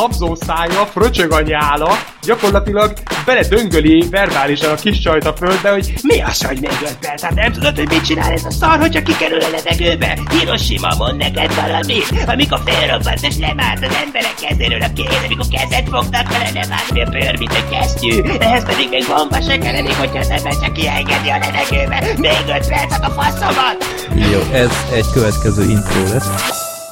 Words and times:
habzó 0.00 0.34
szája, 0.34 0.86
fröcsög 0.86 1.32
a 1.32 1.40
nyála, 1.40 1.90
gyakorlatilag 2.22 2.92
beledöngöli 3.24 4.06
verbálisan 4.10 4.72
a 4.72 4.74
kis 4.74 4.98
csajt 4.98 5.26
a 5.26 5.32
földbe, 5.32 5.70
hogy 5.70 5.94
mi 6.02 6.22
az, 6.22 6.44
hogy 6.44 6.60
még 6.60 6.78
öt 6.82 6.98
perc? 6.98 7.22
Hát 7.22 7.34
nem 7.34 7.52
tudod, 7.52 7.76
hogy 7.76 7.88
mit 7.88 8.04
csinál 8.04 8.32
ez 8.32 8.44
a 8.44 8.50
szar, 8.50 8.78
hogyha 8.78 9.02
kikerül 9.02 9.40
a 9.40 9.50
levegőbe? 9.50 10.18
Hiroshima 10.30 10.94
mond 10.98 11.16
neked 11.16 11.54
valamit, 11.54 12.08
amikor 12.26 12.60
felrobbant 12.64 13.22
és 13.22 13.36
lemárt 13.38 13.84
az 13.84 13.94
emberek 14.04 14.34
kezéről 14.34 14.82
a 14.82 14.92
kéz, 14.94 15.22
amikor 15.24 15.46
kezet 15.50 15.88
fognak 15.88 16.28
vele, 16.28 16.50
nem 16.54 16.72
állt 16.72 17.06
a 17.06 17.10
bőr, 17.10 17.38
mint 17.38 17.52
a 17.52 17.68
kesztyű. 17.70 18.22
Ehhez 18.38 18.64
pedig 18.64 18.88
még 18.88 19.04
bomba 19.06 19.40
se 19.40 19.58
kell 19.58 19.74
elég, 19.74 19.94
hogyha 19.94 20.18
az 20.18 20.30
ember 20.30 20.52
csak 20.52 20.72
kiengedi 20.72 21.28
a 21.28 21.38
levegőbe. 21.38 21.98
Még 22.16 22.56
öt 22.56 22.68
percet 22.68 23.04
a 23.04 23.10
faszomat! 23.10 23.78
Jó, 24.32 24.40
ez 24.52 24.70
egy 24.92 25.06
következő 25.12 25.62
intro 25.62 26.02
lesz. 26.12 26.28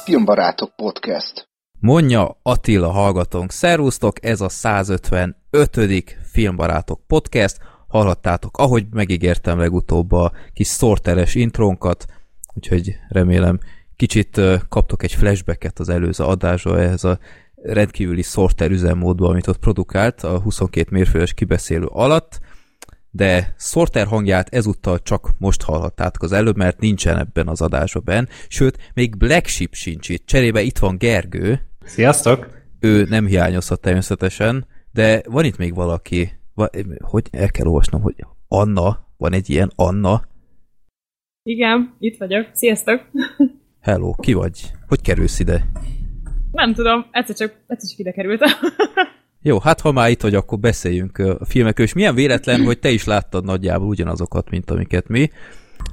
Filmbarátok 0.03 0.75
podcast. 0.75 1.48
Mondja 1.81 2.39
Attila 2.43 2.91
hallgatónk. 2.91 3.51
Szervusztok, 3.51 4.25
ez 4.25 4.41
a 4.41 4.49
155. 4.49 6.17
Filmbarátok 6.31 7.01
podcast. 7.07 7.57
Hallhattátok, 7.87 8.57
ahogy 8.57 8.85
megígértem 8.91 9.59
legutóbb 9.59 10.11
a 10.11 10.31
kis 10.53 10.67
szorteres 10.67 11.35
intrónkat, 11.35 12.05
úgyhogy 12.53 12.95
remélem 13.09 13.59
kicsit 13.95 14.41
kaptok 14.69 15.03
egy 15.03 15.13
flashbacket 15.13 15.79
az 15.79 15.89
előző 15.89 16.23
adásra 16.23 16.79
ehhez 16.79 17.03
a 17.03 17.19
rendkívüli 17.55 18.21
szorter 18.21 18.71
üzemmódba, 18.71 19.29
amit 19.29 19.47
ott 19.47 19.59
produkált 19.59 20.23
a 20.23 20.39
22 20.39 20.87
mérföldes 20.91 21.33
kibeszélő 21.33 21.85
alatt, 21.85 22.39
de 23.11 23.55
Sorter 23.57 24.07
hangját 24.07 24.53
ezúttal 24.53 25.01
csak 25.01 25.31
most 25.37 25.61
hallhattátok 25.61 26.23
az 26.23 26.31
előbb, 26.31 26.57
mert 26.57 26.79
nincsen 26.79 27.17
ebben 27.17 27.47
az 27.47 27.61
adásban 27.61 28.27
sőt, 28.47 28.91
még 28.93 29.17
Black 29.17 29.47
Sheep 29.47 29.73
sincs 29.73 30.09
itt. 30.09 30.25
Cserébe 30.25 30.61
itt 30.61 30.77
van 30.77 30.97
Gergő, 30.97 31.68
Sziasztok! 31.85 32.57
ő 32.79 33.03
nem 33.09 33.25
hiányozhat 33.25 33.81
természetesen, 33.81 34.65
de 34.91 35.21
van 35.25 35.43
itt 35.43 35.57
még 35.57 35.73
valaki, 35.73 36.31
va, 36.53 36.69
hogy 36.99 37.27
el 37.31 37.49
kell 37.49 37.65
olvasnom, 37.65 38.01
hogy 38.01 38.25
Anna, 38.47 39.07
van 39.17 39.33
egy 39.33 39.49
ilyen 39.49 39.71
Anna, 39.75 40.27
Igen, 41.43 41.95
itt 41.99 42.17
vagyok. 42.17 42.47
Sziasztok! 42.53 43.01
hello, 43.81 44.13
ki 44.13 44.33
vagy? 44.33 44.71
Hogy 44.87 45.01
kerülsz 45.01 45.39
ide? 45.39 45.65
Nem 46.51 46.73
tudom, 46.73 47.05
egyszer 47.11 47.35
csak, 47.35 47.53
egyszer 47.67 47.89
csak 47.89 47.99
ide 47.99 48.11
kerültem. 48.11 48.49
Jó, 49.41 49.59
hát 49.59 49.81
ha 49.81 49.91
már 49.91 50.09
itt 50.09 50.21
vagy, 50.21 50.35
akkor 50.35 50.59
beszéljünk 50.59 51.17
a 51.17 51.45
filmekről, 51.45 51.85
és 51.85 51.93
milyen 51.93 52.15
véletlen, 52.15 52.63
hogy 52.63 52.79
te 52.79 52.89
is 52.89 53.05
láttad 53.05 53.45
nagyjából 53.45 53.87
ugyanazokat, 53.87 54.49
mint 54.49 54.71
amiket 54.71 55.07
mi. 55.07 55.29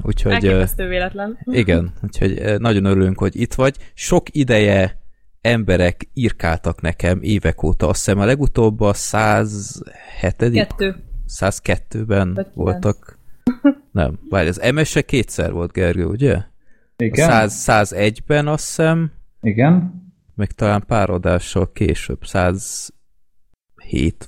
Úgyhogy 0.03 0.33
Elképesztő 0.33 0.89
véletlen. 0.89 1.39
igen, 1.45 1.93
úgyhogy 2.05 2.59
nagyon 2.59 2.84
örülünk, 2.84 3.19
hogy 3.19 3.41
itt 3.41 3.55
vagy. 3.55 3.77
Sok 3.95 4.27
ideje 4.31 5.00
emberek 5.47 6.08
írkáltak 6.14 6.80
nekem 6.80 7.19
évek 7.22 7.62
óta, 7.62 7.89
azt 7.89 8.05
hiszem 8.05 8.19
a 8.19 8.25
legutóbb 8.25 8.80
a 8.80 8.92
107 8.92 10.36
Kettő. 10.36 10.97
102-ben 11.28 12.34
Vagy 12.34 12.47
voltak. 12.55 13.19
Nem, 13.92 14.19
várj, 14.28 14.48
az 14.48 14.70
MS-e 14.75 15.03
kétszer 15.03 15.53
volt, 15.53 15.72
Gergő, 15.72 16.05
ugye? 16.05 16.34
A 16.34 16.48
Igen? 16.97 17.48
100, 17.48 17.94
101-ben 17.94 18.48
azt 18.48 18.66
hiszem, 18.66 19.12
Igen? 19.41 20.05
meg 20.34 20.53
talán 20.53 20.84
pár 20.86 21.11
adással 21.11 21.72
később, 21.72 22.25
107 22.25 22.92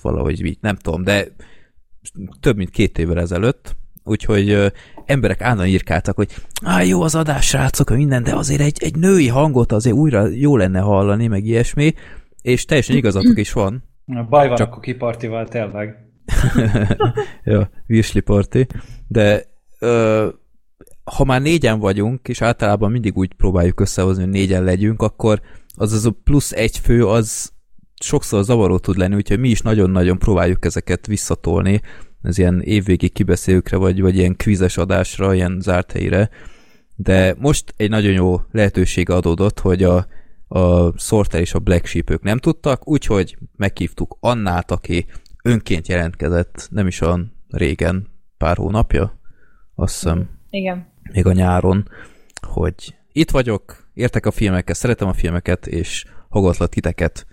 valahogy 0.03 0.45
így, 0.45 0.59
nem 0.61 0.77
tudom, 0.77 1.05
de 1.05 1.27
több 2.41 2.57
mint 2.57 2.71
két 2.71 2.99
évvel 2.99 3.21
ezelőtt, 3.21 3.77
úgyhogy 4.05 4.73
emberek 5.09 5.41
állandóan 5.41 5.69
írkáltak, 5.69 6.17
hogy 6.17 6.35
á, 6.65 6.83
jó 6.83 7.03
az 7.03 7.15
adás, 7.15 7.47
srácok, 7.47 7.91
minden, 7.91 8.23
de 8.23 8.35
azért 8.35 8.61
egy, 8.61 8.83
egy 8.83 8.97
női 8.97 9.29
hangot 9.29 9.73
azért 9.73 9.97
újra 9.97 10.27
jó 10.27 10.57
lenne 10.57 10.81
hallani, 10.81 11.27
meg 11.27 11.45
ilyesmi, 11.45 11.95
és 12.43 12.65
teljesen 12.65 12.97
igazatok 12.97 13.39
is 13.39 13.53
van. 13.53 13.85
Baj 14.29 14.49
van 14.49 14.57
csak... 14.57 14.69
akkor 14.69 14.83
kipartival, 14.83 15.49
tényleg. 15.49 15.97
ja, 17.45 17.71
virsli 17.87 18.21
party. 18.21 18.59
De 19.07 19.43
ö, 19.79 20.29
ha 21.05 21.25
már 21.25 21.43
négyen 21.43 21.79
vagyunk, 21.79 22.29
és 22.29 22.43
általában 22.43 22.91
mindig 22.91 23.17
úgy 23.17 23.35
próbáljuk 23.35 23.81
összehozni, 23.81 24.23
hogy 24.23 24.33
négyen 24.33 24.65
legyünk, 24.65 25.03
akkor 25.03 25.41
az 25.77 25.93
az 25.93 26.07
a 26.07 26.15
plusz 26.25 26.53
egy 26.53 26.79
fő, 26.79 27.07
az 27.07 27.53
sokszor 28.01 28.45
zavaró 28.45 28.79
tud 28.79 28.97
lenni, 28.97 29.15
úgyhogy 29.15 29.39
mi 29.39 29.49
is 29.49 29.61
nagyon-nagyon 29.61 30.19
próbáljuk 30.19 30.65
ezeket 30.65 31.07
visszatolni, 31.07 31.81
ez 32.23 32.39
ilyen 32.39 32.61
évvégi 32.63 33.09
kibeszélőkre, 33.09 33.77
vagy, 33.77 34.01
vagy 34.01 34.17
ilyen 34.17 34.37
kvízes 34.37 34.77
adásra, 34.77 35.35
ilyen 35.35 35.59
zárt 35.61 35.93
helyre. 35.93 36.31
De 36.97 37.35
most 37.39 37.75
egy 37.77 37.91
nagyon 37.91 38.13
jó 38.13 38.41
lehetőség 38.51 39.11
adódott, 39.11 39.61
hogy 39.61 39.83
a, 39.83 40.07
a 40.49 40.93
Sorter 40.99 41.41
és 41.41 41.55
a 41.55 41.59
Black 41.59 41.87
Sheep 41.87 42.11
ők 42.11 42.23
nem 42.23 42.39
tudtak, 42.39 42.89
úgyhogy 42.89 43.39
meghívtuk 43.57 44.17
Annát, 44.21 44.71
aki 44.71 45.07
önként 45.43 45.89
jelentkezett, 45.89 46.69
nem 46.71 46.87
is 46.87 47.01
olyan 47.01 47.33
régen, 47.49 48.07
pár 48.37 48.57
hónapja, 48.57 49.21
azt 49.75 49.95
hiszem, 49.95 50.29
Igen. 50.51 50.87
még 51.13 51.27
a 51.27 51.33
nyáron, 51.33 51.89
hogy 52.47 52.95
itt 53.13 53.31
vagyok, 53.31 53.89
értek 53.95 54.27
a 54.27 54.31
filmekkel, 54.31 54.75
szeretem 54.75 55.09
a 55.09 55.13
filmeket, 55.13 55.67
és 55.67 56.05
hallgatlak 56.29 56.69
titeket, 56.69 57.27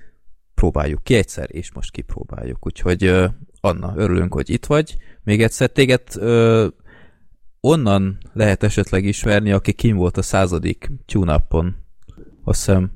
próbáljuk 0.55 1.03
ki 1.03 1.15
egyszer, 1.15 1.47
és 1.51 1.73
most 1.73 1.91
kipróbáljuk. 1.91 2.65
Úgyhogy 2.65 3.13
Anna, 3.65 3.93
örülünk, 3.95 4.33
hogy 4.33 4.49
itt 4.49 4.65
vagy. 4.65 4.95
Még 5.23 5.41
egyszer 5.41 5.69
téged 5.69 6.01
ö, 6.15 6.67
onnan 7.59 8.17
lehet 8.33 8.63
esetleg 8.63 9.03
ismerni, 9.05 9.51
aki 9.51 9.73
kim 9.73 9.95
volt 9.95 10.17
a 10.17 10.21
századik 10.21 10.91
tune 11.05 11.43
Azt 12.43 12.65
hiszem. 12.65 12.91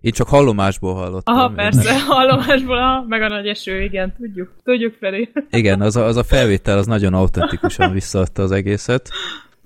Én 0.00 0.12
csak 0.12 0.28
hallomásból 0.28 0.94
hallottam. 0.94 1.34
Aha, 1.34 1.48
persze, 1.48 2.00
hallomásból, 2.14 2.78
aha, 2.78 3.04
meg 3.08 3.22
a 3.22 3.28
nagy 3.28 3.46
eső, 3.46 3.82
igen, 3.82 4.14
tudjuk. 4.16 4.52
Tudjuk 4.64 4.94
felé. 4.94 5.32
Igen, 5.50 5.80
az 5.80 5.96
a, 5.96 6.04
az 6.04 6.16
a 6.16 6.22
felvétel 6.22 6.78
az 6.78 6.86
nagyon 6.86 7.14
autentikusan 7.14 7.92
visszaadta 7.92 8.42
az 8.42 8.50
egészet. 8.50 9.08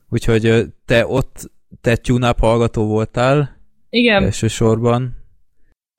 Úgyhogy 0.08 0.64
te 0.84 1.06
ott, 1.06 1.50
te 1.80 1.97
tune 1.97 2.34
hallgató 2.38 2.86
voltál 2.86 3.56
Igen, 3.91 4.22
elsősorban, 4.22 5.17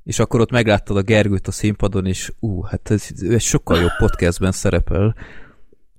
és 0.09 0.19
akkor 0.19 0.39
ott 0.39 0.51
megláttad 0.51 0.97
a 0.97 1.01
Gergőt 1.01 1.47
a 1.47 1.51
színpadon, 1.51 2.05
és 2.05 2.31
ú, 2.39 2.61
hát 2.61 2.91
ez, 2.91 3.09
egy 3.29 3.41
sokkal 3.41 3.79
jobb 3.79 3.97
podcastben 3.97 4.51
szerepel. 4.51 5.15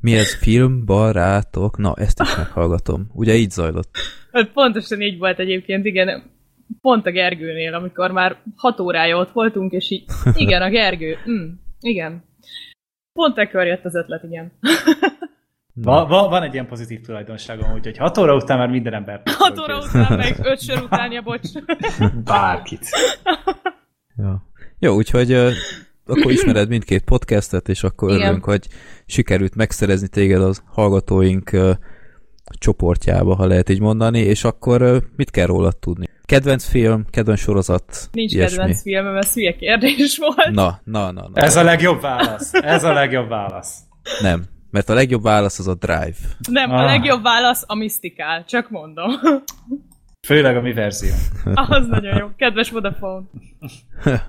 Mi 0.01 0.15
ez? 0.15 0.35
Film, 0.35 0.85
barátok? 0.85 1.79
Na, 1.79 1.95
ezt 1.97 2.21
is 2.21 2.37
meghallgatom. 2.37 3.11
Ugye 3.13 3.35
így 3.35 3.51
zajlott? 3.51 3.89
hát 4.33 4.53
pontosan 4.53 5.01
így 5.01 5.19
volt 5.19 5.39
egyébként, 5.39 5.85
igen. 5.85 6.23
Pont 6.81 7.07
a 7.07 7.11
Gergőnél, 7.11 7.75
amikor 7.75 8.11
már 8.11 8.37
hat 8.57 8.81
órája 8.81 9.17
ott 9.17 9.33
voltunk, 9.33 9.73
és 9.73 9.91
így, 9.91 10.05
igen, 10.45 10.63
a 10.63 10.69
Gergő, 10.69 11.17
mm, 11.31 11.49
igen. 11.81 12.25
Pont 13.13 13.39
ekkor 13.39 13.67
jött 13.67 13.85
az 13.85 13.95
ötlet, 13.95 14.23
igen. 14.23 14.53
Va, 15.75 16.07
va, 16.07 16.29
van 16.29 16.43
egy 16.43 16.53
ilyen 16.53 16.67
pozitív 16.67 17.01
tulajdonságom, 17.01 17.73
úgyhogy 17.73 17.97
6 17.97 18.19
óra 18.19 18.35
után 18.35 18.59
már 18.59 18.69
minden 18.69 18.95
ember. 18.95 19.23
Hat 19.25 19.59
óra 19.59 19.79
után, 19.79 20.19
meg 20.19 20.39
öt 20.43 20.61
sör 20.61 20.83
után, 20.83 21.13
ja, 21.13 21.23
bocs. 21.23 21.49
Bárkit. 22.25 22.87
Ja. 24.17 24.45
Jó, 24.79 24.95
úgyhogy 24.95 25.33
ö, 25.33 25.51
akkor 26.07 26.33
ismered 26.33 26.69
mindkét 26.69 27.03
podcastet, 27.05 27.69
és 27.69 27.83
akkor 27.83 28.09
Igen. 28.09 28.21
örülünk, 28.23 28.45
hogy 28.45 28.69
sikerült 29.07 29.55
megszerezni 29.55 30.09
téged 30.09 30.43
az 30.43 30.63
hallgatóink 30.67 31.53
ö, 31.53 31.73
csoportjába, 32.59 33.35
ha 33.35 33.47
lehet 33.47 33.69
így 33.69 33.81
mondani, 33.81 34.19
és 34.19 34.45
akkor 34.45 34.83
ö, 34.83 34.99
mit 35.17 35.31
kell 35.31 35.47
rólad 35.47 35.77
tudni? 35.77 36.07
Kedvenc 36.25 36.65
film, 36.65 37.05
kedvenc 37.11 37.39
sorozat, 37.41 38.09
Nincs 38.13 38.33
ilyesmi. 38.33 38.57
kedvenc 38.57 38.83
filmem, 38.83 39.17
ez 39.17 39.33
hülye 39.35 39.53
kérdés 39.57 40.19
volt. 40.19 40.51
Na, 40.51 40.81
na, 40.85 41.11
na, 41.11 41.29
na. 41.29 41.41
Ez 41.43 41.57
a 41.57 41.63
legjobb 41.63 42.01
válasz. 42.01 42.53
Ez 42.55 42.85
a 42.85 42.93
legjobb 42.93 43.29
válasz. 43.29 43.79
Nem, 44.21 44.45
mert 44.71 44.89
a 44.89 44.95
legjobb 44.95 45.23
válasz 45.23 45.59
az 45.59 45.69
a 45.69 45.75
Drive. 45.75 46.17
Nem, 46.49 46.71
a 46.71 46.79
Ah. 46.79 46.85
legjobb 46.85 47.23
válasz 47.23 47.65
a 47.67 47.75
Mystical, 47.75 48.45
csak 48.45 48.71
mondom. 48.71 49.11
Főleg 50.27 50.57
a 50.57 50.61
mi 50.61 50.73
verzió. 50.73 51.13
Az 51.55 51.87
nagyon 51.87 52.17
jó. 52.19 52.29
Kedves 52.37 52.71
Vodafone. 52.71 53.27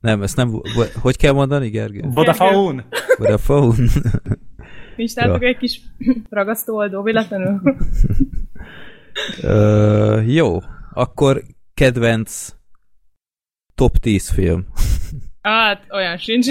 Nem, 0.00 0.22
ezt 0.22 0.36
nem, 0.36 0.60
hogy 1.00 1.16
kell 1.16 1.32
mondani, 1.32 1.68
Gergő? 1.68 2.00
Vodafone! 2.04 2.86
Vodafone. 3.18 3.74
Nincs 4.96 5.14
nálatok 5.14 5.42
Ja. 5.42 5.48
egy 5.48 5.56
kis 5.56 5.80
ragasztóoldó 6.30 7.02
véletlenül? 7.02 7.60
Ö, 9.42 10.20
jó, 10.26 10.58
akkor 10.92 11.42
kedvenc 11.74 12.48
top 13.74 13.96
10 13.96 14.30
film. 14.30 14.66
Hát, 15.42 15.86
olyan 15.90 16.16
sincs. 16.18 16.46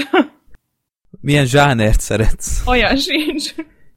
Milyen 1.22 1.46
zsánert 1.46 2.00
szeretsz? 2.00 2.68
Olyan 2.68 2.96
sincs. 2.98 3.54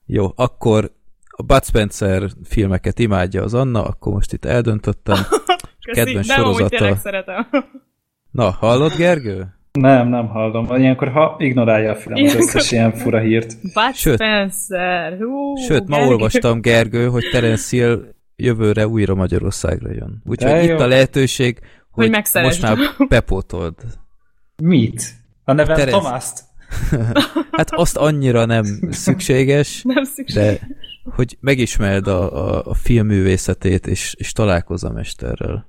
Jó, 0.06 0.32
akkor 0.36 0.95
a 1.38 1.42
Bud 1.42 1.64
Spencer 1.64 2.22
filmeket 2.44 2.98
imádja 2.98 3.42
az 3.42 3.54
Anna, 3.54 3.84
akkor 3.84 4.12
most 4.12 4.32
itt 4.32 4.44
eldöntöttem. 4.44 5.16
Köszi, 5.86 6.04
Kedvenc 6.04 6.28
amúgy 6.30 6.54
sorozata. 6.56 6.96
szeretem. 6.96 7.46
Na, 8.30 8.50
hallod, 8.50 8.92
Gergő? 8.96 9.46
Nem, 9.72 10.08
nem 10.08 10.26
hallom. 10.28 10.76
Ilyenkor 10.76 11.08
ha 11.08 11.34
ignorálja 11.38 11.90
a 11.90 11.94
film 11.94 12.14
az 12.14 12.20
Ilyenkor- 12.20 12.40
összes 12.42 12.72
ilyen 12.72 12.92
fura 12.92 13.18
hírt. 13.18 13.56
Bud 13.62 13.94
Sőt. 13.94 14.14
Spencer. 14.14 15.16
Hú, 15.18 15.56
Sőt, 15.56 15.88
ma 15.88 15.96
Gergő. 15.96 16.10
olvastam, 16.12 16.60
Gergő, 16.60 17.06
hogy 17.08 17.24
Terence 17.32 17.76
Hill 17.76 18.02
jövőre 18.36 18.86
újra 18.88 19.14
Magyarországra 19.14 19.92
jön. 19.92 20.22
Úgyhogy 20.24 20.50
De 20.50 20.62
itt 20.62 20.80
a 20.80 20.86
lehetőség, 20.86 21.58
hogy 21.90 22.04
most 22.10 22.10
megszeresd. 22.10 22.62
már 22.62 22.76
bepótold. 23.08 23.74
Mit? 24.62 25.02
A 25.44 25.52
nevem 25.52 25.76
Terez. 25.76 25.92
Tomaszt? 25.92 26.44
Hát 27.52 27.70
azt 27.70 27.96
annyira 27.96 28.44
nem 28.44 28.64
szükséges, 28.90 29.82
Nem 29.82 30.04
szükség. 30.04 30.42
de 30.42 30.58
hogy 31.14 31.36
megismerd 31.40 32.06
a, 32.06 32.46
a, 32.46 32.62
a 32.64 32.74
filmművészetét, 32.74 33.86
és, 33.86 34.14
és 34.18 34.32
találkozz 34.32 34.84
a 34.84 34.92
mesterrel. 34.92 35.68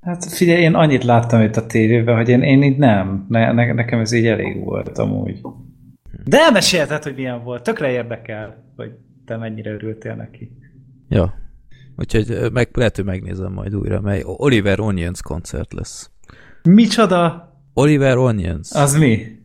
Hát 0.00 0.24
figyelj, 0.24 0.62
én 0.62 0.74
annyit 0.74 1.04
láttam 1.04 1.40
itt 1.40 1.56
a 1.56 1.66
tévében, 1.66 2.16
hogy 2.16 2.28
én, 2.28 2.42
én 2.42 2.62
így 2.62 2.78
nem. 2.78 3.26
Ne, 3.28 3.52
ne, 3.52 3.72
nekem 3.72 4.00
ez 4.00 4.12
így 4.12 4.26
elég 4.26 4.64
volt 4.64 4.98
amúgy. 4.98 5.40
De 6.24 6.38
elmesélted, 6.38 7.02
hogy 7.02 7.14
milyen 7.14 7.42
volt. 7.42 7.62
Tökre 7.62 7.90
érdekel, 7.90 8.72
hogy 8.76 8.90
te 9.24 9.36
mennyire 9.36 9.70
örültél 9.70 10.14
neki. 10.14 10.56
Ja. 11.08 11.34
Úgyhogy 11.96 12.52
meg, 12.52 12.68
lehet, 12.72 12.96
hogy 12.96 13.04
megnézem 13.04 13.52
majd 13.52 13.74
újra, 13.74 14.00
mely 14.00 14.22
Oliver 14.24 14.80
Onions 14.80 15.22
koncert 15.22 15.72
lesz. 15.72 16.10
Micsoda? 16.62 17.52
Oliver 17.74 18.16
Onions. 18.16 18.72
Az 18.72 18.98
mi? 18.98 19.38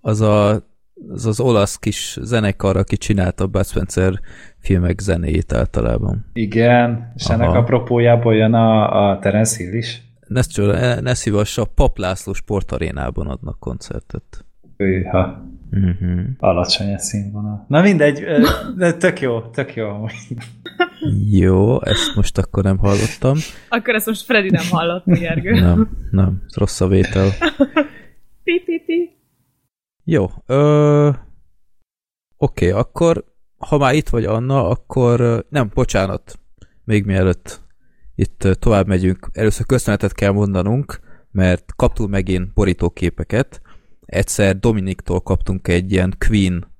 az 0.00 0.20
a, 0.20 0.68
az, 1.08 1.26
az 1.26 1.40
olasz 1.40 1.76
kis 1.76 2.18
zenekar, 2.22 2.76
aki 2.76 2.96
csinálta 2.96 3.44
a 3.44 3.46
Bud 3.46 3.66
Spencer 3.66 4.20
filmek 4.58 5.00
zenéjét 5.00 5.52
általában. 5.52 6.30
Igen, 6.32 7.12
és 7.16 7.24
Aha. 7.26 7.34
ennek 7.34 7.54
apropójából 7.54 8.34
jön 8.34 8.54
a, 8.54 9.10
a 9.10 9.18
Terence 9.18 9.56
Hill 9.56 9.72
is. 9.72 10.02
Ne, 10.28 11.00
ne 11.00 11.14
szívassa, 11.14 11.62
a 11.62 11.70
Pap 11.74 11.98
László 11.98 12.32
sportarénában 12.32 13.26
adnak 13.26 13.58
koncertet. 13.58 14.44
Őha, 14.76 15.48
Uh-huh. 15.72 16.20
alacsony 16.38 16.94
a 16.94 16.98
színvonal. 16.98 17.64
Na 17.68 17.80
mindegy, 17.82 18.24
de 18.76 18.92
tök 18.92 19.20
jó, 19.20 19.40
tök 19.40 19.74
jó. 19.74 20.06
Jó, 21.30 21.82
ezt 21.84 22.14
most 22.16 22.38
akkor 22.38 22.62
nem 22.62 22.78
hallottam. 22.78 23.36
Akkor 23.68 23.94
ezt 23.94 24.06
most 24.06 24.24
Freddy 24.24 24.50
nem 24.50 24.64
hallott, 24.70 25.04
Gergő. 25.04 25.50
Nem, 25.60 25.88
nem, 26.10 26.42
rossz 26.54 26.80
a 26.80 26.88
vétel. 26.88 27.28
Pi, 28.44 28.62
pi, 28.64 28.82
pi. 28.86 29.10
Jó, 30.10 30.30
ö... 30.46 31.10
oké, 32.36 32.70
akkor 32.70 33.24
ha 33.58 33.78
már 33.78 33.94
itt 33.94 34.08
vagy 34.08 34.24
Anna, 34.24 34.68
akkor 34.68 35.44
nem, 35.48 35.70
bocsánat, 35.74 36.38
még 36.84 37.04
mielőtt 37.04 37.60
itt 38.14 38.48
tovább 38.58 38.86
megyünk, 38.86 39.28
először 39.32 39.66
köszönetet 39.66 40.12
kell 40.12 40.32
mondanunk, 40.32 41.00
mert 41.30 41.72
kaptunk 41.76 42.10
megint 42.10 42.52
borítóképeket. 42.52 43.60
Egyszer 44.06 44.58
Dominiktól 44.58 45.20
kaptunk 45.20 45.68
egy 45.68 45.92
ilyen 45.92 46.14
Queen 46.18 46.72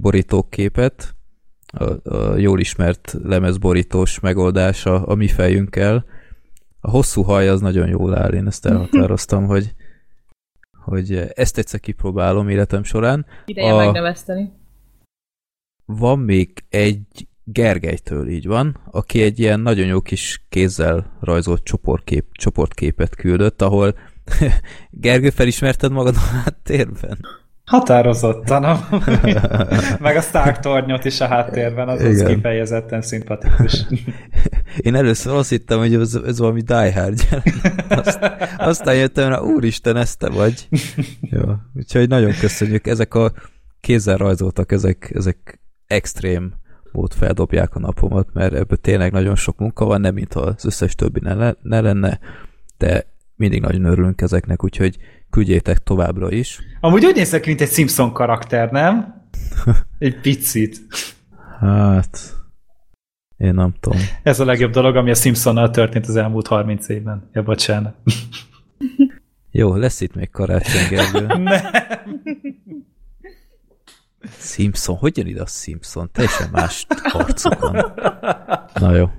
borítóképet, 0.00 1.14
a, 1.66 2.14
a 2.14 2.36
jól 2.36 2.60
ismert 2.60 3.16
lemezborítós 3.22 4.20
megoldása 4.20 5.06
a 5.06 5.14
mi 5.14 5.28
fejünkkel. 5.28 6.04
A 6.80 6.90
hosszú 6.90 7.22
haj 7.22 7.48
az 7.48 7.60
nagyon 7.60 7.88
jól 7.88 8.18
áll, 8.18 8.32
én 8.32 8.46
ezt 8.46 8.66
elhatároztam, 8.66 9.46
hogy 9.46 9.74
hogy 10.82 11.14
ezt 11.34 11.58
egyszer 11.58 11.80
kipróbálom 11.80 12.48
életem 12.48 12.82
során. 12.82 13.26
Ideje 13.46 13.72
A- 13.72 13.76
megnevezteni. 13.76 14.52
Van 15.84 16.18
még 16.18 16.64
egy 16.68 17.26
Gergelytől 17.44 18.28
így 18.28 18.46
van, 18.46 18.80
aki 18.90 19.22
egy 19.22 19.38
ilyen 19.38 19.60
nagyon 19.60 19.86
jó 19.86 20.00
kis 20.00 20.44
kézzel 20.48 21.16
rajzolt 21.20 21.62
csoportkép, 21.64 22.26
csoportképet 22.32 23.14
küldött, 23.14 23.62
ahol 23.62 23.94
Gergő 24.90 25.30
felismerted 25.30 25.92
magad 25.92 26.14
a 26.16 26.18
háttérben? 26.18 27.18
Határozottan. 27.72 28.64
amúgy. 28.64 29.38
Meg 30.00 30.16
a 30.16 30.20
Stark 30.20 30.58
tornyot 30.58 31.04
is 31.04 31.20
a 31.20 31.26
háttérben, 31.26 31.88
az, 31.88 32.02
az 32.02 32.22
kifejezetten 32.22 33.02
szimpatikus. 33.02 33.86
Én 34.86 34.94
először 34.94 35.34
azt 35.34 35.48
hittem, 35.48 35.78
hogy 35.78 35.94
ez, 35.94 36.14
ez 36.14 36.38
valami 36.38 36.60
Die 36.60 36.92
Hard. 36.92 37.20
Azt, 37.88 38.18
aztán 38.58 38.94
jöttem 38.94 39.28
rá, 39.28 39.38
úristen, 39.38 39.96
ezt 39.96 40.18
te 40.18 40.28
vagy. 40.28 40.68
Jó, 41.20 41.40
úgyhogy 41.74 42.08
nagyon 42.08 42.32
köszönjük. 42.40 42.86
Ezek 42.86 43.14
a 43.14 43.32
kézzel 43.80 44.16
rajzoltak, 44.16 44.72
ezek, 44.72 45.10
ezek 45.14 45.60
extrém 45.86 46.52
mód 46.92 47.12
feldobják 47.12 47.74
a 47.74 47.80
napomat, 47.80 48.28
mert 48.32 48.54
ebből 48.54 48.78
tényleg 48.78 49.12
nagyon 49.12 49.36
sok 49.36 49.58
munka 49.58 49.84
van, 49.84 50.00
nem 50.00 50.14
mintha 50.14 50.40
az 50.40 50.64
összes 50.64 50.94
többi 50.94 51.20
ne, 51.22 51.52
ne 51.62 51.80
lenne, 51.80 52.18
de 52.78 53.06
mindig 53.36 53.60
nagyon 53.60 53.84
örülünk 53.84 54.20
ezeknek, 54.20 54.64
úgyhogy 54.64 54.96
küldjétek 55.32 55.78
továbbra 55.78 56.30
is. 56.30 56.60
Amúgy 56.80 57.04
úgy 57.04 57.14
nézek, 57.14 57.46
mint 57.46 57.60
egy 57.60 57.70
Simpson 57.70 58.12
karakter, 58.12 58.70
nem? 58.70 59.22
Egy 59.98 60.20
picit. 60.20 60.80
Hát, 61.60 62.18
én 63.36 63.54
nem 63.54 63.74
tudom. 63.80 63.98
Ez 64.22 64.40
a 64.40 64.44
legjobb 64.44 64.72
dolog, 64.72 64.96
ami 64.96 65.10
a 65.10 65.14
Simpsonnal 65.14 65.70
történt 65.70 66.06
az 66.06 66.16
elmúlt 66.16 66.46
30 66.46 66.88
évben. 66.88 67.28
Ja, 67.32 67.42
bocsánat. 67.42 67.94
Jó, 69.50 69.74
lesz 69.74 70.00
itt 70.00 70.14
még 70.14 70.30
karácsony, 70.30 70.88
Gergő. 70.88 71.26
Ne. 71.42 71.60
Simpson, 74.38 74.96
hogy 74.96 75.16
jön 75.16 75.26
ide 75.26 75.42
a 75.42 75.46
Simpson? 75.46 76.10
Teljesen 76.12 76.48
más 76.52 76.86
arcokon. 77.12 77.76
Na 78.74 78.94
jó. 78.94 79.10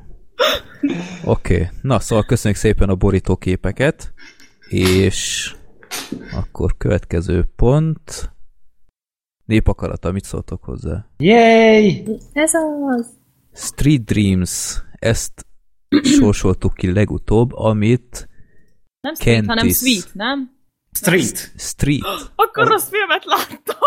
Oké, 1.24 1.54
okay. 1.56 1.68
na 1.82 2.00
szóval 2.00 2.24
köszönjük 2.26 2.60
szépen 2.60 2.90
a 2.90 2.96
borítóképeket, 2.96 4.14
és 4.70 5.52
akkor 6.34 6.78
következő 6.78 7.44
pont. 7.56 8.32
Népakarata, 9.46 10.12
mit 10.12 10.24
szóltok 10.24 10.64
hozzá? 10.64 11.06
Yay! 11.18 12.04
Ez 12.34 12.52
az. 12.98 13.08
Street 13.54 14.04
Dreams, 14.04 14.82
ezt 15.00 15.46
sorsoltuk 16.04 16.74
ki 16.74 16.92
legutóbb, 16.94 17.54
amit 17.54 18.30
Nem 19.02 19.14
Street, 19.16 19.46
hanem 19.46 19.58
Kentis. 19.58 19.78
Sweet, 19.78 20.10
nem? 20.14 20.58
Street. 20.92 21.54
Street. 21.58 22.02
Akkor 22.36 22.68
rossz 22.68 22.90
filmet 22.90 23.26
láttam. 23.26 23.78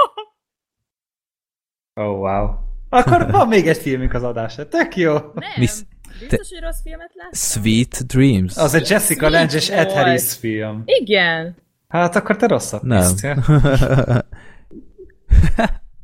Oh, 2.00 2.18
wow. 2.18 2.50
Akkor 2.88 3.26
van 3.30 3.48
még 3.48 3.68
egy 3.68 3.76
filmünk 3.78 4.14
az 4.14 4.22
adásra. 4.22 4.68
Tök 4.68 4.96
jó. 4.96 5.12
Nem. 5.12 5.50
Miss- 5.56 5.86
Biztos, 6.18 6.48
hogy 6.50 6.60
rossz 6.60 6.82
filmet 6.82 7.10
láttam? 7.14 7.32
Sweet 7.32 8.06
Dreams. 8.06 8.56
Az 8.56 8.74
egy 8.74 8.88
Jessica 8.90 9.26
Sweet 9.26 9.32
Lange 9.32 9.56
és 9.56 9.68
Ed. 9.68 9.90
Harris 9.92 10.32
film. 10.34 10.82
Igen. 10.84 11.56
Hát 11.88 12.16
akkor 12.16 12.36
te 12.36 12.46
rosszat 12.46 12.82
Nem. 12.82 12.98
néztél. 12.98 13.44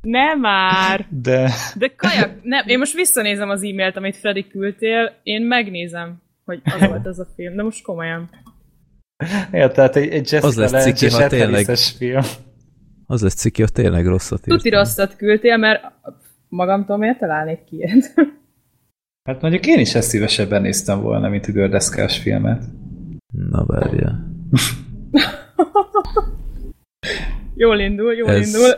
Nem 0.00 0.40
már. 0.40 1.06
De 1.08 1.50
De 1.76 1.92
kajak, 1.96 2.30
nem, 2.42 2.64
én 2.66 2.78
most 2.78 2.94
visszanézem 2.94 3.48
az 3.48 3.62
e-mailt, 3.62 3.96
amit 3.96 4.16
Freddy 4.16 4.46
küldtél, 4.46 5.12
én 5.22 5.42
megnézem, 5.42 6.22
hogy 6.44 6.60
az 6.64 6.80
volt 6.88 7.06
az 7.06 7.18
a 7.18 7.26
film, 7.36 7.56
de 7.56 7.62
most 7.62 7.82
komolyan. 7.82 8.30
ja, 9.52 9.70
tehát 9.70 9.96
egy, 9.96 10.08
egy 10.08 10.24
Az 10.24 10.30
Jessica 10.32 10.60
lesz 10.60 10.70
Lange 10.72 10.92
ciki, 10.92 11.12
ha 11.14 11.26
tényleg. 11.26 11.76
Film. 11.76 12.22
Az 13.06 13.22
lesz 13.22 13.34
ciki, 13.34 13.60
hogy 13.62 13.72
tényleg 13.72 14.06
rosszat 14.06 14.38
írt. 14.38 14.56
Tuti 14.56 14.70
rosszat 14.70 15.16
küldtél, 15.16 15.56
mert 15.56 15.82
magamtól 16.48 16.96
miért 16.96 17.18
találnék 17.18 17.64
ki 17.64 17.76
ilyet? 17.76 18.14
Hát 19.28 19.40
mondjuk 19.40 19.66
én 19.66 19.78
is 19.78 19.94
ezt 19.94 20.08
szívesebben 20.08 20.62
néztem 20.62 21.00
volna, 21.00 21.28
mint 21.28 21.46
a 21.46 21.52
gördeszkás 21.52 22.18
filmet. 22.18 22.62
Na 23.50 23.64
várja. 23.66 24.18
Jól 27.54 27.78
indul, 27.78 28.14
jól 28.14 28.30
Ez- 28.30 28.46
indul. 28.54 28.70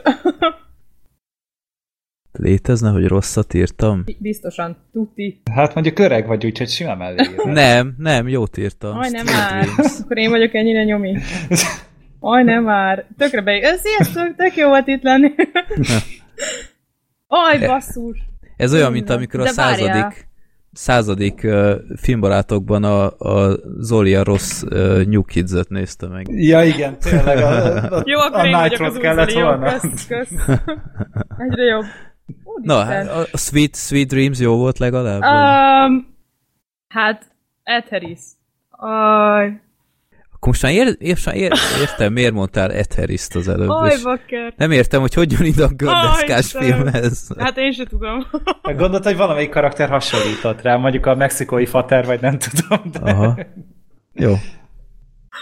Létezne, 2.38 2.90
hogy 2.90 3.06
rosszat 3.06 3.54
írtam? 3.54 4.04
Biztosan, 4.18 4.76
tuti. 4.92 5.42
Hát 5.52 5.74
mondjuk 5.74 5.98
öreg 5.98 6.26
vagy, 6.26 6.46
úgyhogy 6.46 6.68
simán 6.68 6.96
mellé. 6.96 7.28
Nem, 7.44 7.94
nem, 7.98 8.28
jót 8.28 8.56
írtam. 8.56 8.98
Aj, 8.98 9.10
nem 9.10 9.24
már. 9.24 9.66
Akkor 10.02 10.18
én 10.18 10.30
vagyok 10.30 10.54
ennyire 10.54 10.84
nyomi. 10.84 11.18
Aj, 12.20 12.42
nem 12.42 12.62
már. 12.62 13.06
Tökre 13.18 13.42
be... 13.42 13.76
Sziasztok, 13.76 14.34
tök 14.36 14.56
jó 14.56 14.68
volt 14.68 14.86
itt 14.86 15.02
lenni. 15.02 15.34
Aj, 17.26 17.66
basszus. 17.66 18.18
Ez 18.56 18.74
olyan, 18.74 18.92
mint 18.92 19.10
amikor 19.10 19.40
a 19.40 19.44
De 19.44 19.52
várjál. 19.54 20.14
Századik, 20.74 21.40
uh, 21.44 21.74
filmbarátokban 21.96 22.84
a, 22.84 23.18
a 23.18 23.56
Zoli 23.78 24.14
a 24.14 24.22
rossz 24.22 24.62
uh, 24.62 25.04
New 25.04 25.22
Kids-et 25.22 25.68
nézte 25.68 26.06
meg. 26.06 26.26
Ja, 26.28 26.62
igen, 26.62 26.98
tényleg 26.98 27.38
a, 27.38 27.74
a, 27.96 28.02
Jó, 28.12 28.18
akkor 28.18 28.54
a 28.54 28.84
az 28.84 28.96
kellett. 28.96 29.32
Jó, 29.32 29.42
volna. 29.42 29.70
kösz, 29.70 30.06
kösz. 30.06 30.30
Egyre 31.38 31.62
jobb. 31.62 31.84
Na, 32.62 32.74
Úristen. 32.74 33.06
hát 33.06 33.28
a 33.32 33.36
Sweet, 33.36 33.76
Sweet 33.76 34.06
Dreams 34.08 34.40
jó 34.40 34.56
volt 34.56 34.78
legalább? 34.78 35.22
Um, 35.22 36.16
hát, 36.88 37.26
Ed 37.62 37.88
Harris. 37.88 38.20
Aj, 38.70 39.60
Akkor 40.44 40.56
most 40.56 40.74
már, 40.74 40.86
ér, 40.86 41.10
most 41.10 41.26
már 41.26 41.36
ér, 41.36 41.52
értem, 41.80 42.12
miért 42.12 42.32
mondtál 42.32 42.72
Ed 42.72 42.94
Harris-t 42.94 43.34
az 43.34 43.48
előbb, 43.48 43.68
aj, 43.68 43.96
bakker. 44.02 44.52
nem 44.56 44.70
értem, 44.70 45.00
hogy 45.00 45.14
hogy 45.14 45.32
jön 45.32 45.44
ide 45.44 45.64
a 45.64 45.68
gördeszkás 45.76 46.52
filmhez. 46.52 47.28
Hát 47.38 47.58
én 47.58 47.72
sem 47.72 47.86
tudom. 47.86 48.26
Gondolt, 48.62 49.04
hogy 49.04 49.16
valamelyik 49.16 49.50
karakter 49.50 49.88
hasonlított 49.88 50.62
rá, 50.62 50.76
mondjuk 50.76 51.06
a 51.06 51.14
mexikói 51.14 51.66
fater, 51.66 52.06
vagy 52.06 52.20
nem 52.20 52.38
tudom. 52.38 52.90
De, 52.92 53.10
Aha. 53.10 53.38
Jó. 54.12 54.34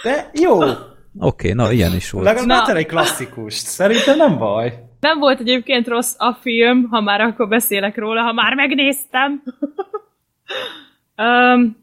de 0.03 0.29
jó, 0.33 0.61
Oké, 0.61 0.79
okay, 1.17 1.53
na 1.53 1.71
ilyen 1.71 1.95
is 1.95 2.11
volt. 2.11 2.25
legalább 2.25 2.75
egy 2.75 2.85
klasszikust. 2.85 3.65
Szerintem 3.65 4.17
nem 4.17 4.37
baj. 4.37 4.83
Nem 4.99 5.19
volt 5.19 5.39
egyébként 5.39 5.87
rossz 5.87 6.15
a 6.17 6.37
film, 6.41 6.87
ha 6.89 7.01
már 7.01 7.21
akkor 7.21 7.47
beszélek 7.47 7.97
róla, 7.97 8.21
ha 8.21 8.33
már 8.33 8.55
megnéztem. 8.55 9.43
um, 11.23 11.77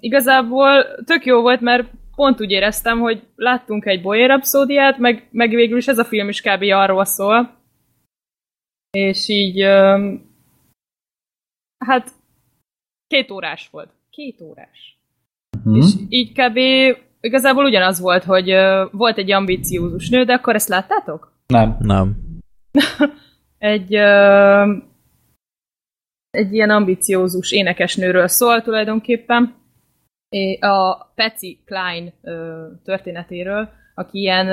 igazából 0.00 0.84
tök 1.04 1.24
jó 1.24 1.40
volt, 1.40 1.60
mert 1.60 2.00
pont 2.14 2.40
úgy 2.40 2.50
éreztem, 2.50 3.00
hogy 3.00 3.26
láttunk 3.36 3.86
egy 3.86 4.02
Boyer 4.02 4.28
Rhapsódiát, 4.28 4.98
meg, 4.98 5.28
meg 5.30 5.50
végül 5.50 5.76
is 5.76 5.86
ez 5.86 5.98
a 5.98 6.04
film 6.04 6.28
is 6.28 6.40
kb. 6.40 6.62
arról 6.62 7.04
szól. 7.04 7.60
És 8.90 9.28
így, 9.28 9.60
hát 11.84 12.10
két 13.06 13.30
órás 13.30 13.68
volt. 13.70 13.90
Két 14.10 14.40
órás. 14.40 14.98
Hm? 15.64 15.74
És 15.74 15.84
így 16.08 16.32
kb. 16.32 16.56
igazából 17.20 17.64
ugyanaz 17.64 18.00
volt, 18.00 18.24
hogy 18.24 18.54
volt 18.90 19.18
egy 19.18 19.32
ambiciózus 19.32 20.08
nő, 20.08 20.24
de 20.24 20.32
akkor 20.32 20.54
ezt 20.54 20.68
láttátok? 20.68 21.32
Nem. 21.46 21.76
Nem. 21.80 22.16
Egy, 23.58 23.94
egy 26.30 26.52
ilyen 26.52 26.70
ambiciózus 26.70 27.52
énekesnőről 27.52 28.28
szól 28.28 28.62
tulajdonképpen. 28.62 29.54
A 30.60 31.04
Patsy 31.14 31.62
Klein 31.64 32.12
történetéről, 32.84 33.68
aki 33.94 34.18
ilyen 34.18 34.46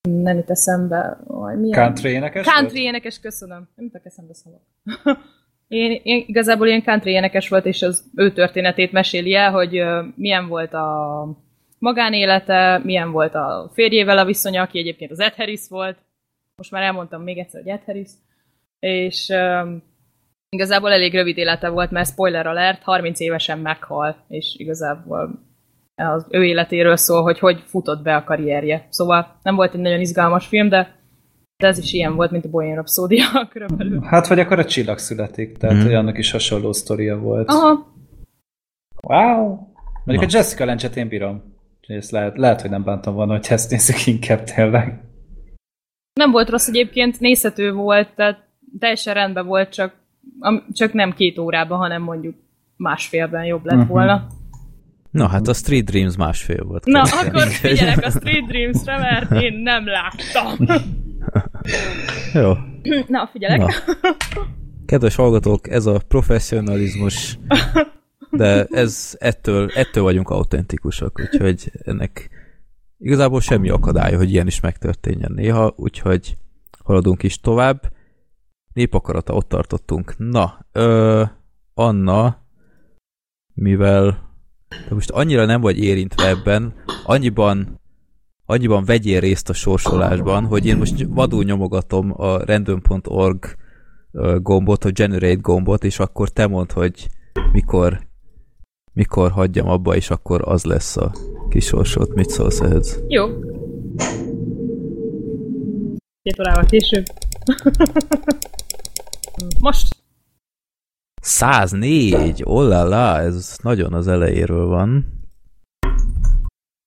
nem 0.00 0.36
jut 0.36 0.50
eszembe, 0.50 1.18
oj, 1.26 1.56
milyen? 1.56 1.84
Country 1.84 2.10
énekes 2.10 2.46
Country 2.46 2.82
énekes, 2.82 3.20
köszönöm. 3.20 3.68
Nem 3.74 3.84
jutok 3.84 4.06
eszembe 4.06 4.34
szavak. 4.34 4.62
én, 5.68 6.00
én, 6.02 6.24
igazából 6.26 6.66
ilyen 6.66 6.82
country 6.82 7.10
énekes 7.10 7.48
volt, 7.48 7.66
és 7.66 7.82
az 7.82 8.04
ő 8.14 8.32
történetét 8.32 8.92
meséli 8.92 9.34
el, 9.34 9.50
hogy 9.50 9.76
ö, 9.78 10.04
milyen 10.14 10.48
volt 10.48 10.74
a 10.74 11.24
magánélete, 11.78 12.80
milyen 12.84 13.10
volt 13.10 13.34
a 13.34 13.70
férjével 13.74 14.18
a 14.18 14.24
viszonya, 14.24 14.62
aki 14.62 14.78
egyébként 14.78 15.10
az 15.10 15.20
Ed 15.20 15.34
Harris 15.34 15.68
volt. 15.68 15.98
Most 16.56 16.70
már 16.70 16.82
elmondtam 16.82 17.22
még 17.22 17.38
egyszer, 17.38 17.62
hogy 17.62 17.70
Ed 17.70 17.84
Harris. 17.84 18.10
És 18.78 19.28
ö, 19.28 19.74
igazából 20.48 20.92
elég 20.92 21.14
rövid 21.14 21.36
élete 21.36 21.68
volt, 21.68 21.90
mert 21.90 22.08
spoiler 22.08 22.46
alert, 22.46 22.82
30 22.82 23.20
évesen 23.20 23.58
meghal, 23.58 24.24
és 24.28 24.54
igazából 24.58 25.46
az 25.94 26.26
ő 26.30 26.44
életéről 26.44 26.96
szól, 26.96 27.22
hogy 27.22 27.38
hogy 27.38 27.62
futott 27.66 28.02
be 28.02 28.16
a 28.16 28.24
karrierje. 28.24 28.86
Szóval 28.90 29.38
nem 29.42 29.54
volt 29.54 29.74
egy 29.74 29.80
nagyon 29.80 30.00
izgalmas 30.00 30.46
film, 30.46 30.68
de 30.68 30.96
de 31.62 31.66
ez 31.66 31.78
is 31.78 31.92
ilyen 31.92 32.14
volt, 32.14 32.30
mint 32.30 32.44
a 32.44 32.48
Bohemian 32.48 32.76
Rhapsody 32.76 33.20
körülbelül. 33.52 34.00
Hát 34.02 34.26
vagy 34.26 34.40
akkor 34.40 34.58
a 34.58 34.64
csillag 34.64 34.98
születik, 34.98 35.56
tehát 35.56 35.82
hogy 35.82 35.94
annak 35.94 36.18
is 36.18 36.30
hasonló 36.30 36.72
sztoria 36.72 37.18
volt. 37.18 37.48
Aha, 37.48 37.96
Wow! 39.02 39.46
Mondjuk 40.04 40.30
Na. 40.30 40.36
a 40.36 40.38
Jessica 40.38 40.64
Lencset 40.64 40.96
én 40.96 41.08
bírom. 41.08 41.56
Ezt 41.86 42.10
lehet, 42.10 42.36
lehet, 42.36 42.60
hogy 42.60 42.70
nem 42.70 42.84
bántam 42.84 43.14
volna, 43.14 43.32
hogy 43.32 43.46
ezt 43.48 43.70
nézzük 43.70 44.06
inkább 44.06 44.44
tényleg. 44.44 45.00
nem 46.12 46.30
volt 46.30 46.48
rossz 46.48 46.68
egyébként, 46.68 47.20
nézhető 47.20 47.72
volt, 47.72 48.14
tehát 48.14 48.48
teljesen 48.78 49.14
rendben 49.14 49.46
volt, 49.46 49.72
csak, 49.72 49.94
csak 50.72 50.92
nem 50.92 51.12
két 51.12 51.38
órában, 51.38 51.78
hanem 51.78 52.02
mondjuk 52.02 52.34
másfélben 52.76 53.44
jobb 53.44 53.64
lett 53.64 53.78
Mhm. 53.78 53.88
volna. 53.88 54.26
Na 55.10 55.28
hát 55.28 55.48
a 55.48 55.54
Street 55.54 55.84
Dreams 55.84 56.16
másfél 56.16 56.64
volt. 56.64 56.84
Na, 56.84 57.02
kb. 57.02 57.26
akkor 57.26 57.46
figyelek 57.46 58.04
a 58.04 58.10
Street 58.10 58.46
Dreams-re, 58.46 58.98
mert 58.98 59.42
én 59.42 59.54
nem 59.62 59.84
láttam. 59.86 60.66
Jó. 62.34 62.52
Na, 63.06 63.28
figyelek. 63.32 63.58
Na. 63.58 63.66
Kedves 64.86 65.14
hallgatók, 65.14 65.68
ez 65.70 65.86
a 65.86 66.00
professzionalizmus, 66.08 67.38
de 68.30 68.64
ez 68.64 69.16
ettől, 69.18 69.70
ettől 69.74 70.02
vagyunk 70.02 70.28
autentikusak, 70.30 71.20
úgyhogy 71.20 71.70
ennek 71.84 72.30
igazából 72.98 73.40
semmi 73.40 73.68
akadálya, 73.68 74.16
hogy 74.16 74.30
ilyen 74.32 74.46
is 74.46 74.60
megtörténjen 74.60 75.32
néha, 75.34 75.72
úgyhogy 75.76 76.36
haladunk 76.84 77.22
is 77.22 77.40
tovább. 77.40 77.80
Népakarata, 78.78 79.34
ott 79.34 79.48
tartottunk. 79.48 80.14
Na, 80.18 80.66
ö, 80.72 81.22
Anna, 81.74 82.36
mivel 83.54 84.28
te 84.68 84.94
most 84.94 85.10
annyira 85.10 85.44
nem 85.44 85.60
vagy 85.60 85.78
érintve 85.78 86.28
ebben, 86.28 86.74
annyiban 87.04 87.80
annyiban 88.46 88.84
vegyél 88.84 89.20
részt 89.20 89.48
a 89.48 89.52
sorsolásban, 89.52 90.44
hogy 90.44 90.66
én 90.66 90.76
most 90.76 91.06
vadul 91.08 91.44
nyomogatom 91.44 92.12
a 92.16 92.44
random.org 92.44 93.44
gombot, 94.36 94.84
a 94.84 94.90
generate 94.90 95.34
gombot, 95.34 95.84
és 95.84 95.98
akkor 95.98 96.28
te 96.28 96.46
mondd, 96.46 96.72
hogy 96.72 97.08
mikor 97.52 98.00
mikor 98.92 99.30
hagyjam 99.30 99.68
abba, 99.68 99.96
és 99.96 100.10
akkor 100.10 100.40
az 100.44 100.64
lesz 100.64 100.96
a 100.96 101.12
kisorsot. 101.48 102.14
Mit 102.14 102.30
szólsz 102.30 102.60
ehhez? 102.60 103.02
Jó. 103.08 103.26
Két 106.22 106.40
órával 106.40 106.64
később. 106.64 107.04
Most 109.60 109.96
104! 111.20 112.42
Ollala, 112.44 113.18
ez 113.18 113.56
nagyon 113.62 113.92
az 113.92 114.08
elejéről 114.08 114.66
van. 114.66 115.06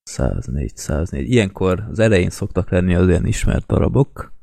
104, 0.03 0.77
104. 0.77 1.29
Ilyenkor 1.29 1.88
az 1.89 2.00
elején 2.00 2.29
szoktak 2.29 2.70
lenni 2.70 2.96
az 2.96 3.08
ilyen 3.08 3.25
ismert 3.25 3.65
darabok. 3.65 4.34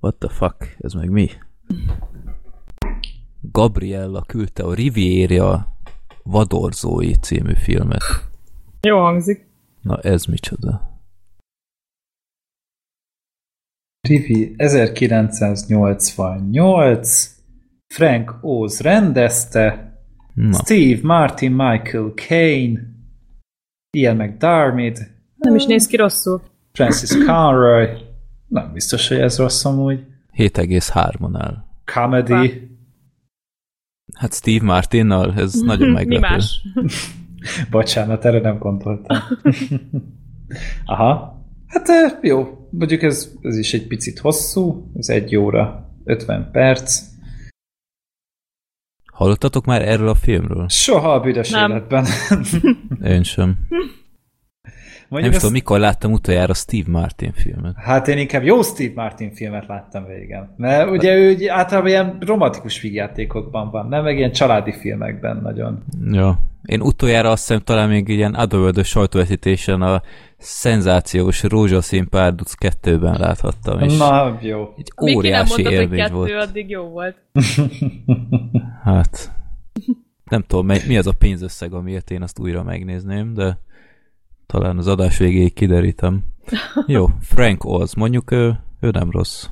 What 0.00 0.16
the 0.18 0.28
fuck? 0.28 0.76
Ez 0.78 0.92
meg 0.92 1.10
mi? 1.10 1.28
Gabriella 3.40 4.22
küldte 4.22 4.62
a 4.62 4.74
Riviera 4.74 5.76
vadorzói 6.22 7.14
című 7.14 7.54
filmet. 7.54 8.02
jó 8.80 8.98
hangzik. 8.98 9.46
Na 9.80 9.98
ez 9.98 10.24
micsoda? 10.24 10.93
Rivi 14.08 14.54
1988, 14.56 17.34
Frank 17.94 18.34
Oz 18.40 18.80
rendezte, 18.80 19.92
Na, 20.34 20.52
Steve 20.52 21.00
Martin 21.02 21.52
Michael 21.52 22.12
Caine, 22.14 22.80
Ian 23.96 24.16
McDermott, 24.16 24.98
Nem 25.36 25.54
is 25.54 25.64
néz 25.64 25.86
ki 25.86 25.96
rosszul. 25.96 26.42
Francis 26.72 27.10
Conroy, 27.26 27.86
nem 28.48 28.72
biztos, 28.72 29.08
hogy 29.08 29.18
ez 29.18 29.38
rossz 29.38 29.64
amúgy, 29.64 30.04
7,3-on 30.36 31.36
áll. 31.42 31.64
comedy, 31.84 32.68
Hát 34.14 34.34
Steve 34.34 34.64
Martinnal, 34.64 35.34
ez 35.36 35.54
nagyon 35.54 35.88
Mi 35.88 35.94
meglepő. 35.94 36.20
más? 36.20 36.62
bocsánat, 37.70 38.24
erre 38.24 38.40
nem 38.40 38.58
gondoltam. 38.58 39.18
Aha, 40.84 41.42
hát 41.66 41.88
jó, 42.22 42.63
mondjuk 42.78 43.02
ez, 43.02 43.32
ez 43.40 43.58
is 43.58 43.74
egy 43.74 43.86
picit 43.86 44.18
hosszú, 44.18 44.90
ez 44.96 45.08
egy 45.08 45.36
óra, 45.36 45.90
50 46.04 46.50
perc, 46.52 47.12
Hallottatok 49.12 49.64
már 49.64 49.82
erről 49.88 50.08
a 50.08 50.14
filmről? 50.14 50.68
soha 50.68 51.12
a 51.12 51.20
büdös 51.20 51.50
Nem. 51.50 51.70
életben. 51.70 52.06
Én 53.04 53.22
sem. 53.22 53.56
Nem 55.14 55.22
Mondjuk 55.22 55.32
is 55.32 55.36
ezt- 55.36 55.64
tudom, 55.64 55.78
mikor 55.78 55.78
láttam 55.78 56.12
utoljára 56.12 56.54
Steve 56.54 56.90
Martin 56.90 57.32
filmet. 57.32 57.74
Hát 57.76 58.08
én 58.08 58.18
inkább 58.18 58.42
jó 58.42 58.62
Steve 58.62 58.92
Martin 58.94 59.32
filmet 59.32 59.66
láttam 59.66 60.06
régen. 60.06 60.54
Mert 60.56 60.90
ugye 60.90 61.14
ő 61.14 61.36
általában 61.50 61.90
ilyen 61.90 62.16
romantikus 62.20 62.80
vígjátékokban 62.80 63.70
van, 63.70 63.88
nem? 63.88 64.02
Meg 64.02 64.16
ilyen 64.16 64.32
családi 64.32 64.72
filmekben 64.72 65.36
nagyon. 65.42 65.84
Ja. 66.12 66.38
Én 66.64 66.80
utoljára 66.80 67.30
azt 67.30 67.46
hiszem 67.46 67.60
talán 67.62 67.88
még 67.88 68.08
ilyen 68.08 68.34
Otherworld 68.34 68.84
sajtóvetítésen 68.84 69.82
a 69.82 70.02
szenzációs 70.38 71.42
rózsaszín 71.42 72.08
párduc 72.08 72.52
kettőben 72.54 73.18
láthattam, 73.18 73.80
és 73.80 73.96
Na, 73.96 74.38
jó. 74.40 74.74
egy 74.76 74.92
Még 74.96 75.14
nem 75.14 75.16
óriási 75.16 75.62
hogy 75.62 75.72
élmény 75.72 75.98
kettő, 75.98 76.14
volt. 76.14 76.32
addig 76.32 76.70
jó 76.70 76.82
volt. 76.82 77.16
Hát, 78.84 79.32
nem 80.30 80.42
tudom, 80.46 80.66
mi 80.86 80.96
az 80.96 81.06
a 81.06 81.12
pénzösszeg, 81.18 81.72
amiért 81.72 82.10
én 82.10 82.22
azt 82.22 82.38
újra 82.38 82.62
megnézném, 82.62 83.34
de 83.34 83.58
talán 84.46 84.78
az 84.78 84.86
adás 84.86 85.18
végéig 85.18 85.52
kiderítem. 85.52 86.24
Jó, 86.86 87.06
Frank 87.20 87.64
Oz, 87.64 87.94
mondjuk 87.94 88.30
ő, 88.30 88.58
ő 88.80 88.90
nem 88.90 89.10
rossz. 89.10 89.46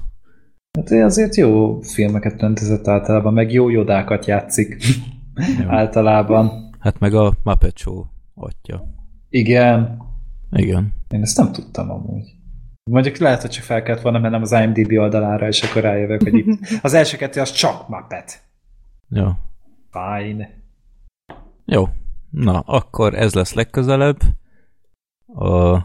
Hát 0.78 0.90
ő 0.90 1.04
azért 1.04 1.34
jó 1.34 1.80
filmeket 1.80 2.40
rendezett 2.40 2.88
általában, 2.88 3.32
meg 3.32 3.52
jó 3.52 3.68
jodákat 3.68 4.26
játszik 4.26 4.84
általában. 5.66 6.70
Hát 6.78 6.98
meg 6.98 7.14
a 7.14 7.32
Muppet 7.42 7.78
Show 7.78 8.04
atya. 8.34 8.84
Igen, 9.28 10.02
Igen. 10.52 10.92
én 11.08 11.22
ezt 11.22 11.36
nem 11.36 11.52
tudtam 11.52 11.90
amúgy. 11.90 12.24
Mondjuk 12.90 13.16
lehet, 13.16 13.40
hogy 13.40 13.50
csak 13.50 13.64
fel 13.64 13.82
kellett 13.82 14.00
volna 14.02 14.18
mennem 14.18 14.42
az 14.42 14.52
IMDb 14.52 14.92
oldalára, 14.92 15.46
és 15.46 15.62
akkor 15.62 15.82
rájövök, 15.82 16.22
hogy 16.22 16.34
itt 16.34 16.58
az 16.82 16.94
első 16.94 17.16
kettő 17.16 17.40
az 17.40 17.50
csak 17.50 17.88
Muppet. 17.88 18.42
Jó. 19.08 19.28
Fine. 19.90 20.50
Jó. 21.64 21.88
Na, 22.30 22.58
akkor 22.58 23.14
ez 23.14 23.34
lesz 23.34 23.52
legközelebb. 23.54 24.16
A 25.34 25.78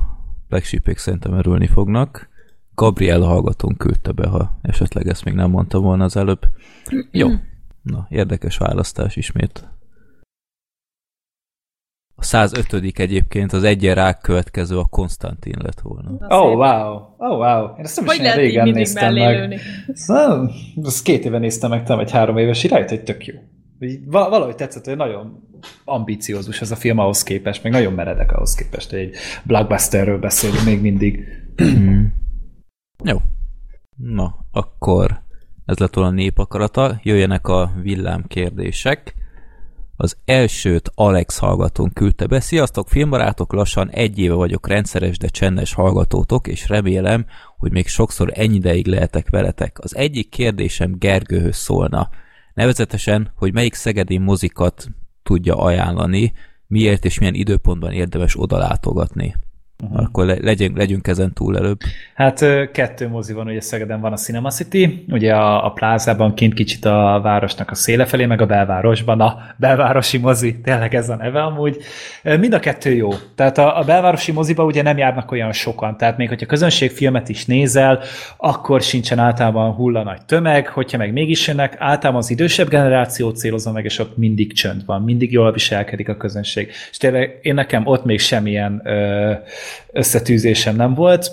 Black 0.48 0.66
Sheepek 0.66 0.98
szerintem 0.98 1.34
örülni 1.34 1.68
fognak. 1.68 2.30
Gabriel 2.76 3.22
hallgatón 3.22 3.78
küldte 3.78 4.12
be, 4.12 4.28
ha 4.28 4.60
esetleg 4.62 5.08
ezt 5.08 5.26
még 5.26 5.34
nem 5.34 5.50
mondta 5.50 5.80
volna 5.80 6.04
az 6.04 6.18
előbb. 6.18 6.42
Jó. 7.12 7.30
Na, 7.82 8.08
érdekes 8.10 8.58
választás 8.58 9.16
ismét. 9.16 9.68
A 12.16 12.24
105 12.24 13.00
egyébként 13.00 13.54
az 13.54 13.64
egyen 13.64 13.96
rá 13.96 14.18
következő 14.18 14.78
a 14.78 14.86
Konstantin 14.86 15.56
lett 15.64 15.80
volna. 15.80 16.12
Na, 16.20 16.40
Oh, 16.40 16.56
wow. 16.56 16.96
Oh, 17.18 17.38
wow. 17.38 17.78
Én 17.78 17.84
ezt 17.84 17.96
nem 17.96 18.06
is 18.06 18.18
Hogy 18.18 18.26
így 18.26 18.36
régen 18.36 18.70
néztem 18.70 19.14
meg. 19.14 19.60
Szóval, 19.94 20.52
ezt 20.84 21.04
két 21.04 21.26
éve 21.26 21.38
néztem 21.38 21.70
meg, 21.70 21.84
talán 21.84 22.04
egy 22.04 22.12
három 22.12 22.38
éves 22.38 22.64
irányt, 22.64 22.90
hogy 22.90 23.04
tök 23.04 23.26
jó. 23.26 23.36
Hogy 23.80 24.00
val- 24.06 24.30
valahogy 24.30 24.56
tetszett, 24.56 24.86
hogy 24.86 24.96
nagyon 24.96 25.48
ambiciózus 25.86 26.62
ez 26.62 26.72
a 26.72 26.76
film 26.76 26.98
ahhoz 26.98 27.24
képest, 27.24 27.64
meg 27.64 27.72
nagyon 27.72 27.94
meredek 27.94 28.32
ahhoz 28.32 28.56
képest, 28.56 28.90
hogy 28.90 29.00
egy 29.00 29.16
blockbusterről 29.44 30.20
beszélünk 30.20 30.64
még 30.64 30.82
mindig. 30.82 31.26
Jó. 33.04 33.18
Na, 33.96 34.46
akkor 34.52 35.22
ez 35.66 35.78
lett 35.78 35.94
volna 35.94 36.10
a 36.10 36.14
népakarata. 36.14 37.00
Jöjjenek 37.04 37.48
a 37.48 37.72
villám 37.82 38.24
kérdések. 38.28 39.16
Az 39.96 40.18
elsőt 40.26 40.92
Alex 40.96 41.38
hallgatón 41.38 41.94
küldte 41.94 42.28
be. 42.28 42.40
Sziasztok, 42.40 42.88
filmbarátok, 42.88 43.54
lassan 43.54 43.90
egy 43.90 44.20
éve 44.20 44.34
vagyok 44.34 44.68
rendszeres, 44.68 45.18
de 45.18 45.28
csendes 45.28 45.74
hallgatótok, 45.74 46.48
és 46.48 46.68
remélem, 46.68 47.26
hogy 47.58 47.72
még 47.72 47.88
sokszor 47.88 48.32
ennyi 48.34 48.56
ideig 48.56 48.88
lehetek 48.88 49.30
veletek. 49.30 49.80
Az 49.80 49.96
egyik 49.96 50.30
kérdésem 50.30 50.96
Gergőhöz 50.98 51.56
szólna. 51.56 52.10
Nevezetesen, 52.58 53.32
hogy 53.36 53.54
melyik 53.54 53.74
szegedi 53.74 54.18
mozikat 54.18 54.88
tudja 55.24 55.56
ajánlani, 55.56 56.34
miért 56.68 57.06
és 57.06 57.20
milyen 57.20 57.34
időpontban 57.34 57.92
érdemes 57.92 58.40
odalátogatni. 58.40 59.36
Uh-huh. 59.84 60.02
Akkor 60.02 60.26
le, 60.26 60.38
legyünk, 60.42 60.78
legyünk 60.78 61.08
ezen 61.08 61.34
túl 61.34 61.58
előbb. 61.58 61.80
Hát 62.14 62.46
kettő 62.72 63.08
mozi 63.08 63.34
van, 63.34 63.48
ugye 63.48 63.62
Szegeden 63.62 64.02
van 64.02 64.12
a 64.12 64.16
Cinema 64.16 64.50
City, 64.50 65.06
ugye 65.10 65.36
a, 65.36 65.66
a 65.66 65.72
plázában 65.72 66.34
kint 66.34 66.54
kicsit 66.54 66.86
a 66.86 67.20
városnak 67.24 67.72
a 67.72 67.76
széle 67.76 68.06
felé, 68.06 68.26
meg 68.26 68.42
a 68.42 68.46
belvárosban 68.46 69.22
a 69.22 69.38
belvárosi 69.56 70.18
mozi, 70.18 70.60
tényleg 70.64 70.96
ez 70.96 71.10
a 71.10 71.16
neve 71.16 71.42
amúgy. 71.42 71.78
Mind 72.24 72.54
a 72.54 72.60
kettő 72.60 72.94
jó. 72.94 73.10
Tehát 73.36 73.58
a, 73.58 73.80
a 73.80 73.84
belvárosi 73.84 74.32
moziba 74.32 74.64
ugye 74.64 74.82
nem 74.82 74.98
járnak 74.98 75.32
olyan 75.32 75.52
sokan, 75.52 75.98
tehát 75.98 76.18
még 76.18 76.28
hogyha 76.28 76.46
közönségfilmet 76.46 77.30
is 77.30 77.46
nézel, 77.46 78.00
akkor 78.38 78.82
sincsen 78.82 79.20
általában 79.20 79.72
hulla 79.72 80.04
nagy 80.04 80.26
tömeg, 80.26 80.68
hogyha 80.68 80.98
meg 80.98 81.14
mégis 81.14 81.48
jönnek, 81.48 81.76
általában 81.80 82.22
az 82.22 82.30
idősebb 82.30 82.68
generációt 82.68 83.38
célozom 83.38 83.74
meg, 83.74 83.86
és 83.86 84.00
ott 84.00 84.18
mindig 84.18 84.54
csönd 84.54 84.86
van, 84.86 85.02
mindig 85.02 85.32
jól 85.32 85.52
viselkedik 85.52 86.10
a 86.10 86.18
közönség. 86.18 86.72
És 86.92 86.98
tényleg 86.98 87.40
én 87.42 87.54
nekem 87.54 87.86
ott 87.86 88.06
még 88.06 88.20
semmilyen 88.20 88.82
ö, 88.84 89.32
összetűzésem 89.92 90.76
nem 90.76 90.94
volt. 90.94 91.32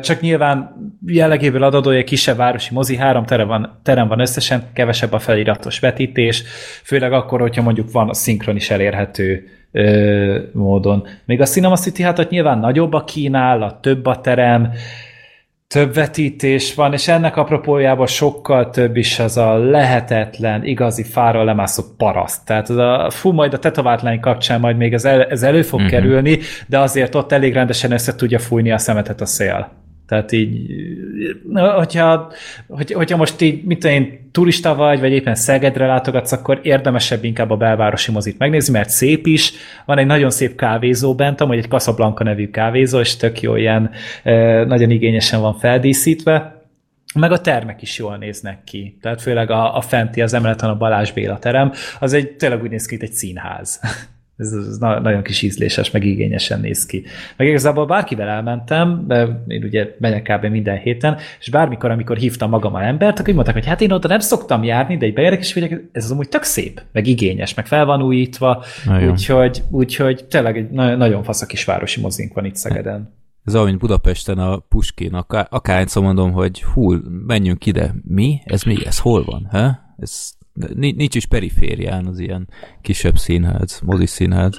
Csak 0.00 0.20
nyilván 0.20 0.76
jellegéből 1.06 1.62
adódója 1.62 2.04
kisebb 2.04 2.36
városi 2.36 2.74
mozi, 2.74 2.96
három 2.96 3.24
terem 3.24 3.46
van, 3.46 3.80
terem 3.82 4.08
van 4.08 4.20
összesen, 4.20 4.62
kevesebb 4.72 5.12
a 5.12 5.18
feliratos 5.18 5.78
vetítés, 5.78 6.42
főleg 6.82 7.12
akkor, 7.12 7.40
hogyha 7.40 7.62
mondjuk 7.62 7.92
van 7.92 8.08
a 8.08 8.14
szinkron 8.14 8.56
is 8.56 8.70
elérhető 8.70 9.48
ö, 9.72 10.38
módon. 10.52 11.06
Még 11.24 11.40
a 11.40 11.44
Cinema 11.44 11.76
City 11.76 12.02
hát 12.02 12.18
ott 12.18 12.30
nyilván 12.30 12.58
nagyobb 12.58 12.92
a 12.92 13.04
kínálat, 13.04 13.80
több 13.80 14.06
a 14.06 14.20
terem, 14.20 14.72
több 15.66 15.94
vetítés 15.94 16.74
van, 16.74 16.92
és 16.92 17.08
ennek 17.08 17.36
apropójában 17.36 18.06
sokkal 18.06 18.70
több 18.70 18.96
is 18.96 19.18
az 19.18 19.36
a 19.36 19.56
lehetetlen, 19.56 20.64
igazi 20.64 21.02
fára 21.02 21.44
lemászó 21.44 21.82
paraszt. 21.96 22.44
Tehát 22.44 22.68
az 22.68 22.76
a, 22.76 23.10
fú, 23.10 23.32
majd 23.32 23.52
a 23.54 23.58
tetovált 23.58 24.02
lány 24.02 24.20
kapcsán 24.20 24.60
majd 24.60 24.76
még 24.76 24.92
ez, 24.92 25.04
el, 25.04 25.24
ez 25.24 25.42
elő 25.42 25.62
fog 25.62 25.80
uh-huh. 25.80 25.94
kerülni, 25.94 26.38
de 26.66 26.78
azért 26.78 27.14
ott 27.14 27.32
elég 27.32 27.52
rendesen 27.52 27.92
össze 27.92 28.14
tudja 28.14 28.38
fújni 28.38 28.70
a 28.70 28.78
szemetet 28.78 29.20
a 29.20 29.26
szél. 29.26 29.83
Tehát 30.06 30.32
így, 30.32 30.70
hogyha, 31.52 32.32
hogy, 32.68 32.92
hogyha 32.92 33.16
most 33.16 33.40
így, 33.40 33.62
tudom 33.62 33.92
én, 33.92 34.28
turista 34.32 34.74
vagy, 34.74 35.00
vagy 35.00 35.12
éppen 35.12 35.34
Szegedre 35.34 35.86
látogatsz, 35.86 36.32
akkor 36.32 36.60
érdemesebb 36.62 37.24
inkább 37.24 37.50
a 37.50 37.56
belvárosi 37.56 38.12
mozit 38.12 38.38
megnézni, 38.38 38.72
mert 38.72 38.88
szép 38.88 39.26
is. 39.26 39.52
Van 39.84 39.98
egy 39.98 40.06
nagyon 40.06 40.30
szép 40.30 40.56
kávézó 40.56 41.14
bent, 41.14 41.40
amúgy 41.40 41.58
egy 41.58 41.68
Casablanca 41.68 42.24
nevű 42.24 42.50
kávézó, 42.50 43.00
és 43.00 43.16
tök 43.16 43.40
jó 43.40 43.56
ilyen, 43.56 43.90
nagyon 44.66 44.90
igényesen 44.90 45.40
van 45.40 45.58
feldíszítve. 45.58 46.62
Meg 47.14 47.32
a 47.32 47.40
termek 47.40 47.82
is 47.82 47.98
jól 47.98 48.16
néznek 48.16 48.64
ki. 48.64 48.98
Tehát 49.00 49.22
főleg 49.22 49.50
a, 49.50 49.76
a 49.76 49.80
fenti, 49.80 50.22
az 50.22 50.34
emeleten 50.34 50.70
a 50.70 50.76
Balázs 50.76 51.12
Béla 51.12 51.38
terem, 51.38 51.72
az 52.00 52.12
egy 52.12 52.30
tényleg 52.30 52.62
úgy 52.62 52.70
néz 52.70 52.86
ki, 52.86 52.96
mint 52.96 53.10
egy 53.10 53.16
színház. 53.16 53.80
Ez, 54.36 54.52
ez 54.52 54.78
na- 54.78 55.00
nagyon 55.00 55.22
kis 55.22 55.42
ízléses, 55.42 55.90
meg 55.90 56.04
igényesen 56.04 56.60
néz 56.60 56.86
ki. 56.86 57.04
Meg 57.36 57.48
igazából 57.48 57.86
bárkivel 57.86 58.28
elmentem, 58.28 59.04
de 59.06 59.44
én 59.46 59.64
ugye 59.64 59.94
megyek 59.98 60.22
kb. 60.22 60.44
minden 60.44 60.78
héten, 60.78 61.16
és 61.40 61.50
bármikor, 61.50 61.90
amikor 61.90 62.16
hívtam 62.16 62.50
magam 62.50 62.74
a 62.74 62.82
embert, 62.82 63.18
akkor 63.18 63.34
mondták, 63.34 63.54
hogy 63.54 63.66
hát 63.66 63.80
én 63.80 63.92
oda 63.92 64.08
nem 64.08 64.18
szoktam 64.18 64.62
járni, 64.62 64.96
de 64.96 65.06
egy 65.06 65.14
bejárek 65.14 65.40
is 65.40 65.54
mondják, 65.54 65.88
ez 65.92 66.04
az 66.04 66.10
amúgy 66.10 66.28
tök 66.28 66.42
szép, 66.42 66.82
meg 66.92 67.06
igényes, 67.06 67.54
meg 67.54 67.66
fel 67.66 67.84
van 67.84 68.02
újítva, 68.02 68.64
úgyhogy, 69.10 69.62
úgyhogy 69.70 70.24
tényleg 70.24 70.56
egy 70.56 70.70
nagyon, 70.70 71.22
fasz 71.22 71.42
a 71.42 71.46
kisvárosi 71.46 72.00
mozink 72.00 72.34
van 72.34 72.44
itt 72.44 72.56
Szegeden. 72.56 73.22
Ez 73.44 73.54
olyan, 73.54 73.66
mint 73.66 73.78
Budapesten 73.78 74.38
a 74.38 74.58
Puskin, 74.58 75.14
akár, 75.14 75.46
akárhányszor 75.50 76.02
mondom, 76.02 76.32
hogy 76.32 76.62
hú, 76.62 76.94
menjünk 77.26 77.66
ide. 77.66 77.94
Mi? 78.02 78.40
Ez 78.44 78.62
mi? 78.62 78.76
Ez 78.86 78.98
hol 78.98 79.24
van? 79.24 79.48
He? 79.50 79.80
Ez 79.96 80.32
nincs 80.74 81.14
is 81.14 81.26
periférián 81.26 82.06
az 82.06 82.18
ilyen 82.18 82.48
kisebb 82.82 83.16
színház, 83.16 83.80
mozi 83.84 84.06
színház. 84.06 84.56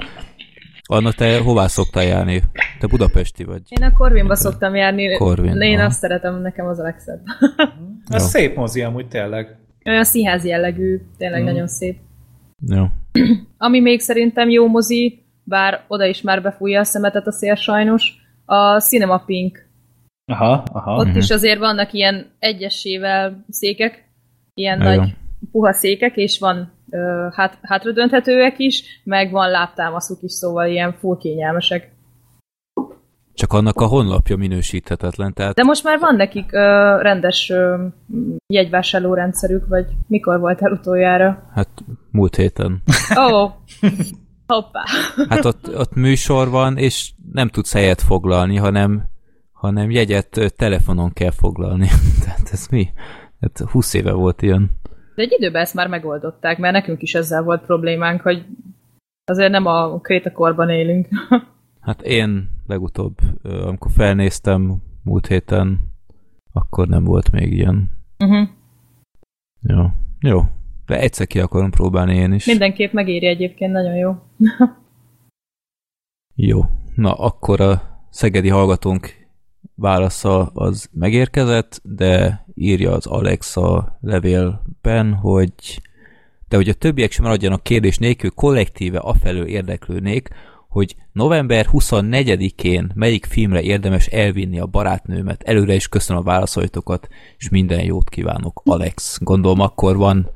Anna, 0.88 1.12
te 1.12 1.40
hová 1.40 1.68
szoktál 1.68 2.04
járni? 2.04 2.42
Te 2.80 2.88
budapesti 2.88 3.44
vagy. 3.44 3.62
Én 3.70 3.84
a 3.88 3.92
Corvinba 3.94 4.36
szoktam 4.36 4.76
járni. 4.76 5.18
Corvin, 5.18 5.62
Én 5.62 5.78
aha. 5.78 5.86
azt 5.86 6.00
szeretem, 6.00 6.42
nekem 6.42 6.68
az 6.68 6.80
a 6.80 6.84
legszebb. 6.84 7.22
Ez 8.08 8.22
Jó. 8.22 8.28
szép 8.28 8.56
mozi 8.56 8.82
amúgy 8.82 9.08
tényleg. 9.08 9.58
Olyan 9.86 10.04
színház 10.04 10.46
jellegű, 10.46 11.02
tényleg 11.18 11.42
Mhm. 11.42 11.50
nagyon 11.52 11.68
szép. 11.68 11.98
Jó. 12.68 12.86
Ami 13.58 13.80
még 13.80 14.00
szerintem 14.00 14.50
jó 14.50 14.68
mozi, 14.68 15.26
bár 15.44 15.84
oda 15.88 16.06
is 16.06 16.22
már 16.22 16.42
befújja 16.42 16.80
a 16.80 16.84
szemetet 16.84 17.28
a 17.28 17.32
szél 17.32 17.56
sajnos, 17.56 18.14
a 18.46 18.80
Cinema 18.80 19.18
Pink. 19.18 19.70
Aha, 20.32 20.64
aha. 20.72 20.96
Ott 20.96 21.16
is 21.16 21.30
azért 21.30 21.60
vannak 21.60 21.94
ilyen 21.94 22.32
egyesével 22.40 23.46
székek, 23.50 24.10
ilyen 24.54 24.78
Nagyon. 24.78 24.98
nagy 24.98 25.16
puha 25.52 25.74
székek, 25.74 26.18
és 26.18 26.40
van 26.40 26.72
ö, 26.90 27.28
hát, 27.32 27.58
hátradönthetőek 27.62 28.60
is, 28.60 29.02
meg 29.04 29.32
van 29.32 29.50
láptámaszuk 29.50 30.22
is, 30.22 30.32
szóval 30.32 30.68
ilyen 30.68 30.94
full 30.94 31.18
kényelmesek. 31.18 31.94
Csak 33.34 33.54
annak 33.54 33.82
a 33.82 33.86
honlapja 33.86 34.36
minősíthetetlen, 34.36 35.34
tehát 35.34 35.56
De 35.56 35.64
most 35.64 35.84
már 35.84 36.00
van 36.00 36.16
nekik 36.16 36.54
ö, 36.54 36.98
rendes 37.02 37.50
ö, 37.50 37.86
jegyvásárló 38.48 39.14
rendszerük, 39.14 39.68
vagy 39.68 39.86
mikor 40.08 40.40
volt 40.40 40.62
el 40.62 40.72
utoljára? 40.72 41.50
hát 41.54 41.70
múlt 42.12 42.36
héten. 42.36 42.84
Ó, 43.20 43.34
oh. 43.34 43.52
hoppá. 44.48 44.84
Hát 45.30 45.46
ott, 45.46 45.78
ott 45.78 45.96
műsor 45.96 46.50
van, 46.50 46.78
és 46.78 47.12
nem 47.32 47.48
tudsz 47.48 47.74
helyet 47.74 48.02
foglalni, 48.02 48.56
hanem, 48.56 49.04
hanem 49.52 49.92
jegyet 49.92 50.54
telefonon 50.56 51.14
kell 51.14 51.32
foglalni. 51.32 51.88
Tehát 52.24 52.50
ez 52.52 52.68
mi? 52.68 52.90
Hát 53.40 53.60
20 53.60 53.94
éve 53.94 54.12
volt 54.12 54.42
ilyen. 54.42 54.72
De 55.16 55.22
egy 55.22 55.36
időben 55.38 55.62
ezt 55.62 55.74
már 55.74 55.88
megoldották, 55.88 56.58
mert 56.58 56.74
nekünk 56.74 57.02
is 57.02 57.14
ezzel 57.14 57.44
volt 57.44 57.66
problémánk, 57.66 58.22
hogy 58.22 58.46
azért 59.26 59.52
nem 59.52 59.66
a 59.66 60.00
krétakorban 60.00 60.70
élünk. 60.70 61.08
Hát 61.82 62.02
én 62.02 62.50
legutóbb, 62.68 63.18
amikor 63.44 63.92
felnéztem 63.92 64.82
múlt 65.04 65.28
héten, 65.28 65.80
akkor 66.54 66.88
nem 66.88 67.04
volt 67.04 67.32
még 67.32 67.54
ilyen. 67.54 67.90
uh-huh. 68.20 68.48
Jó. 69.62 69.86
Jó. 70.20 70.42
De 70.86 71.00
egyszer 71.00 71.28
ki 71.28 71.40
akarom 71.40 71.72
próbálni 71.72 72.16
én 72.16 72.34
is. 72.34 72.46
Mindenképp 72.46 72.94
megéri 72.94 73.26
egyébként, 73.26 73.72
nagyon 73.72 73.96
jó. 73.96 74.16
Jó. 76.36 76.62
Na, 76.96 77.14
akkor 77.14 77.62
a 77.62 77.82
szegedi 78.10 78.50
hallgatónk 78.50 79.14
válasza 79.76 80.46
az 80.46 80.90
megérkezett, 80.94 81.82
de 81.84 82.46
írja 82.54 82.92
az 82.92 83.08
Alex 83.08 83.58
a 83.58 83.98
levélben, 84.86 85.14
hogy 85.14 85.82
de 86.48 86.56
hogy 86.56 86.70
a 86.70 86.74
többiek 86.74 87.12
sem 87.12 87.24
maradjanak 87.24 87.64
kérdés 87.64 87.98
nélkül, 87.98 88.30
kollektíve 88.30 89.00
afelől 89.00 89.46
érdeklődnék, 89.46 90.30
hogy 90.70 90.96
november 91.12 91.68
24-én 91.72 92.92
melyik 92.96 93.26
filmre 93.26 93.62
érdemes 93.62 94.08
elvinni 94.08 94.60
a 94.60 94.66
barátnőmet. 94.66 95.44
Előre 95.44 95.74
is 95.74 95.88
köszönöm 95.88 96.22
a 96.22 96.26
válaszaitokat, 96.26 97.08
és 97.38 97.50
minden 97.50 97.84
jót 97.84 98.10
kívánok, 98.10 98.62
Alex. 98.66 99.20
Gondolom 99.22 99.60
akkor 99.60 99.98
van 99.98 100.30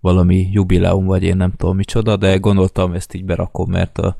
valami 0.00 0.48
jubileum, 0.52 1.04
vagy 1.04 1.22
én 1.22 1.36
nem 1.36 1.52
tudom 1.56 1.76
micsoda, 1.76 2.16
de 2.16 2.36
gondoltam 2.36 2.92
ezt 2.92 3.14
így 3.14 3.24
berakom, 3.24 3.70
mert 3.70 3.98
a 3.98 4.16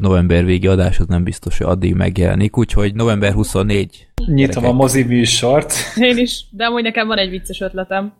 november 0.00 0.44
végi 0.44 0.66
adás 0.66 0.98
az 0.98 1.06
nem 1.06 1.24
biztos, 1.24 1.58
hogy 1.58 1.66
addig 1.66 1.94
megjelenik, 1.94 2.56
úgyhogy 2.56 2.94
november 2.94 3.32
24. 3.32 4.08
Nyitom 4.14 4.34
Gyerekek. 4.36 4.64
a 4.64 4.72
mozi 4.72 5.02
műsort. 5.02 5.74
Én 5.96 6.18
is, 6.18 6.44
de 6.50 6.64
amúgy 6.64 6.82
nekem 6.82 7.06
van 7.06 7.18
egy 7.18 7.30
vicces 7.30 7.60
ötletem. 7.60 8.12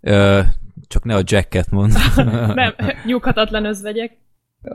Ö, 0.00 0.40
csak 0.88 1.04
ne 1.04 1.14
a 1.14 1.22
Jacket 1.24 1.70
mond. 1.70 1.92
nem, 2.54 2.74
nyughatatlan 3.04 3.64
özvegyek. 3.64 4.16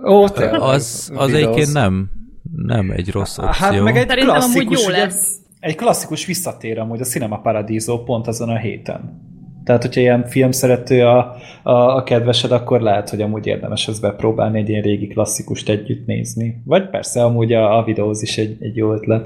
Ó, 0.05 0.29
tényleg. 0.29 0.61
az, 0.61 1.11
az 1.15 1.31
Videóz. 1.31 1.33
egyébként 1.33 1.73
nem, 1.73 2.09
nem 2.55 2.91
egy 2.91 3.11
rossz 3.11 3.37
opció. 3.37 3.51
Hát 3.67 3.81
meg 3.81 3.97
egy 3.97 4.07
Szerintem 4.07 4.35
amúgy 4.35 4.51
klasszikus, 4.51 4.81
jó 4.81 4.87
ugye, 4.87 4.97
lesz. 4.97 5.37
egy 5.59 5.75
klasszikus 5.75 6.25
visszatér 6.25 6.79
amúgy 6.79 7.01
a 7.01 7.03
Cinema 7.03 7.41
Paradiso 7.41 8.03
pont 8.03 8.27
azon 8.27 8.49
a 8.49 8.57
héten. 8.57 9.31
Tehát, 9.63 9.81
hogyha 9.81 10.01
ilyen 10.01 10.25
filmszerető 10.25 11.05
a, 11.05 11.35
a, 11.63 11.71
a 11.71 12.03
kedvesed, 12.03 12.51
akkor 12.51 12.81
lehet, 12.81 13.09
hogy 13.09 13.21
amúgy 13.21 13.45
érdemes 13.45 13.87
ezt 13.87 14.01
bepróbálni, 14.01 14.59
egy 14.59 14.69
ilyen 14.69 14.81
régi 14.81 15.07
klasszikust 15.07 15.69
együtt 15.69 16.05
nézni. 16.05 16.61
Vagy 16.65 16.89
persze, 16.89 17.23
amúgy 17.23 17.53
a, 17.53 17.77
a 17.77 17.83
videóz 17.83 18.21
is 18.21 18.37
egy, 18.37 18.57
egy 18.59 18.75
jó 18.75 18.93
ötlet. 18.93 19.25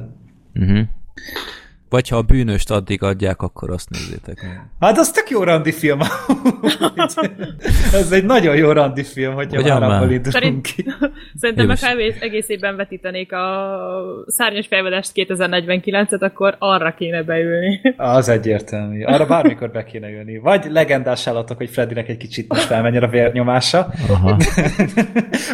Uh-huh. 0.55 0.79
Vagy 1.89 2.09
ha 2.09 2.17
a 2.17 2.21
bűnöst 2.21 2.71
addig 2.71 3.03
adják, 3.03 3.41
akkor 3.41 3.69
azt 3.71 3.89
nézzétek 3.89 4.41
meg. 4.41 4.61
Hát 4.79 4.97
az 4.97 5.11
tök 5.11 5.29
jó 5.29 5.43
randi 5.43 5.71
film. 5.71 5.99
Ez 7.93 8.11
egy 8.11 8.25
nagyon 8.25 8.55
jó 8.55 8.71
randi 8.71 9.03
film, 9.03 9.33
hogyha 9.33 9.61
Ugyan 9.61 9.79
már 9.79 9.89
abból 9.91 10.01
indulunk 10.11 10.31
Szerint- 10.33 10.65
ki. 10.67 10.85
Szerintem 11.39 11.65
Jó, 11.65 11.71
meg 11.71 11.79
ha 11.79 11.87
egész- 12.19 12.47
évben 12.49 12.75
vetítenék 12.75 13.31
a 13.33 13.43
szárnyas 14.27 14.67
fejvadást 14.67 15.11
2049-et, 15.15 16.19
akkor 16.21 16.55
arra 16.59 16.93
kéne 16.93 17.23
beülni. 17.23 17.81
Az 17.97 18.29
egyértelmű. 18.29 19.03
Arra 19.03 19.25
bármikor 19.25 19.71
be 19.71 19.83
kéne 19.83 20.09
jönni. 20.09 20.37
Vagy 20.37 20.65
legendás 20.71 21.27
állatok, 21.27 21.57
hogy 21.57 21.69
Freddynek 21.69 22.07
egy 22.09 22.17
kicsit 22.17 22.47
most 22.47 22.61
felmenjen 22.65 23.03
a 23.03 23.07
vérnyomása. 23.07 23.87
Aha. 24.09 24.37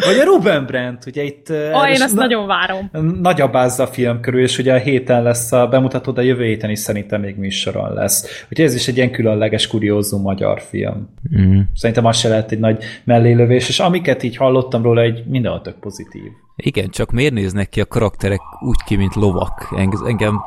Vagy 0.06 0.18
a 0.20 0.24
Ruben 0.24 0.66
Brandt, 0.66 1.06
ugye 1.06 1.22
itt... 1.22 1.48
Ah, 1.50 1.90
én 1.90 2.02
azt 2.02 2.14
na- 2.14 2.20
nagyon 2.20 2.46
várom. 2.46 2.90
nagyabázza 3.20 3.82
a 3.82 3.86
film 3.86 4.20
körül, 4.20 4.40
és 4.42 4.58
ugye 4.58 4.72
a 4.74 4.78
héten 4.78 5.22
lesz 5.22 5.52
a 5.52 5.66
bemutató, 5.66 6.12
de 6.12 6.20
a 6.20 6.23
jövő 6.24 6.44
héten 6.44 6.70
is 6.70 6.78
szerintem 6.78 7.20
még 7.20 7.36
műsoron 7.36 7.92
lesz. 7.92 8.44
Úgyhogy 8.50 8.64
ez 8.66 8.74
is 8.74 8.88
egy 8.88 8.96
ilyen 8.96 9.10
különleges, 9.10 9.66
kuriózum 9.66 10.22
magyar 10.22 10.60
film. 10.60 11.08
Mm. 11.38 11.60
Szerintem 11.74 12.04
az 12.04 12.16
se 12.18 12.28
lehet 12.28 12.52
egy 12.52 12.58
nagy 12.58 12.84
mellélövés, 13.04 13.68
és 13.68 13.80
amiket 13.80 14.22
így 14.22 14.36
hallottam 14.36 14.82
róla, 14.82 15.00
egy 15.00 15.24
mindenhol 15.26 15.60
tök 15.60 15.74
pozitív. 15.80 16.22
Igen, 16.56 16.88
csak 16.90 17.10
miért 17.10 17.32
néznek 17.32 17.68
ki 17.68 17.80
a 17.80 17.86
karakterek 17.86 18.40
úgy 18.60 18.82
ki, 18.86 18.96
mint 18.96 19.14
lovak? 19.14 19.68
Eng- 19.76 20.06
Engem 20.08 20.40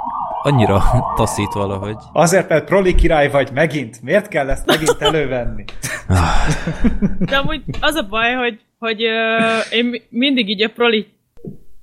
annyira 0.43 0.81
taszít 1.17 1.53
valahogy. 1.53 1.95
Azért, 2.13 2.49
mert 2.49 2.65
proli 2.65 2.95
király 2.95 3.29
vagy 3.29 3.49
megint. 3.53 4.01
Miért 4.01 4.27
kell 4.27 4.49
ezt 4.49 4.65
megint 4.65 4.95
elővenni? 4.99 5.63
De 7.29 7.35
amúgy 7.35 7.61
az 7.81 7.95
a 7.95 8.07
baj, 8.09 8.33
hogy, 8.33 8.59
hogy 8.79 9.03
ö, 9.03 9.37
én 9.77 9.85
mi- 9.85 10.01
mindig 10.09 10.49
így 10.49 10.63
a 10.63 10.69
proli, 10.75 11.07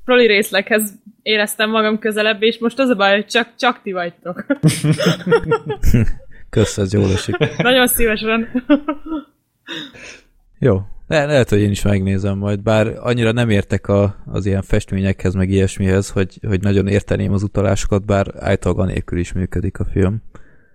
proli 0.05 0.27
részleghez 0.27 0.93
éreztem 1.23 1.71
magam 1.71 1.99
közelebb, 1.99 2.43
és 2.43 2.59
most 2.59 2.79
az 2.79 2.89
a 2.89 2.95
baj, 2.95 3.15
hogy 3.15 3.27
csak, 3.27 3.49
csak 3.59 3.81
ti 3.83 3.93
vagytok. 3.93 4.47
Kösz, 6.51 6.79
ez 6.79 6.93
jól 6.93 7.13
esik. 7.13 7.57
Nagyon 7.57 7.87
szívesen. 7.87 8.65
Jó. 10.59 10.81
Le- 11.07 11.27
lehet, 11.27 11.49
hogy 11.49 11.61
én 11.61 11.71
is 11.71 11.83
megnézem 11.83 12.39
majd, 12.39 12.63
bár 12.63 12.93
annyira 12.99 13.33
nem 13.33 13.51
értek 13.51 13.89
a, 13.89 14.17
az 14.27 14.47
ilyen 14.47 14.63
festményekhez, 14.63 15.35
meg 15.35 15.51
ilyesmihez, 15.51 16.11
hogy, 16.11 16.39
hogy 16.47 16.61
nagyon 16.61 16.87
érteném 16.87 17.33
az 17.33 17.43
utalásokat, 17.43 18.05
bár 18.05 18.27
általában 18.39 18.89
anélkül 18.89 19.19
is 19.19 19.33
működik 19.33 19.79
a 19.79 19.85
film. 19.85 20.23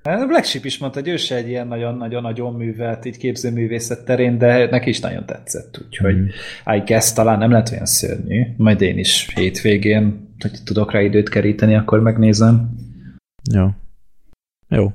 A 0.04 0.26
Black 0.26 0.46
Sheep 0.46 0.66
is 0.66 0.78
mondta, 0.78 1.00
hogy 1.00 1.10
ő 1.10 1.18
se 1.18 1.36
egy 1.36 1.48
ilyen 1.48 1.68
nagyon-nagyon-nagyon 1.68 2.54
művelt 2.54 3.06
így 3.06 3.18
képzőművészet 3.18 4.06
terén, 4.06 4.38
de 4.38 4.70
neki 4.70 4.90
is 4.90 5.00
nagyon 5.00 5.26
tetszett, 5.26 5.80
úgyhogy 5.86 6.16
mm. 6.16 6.26
I 6.66 6.80
guess 6.86 7.14
talán 7.14 7.38
nem 7.38 7.52
lett 7.52 7.72
olyan 7.72 7.86
szörnyű. 7.86 8.44
Majd 8.58 8.82
én 8.82 8.98
is 8.98 9.30
hétvégén, 9.36 10.34
hogy 10.40 10.52
tudok 10.64 10.92
rá 10.92 11.02
időt 11.02 11.30
keríteni, 11.30 11.76
akkor 11.76 12.00
megnézem. 12.00 12.70
Jó. 13.54 13.68
Jó. 14.68 14.94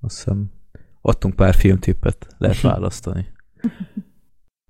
Azt 0.00 0.16
hiszem, 0.16 0.50
adtunk 1.00 1.36
pár 1.36 1.54
filmtippet, 1.54 2.26
lehet 2.38 2.60
választani. 2.70 3.26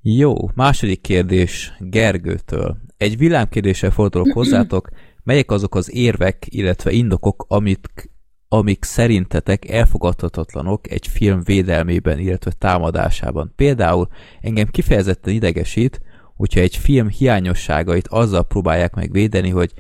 Jó, 0.03 0.35
második 0.55 1.01
kérdés 1.01 1.73
Gergőtől. 1.79 2.77
Egy 2.97 3.17
villámkérdéssel 3.19 3.91
fordulok 3.91 4.33
hozzátok, 4.33 4.89
melyek 5.23 5.51
azok 5.51 5.75
az 5.75 5.95
érvek, 5.95 6.47
illetve 6.49 6.91
indokok, 6.91 7.45
amit, 7.49 8.11
amik 8.59 8.85
szerintetek 8.85 9.69
elfogadhatatlanok 9.69 10.91
egy 10.91 11.07
film 11.07 11.43
védelmében, 11.45 12.19
illetve 12.19 12.53
támadásában. 12.59 13.53
Például 13.57 14.09
engem 14.41 14.67
kifejezetten 14.67 15.35
idegesít, 15.35 16.01
hogyha 16.37 16.61
egy 16.61 16.77
film 16.77 17.09
hiányosságait 17.09 18.09
azzal 18.09 18.43
próbálják 18.43 18.95
meg 18.95 19.13
védeni, 19.13 19.51
hogy 19.51 19.73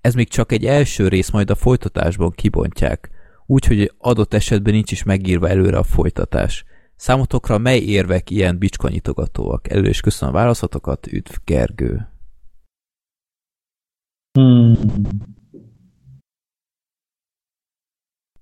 ez 0.00 0.14
még 0.14 0.28
csak 0.28 0.52
egy 0.52 0.64
első 0.64 1.08
rész, 1.08 1.30
majd 1.30 1.50
a 1.50 1.54
folytatásban 1.54 2.30
kibontják. 2.30 3.10
Úgyhogy 3.46 3.92
adott 3.98 4.34
esetben 4.34 4.72
nincs 4.72 4.92
is 4.92 5.02
megírva 5.02 5.48
előre 5.48 5.78
a 5.78 5.82
folytatás. 5.82 6.64
Számotokra 6.96 7.58
mely 7.58 7.78
érvek 7.78 8.30
ilyen 8.30 8.58
bicskanyitogatóak? 8.58 9.70
Előre 9.70 9.88
is 9.88 10.00
köszönöm 10.00 10.34
a 10.34 10.38
válaszatokat, 10.38 11.06
üdv 11.06 11.34
Gergő. 11.44 12.08
Hmm. 14.32 14.76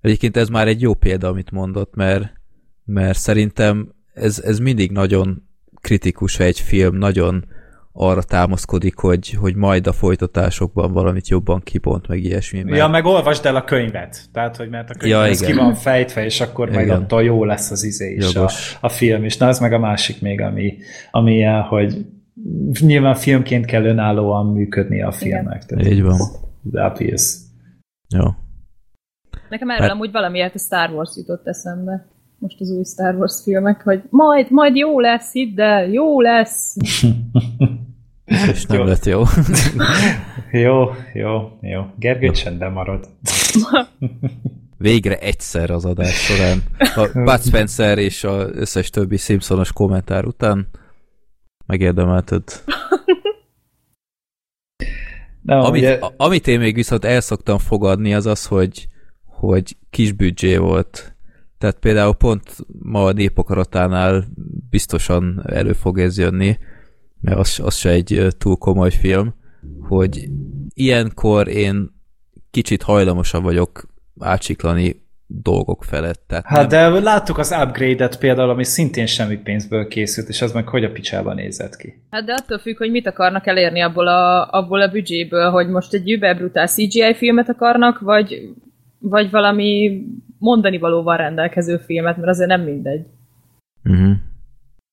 Egyébként 0.07 0.37
ez 0.37 0.49
már 0.49 0.67
egy 0.67 0.81
jó 0.81 0.93
példa, 0.93 1.27
amit 1.27 1.51
mondott, 1.51 1.95
mert, 1.95 2.31
mert 2.85 3.17
szerintem 3.17 3.93
ez, 4.13 4.41
ez 4.45 4.59
mindig 4.59 4.91
nagyon 4.91 5.43
kritikus, 5.81 6.37
ha 6.37 6.43
egy 6.43 6.59
film 6.59 6.97
nagyon 6.97 7.45
arra 7.91 8.23
támaszkodik, 8.23 8.97
hogy, 8.97 9.29
hogy 9.29 9.55
majd 9.55 9.87
a 9.87 9.93
folytatásokban 9.93 10.91
valamit 10.91 11.27
jobban 11.27 11.59
kibont, 11.59 12.07
meg 12.07 12.23
ilyesmi. 12.23 12.63
Mert... 12.63 12.77
Ja, 12.77 12.87
meg 12.87 13.05
olvasd 13.05 13.45
el 13.45 13.55
a 13.55 13.63
könyvet. 13.63 14.29
Tehát, 14.31 14.55
hogy 14.57 14.69
mert 14.69 14.89
a 14.89 14.93
könyv 14.93 15.11
Ja, 15.11 15.25
ja, 15.25 15.31
ez 15.31 15.41
igen. 15.41 15.53
ki 15.53 15.57
van 15.57 15.73
fejtve, 15.73 16.25
és 16.25 16.41
akkor 16.41 16.69
Igen. 16.69 16.89
attól 16.89 17.23
jó 17.23 17.43
lesz 17.43 17.71
az 17.71 17.83
izé 17.83 18.13
is 18.13 18.25
a, 18.25 18.29
Jogos. 18.33 18.77
a 18.81 18.89
film 18.89 19.23
is. 19.23 19.37
Na, 19.37 19.47
ez 19.47 19.59
meg 19.59 19.73
a 19.73 19.79
másik 19.79 20.21
még, 20.21 20.41
ami, 20.41 20.77
ami 21.11 21.33
ilyen, 21.33 21.61
hogy 21.61 22.05
nyilván 22.79 23.15
filmként 23.15 23.65
kell 23.65 23.85
önállóan 23.85 24.45
működni 24.45 25.01
a 25.01 25.11
filmnek. 25.11 25.65
Tehát 25.65 25.85
Így 25.85 26.01
van. 26.01 26.13
ez 26.13 26.31
Obvious. 26.73 27.35
Jó. 28.15 28.25
Nekem 29.49 29.69
erről 29.69 29.81
Hát- 29.81 29.91
amúgy 29.95 30.11
valamiért 30.11 30.55
a 30.55 30.59
Star 30.59 30.89
Wars 30.89 31.15
jutott 31.15 31.47
eszembe. 31.47 32.07
Most 32.39 32.61
az 32.61 32.69
új 32.69 32.83
Star 32.83 33.15
Wars 33.15 33.41
filmek, 33.43 33.81
hogy 33.81 34.01
majd, 34.09 34.51
majd 34.51 34.75
jó 34.75 34.99
lesz, 34.99 35.31
hidd 35.31 35.59
el, 35.61 35.87
jó 35.87 36.21
lesz. 36.21 36.75
És 38.51 38.65
nem 38.65 38.79
Jó. 38.79 38.83
lett 38.85 39.05
jó. 39.05 39.23
Jó, 40.51 40.85
jó, 41.13 41.57
jó. 41.61 41.81
Gergő 41.99 42.31
csendben 42.31 42.71
marad. 42.71 43.07
Végre 44.77 45.17
egyszer 45.17 45.69
az 45.69 45.85
adás 45.85 46.25
során. 46.25 46.63
A 46.95 47.09
Bud 47.13 47.41
Spencer 47.41 47.97
és 47.97 48.23
az 48.23 48.49
összes 48.53 48.89
többi 48.89 49.17
Simpsonos 49.17 49.73
kommentár 49.73 50.25
után 50.25 50.67
megérdemelted. 51.65 52.43
Nem, 55.41 55.59
Amit, 55.59 55.81
ugye, 55.81 55.99
amit 56.17 56.47
én 56.47 56.59
még 56.59 56.75
viszont 56.75 57.05
el 57.05 57.21
szoktam 57.21 57.57
fogadni, 57.57 58.13
az 58.13 58.25
az, 58.25 58.45
hogy, 58.45 58.87
hogy 59.39 59.75
kis 59.89 60.11
büdzsé 60.11 60.57
volt. 60.57 61.15
Tehát 61.57 61.79
például 61.79 62.13
pont 62.13 62.55
ma 62.81 63.03
a 63.03 63.11
népakaratánál 63.11 64.25
biztosan 64.69 65.43
elő 65.45 65.73
fog 65.73 65.99
ez 65.99 66.17
jönni, 66.17 66.57
mert 67.21 67.37
az, 67.37 67.59
az 67.63 67.75
se 67.75 67.89
egy 67.89 68.27
túl 68.37 68.55
komoly 68.55 68.91
film, 68.91 69.33
hogy 69.81 70.29
ilyenkor 70.73 71.47
én 71.47 71.95
kicsit 72.51 72.81
hajlamosabb 72.81 73.43
vagyok 73.43 73.87
átsiklani 74.19 75.05
dolgok 75.27 75.83
felett. 75.83 76.23
Tehát 76.27 76.45
hát 76.45 76.69
de 76.69 76.89
láttuk 76.89 77.37
az 77.37 77.55
upgrade-et 77.61 78.19
például, 78.19 78.49
ami 78.49 78.63
szintén 78.63 79.05
semmi 79.05 79.37
pénzből 79.37 79.87
készült, 79.87 80.27
és 80.27 80.41
az 80.41 80.51
meg 80.51 80.67
hogy 80.67 80.83
a 80.83 80.91
picsába 80.91 81.33
nézett 81.33 81.75
ki. 81.75 82.01
Hát 82.09 82.23
de 82.23 82.33
attól 82.33 82.57
függ, 82.57 82.77
hogy 82.77 82.91
mit 82.91 83.07
akarnak 83.07 83.47
elérni 83.47 83.81
abból 83.81 84.07
a, 84.07 84.49
abból 84.49 84.81
a 84.81 84.87
büdzséből, 84.87 85.49
hogy 85.49 85.67
most 85.67 85.93
egy 85.93 86.11
überbrutál 86.11 86.67
CGI 86.67 87.13
filmet 87.15 87.49
akarnak, 87.49 87.99
vagy, 87.99 88.53
vagy 89.09 89.31
valami 89.31 90.01
mondani 90.39 90.77
valóval 90.77 91.17
rendelkező 91.17 91.77
filmet, 91.77 92.17
mert 92.17 92.29
azért 92.29 92.49
nem 92.49 92.61
mindegy. 92.61 93.05
uh-huh. 93.83 94.11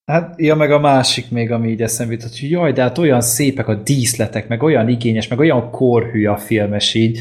Hát, 0.04 0.40
ja, 0.40 0.54
meg 0.54 0.70
a 0.70 0.78
másik 0.78 1.30
még, 1.30 1.50
ami 1.50 1.68
így 1.70 1.82
eszembe 1.82 2.12
jutott, 2.12 2.38
hogy 2.38 2.50
jaj, 2.50 2.72
de 2.72 2.82
hát 2.82 2.98
olyan 2.98 3.20
szépek 3.20 3.68
a 3.68 3.74
díszletek, 3.74 4.48
meg 4.48 4.62
olyan 4.62 4.88
igényes, 4.88 5.28
meg 5.28 5.38
olyan 5.38 5.70
korhű 5.70 6.26
a 6.26 6.36
filmes 6.36 6.94
így. 6.94 7.18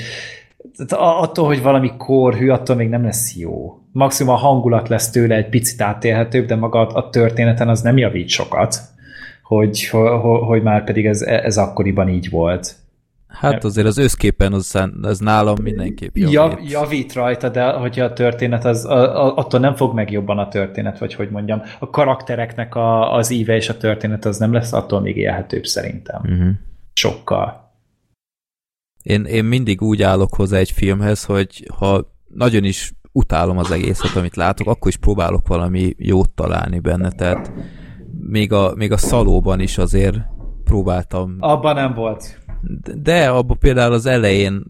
Tehát 0.75 0.91
a- 1.03 1.21
attól, 1.21 1.45
hogy 1.45 1.61
valami 1.61 1.91
korhű, 1.97 2.49
attól 2.49 2.75
még 2.75 2.89
nem 2.89 3.03
lesz 3.03 3.35
jó. 3.35 3.77
Maximum 3.91 4.33
a 4.33 4.37
hangulat 4.37 4.89
lesz 4.89 5.09
tőle 5.09 5.35
egy 5.35 5.49
picit 5.49 5.81
átélhetőbb, 5.81 6.45
de 6.45 6.55
maga 6.55 6.87
a 6.87 6.97
a 7.05 7.09
történeten 7.09 7.69
az 7.69 7.81
nem 7.81 7.97
javít 7.97 8.29
sokat, 8.29 8.75
hogy, 9.43 9.87
hogy, 9.87 10.19
hogy 10.45 10.61
már 10.61 10.83
pedig 10.83 11.05
ez, 11.05 11.21
ez 11.21 11.57
akkoriban 11.57 12.09
így 12.09 12.29
volt. 12.29 12.75
Hát 13.33 13.63
azért 13.63 13.87
az 13.87 13.97
összképen 13.97 14.53
az, 14.53 14.79
az 15.01 15.19
nálam 15.19 15.55
mindenképp 15.61 16.15
javít. 16.15 16.33
Jav, 16.33 16.59
javít 16.61 17.13
rajta, 17.13 17.49
de 17.49 17.71
hogyha 17.71 18.03
a 18.03 18.13
történet, 18.13 18.65
az, 18.65 18.85
a, 18.85 19.25
a, 19.25 19.35
attól 19.35 19.59
nem 19.59 19.75
fog 19.75 19.93
meg 19.93 20.11
jobban 20.11 20.37
a 20.37 20.47
történet, 20.47 20.99
vagy 20.99 21.13
hogy 21.13 21.29
mondjam, 21.29 21.61
a 21.79 21.89
karaktereknek 21.89 22.75
a, 22.75 23.15
az 23.15 23.29
íve 23.29 23.55
és 23.55 23.69
a 23.69 23.77
történet 23.77 24.25
az 24.25 24.37
nem 24.37 24.53
lesz 24.53 24.73
attól 24.73 25.01
még 25.01 25.17
élhetőbb 25.17 25.65
szerintem. 25.65 26.21
Uh-huh. 26.23 26.49
Sokkal. 26.93 27.71
Én, 29.03 29.25
én 29.25 29.45
mindig 29.45 29.81
úgy 29.81 30.01
állok 30.01 30.35
hozzá 30.35 30.57
egy 30.57 30.71
filmhez, 30.71 31.23
hogy 31.23 31.67
ha 31.77 32.15
nagyon 32.27 32.63
is 32.63 32.93
utálom 33.11 33.57
az 33.57 33.71
egészet, 33.71 34.15
amit 34.15 34.35
látok, 34.35 34.67
akkor 34.67 34.87
is 34.87 34.97
próbálok 34.97 35.47
valami 35.47 35.93
jót 35.97 36.29
találni 36.29 36.79
benne, 36.79 37.11
tehát 37.11 37.51
még 38.29 38.53
a, 38.53 38.73
még 38.75 38.91
a 38.91 38.97
szalóban 38.97 39.59
is 39.59 39.77
azért 39.77 40.17
próbáltam, 40.63 41.35
Abban 41.39 41.75
nem 41.75 41.93
volt. 41.93 42.42
De 42.95 43.29
abban 43.29 43.57
például 43.57 43.93
az 43.93 44.05
elején 44.05 44.65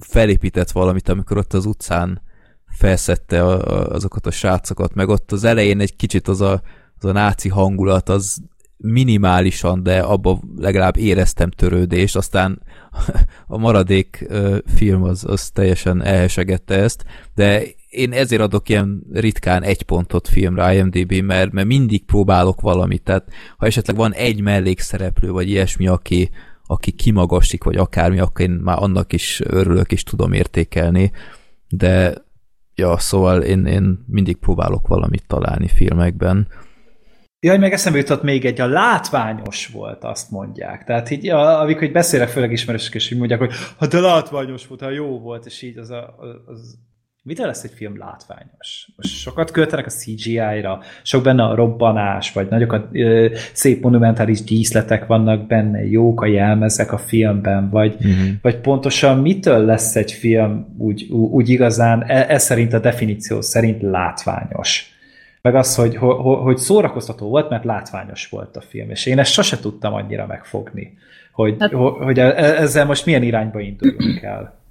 felépített 0.00 0.70
valamit, 0.70 1.08
amikor 1.08 1.36
ott 1.36 1.52
az 1.52 1.66
utcán 1.66 2.22
felszette 2.66 3.44
a, 3.44 3.78
a, 3.78 3.90
azokat 3.90 4.26
a 4.26 4.30
srácokat, 4.30 4.94
meg 4.94 5.08
ott 5.08 5.32
az 5.32 5.44
elején 5.44 5.80
egy 5.80 5.96
kicsit 5.96 6.28
az 6.28 6.40
a, 6.40 6.62
az 6.98 7.04
a 7.04 7.12
náci 7.12 7.48
hangulat, 7.48 8.08
az 8.08 8.42
minimálisan, 8.76 9.82
de 9.82 9.98
abban 9.98 10.52
legalább 10.56 10.96
éreztem 10.96 11.50
törődést, 11.50 12.16
aztán 12.16 12.62
a 13.46 13.58
maradék 13.58 14.28
film 14.66 15.02
az, 15.02 15.24
az 15.24 15.50
teljesen 15.50 16.02
elhesegette 16.02 16.74
ezt, 16.74 17.04
de 17.34 17.62
én 17.88 18.12
ezért 18.12 18.42
adok 18.42 18.68
ilyen 18.68 19.02
ritkán 19.12 19.62
egy 19.62 19.82
pontot 19.82 20.28
filmre 20.28 20.74
IMDb, 20.74 21.12
mert, 21.12 21.52
mert 21.52 21.66
mindig 21.66 22.04
próbálok 22.04 22.60
valamit, 22.60 23.02
tehát 23.02 23.28
ha 23.56 23.66
esetleg 23.66 23.96
van 23.96 24.12
egy 24.12 24.40
mellékszereplő, 24.40 25.30
vagy 25.30 25.48
ilyesmi, 25.48 25.86
aki, 25.86 26.30
aki 26.72 26.92
kimagasik, 26.92 27.64
vagy 27.64 27.76
akármi, 27.76 28.18
akkor 28.18 28.44
én 28.44 28.50
már 28.50 28.76
annak 28.80 29.12
is 29.12 29.40
örülök, 29.44 29.92
és 29.92 30.02
tudom 30.02 30.32
értékelni, 30.32 31.12
de 31.68 32.14
ja, 32.74 32.98
szóval 32.98 33.42
én, 33.42 33.66
én 33.66 34.04
mindig 34.06 34.36
próbálok 34.36 34.86
valamit 34.86 35.26
találni 35.26 35.68
filmekben. 35.68 36.48
Jaj, 37.40 37.58
meg 37.58 37.72
eszembe 37.72 37.98
jutott 37.98 38.22
még 38.22 38.44
egy, 38.44 38.60
a 38.60 38.66
látványos 38.66 39.66
volt, 39.66 40.04
azt 40.04 40.30
mondják. 40.30 40.84
Tehát 40.84 41.10
így, 41.10 41.28
amikor 41.28 41.82
így 41.82 41.92
beszélek, 41.92 42.28
főleg 42.28 42.52
ismerősök, 42.52 42.94
és 42.94 43.10
így 43.10 43.18
mondják, 43.18 43.40
hogy 43.40 43.52
ha 43.78 43.86
de 43.86 44.00
látványos 44.00 44.66
volt, 44.66 44.80
ha 44.80 44.90
jó 44.90 45.18
volt, 45.20 45.46
és 45.46 45.62
így 45.62 45.78
az, 45.78 45.90
a, 45.90 46.14
az 46.46 46.78
Mitől 47.24 47.46
lesz 47.46 47.62
egy 47.62 47.72
film 47.74 47.98
látványos? 47.98 48.88
Most 48.96 49.14
sokat 49.14 49.50
költenek 49.50 49.86
a 49.86 49.90
CGI-ra, 49.90 50.80
sok 51.02 51.22
benne 51.22 51.44
a 51.44 51.54
robbanás, 51.54 52.32
vagy 52.32 52.48
nagyok 52.48 52.72
a 52.72 52.88
ö, 52.92 53.28
szép 53.52 53.82
monumentális 53.82 54.42
díszletek 54.42 55.06
vannak 55.06 55.46
benne, 55.46 55.84
jók 55.84 56.20
a 56.20 56.26
jelmezek 56.26 56.92
a 56.92 56.98
filmben, 56.98 57.70
vagy, 57.70 57.94
uh-huh. 57.94 58.28
vagy 58.42 58.56
pontosan 58.56 59.18
mitől 59.18 59.64
lesz 59.64 59.96
egy 59.96 60.12
film 60.12 60.74
úgy, 60.78 61.06
úgy 61.10 61.48
igazán, 61.48 62.04
ez 62.04 62.28
e 62.28 62.38
szerint 62.38 62.72
a 62.72 62.78
definíció 62.78 63.40
szerint 63.40 63.82
látványos? 63.82 64.90
Meg 65.42 65.54
az, 65.54 65.74
hogy, 65.74 65.96
hogy 66.42 66.56
szórakoztató 66.56 67.28
volt, 67.28 67.50
mert 67.50 67.64
látványos 67.64 68.28
volt 68.28 68.56
a 68.56 68.60
film, 68.60 68.90
és 68.90 69.06
én 69.06 69.18
ezt 69.18 69.32
sose 69.32 69.58
tudtam 69.58 69.94
annyira 69.94 70.26
megfogni, 70.26 70.98
hogy, 71.32 71.56
hát, 71.58 71.72
hogy 71.72 72.18
e, 72.18 72.34
ezzel 72.34 72.86
most 72.86 73.06
milyen 73.06 73.22
irányba 73.22 73.60
induljunk 73.60 74.22
el. 74.22 74.61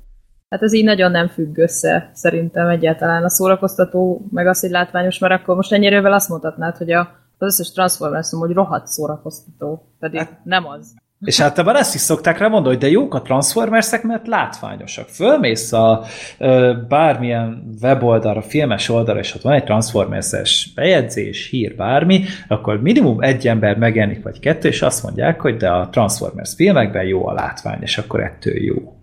Hát 0.52 0.62
ez 0.62 0.74
így 0.74 0.84
nagyon 0.84 1.12
nem 1.12 1.28
függ 1.28 1.58
össze 1.58 2.12
szerintem 2.14 2.68
egyáltalán 2.68 3.24
a 3.24 3.30
szórakoztató, 3.30 4.26
meg 4.32 4.48
az, 4.48 4.60
hogy 4.60 4.70
látványos, 4.70 5.20
mert 5.20 5.34
akkor 5.34 5.56
most 5.56 5.72
ennyire 5.72 6.14
azt 6.14 6.30
mondhatnád, 6.30 6.78
hogy 6.78 6.92
a, 6.92 7.00
az 7.38 7.48
összes 7.48 7.72
Transformers 7.72 8.30
hogy 8.30 8.52
rohadt 8.52 8.88
szórakoztató, 8.88 9.86
pedig 10.00 10.20
hát, 10.20 10.40
nem 10.44 10.68
az. 10.68 10.94
És 11.20 11.40
általában 11.40 11.82
ezt 11.82 11.96
is 11.96 12.02
szokták 12.02 12.38
rá 12.38 12.48
mondani, 12.48 12.74
hogy 12.76 12.84
de 12.84 12.90
jók 12.90 13.14
a 13.14 13.22
Transformersek, 13.22 14.04
mert 14.04 14.28
látványosak. 14.28 15.08
Fölmész 15.08 15.74
a 15.74 16.04
ö, 16.38 16.74
bármilyen 16.88 17.76
weboldalra, 17.82 18.42
filmes 18.42 18.90
oldalra, 18.90 19.20
és 19.20 19.36
ott 19.36 19.42
van 19.42 19.54
egy 19.54 19.64
Transformers-es 19.64 20.72
bejegyzés, 20.76 21.50
hír, 21.50 21.76
bármi, 21.76 22.24
akkor 22.48 22.82
minimum 22.82 23.22
egy 23.22 23.48
ember 23.48 23.78
megjelenik, 23.78 24.24
vagy 24.24 24.40
kettő, 24.40 24.68
és 24.68 24.82
azt 24.82 25.04
mondják, 25.04 25.42
hogy 25.42 25.58
de 25.58 25.70
a 25.70 25.90
Transformers 25.90 26.54
filmekben 26.56 27.04
jó 27.04 27.28
a 27.28 27.34
látvány, 27.34 27.82
és 27.82 27.98
akkor 27.98 28.24
ettől 28.24 28.64
jó. 28.64 28.96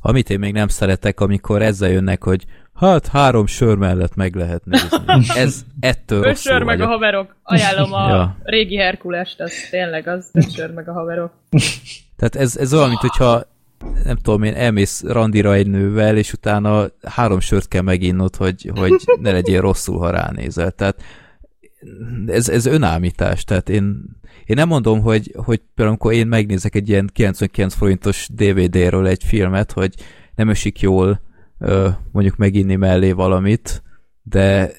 Amit 0.00 0.30
én 0.30 0.38
még 0.38 0.52
nem 0.52 0.68
szeretek, 0.68 1.20
amikor 1.20 1.62
ezzel 1.62 1.90
jönnek, 1.90 2.24
hogy 2.24 2.44
hát 2.74 3.06
három 3.06 3.46
sör 3.46 3.76
mellett 3.76 4.14
meg 4.14 4.34
lehet 4.34 4.64
nézni. 4.64 4.98
Ez 5.34 5.64
ettől 5.80 6.24
Öt 6.24 6.40
sör 6.40 6.62
meg 6.62 6.80
a 6.80 6.86
haverok. 6.86 7.36
Ajánlom 7.42 7.92
a 7.92 8.08
ja. 8.12 8.36
régi 8.42 8.76
Herkulest, 8.76 9.40
az 9.40 9.52
tényleg 9.70 10.08
az 10.08 10.28
öt 10.32 10.52
sör 10.52 10.70
meg 10.70 10.88
a 10.88 10.92
haverok. 10.92 11.32
Tehát 12.16 12.36
ez, 12.36 12.56
ez 12.56 12.74
olyan, 12.74 12.88
mint 12.88 13.00
hogyha 13.00 13.42
nem 14.04 14.16
tudom 14.16 14.42
én, 14.42 14.54
elmész 14.54 15.02
randira 15.02 15.54
egy 15.54 15.66
nővel, 15.66 16.16
és 16.16 16.32
utána 16.32 16.86
három 17.02 17.40
sört 17.40 17.68
kell 17.68 17.82
meginnod, 17.82 18.36
hogy, 18.36 18.70
hogy 18.74 18.92
ne 19.20 19.32
legyél 19.32 19.60
rosszul, 19.60 19.98
ha 19.98 20.10
ránézel. 20.10 20.70
Tehát 20.70 21.02
ez, 22.26 22.48
ez 22.48 22.66
önállítás, 22.66 23.44
tehát 23.44 23.68
én, 23.68 24.04
én 24.46 24.56
nem 24.56 24.68
mondom, 24.68 25.00
hogy, 25.00 25.32
hogy 25.36 25.58
például 25.58 25.88
amikor 25.88 26.12
én 26.12 26.26
megnézek 26.26 26.74
egy 26.74 26.88
ilyen 26.88 27.10
99 27.12 27.74
forintos 27.74 28.28
DVD-ről 28.34 29.06
egy 29.06 29.24
filmet, 29.24 29.72
hogy 29.72 29.94
nem 30.34 30.48
esik 30.48 30.80
jól 30.80 31.20
mondjuk 32.12 32.36
meginni 32.36 32.76
mellé 32.76 33.12
valamit, 33.12 33.82
de 34.22 34.70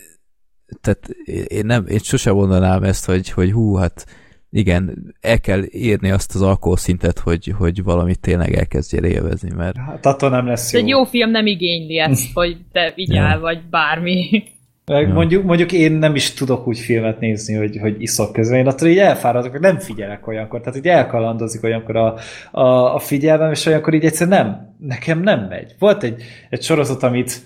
tehát 0.81 1.07
én, 1.47 1.65
nem, 1.65 1.85
én 1.87 1.97
sose 1.97 2.31
mondanám 2.31 2.83
ezt, 2.83 3.05
hogy, 3.05 3.29
hogy 3.29 3.51
hú, 3.51 3.75
hát 3.75 4.05
igen, 4.49 5.13
el 5.21 5.39
kell 5.39 5.63
érni 5.69 6.11
azt 6.11 6.35
az 6.35 6.41
alkoholszintet, 6.41 7.19
hogy, 7.19 7.53
hogy 7.57 7.83
valamit 7.83 8.19
tényleg 8.19 8.53
elkezdjél 8.53 9.03
élvezni, 9.03 9.49
mert... 9.55 9.77
Hát 9.77 10.05
attól 10.05 10.29
nem 10.29 10.45
lesz 10.45 10.73
jó. 10.73 10.79
Egy 10.79 10.87
jó 10.87 11.03
film 11.03 11.29
nem 11.29 11.45
igényli 11.45 11.99
ezt, 11.99 12.33
hogy 12.39 12.57
te 12.71 12.93
vigyál, 12.95 13.35
ja. 13.35 13.39
vagy 13.39 13.69
bármi. 13.69 14.43
Ja. 14.85 15.07
mondjuk, 15.07 15.43
mondjuk 15.43 15.71
én 15.71 15.91
nem 15.91 16.15
is 16.15 16.33
tudok 16.33 16.67
úgy 16.67 16.79
filmet 16.79 17.19
nézni, 17.19 17.55
hogy, 17.55 17.77
hogy 17.81 18.01
iszok 18.01 18.33
közben. 18.33 18.59
Én 18.59 18.67
attól 18.67 18.87
így 18.87 18.97
elfáradok, 18.97 19.51
hogy 19.51 19.61
nem 19.61 19.79
figyelek 19.79 20.27
olyankor. 20.27 20.61
Tehát 20.61 20.77
így 20.77 20.87
elkalandozik 20.87 21.63
olyankor 21.63 21.95
a, 21.95 22.15
a, 22.51 22.95
a 22.95 22.99
figyelmem, 22.99 23.51
és 23.51 23.65
olyankor 23.65 23.93
így 23.93 24.05
egyszer 24.05 24.27
nem, 24.27 24.75
nekem 24.79 25.21
nem 25.21 25.45
megy. 25.49 25.75
Volt 25.79 26.03
egy, 26.03 26.23
egy 26.49 26.61
sorozat, 26.61 27.03
amit 27.03 27.41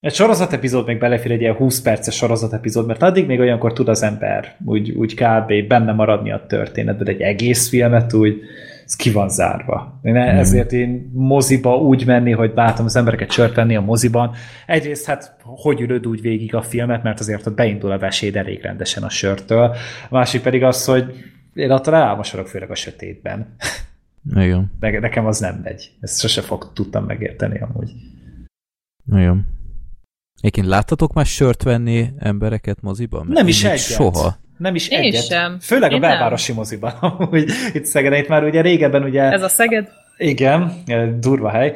egy 0.00 0.14
sorozat 0.14 0.52
epizód 0.52 0.86
még 0.86 0.98
belefér 0.98 1.32
egy 1.32 1.40
ilyen 1.40 1.54
20 1.54 1.80
perces 1.80 2.14
sorozat 2.14 2.52
epizód, 2.52 2.86
mert 2.86 3.02
addig 3.02 3.26
még 3.26 3.40
olyankor 3.40 3.72
tud 3.72 3.88
az 3.88 4.02
ember 4.02 4.56
úgy, 4.64 4.90
úgy 4.90 5.14
kb. 5.14 5.66
benne 5.68 5.92
maradni 5.92 6.32
a 6.32 6.44
történetben, 6.48 7.08
egy 7.08 7.20
egész 7.20 7.68
filmet 7.68 8.12
úgy, 8.12 8.40
ez 8.84 8.96
ki 8.96 9.10
van 9.10 9.28
zárva. 9.28 10.00
Én 10.02 10.12
mm. 10.12 10.16
ezért 10.16 10.72
én 10.72 11.10
moziba 11.14 11.76
úgy 11.76 12.06
menni, 12.06 12.32
hogy 12.32 12.52
látom 12.54 12.84
az 12.84 12.96
embereket 12.96 13.30
sört 13.30 13.54
venni 13.54 13.76
a 13.76 13.80
moziban. 13.80 14.30
Egyrészt 14.66 15.06
hát 15.06 15.36
hogy 15.60 15.80
ülöd 15.80 16.06
úgy 16.06 16.20
végig 16.20 16.54
a 16.54 16.62
filmet, 16.62 17.02
mert 17.02 17.20
azért 17.20 17.46
ott 17.46 17.54
beindul 17.54 17.90
a 17.90 17.98
veséd 17.98 18.36
elég 18.36 18.62
rendesen 18.62 19.02
a 19.02 19.08
sörtől. 19.10 19.64
A 20.08 20.14
másik 20.14 20.42
pedig 20.42 20.62
az, 20.62 20.84
hogy 20.84 21.14
én 21.54 21.70
attól 21.70 21.94
elmosodok 21.94 22.48
főleg 22.48 22.70
a 22.70 22.74
sötétben. 22.74 23.56
Igen. 24.44 24.72
De 24.80 25.00
nekem 25.00 25.26
az 25.26 25.38
nem 25.38 25.60
megy. 25.64 25.90
Ezt 26.00 26.20
sose 26.20 26.40
fog 26.40 26.72
tudtam 26.72 27.04
megérteni 27.04 27.58
amúgy. 27.58 27.90
Igen. 29.12 29.46
Egyébként 30.38 30.66
láttatok 30.66 31.12
már 31.12 31.26
sört 31.26 31.62
venni 31.62 32.08
embereket 32.18 32.80
moziban? 32.80 33.26
Nem 33.28 33.48
is 33.48 33.64
egyet. 33.64 33.78
Soha. 33.78 34.36
Nem 34.58 34.74
is 34.74 34.88
Én 34.88 34.98
egyet. 34.98 35.24
sem. 35.24 35.58
Főleg 35.60 35.90
Én 35.90 35.96
a 35.96 36.00
belvárosi 36.00 36.50
nem. 36.50 36.60
moziban. 36.60 36.92
Úgy, 37.30 37.50
itt 37.72 37.84
Szegeden, 37.84 38.18
itt 38.18 38.28
már 38.28 38.44
ugye 38.44 38.60
régebben 38.60 39.02
ugye... 39.02 39.22
Ez 39.22 39.42
a 39.42 39.48
Szeged? 39.48 39.88
Igen, 40.16 40.84
durva 41.20 41.50
hely. 41.50 41.74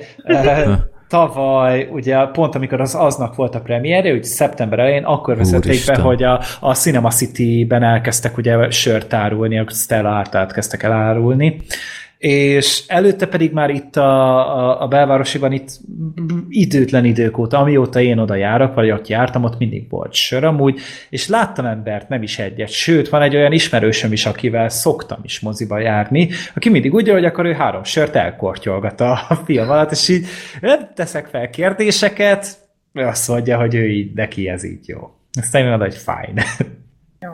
Tavaly, 1.15 1.89
ugye 1.93 2.27
pont 2.27 2.55
amikor 2.55 2.81
az 2.81 2.95
aznak 2.95 3.35
volt 3.35 3.55
a 3.55 3.61
premierje, 3.61 4.13
úgy 4.13 4.25
szeptember 4.25 4.79
elején, 4.79 5.05
akkor 5.05 5.37
vezették 5.37 5.87
be, 5.87 5.99
hogy 5.99 6.23
a, 6.23 6.41
a 6.61 6.75
Cinema 6.75 7.11
City-ben 7.11 7.83
elkezdtek 7.83 8.37
ugye 8.37 8.71
sört 8.71 9.13
árulni, 9.13 9.59
a 9.59 9.65
Stella 9.69 10.19
Artát 10.19 10.53
kezdtek 10.53 10.83
el 10.83 10.93
árulni, 10.93 11.61
és 12.27 12.85
előtte 12.87 13.27
pedig 13.27 13.53
már 13.53 13.71
itt 13.71 13.97
a, 13.97 14.59
a, 14.59 14.83
a 14.83 14.89
belvárosiban 14.89 15.53
itt 15.53 15.69
időtlen 16.49 17.05
idők 17.05 17.39
óta, 17.39 17.59
amióta 17.59 18.01
én 18.01 18.19
oda 18.19 18.35
járok, 18.35 18.75
vagy 18.75 18.91
ott 18.91 19.09
jártam, 19.09 19.45
ott 19.45 19.59
mindig 19.59 19.91
volt 19.91 20.13
sör 20.13 20.45
amúgy, 20.45 20.81
és 21.11 21.29
láttam 21.29 21.65
embert, 21.65 22.09
nem 22.09 22.23
is 22.23 22.39
egyet, 22.39 22.69
sőt, 22.69 23.09
van 23.09 23.23
egy 23.23 23.37
olyan 23.37 23.53
ismerősöm 23.53 24.13
is, 24.13 24.27
akivel 24.27 24.69
szoktam 24.69 25.19
is 25.23 25.41
moziba 25.41 25.79
járni, 25.79 26.29
aki 26.55 26.69
mindig 26.69 26.95
úgy, 26.95 27.09
hogy 27.09 27.25
akkor 27.25 27.45
ő 27.45 27.53
három 27.53 27.85
sört 27.85 28.17
elkortyolgat 28.17 29.01
a 29.01 29.19
film 29.45 29.71
alatt, 29.71 29.91
és 29.91 30.09
így 30.09 30.27
nem 30.61 30.91
teszek 30.95 31.27
fel 31.27 31.51
kérdéseket, 31.51 32.47
azt 32.93 33.29
mondja, 33.29 33.59
hogy 33.59 33.75
ő 33.75 33.89
így, 33.89 34.13
neki 34.15 34.49
ez 34.49 34.65
így 34.65 34.89
jó. 34.89 35.11
Aztán 35.41 35.63
én 35.63 35.69
mondom, 35.69 35.89
hogy 35.89 35.99
fine. 35.99 36.45
Jó, 37.21 37.31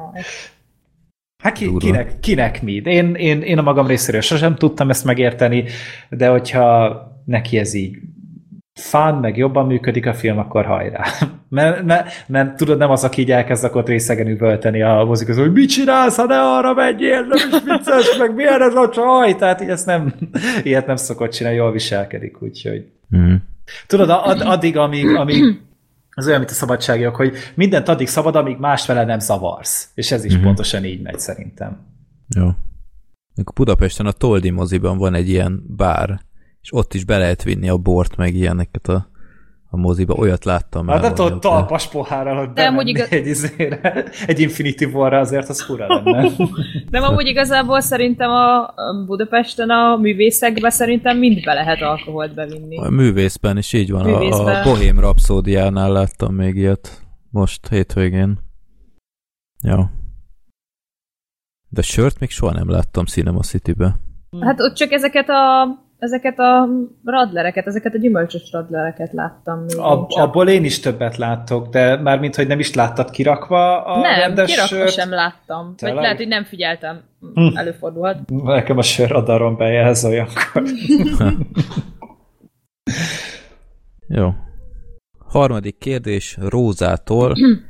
Hát 1.41 1.53
ki, 1.53 1.77
kinek, 1.79 2.21
kinek 2.21 2.63
mi? 2.63 2.73
Én, 2.85 3.15
én, 3.15 3.43
én 3.43 3.59
a 3.59 3.63
magam 3.63 3.87
részéről 3.87 4.21
sosem 4.21 4.55
tudtam 4.55 4.91
ezt 4.91 5.05
megérteni, 5.05 5.65
de 6.09 6.29
hogyha 6.29 6.99
neki 7.25 7.59
ez 7.59 7.75
így 7.75 7.97
fán, 8.75 9.15
meg 9.15 9.37
jobban 9.37 9.67
működik 9.67 10.07
a 10.07 10.15
film, 10.15 10.39
akkor 10.39 10.65
hajrá. 10.65 11.05
Mert, 11.53 11.83
mert, 11.83 12.25
mert 12.27 12.57
tudod, 12.57 12.79
nem 12.79 12.91
az, 12.91 13.05
aki 13.05 13.21
így 13.21 13.31
elkezd 13.31 13.65
akkor 13.65 13.85
részegen 13.85 14.29
üvölteni 14.29 14.83
a 14.83 15.05
mozik, 15.07 15.35
hogy 15.35 15.53
mit 15.53 15.69
csinálsz, 15.69 16.17
ha 16.17 16.25
ne 16.25 16.41
arra 16.41 16.75
menjél, 16.75 17.21
nem 17.21 17.49
is 17.51 17.63
vicces, 17.65 18.17
meg 18.19 18.35
milyen 18.35 18.63
ez 18.63 18.75
a 18.75 18.89
csaj, 18.89 19.37
tehát 19.37 19.61
így 19.63 19.69
ezt 19.69 19.87
nem, 19.87 20.15
ilyet 20.63 20.87
nem 20.87 20.97
szokott 20.97 21.31
csinálni, 21.31 21.59
jól 21.59 21.73
viselkedik, 21.73 22.43
úgyhogy. 22.43 22.87
Mm. 23.17 23.35
Tudod, 23.87 24.11
ad, 24.11 24.41
addig, 24.41 24.77
amíg, 24.77 25.15
amíg 25.15 25.61
az 26.21 26.27
olyan, 26.27 26.39
mint 26.39 26.51
a 26.51 26.55
szabadságjog, 26.55 27.15
hogy 27.15 27.35
mindent 27.55 27.89
addig 27.89 28.09
szabad, 28.09 28.37
amíg 28.37 28.59
más 28.59 28.87
vele 28.87 29.05
nem 29.05 29.19
zavarsz. 29.19 29.91
És 29.95 30.11
ez 30.11 30.25
is 30.25 30.35
mm-hmm. 30.35 30.43
pontosan 30.43 30.85
így 30.85 31.03
megy 31.03 31.19
szerintem. 31.19 31.87
Jó. 32.37 32.51
Budapesten 33.55 34.07
a 34.07 34.13
Toldi 34.13 34.51
moziban 34.51 34.99
van 34.99 35.15
egy 35.15 35.29
ilyen 35.29 35.65
bár, 35.69 36.21
és 36.61 36.73
ott 36.73 36.95
is 36.95 37.05
be 37.05 37.19
lehet 37.19 37.43
vinni 37.43 37.69
a 37.69 37.77
bort, 37.77 38.17
meg 38.17 38.35
ilyeneket 38.35 38.89
a 38.89 39.10
a 39.73 39.77
moziba, 39.77 40.15
olyat 40.15 40.45
láttam 40.45 40.85
már. 40.85 41.01
Hát 41.01 41.19
ott 41.19 41.41
talpas 41.41 41.89
pohárral, 41.89 42.37
hogy 42.39 42.53
De 42.53 42.63
amúgy 42.63 42.89
igaz... 42.89 43.11
egy, 43.11 43.27
izére, 43.27 44.05
egy 44.27 44.41
Infinity 44.41 44.85
War-ra 44.85 45.19
azért 45.19 45.49
az 45.49 45.63
fura 45.63 45.87
lenne. 45.87 46.29
De 46.91 46.99
amúgy 46.99 47.27
igazából 47.27 47.81
szerintem 47.81 48.31
a 48.31 48.75
Budapesten 49.07 49.71
a 49.71 49.97
művészekbe 49.97 50.71
szerintem 50.71 51.19
mind 51.19 51.45
be 51.45 51.55
lehet 51.55 51.83
alkoholt 51.83 52.35
bevinni. 52.35 52.79
A 52.79 52.91
művészben 52.91 53.59
is 53.59 53.73
így 53.73 53.91
van. 53.91 54.05
Művészben. 54.05 54.55
A, 54.55 54.61
a 54.61 54.63
Bohém 54.63 55.01
Rhapsódiánál 55.01 55.93
láttam 55.93 56.35
még 56.35 56.57
ilyet 56.57 57.03
most 57.31 57.69
hétvégén. 57.69 58.39
Ja. 59.63 59.91
De 61.69 61.83
sört 61.83 62.21
még 62.21 62.31
soha 62.31 62.53
nem 62.53 62.71
láttam 62.71 63.05
Cinema 63.05 63.41
City-be. 63.41 63.97
Hát 64.41 64.61
ott 64.61 64.75
csak 64.75 64.93
ezeket 64.93 65.29
a 65.29 65.69
ezeket 66.01 66.39
a 66.39 66.69
radlereket, 67.05 67.67
ezeket 67.67 67.95
a 67.95 67.99
gyümölcsös 67.99 68.53
radlereket 68.53 69.13
láttam 69.13 69.59
még. 69.59 69.77
Ab, 69.79 70.07
abból 70.09 70.49
én 70.49 70.65
is 70.65 70.81
többet 70.81 71.17
láttok, 71.17 71.69
de 71.69 71.97
mármint, 71.97 72.37
hogy 72.37 72.47
nem 72.47 72.59
is 72.59 72.75
láttad 72.75 73.11
kirakva 73.11 73.85
a 73.85 74.01
nem, 74.01 74.19
rendes 74.19 74.51
kirakva 74.51 74.77
sört. 74.77 74.93
sem 74.93 75.11
láttam. 75.11 75.75
Tényleg? 75.77 75.97
Vagy 75.97 76.05
lehet, 76.05 76.17
hogy 76.17 76.29
nem 76.29 76.45
figyeltem. 76.45 77.01
Hm. 77.35 77.57
Előfordulhat. 77.57 78.19
Nekem 78.45 78.79
a 78.79 78.83
sörradaron 78.83 79.57
bejelz 79.57 80.05
olyankor. 80.05 80.63
Jó. 84.09 84.31
Harmadik 85.27 85.79
kérdés 85.79 86.37
Rózától. 86.41 87.35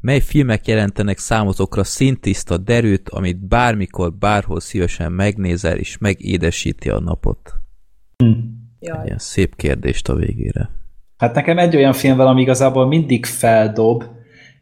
Mely 0.00 0.20
filmek 0.20 0.66
jelentenek 0.66 1.18
számotokra 1.18 1.84
szintiszta 1.84 2.58
derűt, 2.58 3.08
amit 3.08 3.46
bármikor, 3.48 4.12
bárhol 4.12 4.60
szívesen 4.60 5.12
megnézel, 5.12 5.76
és 5.76 5.98
megédesíti 5.98 6.90
a 6.90 7.00
napot? 7.00 7.61
Jaj. 8.80 9.04
Ilyen 9.04 9.18
szép 9.18 9.56
kérdést 9.56 10.08
a 10.08 10.14
végére. 10.14 10.70
Hát 11.16 11.34
nekem 11.34 11.58
egy 11.58 11.76
olyan 11.76 11.92
film 11.92 12.16
van, 12.16 12.26
ami 12.26 12.40
igazából 12.40 12.86
mindig 12.86 13.26
feldob, 13.26 14.04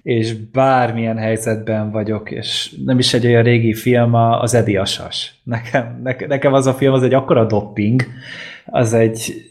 és 0.02 0.34
bármilyen 0.34 1.16
helyzetben 1.16 1.90
vagyok, 1.90 2.30
és 2.30 2.74
nem 2.84 2.98
is 2.98 3.14
egy 3.14 3.26
olyan 3.26 3.42
régi 3.42 3.74
film, 3.74 4.14
az 4.14 4.54
Edi 4.54 4.76
Asas. 4.76 5.40
Nekem, 5.44 6.00
ne, 6.02 6.26
nekem 6.26 6.52
az 6.52 6.66
a 6.66 6.74
film 6.74 6.92
az 6.92 7.02
egy 7.02 7.14
akkora 7.14 7.44
dopping, 7.44 8.04
az, 8.66 8.92
egy, 8.92 9.48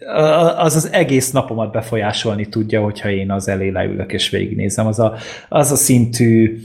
az 0.58 0.76
az 0.76 0.90
egész 0.92 1.32
napomat 1.32 1.72
befolyásolni 1.72 2.46
tudja, 2.48 2.82
hogyha 2.82 3.10
én 3.10 3.32
az 3.32 3.48
elé 3.48 3.70
leülök 3.70 4.14
és 4.14 4.30
végignézem. 4.30 4.88
Az 4.88 5.00
a, 5.00 5.16
az 5.50 5.72
a 5.72 5.76
szintű 5.76 6.60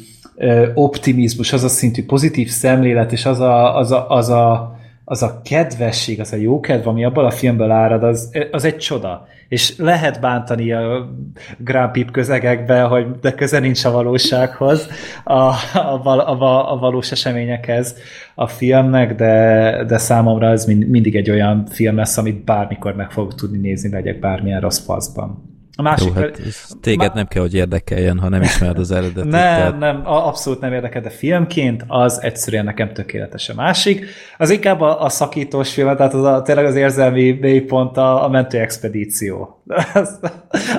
optimizmus, 0.74 1.52
az 1.52 1.64
a 1.64 1.68
szintű 1.68 2.04
pozitív 2.04 2.48
szemlélet, 2.48 3.12
és 3.12 3.26
az 3.26 3.40
a, 3.40 3.76
az 3.76 3.92
a, 3.92 4.08
az 4.08 4.28
a, 4.28 4.73
az 5.04 5.22
a 5.22 5.40
kedvesség, 5.44 6.20
az 6.20 6.32
a 6.32 6.36
jókedv, 6.36 6.88
ami 6.88 7.04
abban 7.04 7.24
a 7.24 7.30
filmből 7.30 7.70
árad, 7.70 8.02
az, 8.02 8.30
az 8.50 8.64
egy 8.64 8.76
csoda. 8.76 9.26
És 9.48 9.76
lehet 9.78 10.20
bántani 10.20 10.72
a 10.72 11.10
Grand 11.58 11.90
Pip 11.90 12.10
közegekbe, 12.10 12.82
hogy 12.82 13.06
de 13.20 13.32
köze 13.32 13.58
nincs 13.58 13.84
a 13.84 13.90
valósághoz, 13.90 14.88
a, 15.24 15.32
a, 15.32 16.00
a, 16.04 16.72
a 16.72 16.76
valós 16.76 17.12
eseményekhez 17.12 17.96
a 18.34 18.46
filmnek, 18.46 19.14
de, 19.14 19.84
de 19.84 19.98
számomra 19.98 20.50
ez 20.50 20.64
mind, 20.64 20.88
mindig 20.88 21.16
egy 21.16 21.30
olyan 21.30 21.66
film 21.66 21.96
lesz, 21.96 22.16
amit 22.16 22.44
bármikor 22.44 22.94
meg 22.94 23.10
fogok 23.10 23.34
tudni 23.34 23.58
nézni, 23.58 23.90
legyek 23.90 24.18
bármilyen 24.18 24.60
rossz 24.60 24.84
faszban. 24.84 25.53
A 25.76 25.82
másik, 25.82 26.08
Jó, 26.14 26.20
hát 26.20 26.38
ez 26.46 26.66
téged 26.80 27.08
Ma- 27.08 27.14
nem 27.14 27.26
kell, 27.26 27.42
hogy 27.42 27.54
érdekeljen, 27.54 28.18
ha 28.18 28.28
nem 28.28 28.42
ismered 28.42 28.78
az 28.78 28.90
eredetet. 28.90 29.24
nem, 29.30 29.30
tehát- 29.30 29.78
nem, 29.78 30.02
abszolút 30.04 30.60
nem 30.60 30.72
érdekel, 30.72 31.00
de 31.00 31.10
filmként 31.10 31.84
az 31.86 32.22
egyszerűen 32.22 32.64
nekem 32.64 32.92
tökéletes 32.92 33.48
a 33.48 33.54
másik. 33.54 34.06
Az 34.38 34.50
inkább 34.50 34.80
a, 34.80 35.02
a 35.02 35.08
szakítós 35.08 35.72
film, 35.72 35.96
tehát 35.96 36.14
az 36.14 36.24
a, 36.24 36.42
tényleg 36.42 36.64
az 36.64 36.76
érzelmi 36.76 37.38
mélypont 37.40 37.96
a, 37.96 38.24
a 38.24 38.28
mentő 38.28 38.58
expedíció. 38.58 39.62
Az, 39.94 40.20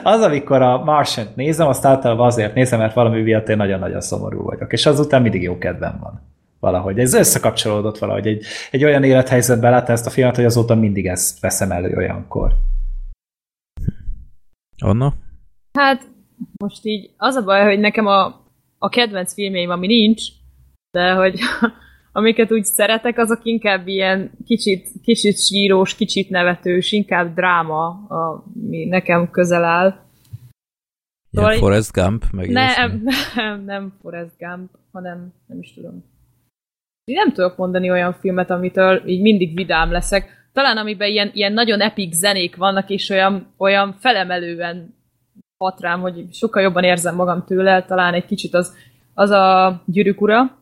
az, 0.03 0.21
amikor 0.21 0.61
a 0.61 0.83
martian 0.83 1.27
nézem, 1.35 1.67
azt 1.67 1.85
általában 1.85 2.25
azért 2.25 2.53
nézem, 2.53 2.79
mert 2.79 2.93
valami 2.93 3.21
miatt 3.21 3.49
én 3.49 3.57
nagyon-nagyon 3.57 4.01
szomorú 4.01 4.43
vagyok, 4.43 4.73
és 4.73 4.85
azután 4.85 5.21
mindig 5.21 5.41
jó 5.41 5.57
kedvem 5.57 5.99
van. 6.01 6.21
Valahogy. 6.59 6.99
Ez 6.99 7.13
összekapcsolódott 7.13 7.97
valahogy. 7.97 8.27
Egy, 8.27 8.45
egy 8.71 8.83
olyan 8.83 9.03
élethelyzetben 9.03 9.71
láttam 9.71 9.95
ezt 9.95 10.05
a 10.05 10.09
filmet, 10.09 10.35
hogy 10.35 10.45
azóta 10.45 10.75
mindig 10.75 11.07
ezt 11.07 11.39
veszem 11.39 11.71
elő 11.71 11.93
olyankor. 11.97 12.51
Anna? 14.77 15.13
Hát 15.73 16.09
most 16.57 16.85
így 16.85 17.09
az 17.17 17.35
a 17.35 17.43
baj, 17.43 17.63
hogy 17.63 17.79
nekem 17.79 18.05
a, 18.05 18.25
a 18.77 18.89
kedvenc 18.89 19.33
filmjeim, 19.33 19.69
ami 19.69 19.87
nincs, 19.87 20.23
de 20.91 21.13
hogy 21.13 21.39
amiket 22.11 22.51
úgy 22.51 22.63
szeretek, 22.63 23.17
azok 23.17 23.39
inkább 23.43 23.87
ilyen 23.87 24.31
kicsit, 24.45 24.87
kicsit 25.03 25.45
sírós, 25.45 25.95
kicsit 25.95 26.29
nevetős, 26.29 26.91
inkább 26.91 27.35
dráma, 27.35 28.05
ami 28.07 28.85
nekem 28.85 29.29
közel 29.29 29.63
áll. 29.63 29.87
Ilyen 31.29 31.45
Szóval- 31.45 31.57
Forrest 31.57 31.91
Gump? 31.91 32.23
Meg 32.31 32.49
Nem, 32.49 33.03
nem, 33.35 33.63
nem 33.63 33.93
Forrest 34.01 34.37
Gump, 34.37 34.71
hanem 34.91 35.33
nem 35.47 35.59
is 35.59 35.73
tudom. 35.73 36.03
Én 37.03 37.15
nem 37.15 37.31
tudok 37.33 37.57
mondani 37.57 37.89
olyan 37.91 38.13
filmet, 38.13 38.49
amitől 38.49 39.07
így 39.07 39.21
mindig 39.21 39.55
vidám 39.55 39.91
leszek. 39.91 40.44
Talán 40.55 40.77
amiben 40.77 41.09
ilyen, 41.09 41.29
ilyen 41.33 41.53
nagyon 41.53 41.81
epik 41.81 42.13
zenék 42.13 42.55
vannak, 42.55 42.89
és 42.89 43.09
olyan, 43.09 43.53
olyan 43.57 43.95
felemelően 43.99 44.95
hat 45.57 45.81
rám, 45.81 46.01
hogy 46.01 46.25
sokkal 46.33 46.61
jobban 46.61 46.83
érzem 46.83 47.15
magam 47.15 47.43
tőle, 47.45 47.85
talán 47.85 48.13
egy 48.13 48.25
kicsit 48.25 48.53
az, 48.53 48.75
az 49.13 49.29
a 49.29 49.81
gyűrűk 49.85 50.21
ura. 50.21 50.59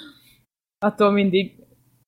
Attól 0.86 1.10
mindig 1.10 1.52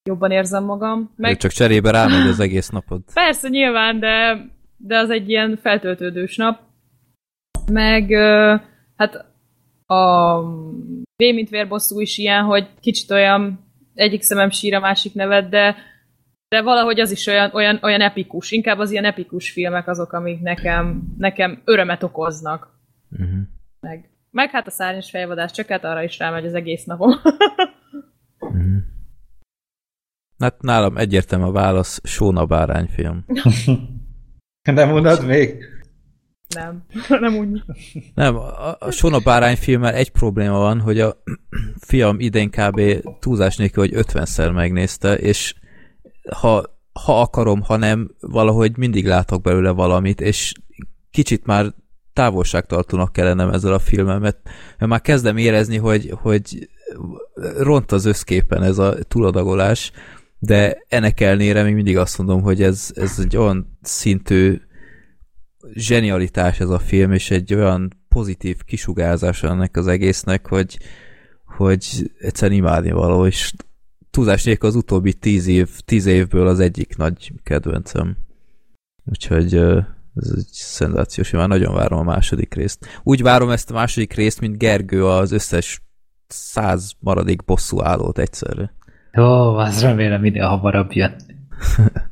jobban 0.05 0.31
érzem 0.31 0.65
magam. 0.65 0.99
Meg... 0.99 1.31
Meg 1.31 1.37
Csak 1.37 1.51
cserébe 1.51 1.91
rámegy 1.91 2.29
az 2.29 2.41
egész 2.41 2.69
napod. 2.69 3.03
Persze, 3.15 3.49
nyilván, 3.49 3.99
de, 3.99 4.47
de 4.77 4.99
az 4.99 5.11
egy 5.11 5.29
ilyen 5.29 5.59
feltöltődős 5.63 6.37
nap. 6.37 6.61
Meg 7.73 8.13
hát 8.97 9.25
a 9.87 10.41
V 11.17 11.35
mint 11.35 11.49
vérbosszú 11.49 12.01
is 12.01 12.19
ilyen, 12.19 12.45
hogy 12.45 12.69
kicsit 12.81 13.11
olyan 13.11 13.65
egyik 13.95 14.23
szemem 14.23 14.51
sír, 14.51 14.75
a 14.75 14.81
másik 14.81 15.15
nevet, 15.15 15.49
de, 15.49 15.77
de 16.49 16.63
valahogy 16.63 17.01
az 17.01 17.11
is 17.11 17.27
olyan, 17.27 17.51
olyan, 17.55 17.79
olyan 17.83 18.01
epikus. 18.01 18.51
Inkább 18.51 18.79
az 18.79 18.91
ilyen 18.91 19.05
epikus 19.05 19.51
filmek 19.51 19.89
azok, 19.89 20.13
amik 20.13 20.41
nekem, 20.41 21.15
nekem 21.19 21.63
örömet 21.65 22.03
okoznak. 22.03 22.69
Uh-huh. 23.11 23.39
Meg, 23.81 24.11
meg 24.31 24.51
hát 24.51 24.67
a 24.67 24.71
szárnyas 24.71 25.11
fejvadás, 25.11 25.53
csak 25.53 25.67
hát 25.67 25.85
arra 25.85 26.03
is 26.03 26.19
rámegy 26.19 26.47
az 26.47 26.55
egész 26.55 26.85
napom. 26.85 27.11
Uh-huh. 28.39 28.65
Hát 30.39 30.63
nálam 30.63 30.97
egyértelmű 30.97 31.45
a 31.45 31.51
válasz, 31.51 32.01
Sóna 32.03 32.47
bárányfilm. 32.47 33.25
Nem 34.63 34.89
mondod 34.89 35.27
még? 35.27 35.65
nem, 36.55 36.85
nem 37.21 37.37
úgy. 37.37 37.63
Nem, 38.15 38.37
a, 38.37 38.77
a 38.79 38.91
Sona 38.91 39.19
bárányfilmmel 39.19 39.95
egy 39.95 40.11
probléma 40.11 40.59
van, 40.59 40.81
hogy 40.81 41.01
a 41.01 41.23
fiam 41.89 42.21
idén 42.21 42.51
kb. 42.51 42.81
túlzás 43.21 43.57
nélkül, 43.57 43.89
hogy 43.89 44.05
50-szer 44.07 44.53
megnézte, 44.53 45.15
és 45.15 45.55
ha, 46.35 46.79
ha 46.93 47.21
akarom, 47.21 47.63
ha 47.63 47.77
nem, 47.77 48.11
valahogy 48.21 48.77
mindig 48.77 49.07
látok 49.07 49.43
belőle 49.43 49.71
valamit, 49.71 50.21
és 50.21 50.53
kicsit 51.11 51.47
már 51.47 51.75
távolságtartónak 52.13 53.13
kellene 53.13 53.53
ezzel 53.53 53.73
a 53.73 53.79
filmmel, 53.79 54.19
mert, 54.19 54.39
már 54.79 55.01
kezdem 55.01 55.37
érezni, 55.37 55.77
hogy, 55.77 56.13
hogy 56.21 56.69
ront 57.59 57.93
az 57.93 58.05
összképen 58.05 58.63
ez 58.63 58.79
a 58.79 58.95
túladagolás, 59.09 59.93
de 60.39 60.85
ennek 60.89 61.21
ellenére 61.21 61.63
még 61.63 61.75
mindig 61.75 61.97
azt 61.97 62.19
mondom, 62.19 62.43
hogy 62.43 62.63
ez, 62.63 62.91
ez 62.95 63.19
egy 63.19 63.37
olyan 63.37 63.79
szintű 63.83 64.61
zsenialitás 65.75 66.61
ez 66.61 66.69
a 66.69 66.79
film, 66.79 67.13
és 67.13 67.31
egy 67.31 67.55
olyan 67.55 68.05
pozitív 68.09 68.63
kisugárzás 68.65 69.43
ennek 69.43 69.77
az 69.77 69.87
egésznek, 69.87 70.47
hogy, 70.47 70.79
hogy 71.57 72.11
egyszerűen 72.19 72.59
imádni 72.59 72.91
való, 72.91 73.27
és 73.27 73.53
túlzás 74.17 74.45
nélkül 74.45 74.69
az 74.69 74.75
utóbbi 74.75 75.15
tíz, 75.15 75.47
év, 75.47 75.69
tíz 75.85 76.07
évből 76.07 76.47
az 76.47 76.61
egyik 76.61 76.97
nagy 76.97 77.33
kedvencem. 77.43 78.17
Úgyhogy 79.05 79.55
ez 80.15 80.33
egy 80.37 80.49
szenzációs, 80.51 81.33
én 81.33 81.41
már 81.41 81.49
nagyon 81.49 81.75
várom 81.75 81.99
a 81.99 82.03
második 82.03 82.55
részt. 82.55 83.01
Úgy 83.03 83.23
várom 83.23 83.51
ezt 83.51 83.71
a 83.71 83.75
második 83.75 84.13
részt, 84.13 84.41
mint 84.41 84.59
Gergő 84.59 85.07
az 85.07 85.33
összes 85.33 85.83
száz 86.27 86.93
maradék 86.99 87.45
bosszú 87.45 87.83
állót 87.83 88.19
egyszerre. 88.19 88.73
Jó, 89.13 89.57
az 89.57 89.83
remélem 89.83 90.21
minél 90.21 90.47
hamarabb 90.47 90.93
jön. 90.93 91.17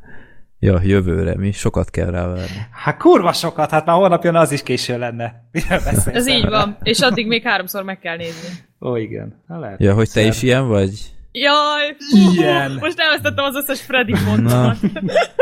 Ja, 0.59 0.81
jövőre, 0.83 1.37
mi 1.37 1.53
sokat 1.53 1.91
kell 1.91 2.11
rá 2.11 2.27
várni. 2.27 2.67
Hát 2.71 2.97
kurva 2.97 3.33
sokat, 3.33 3.71
hát 3.71 3.87
már 3.87 3.97
holnap 3.97 4.25
jön, 4.25 4.35
az 4.35 4.53
is 4.53 4.63
késő 4.63 4.99
lenne. 4.99 5.49
Miről 5.53 5.81
beszélsz 5.85 6.07
Ez 6.07 6.29
így 6.29 6.49
van. 6.49 6.77
És 6.83 7.01
addig 7.01 7.27
még 7.27 7.43
háromszor 7.43 7.83
meg 7.83 7.99
kell 7.99 8.17
nézni. 8.17 8.49
Ó, 8.81 8.97
igen. 8.97 9.43
Ha 9.49 9.59
lehet. 9.59 9.81
Ja, 9.81 9.95
hogy 9.95 10.11
te 10.11 10.23
is 10.23 10.43
ilyen 10.43 10.69
vagy? 10.69 11.15
Jaj! 11.37 11.97
Ilyen. 12.35 12.73
Most 12.81 12.99
elvesztettem 12.99 13.45
az 13.45 13.55
összes 13.55 13.81
Freddy 13.81 14.15
pontomat. 14.25 14.77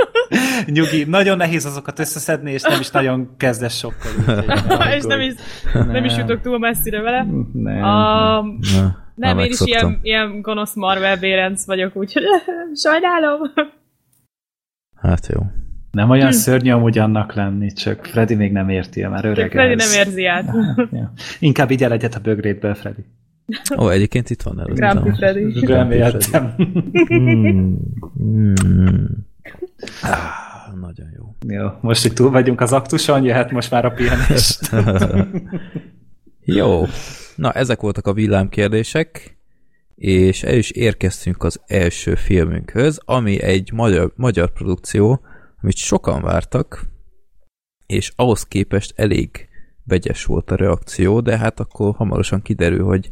Nyugi, 0.67 1.05
nagyon 1.05 1.37
nehéz 1.37 1.67
azokat 1.67 1.99
összeszedni, 1.99 2.53
és 2.53 2.63
nem 2.63 2.81
is 2.81 2.91
nagyon 2.91 3.37
kezdesz 3.37 3.77
sokkal. 3.77 4.45
úgyhogy 4.69 4.95
és 4.97 5.05
nem 5.05 5.21
is, 5.21 5.35
nem 5.73 6.05
is 6.05 6.17
jutok 6.17 6.41
túl 6.41 6.59
messzire 6.59 7.01
vele. 7.01 7.27
Nem. 7.53 7.79
Na, 7.79 8.41
nem, 9.15 9.37
már 9.37 9.45
én 9.45 9.51
is 9.51 9.61
ilyen, 9.61 9.99
ilyen 10.03 10.41
gonosz 10.41 10.75
Marvel 10.75 11.17
bérenc 11.17 11.67
vagyok, 11.67 11.97
úgyhogy 11.97 12.23
sajnálom. 12.75 13.41
Hát 14.97 15.27
jó. 15.27 15.41
Nem 15.91 16.11
olyan 16.11 16.33
szörnyű 16.33 16.71
amúgy 16.71 16.99
annak 16.99 17.35
lenni, 17.35 17.73
csak 17.73 18.05
Freddy 18.05 18.35
még 18.35 18.53
nem 18.53 18.69
érti 18.69 19.07
már 19.07 19.25
öreg. 19.25 19.51
Freddy 19.51 19.75
nem 19.75 19.93
érzi 19.93 20.27
át. 20.27 20.55
Ja. 20.91 21.13
Inkább 21.39 21.71
igyel 21.71 21.93
egyet 21.93 22.15
a 22.15 22.21
bögrétből, 22.21 22.75
Freddy. 22.75 23.05
Ó, 23.79 23.89
egyébként 23.89 24.31
itt 24.31 24.43
van 24.43 24.61
előttem. 24.61 24.91
Grumpy 24.91 25.17
Freddy. 25.17 25.67
Reméltem. 25.67 26.55
Mm, 27.15 27.75
mm. 28.25 29.05
Ah, 30.03 30.81
nagyon 30.81 31.09
jó. 31.17 31.35
Jó, 31.55 31.69
most 31.81 32.05
itt 32.05 32.15
túl 32.15 32.31
vagyunk 32.31 32.61
az 32.61 32.73
aktuson, 32.73 33.25
jöhet 33.25 33.51
most 33.51 33.71
már 33.71 33.85
a 33.85 33.91
pihenés. 33.91 34.59
Jó. 36.45 36.85
Na, 37.37 37.53
ezek 37.53 37.81
voltak 37.81 38.07
a 38.07 38.13
villámkérdések. 38.13 39.37
és 39.95 40.43
el 40.43 40.55
is 40.55 40.71
érkeztünk 40.71 41.43
az 41.43 41.61
első 41.67 42.15
filmünkhöz, 42.15 43.01
ami 43.05 43.43
egy 43.43 43.73
magyar, 43.73 44.13
magyar 44.17 44.53
produkció, 44.53 45.21
amit 45.61 45.77
sokan 45.77 46.23
vártak, 46.23 46.87
és 47.87 48.13
ahhoz 48.17 48.45
képest 48.45 48.93
elég 48.97 49.49
vegyes 49.85 50.25
volt 50.25 50.51
a 50.51 50.57
reakció, 50.57 51.21
de 51.21 51.39
hát 51.39 51.61
akkor 51.61 51.95
hamarosan 51.95 52.43
kiderül, 52.43 52.85
hogy 52.85 53.11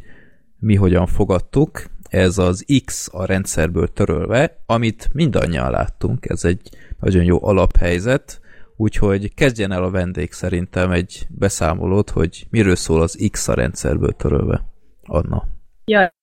mi 0.61 0.75
hogyan 0.75 1.05
fogadtuk. 1.05 1.83
Ez 2.09 2.37
az 2.37 2.65
X 2.85 3.09
a 3.13 3.25
rendszerből 3.25 3.87
törölve, 3.87 4.63
amit 4.65 5.09
mindannyian 5.13 5.71
láttunk, 5.71 6.25
ez 6.29 6.45
egy 6.45 6.69
nagyon 6.99 7.23
jó 7.23 7.45
alaphelyzet, 7.45 8.41
úgyhogy 8.75 9.33
kezdjen 9.33 9.71
el 9.71 9.83
a 9.83 9.89
vendég 9.89 10.31
szerintem 10.31 10.91
egy 10.91 11.25
beszámolót, 11.29 12.09
hogy 12.09 12.45
miről 12.49 12.75
szól 12.75 13.01
az 13.01 13.27
X 13.31 13.47
a 13.47 13.53
rendszerből 13.53 14.11
törölve. 14.11 14.61
Anna. 15.03 15.47
Ja, 15.85 16.13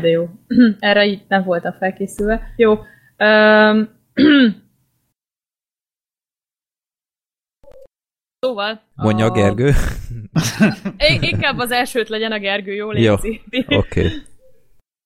de 0.00 0.08
jó. 0.08 0.28
Erre 0.78 1.06
így 1.06 1.24
nem 1.28 1.44
voltam 1.44 1.72
felkészülve. 1.78 2.42
Jó. 2.56 2.72
Um, 3.18 3.88
Szóval... 8.40 8.80
Mondja 8.94 9.24
a 9.24 9.30
Gergő. 9.30 9.72
Inkább 11.30 11.58
az 11.58 11.70
elsőt 11.70 12.08
legyen 12.08 12.32
a 12.32 12.38
Gergő, 12.38 12.72
jó 12.72 12.92
Jó, 12.92 13.14
légy. 13.22 13.40
oké. 13.66 13.76
Okay. 13.76 14.10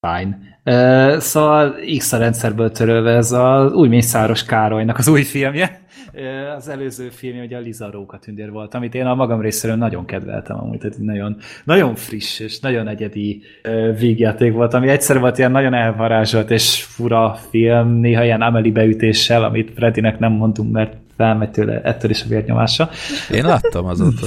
Fine. 0.00 0.38
Uh, 0.64 1.18
szóval 1.18 1.74
X 1.98 2.12
a 2.12 2.18
rendszerből 2.18 2.70
törölve 2.70 3.10
ez 3.10 3.32
az 3.32 3.72
új 3.72 3.88
Mészáros 3.88 4.44
Károlynak 4.44 4.98
az 4.98 5.08
új 5.08 5.22
filmje. 5.22 5.80
Uh, 6.12 6.54
az 6.56 6.68
előző 6.68 7.08
filmje 7.08 7.42
ugye 7.42 7.56
a 7.56 7.60
Liza 7.60 7.90
Róka 7.90 8.18
tündér 8.18 8.50
volt, 8.50 8.74
amit 8.74 8.94
én 8.94 9.06
a 9.06 9.14
magam 9.14 9.40
részéről 9.40 9.76
nagyon 9.76 10.04
kedveltem 10.04 10.58
amúgy, 10.58 10.78
tehát 10.78 10.98
nagyon, 10.98 11.36
nagyon 11.64 11.94
friss 11.94 12.40
és 12.40 12.60
nagyon 12.60 12.88
egyedi 12.88 13.42
uh, 13.64 13.98
végjáték 13.98 14.52
volt, 14.52 14.74
ami 14.74 14.88
egyszer 14.88 15.20
volt 15.20 15.38
ilyen 15.38 15.50
nagyon 15.50 15.74
elvarázsolt 15.74 16.50
és 16.50 16.82
fura 16.82 17.34
film, 17.50 17.88
néha 17.88 18.24
ilyen 18.24 18.42
Amelie 18.42 18.72
beütéssel, 18.72 19.44
amit 19.44 19.72
Freddynek 19.74 20.18
nem 20.18 20.32
mondtunk, 20.32 20.72
mert 20.72 21.03
felmegy 21.16 21.50
tőle 21.50 21.80
ettől 21.80 22.10
is 22.10 22.22
a 22.22 22.28
vérnyomása. 22.28 22.90
Én 23.30 23.44
láttam 23.44 23.86
azóta. 23.86 24.26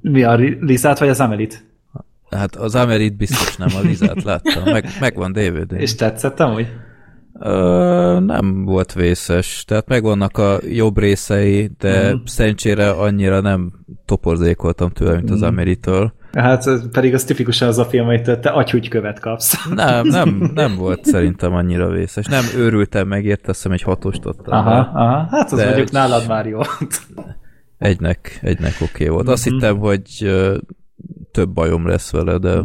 Mi 0.00 0.22
a 0.22 0.34
Lizát 0.60 0.98
vagy 0.98 1.08
az 1.08 1.20
Amelit? 1.20 1.64
Hát 2.30 2.56
az 2.56 2.74
Amerit 2.74 3.16
biztos 3.16 3.56
nem, 3.56 3.68
a 3.76 3.80
Lizát 3.80 4.22
láttam. 4.22 4.62
Meg, 4.64 4.84
megvan 5.00 5.32
dvd 5.32 5.72
És 5.72 5.94
tetszett 5.94 6.40
amúgy? 6.40 6.66
Ö, 7.40 8.18
nem 8.20 8.64
volt 8.64 8.92
vészes, 8.92 9.64
tehát 9.66 9.88
megvannak 9.88 10.38
a 10.38 10.58
jobb 10.68 10.98
részei, 10.98 11.70
de 11.78 12.14
mm. 12.14 12.16
szerencsére 12.24 12.90
annyira 12.90 13.40
nem 13.40 13.72
toporzékoltam 14.04 14.90
tőle, 14.90 15.14
mint 15.14 15.30
az 15.30 15.42
Ameritől. 15.42 16.12
Hát 16.36 16.88
pedig 16.92 17.14
az 17.14 17.24
tipikusan 17.24 17.68
az 17.68 17.78
a 17.78 17.84
film, 17.84 18.06
hogy 18.06 18.22
te 18.22 18.48
agyhúgykövet 18.50 19.20
kapsz. 19.20 19.68
Nem, 19.74 20.06
nem, 20.06 20.28
nem 20.54 20.76
volt 20.76 21.04
szerintem 21.04 21.54
annyira 21.54 21.88
vészes. 21.90 22.26
Nem 22.26 22.44
őrültem 22.56 23.08
meg, 23.08 23.24
érte, 23.24 23.48
azt 23.48 23.56
hiszem 23.56 23.72
egy 23.72 23.82
hatost 23.82 24.24
adtam. 24.24 24.54
Aha, 24.58 24.70
aha, 24.78 25.26
hát 25.30 25.52
az 25.52 25.58
De- 25.58 25.64
mondjuk 25.64 25.90
nálad 25.90 26.28
már 26.28 26.46
jó. 26.46 26.60
Egynek, 27.78 28.38
egynek 28.42 28.72
oké 28.80 28.84
okay 28.84 29.08
volt. 29.08 29.28
Azt 29.28 29.44
Mhm. 29.44 29.54
hittem, 29.54 29.78
hogy 29.78 30.32
több 31.30 31.48
bajom 31.50 31.86
lesz 31.86 32.10
vele, 32.12 32.38
de 32.38 32.62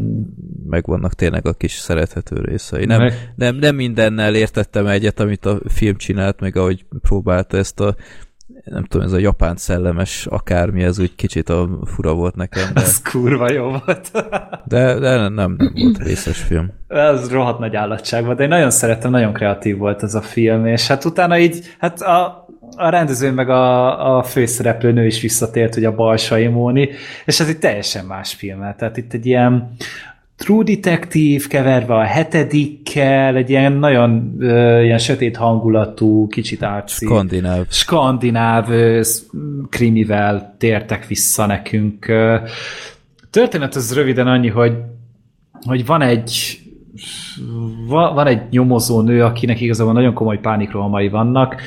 megvannak 0.68 1.14
tényleg 1.14 1.48
a 1.48 1.54
kis 1.54 1.72
szerethető 1.72 2.42
részei. 2.42 2.86
Nem, 2.86 3.00
Meg- 3.02 3.32
nem, 3.36 3.56
nem 3.56 3.76
mindennel 3.76 4.36
értettem 4.36 4.88
egyet, 4.88 5.20
amit 5.20 5.46
a 5.46 5.60
film 5.68 5.96
csinált, 5.96 6.40
meg 6.40 6.56
ahogy 6.56 6.86
próbálta 7.02 7.58
ezt 7.58 7.80
a 7.80 7.96
nem 8.64 8.84
tudom, 8.84 9.06
ez 9.06 9.12
a 9.14 9.18
japán 9.18 9.56
szellemes 9.56 10.26
akármi, 10.26 10.84
ez 10.84 11.00
úgy 11.00 11.16
kicsit 11.16 11.50
a 11.50 11.70
fura 11.86 12.14
volt 12.14 12.36
nekem, 12.36 12.74
de, 12.74 12.82
Ez 12.82 13.02
kurva 13.02 13.52
jó 13.52 13.70
volt. 13.70 14.12
de, 14.66 15.00
de 15.00 15.16
nem, 15.16 15.34
nem 15.34 15.58
volt 15.58 15.98
vészes 15.98 16.38
film. 16.38 16.72
Ez 16.88 17.32
rohadt 17.32 17.60
nagy 17.60 17.76
állatság 17.76 18.26
volt, 18.26 18.38
de 18.38 18.44
én 18.44 18.50
nagyon 18.50 18.70
szerettem, 18.70 19.12
nagyon 19.12 19.34
kreatív 19.34 19.78
volt 19.78 20.04
ez 20.04 20.16
a 20.16 20.22
film, 20.22 20.66
és 20.66 20.88
hát 20.88 21.06
utána 21.06 21.38
így, 21.38 21.76
hát 21.80 22.02
a, 22.02 22.48
a 22.76 22.90
rendező 22.90 23.32
meg 23.32 23.50
a, 23.50 24.18
a 24.18 24.24
főszereplő 24.24 24.92
nő 24.92 25.06
is 25.06 25.22
visszatért, 25.22 25.76
ugye 25.76 25.88
a 25.88 25.96
Balsai 25.96 26.48
Móni, 26.48 26.90
és 27.26 27.40
ez 27.40 27.48
egy 27.48 27.60
teljesen 27.60 28.06
más 28.06 28.34
film, 28.34 28.60
tehát 28.78 28.98
itt 28.98 29.14
egy 29.14 29.26
ilyen 29.26 29.76
True 30.42 30.64
Detective 30.64 31.44
keverve 31.48 31.96
a 31.96 32.04
hetedikkel, 32.04 33.36
egy 33.36 33.50
ilyen 33.50 33.74
nagyon 33.74 34.36
ö, 34.40 34.82
ilyen 34.84 34.98
sötét 34.98 35.38
hangulatú, 35.38 36.28
kicsit 36.28 36.62
arci. 36.62 37.06
Skandináv. 37.06 37.66
skandináv 37.70 38.70
ö, 38.70 39.02
krimivel 39.70 40.56
tértek 40.58 41.08
vissza 41.08 41.46
nekünk. 41.46 42.12
Történet 43.30 43.76
az 43.76 43.94
röviden 43.94 44.28
annyi, 44.28 44.50
hogy, 44.50 44.74
hogy 45.66 45.86
van 45.86 46.02
egy 46.02 46.60
van 47.88 48.28
egy 48.28 48.42
nyomozó 48.50 49.02
nő, 49.02 49.24
akinek 49.24 49.62
igazából 49.62 49.94
nagyon 49.94 50.14
komoly 50.14 50.40
pánikrohamai 50.40 51.10
vannak, 51.10 51.62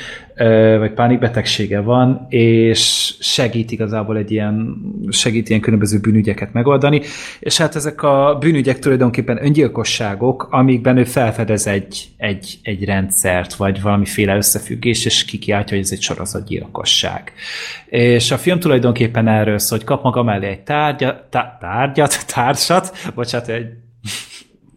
vagy 0.79 0.93
pánikbetegsége 0.93 1.81
van, 1.81 2.27
és 2.29 3.15
segít 3.21 3.71
igazából 3.71 4.17
egy 4.17 4.31
ilyen, 4.31 4.77
segít 5.09 5.49
ilyen 5.49 5.61
különböző 5.61 5.99
bűnügyeket 6.01 6.53
megoldani, 6.53 7.01
és 7.41 7.59
hát 7.59 7.75
ezek 7.75 8.03
a 8.03 8.37
bűnügyek 8.41 8.79
tulajdonképpen 8.79 9.45
öngyilkosságok, 9.45 10.49
amikben 10.51 10.97
ő 10.97 11.05
felfedez 11.05 11.67
egy, 11.67 12.09
egy, 12.17 12.59
egy 12.63 12.85
rendszert, 12.85 13.55
vagy 13.55 13.83
valamiféle 13.83 14.37
összefüggés, 14.37 15.05
és 15.05 15.25
kikiáltja, 15.25 15.77
hogy 15.77 15.85
ez 15.85 15.93
egy 15.93 16.03
sorozatgyilkosság. 16.03 17.33
És 17.87 18.31
a 18.31 18.37
film 18.37 18.61
tulajdonképpen 18.61 19.29
erről 19.29 19.59
szól, 19.59 19.79
hogy 19.79 19.87
kap 19.87 20.03
maga 20.03 20.23
mellé 20.23 20.47
egy 20.47 20.63
tárgya, 20.63 21.27
tá, 21.31 21.59
tárgyat, 21.61 22.27
társat, 22.35 22.93
bocsánat, 23.15 23.49
egy 23.49 23.67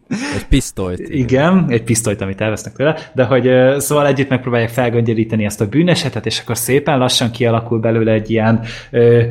Egy 0.10 0.45
pisztolyt. 0.49 0.99
igen, 0.99 1.66
egy 1.70 1.84
pisztolyt, 1.84 2.22
amit 2.22 2.41
elvesznek 2.41 2.74
tőle, 2.74 2.97
de 3.14 3.24
hogy 3.24 3.49
szóval 3.82 4.08
együtt 4.08 4.30
megpróbálják 4.30 4.70
felgöngyölíteni 4.70 5.45
ezt 5.45 5.62
a 5.62 5.68
bűnesetet, 5.68 6.26
és 6.26 6.39
akkor 6.39 6.58
szépen 6.58 6.97
lassan 6.97 7.32
kialakul 7.32 7.80
belőle 7.80 8.12
egy 8.12 8.30
ilyen 8.30 8.64
ö, 8.91 9.24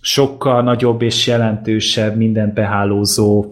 sokkal 0.00 0.62
nagyobb 0.62 1.02
és 1.02 1.26
jelentősebb, 1.26 2.16
mindent 2.16 2.54
behálózó 2.54 3.44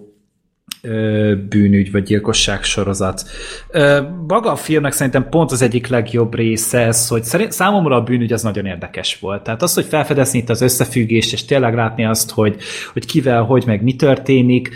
ö, 0.83 1.35
bűnügy 1.49 1.93
vagy 1.93 2.03
gyilkosság 2.03 2.62
sorozat. 2.62 3.24
Ö, 3.70 4.01
maga 4.26 4.51
a 4.51 4.57
filmnek 4.57 4.93
szerintem 4.93 5.28
pont 5.28 5.53
az 5.53 5.62
egyik 5.62 5.87
legjobb 5.87 6.35
része 6.35 6.78
ez, 6.78 7.09
hogy 7.09 7.22
szerint, 7.22 7.53
számomra 7.53 7.97
a 7.97 8.03
bűnügy 8.03 8.33
az 8.33 8.43
nagyon 8.43 8.66
érdekes 8.66 9.18
volt. 9.18 9.43
Tehát 9.43 9.62
az, 9.62 9.74
hogy 9.74 9.85
felfedezni 9.85 10.39
itt 10.39 10.49
az 10.49 10.61
összefüggést, 10.61 11.33
és 11.33 11.45
tényleg 11.45 11.74
látni 11.74 12.05
azt, 12.05 12.31
hogy, 12.31 12.57
hogy 12.93 13.07
kivel, 13.07 13.43
hogy, 13.43 13.62
meg 13.66 13.83
mi 13.83 13.97
történik, 13.97 14.70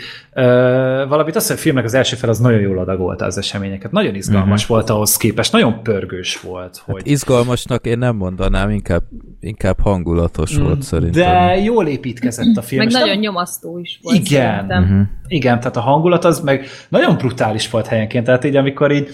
valamit 1.07 1.35
azt, 1.35 1.47
hogy 1.47 1.55
a 1.55 1.59
filmnek 1.59 1.83
az 1.83 1.93
első 1.93 2.15
fel 2.15 2.29
az 2.29 2.39
nagyon 2.39 2.59
jól 2.59 2.79
adagolta 2.79 3.25
az 3.25 3.37
eseményeket. 3.37 3.91
Nagyon 3.91 4.15
izgalmas 4.15 4.61
uh-huh. 4.61 4.77
volt 4.77 4.89
ahhoz 4.89 5.17
képest, 5.17 5.51
nagyon 5.51 5.83
pörgős 5.83 6.41
volt. 6.41 6.81
Hogy... 6.85 6.95
Hát 6.95 7.07
izgalmasnak 7.07 7.85
én 7.85 7.97
nem 7.97 8.15
mondanám, 8.15 8.69
inkább, 8.69 9.03
inkább 9.39 9.79
hangulatos 9.79 10.57
volt 10.57 10.81
szerintem. 10.81 11.23
De 11.23 11.61
jól 11.61 11.87
építkezett 11.87 12.55
a 12.55 12.61
film. 12.61 12.83
Meg 12.83 12.91
nagyon 12.91 13.07
nem- 13.07 13.19
nyomasztó 13.19 13.79
is 13.79 13.99
volt. 14.01 14.17
Igen. 14.17 14.51
szerintem. 14.51 14.83
Mhm. 14.83 15.01
Igen, 15.27 15.59
tehát 15.59 15.77
a 15.77 15.81
hangulat 15.81 16.25
az 16.25 16.39
meg 16.39 16.65
nagyon 16.89 17.17
brutális 17.17 17.69
volt 17.69 17.87
helyenként, 17.87 18.25
tehát 18.25 18.43
így 18.43 18.55
amikor 18.55 18.91
így 18.91 19.09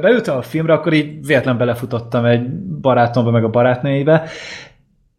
beültem 0.00 0.36
a 0.36 0.42
filmre, 0.42 0.72
akkor 0.72 0.92
így 0.92 1.26
véletlen 1.26 1.58
belefutottam 1.58 2.24
egy 2.24 2.48
barátomba, 2.80 3.30
meg 3.30 3.44
a 3.44 3.48
barátnőjébe, 3.48 4.28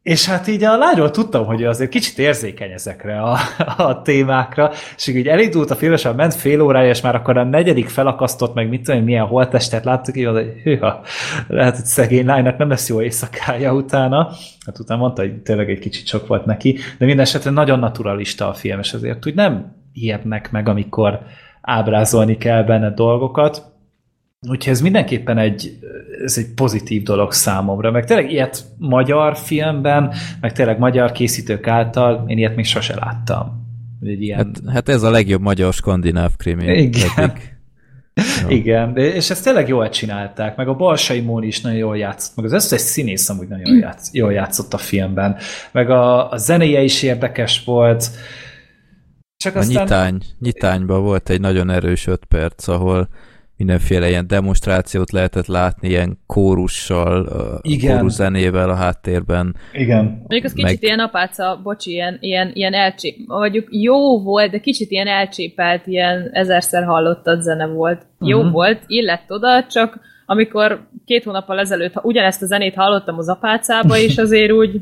és 0.06 0.26
hát 0.26 0.48
így 0.48 0.64
a 0.64 0.78
lányról 0.78 1.12
tudtam, 1.12 1.46
hogy 1.46 1.64
azért 1.64 1.90
kicsit 1.90 2.20
érzékeny 2.20 2.72
ezekre 2.72 3.22
a, 3.22 3.38
a 3.78 4.02
témákra, 4.02 4.72
és 4.96 5.08
így 5.08 5.28
elindult 5.28 5.72
a 5.72 5.76
film, 5.76 5.94
és 5.94 6.08
ment 6.16 6.34
fél 6.34 6.62
órája, 6.62 6.90
és 6.90 7.02
már 7.02 7.16
akkor 7.16 7.38
a 7.38 7.44
negyedik 7.44 7.90
felakasztott, 7.90 8.54
meg 8.54 8.70
mit 8.70 8.84
tudom, 8.84 9.04
milyen 9.04 9.26
holttestet 9.26 9.86
láttuk, 9.86 10.18
így 10.18 10.26
hogy 10.26 10.54
hűha, 10.64 11.02
lehet, 11.48 11.76
hogy 11.76 11.86
szegény 11.86 12.26
lánynak 12.26 12.58
nem 12.58 12.70
lesz 12.70 12.90
jó 12.90 13.02
éjszakája 13.02 13.74
utána. 13.74 14.32
Hát 14.66 14.80
utána 14.80 15.02
mondta, 15.02 15.22
hogy 15.22 15.42
tényleg 15.42 15.70
egy 15.70 15.80
kicsit 15.80 16.08
sok 16.08 16.28
volt 16.28 16.46
neki, 16.46 16.78
de 16.98 17.06
minden 17.06 17.26
esetre 17.26 17.52
nagyon 17.52 17.80
naturalista 17.80 18.50
a 18.50 18.54
film, 18.54 18.80
és 18.80 18.94
azért 18.94 19.26
úgy 19.26 19.36
nem 19.36 19.76
ijednek 19.94 20.52
meg, 20.52 20.70
amikor 20.70 21.20
ábrázolni 21.62 22.38
kell 22.38 22.64
benne 22.64 22.90
dolgokat. 22.90 23.75
Úgyhogy 24.50 24.74
ez 24.74 24.82
mindenképpen 24.82 25.38
egy, 25.38 25.80
ez 26.24 26.38
egy 26.38 26.54
pozitív 26.56 27.04
dolog 27.04 27.32
számomra, 27.32 27.92
meg 27.92 28.06
tényleg 28.06 28.32
ilyet 28.32 28.64
magyar 28.78 29.38
filmben, 29.38 30.14
meg 30.42 30.52
tényleg 30.52 30.80
magyar 30.80 31.12
készítők 31.12 31.68
által, 31.68 32.24
én 32.28 32.38
ilyet 32.38 32.56
még 32.56 32.66
sose 32.66 32.96
láttam. 32.96 33.64
Egy 34.02 34.22
ilyen... 34.22 34.38
Hát, 34.38 34.74
hát 34.74 34.90
ez 34.90 35.04
a 35.04 35.10
legjobb 35.10 35.42
magyar 35.42 35.74
skandináv 35.74 36.36
krimi. 36.38 36.78
Igen. 36.78 37.10
eddig. 37.16 37.54
Igen, 38.48 38.98
és 38.98 39.30
ezt 39.30 39.44
tényleg 39.44 39.68
jól 39.68 39.90
csinálták, 39.90 40.56
meg 40.56 40.68
a 40.68 40.74
Balsai 40.74 41.20
Móni 41.20 41.48
is 41.48 41.62
nagyon 41.62 41.78
jól 41.78 41.98
játszott, 41.98 42.36
meg 42.36 42.46
az 42.46 42.54
összes 42.54 42.82
színész 42.82 43.30
amúgy 43.30 43.48
nagyon 43.48 43.68
jól, 43.68 43.78
játsz, 43.78 44.14
jól 44.14 44.34
játszott 44.34 44.74
a 44.74 44.78
filmben, 44.78 45.38
meg 45.72 45.90
a, 45.90 46.32
a 46.32 46.38
zenéje 46.38 46.82
is 46.82 47.04
érdekes 47.04 47.64
volt, 47.64 48.10
csak 49.38 49.56
A 49.56 49.64
nyitány, 49.64 50.22
nyitányban 50.40 51.04
volt 51.04 51.30
egy 51.30 51.40
nagyon 51.40 51.70
erős 51.70 52.08
öt 52.08 52.26
perc, 52.26 52.68
ahol 52.68 53.08
mindenféle 53.58 54.10
ilyen 54.10 54.28
demonstrációt 54.28 55.12
lehetett 55.12 55.46
látni, 55.48 55.88
ilyen 55.88 56.20
kórussal, 56.26 57.30
Igen. 57.62 57.98
kórus 57.98 58.14
zenével 58.14 58.70
a 58.70 58.76
háttérben. 58.76 59.56
Igen. 59.74 60.04
Mondjuk 60.04 60.44
az 60.44 60.52
kicsit 60.54 60.64
Meg- 60.64 60.84
ilyen 60.84 61.00
apáca, 61.00 61.60
bocsi, 61.64 61.92
ilyen, 61.92 62.18
ilyen, 62.20 62.52
ilyen 62.54 62.74
elcsép, 62.74 63.18
mondjuk 63.28 63.68
jó 63.72 64.22
volt, 64.22 64.52
de 64.52 64.60
kicsit 64.60 64.92
ilyen 64.92 65.08
elcsépelt, 65.08 65.88
ilyen 65.88 66.30
ezerszer 66.34 66.84
hallottad 66.84 67.42
zene 67.42 67.66
volt. 67.66 68.02
Jó 68.20 68.42
Mhm. 68.42 68.52
volt, 68.52 68.82
illett 68.88 69.32
oda, 69.32 69.66
csak 69.70 70.00
amikor 70.26 70.88
két 71.06 71.24
hónappal 71.24 71.60
ezelőtt 71.60 71.94
ha 71.94 72.02
ugyanezt 72.04 72.42
a 72.42 72.46
zenét 72.46 72.76
hallottam 72.76 73.18
az 73.18 73.30
apácába, 73.30 73.98
és 73.98 74.18
azért 74.26 74.52
úgy 74.52 74.82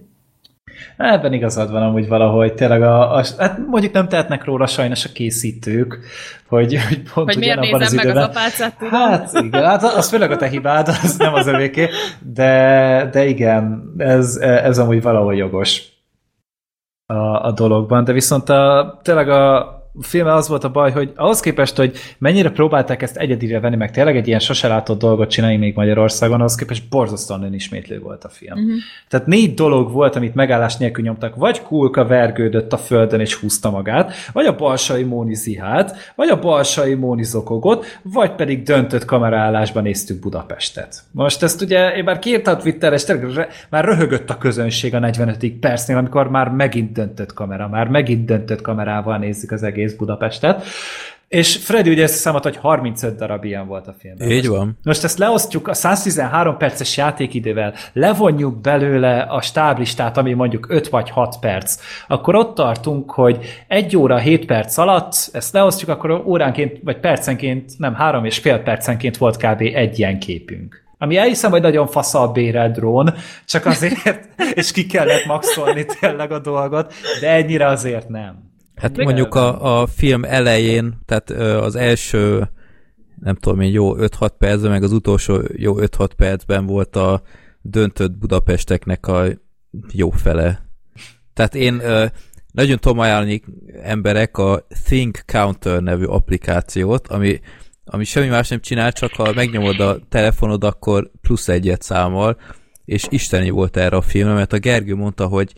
Ebben 0.98 1.34
igazad 1.34 1.72
van 1.72 1.84
amúgy 1.84 2.08
valahogy, 2.08 2.54
tényleg 2.54 2.82
a, 2.82 3.16
a, 3.16 3.24
hát 3.38 3.58
mondjuk 3.68 3.94
nem 3.94 4.08
tehetnek 4.08 4.44
róla 4.44 4.68
sajnos 4.68 5.06
a 5.06 5.10
készítők, 5.14 6.00
hogy, 6.48 6.78
hogy 6.88 7.02
pont 7.14 7.34
hogy 7.34 7.38
miért 7.38 7.60
nézem 7.60 7.82
az 7.82 7.94
meg 7.94 8.06
időben. 8.06 8.24
az 8.24 8.30
apácát, 8.30 8.78
tudom. 8.78 8.94
Hát 8.94 9.32
igen, 9.34 9.64
hát 9.64 9.84
az 9.84 10.10
főleg 10.10 10.32
a 10.32 10.36
te 10.36 10.48
hibád, 10.48 10.88
az 10.88 11.18
nem 11.18 11.34
az 11.34 11.48
övéké, 11.48 11.90
de, 12.20 13.10
de 13.12 13.26
igen, 13.26 13.94
ez, 13.98 14.36
ez 14.38 14.80
amúgy 14.80 15.02
valahol 15.02 15.36
jogos 15.36 15.82
a, 17.06 17.46
a 17.46 17.52
dologban, 17.52 18.04
de 18.04 18.12
viszont 18.12 18.50
a, 18.50 19.00
tényleg 19.04 19.30
a 19.30 19.83
filme 20.02 20.34
az 20.34 20.48
volt 20.48 20.64
a 20.64 20.72
baj, 20.72 20.92
hogy 20.92 21.12
ahhoz 21.16 21.40
képest, 21.40 21.76
hogy 21.76 21.98
mennyire 22.18 22.50
próbálták 22.50 23.02
ezt 23.02 23.18
egyedire 23.18 23.60
venni, 23.60 23.76
meg 23.76 23.92
tényleg 23.92 24.18
egy 24.18 24.28
ilyen 24.28 24.40
sose 24.40 24.68
látott 24.68 25.00
dolgot 25.00 25.30
csinálni 25.30 25.58
még 25.58 25.76
Magyarországon, 25.76 26.40
ahhoz 26.40 26.56
képest 26.56 26.90
borzasztóan 26.90 27.44
önismétlő 27.44 28.00
volt 28.00 28.24
a 28.24 28.30
film. 28.30 28.60
Uh-huh. 28.60 28.74
Tehát 29.08 29.28
négy 29.28 29.54
dolog 29.54 29.92
volt, 29.92 30.16
amit 30.16 30.36
megállás 30.36 30.78
nélkül 30.78 31.04
nyomtak, 31.04 31.36
vagy 31.36 31.62
Kulka 31.62 32.06
vergődött 32.06 32.74
a 32.74 32.78
földön 32.78 33.20
és 33.20 33.36
húzta 33.36 33.70
magát, 33.70 34.14
vagy 34.34 34.46
a 34.46 34.56
balsai 34.56 35.04
Móni 35.04 35.36
zihált, 35.36 35.96
vagy 36.16 36.30
a 36.30 36.40
balsai 36.40 36.94
Móni 36.94 37.24
zokogott, 37.24 38.00
vagy 38.02 38.32
pedig 38.32 38.64
döntött 38.64 39.06
kameraállásban 39.06 39.84
néztük 39.84 40.20
Budapestet. 40.20 41.04
Most 41.12 41.44
ezt 41.44 41.62
ugye, 41.62 41.96
én 41.96 42.04
már 42.04 42.20
kiírtam 42.20 42.58
Twitterre, 42.58 42.96
és 42.96 43.04
tényleg 43.04 43.48
már 43.70 43.86
röhögött 43.86 44.30
a 44.30 44.38
közönség 44.38 44.94
a 44.96 45.00
45. 45.00 45.54
percnél, 45.60 45.98
amikor 45.98 46.30
már 46.30 46.50
megint 46.50 46.92
döntött 46.92 47.34
kamera, 47.34 47.68
már 47.68 47.88
megint 47.88 48.26
döntött 48.26 48.62
kamerával 48.62 49.18
nézzük 49.18 49.52
az 49.52 49.64
egész 49.64 49.83
Budapestet. 49.92 50.64
És 51.34 51.58
Freddy 51.58 51.90
ugye 51.90 52.04
ezt 52.04 52.16
számolt, 52.16 52.44
hogy 52.44 52.58
35 52.58 53.16
darab 53.16 53.44
ilyen 53.44 53.68
volt 53.68 53.88
a 53.88 53.96
filmben. 54.00 54.30
Így 54.30 54.48
van. 54.48 54.78
most 54.84 55.04
ezt 55.04 55.18
leosztjuk 55.18 55.68
a 55.68 55.74
113 55.74 56.58
perces 56.58 56.98
játékidővel, 56.98 57.74
levonjuk 57.94 58.62
belőle 58.62 59.20
a 59.22 59.42
stáblistát, 59.42 60.18
ami 60.18 60.34
mondjuk 60.34 60.66
5 60.70 60.90
vagy 60.90 61.10
6 61.10 61.40
perc, 61.40 61.76
akkor 62.08 62.36
ott 62.36 62.56
tartunk, 62.56 63.12
hogy 63.12 63.64
1 63.68 63.98
óra 63.98 64.18
7 64.18 64.46
perc 64.46 64.78
alatt, 64.78 65.30
ezt 65.32 65.54
leosztjuk, 65.54 65.90
akkor 65.90 66.24
óránként, 66.26 66.80
vagy 66.84 67.00
percenként, 67.00 67.72
nem, 67.78 67.94
három 67.94 68.26
és 68.26 68.38
fél 68.38 68.60
percenként 68.60 69.18
volt 69.18 69.38
kb. 69.38 69.62
egy 69.62 70.00
ilyen 70.00 70.20
képünk. 70.20 70.84
Ami 70.98 71.18
elhiszem, 71.18 71.52
hogy 71.52 71.62
nagyon 71.62 71.88
fasza 71.88 72.22
a 72.22 72.32
bérelt 72.32 72.74
drón, 72.74 73.14
csak 73.46 73.66
azért, 73.66 74.28
és 74.60 74.72
ki 74.72 74.86
kellett 74.86 75.26
maxolni 75.26 75.86
tényleg 76.00 76.32
a 76.32 76.40
dolgot, 76.40 76.94
de 77.22 77.30
ennyire 77.30 77.68
azért 77.68 78.10
nem. 78.10 78.53
Hát 78.84 78.98
Meg- 78.98 79.06
mondjuk 79.06 79.36
a, 79.36 79.82
a 79.82 79.88
film 79.88 80.24
elején, 80.24 81.00
tehát 81.06 81.30
az 81.62 81.76
első, 81.76 82.50
nem 83.20 83.36
tudom 83.36 83.62
én, 83.62 83.72
jó 83.72 83.96
5-6 83.98 84.30
percben, 84.38 84.72
meg 84.72 84.84
az 84.84 84.92
utolsó 84.92 85.42
jó 85.56 85.76
5-6 85.78 86.10
percben 86.16 86.66
volt 86.66 86.96
a 86.96 87.22
döntött 87.62 88.12
Budapesteknek 88.12 89.08
a 89.08 89.26
jó 89.92 90.10
fele. 90.10 90.70
Tehát 91.34 91.56
én 91.56 91.82
nagyon 92.52 92.80
tudom 92.80 93.00
ajánlani 93.00 93.44
emberek 93.84 94.38
a 94.38 94.68
Think 94.86 95.24
Counter 95.26 95.82
nevű 95.82 96.06
applikációt, 96.06 97.08
ami, 97.08 97.40
ami 97.86 98.04
semmi 98.04 98.28
más 98.28 98.48
nem 98.48 98.60
csinál, 98.60 98.92
csak 98.92 99.14
ha 99.14 99.34
megnyomod 99.34 99.80
a 99.80 100.00
telefonod, 100.10 100.64
akkor 100.64 101.12
plusz 101.22 101.48
egyet 101.48 101.82
számol, 101.82 102.38
és 102.86 103.06
isteni 103.10 103.50
volt 103.50 103.78
erre 103.78 103.96
a 103.96 104.02
filmre, 104.02 104.34
mert 104.34 104.54
a 104.54 104.60
Gergő 104.60 104.96
mondta, 104.96 105.28
hogy 105.28 105.54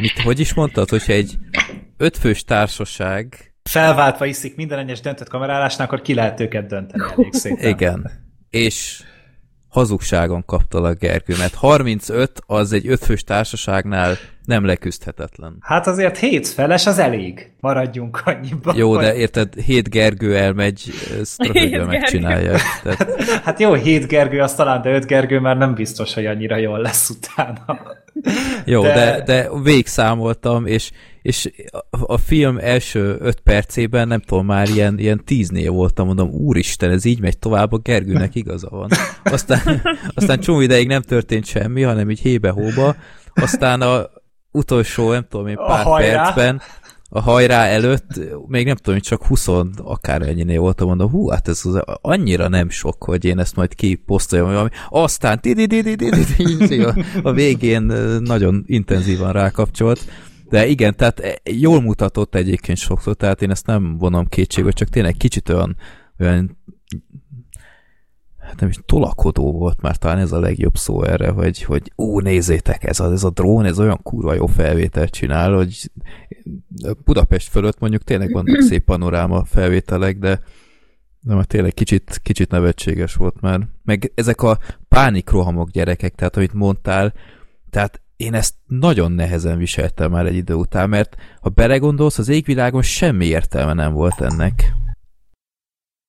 mit, 0.00 0.20
hogy 0.24 0.40
is 0.40 0.54
mondtad, 0.54 0.88
hogyha 0.88 1.12
egy 1.12 1.38
ötfős 2.00 2.44
társaság, 2.44 3.44
Felváltva 3.62 4.24
iszik 4.26 4.56
minden 4.56 4.78
egyes 4.78 5.00
döntött 5.00 5.28
kamerálásnál, 5.28 5.86
akkor 5.86 6.00
ki 6.02 6.14
lehet 6.14 6.40
őket 6.40 6.66
dönteni 6.66 7.02
elég 7.16 7.32
szépen. 7.32 7.68
igen, 7.68 8.10
és 8.50 9.02
hazugságon 9.68 10.44
kapta 10.44 10.78
a 10.82 10.92
Gergő, 10.94 11.34
mert 11.38 11.54
35 11.54 12.32
az 12.46 12.72
egy 12.72 12.88
ötfős 12.88 13.24
társaságnál 13.24 14.16
nem 14.44 14.64
leküzdhetetlen. 14.64 15.56
Hát 15.60 15.86
azért 15.86 16.18
hét 16.18 16.48
feles 16.48 16.86
az 16.86 16.98
elég. 16.98 17.50
Maradjunk 17.60 18.22
annyiban. 18.24 18.76
Jó, 18.76 18.90
hogy- 18.94 19.04
de 19.04 19.14
érted, 19.14 19.54
hét 19.54 19.88
Gergő 19.90 20.36
elmegy, 20.36 20.82
ezt 21.20 21.36
Gergő. 21.52 21.84
megcsinálja. 21.84 22.56
Tehát, 22.82 23.20
Hát 23.44 23.60
jó, 23.60 23.72
hét 23.74 24.06
Gergő 24.06 24.40
az 24.40 24.54
talán, 24.54 24.82
de 24.82 24.90
öt 24.90 25.06
Gergő 25.06 25.38
már 25.40 25.56
nem 25.56 25.74
biztos, 25.74 26.14
hogy 26.14 26.26
annyira 26.26 26.56
jól 26.56 26.78
lesz 26.80 27.08
utána. 27.10 27.80
jó, 28.64 28.82
De- 28.82 28.94
de, 28.94 29.10
de, 29.16 29.22
de 29.22 29.48
végszámoltam, 29.62 30.66
és, 30.66 30.90
és 31.22 31.50
a, 31.90 32.12
a 32.12 32.18
film 32.18 32.58
első 32.58 33.16
öt 33.20 33.40
percében, 33.40 34.08
nem 34.08 34.20
tudom, 34.20 34.46
már 34.46 34.68
ilyen, 34.68 34.98
ilyen 34.98 35.24
tíznél 35.24 35.70
voltam, 35.70 36.06
mondom, 36.06 36.28
úristen, 36.28 36.90
ez 36.90 37.04
így 37.04 37.20
megy 37.20 37.38
tovább, 37.38 37.72
a 37.72 37.78
Gergőnek 37.78 38.34
igaza 38.34 38.68
van. 38.68 38.88
Aztán, 39.24 39.82
aztán 40.14 40.40
csomó 40.40 40.60
ideig 40.60 40.86
nem 40.86 41.02
történt 41.02 41.44
semmi, 41.44 41.82
hanem 41.82 42.10
így 42.10 42.20
hébe-hóba, 42.20 42.96
aztán 43.34 43.80
a 43.80 44.10
utolsó, 44.50 45.10
nem 45.12 45.26
tudom 45.28 45.46
én, 45.46 45.56
A 45.56 45.66
pár 45.66 45.84
hajrá. 45.84 46.22
percben, 46.22 46.60
a 47.12 47.20
hajrá 47.20 47.64
előtt, 47.64 48.20
még 48.46 48.66
nem 48.66 48.76
tudom, 48.76 49.00
csak 49.00 49.24
20 49.24 49.48
akár 49.76 50.22
ennyinél 50.22 50.60
voltam, 50.60 50.88
mondom, 50.88 51.10
hú, 51.10 51.28
hát 51.28 51.48
ez 51.48 51.60
az 51.64 51.82
annyira 52.00 52.48
nem 52.48 52.68
sok, 52.70 53.04
hogy 53.04 53.24
én 53.24 53.38
ezt 53.38 53.56
majd 53.56 53.74
kiposztoljam, 53.74 54.48
valami. 54.48 54.68
aztán 54.88 55.40
a, 56.84 56.94
a 57.22 57.32
végén 57.32 57.82
nagyon 58.22 58.64
intenzívan 58.66 59.32
rákapcsolt, 59.32 60.04
de 60.50 60.66
igen, 60.66 60.96
tehát 60.96 61.20
e, 61.20 61.40
jól 61.50 61.80
mutatott 61.80 62.34
egyébként 62.34 62.78
sokszor, 62.78 63.14
tehát 63.14 63.42
én 63.42 63.50
ezt 63.50 63.66
nem 63.66 63.98
vonom 63.98 64.26
kétségbe, 64.26 64.70
csak 64.70 64.88
tényleg 64.88 65.16
kicsit 65.16 65.48
olyan, 65.48 65.76
olyan 66.18 66.58
hát 68.38 68.60
nem 68.60 68.68
is 68.68 68.78
tolakodó 68.86 69.52
volt 69.52 69.80
már 69.80 69.96
talán 69.96 70.18
ez 70.18 70.32
a 70.32 70.40
legjobb 70.40 70.76
szó 70.76 71.02
erre, 71.02 71.30
hogy, 71.30 71.62
hogy 71.62 71.92
ú, 71.96 72.20
nézzétek, 72.20 72.84
ez 72.84 73.00
a, 73.00 73.12
ez 73.12 73.24
a 73.24 73.30
drón, 73.30 73.64
ez 73.64 73.78
olyan 73.78 74.00
kurva 74.02 74.34
jó 74.34 74.46
felvételt 74.46 75.10
csinál, 75.10 75.54
hogy 75.54 75.90
Budapest 77.04 77.48
fölött 77.48 77.78
mondjuk 77.78 78.02
tényleg 78.02 78.32
vannak 78.32 78.60
szép 78.68 78.84
panoráma 78.84 79.44
felvételek, 79.44 80.18
de 80.18 80.40
de 81.20 81.34
már 81.34 81.44
tényleg 81.44 81.74
kicsit, 81.74 82.20
kicsit 82.22 82.50
nevetséges 82.50 83.14
volt 83.14 83.40
már. 83.40 83.68
Meg 83.84 84.12
ezek 84.14 84.42
a 84.42 84.58
pánikrohamok 84.88 85.70
gyerekek, 85.70 86.14
tehát 86.14 86.36
amit 86.36 86.52
mondtál, 86.52 87.12
tehát 87.70 88.00
én 88.20 88.34
ezt 88.34 88.54
nagyon 88.66 89.12
nehezen 89.12 89.58
viseltem 89.58 90.10
már 90.10 90.26
egy 90.26 90.34
idő 90.34 90.54
után, 90.54 90.88
mert 90.88 91.16
ha 91.40 91.48
belegondolsz, 91.48 92.18
az 92.18 92.28
égvilágon 92.28 92.82
semmi 92.82 93.26
értelme 93.26 93.72
nem 93.72 93.92
volt 93.92 94.20
ennek. 94.20 94.74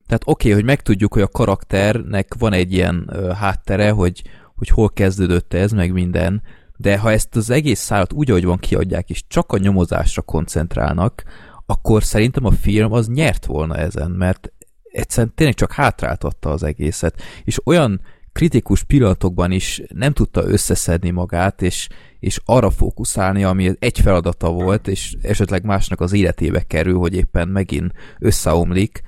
Tehát 0.07 0.23
oké, 0.25 0.47
okay, 0.47 0.51
hogy 0.51 0.63
megtudjuk, 0.63 1.13
hogy 1.13 1.21
a 1.21 1.27
karakternek 1.27 2.33
van 2.33 2.53
egy 2.53 2.73
ilyen 2.73 3.09
ö, 3.11 3.31
háttere, 3.31 3.91
hogy, 3.91 4.21
hogy 4.55 4.67
hol 4.67 4.89
kezdődött 4.89 5.53
ez, 5.53 5.71
meg 5.71 5.91
minden, 5.91 6.41
de 6.77 6.97
ha 6.97 7.11
ezt 7.11 7.35
az 7.35 7.49
egész 7.49 7.79
szállat 7.79 8.13
úgy, 8.13 8.29
ahogy 8.29 8.45
van 8.45 8.57
kiadják, 8.57 9.09
és 9.09 9.23
csak 9.27 9.51
a 9.51 9.57
nyomozásra 9.57 10.21
koncentrálnak, 10.21 11.23
akkor 11.65 12.03
szerintem 12.03 12.45
a 12.45 12.51
film 12.51 12.91
az 12.91 13.07
nyert 13.07 13.45
volna 13.45 13.75
ezen, 13.75 14.11
mert 14.11 14.51
egyszerűen 14.83 15.33
tényleg 15.35 15.55
csak 15.55 15.71
hátráltatta 15.71 16.49
az 16.49 16.63
egészet, 16.63 17.21
és 17.43 17.65
olyan 17.65 18.01
kritikus 18.31 18.83
pillanatokban 18.83 19.51
is 19.51 19.81
nem 19.93 20.13
tudta 20.13 20.43
összeszedni 20.47 21.09
magát, 21.09 21.61
és, 21.61 21.87
és 22.19 22.39
arra 22.45 22.69
fókuszálni, 22.69 23.43
ami 23.43 23.71
egy 23.79 23.99
feladata 23.99 24.51
volt, 24.51 24.87
és 24.87 25.15
esetleg 25.21 25.63
másnak 25.63 26.01
az 26.01 26.13
életébe 26.13 26.61
kerül, 26.61 26.97
hogy 26.97 27.13
éppen 27.13 27.47
megint 27.47 27.93
összeomlik. 28.19 29.01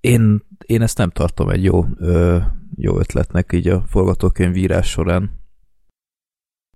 Én, 0.00 0.46
én 0.66 0.82
ezt 0.82 0.98
nem 0.98 1.10
tartom 1.10 1.48
egy 1.48 1.64
jó, 1.64 1.84
ö, 1.96 2.38
jó 2.76 2.98
ötletnek 2.98 3.52
így 3.52 3.68
a 3.68 3.84
forgatókönyvírás 3.86 4.88
során. 4.90 5.40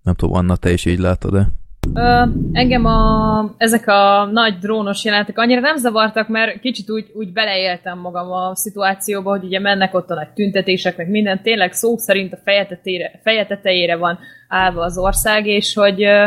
Nem 0.02 0.14
tudom, 0.14 0.34
Anna, 0.34 0.56
te 0.56 0.72
is 0.72 0.84
így 0.84 0.98
látod-e? 0.98 1.52
Ö, 1.94 2.22
engem 2.52 2.84
a, 2.84 3.54
ezek 3.56 3.88
a 3.88 4.28
nagy 4.32 4.58
drónos 4.58 5.04
jelenetek 5.04 5.38
annyira 5.38 5.60
nem 5.60 5.76
zavartak, 5.76 6.28
mert 6.28 6.60
kicsit 6.60 6.90
úgy, 6.90 7.10
úgy 7.14 7.32
beleéltem 7.32 7.98
magam 7.98 8.30
a 8.30 8.54
szituációba, 8.54 9.30
hogy 9.30 9.44
ugye 9.44 9.60
mennek 9.60 9.94
ott 9.94 10.10
a 10.10 10.14
nagy 10.14 10.32
tüntetések, 10.32 10.96
meg 10.96 11.10
minden, 11.10 11.42
tényleg 11.42 11.72
szó 11.72 11.96
szerint 11.96 12.32
a 12.32 12.38
feje 12.44 12.66
tetejére, 12.66 13.20
feje 13.22 13.46
tetejére 13.46 13.96
van 13.96 14.18
állva 14.48 14.82
az 14.82 14.98
ország, 14.98 15.46
és 15.46 15.74
hogy 15.74 16.02
ö, 16.02 16.26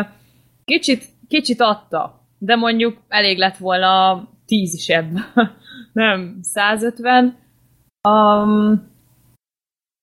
kicsit, 0.66 1.03
kicsit 1.28 1.62
adta, 1.62 2.28
de 2.38 2.55
mondjuk 2.55 2.97
elég 3.07 3.38
lett 3.38 3.57
volna 3.57 4.24
tíz 4.45 4.74
is 4.74 4.88
ebben, 4.88 5.26
nem 5.93 6.39
150. 6.41 7.38
Um, 8.10 8.88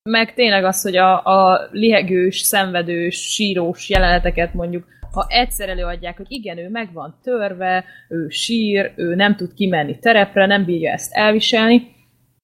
meg 0.09 0.33
tényleg 0.33 0.63
az, 0.63 0.81
hogy 0.81 0.97
a, 0.97 1.25
a 1.25 1.67
lihegős, 1.71 2.39
szenvedős, 2.39 3.15
sírós 3.15 3.89
jeleneteket 3.89 4.53
mondjuk, 4.53 4.85
ha 5.17 5.25
egyszer 5.29 5.69
előadják, 5.69 6.17
hogy 6.17 6.25
igen, 6.29 6.57
ő 6.57 6.69
meg 6.69 6.93
van 6.93 7.19
törve, 7.23 7.85
ő 8.09 8.29
sír, 8.29 8.93
ő 8.95 9.15
nem 9.15 9.35
tud 9.35 9.53
kimenni 9.53 9.99
terepre, 9.99 10.45
nem 10.45 10.65
bírja 10.65 10.91
ezt 10.91 11.13
elviselni, 11.13 11.87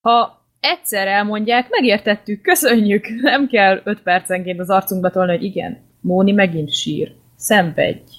ha 0.01 0.47
egyszer 0.59 1.07
elmondják, 1.07 1.69
megértettük, 1.69 2.41
köszönjük, 2.41 3.07
nem 3.31 3.47
kell 3.47 3.81
öt 3.83 4.01
percenként 4.01 4.59
az 4.59 4.69
arcunkba 4.69 5.09
tolni, 5.09 5.31
hogy 5.31 5.43
igen, 5.43 5.77
Móni 6.01 6.31
megint 6.31 6.71
sír, 6.71 7.11
szenvedj. 7.35 8.11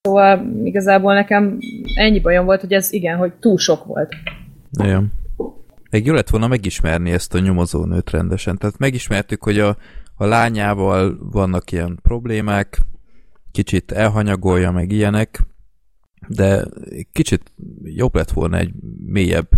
Szóval 0.00 0.60
igazából 0.64 1.14
nekem 1.14 1.58
ennyi 1.94 2.20
bajom 2.20 2.44
volt, 2.44 2.60
hogy 2.60 2.72
ez 2.72 2.92
igen, 2.92 3.16
hogy 3.16 3.32
túl 3.32 3.58
sok 3.58 3.84
volt. 3.84 4.14
Igen. 4.82 5.12
Még 5.90 6.06
jó 6.06 6.14
lett 6.14 6.28
volna 6.28 6.46
megismerni 6.46 7.10
ezt 7.10 7.34
a 7.34 7.38
nyomozónőt 7.38 8.10
rendesen. 8.10 8.56
Tehát 8.58 8.78
megismertük, 8.78 9.42
hogy 9.42 9.58
a, 9.58 9.76
a 10.16 10.24
lányával 10.24 11.18
vannak 11.32 11.72
ilyen 11.72 11.98
problémák, 12.02 12.78
kicsit 13.50 13.92
elhanyagolja 13.92 14.70
meg 14.70 14.92
ilyenek, 14.92 15.46
de 16.28 16.64
kicsit 17.12 17.52
jobb 17.82 18.14
lett 18.14 18.30
volna 18.30 18.58
egy 18.58 18.72
mélyebb 19.06 19.48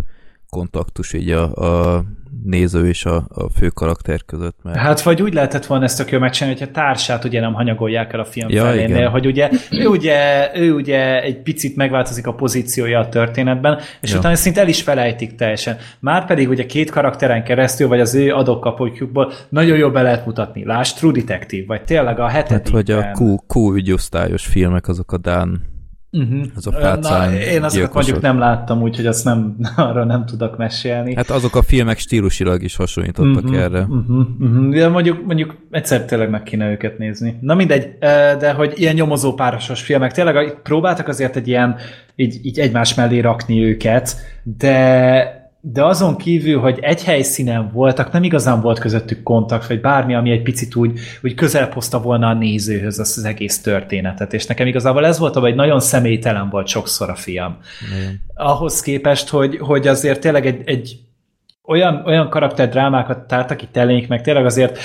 kontaktus 0.51 1.13
így 1.13 1.31
a, 1.31 1.55
a 1.55 2.03
néző 2.45 2.89
és 2.89 3.05
a, 3.05 3.27
a 3.29 3.49
fő 3.51 3.69
karakter 3.69 4.25
között. 4.25 4.57
Mert... 4.63 4.77
Hát 4.79 5.03
vagy 5.03 5.23
úgy 5.23 5.35
lehetett 5.35 5.67
volna 5.67 5.85
ezt 5.85 5.97
tök 5.99 6.11
jól 6.11 6.21
megcsinálni, 6.21 6.59
hogy 6.59 6.69
a 6.69 6.73
társát 6.73 7.25
ugye 7.25 7.41
nem 7.41 7.53
hanyagolják 7.55 8.13
el 8.13 8.21
a 8.21 8.25
film 8.25 8.49
Ja, 8.51 8.63
felénél, 8.65 8.97
igen. 8.97 9.11
hogy 9.11 9.27
ugye 9.27 9.51
ő, 9.71 9.87
ugye 9.87 10.51
ő 10.55 10.73
ugye 10.75 11.23
egy 11.23 11.43
picit 11.43 11.77
megváltozik 11.77 12.27
a 12.27 12.35
pozíciója 12.35 12.99
a 12.99 13.09
történetben, 13.09 13.79
és 14.01 14.13
Ja. 14.13 14.19
utána 14.19 14.35
szinte 14.35 14.61
el 14.61 14.69
is 14.69 14.83
felejtik 14.83 15.35
teljesen. 15.35 15.77
Már 16.01 16.27
pedig 16.27 16.49
ugye 16.49 16.67
két 16.67 16.91
karakteren 16.91 17.45
keresztül, 17.45 17.89
vagy 17.89 18.01
az 18.01 18.15
ő 18.15 18.33
adókapotjukból 18.35 19.33
nagyon 19.49 19.77
jól 19.77 19.91
be 19.91 20.03
lehet 20.03 20.27
mutatni. 20.27 20.65
Lásd 20.65 20.97
True 20.97 21.13
Detective, 21.13 21.65
vagy 21.67 21.83
tényleg 21.83 22.19
a 22.19 22.23
Hát, 22.29 22.33
hetedik. 22.49 22.73
hogy 22.73 22.91
a 22.91 23.11
Q, 23.19 23.37
Q 23.55 23.75
ügyosztályos 23.75 24.47
filmek, 24.47 24.89
azok 24.89 25.13
a 25.13 25.19
Dán, 25.19 25.63
uh-huh. 26.13 26.47
az 26.55 26.67
a 26.67 26.73
fácány 26.73 27.31
Na, 27.31 27.39
én 27.39 27.63
azokat 27.63 27.95
mondjuk 27.95 28.21
nem 28.21 28.39
láttam, 28.39 28.83
úgyhogy 28.83 29.07
azt 29.07 29.25
nem, 29.25 29.57
arra 29.77 30.05
nem 30.05 30.27
tudok 30.27 30.57
mesélni. 30.57 31.15
Hát 31.15 31.31
azok 31.31 31.57
a 31.57 31.63
filmek 31.63 31.99
stílusilag 31.99 32.63
is 32.63 32.77
hasonlítottak 32.77 33.43
Mhm, 33.45 33.55
erre. 33.55 33.81
Uh-huh, 33.81 34.27
uh-huh. 34.41 34.75
De 34.75 34.89
mondjuk, 34.89 35.27
mondjuk 35.27 35.57
egyszer 35.71 36.05
tényleg 36.05 36.31
meg 36.31 36.43
kéne 36.43 36.71
őket 36.71 36.99
nézni. 36.99 37.39
Na 37.41 37.55
mindegy, 37.55 37.99
de 38.39 38.53
hogy 38.53 38.73
ilyen 38.77 38.95
nyomozó 38.95 39.35
párosos 39.35 39.83
filmek, 39.83 40.13
tényleg 40.13 40.61
próbáltak 40.63 41.09
azért 41.09 41.37
egy 41.37 41.49
ilyen, 41.49 41.77
így, 42.17 42.39
így 42.43 42.59
egymás 42.59 42.95
mellé 42.95 43.19
rakni 43.19 43.65
őket, 43.65 44.17
de 44.43 45.40
de 45.61 45.85
azon 45.85 46.17
kívül, 46.17 46.61
hogy 46.61 46.79
egy 46.81 47.05
helyszínen 47.05 47.71
voltak, 47.73 48.13
nem 48.13 48.23
igazán 48.23 48.61
volt 48.61 48.79
közöttük 48.79 49.23
kontakt, 49.23 49.67
vagy 49.67 49.81
bármi, 49.81 50.15
ami 50.15 50.31
egy 50.31 50.43
picit 50.43 50.75
úgy, 50.75 50.99
úgy 51.23 51.35
közel 51.35 51.71
hozta 51.73 52.01
volna 52.01 52.29
a 52.29 52.35
nézőhöz 52.35 52.99
azt 52.99 53.17
az 53.17 53.25
egész 53.25 53.61
történetet. 53.61 54.33
És 54.33 54.47
nekem 54.47 54.67
igazából 54.67 55.07
ez 55.07 55.19
volt, 55.19 55.35
hogy 55.35 55.55
nagyon 55.55 55.81
személytelen 55.81 56.49
volt 56.49 56.67
sokszor 56.67 57.11
a 57.11 57.15
film. 57.15 57.57
Igen. 57.87 58.21
Ahhoz 58.35 58.81
képest, 58.81 59.29
hogy, 59.29 59.59
hogy 59.59 59.87
azért 59.87 60.21
tényleg 60.21 60.47
egy, 60.47 60.63
egy 60.65 60.99
olyan, 61.71 62.03
olyan 62.05 62.29
karakterdrámákat 62.29 63.19
tártak 63.19 63.63
itt 63.63 63.77
elénk, 63.77 64.09
meg 64.09 64.23
tényleg 64.23 64.45
azért 64.45 64.79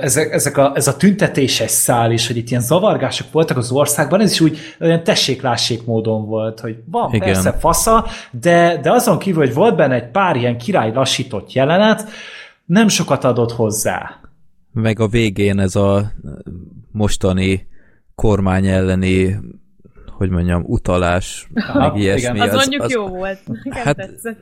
ezek, 0.00 0.32
ezek 0.32 0.56
a, 0.56 0.72
ez 0.74 0.88
a 0.88 0.96
tüntetéses 0.96 1.70
szál 1.70 2.12
is, 2.12 2.26
hogy 2.26 2.36
itt 2.36 2.50
ilyen 2.50 2.62
zavargások 2.62 3.32
voltak 3.32 3.56
az 3.56 3.70
országban, 3.70 4.20
ez 4.20 4.30
is 4.30 4.40
úgy 4.40 4.58
olyan 4.80 5.02
tessék-lássék 5.02 5.84
módon 5.84 6.26
volt, 6.26 6.60
hogy 6.60 6.76
van 6.90 7.14
Igen. 7.14 7.32
Persze 7.32 7.52
fasza, 7.52 8.06
de, 8.30 8.78
de 8.82 8.92
azon 8.92 9.18
kívül, 9.18 9.44
hogy 9.44 9.54
volt 9.54 9.76
benne 9.76 9.94
egy 9.94 10.10
pár 10.10 10.36
ilyen 10.36 10.58
király 10.58 10.92
lassított 10.92 11.52
jelenet, 11.52 12.08
nem 12.64 12.88
sokat 12.88 13.24
adott 13.24 13.52
hozzá. 13.52 14.20
Meg 14.72 15.00
a 15.00 15.08
végén 15.08 15.58
ez 15.58 15.76
a 15.76 16.12
mostani 16.92 17.68
kormány 18.14 18.66
elleni 18.66 19.38
hogy 20.22 20.30
mondjam, 20.30 20.64
utalás, 20.66 21.48
Aha, 21.54 21.78
meg 21.78 21.96
ilyesmi. 22.00 22.36
igen. 22.36 22.48
Az, 22.48 22.54
az 22.54 22.68
mondjuk 22.68 22.90
jó 22.90 23.06
volt. 23.06 23.38
Nekem 23.64 23.84
hát, 23.84 23.96
tetszett. 23.96 24.38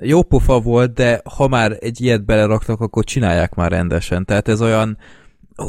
Jó 0.00 0.22
pofa 0.22 0.60
volt, 0.60 0.92
de 0.92 1.20
ha 1.36 1.48
már 1.48 1.76
egy 1.80 2.00
ilyet 2.00 2.24
beleraktak, 2.24 2.80
akkor 2.80 3.04
csinálják 3.04 3.54
már 3.54 3.70
rendesen. 3.70 4.24
Tehát 4.24 4.48
ez 4.48 4.62
olyan, 4.62 4.98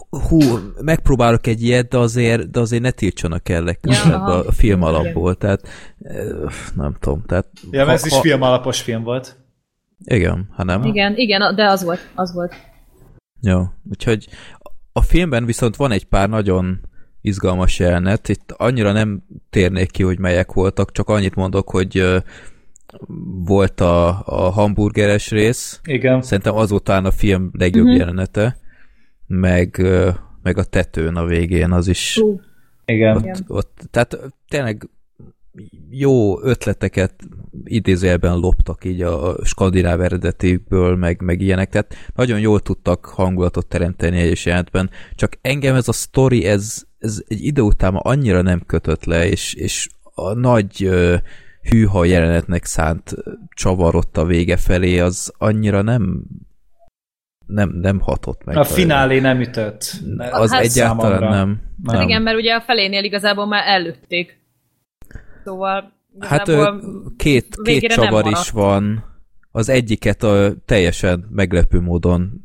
hú, 0.09 0.39
megpróbálok 0.81 1.47
egy 1.47 1.63
ilyet, 1.63 1.87
de 1.87 1.97
azért, 1.97 2.49
de 2.49 2.59
azért 2.59 2.81
ne 2.81 2.91
tiltsanak 2.91 3.49
el 3.49 3.63
legközelebb 3.63 4.27
Ja, 4.27 4.45
a, 4.45 4.51
film 4.51 4.83
alapból. 4.83 5.35
Tehát 5.35 5.67
eh, 6.03 6.25
nem 6.75 6.95
tudom. 6.99 7.23
Tehát, 7.25 7.47
Ja, 7.71 7.85
mert 7.85 7.97
ez 8.03 8.05
is 8.05 8.19
film 8.19 8.41
alapos 8.41 8.81
film 8.81 9.03
volt. 9.03 9.39
Igen, 10.03 10.49
ha 10.51 10.63
nem. 10.63 10.83
Igen, 10.83 11.15
igen, 11.15 11.55
de 11.55 11.65
az 11.65 11.83
volt, 11.83 12.11
az 12.15 12.33
volt. 12.33 12.53
Jó, 13.41 13.63
úgyhogy 13.89 14.27
a 14.91 15.01
filmben 15.01 15.45
viszont 15.45 15.75
van 15.75 15.91
egy 15.91 16.05
pár 16.05 16.29
nagyon 16.29 16.79
izgalmas 17.21 17.79
jelenet, 17.79 18.29
itt 18.29 18.51
annyira 18.51 18.91
nem 18.91 19.23
térnék 19.49 19.91
ki, 19.91 20.03
hogy 20.03 20.19
melyek 20.19 20.53
voltak, 20.53 20.91
csak 20.91 21.09
annyit 21.09 21.35
mondok, 21.35 21.69
hogy 21.69 22.21
volt 23.45 23.81
a, 23.81 24.21
a 24.25 24.49
hamburgeres 24.49 25.29
rész, 25.29 25.79
Igen. 25.83 26.21
szerintem 26.21 26.55
azután 26.55 27.05
a 27.05 27.11
film 27.11 27.49
legjobb 27.53 27.85
Mhm. 27.85 27.95
jelenete, 27.95 28.57
meg, 29.27 29.81
meg 30.41 30.57
a 30.57 30.63
tetőn 30.63 31.15
a 31.15 31.25
végén, 31.25 31.71
az 31.71 31.87
is 31.87 32.19
Hú, 32.19 32.39
Igen. 32.85 33.15
ott, 33.15 33.43
ott, 33.47 33.87
tehát 33.91 34.17
tehát 34.47 34.89
jó 35.89 36.41
ötleteket 36.43 37.13
idézőjelben 37.63 38.37
loptak 38.37 38.85
így 38.85 39.01
a 39.01 39.35
skandináv 39.45 40.01
eredetikből, 40.01 40.95
meg, 40.95 41.21
meg 41.21 41.41
ilyenek, 41.41 41.69
tehát 41.69 41.95
nagyon 42.15 42.39
jól 42.39 42.59
tudtak 42.59 43.05
hangulatot 43.05 43.67
teremteni 43.67 44.19
egyes 44.19 44.45
jelentben, 44.45 44.89
csak 45.15 45.37
engem 45.41 45.75
ez 45.75 45.87
a 45.87 45.91
sztori, 45.91 46.45
ez, 46.45 46.83
ez 46.99 47.23
egy 47.27 47.45
idő 47.45 47.61
után 47.61 47.95
annyira 47.95 48.41
nem 48.41 48.61
kötött 48.65 49.05
le, 49.05 49.27
és, 49.27 49.53
és 49.53 49.89
a 50.03 50.33
nagy 50.33 50.83
ö, 50.83 51.15
hűha 51.69 52.05
jelenetnek 52.05 52.65
szánt 52.65 53.11
ö, 53.15 53.31
csavar 53.55 53.95
ott 53.95 54.17
a 54.17 54.25
vége 54.25 54.57
felé, 54.57 54.99
az 54.99 55.33
annyira 55.37 55.81
nem 55.81 56.23
nem, 57.45 57.69
nem 57.69 57.99
hatott 57.99 58.43
meg. 58.43 58.57
A 58.57 58.63
finálé 58.63 59.19
nem 59.19 59.39
ütött. 59.41 59.93
Az 60.31 60.51
Hát 60.51 60.61
egyáltalán 60.63 61.19
számomra. 61.19 61.29
nem. 61.29 61.61
Hát 61.85 61.95
nem. 61.97 62.07
igen, 62.07 62.21
mert 62.21 62.37
ugye 62.37 62.53
a 62.53 62.61
felénél 62.61 63.03
igazából 63.03 63.45
már 63.47 63.63
előtték. 63.67 64.39
Szóval 65.43 65.93
Hát 66.19 66.51
két, 67.17 67.55
két 67.63 67.87
nem 67.87 67.97
csavar 67.97 68.25
is 68.27 68.49
van. 68.49 69.03
Az 69.51 69.69
egyiket 69.69 70.23
a, 70.23 70.53
teljesen 70.65 71.27
meglepő 71.29 71.79
módon 71.79 72.41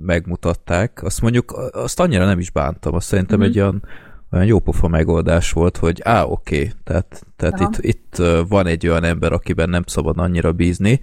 megmutatták. 0.00 1.02
Azt 1.02 1.20
mondjuk, 1.20 1.52
azt 1.72 2.00
annyira 2.00 2.24
nem 2.24 2.38
is 2.38 2.50
bántam. 2.50 2.94
Azt 2.94 3.06
szerintem 3.06 3.38
Mhm. 3.38 3.48
egy 3.48 3.58
olyan, 3.58 3.82
olyan 4.30 4.46
jópofa 4.46 4.88
megoldás 4.88 5.52
volt, 5.52 5.76
hogy 5.76 6.00
á, 6.02 6.22
oké, 6.22 6.56
okay, 6.56 6.72
tehát, 6.84 7.26
tehát 7.36 7.60
Aha. 7.60 7.70
itt, 7.72 7.84
itt 7.84 8.16
van 8.48 8.66
egy 8.66 8.88
olyan 8.88 9.04
ember, 9.04 9.32
akiben 9.32 9.68
nem 9.68 9.82
szabad 9.86 10.18
annyira 10.18 10.52
bízni, 10.52 11.00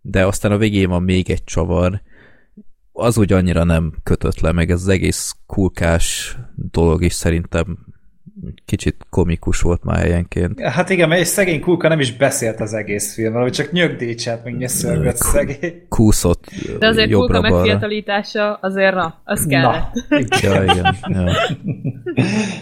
de 0.00 0.26
aztán 0.26 0.52
a 0.52 0.58
végén 0.58 0.88
van 0.88 1.02
még 1.02 1.30
egy 1.30 1.44
csavar, 1.44 2.02
az 2.92 3.18
úgy 3.18 3.32
annyira 3.32 3.64
nem 3.64 3.92
kötött 4.02 4.40
le, 4.40 4.52
meg 4.52 4.70
ez 4.70 4.80
az 4.80 4.88
egész 4.88 5.36
kulkás 5.46 6.36
dolog 6.54 7.02
is 7.02 7.12
szerintem 7.12 7.85
kicsit 8.64 9.06
komikus 9.10 9.60
volt 9.60 9.84
már 9.84 9.98
helyenként. 9.98 10.60
Hát 10.60 10.90
igen, 10.90 11.08
mert 11.08 11.20
egy 11.20 11.26
szegény 11.26 11.60
kulka 11.60 11.88
nem 11.88 12.00
is 12.00 12.16
beszélt 12.16 12.60
az 12.60 12.74
egész 12.74 13.14
filmről, 13.14 13.42
hogy 13.42 13.52
csak 13.52 13.72
nyögdécselt, 13.72 14.44
meg 14.44 14.56
nyöszörgött 14.56 15.16
szegény. 15.16 15.82
Kúszott 15.88 16.44
De 16.78 16.86
azért 16.86 17.12
Kulka 17.12 17.40
megfiatalítása 17.40 18.58
azért 18.60 18.94
na, 18.94 19.20
az 19.24 19.46
kellett. 19.48 19.92
Na, 20.08 20.18
Ja, 20.42 20.62
igen. 20.62 20.96
Ja. 21.08 21.32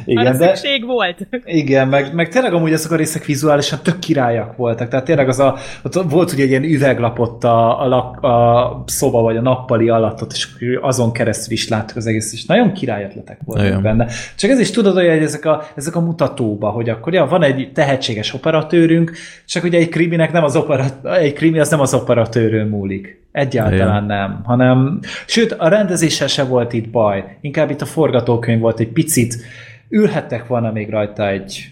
igen, 0.04 0.26
Arra 0.26 0.38
de, 0.38 0.46
szükség 0.46 0.84
volt. 0.84 1.28
igen 1.44 1.88
meg, 1.88 2.14
meg 2.14 2.28
tényleg 2.28 2.52
amúgy 2.54 2.72
azok 2.72 2.92
a 2.92 2.96
részek 2.96 3.24
vizuálisan 3.24 3.78
tök 3.82 3.98
királyak 3.98 4.56
voltak. 4.56 4.88
Tehát 4.88 5.04
tényleg 5.04 5.28
az 5.28 5.38
a, 5.38 5.56
ott 5.82 5.94
volt 6.10 6.32
ugye 6.32 6.42
egy 6.42 6.48
ilyen 6.48 6.62
üveglap 6.62 7.18
ott 7.18 7.44
a, 7.44 7.82
a, 7.82 7.88
lak, 7.88 8.22
a 8.22 8.82
szoba 8.86 9.20
vagy 9.20 9.36
a 9.36 9.40
nappali 9.40 9.88
alatt, 9.88 10.22
ott, 10.22 10.32
és 10.32 10.48
azon 10.80 11.12
keresztül 11.12 11.52
is 11.52 11.68
láttuk 11.68 11.96
az 11.96 12.06
egész, 12.06 12.32
és 12.32 12.44
nagyon 12.44 12.72
király 12.72 13.04
ötletek 13.04 13.38
voltak 13.44 13.64
Nagyon. 13.64 13.82
benne. 13.82 14.06
Csak 14.36 14.50
ez 14.50 14.58
is 14.58 14.70
tudod 14.70 14.94
hogy 14.94 15.04
ezek 15.04 15.44
a, 15.44 15.63
ezek 15.74 15.96
a 15.96 16.00
mutatóba, 16.00 16.70
hogy 16.70 16.88
akkor 16.88 17.14
ja, 17.14 17.26
van 17.26 17.42
egy 17.42 17.70
tehetséges 17.72 18.34
operatőrünk, 18.34 19.12
csak 19.46 19.64
ugye 19.64 19.78
egy 19.78 19.88
kriminek 19.88 20.32
nem 20.32 20.44
az 20.44 20.56
operat, 20.56 21.06
egy 21.06 21.32
krimi 21.32 21.58
az 21.58 21.70
nem 21.70 21.80
az 21.80 21.94
operatőrön 21.94 22.68
múlik. 22.68 23.22
Egyáltalán 23.32 24.04
nem, 24.04 24.40
hanem, 24.44 25.00
sőt, 25.26 25.52
a 25.52 25.68
rendezéssel 25.68 26.28
se 26.28 26.44
volt 26.44 26.72
itt 26.72 26.88
baj. 26.88 27.36
Inkább 27.40 27.70
itt 27.70 27.80
a 27.80 27.86
forgatókönyv 27.86 28.60
volt 28.60 28.80
egy 28.80 28.88
picit, 28.88 29.36
ülhettek 29.88 30.46
volna 30.46 30.72
még 30.72 30.90
rajta 30.90 31.28
egy 31.28 31.70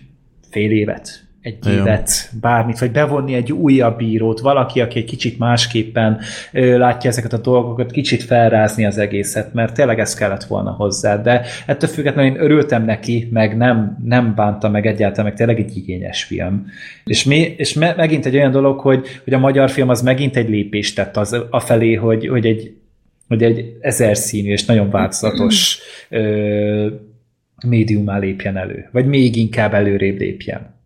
fél 0.50 0.70
évet, 0.70 1.24
egy 1.42 1.66
évet, 1.66 2.30
bármit, 2.40 2.78
vagy 2.78 2.90
bevonni 2.90 3.34
egy 3.34 3.52
újabb 3.52 3.96
bírót, 3.96 4.40
valaki, 4.40 4.80
aki 4.80 4.98
egy 4.98 5.04
kicsit 5.04 5.38
másképpen 5.38 6.20
ö, 6.52 6.78
látja 6.78 7.10
ezeket 7.10 7.32
a 7.32 7.38
dolgokat, 7.38 7.90
kicsit 7.90 8.22
felrázni 8.22 8.84
az 8.84 8.98
egészet, 8.98 9.54
mert 9.54 9.74
tényleg 9.74 9.98
ez 9.98 10.14
kellett 10.14 10.44
volna 10.44 10.70
hozzá, 10.70 11.16
de 11.16 11.44
ettől 11.66 11.90
függetlenül 11.90 12.34
én 12.34 12.42
örültem 12.42 12.84
neki, 12.84 13.28
meg 13.32 13.56
nem, 13.56 13.98
nem 14.04 14.34
bánta 14.34 14.68
meg 14.68 14.86
egyáltalán, 14.86 15.24
meg 15.24 15.34
tényleg 15.34 15.58
egy 15.58 15.76
igényes 15.76 16.24
film. 16.24 16.66
És, 17.04 17.24
mi, 17.24 17.54
és 17.56 17.72
me, 17.72 17.94
megint 17.96 18.26
egy 18.26 18.36
olyan 18.36 18.50
dolog, 18.50 18.80
hogy, 18.80 19.06
hogy 19.24 19.32
a 19.32 19.38
magyar 19.38 19.70
film 19.70 19.88
az 19.88 20.02
megint 20.02 20.36
egy 20.36 20.48
lépést 20.48 20.96
tett 20.96 21.16
az, 21.16 21.36
afelé, 21.50 21.94
hogy, 21.94 22.28
hogy 22.28 22.46
egy 22.46 22.76
hogy 23.28 23.42
egy 23.42 23.76
ezer 23.80 24.16
színű 24.16 24.50
és 24.50 24.64
nagyon 24.64 24.90
változatos 24.90 25.78
ö, 26.08 26.86
médiumá 27.66 28.18
lépjen 28.18 28.56
elő, 28.56 28.88
vagy 28.92 29.06
még 29.06 29.36
inkább 29.36 29.74
előrébb 29.74 30.18
lépjen. 30.18 30.81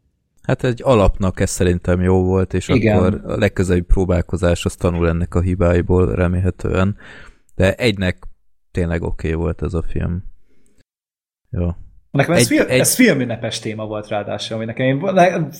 Hát 0.46 0.64
egy 0.64 0.80
alapnak 0.84 1.40
ez 1.40 1.50
szerintem 1.50 2.00
jó 2.00 2.22
volt, 2.22 2.54
és 2.54 2.68
Igen. 2.68 2.96
akkor 2.96 3.20
a 3.24 3.36
legközelebbi 3.38 3.84
próbálkozás 3.84 4.64
az 4.64 4.74
tanul 4.74 5.08
ennek 5.08 5.34
a 5.34 5.40
hibáiból 5.40 6.14
remélhetően. 6.14 6.96
De 7.54 7.74
egynek 7.74 8.16
tényleg 8.70 9.02
oké 9.02 9.28
okay 9.28 9.40
volt 9.40 9.62
ez 9.62 9.74
a 9.74 9.82
film. 9.82 10.24
Jó. 11.50 11.68
Nekem 12.10 12.34
ez, 12.34 12.40
Egy- 12.40 12.46
film, 12.46 12.68
egy- 12.68 12.80
ez 12.80 12.94
filmünnepes 12.94 13.58
téma 13.58 13.86
volt 13.86 14.08
ráadásul, 14.08 14.56
ami 14.56 14.64
nekem 14.64 14.86
én, 14.86 14.98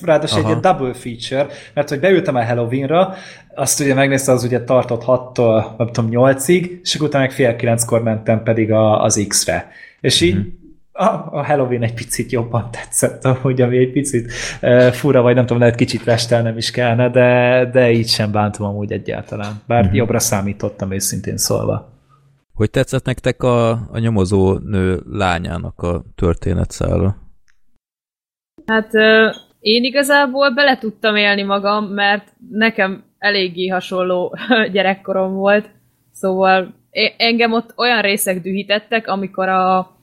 ráadásul 0.01 0.37
egy 0.37 0.43
Aha. 0.43 0.47
ilyen 0.49 0.61
double 0.61 0.93
feature, 0.93 1.47
mert 1.73 1.89
hogy 1.89 1.99
beültem 1.99 2.37
el 2.37 2.45
Halloweenra, 2.45 3.13
azt 3.55 3.79
ugye 3.79 3.93
megnézte, 3.93 4.31
az 4.31 4.43
ugye 4.43 4.63
tartott 4.63 5.03
6-tól, 5.05 5.75
nem 5.77 5.91
tudom, 5.91 6.09
8-ig, 6.13 6.79
és 6.81 6.95
utána 6.95 7.23
meg 7.23 7.33
fél 7.33 7.55
9-kor 7.57 8.03
mentem 8.03 8.43
pedig 8.43 8.71
a, 8.71 9.03
az 9.03 9.25
X-re. 9.27 9.69
És 9.99 10.21
így 10.21 10.35
a, 10.35 10.41
a 11.31 11.45
Halloween 11.45 11.83
egy 11.83 11.93
picit 11.93 12.31
jobban 12.31 12.71
tetszett, 12.71 13.25
amúgy, 13.25 13.61
ami 13.61 13.77
egy 13.77 13.91
picit 13.91 14.31
uh, 14.61 14.87
fura, 14.87 15.21
vagy 15.21 15.35
nem 15.35 15.45
tudom, 15.45 15.61
lehet 15.61 15.75
kicsit 15.75 16.03
restelnem 16.03 16.57
is 16.57 16.71
kellene, 16.71 17.09
de, 17.09 17.69
de 17.71 17.91
így 17.91 18.07
sem 18.07 18.31
bántom 18.31 18.67
amúgy 18.67 18.91
egyáltalán. 18.91 19.61
Bár 19.67 19.81
uh-huh. 19.81 19.95
jobbra 19.95 20.19
számítottam 20.19 20.91
őszintén 20.91 21.37
szólva. 21.37 21.95
Hogy 22.53 22.69
tetszett 22.69 23.05
nektek 23.05 23.43
a, 23.43 23.69
a 23.69 23.99
nyomozó 23.99 24.57
nő 24.57 25.01
lányának 25.11 25.81
a 25.81 26.03
történetszála? 26.15 27.15
Hát 28.65 28.93
ö, 28.93 29.29
én 29.59 29.83
igazából 29.83 30.53
bele 30.53 30.77
tudtam 30.77 31.15
élni 31.15 31.43
magam, 31.43 31.85
mert 31.85 32.33
nekem 32.49 33.03
eléggé 33.17 33.67
hasonló 33.67 34.37
gyerekkorom 34.71 35.33
volt, 35.33 35.69
szóval 36.11 36.75
engem 37.17 37.53
ott 37.53 37.73
olyan 37.75 38.01
részek 38.01 38.41
dühítettek, 38.41 39.07
amikor 39.07 39.49
a, 39.49 39.96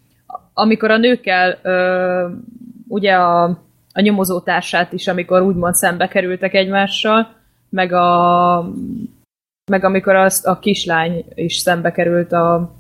amikor 0.55 0.91
a 0.91 0.97
nőkkel 0.97 1.59
ö, 1.63 2.29
ugye 2.89 3.15
a, 3.15 3.45
a 3.93 4.01
nyomozótársát 4.01 4.93
is, 4.93 5.09
amikor 5.09 5.43
úgymond 5.43 5.75
szembe 5.75 6.09
kerültek 6.09 6.55
egymással, 6.55 7.35
meg 7.69 7.93
a 7.93 8.71
meg 9.71 9.85
amikor 9.85 10.15
azt 10.15 10.47
a 10.47 10.59
kislány 10.59 11.25
is 11.35 11.57
szembe 11.57 11.91
került 11.91 12.33
a 12.33 12.75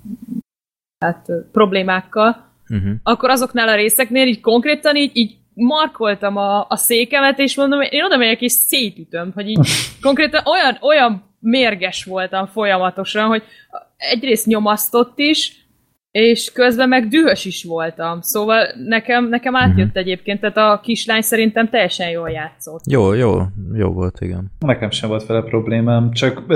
hát, 0.98 1.26
problémákkal, 1.52 2.52
Uh-huh. 2.68 2.94
akkor 3.02 3.30
azoknál 3.30 3.68
a 3.68 3.74
részeknél 3.74 4.26
így 4.26 4.40
konkrétan 4.40 4.96
így, 4.96 5.10
így 5.12 5.36
markoltam 5.54 6.36
a, 6.36 6.66
a 6.68 6.76
székemet, 6.76 7.38
és 7.38 7.56
mondom, 7.56 7.80
én 7.80 8.04
oda 8.04 8.16
megyek 8.16 8.40
és 8.40 8.52
szétütöm, 8.52 9.32
hogy 9.34 9.48
így 9.48 9.68
konkrétan 10.02 10.42
olyan, 10.44 10.78
olyan 10.80 11.24
mérges 11.40 12.04
voltam 12.04 12.46
folyamatosan, 12.46 13.26
hogy 13.26 13.42
egyrészt 13.96 14.46
nyomasztott 14.46 15.18
is, 15.18 15.63
és 16.18 16.52
közben 16.52 16.88
meg 16.88 17.08
dühös 17.08 17.44
is 17.44 17.64
voltam. 17.64 18.20
Szóval 18.20 18.66
nekem, 18.86 19.28
nekem 19.28 19.56
átjött 19.56 19.88
Mhm. 19.88 19.98
egyébként, 19.98 20.40
tehát 20.40 20.56
a 20.56 20.80
kislány 20.82 21.20
szerintem 21.20 21.68
teljesen 21.68 22.10
jól 22.10 22.30
játszott. 22.30 22.80
Jó, 22.90 23.12
jó, 23.12 23.40
jó 23.72 23.92
volt, 23.92 24.20
igen. 24.20 24.50
Nekem 24.58 24.90
sem 24.90 25.08
volt 25.08 25.26
vele 25.26 25.42
problémám, 25.42 26.10
csak 26.12 26.46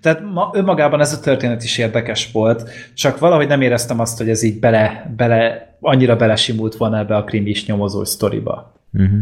tehát 0.00 0.20
ma, 0.32 0.50
önmagában 0.52 1.00
ez 1.00 1.12
a 1.12 1.20
történet 1.20 1.62
is 1.62 1.78
érdekes 1.78 2.32
volt, 2.32 2.70
csak 2.94 3.18
valahogy 3.18 3.46
nem 3.46 3.60
éreztem 3.60 4.00
azt, 4.00 4.18
hogy 4.18 4.28
ez 4.28 4.42
így 4.42 4.58
bele, 4.60 5.12
bele 5.16 5.74
annyira 5.80 6.16
belesimult 6.16 6.74
volna 6.76 6.98
ebbe 6.98 7.16
a 7.16 7.24
krimis 7.24 7.66
nyomozó 7.66 8.04
sztoriba. 8.04 8.72
Uh-huh. 8.92 9.18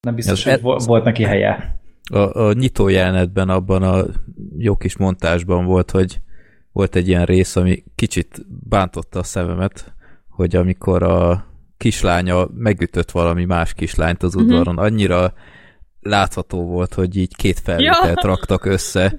Nem 0.00 0.14
biztos, 0.14 0.46
Ez- 0.46 0.52
hogy 0.52 0.62
vo- 0.62 0.84
volt 0.84 1.04
neki 1.04 1.22
helye. 1.22 1.80
A, 2.12 2.40
a 2.40 2.52
nyitó 2.52 2.88
jelenetben 2.88 3.48
abban 3.48 3.82
a 3.82 4.04
jó 4.58 4.76
kis 4.76 4.96
montásban 4.96 5.64
volt, 5.64 5.90
hogy 5.90 6.20
volt 6.78 6.96
egy 6.96 7.08
ilyen 7.08 7.24
rész, 7.24 7.56
ami 7.56 7.84
kicsit 7.94 8.46
bántotta 8.68 9.18
a 9.18 9.22
szememet, 9.22 9.94
hogy 10.30 10.56
amikor 10.56 11.02
a 11.02 11.46
kislánya 11.76 12.48
megütött 12.54 13.10
valami 13.10 13.44
más 13.44 13.74
kislányt 13.74 14.22
az 14.22 14.34
udvaron, 14.34 14.78
annyira 14.78 15.32
látható 16.00 16.66
volt, 16.66 16.94
hogy 16.94 17.16
így 17.16 17.36
két 17.36 17.60
felvételt 17.60 18.22
Ja. 18.22 18.28
raktak 18.28 18.64
össze, 18.64 19.14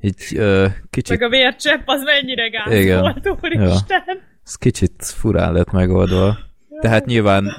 így 0.00 0.16
ö, 0.36 0.66
kicsit, 0.90 1.18
Meg 1.18 1.28
a 1.28 1.30
vércsepp 1.30 1.82
az 1.84 2.02
mennyire 2.02 2.48
gáz 2.48 2.72
Igen. 2.72 3.00
volt, 3.00 3.38
úristen. 3.42 4.02
ez 4.44 4.54
kicsit 4.54 5.04
furán 5.04 5.52
lett 5.52 5.70
megoldva. 5.70 6.38
Tehát 6.80 7.06
nyilván 7.06 7.50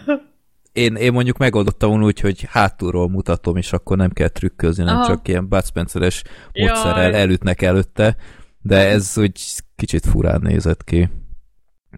én, 0.71 0.95
én 0.95 1.11
mondjuk 1.11 1.37
megoldottam 1.37 2.03
úgy, 2.03 2.19
hogy 2.19 2.45
hátulról 2.49 3.09
mutatom, 3.09 3.55
és 3.57 3.73
akkor 3.73 3.97
nem 3.97 4.11
kell 4.11 4.27
trükközni, 4.27 4.83
nem 4.83 4.95
Aha. 4.95 5.07
csak 5.07 5.27
ilyen 5.27 5.47
Bud 5.47 5.65
Spencer-es 5.65 6.23
módszerrel 6.53 7.13
elütnek 7.15 7.61
előtte, 7.61 8.15
de 8.67 8.87
ez 8.87 9.17
úgy 9.17 9.41
kicsit 9.75 10.05
furán 10.05 10.41
nézett 10.41 10.83
ki. 10.83 11.09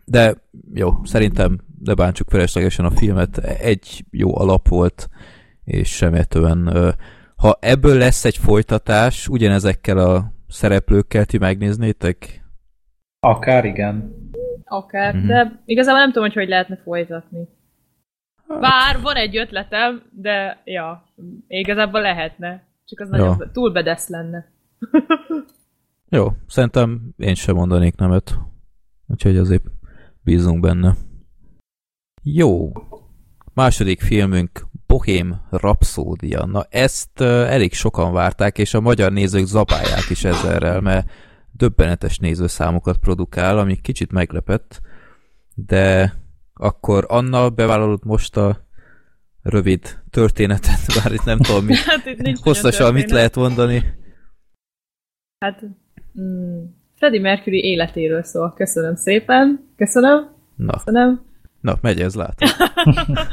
De 0.05 0.35
jó, 0.73 1.03
szerintem 1.03 1.59
ne 1.83 1.93
bántsuk 1.93 2.29
feleslegesen 2.29 2.85
a 2.85 2.91
filmet, 2.91 3.37
egy 3.37 4.05
jó 4.11 4.37
alap 4.37 4.67
volt, 4.67 5.09
és 5.63 6.01
remélhetően 6.01 6.67
ö, 6.75 6.89
ha 7.35 7.57
ebből 7.61 7.97
lesz 7.97 8.25
egy 8.25 8.37
folytatás, 8.37 9.27
ugyanezekkel 9.27 9.97
a 9.97 10.33
szereplőkkel 10.47 11.25
ti 11.25 11.37
megnéznétek? 11.37 12.45
Akár 13.19 13.65
igen. 13.65 14.13
Akár, 14.65 15.15
Mhm. 15.15 15.27
de 15.27 15.61
igazából 15.65 15.99
nem 15.99 16.11
tudom, 16.11 16.23
hogy 16.23 16.37
hogy 16.37 16.47
lehetne 16.47 16.77
folytatni. 16.83 17.47
Bár 18.47 19.01
van 19.01 19.15
egy 19.15 19.37
ötletem, 19.37 20.01
de 20.11 20.61
ja, 20.65 21.03
igazából 21.47 22.01
lehetne. 22.01 22.63
Csak 22.85 22.99
az 22.99 23.09
Ja. 23.11 23.17
nagyon 23.17 23.49
túl 23.51 23.71
bedesz 23.71 24.07
lenne. 24.07 24.45
Jó, 26.09 26.27
szerintem 26.47 27.13
én 27.17 27.35
sem 27.35 27.55
mondanék 27.55 27.95
nemet. 27.95 28.39
Úgyhogy 29.07 29.37
azért 29.37 29.63
bízunk 30.21 30.59
benne. 30.59 30.95
Jó. 32.23 32.71
Második 33.53 34.01
filmünk 34.01 34.67
Bohém 34.85 35.41
Rapszódia. 35.49 36.45
Na 36.45 36.65
ezt 36.69 37.19
uh, 37.19 37.27
elég 37.27 37.73
sokan 37.73 38.13
várták, 38.13 38.57
és 38.57 38.73
a 38.73 38.81
magyar 38.81 39.11
nézők 39.11 39.45
zabálják 39.45 40.09
is 40.09 40.23
ezerrel, 40.23 40.81
mert 40.81 41.11
döbbenetes 41.51 42.17
nézőszámokat 42.17 42.97
produkál, 42.97 43.57
ami 43.57 43.81
kicsit 43.81 44.11
meglepett, 44.11 44.81
de 45.53 46.13
akkor 46.53 47.05
Anna 47.07 47.49
bevállalod 47.49 48.05
most 48.05 48.37
a 48.37 48.67
rövid 49.41 50.03
történetet, 50.09 50.79
bár 51.03 51.13
itt 51.13 51.23
nem 51.23 51.37
tudom, 51.37 51.65
mit, 51.65 51.77
Hát 51.77 52.05
itt 52.05 52.17
nincs 52.17 52.39
hosszasan 52.39 52.93
mit 52.93 53.11
lehet 53.11 53.35
mondani. 53.35 53.83
Hát, 55.39 55.63
mm, 56.21 56.63
Freddie 56.95 57.21
Mercury 57.21 57.63
életéről 57.63 58.23
szól. 58.23 58.53
Köszönöm 58.55 58.95
szépen. 58.95 59.67
Köszönöm. 59.75 60.29
Na, 60.55 60.71
Köszönöm. 60.71 61.21
na 61.61 61.77
megy 61.81 62.01
ez, 62.01 62.15
látom. 62.15 62.49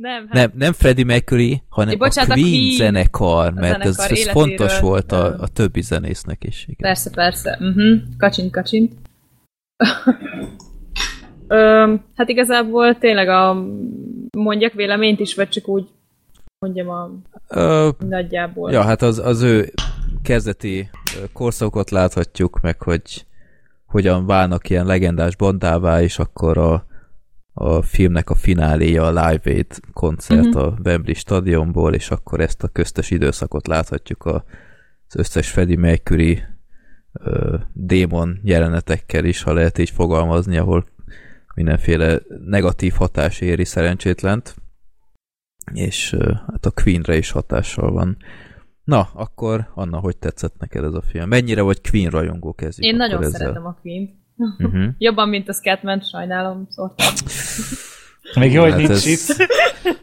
Nem, 0.00 0.26
hát 0.26 0.32
Nem, 0.32 0.50
nem 0.54 0.72
Freddie 0.72 1.04
Mercury, 1.04 1.62
hanem 1.68 1.92
Ja, 1.92 1.98
bocsánat, 1.98 2.30
a 2.30 2.32
a 2.32 2.34
Queen, 2.34 2.50
Queen 2.50 2.76
zenekar, 2.76 3.52
mert 3.52 3.82
zenekar 3.82 3.86
ez, 3.86 3.98
ez 3.98 4.10
életéről, 4.10 4.32
fontos 4.32 4.80
volt 4.80 5.12
a, 5.12 5.38
a 5.38 5.48
többi 5.48 5.82
zenésznek 5.82 6.44
is. 6.44 6.62
Igen. 6.62 6.76
Persze, 6.78 7.10
persze. 7.10 7.58
Uh-huh. 7.60 7.98
Kacsint, 8.18 8.52
kacsint. 8.52 8.92
Öm, 11.48 12.04
hát 12.16 12.28
igazából 12.28 12.98
tényleg 12.98 13.28
a 13.28 13.66
mondjak 14.36 14.72
véleményt 14.72 15.20
is, 15.20 15.34
vagy 15.34 15.48
csak 15.48 15.68
úgy 15.68 15.88
mondjam 16.58 16.88
a 16.88 17.10
Ö, 17.48 17.88
nagyjából. 17.98 18.72
ja, 18.72 18.82
hát 18.82 19.02
az, 19.02 19.18
az 19.18 19.42
ő 19.42 19.72
kezdeti 20.22 20.90
korszakot 21.32 21.90
láthatjuk, 21.90 22.60
meg 22.60 22.82
hogy 22.82 23.26
hogyan 23.86 24.26
válnak 24.26 24.70
ilyen 24.70 24.86
legendás 24.86 25.36
bandává, 25.36 26.02
és 26.02 26.18
akkor 26.18 26.58
a, 26.58 26.86
a 27.52 27.82
filmnek 27.82 28.30
a 28.30 28.34
fináléja 28.34 29.06
a 29.06 29.08
Live 29.08 29.40
Aid 29.44 29.80
koncert 29.92 30.44
Mhm. 30.44 30.58
a 30.58 30.74
Wembley 30.84 31.14
stadionból, 31.14 31.94
és 31.94 32.10
akkor 32.10 32.40
ezt 32.40 32.62
a 32.62 32.68
köztes 32.68 33.10
időszakot 33.10 33.66
láthatjuk 33.66 34.24
a, 34.24 34.44
az 35.08 35.16
összes 35.16 35.50
Freddie 35.50 35.78
Mercury 35.78 36.42
ö, 37.12 37.56
démon 37.72 38.40
jelenetekkel 38.42 39.24
is, 39.24 39.42
ha 39.42 39.52
lehet 39.52 39.78
így 39.78 39.90
fogalmazni, 39.90 40.56
ahol 40.56 40.86
mindenféle 41.54 42.20
negatív 42.44 42.92
hatás 42.92 43.40
éri 43.40 43.64
szerencsétlent, 43.64 44.54
és 45.72 46.12
ö, 46.12 46.32
hát 46.46 46.66
a 46.66 46.70
Queenre 46.70 47.16
is 47.16 47.30
hatással 47.30 47.90
van. 47.92 48.16
Na, 48.90 49.08
akkor 49.14 49.70
Anna, 49.74 49.98
hogy 49.98 50.16
tetszett 50.16 50.54
neked 50.58 50.84
ez 50.84 50.94
a 50.94 51.02
film? 51.02 51.28
Mennyire 51.28 51.62
vagy 51.62 51.80
Queen 51.90 52.10
rajongó 52.10 52.52
kezdjük 52.54 52.86
Én 52.86 52.96
nagyon 52.96 53.22
ezzel. 53.22 53.40
szeretem 53.40 53.66
a 53.66 53.78
Queen-t. 53.82 54.10
Uh-huh. 54.36 54.84
Jobban, 54.98 55.28
mint 55.28 55.48
a 55.48 55.52
Scatman, 55.52 56.00
sajnálom, 56.00 56.66
szórtam. 56.70 57.06
Még 58.40 58.52
jó, 58.52 58.60
hogy 58.62 58.70
Hát 58.70 58.78
nincs 58.78 58.90
ez- 58.90 59.06
itt. 59.06 59.48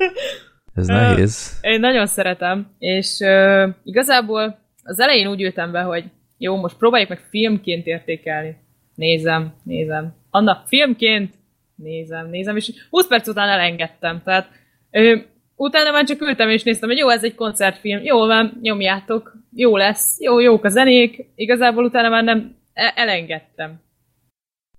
Ez 0.75 0.87
nehéz. 0.87 1.57
Én 1.61 1.79
nagyon 1.79 2.05
szeretem, 2.07 2.67
és 2.79 3.17
uh, 3.19 3.69
igazából 3.83 4.59
az 4.83 4.99
elején 4.99 5.27
úgy 5.27 5.41
ültem 5.41 5.71
be, 5.71 5.81
hogy 5.81 6.03
jó, 6.37 6.55
most 6.55 6.77
próbáljuk 6.77 7.09
meg 7.09 7.19
filmként 7.29 7.85
értékelni. 7.85 8.55
Nézem, 8.95 9.53
nézem. 9.63 10.13
Anna, 10.29 10.63
filmként 10.67 11.33
nézem, 11.75 12.29
nézem, 12.29 12.55
és 12.55 12.71
20 12.89 13.07
perc 13.07 13.27
után 13.27 13.49
elengedtem. 13.49 14.21
Tehát 14.23 14.49
ö, 14.91 15.15
utána 15.57 15.91
már 15.91 16.05
csak 16.05 16.21
ültem 16.21 16.49
és 16.49 16.63
néztem, 16.63 16.89
hogy 16.89 16.97
jó, 16.97 17.09
ez 17.09 17.23
egy 17.23 17.35
koncertfilm, 17.35 18.03
jó 18.03 18.17
van, 18.17 18.57
nyomjátok, 18.61 19.33
jó 19.53 19.77
lesz, 19.77 20.19
jó, 20.19 20.39
jók 20.39 20.63
a 20.63 20.69
zenék, 20.69 21.25
igazából 21.35 21.83
utána 21.83 22.09
már 22.09 22.23
nem 22.23 22.55
e- 22.73 22.93
elengedtem. 22.95 23.79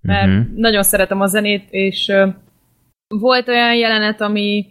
Mert 0.01 0.27
uh-huh. 0.27 0.55
nagyon 0.55 0.83
szeretem 0.83 1.21
a 1.21 1.27
zenét, 1.27 1.67
és 1.69 2.11
volt 3.07 3.47
olyan 3.47 3.75
jelenet, 3.75 4.21
ami 4.21 4.65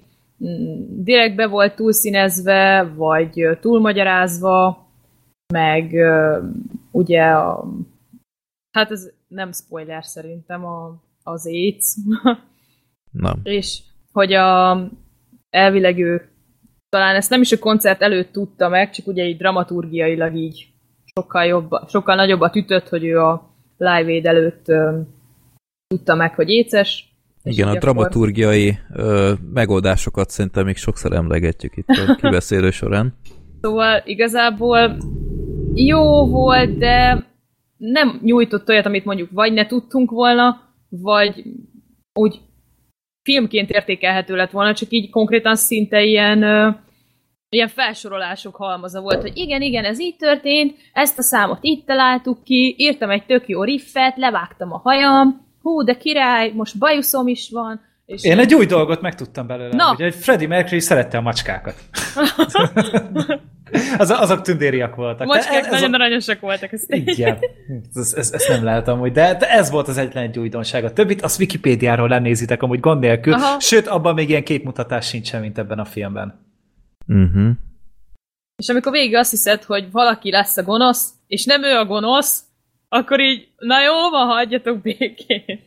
mm, 0.45 1.03
direktbe 1.03 1.47
volt 1.47 1.75
túlszínezve, 1.75 2.93
vagy 2.97 3.49
túlmagyarázva, 3.61 4.87
meg 5.53 5.95
ugye 6.91 7.23
a, 7.23 7.65
hát 8.71 8.91
ez 8.91 9.11
nem 9.29 9.53
spoiler 9.53 10.05
szerintem 10.05 10.65
a, 10.65 11.03
az 11.23 11.47
AIDS, 11.47 11.95
Na, 13.11 13.37
és 13.43 13.81
hogy 14.13 14.33
a, 14.33 14.71
elvileg 15.51 15.99
ő 15.99 16.29
talán 16.89 17.15
ezt 17.15 17.31
nem 17.31 17.41
is 17.41 17.53
a 17.53 17.59
koncert 17.59 18.03
előtt 18.03 18.33
tudta 18.33 18.69
meg, 18.69 18.91
csak 18.91 19.07
ugye 19.07 19.25
így 19.25 19.37
dramaturgiailag 19.37 20.35
így 20.37 20.67
sokkal, 21.15 21.45
jobb, 21.45 21.71
sokkal 21.89 22.15
nagyobbat 22.15 22.57
ütött, 22.57 22.89
hogy 22.89 23.05
ő 23.05 23.21
a 23.21 23.55
Live 23.77 24.11
Aid 24.13 24.27
előtt 24.27 24.69
ö, 24.69 24.99
tudta 25.87 26.15
meg, 26.15 26.35
hogy 26.35 26.49
éces. 26.49 27.17
igen, 27.43 27.67
a 27.67 27.71
akkor- 27.71 27.83
dramaturgiai 27.83 28.79
ö, 28.95 29.33
megoldásokat 29.53 30.31
szerintem 30.31 30.65
még 30.65 30.77
sokszor 30.77 31.13
emlegetjük 31.13 31.77
itt 31.77 31.89
a 31.89 32.15
kibeszélő 32.21 32.71
során. 32.71 33.15
Szóval 33.61 34.03
igazából 34.05 34.97
jó 35.75 36.27
volt, 36.27 36.79
de 36.79 37.27
nem 37.77 38.21
nyújtott 38.23 38.69
olyat, 38.69 38.87
amit 38.87 39.05
mondjuk 39.05 39.31
vagy 39.33 39.53
ne 39.53 39.67
tudtunk 39.67 40.11
volna, 40.11 40.61
vagy 40.89 41.45
úgy 42.13 42.41
filmként 43.29 43.71
értékelhető 43.71 44.37
lett 44.37 44.51
volna, 44.51 44.75
csak 44.75 44.91
így 44.91 45.11
konkrétan 45.11 45.57
szinte 45.57 46.03
ilyen, 46.03 46.39
ilyen 47.49 47.69
felsorolások 47.69 48.57
halmaza 48.57 49.01
volt, 49.01 49.21
hogy 49.21 49.37
igen, 49.37 49.63
igen, 49.63 49.85
ez 49.85 50.01
így 50.01 50.17
történt, 50.17 50.77
ezt 50.93 51.19
a 51.19 51.23
számot 51.23 51.59
itt 51.61 51.87
találtuk 51.87 52.45
ki, 52.45 52.75
írtam 52.79 53.11
egy 53.11 53.27
tök 53.27 53.49
jó 53.49 53.63
riffet, 53.63 54.17
levágtam 54.17 54.73
a 54.73 54.79
hajam, 54.79 55.47
hú, 55.63 55.83
de 55.83 55.97
király, 55.97 56.53
most 56.55 56.79
bajuszom 56.79 57.27
is 57.27 57.51
van, 57.51 57.81
és 58.09 58.25
Én 58.25 58.39
egy 58.39 58.55
új 58.55 58.67
dolgot 58.67 59.01
megtudtam 59.01 59.47
belőle, 59.47 59.75
Na. 59.77 59.95
hogy 59.97 60.15
Freddie 60.15 60.49
Mercury 60.49 60.81
szerette 60.81 61.19
a 61.19 61.21
macskákat. 61.21 61.75
Az, 63.99 64.11
azok 64.11 64.41
tündériak 64.43 64.95
voltak. 64.95 65.27
macskák 65.27 65.65
ez 65.65 65.71
nagyon 65.71 65.93
a- 65.93 65.97
aranyosak 65.97 66.41
voltak. 66.41 66.73
Ezt 66.73 66.85
Igen, 66.89 67.39
ez, 67.95 68.13
ez, 68.17 68.33
ezt 68.33 68.49
nem 68.49 68.65
lehet 68.65 68.89
amúgy, 68.89 69.13
de, 69.13 69.35
de 69.35 69.51
ez 69.51 69.71
volt 69.71 69.89
az 69.89 69.97
egyetlen 69.97 70.25
egy 70.25 70.39
újdonság. 70.39 70.85
A 70.85 70.93
többit 70.93 71.23
azt 71.23 71.41
Wikipédiáról 71.41 72.09
lenézitek 72.09 72.63
amúgy 72.63 72.81
gond 72.81 73.01
nélkül, 73.01 73.33
Aha. 73.33 73.61
sőt, 73.61 73.87
abban 73.87 74.15
még 74.15 74.29
ilyen 74.29 74.45
képmutatás 74.45 75.07
sincsen, 75.09 75.41
mint 75.41 75.59
ebben 75.59 75.79
a 75.79 75.85
filmben. 75.85 76.47
Uh-huh. 77.07 77.51
És 78.57 78.69
amikor 78.69 78.93
végig 78.93 79.15
azt 79.15 79.31
hiszed, 79.31 79.63
hogy 79.63 79.91
valaki 79.91 80.31
lesz 80.31 80.57
a 80.57 80.63
gonosz, 80.63 81.11
és 81.27 81.45
nem 81.45 81.65
ő 81.65 81.77
a 81.77 81.85
gonosz, 81.85 82.41
akkor 82.89 83.21
így, 83.21 83.49
na 83.59 83.83
jó, 83.83 84.11
van, 84.11 84.27
hagyjatok 84.27 84.83
békén. 84.83 85.61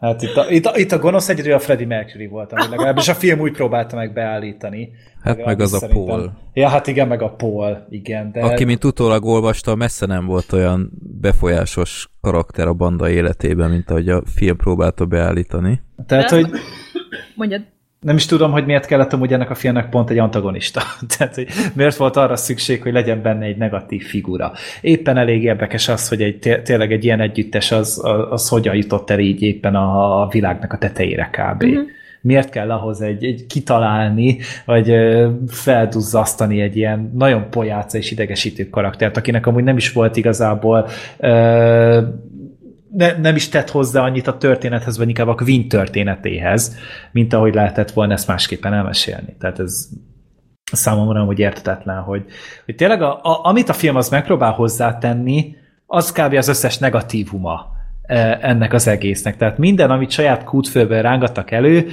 Hát 0.00 0.22
itt 0.22 0.36
a, 0.36 0.50
itt 0.50 0.66
a, 0.66 0.76
itt 0.76 0.92
a 0.92 0.98
gonosz 0.98 1.28
egyedül 1.28 1.52
a 1.52 1.58
Freddie 1.58 1.86
Mercury 1.86 2.26
volt, 2.26 2.52
ami 2.52 2.68
legalábbis 2.70 3.08
a 3.08 3.14
film 3.14 3.40
úgy 3.40 3.52
próbálta 3.52 3.96
meg 3.96 4.12
beállítani. 4.12 4.92
Hát 5.22 5.44
meg 5.44 5.60
az 5.60 5.82
a 5.82 5.86
Paul. 5.86 6.32
Ja, 6.52 6.68
hát 6.68 6.86
igen, 6.86 7.08
meg 7.08 7.22
a 7.22 7.30
Paul, 7.30 7.86
igen. 7.90 8.32
De... 8.32 8.40
Aki, 8.40 8.64
mint 8.64 8.84
utólag 8.84 9.24
olvasta, 9.24 9.74
messze 9.74 10.06
nem 10.06 10.26
volt 10.26 10.52
olyan 10.52 10.90
befolyásos 11.20 12.08
karakter 12.20 12.66
a 12.66 12.72
banda 12.72 13.10
életében, 13.10 13.70
mint 13.70 13.90
ahogy 13.90 14.08
a 14.08 14.22
film 14.26 14.56
próbálta 14.56 15.04
beállítani. 15.04 15.80
Tehát, 16.06 16.30
De- 16.30 16.36
hogy 16.36 16.50
Mondjad. 17.34 17.62
Nem 18.04 18.16
is 18.16 18.26
tudom, 18.26 18.50
hogy 18.50 18.66
miért 18.66 18.86
kellett 18.86 19.12
amúgy 19.12 19.32
ennek 19.32 19.50
a 19.50 19.54
filmnek 19.54 19.88
pont 19.88 20.10
egy 20.10 20.18
antagonista. 20.18 20.82
Tehát, 21.16 21.34
hogy 21.34 21.48
miért 21.74 21.96
volt 21.96 22.16
arra 22.16 22.36
szükség, 22.36 22.82
hogy 22.82 22.92
legyen 22.92 23.22
benne 23.22 23.44
egy 23.44 23.56
negatív 23.56 24.04
figura. 24.04 24.52
Éppen 24.80 25.16
elég 25.16 25.42
érdekes 25.42 25.88
az, 25.88 26.08
hogy 26.08 26.22
egy, 26.22 26.38
té- 26.38 26.62
tényleg 26.62 26.92
egy 26.92 27.04
ilyen 27.04 27.20
együttes 27.20 27.72
az, 27.72 28.00
az, 28.04 28.26
az 28.30 28.48
hogyan 28.48 28.74
jutott 28.74 29.10
el 29.10 29.18
így 29.18 29.42
éppen 29.42 29.74
a, 29.74 30.22
a 30.22 30.28
világnak 30.28 30.72
a 30.72 30.78
tetejére 30.78 31.30
kb. 31.32 31.62
Mhm. 31.62 31.72
Uh-huh. 31.72 31.88
Miért 32.20 32.50
kell 32.50 32.70
ahhoz 32.70 33.00
egy, 33.00 33.24
egy 33.24 33.46
kitalálni, 33.46 34.38
vagy 34.64 34.94
felduzzasztani 35.48 36.60
egy 36.60 36.76
ilyen 36.76 37.10
nagyon 37.14 37.50
pojáca 37.50 37.98
és 37.98 38.10
idegesítő 38.10 38.68
karaktert, 38.68 39.16
akinek 39.16 39.46
amúgy 39.46 39.64
nem 39.64 39.76
is 39.76 39.92
volt 39.92 40.16
igazából 40.16 40.88
ö, 41.18 42.00
ne, 42.96 43.16
nem 43.18 43.36
is 43.36 43.48
tett 43.48 43.70
hozzá 43.70 44.02
annyit 44.02 44.26
a 44.26 44.36
történethez, 44.36 44.98
vagy 44.98 45.08
inkább 45.08 45.28
a 45.28 45.34
Queen 45.34 45.68
történetéhez, 45.68 46.76
mint 47.12 47.32
ahogy 47.32 47.54
lehetett 47.54 47.90
volna 47.90 48.12
ezt 48.12 48.28
másképpen 48.28 48.74
elmesélni. 48.74 49.36
Tehát 49.38 49.58
ez 49.58 49.88
számomra 50.72 51.24
hogy 51.24 51.38
értetetlen, 51.38 52.02
hogy, 52.02 52.24
hogy 52.64 52.74
tényleg 52.74 53.02
a, 53.02 53.20
a, 53.22 53.40
amit 53.42 53.68
a 53.68 53.72
film 53.72 53.96
az 53.96 54.08
megpróbál 54.08 54.52
hozzátenni, 54.52 55.56
az 55.86 56.12
kb. 56.12 56.34
az 56.34 56.48
összes 56.48 56.78
negatívuma 56.78 57.72
eh, 58.02 58.38
ennek 58.42 58.72
az 58.72 58.86
egésznek. 58.86 59.36
Tehát 59.36 59.58
minden, 59.58 59.90
amit 59.90 60.10
saját 60.10 60.44
kútfőből 60.44 61.02
rángattak 61.02 61.50
elő, 61.50 61.88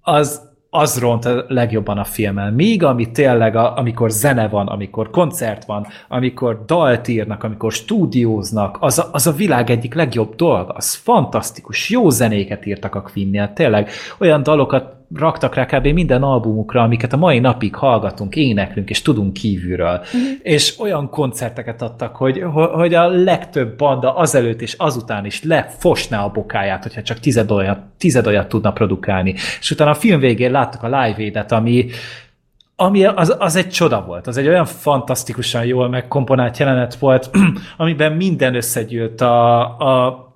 az, 0.00 0.53
az 0.76 0.98
ront 0.98 1.24
a 1.24 1.44
legjobban 1.48 1.98
a 1.98 2.04
filmen. 2.04 2.52
Míg 2.52 2.82
ami 2.82 3.10
tényleg, 3.10 3.56
a, 3.56 3.76
amikor 3.76 4.10
zene 4.10 4.48
van, 4.48 4.66
amikor 4.66 5.10
koncert 5.10 5.64
van, 5.64 5.86
amikor 6.08 6.64
dalt 6.66 7.08
írnak, 7.08 7.44
amikor 7.44 7.72
stúdióznak, 7.72 8.76
az 8.80 8.98
a, 8.98 9.08
az 9.12 9.26
a 9.26 9.32
világ 9.32 9.70
egyik 9.70 9.94
legjobb 9.94 10.34
dolga. 10.34 10.72
Az 10.72 10.94
fantasztikus, 10.94 11.90
jó 11.90 12.10
zenéket 12.10 12.66
írtak 12.66 12.94
a 12.94 13.02
Queen-nél, 13.02 13.52
tényleg 13.52 13.90
olyan 14.18 14.42
dalokat 14.42 14.94
raktak 15.14 15.54
rá 15.54 15.66
kb. 15.66 15.86
minden 15.86 16.22
albumukra, 16.22 16.82
amiket 16.82 17.12
a 17.12 17.16
mai 17.16 17.38
napig 17.38 17.74
hallgatunk, 17.74 18.36
éneklünk, 18.36 18.90
és 18.90 19.02
tudunk 19.02 19.32
kívülről. 19.32 20.00
Mm. 20.16 20.20
És 20.42 20.78
olyan 20.78 21.10
koncerteket 21.10 21.82
adtak, 21.82 22.16
hogy, 22.16 22.42
hogy 22.52 22.94
a 22.94 23.08
legtöbb 23.08 23.76
banda 23.76 24.16
azelőtt 24.16 24.60
és 24.60 24.74
azután 24.78 25.24
is 25.24 25.42
lefosná 25.42 26.24
a 26.24 26.30
bokáját, 26.30 26.82
hogyha 26.82 27.02
csak 27.02 27.20
tized 27.20 27.50
olyat, 27.50 27.78
tized 27.98 28.26
olyat 28.26 28.48
tudna 28.48 28.72
produkálni. 28.72 29.34
És 29.60 29.70
utána 29.70 29.90
a 29.90 29.94
film 29.94 30.20
végén 30.20 30.50
láttuk 30.50 30.82
a 30.82 31.02
live 31.02 31.18
édet, 31.18 31.52
ami 31.52 31.86
ami 32.76 33.04
az, 33.04 33.36
az 33.38 33.56
egy 33.56 33.68
csoda 33.68 34.04
volt, 34.04 34.26
az 34.26 34.36
egy 34.36 34.48
olyan 34.48 34.64
fantasztikusan 34.64 35.64
jól 35.64 35.88
megkomponált 35.88 36.58
jelenet 36.58 36.94
volt, 36.94 37.30
amiben 37.76 38.12
minden 38.12 38.54
összegyűlt 38.54 39.20
a, 39.20 39.60
a, 39.78 40.33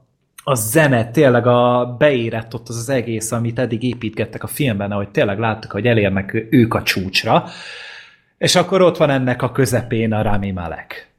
a 0.49 0.55
zene, 0.55 1.11
tényleg 1.11 1.47
a 1.47 1.95
beérett 1.99 2.55
ott 2.55 2.69
az 2.69 2.77
az 2.77 2.89
egész, 2.89 3.33
amit 3.33 3.59
eddig 3.59 3.83
építgettek 3.83 4.43
a 4.43 4.47
filmben, 4.47 4.93
ahogy 4.93 5.09
tényleg 5.09 5.39
láttuk, 5.39 5.71
hogy 5.71 5.87
elérnek 5.87 6.47
ők 6.51 6.75
a 6.75 6.83
csúcsra, 6.83 7.45
és 8.39 8.57
akkor 8.57 8.83
ott 8.83 8.97
van 8.97 9.11
ennek 9.11 9.43
a 9.43 9.53
közepén 9.53 10.13
a 10.13 10.23
Rami 10.23 10.51
Malek. 10.51 11.11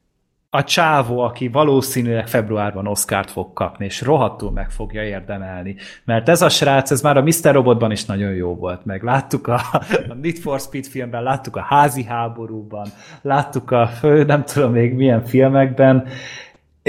A 0.49 0.63
csávó, 0.63 1.19
aki 1.19 1.47
valószínűleg 1.47 2.27
februárban 2.27 2.87
Oscárt 2.87 3.31
fog 3.31 3.53
kapni, 3.53 3.85
és 3.85 4.01
rohadtul 4.01 4.51
meg 4.51 4.71
fogja 4.71 5.03
érdemelni. 5.03 5.75
Mert 6.03 6.29
ez 6.29 6.41
a 6.41 6.49
srác, 6.49 6.91
ez 6.91 7.01
már 7.01 7.17
a 7.17 7.23
Mr. 7.23 7.51
Robotban 7.51 7.91
is 7.91 8.05
nagyon 8.05 8.31
jó 8.31 8.55
volt. 8.55 8.85
Meg 8.85 9.03
láttuk 9.03 9.47
a, 9.47 9.61
a 10.09 10.13
Need 10.21 10.37
for 10.37 10.59
Speed 10.59 10.85
filmben, 10.85 11.23
láttuk 11.23 11.55
a 11.55 11.61
házi 11.61 12.03
háborúban, 12.03 12.87
láttuk 13.21 13.71
a 13.71 13.87
fő, 13.87 14.23
nem 14.23 14.43
tudom 14.43 14.71
még 14.71 14.93
milyen 14.93 15.25
filmekben, 15.25 16.07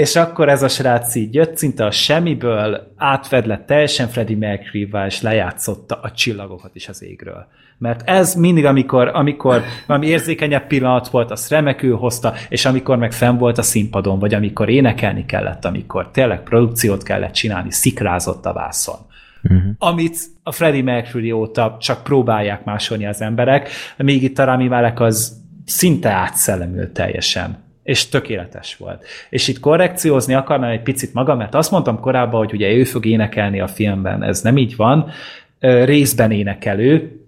és 0.01 0.15
akkor 0.15 0.49
ez 0.49 0.63
a 0.63 0.67
srác 0.67 1.15
így 1.15 1.33
jött, 1.33 1.57
szinte 1.57 1.85
a 1.85 1.91
semmiből 1.91 2.93
átfed 2.97 3.45
lett 3.45 3.65
teljesen 3.65 4.07
Freddie 4.07 4.37
mercury 4.37 4.89
és 5.05 5.21
lejátszotta 5.21 5.99
a 6.01 6.11
csillagokat 6.11 6.75
is 6.75 6.87
az 6.87 7.03
égről. 7.03 7.47
Mert 7.77 8.09
ez 8.09 8.35
mindig, 8.35 8.65
amikor, 8.65 9.07
amikor 9.07 9.63
valami 9.87 10.07
érzékenyebb 10.07 10.67
pillanat 10.67 11.07
volt, 11.07 11.31
azt 11.31 11.49
remekül 11.49 11.95
hozta, 11.95 12.33
és 12.49 12.65
amikor 12.65 12.97
meg 12.97 13.11
fenn 13.11 13.37
volt 13.37 13.57
a 13.57 13.61
színpadon, 13.61 14.19
vagy 14.19 14.33
amikor 14.33 14.69
énekelni 14.69 15.25
kellett, 15.25 15.65
amikor 15.65 16.11
tényleg 16.11 16.43
produkciót 16.43 17.03
kellett 17.03 17.33
csinálni, 17.33 17.71
szikrázott 17.71 18.45
a 18.45 18.53
vászon. 18.53 18.99
Uh-huh. 19.43 19.71
Amit 19.77 20.17
a 20.43 20.51
Freddie 20.51 20.83
Mercury 20.83 21.31
óta 21.31 21.77
csak 21.79 22.03
próbálják 22.03 22.63
másolni 22.63 23.05
az 23.05 23.21
emberek, 23.21 23.69
még 23.97 24.23
itt 24.23 24.39
a 24.39 24.43
Rami 24.43 24.67
Malek 24.67 24.99
az 24.99 25.41
szinte 25.65 26.09
átszellemült 26.09 26.91
teljesen 26.91 27.69
és 27.83 28.09
tökéletes 28.09 28.77
volt. 28.77 29.05
És 29.29 29.47
itt 29.47 29.59
korrekciózni 29.59 30.33
akarnám 30.33 30.69
egy 30.69 30.81
picit 30.81 31.13
magam, 31.13 31.37
mert 31.37 31.55
azt 31.55 31.71
mondtam 31.71 31.99
korábban, 31.99 32.39
hogy 32.39 32.53
ugye 32.53 32.71
ő 32.71 32.83
fog 32.83 33.05
énekelni 33.05 33.59
a 33.59 33.67
filmben, 33.67 34.23
ez 34.23 34.41
nem 34.41 34.57
így 34.57 34.75
van, 34.75 35.11
részben 35.59 36.31
énekelő, 36.31 37.20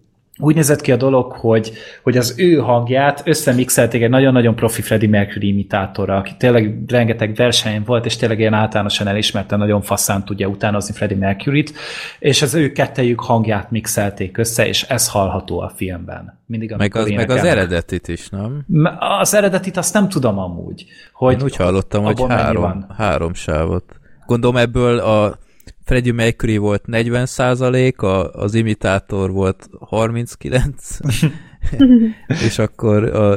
úgy 0.44 0.56
nézett 0.56 0.82
ki 0.82 0.92
a 0.92 0.96
dolog, 0.96 1.32
hogy, 1.32 1.74
hogy 2.04 2.18
az 2.18 2.34
ő 2.38 2.56
hangját 2.56 3.22
összemixelték 3.26 4.02
egy 4.02 4.10
nagyon-nagyon 4.10 4.56
profi 4.56 4.82
Freddie 4.82 5.10
Mercury 5.10 5.48
imitátorra, 5.48 6.16
aki 6.16 6.32
tényleg 6.38 6.84
rengeteg 6.88 7.36
versenyen 7.36 7.84
volt, 7.84 8.06
és 8.06 8.16
tényleg 8.16 8.40
ilyen 8.40 8.54
általánosan 8.54 9.08
elismerten 9.08 9.60
nagyon 9.60 9.82
faszán 9.82 10.26
tudja 10.26 10.48
utánozni 10.48 10.94
Freddie 10.94 11.18
Mercury-t, 11.18 11.74
és 12.20 12.42
az 12.42 12.54
ő 12.54 12.72
kettejük 12.72 13.20
hangját 13.20 13.72
mixelték 13.72 14.38
össze, 14.38 14.68
és 14.68 14.84
ez 14.84 15.10
hallható 15.10 15.60
a 15.60 15.72
filmben. 15.76 16.40
Mindig, 16.46 16.76
meg, 16.78 16.96
az, 16.96 17.10
meg 17.10 17.30
az 17.30 17.44
eredetit 17.44 18.08
is, 18.08 18.30
nem? 18.30 18.66
Az 19.20 19.34
eredetit 19.34 19.78
azt 19.78 19.94
nem 19.94 20.10
tudom 20.10 20.40
amúgy. 20.40 20.86
Hogy 21.14 21.34
Én 21.34 21.44
úgy 21.44 21.56
hallottam, 21.56 22.04
hogy 22.04 22.24
három, 22.28 22.86
három 22.98 23.34
sávot. 23.34 23.84
Gondolom 24.26 24.58
ebből 24.58 25.00
a 25.00 25.38
Freddie 25.84 26.14
Mercury 26.14 26.58
volt 26.58 26.88
40 26.88 27.26
százalék, 27.26 28.02
az 28.32 28.54
imitátor 28.54 29.32
volt 29.32 29.70
39, 29.80 30.98
és 32.48 32.60
akkor 32.60 33.04
a 33.04 33.36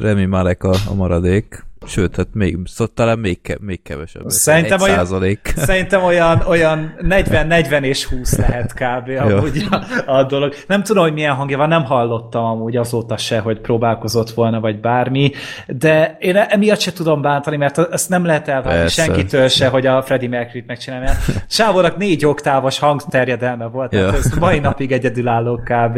Remi 0.00 0.24
Malek 0.24 0.64
a, 0.64 0.74
a 0.88 0.94
maradék. 0.94 1.64
Sőt, 1.86 2.16
hát 2.16 2.28
még, 2.32 2.58
szóval 2.64 2.92
talán 2.94 3.18
még, 3.18 3.40
ke, 3.40 3.56
még 3.60 3.82
kevesebb. 3.82 4.22
Szerintem 4.28 4.80
olyan, 4.80 4.96
százalék. 4.96 5.52
Szerintem 5.56 6.02
olyan, 6.02 6.42
olyan 6.46 6.94
40-40 7.00 7.82
és 7.82 8.04
20 8.04 8.36
lehet 8.36 8.72
kb. 8.74 9.10
amúgy 9.20 9.66
a, 9.70 9.84
a 10.06 10.24
dolog. 10.24 10.54
Nem 10.66 10.82
tudom, 10.82 11.02
hogy 11.02 11.12
milyen 11.12 11.34
hangja 11.34 11.56
van, 11.56 11.68
nem 11.68 11.84
hallottam 11.84 12.44
amúgy 12.44 12.76
azóta 12.76 13.16
se, 13.16 13.38
hogy 13.38 13.60
próbálkozott 13.60 14.30
volna, 14.30 14.60
vagy 14.60 14.80
bármi, 14.80 15.30
de 15.66 16.16
én 16.20 16.36
emiatt 16.36 16.80
se 16.80 16.92
tudom 16.92 17.22
bántani, 17.22 17.56
mert 17.56 17.78
ezt 17.78 18.08
nem 18.08 18.24
lehet 18.24 18.48
elvárni 18.48 18.78
Persze. 18.80 19.02
senkitől 19.02 19.48
se, 19.48 19.68
hogy 19.68 19.86
a 19.86 20.02
Freddie 20.02 20.28
Mercury-t 20.28 20.66
megcsinálja. 20.66 21.04
mert 21.04 21.18
Sávornak 21.48 21.96
négy 21.96 22.26
oktávos 22.26 22.78
hangterjedelme 22.78 23.66
volt, 23.66 23.92
Ja. 23.92 24.00
ja. 24.00 24.12
ez 24.12 24.32
mai 24.38 24.58
napig 24.58 24.92
egyedülálló 24.92 25.56
kb. 25.56 25.94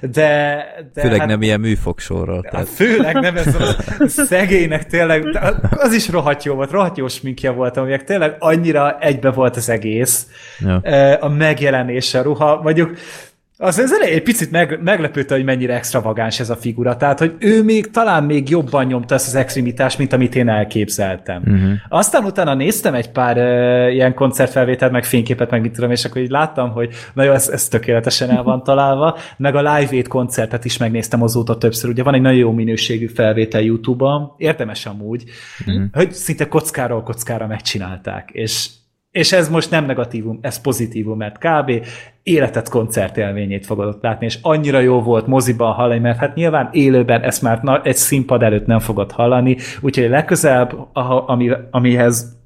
De, 0.00 0.64
de 0.94 1.00
Főleg 1.00 1.18
hát, 1.18 1.28
nem 1.28 1.42
ilyen 1.42 1.60
műfogsorral. 1.60 2.40
Hát 2.42 2.52
Tehát, 2.52 2.68
főleg 2.68 3.14
nem 3.14 3.36
ez 3.36 3.54
a 3.54 3.74
szegénynek 4.06 4.86
tényleg, 4.86 5.25
az 5.70 5.92
is 5.92 6.08
rohadt 6.08 6.44
jó 6.44 6.54
volt, 6.54 6.70
rohadt 6.70 6.96
jó 6.96 7.08
sminkje 7.08 7.50
volt, 7.50 7.76
aminek 7.76 8.04
tényleg 8.04 8.36
annyira 8.38 8.98
egybe 8.98 9.30
volt 9.30 9.56
az 9.56 9.68
egész. 9.68 10.26
Ja. 10.58 10.76
A 11.20 11.28
megjelenése, 11.28 12.18
a 12.18 12.22
ruha, 12.22 12.60
mondjuk 12.62 12.96
az, 13.58 13.78
az 13.78 13.92
elején 13.92 14.16
egy 14.16 14.22
picit 14.22 14.50
meg, 14.50 14.82
meglepődte, 14.82 15.34
hogy 15.34 15.44
mennyire 15.44 15.74
extravagáns 15.74 16.40
ez 16.40 16.50
a 16.50 16.56
figura. 16.56 16.96
Tehát, 16.96 17.18
hogy 17.18 17.34
ő 17.38 17.62
még 17.62 17.90
talán 17.90 18.24
még 18.24 18.48
jobban 18.48 18.86
nyomta 18.86 19.14
ezt 19.14 19.26
az 19.26 19.34
extremitást, 19.34 19.98
mint 19.98 20.12
amit 20.12 20.34
én 20.34 20.48
elképzeltem. 20.48 21.42
Uh-huh. 21.46 21.72
Aztán 21.88 22.24
utána 22.24 22.54
néztem 22.54 22.94
egy 22.94 23.10
pár 23.10 23.36
uh, 23.36 23.94
ilyen 23.94 24.14
koncertfelvételt, 24.14 24.92
meg 24.92 25.04
fényképet, 25.04 25.50
meg 25.50 25.60
mit 25.60 25.72
tudom, 25.72 25.90
és 25.90 26.04
akkor 26.04 26.22
így 26.22 26.30
láttam, 26.30 26.70
hogy 26.70 26.94
na 27.14 27.22
jó, 27.22 27.32
ez, 27.32 27.48
ez 27.48 27.68
tökéletesen 27.68 28.30
el 28.30 28.42
van 28.42 28.62
találva. 28.62 29.18
Meg 29.36 29.54
a 29.54 29.74
Live 29.76 29.90
Aid 29.90 30.08
koncertet 30.08 30.64
is 30.64 30.76
megnéztem 30.76 31.22
azóta 31.22 31.58
többször. 31.58 31.90
Ugye 31.90 32.02
van 32.02 32.14
egy 32.14 32.20
nagyon 32.20 32.38
jó 32.38 32.52
minőségű 32.52 33.06
felvétel 33.06 33.60
YouTube-on, 33.60 34.32
érdemes 34.36 34.86
amúgy, 34.86 35.24
uh-huh. 35.66 35.84
hogy 35.92 36.12
szinte 36.12 36.48
kockáról 36.48 37.02
kockára 37.02 37.46
megcsinálták. 37.46 38.28
És 38.32 38.68
és 39.10 39.32
ez 39.32 39.48
most 39.48 39.70
nem 39.70 39.84
negatívum, 39.84 40.38
ez 40.42 40.60
pozitívum, 40.60 41.16
mert 41.16 41.38
kb. 41.38 41.86
Életet 42.26 42.68
koncertélményét 42.68 43.66
fogod 43.66 43.86
ott 43.86 44.02
látni, 44.02 44.26
és 44.26 44.38
annyira 44.42 44.80
jó 44.80 45.02
volt 45.02 45.26
moziban 45.26 45.72
hallani, 45.72 46.00
mert 46.00 46.18
hát 46.18 46.34
nyilván 46.34 46.68
élőben 46.72 47.22
ezt 47.22 47.42
már 47.42 47.80
egy 47.84 47.96
színpad 47.96 48.42
előtt 48.42 48.66
nem 48.66 48.78
fogod 48.78 49.12
hallani, 49.12 49.56
úgyhogy 49.80 50.08
legközelebb, 50.08 50.72
ami, 51.26 51.50
amihez, 51.70 52.36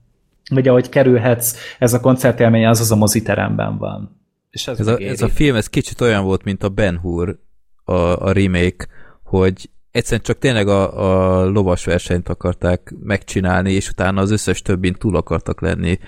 vagy 0.51 0.69
ahogy 0.69 0.89
kerülhetsz, 0.89 1.57
ez 1.79 1.93
a 1.93 2.01
koncertélmény, 2.01 2.67
az 2.67 2.81
az 2.81 2.93
a 2.93 2.97
moziteremben 2.97 3.79
van. 3.79 4.21
És 4.51 4.67
ez, 4.67 4.81
ez, 4.81 4.87
a, 4.87 4.99
ez 4.99 5.23
a 5.23 5.29
film, 5.29 5.57
ez 5.57 5.67
kicsit 5.67 6.01
olyan 6.01 6.25
volt, 6.25 6.45
mint 6.45 6.63
a 6.63 6.69
Ben 6.69 6.99
Hur, 6.99 7.39
a, 7.85 7.93
a 8.27 8.33
remake, 8.33 8.87
hogy 9.23 9.71
egyszerűen 9.91 10.23
csak 10.23 10.39
tényleg 10.39 10.69
a, 10.69 11.41
a 11.41 11.45
lovas 11.45 11.85
versenyt 11.85 12.29
akarták 12.29 12.95
megcsinálni, 13.03 13.73
és 13.73 13.89
utána 13.89 14.21
az 14.21 14.31
összes 14.31 14.63
többin 14.63 14.95
túl 14.95 15.17
akartak 15.17 15.61
lenni 15.61 15.99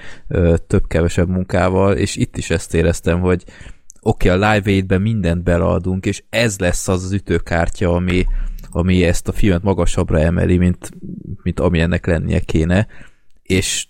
több-kevesebb 0.67 1.29
munkával, 1.29 1.97
és 1.97 2.17
itt 2.17 2.37
is 2.37 2.51
ezt 2.51 2.75
éreztem, 2.75 3.21
hogy 3.21 3.45
oké, 4.01 4.29
okay, 4.31 4.41
a 4.41 4.53
Live 4.53 4.71
Aid-ben 4.71 5.01
mindent 5.01 5.43
beleadunk, 5.43 6.07
és 6.07 6.23
ez 6.31 6.59
lesz 6.59 6.89
az 6.89 7.05
az 7.05 7.13
ütőkártya, 7.13 7.93
ami, 7.95 8.27
ami 8.71 9.05
ezt 9.05 9.29
a 9.29 9.33
filmet 9.33 9.63
magasabbra 9.63 10.19
emeli, 10.19 10.57
mint, 10.57 10.91
mint 11.43 11.61
ami 11.61 11.81
ennek 11.81 12.07
lennie 12.07 12.41
kéne, 12.41 12.87
és 13.43 13.87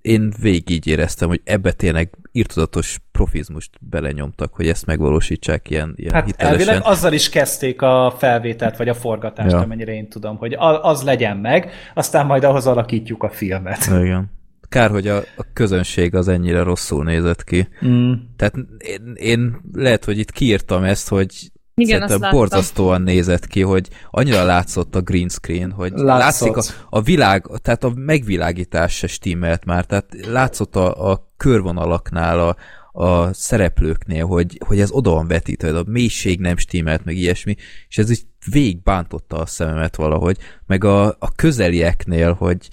én 0.00 0.32
végig 0.40 0.70
így 0.70 0.86
éreztem, 0.86 1.28
hogy 1.28 1.40
ebbe 1.44 1.72
tényleg 1.72 2.10
írtozatos 2.32 2.98
profizmust 3.12 3.70
belenyomtak, 3.80 4.54
hogy 4.54 4.68
ezt 4.68 4.86
megvalósítsák 4.86 5.70
ilyen, 5.70 5.92
ilyen 5.96 6.14
Hát 6.14 6.24
hitelesen. 6.24 6.58
elvileg 6.58 6.82
azzal 6.84 7.12
is 7.12 7.28
kezdték 7.28 7.82
a 7.82 8.14
felvételt, 8.18 8.76
vagy 8.76 8.88
a 8.88 8.94
forgatást, 8.94 9.50
Ja. 9.50 9.58
amennyire 9.58 9.92
én 9.92 10.08
tudom, 10.08 10.36
hogy 10.36 10.56
az 10.82 11.02
legyen 11.02 11.36
meg, 11.36 11.70
aztán 11.94 12.26
majd 12.26 12.44
ahhoz 12.44 12.66
alakítjuk 12.66 13.22
a 13.22 13.30
filmet. 13.30 13.86
Igen. 14.04 14.30
Kár, 14.68 14.90
hogy 14.90 15.08
a, 15.08 15.16
a 15.36 15.46
közönség 15.52 16.14
az 16.14 16.28
ennyire 16.28 16.62
rosszul 16.62 17.04
nézett 17.04 17.44
ki. 17.44 17.68
Mm. 17.86 18.12
Tehát 18.36 18.54
én, 18.78 19.12
én 19.14 19.60
lehet, 19.72 20.04
hogy 20.04 20.18
itt 20.18 20.30
kiírtam 20.30 20.84
ezt, 20.84 21.08
hogy 21.08 21.50
Igen, 21.80 22.02
azt 22.02 22.18
láttam. 22.18 22.38
borzasztóan 22.38 23.02
nézett 23.02 23.46
ki, 23.46 23.62
hogy 23.62 23.88
annyira 24.10 24.44
látszott 24.44 24.94
a 24.94 25.00
green 25.00 25.28
screen, 25.28 25.70
hogy 25.70 25.92
Látszott. 25.92 26.48
látszik 26.48 26.56
a, 26.56 26.96
a 26.96 27.00
világ, 27.00 27.46
tehát 27.62 27.84
a 27.84 27.92
megvilágítás 27.94 28.96
se 28.96 29.06
stimmelt 29.06 29.64
már, 29.64 29.84
tehát 29.84 30.06
látszott 30.26 30.76
a, 30.76 31.10
a 31.10 31.28
körvonalaknál, 31.36 32.40
a, 32.40 32.56
a 32.92 33.32
szereplőknél, 33.32 34.26
hogy, 34.26 34.60
hogy 34.66 34.80
ez 34.80 34.90
oda 34.90 35.10
van 35.10 35.26
vetítve, 35.26 35.78
a 35.78 35.84
mélység 35.86 36.40
nem 36.40 36.56
stimmelt, 36.56 37.04
meg 37.04 37.16
ilyesmi, 37.16 37.56
és 37.88 37.98
ez 37.98 38.10
így 38.10 38.26
végig 38.50 38.82
bántotta 38.82 39.36
a 39.36 39.46
szememet 39.46 39.96
valahogy, 39.96 40.38
meg 40.66 40.84
a, 40.84 41.06
a 41.06 41.32
közelieknél, 41.36 42.32
hogy 42.32 42.68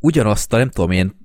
ugyanazt 0.00 0.52
a, 0.52 0.56
nem 0.56 0.70
tudom 0.70 0.90
én, 0.90 1.20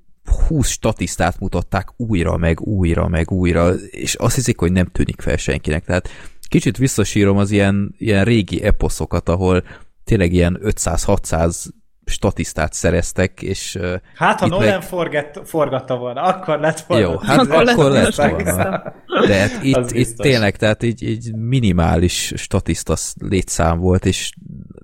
20 0.48 0.70
statisztát 0.70 1.40
mutatták 1.40 1.90
újra, 1.98 2.38
meg 2.38 2.62
újra, 2.62 3.08
meg 3.08 3.32
újra, 3.32 3.74
és 3.74 4.16
azt 4.16 4.36
hiszik, 4.36 4.60
hogy 4.60 4.72
nem 4.72 4.86
tűnik 4.86 5.22
fel 5.22 5.38
senkinek. 5.38 5.86
Tehát 5.86 6.10
kicsit 6.48 6.78
visszasírom 6.78 7.38
az 7.38 7.52
ilyen, 7.52 7.96
ilyen 7.98 8.24
régi 8.24 8.64
eposzokat, 8.64 9.30
ahol 9.30 9.64
tényleg 10.04 10.34
ilyen 10.34 10.60
500-600 10.64 11.66
statisztát 12.06 12.74
szereztek, 12.74 13.42
és 13.42 13.78
Hát, 14.16 14.40
ha 14.40 14.46
Itt 14.46 14.52
Nolan 14.52 14.68
meg- 14.68 14.82
forgett, 14.84 15.40
forgatta 15.46 15.96
volna, 15.98 16.22
akkor 16.22 16.60
lett 16.60 16.80
volna. 16.80 17.04
jó, 17.04 17.18
hát 17.18 17.40
Akkor 17.40 17.68
akkor, 17.70 17.92
lett 17.92 18.16
lett 18.16 18.42
volna. 18.42 18.94
De 19.28 19.36
hát 19.36 19.64
itt, 19.64 19.92
itt 19.92 20.16
tényleg, 20.18 20.56
tehát 20.56 20.84
így, 20.84 21.02
így 21.04 21.36
minimális 21.36 22.34
statiszta 22.36 22.96
létszám 23.20 23.80
volt, 23.80 24.06
és 24.06 24.32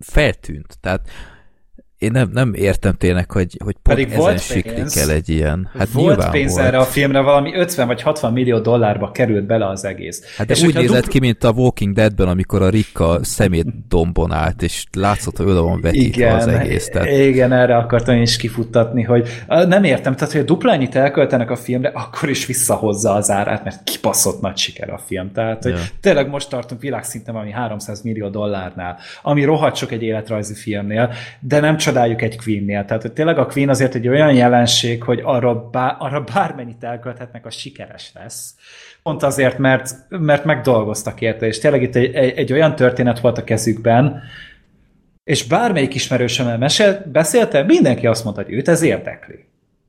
feltűnt. 0.05 0.77
Tehát 0.81 1.09
én 2.03 2.11
nem, 2.11 2.29
nem 2.33 2.53
értem 2.53 2.93
tényleg, 2.93 3.31
hogy, 3.31 3.57
hogy 3.63 3.75
pont 3.81 3.97
Pedig 3.97 4.07
ezen 4.07 4.19
volt 4.19 4.39
siklik 4.41 4.73
pénz. 4.73 4.97
el 4.97 5.09
egy 5.11 5.29
ilyen. 5.29 5.69
Hát 5.77 5.89
volt 5.89 6.29
pénz 6.29 6.53
volt. 6.53 6.65
erre 6.65 6.77
a 6.77 6.83
filmre, 6.83 7.19
valami 7.19 7.55
50 7.55 7.87
vagy 7.87 8.01
60 8.01 8.33
millió 8.33 8.59
dollárba 8.59 9.11
került 9.11 9.45
bele 9.45 9.67
az 9.67 9.85
egész. 9.85 10.35
Hát 10.37 10.47
de 10.47 10.53
És 10.53 10.61
úgy 10.63 10.73
nézett 10.73 10.95
dupl- 10.95 11.07
ki, 11.07 11.19
mint 11.19 11.43
a 11.43 11.51
Walking 11.51 11.93
Deadben, 11.95 12.27
amikor 12.27 12.61
a 12.61 12.69
Rick 12.69 12.99
a 12.99 13.19
szemét 13.21 13.87
dombon 13.87 14.31
állt, 14.31 14.61
és 14.61 14.85
látszott, 14.97 15.37
hogy 15.37 15.45
oda 15.45 15.61
van 15.61 15.81
vetítve 15.81 16.33
az 16.33 16.47
egész. 16.47 16.87
Tehát, 16.89 17.09
igen, 17.09 17.51
erre 17.51 17.75
akartam 17.75 18.15
én 18.15 18.21
is 18.21 18.37
kifuttatni, 18.37 19.03
hogy 19.03 19.27
nem 19.47 19.83
értem, 19.83 20.15
tehát 20.15 20.31
hogy 20.33 20.41
a 20.41 20.45
dupla 20.45 20.71
ennyit 20.73 20.95
elköltenek 20.95 21.51
a 21.51 21.55
filmre, 21.55 21.91
akkor 21.93 22.29
is 22.29 22.45
visszahozza 22.45 23.13
az 23.13 23.29
árát, 23.29 23.63
mert 23.63 23.83
kibaszott 23.83 24.41
nagy 24.41 24.57
siker 24.57 24.89
a 24.89 24.97
film. 25.05 25.31
Tehát, 25.31 25.63
hogy 25.63 25.71
Ja. 25.71 25.79
tényleg 26.01 26.29
most 26.29 26.49
tartunk 26.49 26.81
világszinten 26.81 27.33
valami 27.33 27.51
300 27.51 28.01
millió 28.01 28.27
dollárnál, 28.29 28.97
ami 29.21 29.43
rohadt 29.43 29.75
sok 29.75 29.91
egy 29.91 30.03
életrajzi 30.03 30.53
filmnél, 30.53 31.11
de 31.39 31.59
nem 31.59 31.77
csodáljuk 31.93 32.21
egy 32.21 32.37
Queen-nél. 32.43 32.85
Tehát, 32.85 33.01
hogy 33.01 33.11
tényleg 33.13 33.37
a 33.37 33.45
Queen 33.45 33.69
azért 33.69 33.95
egy 33.95 34.07
olyan 34.07 34.33
jelenség, 34.33 35.03
hogy 35.03 35.19
arra, 35.23 35.69
bá, 35.69 35.95
arra 35.99 36.23
bármennyit 36.33 36.83
elkölthetnek, 36.83 37.45
az 37.45 37.53
sikeres 37.53 38.11
lesz. 38.15 38.55
Pont 39.03 39.23
azért, 39.23 39.57
mert, 39.57 39.95
mert 40.09 40.45
megdolgoztak 40.45 41.21
érte, 41.21 41.45
és 41.45 41.59
tényleg 41.59 41.81
itt 41.81 41.95
egy, 41.95 42.13
egy, 42.13 42.37
egy 42.37 42.53
olyan 42.53 42.75
történet 42.75 43.19
volt 43.19 43.37
a 43.37 43.43
kezükben, 43.43 44.21
és 45.23 45.47
bármelyik 45.47 45.95
ismerősömmel 45.95 46.57
mesél, 46.57 47.03
beszélte, 47.11 47.63
mindenki 47.63 48.07
azt 48.07 48.23
mondta, 48.23 48.43
hogy 48.43 48.53
őt 48.53 48.67
ez 48.67 48.81
érdekli. 48.81 49.45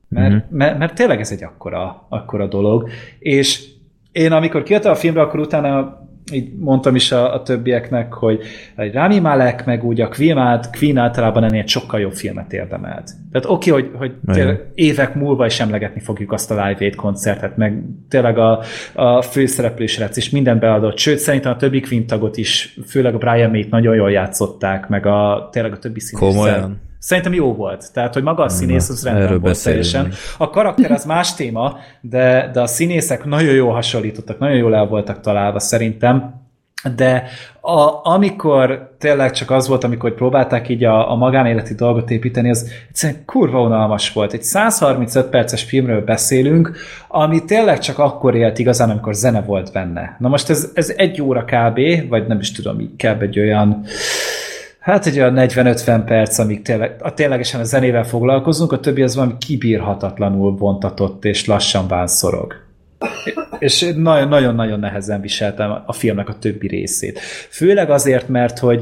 Mert, 0.09 0.29
Mhm. 0.29 0.35
mm-hmm. 0.35 0.57
mert, 0.57 0.77
mert 0.77 0.95
tényleg 0.95 1.19
ez 1.19 1.31
egy 1.31 1.43
akkora, 1.43 2.05
akkora 2.09 2.47
dolog. 2.47 2.89
És 3.19 3.63
én 4.11 4.31
amikor 4.31 4.63
kijöttem 4.63 4.91
a 4.91 4.95
filmre, 4.95 5.21
akkor 5.21 5.39
utána 5.39 6.04
így 6.31 6.53
mondtam 6.59 6.95
is 6.95 7.11
a, 7.11 7.33
a 7.33 7.41
többieknek, 7.41 8.13
hogy 8.13 8.43
egy 8.75 8.93
Rami 8.93 9.19
Malek, 9.19 9.65
meg 9.65 9.83
úgy 9.83 10.01
a 10.01 10.07
Queen, 10.07 10.37
át, 10.37 10.77
Queen 10.77 10.97
általában 10.97 11.43
ennél 11.43 11.65
sokkal 11.65 11.99
jobb 11.99 12.13
filmet 12.13 12.53
érdemelt. 12.53 13.11
Tehát 13.31 13.49
oké, 13.49 13.69
hogy, 13.69 13.91
hogy 13.97 14.13
tényleg 14.33 14.61
évek 14.73 15.15
múlva 15.15 15.45
is 15.45 15.59
emlegetni 15.59 16.01
fogjuk 16.01 16.31
azt 16.31 16.51
a 16.51 16.53
Live 16.53 16.77
Aid 16.79 16.95
koncertet, 16.95 17.57
meg 17.57 17.83
tényleg 18.09 18.37
a, 18.37 18.61
a 18.93 19.21
főszereplős 19.21 19.97
lett, 19.97 20.15
és 20.15 20.29
minden 20.29 20.59
beadott. 20.59 20.97
Sőt, 20.97 21.17
szerintem 21.17 21.51
a 21.51 21.55
többi 21.55 21.79
Queen 21.79 22.05
tagot 22.05 22.37
is, 22.37 22.79
főleg 22.87 23.13
a 23.13 23.17
Brian 23.17 23.49
May-t 23.49 23.69
nagyon 23.69 23.95
jól 23.95 24.11
játszották, 24.11 24.87
meg 24.87 25.05
a, 25.05 25.49
tényleg 25.51 25.71
a 25.71 25.79
többi 25.79 25.99
színész. 25.99 26.33
Komolyan? 26.33 26.81
Szerintem 27.05 27.33
jó 27.33 27.53
volt. 27.53 27.93
Tehát, 27.93 28.13
hogy 28.13 28.23
maga 28.23 28.43
a 28.43 28.49
színész 28.49 28.89
az 28.89 29.03
rendben 29.03 29.25
erről 29.25 29.39
volt 29.39 29.63
teljesen. 29.63 30.13
A 30.37 30.49
karakter 30.49 30.91
az 30.91 31.05
más 31.05 31.33
téma, 31.33 31.77
de, 32.01 32.49
de 32.53 32.61
a 32.61 32.67
színészek 32.67 33.25
nagyon 33.25 33.53
jól 33.53 33.73
hasonlítottak, 33.73 34.39
nagyon 34.39 34.57
jól 34.57 34.75
el 34.75 34.85
voltak 34.85 35.19
találva 35.19 35.59
szerintem. 35.59 36.43
De 36.95 37.23
a, 37.61 38.09
amikor 38.09 38.95
tényleg 38.99 39.31
csak 39.31 39.51
az 39.51 39.67
volt, 39.67 39.83
amikor 39.83 40.15
próbálták 40.15 40.69
így 40.69 40.83
a, 40.83 41.11
a 41.11 41.15
magánéleti 41.15 41.73
dolgot 41.73 42.11
építeni, 42.11 42.49
az 42.49 42.71
egyszerűen 42.89 43.25
kurva 43.25 43.61
unalmas 43.61 44.13
volt. 44.13 44.33
Egy 44.33 44.43
135 44.43 45.25
perces 45.25 45.63
filmről 45.63 46.03
beszélünk, 46.03 46.77
ami 47.07 47.45
tényleg 47.45 47.79
csak 47.79 47.99
akkor 47.99 48.35
élt 48.35 48.59
igazán, 48.59 48.89
amikor 48.89 49.13
zene 49.13 49.41
volt 49.41 49.71
benne. 49.71 50.15
Na 50.19 50.27
most 50.27 50.49
ez, 50.49 50.71
ez 50.73 50.93
egy 50.97 51.21
óra 51.21 51.45
kb, 51.45 52.09
vagy 52.09 52.27
nem 52.27 52.39
is 52.39 52.51
tudom, 52.51 52.79
így 52.79 52.95
kb. 52.95 53.21
egy 53.21 53.39
olyan 53.39 53.85
Hát 54.85 55.05
egy 55.05 55.19
olyan 55.19 55.33
40-50 55.37 56.01
perc, 56.05 56.37
amíg 56.37 56.61
tényleg, 56.61 56.95
a 56.99 57.13
ténylegesen 57.13 57.59
a 57.59 57.63
zenével 57.63 58.03
foglalkozunk, 58.03 58.71
a 58.71 58.79
többi 58.79 59.01
az 59.01 59.15
valami 59.15 59.33
kibírhatatlanul 59.37 60.51
bontatott 60.51 61.25
és 61.25 61.45
lassan 61.45 61.87
vánszorog. 61.87 62.53
És 63.59 63.93
nagyon-nagyon 63.97 64.79
nehezen 64.79 65.21
viseltem 65.21 65.83
a 65.85 65.93
filmnek 65.93 66.29
a 66.29 66.37
többi 66.39 66.67
részét. 66.67 67.19
Főleg 67.49 67.89
azért, 67.89 68.27
mert 68.27 68.59
hogy 68.59 68.81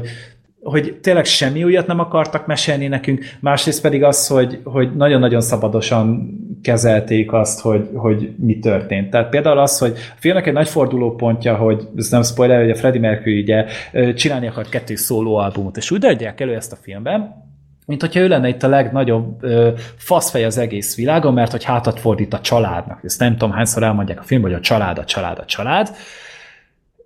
hogy 0.64 0.98
tényleg 1.02 1.24
semmi 1.24 1.64
újat 1.64 1.86
nem 1.86 2.00
akartak 2.00 2.46
mesélni 2.46 2.86
nekünk, 2.86 3.24
másrészt 3.40 3.82
pedig 3.82 4.02
az, 4.02 4.26
hogy, 4.26 4.60
hogy 4.64 4.96
nagyon-nagyon 4.96 5.40
szabadosan 5.40 6.38
kezelték 6.62 7.32
azt, 7.32 7.60
hogy, 7.60 7.88
hogy 7.94 8.34
mi 8.38 8.58
történt. 8.58 9.10
Tehát 9.10 9.28
például 9.28 9.58
az, 9.58 9.78
hogy 9.78 9.92
a 9.96 10.16
filmnek 10.18 10.46
egy 10.46 10.52
nagy 10.52 10.68
fordulópontja, 10.68 11.54
hogy 11.56 11.88
ez 11.96 12.08
nem 12.08 12.22
spoiler, 12.22 12.60
hogy 12.60 12.70
a 12.70 12.74
Freddie 12.74 13.00
Mercury 13.00 13.40
ugye 13.40 13.64
csinálni 14.12 14.46
akart 14.46 14.68
kettő 14.68 14.96
szólóalbumot, 14.96 15.76
és 15.76 15.90
úgy 15.90 16.06
adják 16.06 16.40
elő 16.40 16.54
ezt 16.54 16.72
a 16.72 16.76
filmben, 16.82 17.42
mint 17.86 18.00
hogyha 18.00 18.20
ő 18.20 18.28
lenne 18.28 18.48
itt 18.48 18.62
a 18.62 18.68
legnagyobb 18.68 19.42
ö, 19.42 19.70
faszfej 19.96 20.44
az 20.44 20.58
egész 20.58 20.96
világon, 20.96 21.34
mert 21.34 21.50
hogy 21.50 21.64
hátat 21.64 22.00
fordít 22.00 22.34
a 22.34 22.40
családnak. 22.40 23.00
Ezt 23.02 23.20
nem 23.20 23.32
tudom 23.32 23.54
hányszor 23.54 23.82
elmondják 23.82 24.20
a 24.20 24.22
filmben, 24.22 24.50
hogy 24.50 24.60
a 24.60 24.62
család, 24.62 24.98
a 24.98 25.04
család, 25.04 25.38
a 25.38 25.44
család. 25.44 25.96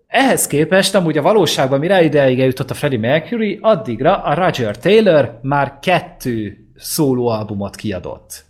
Ehhez 0.09 0.47
képest 0.47 0.95
amúgy 0.95 1.19
a 1.19 1.23
valóságban, 1.23 1.79
mire 1.79 2.03
ideig 2.03 2.39
jutott 2.39 2.71
a 2.71 2.75
Freddie 2.75 2.99
Mercury, 2.99 3.59
addigra 3.63 4.23
a 4.23 4.35
Roger 4.35 4.79
Taylor 4.79 5.39
már 5.43 5.79
kettő 5.79 6.57
szólóalbumot 6.77 7.77
kiadott. 7.77 8.45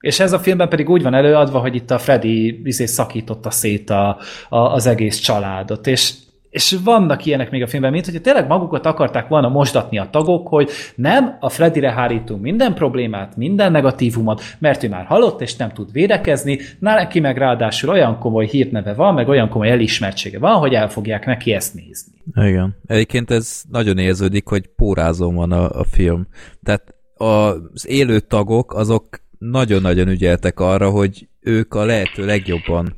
És 0.00 0.20
ez 0.20 0.32
a 0.32 0.38
filmben 0.38 0.68
pedig 0.68 0.88
úgy 0.88 1.02
van 1.02 1.14
előadva, 1.14 1.58
hogy 1.58 1.74
itt 1.74 1.90
a 1.90 1.98
Freddy 1.98 2.60
izé 2.64 2.86
szakította 2.86 3.50
szét 3.50 3.90
a, 3.90 4.18
a, 4.48 4.58
az 4.58 4.86
egész 4.86 5.18
családot, 5.18 5.86
és 5.86 6.14
és 6.50 6.76
vannak 6.84 7.24
ilyenek 7.24 7.50
még 7.50 7.62
a 7.62 7.66
filmben, 7.66 7.92
mint 7.92 8.04
hogy 8.04 8.20
tényleg 8.20 8.46
magukat 8.46 8.86
akarták 8.86 9.28
volna 9.28 9.48
mosdatni 9.48 9.98
a 9.98 10.08
tagok, 10.10 10.48
hogy 10.48 10.70
nem, 10.94 11.36
a 11.40 11.48
Freddyre 11.48 11.92
hárítunk 11.92 12.42
minden 12.42 12.74
problémát, 12.74 13.36
minden 13.36 13.72
negatívumot, 13.72 14.42
mert 14.58 14.82
ő 14.82 14.88
már 14.88 15.04
halott, 15.04 15.40
és 15.40 15.56
nem 15.56 15.72
tud 15.72 15.92
védekezni, 15.92 16.58
neki 16.78 17.20
meg 17.20 17.36
ráadásul 17.36 17.90
olyan 17.90 18.18
komoly 18.18 18.46
hírneve 18.46 18.94
van, 18.94 19.14
meg 19.14 19.28
olyan 19.28 19.48
komoly 19.48 19.70
elismertsége 19.70 20.38
van, 20.38 20.58
hogy 20.58 20.74
el 20.74 20.88
fogják 20.88 21.26
neki 21.26 21.52
ezt 21.52 21.74
nézni. 21.74 22.12
Igen. 22.34 22.76
Egyébként 22.86 23.30
ez 23.30 23.62
nagyon 23.70 23.98
érződik, 23.98 24.48
hogy 24.48 24.66
pórázom 24.66 25.34
van 25.34 25.52
a, 25.52 25.70
a 25.70 25.84
film. 25.84 26.26
Tehát 26.62 26.94
az 27.14 27.88
élő 27.88 28.20
tagok, 28.20 28.74
azok 28.74 29.04
nagyon-nagyon 29.38 30.08
ügyeltek 30.08 30.60
arra, 30.60 30.90
hogy 30.90 31.28
ők 31.40 31.74
a 31.74 31.84
lehető 31.84 32.26
legjobban 32.26 32.94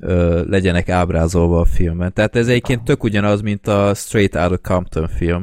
ö, 0.00 0.42
legyenek 0.48 0.88
ábrázolva 0.88 1.60
a 1.60 1.64
filmben. 1.64 2.12
Tehát 2.12 2.36
ez 2.36 2.48
egyébként 2.48 2.84
tök 2.84 3.04
ugyanaz, 3.04 3.40
mint 3.40 3.66
a 3.66 3.94
Straight 3.94 4.34
Outta 4.34 4.58
Compton 4.58 5.08
film, 5.08 5.42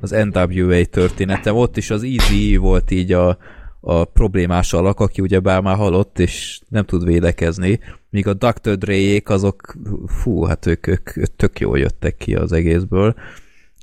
az 0.00 0.10
NWA 0.32 0.84
történetem. 0.84 1.56
Ott 1.56 1.76
is 1.76 1.90
az 1.90 2.02
Easy 2.02 2.56
volt 2.56 2.90
így 2.90 3.12
a, 3.12 3.38
a 3.80 4.04
problémás 4.04 4.72
alak, 4.72 5.00
aki 5.00 5.20
ugye 5.20 5.40
bár 5.40 5.60
már 5.60 5.76
halott, 5.76 6.18
és 6.18 6.60
nem 6.68 6.84
tud 6.84 7.04
védekezni, 7.04 7.80
míg 8.10 8.26
a 8.26 8.34
Dr. 8.34 8.76
dre 8.76 9.20
azok, 9.24 9.74
fú, 10.06 10.42
hát 10.42 10.66
ők, 10.66 10.86
ők, 10.86 11.16
ők 11.16 11.36
tök 11.36 11.60
jól 11.60 11.78
jöttek 11.78 12.16
ki 12.16 12.34
az 12.34 12.52
egészből, 12.52 13.14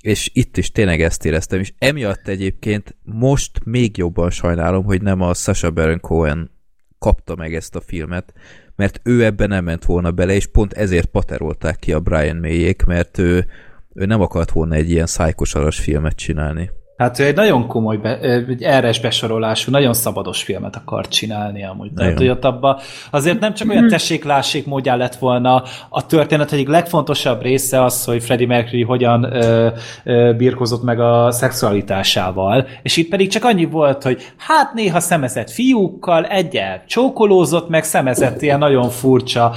és 0.02 0.30
itt 0.34 0.58
is 0.58 0.72
tényleg 0.72 1.02
ezt 1.02 1.26
éreztem, 1.26 1.60
és 1.60 1.74
emiatt 1.78 2.28
egyébként 2.28 2.96
most 3.04 3.66
még 3.66 3.98
jobban 3.98 4.30
sajnálom, 4.30 4.84
hogy 4.84 5.02
nem 5.02 5.22
a 5.22 5.34
Sasha 5.34 5.72
Baron 5.72 6.00
Cohen 6.00 6.52
kapta 7.00 7.36
meg 7.36 7.56
ezt 7.56 7.76
a 7.76 7.82
filmet, 7.82 8.34
mert 8.76 9.00
ő 9.04 9.26
ebben 9.26 9.48
nem 9.48 9.64
ment 9.64 9.86
volna 9.86 10.12
bele, 10.12 10.34
és 10.34 10.48
pont 10.48 10.74
ezért 10.74 11.08
paterolták 11.08 11.80
ki 11.80 11.94
a 11.94 12.00
Brian 12.00 12.38
Mayék, 12.38 12.84
mert 12.84 13.18
ő, 13.18 13.46
ő 13.94 14.06
nem 14.06 14.22
akart 14.22 14.52
volna 14.52 14.76
egy 14.76 14.90
ilyen 14.90 15.06
szájkosaras 15.06 15.80
filmet 15.80 16.16
csinálni. 16.16 16.72
Hát 17.00 17.20
ő 17.20 17.26
egy 17.26 17.36
nagyon 17.36 17.68
komoly, 17.68 17.98
be, 17.98 18.20
egy 18.20 18.64
erres 18.64 19.00
besorolású, 19.00 19.72
nagyon 19.72 19.94
szabados 19.94 20.44
filmet 20.44 20.76
akart 20.76 21.12
csinálni 21.12 21.66
amúgy. 21.66 21.94
Tehát, 21.94 22.18
hogy 22.18 22.30
ott 22.30 22.46
abba 22.46 22.80
azért 23.12 23.40
nem 23.40 23.54
csak 23.54 23.70
olyan 23.70 23.88
tessék-lássék 23.88 24.66
módján 24.66 24.98
lett 24.98 25.16
volna 25.16 25.64
a 25.90 26.06
történet 26.06 26.52
egyik 26.52 26.68
legfontosabb 26.68 27.42
része 27.42 27.84
az, 27.84 28.06
hogy 28.06 28.24
Freddie 28.24 28.48
Mercury 28.48 28.84
hogyan 28.84 29.24
ö, 29.24 29.70
ö, 30.04 30.34
birkozott 30.38 30.84
meg 30.84 31.00
a 31.00 31.32
szexualitásával, 31.32 32.68
és 32.82 32.98
itt 32.98 33.10
pedig 33.10 33.30
csak 33.30 33.44
annyi 33.44 33.66
volt, 33.66 34.04
hogy 34.04 34.32
hát 34.38 34.74
néha 34.74 35.00
szemezett 35.00 35.50
fiúkkal, 35.50 36.26
egyel 36.26 36.84
csókolózott, 36.88 37.70
meg 37.70 37.84
szemezett 37.84 38.42
ilyen 38.42 38.60
nagyon 38.60 38.90
furcsa 38.90 39.54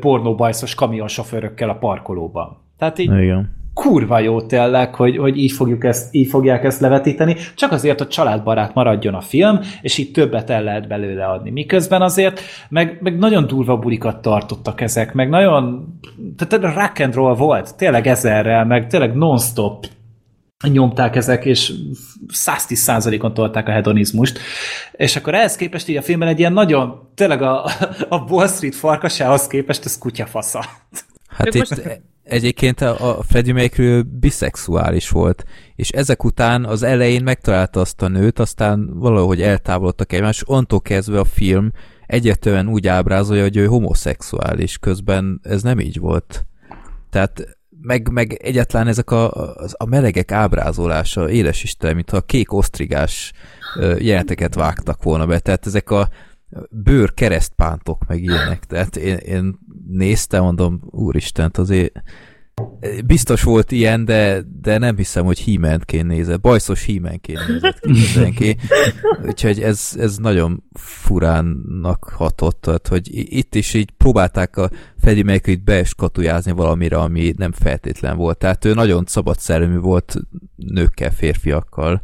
pornóbajszos 0.00 0.74
kamionsofőrökkel 0.74 1.68
a 1.68 1.74
parkolóban. 1.74 2.56
Tehát 2.78 2.98
így 2.98 3.06
Igen 3.06 3.64
kurva 3.76 4.18
jó 4.18 4.42
tényleg, 4.42 4.94
hogy, 4.94 5.16
hogy 5.16 5.38
így, 5.38 5.52
fogjuk 5.52 5.84
ezt, 5.84 6.14
így 6.14 6.28
fogják 6.28 6.64
ezt 6.64 6.80
levetíteni, 6.80 7.36
csak 7.54 7.72
azért, 7.72 7.98
hogy 7.98 8.08
családbarát 8.08 8.74
maradjon 8.74 9.14
a 9.14 9.20
film, 9.20 9.60
és 9.80 9.98
így 9.98 10.10
többet 10.10 10.50
el 10.50 10.62
lehet 10.62 10.88
belőle 10.88 11.26
adni. 11.26 11.50
Miközben 11.50 12.02
azért 12.02 12.40
meg, 12.68 12.98
meg 13.00 13.18
nagyon 13.18 13.46
durva 13.46 13.76
bulikat 13.76 14.22
tartottak 14.22 14.80
ezek, 14.80 15.12
meg 15.12 15.28
nagyon, 15.28 15.86
tehát 16.36 16.74
rock 16.74 17.00
and 17.00 17.14
roll 17.14 17.34
volt, 17.34 17.76
tényleg 17.76 18.06
ezerrel, 18.06 18.64
meg 18.64 18.86
tényleg 18.86 19.14
non-stop 19.14 19.86
nyomták 20.68 21.16
ezek, 21.16 21.44
és 21.44 21.72
110%-on 22.32 23.34
tolták 23.34 23.68
a 23.68 23.72
hedonizmust. 23.72 24.38
És 24.92 25.16
akkor 25.16 25.34
ehhez 25.34 25.56
képest 25.56 25.88
így 25.88 25.96
a 25.96 26.02
filmben 26.02 26.28
egy 26.28 26.38
ilyen 26.38 26.52
nagyon, 26.52 27.10
tényleg 27.14 27.42
a, 27.42 27.64
a 28.08 28.16
Wall 28.28 28.48
Street 28.48 28.74
farkasához 28.74 29.46
képest 29.46 29.84
ez 29.84 29.98
kutyafasza. 29.98 30.64
Hát 31.28 31.54
itt 31.54 32.00
egyébként 32.28 32.80
a, 32.80 33.18
a 33.18 33.22
Freddie 33.22 33.52
Mercury 33.52 34.02
biszexuális 34.02 35.08
volt, 35.08 35.44
és 35.74 35.90
ezek 35.90 36.24
után 36.24 36.64
az 36.64 36.82
elején 36.82 37.22
megtalálta 37.22 37.80
azt 37.80 38.02
a 38.02 38.08
nőt, 38.08 38.38
aztán 38.38 38.98
valahogy 38.98 39.42
eltávolodtak 39.42 40.12
egymás, 40.12 40.36
és 40.36 40.48
onnantól 40.48 40.80
kezdve 40.80 41.18
a 41.18 41.24
film 41.24 41.72
egyetően 42.06 42.68
úgy 42.68 42.86
ábrázolja, 42.86 43.42
hogy 43.42 43.56
ő 43.56 43.66
homoszexuális, 43.66 44.78
közben 44.78 45.40
ez 45.42 45.62
nem 45.62 45.80
így 45.80 45.98
volt. 45.98 46.46
Tehát 47.10 47.56
meg, 47.80 48.08
meg 48.08 48.32
egyáltalán 48.32 48.86
ezek 48.86 49.10
a, 49.10 49.30
a, 49.72 49.86
melegek 49.86 50.32
ábrázolása, 50.32 51.30
éles 51.30 51.62
Isten, 51.62 51.94
mintha 51.94 52.20
kék 52.20 52.52
osztrigás 52.52 53.32
jeleneteket 53.98 54.54
vágtak 54.54 55.02
volna 55.02 55.26
be, 55.26 55.38
tehát 55.38 55.66
ezek 55.66 55.90
a 55.90 56.08
bőr 56.70 57.14
keresztpántok, 57.14 58.06
meg 58.06 58.22
ilyenek. 58.22 58.64
Tehát 58.64 58.96
én, 58.96 59.16
én 59.16 59.58
néztem, 59.88 60.42
mondom, 60.42 60.80
úristent, 60.90 61.56
azért 61.56 62.02
biztos 63.06 63.42
volt 63.42 63.72
ilyen, 63.72 64.04
de, 64.04 64.42
de 64.60 64.78
nem 64.78 64.96
hiszem, 64.96 65.24
hogy 65.24 65.38
hímenként 65.38 66.06
nézett. 66.06 66.40
Bajszos 66.40 66.82
hímenként 66.82 67.40
nézett 67.82 68.34
ki 68.34 68.56
Úgyhogy 69.26 69.60
ez, 69.60 69.92
ez 69.98 70.16
nagyon 70.16 70.62
furánnak 70.72 72.04
hatott, 72.04 72.60
tehát, 72.60 72.88
hogy 72.88 73.08
itt 73.12 73.54
is 73.54 73.74
így 73.74 73.90
próbálták 73.90 74.56
a 74.56 74.70
Freddie 74.98 75.24
Mercury-t 75.24 75.64
beeskatujázni 75.64 76.52
valamire, 76.52 76.98
ami 76.98 77.34
nem 77.36 77.52
feltétlen 77.52 78.16
volt. 78.16 78.38
Tehát 78.38 78.64
ő 78.64 78.74
nagyon 78.74 79.04
szabad 79.06 79.38
szerelmű 79.38 79.78
volt 79.78 80.16
nőkkel, 80.56 81.10
férfiakkal. 81.10 82.00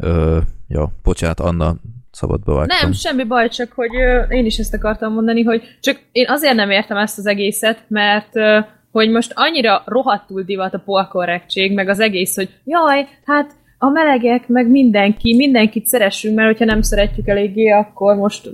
Ö, 0.00 0.38
ja, 0.68 0.92
bocsánat, 1.02 1.40
Anna, 1.40 1.76
szabad 2.10 2.44
bevágtam. 2.44 2.78
Nem, 2.80 2.92
semmi 2.92 3.24
baj, 3.24 3.48
csak 3.48 3.72
hogy 3.72 3.96
ö, 3.96 4.22
én 4.28 4.44
is 4.44 4.58
ezt 4.58 4.74
akartam 4.74 5.12
mondani, 5.12 5.42
hogy 5.42 5.62
csak 5.80 6.00
én 6.12 6.26
azért 6.28 6.54
nem 6.54 6.70
értem 6.70 6.96
ezt 6.96 7.18
az 7.18 7.26
egészet, 7.26 7.84
mert 7.88 8.36
ö, 8.36 8.58
hogy 8.92 9.10
most 9.10 9.32
annyira 9.34 9.82
rohadtul 9.86 10.42
divat 10.42 10.74
a 10.74 10.82
polkorrektség, 10.84 11.74
meg 11.74 11.88
az 11.88 12.00
egész, 12.00 12.36
hogy 12.36 12.48
jaj, 12.64 13.08
hát 13.24 13.52
a 13.78 13.88
melegek, 13.88 14.48
meg 14.48 14.68
mindenki, 14.68 15.36
mindenkit 15.36 15.86
szeressünk, 15.86 16.34
mert 16.34 16.48
hogyha 16.48 16.64
nem 16.64 16.82
szeretjük 16.82 17.28
eléggé, 17.28 17.70
akkor 17.70 18.14
most 18.14 18.50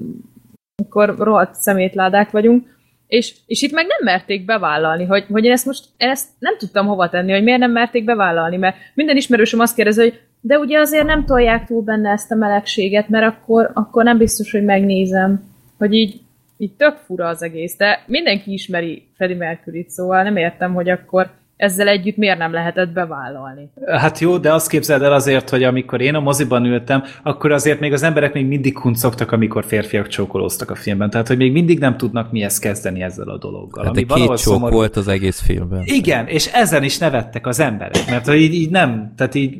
akkor 0.85 1.15
rohadt 1.19 1.55
szemétládák 1.55 2.31
vagyunk. 2.31 2.75
És, 3.07 3.35
és 3.47 3.63
itt 3.63 3.73
meg 3.73 3.87
nem 3.87 4.15
merték 4.15 4.45
bevállalni, 4.45 5.05
hogy, 5.05 5.25
hogy 5.31 5.45
én 5.45 5.53
ezt 5.53 5.67
most 5.67 5.85
én 5.97 6.09
ezt 6.09 6.29
nem 6.39 6.57
tudtam 6.59 6.87
hova 6.87 7.09
tenni, 7.09 7.33
hogy 7.33 7.43
miért 7.43 7.59
nem 7.59 7.71
merték 7.71 8.05
bevállalni, 8.05 8.57
mert 8.57 8.77
minden 8.95 9.17
ismerősöm 9.17 9.61
azt 9.61 9.75
kérdezi, 9.75 10.01
hogy 10.01 10.21
de 10.47 10.59
ugye 10.59 10.79
azért 10.79 11.07
nem 11.07 11.25
tolják 11.25 11.67
túl 11.67 11.83
benne 11.83 12.11
ezt 12.11 12.33
a 12.33 12.35
melegséget, 12.35 13.09
mert 13.09 13.27
akkor, 13.27 13.71
akkor 13.75 14.05
nem 14.05 14.19
biztos, 14.19 14.53
hogy 14.53 14.65
megnézem. 14.65 15.43
Hogy 15.79 15.95
így, 15.95 16.21
így 16.57 16.73
tök 16.73 16.97
fura 17.07 17.29
az 17.29 17.43
egész, 17.43 17.77
de 17.77 18.03
mindenki 18.07 18.53
ismeri 18.53 19.07
Freddie 19.17 19.37
mercury 19.37 19.87
szóval 19.89 20.23
nem 20.23 20.37
értem, 20.37 20.75
hogy 20.75 20.89
akkor 20.89 21.31
ezzel 21.57 21.89
együtt 21.89 22.17
miért 22.17 22.39
nem 22.39 22.53
lehetett 22.53 22.89
bevállalni? 22.89 23.71
Hát 23.87 24.19
jó, 24.19 24.39
de 24.39 24.53
azt 24.53 24.69
képzeld 24.69 25.03
el 25.03 25.13
azért, 25.13 25.51
hogy 25.51 25.63
amikor 25.63 26.01
én 26.01 26.15
a 26.15 26.21
moziban 26.21 26.65
ültem, 26.65 27.03
akkor 27.23 27.53
azért 27.53 27.81
még 27.81 27.93
az 27.93 28.03
emberek 28.03 28.33
még 28.33 28.47
mindig 28.47 28.73
kuncogtak, 28.73 29.33
amikor 29.33 29.65
férfiak 29.65 30.07
csókolóztak 30.07 30.71
a 30.71 30.75
filmben. 30.75 31.11
Tehát, 31.11 31.29
hogy 31.29 31.37
még 31.37 31.53
mindig 31.53 31.79
nem 31.79 31.97
tudnak 31.97 32.33
mihez 32.33 32.59
kezdeni 32.59 33.03
ezzel 33.03 33.29
a 33.29 33.39
dologgal. 33.39 33.85
Hát 33.85 33.93
ami 33.93 34.01
egy 34.01 34.13
két 34.15 34.27
csók 34.27 34.39
szomorú... 34.39 34.75
volt 34.75 34.97
az 34.97 35.09
egész 35.09 35.41
filmben. 35.41 35.83
Igen, 35.85 36.27
és 36.27 36.47
ezen 36.47 36.83
is 36.83 36.99
nevettek 36.99 37.47
az 37.47 37.61
emberek, 37.61 38.11
mert 38.11 38.27
hogy 38.27 38.41
így, 38.41 38.55
így 38.55 38.71
nem, 38.71 39.13
tehát 39.17 39.35
így 39.35 39.59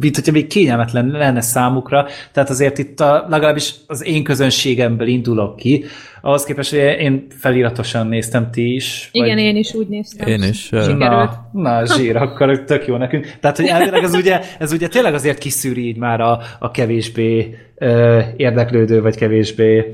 mint 0.00 0.14
hogyha 0.14 0.32
még 0.32 0.46
kényelmetlen 0.46 1.06
lenne 1.06 1.40
számukra, 1.40 2.06
tehát 2.32 2.50
azért 2.50 2.78
itt 2.78 3.00
a, 3.00 3.26
legalábbis 3.28 3.74
az 3.86 4.06
én 4.06 4.24
közönségemből 4.24 5.06
indulok 5.06 5.56
ki, 5.56 5.84
ahhoz 6.20 6.44
képest, 6.44 6.70
hogy 6.70 6.78
én 6.78 7.26
feliratosan 7.38 8.06
néztem, 8.06 8.50
ti 8.50 8.74
is. 8.74 9.08
Igen, 9.12 9.34
vagy... 9.34 9.44
én 9.44 9.56
is 9.56 9.74
úgy 9.74 9.88
néztem. 9.88 10.28
Én 10.28 10.42
is. 10.42 10.68
Na, 10.70 11.48
na 11.52 11.86
zsír, 11.86 12.16
akkor 12.16 12.64
tök 12.64 12.86
jó 12.86 12.96
nekünk. 12.96 13.36
Tehát, 13.40 13.56
hogy 13.56 13.66
elvileg 13.66 14.02
ez 14.02 14.14
ugye, 14.14 14.40
ez 14.58 14.72
ugye 14.72 14.88
tényleg 14.88 15.14
azért 15.14 15.38
kiszűri 15.38 15.86
így 15.86 15.96
már 15.96 16.20
a, 16.20 16.40
a 16.58 16.70
kevésbé 16.70 17.56
ö, 17.74 18.20
érdeklődő, 18.36 19.02
vagy 19.02 19.16
kevésbé 19.16 19.92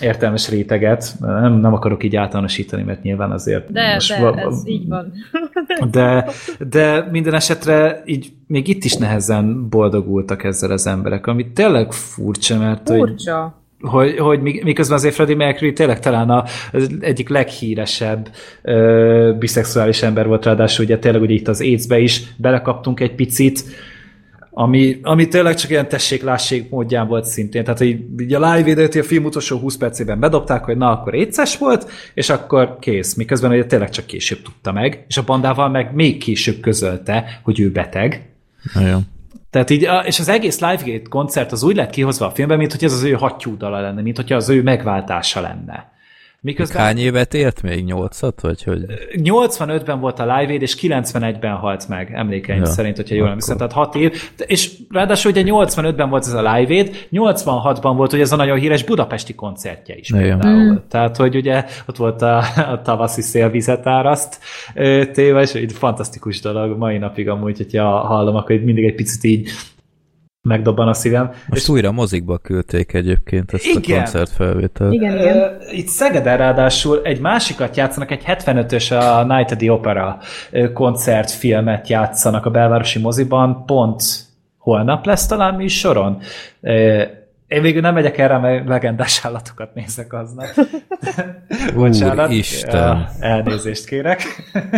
értelmes 0.00 0.48
réteget. 0.48 1.14
Nem, 1.20 1.52
nem 1.52 1.72
akarok 1.74 2.04
így 2.04 2.16
általánosítani, 2.16 2.82
mert 2.82 3.02
nyilván 3.02 3.30
azért... 3.30 3.72
De, 3.72 3.92
most 3.94 4.14
de, 4.14 4.20
va- 4.20 4.38
ez 4.38 4.62
így 4.64 4.88
van. 4.88 5.12
de, 5.90 6.28
de 6.68 7.08
minden 7.10 7.34
esetre 7.34 8.02
így 8.04 8.32
még 8.46 8.68
itt 8.68 8.84
is 8.84 8.94
nehezen 8.96 9.68
boldogultak 9.68 10.44
ezzel 10.44 10.70
az 10.70 10.86
emberek, 10.86 11.26
ami 11.26 11.52
tényleg 11.52 11.92
furcsa, 11.92 12.58
mert 12.58 12.88
hogy, 12.88 12.98
Furcsa. 12.98 13.62
hogy, 13.80 14.18
hogy 14.18 14.40
mi- 14.40 14.60
miközben 14.64 14.96
azért 14.96 15.14
Freddie 15.14 15.36
Mercury 15.36 15.72
tényleg 15.72 16.00
talán 16.00 16.30
a, 16.30 16.44
az 16.72 16.90
egyik 17.00 17.28
leghíresebb 17.28 18.28
ö, 18.62 19.32
biszexuális 19.38 20.02
ember 20.02 20.26
volt, 20.26 20.44
ráadásul 20.44 20.84
ugye 20.84 20.98
tényleg 20.98 21.22
ugye 21.22 21.34
itt 21.34 21.48
az 21.48 21.60
AIDS-be 21.60 21.98
is 21.98 22.22
belekaptunk 22.36 23.00
egy 23.00 23.14
picit, 23.14 23.64
ami, 24.60 24.98
ami 25.02 25.28
tényleg 25.28 25.54
csak 25.54 25.70
ilyen 25.70 25.88
tessék-lássék 25.88 26.70
módján 26.70 27.08
volt 27.08 27.24
szintén. 27.24 27.64
Tehát, 27.64 27.78
hogy 27.78 28.04
így 28.20 28.34
a 28.34 28.50
live 28.50 28.62
videót 28.62 28.94
a 28.94 29.02
film 29.02 29.24
utolsó 29.24 29.58
20 29.58 29.76
percében 29.76 30.20
bedobták, 30.20 30.64
hogy 30.64 30.76
na, 30.76 30.90
akkor 30.90 31.14
éces 31.14 31.58
volt, 31.58 31.90
és 32.14 32.30
akkor 32.30 32.76
kész. 32.80 33.14
Miközben 33.14 33.50
ugye 33.50 33.64
tényleg 33.64 33.90
csak 33.90 34.06
később 34.06 34.42
tudta 34.42 34.72
meg, 34.72 35.04
és 35.08 35.16
a 35.16 35.22
bandával 35.24 35.68
meg 35.68 35.94
még 35.94 36.18
később 36.18 36.60
közölte, 36.60 37.40
hogy 37.42 37.60
ő 37.60 37.70
beteg. 37.70 38.28
Nagyon. 38.74 39.02
Tehát 39.50 39.70
így, 39.70 39.88
és 40.04 40.18
az 40.18 40.28
egész 40.28 40.60
Live 40.60 40.82
Gate 40.84 41.08
koncert 41.08 41.52
az 41.52 41.62
úgy 41.62 41.76
lett 41.76 41.90
kihozva 41.90 42.26
a 42.26 42.30
filmben, 42.30 42.58
mint 42.58 42.72
hogy 42.72 42.84
ez 42.84 42.92
az 42.92 43.02
ő 43.02 43.12
hattyúdala 43.12 43.80
lenne, 43.80 44.02
mint 44.02 44.16
hogy 44.16 44.32
az 44.32 44.48
ő 44.48 44.62
megváltása 44.62 45.40
lenne. 45.40 45.92
Miközben 46.40 46.82
Hány 46.82 46.98
évet 46.98 47.34
élt 47.34 47.62
még? 47.62 47.84
Nyolcat? 47.84 48.40
Vagy 48.40 48.62
hogy? 48.62 48.84
85-ben 49.12 50.00
volt 50.00 50.18
a 50.18 50.22
Live 50.22 50.52
Aid, 50.52 50.62
és 50.62 50.76
91-ben 50.80 51.54
halt 51.54 51.88
meg, 51.88 52.12
emlékeim 52.14 52.58
Ja, 52.58 52.66
szerint, 52.66 52.96
hogyha 52.96 53.14
jól 53.14 53.26
emlékszem, 53.26 53.56
tehát 53.56 53.72
6 53.72 53.94
év. 53.94 54.30
És 54.46 54.72
ráadásul 54.90 55.30
ugye 55.30 55.42
85-ben 55.46 56.08
volt 56.08 56.24
ez 56.24 56.32
a 56.32 56.52
Live 56.52 56.74
Aid, 56.74 57.06
86-ban 57.12 57.92
volt 57.96 58.12
ugye 58.12 58.22
ez 58.22 58.32
a 58.32 58.36
nagyon 58.36 58.58
híres 58.58 58.84
budapesti 58.84 59.34
koncertje 59.34 59.96
is 59.96 60.08
Igen. 60.08 60.22
például. 60.22 60.72
Mm. 60.72 60.76
Tehát, 60.88 61.16
hogy 61.16 61.36
ugye 61.36 61.64
ott 61.86 61.96
volt 61.96 62.22
a, 62.22 62.36
a 62.72 62.80
tavaszi 62.82 63.22
szélvizet 63.22 63.86
áraszt 63.86 64.38
téve, 65.12 65.40
és 65.40 65.54
egy 65.54 65.72
fantasztikus 65.72 66.40
dolog 66.40 66.76
mai 66.78 66.98
napig 66.98 67.28
amúgy, 67.28 67.56
hogyha 67.56 67.98
hallom, 67.98 68.36
akkor 68.36 68.56
mindig 68.56 68.84
egy 68.84 68.94
picit 68.94 69.24
így 69.24 69.50
megdobban 70.42 70.88
a 70.88 70.94
szívem. 70.94 71.30
Most 71.48 71.68
újra 71.68 71.92
mozikba 71.92 72.38
küldték 72.38 72.92
egyébként 72.94 73.52
ezt 73.52 73.66
Igen. 73.66 73.98
a 73.98 74.02
koncertfelvételt. 74.02 74.92
Igen, 74.92 75.18
igen. 75.18 75.56
Itt 75.70 75.86
Szegeden 75.86 76.36
ráadásul 76.36 77.00
egy 77.02 77.20
másikat 77.20 77.76
játszanak, 77.76 78.10
egy 78.10 78.22
75-ös 78.26 78.90
a 78.90 79.24
Night 79.24 79.50
at 79.50 79.58
the 79.58 79.72
Opera 79.72 80.18
koncertfilmet 80.74 81.88
játszanak 81.88 82.46
a 82.46 82.50
belvárosi 82.50 82.98
moziban, 82.98 83.64
pont 83.66 84.02
holnap 84.58 85.06
lesz 85.06 85.26
talán 85.26 85.54
műsoron. 85.54 86.20
Én 87.48 87.62
végül 87.62 87.80
nem 87.80 87.94
megyek 87.94 88.18
erre, 88.18 88.38
mert 88.38 88.68
legendás 88.68 89.24
állatokat 89.24 89.74
nézek 89.74 90.12
aznap. 90.12 90.46
Bocsánat. 91.74 92.26
Úristen. 92.28 92.76
Ja, 92.96 93.10
Elnézést 93.20 93.84
kérek. 93.86 94.22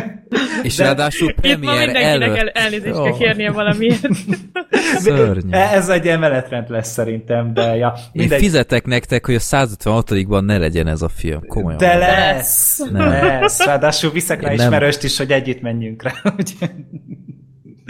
És 0.63 0.77
De- 0.77 0.85
ráadásul 0.85 1.29
Itt 1.29 1.35
ma 1.37 1.41
premier 1.41 1.87
mindenkinek 1.87 2.29
el, 2.29 2.37
előtt. 2.39 2.57
elnézést 2.57 2.95
Jó. 2.97 3.03
kell 3.03 3.13
kérnie 3.13 3.51
valamiért. 3.51 4.09
Szörnyű. 4.99 5.51
Ez 5.51 5.89
egy 5.89 6.05
ilyen 6.05 6.19
menetrend 6.19 6.71
lesz 6.71 6.93
szerintem, 6.93 7.55
de 7.55 7.77
ja, 7.77 7.95
Én 7.97 8.03
mindegy. 8.13 8.41
fizetek 8.41 8.87
nektek, 8.87 9.27
hogy 9.27 9.35
a 9.35 9.39
156-ban 9.39 10.45
ne 10.45 10.59
legyen 10.59 10.87
ez 10.87 11.03
a 11.03 11.09
film. 11.09 11.41
Komolyan. 11.47 11.79
De 11.79 11.97
lesz! 11.97 12.79
Nem. 12.93 13.09
Lesz! 13.09 13.65
Ráadásul 13.65 14.11
viszek 14.11 14.43
rá 14.43 14.49
Én 14.53 14.59
ismerőst 14.59 15.03
is, 15.05 15.19
hogy 15.19 15.31
együtt 15.31 15.61
menjünk 15.61 16.03
rá. 16.03 16.13
Úgyhogy 16.39 16.71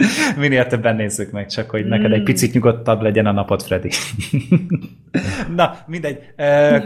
Minél 0.37 0.67
többen 0.67 0.95
nézzük 0.95 1.31
meg, 1.31 1.47
csak 1.47 1.69
hogy 1.69 1.85
neked 1.85 2.11
egy 2.11 2.23
picit 2.23 2.53
nyugodtabb 2.53 3.01
legyen 3.01 3.25
a 3.25 3.31
napod, 3.31 3.61
Freddy. 3.61 3.89
Na, 5.55 5.77
mindegy. 5.87 6.19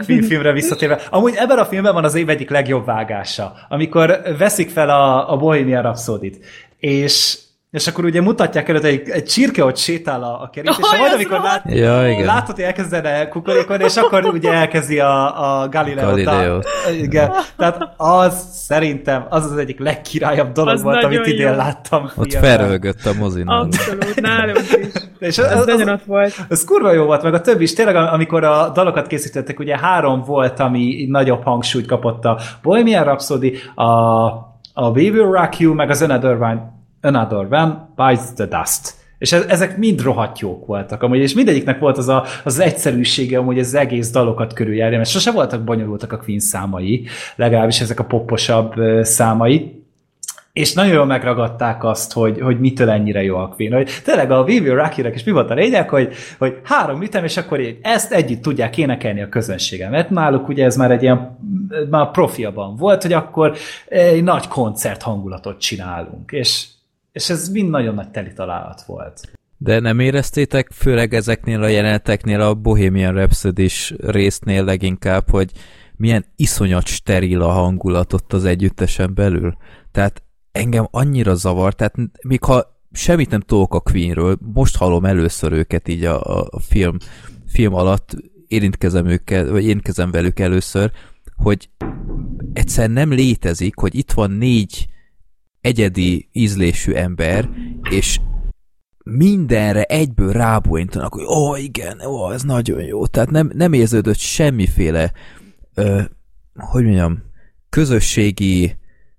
Filmre 0.04 0.52
visszatérve. 0.52 1.00
Amúgy 1.10 1.34
ebben 1.36 1.58
a 1.58 1.64
filmben 1.64 1.94
van 1.94 2.04
az 2.04 2.14
év 2.14 2.28
egyik 2.28 2.50
legjobb 2.50 2.84
vágása, 2.84 3.52
amikor 3.68 4.20
veszik 4.38 4.70
fel 4.70 4.90
a, 4.90 5.32
a 5.32 5.36
Bohemian 5.36 5.82
Rhapsody-t, 5.82 6.44
és 6.78 7.38
és 7.70 7.86
akkor 7.86 8.04
ugye 8.04 8.20
mutatják 8.20 8.68
előtt 8.68 8.84
egy, 8.84 9.08
egy 9.08 9.24
csirke, 9.24 9.62
hogy 9.62 9.76
sétál 9.76 10.22
a, 10.22 10.42
a 10.42 10.50
kerítésen, 10.52 10.84
Aj, 10.92 10.98
majd 10.98 11.10
az 11.12 11.16
amikor 11.16 11.40
lát, 11.40 11.62
Ja, 11.64 12.08
igen. 12.08 12.24
látod, 12.24 12.54
hogy 12.54 12.64
elkezdene 12.64 13.28
kukorékolni, 13.28 13.84
és 13.84 13.96
akkor 13.96 14.24
ugye 14.24 14.52
elkezdi 14.52 14.98
a, 15.00 15.60
a 15.62 15.68
Galileót. 15.68 16.10
Galileót. 16.10 16.64
A, 16.86 16.90
igen. 16.90 17.30
Tehát 17.56 17.88
az 17.96 18.46
szerintem 18.52 19.26
az 19.28 19.44
az 19.44 19.56
egyik 19.56 19.78
legkirályabb 19.78 20.52
dolog 20.52 20.74
Az 20.74 20.82
volt, 20.82 21.04
amit 21.04 21.26
idén 21.26 21.48
jó. 21.50 21.54
láttam. 21.56 22.02
Ott 22.04 22.30
filmben. 22.30 22.40
felrölgött 22.56 23.04
a 23.06 23.12
mozinál. 23.18 23.60
Abszolút, 23.60 24.20
nálunk 24.20 24.58
is. 24.58 25.02
És 25.28 25.38
Ez 25.38 25.58
az, 25.58 25.66
nagyon 25.66 25.88
az, 25.88 25.94
ott 25.94 26.04
volt. 26.04 26.34
az 26.48 26.64
kurva 26.64 26.92
jó 26.92 27.04
volt, 27.04 27.22
meg 27.22 27.34
a 27.34 27.40
többi 27.40 27.62
is. 27.62 27.72
Tényleg, 27.72 27.96
amikor 27.96 28.44
a 28.44 28.68
dalokat 28.68 29.06
készítettek, 29.06 29.58
ugye 29.58 29.78
három 29.78 30.22
volt, 30.22 30.60
ami 30.60 31.06
nagyobb 31.08 31.42
hangsúlyt 31.42 31.86
kapott 31.86 32.24
a 32.24 32.38
Bohemian 32.62 33.04
Rhapsody, 33.04 33.56
a, 33.74 33.84
a 34.72 34.88
We 34.90 35.10
Will 35.10 35.30
Rock 35.30 35.58
You, 35.58 35.74
meg 35.74 35.90
az 35.90 36.02
Another 36.02 36.34
One, 36.42 36.74
Another 37.06 37.46
One 37.50 37.88
Bites 37.96 38.32
the 38.34 38.46
Dust. 38.46 38.94
És 39.18 39.32
ez, 39.32 39.44
ezek 39.48 39.76
mind 39.76 40.02
rohadt 40.02 40.38
jók 40.38 40.66
voltak 40.66 41.02
amúgy, 41.02 41.18
és 41.18 41.34
mindegyiknek 41.34 41.78
volt 41.78 41.98
az 41.98 42.08
a, 42.08 42.24
az, 42.44 42.58
egyszerűsége 42.58 43.38
amúgy 43.38 43.58
az 43.58 43.74
egész 43.74 44.10
dalokat 44.10 44.52
körüljárja, 44.52 44.96
mert 44.96 45.10
sose 45.10 45.30
voltak 45.30 45.64
bonyolultak 45.64 46.12
a 46.12 46.18
Queen 46.18 46.40
számai, 46.40 47.06
legalábbis 47.36 47.80
ezek 47.80 48.00
a 48.00 48.04
poposabb 48.04 48.78
ö, 48.78 49.00
számai, 49.02 49.84
és 50.52 50.72
nagyon 50.72 50.92
jól 50.92 51.04
megragadták 51.04 51.84
azt, 51.84 52.12
hogy, 52.12 52.40
hogy 52.40 52.60
mitől 52.60 52.90
ennyire 52.90 53.22
jó 53.22 53.36
a 53.36 53.48
Queen. 53.48 53.72
Hogy 53.72 53.90
tényleg 54.04 54.30
a 54.30 54.44
Vivi 54.44 54.68
Rakinek 54.68 55.14
is 55.14 55.24
mi 55.24 55.32
volt 55.32 55.50
a 55.50 55.54
lényeg, 55.54 55.88
hogy, 55.88 56.12
hogy 56.38 56.60
három 56.62 57.02
ütem, 57.02 57.24
és 57.24 57.36
akkor 57.36 57.60
ezt 57.82 58.12
együtt 58.12 58.42
tudják 58.42 58.78
énekelni 58.78 59.22
a 59.22 59.28
közönségem. 59.28 59.90
Mert 59.90 60.10
náluk 60.10 60.48
ugye 60.48 60.64
ez 60.64 60.76
már 60.76 60.90
egy 60.90 61.02
ilyen, 61.02 61.38
már 61.90 62.10
profiaban 62.10 62.76
volt, 62.76 63.02
hogy 63.02 63.12
akkor 63.12 63.56
egy 63.88 64.22
nagy 64.22 64.48
koncert 64.48 65.02
hangulatot 65.02 65.60
csinálunk. 65.60 66.32
És, 66.32 66.66
és 67.16 67.30
ez 67.30 67.48
mind 67.48 67.70
nagyon 67.70 67.94
nagy 67.94 68.10
teli 68.10 68.32
találat 68.32 68.82
volt. 68.82 69.20
De 69.58 69.80
nem 69.80 69.98
éreztétek, 69.98 70.70
főleg 70.72 71.14
ezeknél 71.14 71.62
a 71.62 71.66
jeleneteknél, 71.66 72.40
a 72.40 72.54
Bohemian 72.54 73.14
rhapsody 73.14 73.68
résznél 73.98 74.64
leginkább, 74.64 75.30
hogy 75.30 75.52
milyen 75.96 76.24
iszonyat 76.36 76.86
steril 76.86 77.42
a 77.42 77.48
hangulat 77.48 78.12
ott 78.12 78.32
az 78.32 78.44
együttesen 78.44 79.14
belül. 79.14 79.56
Tehát 79.92 80.22
engem 80.52 80.88
annyira 80.90 81.34
zavar, 81.34 81.74
tehát 81.74 81.94
még 82.22 82.44
ha 82.44 82.80
semmit 82.92 83.30
nem 83.30 83.40
tudok 83.40 83.74
a 83.74 83.80
Queenről, 83.80 84.38
most 84.54 84.76
hallom 84.76 85.04
először 85.04 85.52
őket 85.52 85.88
így 85.88 86.04
a, 86.04 86.44
a 86.50 86.60
film, 86.60 86.96
film 87.46 87.74
alatt, 87.74 88.16
érintkezem 88.48 89.06
őket, 89.06 89.48
vagy 89.48 89.64
érintkezem 89.64 90.10
velük 90.10 90.38
először, 90.38 90.90
hogy 91.36 91.70
egyszer 92.52 92.90
nem 92.90 93.12
létezik, 93.12 93.76
hogy 93.76 93.94
itt 93.94 94.12
van 94.12 94.30
négy 94.30 94.88
egyedi 95.60 96.28
ízlésű 96.32 96.92
ember, 96.92 97.48
és 97.90 98.20
mindenre 99.04 99.82
egyből 99.82 100.32
rábóintanak, 100.32 101.12
hogy 101.12 101.24
ó, 101.24 101.48
oh, 101.48 101.62
igen, 101.62 102.00
ó, 102.00 102.24
oh, 102.24 102.34
ez 102.34 102.42
nagyon 102.42 102.82
jó. 102.82 103.06
Tehát 103.06 103.30
nem, 103.30 103.50
nem 103.54 103.72
érződött 103.72 104.16
semmiféle, 104.16 105.12
ö, 105.74 106.02
hogy 106.54 106.84
mondjam, 106.84 107.22
közösségi 107.68 108.76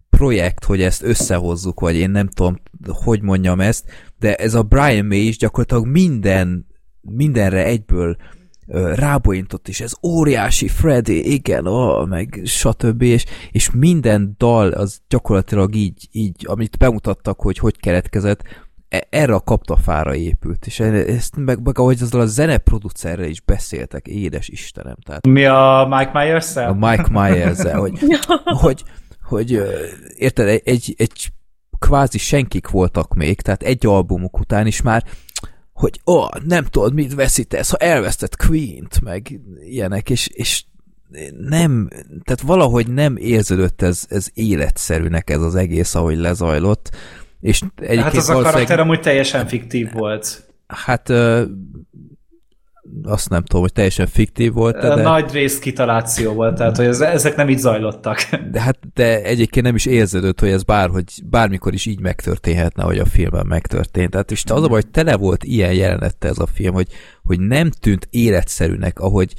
projekt, 0.10 0.64
hogy 0.64 0.82
ezt 0.82 1.04
összehozzuk, 1.04 1.80
vagy 1.80 1.96
én 1.96 2.10
nem 2.10 2.28
tudom, 2.28 2.62
hogy 3.04 3.22
mondjam 3.22 3.60
ezt, 3.60 3.86
de 4.20 4.36
ez 4.36 4.54
a 4.54 4.64
Brian 4.64 5.06
May 5.06 5.28
is 5.28 5.38
gyakorlatilag 5.38 5.86
minden, 5.86 6.68
mindenre 7.02 7.66
egyből 7.66 8.18
ö, 8.68 8.94
rábóintott, 8.96 9.68
és 9.68 9.82
ez 9.82 9.94
óriási 10.04 10.68
Freddy, 10.68 11.34
igen, 11.34 11.68
ó, 11.68 12.06
meg 12.06 12.42
stb. 12.46 13.02
És, 13.02 13.26
és 13.52 13.72
minden 13.72 14.36
dal 14.38 14.72
az 14.72 15.02
gyakorlatilag 15.08 15.76
így, 15.76 16.08
így, 16.12 16.46
amit 16.48 16.78
bemutattak, 16.78 17.42
hogy 17.42 17.58
hogy 17.58 17.80
keletkezett, 17.80 18.44
e- 18.90 19.08
erre 19.10 19.34
a 19.34 19.40
kaptafára 19.40 20.16
épült, 20.16 20.66
és 20.66 20.80
e- 20.80 20.94
ezt 20.94 21.36
meg, 21.36 21.64
meg 21.64 21.80
ahogy 21.80 22.02
azzal 22.02 22.22
a 22.22 22.26
zeneproducerrel 22.26 23.28
is 23.28 23.42
beszéltek, 23.42 24.08
édes 24.08 24.48
Istenem, 24.48 24.96
tehát 25.06 25.28
Mi 25.28 25.46
a 25.46 25.88
Mike 25.90 26.12
myers 26.14 26.56
a 26.56 26.74
Mike 26.74 27.08
myers 27.10 27.62
hogy, 27.72 28.00
hogy, 28.44 28.84
hogy 29.24 29.62
érted, 30.18 30.48
egy, 30.48 30.62
egy, 30.66 30.96
egy 30.98 31.32
kvázi 31.80 32.18
senkik 32.18 32.70
voltak 32.70 33.14
még, 33.14 33.42
tehát 33.42 33.64
egy 33.64 33.86
albumuk 33.86 34.40
után 34.40 34.68
is 34.68 34.82
már, 34.82 35.04
hogy 35.78 36.02
ó, 36.06 36.14
oh, 36.14 36.30
nem 36.48 36.64
tudod, 36.64 36.94
mit 36.94 37.14
veszítesz, 37.14 37.70
ha 37.70 37.78
elvesztett 37.78 38.36
Queen-t, 38.36 39.02
meg 39.02 39.40
ilyenek, 39.60 40.10
és, 40.10 40.28
és 40.28 40.64
nem, 41.40 41.88
tehát 42.24 42.42
valahogy 42.42 42.94
nem 42.94 43.18
érződött 43.18 43.82
ez, 43.82 44.06
ez 44.10 44.28
életszerűnek 44.34 45.30
ez 45.30 45.42
az 45.42 45.56
egész, 45.56 45.96
ahogy 45.96 46.18
lezajlott, 46.18 46.96
és 47.42 47.62
egyébként 47.76 48.02
Hát 48.02 48.16
az 48.16 48.30
a 48.30 48.42
karakter 48.42 48.80
amúgy 48.80 49.00
teljesen 49.00 49.48
fiktív 49.48 49.92
volt. 49.92 50.52
Hát 50.68 51.14
azt 53.04 53.30
nem 53.30 53.44
tudom, 53.44 53.62
hogy 53.62 53.74
teljesen 53.74 54.08
fiktív 54.08 54.54
volt, 54.54 54.78
De... 54.78 54.96
Nagy 54.96 55.32
rész 55.32 55.60
kitaláció 55.60 56.34
volt, 56.34 56.56
tehát 56.56 56.78
hogy 56.78 56.86
ez, 56.86 57.02
ezek 57.02 57.36
nem 57.36 57.50
így 57.50 57.58
zajlottak. 57.58 58.20
de, 58.52 58.62
hát, 58.62 58.78
de 58.94 59.24
egyébként 59.24 59.66
nem 59.66 59.76
is 59.76 59.86
érződött, 59.86 60.40
hogy 60.40 60.50
ez 60.50 60.64
bárhogy, 60.64 61.04
bármikor 61.30 61.74
is 61.74 61.86
így 61.86 62.00
megtörténhetne, 62.00 62.84
hogy 62.84 63.00
a 63.00 63.06
filmben 63.06 63.46
megtörtént. 63.46 64.12
Tehát 64.12 64.32
és 64.32 64.44
az 64.44 64.64
a 64.64 64.68
baj, 64.68 64.82
hogy 64.82 64.92
tele 64.92 65.16
volt 65.16 65.44
ilyen 65.44 65.74
jelenette 65.74 66.28
ez 66.28 66.40
a 66.40 66.46
film, 66.46 66.74
hogy, 66.74 66.88
hogy 67.24 67.40
nem 67.40 67.70
tűnt 67.70 68.08
életszerűnek, 68.10 69.00
ahogy 69.00 69.34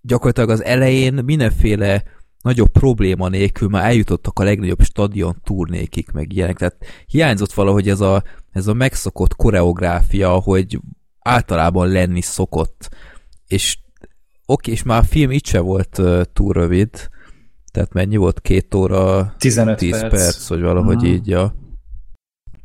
gyakorlatilag 0.00 0.50
az 0.50 0.64
elején 0.64 1.20
mindenféle 1.24 2.02
nagyobb 2.42 2.68
probléma 2.68 3.28
nélkül 3.28 3.68
már 3.68 3.84
eljutottak 3.84 4.38
a 4.38 4.44
legnagyobb 4.44 4.82
stadion 4.82 5.40
turnékig, 5.44 6.06
meg 6.12 6.32
ilyenek. 6.32 6.56
Tehát 6.58 6.76
hiányzott 7.06 7.52
valahogy 7.52 7.88
ez 7.88 8.00
a, 8.00 8.22
ez 8.52 8.66
a 8.66 8.72
megszokott 8.72 9.34
koreográfia, 9.34 10.30
hogy 10.30 10.78
általában 11.24 11.88
lenni 11.88 12.20
szokott. 12.20 12.88
És 13.46 13.78
oké, 14.46 14.70
és 14.70 14.82
már 14.82 14.98
a 15.00 15.04
film 15.04 15.30
itt 15.30 15.46
se 15.46 15.60
volt 15.60 15.98
uh, 15.98 16.22
túl 16.32 16.52
rövid, 16.52 16.90
tehát 17.72 17.92
mennyi 17.92 18.16
volt? 18.16 18.40
Két 18.40 18.74
óra, 18.74 19.34
15 19.38 19.76
10 19.78 19.90
perc. 20.00 20.10
perc, 20.10 20.48
vagy 20.48 20.60
valahogy 20.60 20.96
Mhm. 20.96 21.04
így, 21.04 21.28
ja. 21.28 21.54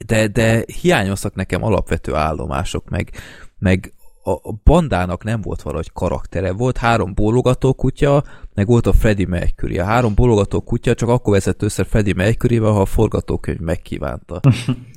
De, 0.05 0.27
de 0.27 0.63
hiányoztak 0.81 1.35
nekem 1.35 1.63
alapvető 1.63 2.13
állomások, 2.13 2.89
meg, 2.89 3.11
meg 3.57 3.93
a 4.23 4.53
bandának 4.63 5.23
nem 5.23 5.41
volt 5.41 5.61
valahogy 5.61 5.91
karaktere. 5.93 6.51
Volt 6.51 6.77
három 6.77 7.13
bólogató 7.13 7.73
kutya, 7.73 8.23
meg 8.53 8.67
volt 8.67 8.87
a 8.87 8.93
Freddie 8.93 9.27
Mercury. 9.27 9.79
A 9.79 9.83
három 9.85 10.13
bólogató 10.15 10.61
kutya 10.61 10.93
csak 10.93 11.09
akkor 11.09 11.33
vezett 11.33 11.61
össze 11.61 11.83
Freddie 11.83 12.13
mercury 12.13 12.57
ha 12.57 12.81
a 12.81 12.85
forgatókönyv 12.85 13.59
megkívánta. 13.59 14.39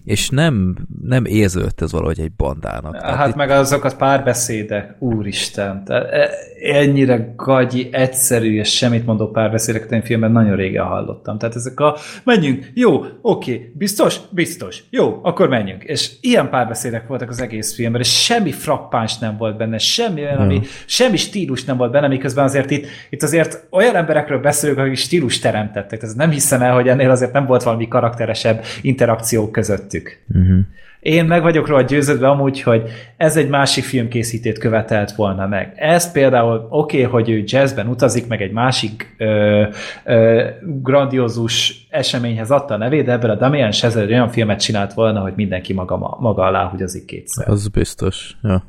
És 0.04 0.28
nem, 0.28 0.76
nem 1.02 1.24
érződött 1.24 1.80
ez 1.80 1.92
valahogy 1.92 2.20
egy 2.20 2.32
bandának. 2.32 2.96
Tehát 3.00 3.16
Hát 3.16 3.28
itt- 3.28 3.34
meg 3.34 3.50
azok 3.50 3.84
a 3.84 3.90
párbeszédek, 3.98 4.96
úristen, 4.98 5.84
tehát 5.84 6.10
e- 6.10 6.30
ennyire 6.62 7.32
gagyi, 7.36 7.88
egyszerű 7.92 8.58
és 8.58 8.76
semmit 8.76 9.06
mondó 9.06 9.30
párbeszédeket 9.30 9.92
én 9.92 10.02
filmben 10.02 10.32
nagyon 10.32 10.56
régen 10.56 10.84
hallottam. 10.84 11.38
Tehát 11.38 11.54
ezek 11.54 11.80
a 11.80 11.96
menjünk, 12.24 12.70
jó, 12.74 13.04
oké, 13.22 13.72
biztos? 13.74 14.16
Biztos. 14.30 14.82
Jó, 14.90 15.20
akkor 15.22 15.48
menjünk. 15.48 15.82
És 15.84 16.10
ilyen 16.20 16.50
párbeszédek 16.50 17.06
voltak 17.06 17.28
az 17.28 17.40
egész 17.40 17.74
filmben, 17.74 18.00
és 18.00 18.22
semmi 18.24 18.52
frappáns 18.52 19.18
nem 19.18 19.36
volt 19.36 19.56
benne, 19.56 19.78
semmi 19.78 20.20
olyan, 20.22 20.36
ami, 20.38 20.60
semmi 20.86 21.16
stílus 21.16 21.64
nem 21.64 21.76
volt 21.76 21.90
benne, 21.92 22.08
miközben 22.08 22.44
azért 22.44 22.70
itt, 22.70 22.86
itt 23.10 23.22
azért 23.22 23.66
olyan 23.70 23.94
emberekről 23.96 24.40
beszélünk, 24.40 24.78
akik 24.78 24.96
stílus 24.96 25.38
teremtettek. 25.38 26.00
Tehát 26.00 26.16
nem 26.16 26.30
hiszem 26.30 26.62
el, 26.62 26.74
hogy 26.74 26.88
ennél 26.88 27.10
azért 27.10 27.32
nem 27.32 27.46
volt 27.46 27.62
valami 27.62 27.88
karakteresebb 27.88 28.64
interakció 28.82 29.50
közöttük. 29.92 30.18
uh-huh. 30.34 30.58
Én 31.00 31.24
meg 31.24 31.42
vagyok 31.42 31.66
róla 31.66 31.82
győződve 31.82 32.28
amúgy, 32.28 32.62
hogy 32.62 32.90
ez 33.16 33.36
egy 33.36 33.48
másik 33.48 33.84
filmkészítét 33.84 34.58
követelt 34.58 35.12
volna 35.12 35.46
meg. 35.46 35.72
Ez 35.76 36.12
például 36.12 36.66
oké, 36.70 37.04
okay, 37.04 37.10
hogy 37.10 37.30
ő 37.30 37.42
jazzben 37.46 37.86
utazik, 37.86 38.26
meg 38.26 38.42
egy 38.42 38.52
másik 38.52 39.14
ö, 39.18 39.64
ö, 40.04 40.48
grandiózus 40.62 41.86
eseményhez 41.90 42.50
adta 42.50 42.74
a 42.74 42.76
nevét, 42.76 43.04
de 43.04 43.12
ebből 43.12 43.30
a 43.30 43.34
Damien 43.34 43.70
Chazelle 43.70 44.12
olyan 44.12 44.28
filmet 44.28 44.60
csinált 44.60 44.92
volna, 44.92 45.20
hogy 45.20 45.32
mindenki 45.36 45.72
maga, 45.72 46.16
maga 46.20 46.42
alá 46.42 46.68
húgyozik 46.68 47.04
kétszer. 47.04 47.48
Az 47.48 47.68
biztos. 47.68 48.36
Ja. 48.42 48.64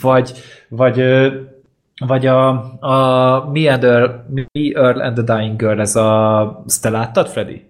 Vagy, 0.00 0.32
vagy, 0.68 1.00
ö, 1.00 1.28
vagy 2.06 2.26
a, 2.26 2.48
a 2.80 3.50
Me, 3.52 3.72
and 3.72 3.84
Earl, 3.84 4.10
Me, 4.28 4.44
Earl 4.74 5.00
and 5.00 5.24
the 5.24 5.36
Dying 5.36 5.56
Girl, 5.56 5.80
ez 5.80 5.96
a... 5.96 6.62
Ezt 6.66 6.82
te 6.82 6.90
láttad, 6.90 7.28
Freddy? 7.28 7.69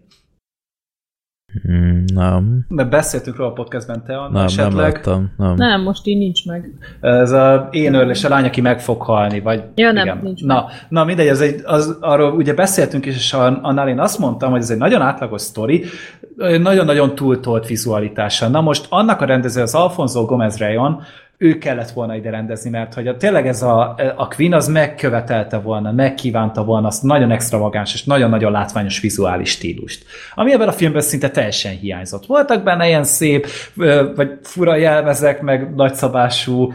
Mm, 1.71 2.05
nem. 2.15 2.65
Mert 2.69 2.91
beszéltünk 2.91 3.37
róla 3.37 3.51
a 3.51 3.53
podcastben, 3.53 4.03
te 4.07 4.13
Anna, 4.17 4.23
Nem, 4.25 4.33
nem 4.33 4.45
esetleg. 4.45 4.93
láttam. 4.95 5.31
Nem. 5.37 5.55
Nem, 5.55 5.83
most 5.83 6.07
így 6.07 6.19
nincs 6.19 6.47
meg. 6.47 6.71
Ez 7.01 7.31
a 7.31 7.69
én 7.71 7.95
és 7.95 8.25
a 8.25 8.29
lány, 8.29 8.45
aki 8.45 8.61
meg 8.61 8.81
fog 8.81 9.03
halni, 9.03 9.41
vagy... 9.41 9.63
Ja, 9.75 9.93
nem, 9.93 10.21
nincs 10.23 10.45
na, 10.45 10.67
na, 10.89 11.05
mindegy, 11.05 11.29
az 11.29 11.41
egy, 11.41 11.61
az, 11.65 11.97
arról 12.01 12.33
ugye 12.33 12.55
beszéltünk 12.55 13.07
is, 13.07 13.15
és 13.17 13.33
a- 13.33 13.59
annál 13.63 13.89
én 13.89 13.99
azt 13.99 14.19
mondtam, 14.19 14.51
hogy 14.51 14.61
ez 14.61 14.71
egy 14.71 14.79
nagyon 14.79 15.01
átlagos 15.03 15.41
sztori, 15.43 15.85
nagyon-nagyon 16.61 17.15
túltolt 17.15 17.67
vizualitása. 17.67 18.49
Na 18.49 18.61
most 18.61 18.87
annak 18.89 19.21
a 19.21 19.25
rendező 19.25 19.63
az 19.63 19.75
Alfonso 19.75 20.25
Gomez 20.25 20.59
Rayon, 20.59 21.03
ő 21.43 21.59
kellett 21.59 21.91
volna 21.91 22.17
ide 22.17 22.31
rendezni, 22.31 22.71
mert 22.71 22.95
hogy 22.95 23.09
a, 23.09 23.17
tényleg 23.17 23.47
ez 23.47 23.63
a, 23.63 23.95
a 24.17 24.29
Queen 24.29 24.53
az 24.53 24.69
megkövetelte 24.69 25.59
volna, 25.59 25.93
megkívánta 25.93 26.65
volna 26.65 26.87
azt 26.87 27.03
nagyon 27.03 27.31
extravagáns 27.31 27.95
és 27.95 28.05
nagyon-nagyon 28.05 28.53
látványos 28.53 29.01
vizuális 29.01 29.51
stílust. 29.51 30.05
Ami 30.35 30.53
ebben 30.53 30.69
a 30.69 30.73
filmben 30.73 31.03
szinte 31.03 31.31
teljesen 31.31 31.73
hiányzott. 31.73 32.27
Voltak 32.27 32.63
benne 32.63 32.87
ilyen 32.87 33.05
szép, 33.05 33.47
vagy 34.17 34.39
fura 34.43 34.77
jelmezek, 34.77 35.41
meg 35.41 35.75
nagyszabású 35.75 36.73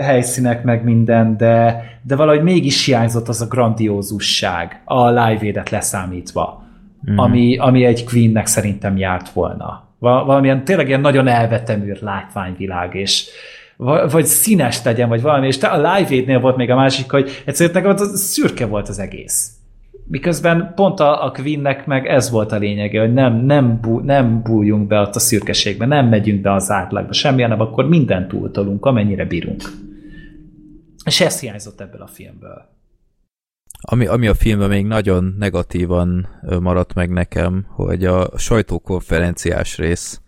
helyszínek, 0.00 0.64
meg 0.64 0.84
minden, 0.84 1.36
de, 1.36 1.84
de 2.02 2.16
valahogy 2.16 2.42
mégis 2.42 2.84
hiányzott 2.84 3.28
az 3.28 3.40
a 3.40 3.46
grandiózusság, 3.46 4.82
a 4.84 5.08
live-édet 5.08 5.70
leszámítva, 5.70 6.59
mm. 7.10 7.18
ami, 7.18 7.56
ami 7.56 7.84
egy 7.84 8.04
Queennek 8.04 8.46
szerintem 8.46 8.96
járt 8.96 9.30
volna. 9.30 9.88
Val- 9.98 10.26
valamilyen 10.26 10.64
tényleg 10.64 10.88
ilyen 10.88 11.00
nagyon 11.00 11.26
elveteműrt 11.26 12.00
látványvilág, 12.00 12.94
és 12.94 13.26
va- 13.76 14.12
vagy 14.12 14.24
színes 14.24 14.82
legyen, 14.82 15.08
vagy 15.08 15.22
valami, 15.22 15.46
és 15.46 15.58
te 15.58 15.66
a 15.66 15.94
live 15.94 16.38
volt 16.38 16.56
még 16.56 16.70
a 16.70 16.76
másik, 16.76 17.10
hogy 17.10 17.42
egyszerűen 17.44 17.74
nekem 17.74 17.90
az 17.90 18.20
szürke 18.20 18.66
volt 18.66 18.88
az 18.88 18.98
egész. 18.98 19.54
Miközben 20.06 20.72
pont 20.74 21.00
a, 21.00 21.24
a 21.24 21.30
Queennek 21.30 21.86
meg 21.86 22.06
ez 22.06 22.30
volt 22.30 22.52
a 22.52 22.56
lényege, 22.56 23.00
hogy 23.00 23.12
nem, 23.12 23.36
nem, 23.36 23.78
bú, 23.80 23.98
nem 23.98 24.42
bújjunk 24.42 24.86
be 24.86 25.00
ott 25.00 25.14
a 25.14 25.18
szürkeségbe, 25.18 25.86
nem 25.86 26.08
megyünk 26.08 26.40
be 26.40 26.52
az 26.52 26.70
átlagba, 26.70 27.12
semmi, 27.12 27.42
hanem 27.42 27.60
akkor 27.60 27.88
mindent 27.88 28.28
túltolunk, 28.28 28.86
amennyire 28.86 29.24
bírunk. 29.24 29.62
És 31.04 31.20
ez 31.20 31.40
hiányzott 31.40 31.80
ebből 31.80 32.02
a 32.02 32.06
filmből. 32.06 32.68
Ami, 33.80 34.06
ami 34.06 34.26
a 34.28 34.34
filmben 34.34 34.68
még 34.68 34.86
nagyon 34.86 35.34
negatívan 35.38 36.28
maradt 36.60 36.94
meg 36.94 37.10
nekem, 37.10 37.66
hogy 37.68 38.04
a 38.04 38.28
sajtókonferenciás 38.36 39.76
rész, 39.76 40.20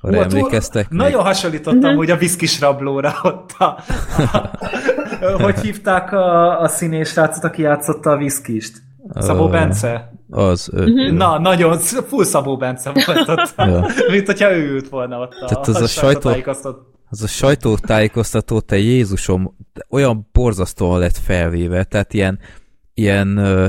arra 0.00 0.16
Hú, 0.16 0.22
emlékeztek 0.22 0.88
túl-? 0.88 0.98
Nagyon 0.98 1.22
hasonlítottam 1.22 1.96
úgy 1.96 2.10
a 2.10 2.16
viszkis 2.16 2.60
rablóra 2.60 3.14
ott 3.22 3.50
a, 3.58 3.64
a, 3.64 5.42
hogy 5.42 5.58
hívták 5.60 6.12
a, 6.12 6.60
a 6.60 6.68
színés 6.68 7.08
srácot, 7.08 7.44
aki 7.44 7.62
játszotta 7.62 8.10
a 8.10 8.16
viszkist? 8.16 8.82
Szabó 9.14 9.48
Bence? 9.48 10.12
Az, 10.30 10.70
ő, 10.72 10.84
Mhm. 10.84 11.16
Na, 11.16 11.38
nagyon, 11.38 11.78
full 11.78 12.24
Szabó 12.24 12.56
Bence 12.56 12.90
volt 12.92 13.28
ott. 13.28 13.54
Ja. 13.68 13.86
Mint 14.10 14.26
hogyha 14.26 14.52
ő 14.56 14.70
ült 14.70 14.88
volna 14.88 15.18
ott 15.18 15.32
a, 15.40 15.44
Tehát 15.46 15.68
az 15.68 15.74
a 15.76 15.86
sajtó- 15.86 16.10
sajtótájékoztatón. 16.10 16.86
Az 17.10 17.22
a 17.22 17.26
sajtótájékoztató, 17.26 18.60
te 18.60 18.78
Jézusom, 18.78 19.56
olyan 19.88 20.28
borzasztóan 20.32 20.98
lett 20.98 21.16
felvéve, 21.16 21.84
tehát 21.84 22.14
ilyen, 22.14 22.38
ilyen 23.00 23.36
ö, 23.36 23.66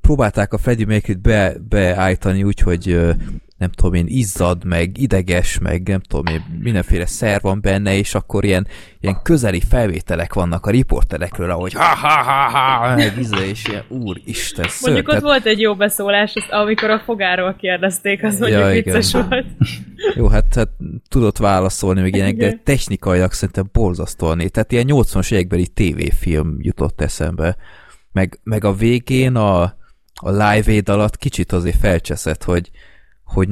próbálták 0.00 0.52
a 0.52 0.58
Freddie 0.58 0.86
Mercury-t 0.86 1.20
be, 1.20 1.54
beállítani 1.68 2.42
úgy, 2.42 2.60
hogy 2.60 2.88
ö, 2.90 3.10
nem 3.56 3.70
tudom 3.70 3.94
én, 3.94 4.06
izzad, 4.08 4.64
meg 4.64 4.98
ideges, 4.98 5.58
meg 5.58 5.88
nem 5.88 6.00
tudom 6.00 6.34
én, 6.34 6.58
mindenféle 6.60 7.06
szer 7.06 7.40
van 7.40 7.60
benne, 7.60 7.96
és 7.96 8.14
akkor 8.14 8.44
ilyen, 8.44 8.66
ilyen 9.00 9.22
közeli 9.22 9.60
felvételek 9.60 10.34
vannak 10.34 10.66
a 10.66 10.70
riporterekről, 10.70 11.50
ahogy 11.50 11.72
ha 11.72 11.82
ha 11.84 12.08
ha 12.22 12.58
ha, 12.58 12.94
meg 12.94 13.14
izé, 13.18 13.48
és 13.48 13.64
ilyen, 13.68 13.84
úristen, 13.88 14.68
szörny. 14.68 14.92
Mondjuk 14.92 15.08
ott 15.08 15.20
Tehát- 15.20 15.22
volt 15.22 15.46
egy 15.46 15.60
jó 15.60 15.74
beszólás, 15.76 16.32
azt, 16.34 16.50
amikor 16.50 16.90
a 16.90 17.02
fogáról 17.04 17.54
kérdezték, 17.54 18.22
az 18.24 18.38
mondjuk 18.38 18.60
Ja, 18.60 18.74
igen. 18.74 18.82
vicces 18.94 19.12
volt. 19.12 19.46
Jó, 20.16 20.28
hát, 20.28 20.54
hát 20.54 20.68
tudott 21.08 21.38
válaszolni 21.38 22.00
meg 22.00 22.14
ilyenek, 22.14 22.36
de 22.36 22.60
technikailag 22.64 23.32
szerintem 23.32 23.68
borzasztóan. 23.72 24.38
Tehát 24.38 24.72
ilyen 24.72 24.86
80-as 24.88 25.32
évekbeli 25.32 25.66
tévéfilm 25.66 26.56
jutott 26.60 27.00
eszembe. 27.00 27.56
Meg, 28.14 28.40
meg 28.42 28.64
a 28.64 28.72
végén 28.72 29.36
a, 29.36 29.62
a 30.14 30.30
live 30.30 30.64
aid 30.66 30.88
alatt 30.88 31.16
kicsit 31.16 31.52
azért 31.52 31.78
felcseszett, 31.78 32.44
hogy, 32.44 32.70
hogy 33.24 33.48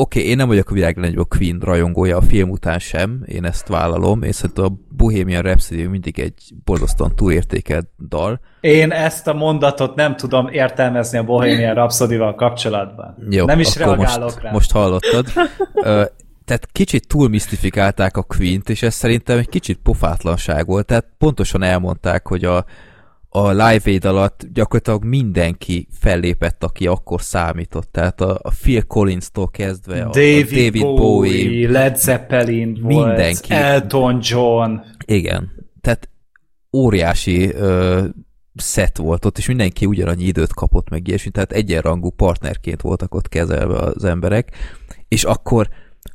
oké, 0.00 0.18
okay, 0.18 0.30
én 0.30 0.36
nem 0.36 0.48
vagyok 0.48 0.70
a 0.70 0.74
világ 0.74 0.96
legnagyobb 0.96 1.28
Queen 1.28 1.58
rajongója 1.58 2.16
a 2.16 2.22
film 2.22 2.50
után 2.50 2.78
sem, 2.78 3.22
én 3.26 3.44
ezt 3.44 3.68
vállalom, 3.68 4.22
és 4.22 4.34
szerintem 4.34 4.64
a 4.64 4.72
Bohemian 4.96 5.42
Rhapsody 5.42 5.86
mindig 5.86 6.18
egy 6.18 6.34
borzasztóan 6.64 7.14
túlértékelt 7.16 7.88
dal. 8.08 8.40
Én 8.60 8.90
ezt 8.90 9.26
a 9.26 9.34
mondatot 9.34 9.94
nem 9.94 10.16
tudom 10.16 10.48
értelmezni 10.48 11.18
a 11.18 11.24
Bohemian 11.24 11.74
Rhapsody-val 11.74 12.34
kapcsolatban. 12.34 13.16
Jó, 13.30 13.44
nem 13.44 13.60
is 13.60 13.76
reagálok 13.76 14.22
most, 14.22 14.40
rá. 14.42 14.50
most 14.50 14.72
hallottad. 14.72 15.26
Tehát 16.44 16.68
kicsit 16.72 17.06
túl 17.06 17.28
misztifikálták 17.28 18.16
a 18.16 18.22
Queen-t, 18.22 18.68
és 18.68 18.82
ez 18.82 18.94
szerintem 18.94 19.38
egy 19.38 19.48
kicsit 19.48 19.78
pofátlanság 19.82 20.66
volt. 20.66 20.86
Tehát 20.86 21.06
pontosan 21.18 21.62
elmondták, 21.62 22.26
hogy 22.26 22.44
a, 22.44 22.64
a 23.32 23.50
Live 23.50 23.80
Aid 23.84 24.04
alatt 24.04 24.46
gyakorlatilag 24.52 25.04
mindenki 25.04 25.86
fellépett, 25.98 26.64
aki 26.64 26.86
akkor 26.86 27.22
számított. 27.22 27.92
Tehát 27.92 28.20
a, 28.20 28.38
a 28.42 28.50
Phil 28.60 28.82
Collins-tól 28.82 29.50
kezdve 29.50 30.02
a, 30.02 30.10
David, 30.10 30.46
a 30.46 30.50
David 30.50 30.82
Bowie, 30.82 30.96
Bowie, 30.96 31.70
Led 31.70 31.96
Zeppelin 31.96 32.78
volt, 32.82 33.06
Mindenki. 33.06 33.52
Elton 33.52 34.18
John. 34.22 34.74
Igen. 35.06 35.50
Tehát 35.80 36.08
óriási 36.76 37.52
ö, 37.54 38.04
szett 38.54 38.96
volt 38.96 39.24
ott, 39.24 39.38
és 39.38 39.46
mindenki 39.46 39.86
ugyanannyi 39.86 40.24
időt 40.24 40.54
kapott 40.54 40.88
meg 40.88 41.08
ilyesmi, 41.08 41.30
tehát 41.30 41.52
egyenrangú 41.52 42.10
partnerként 42.10 42.80
voltak 42.80 43.14
ott 43.14 43.28
kezelve 43.28 43.78
az 43.78 44.04
emberek, 44.04 44.50
és 45.08 45.24
akkor 45.24 45.68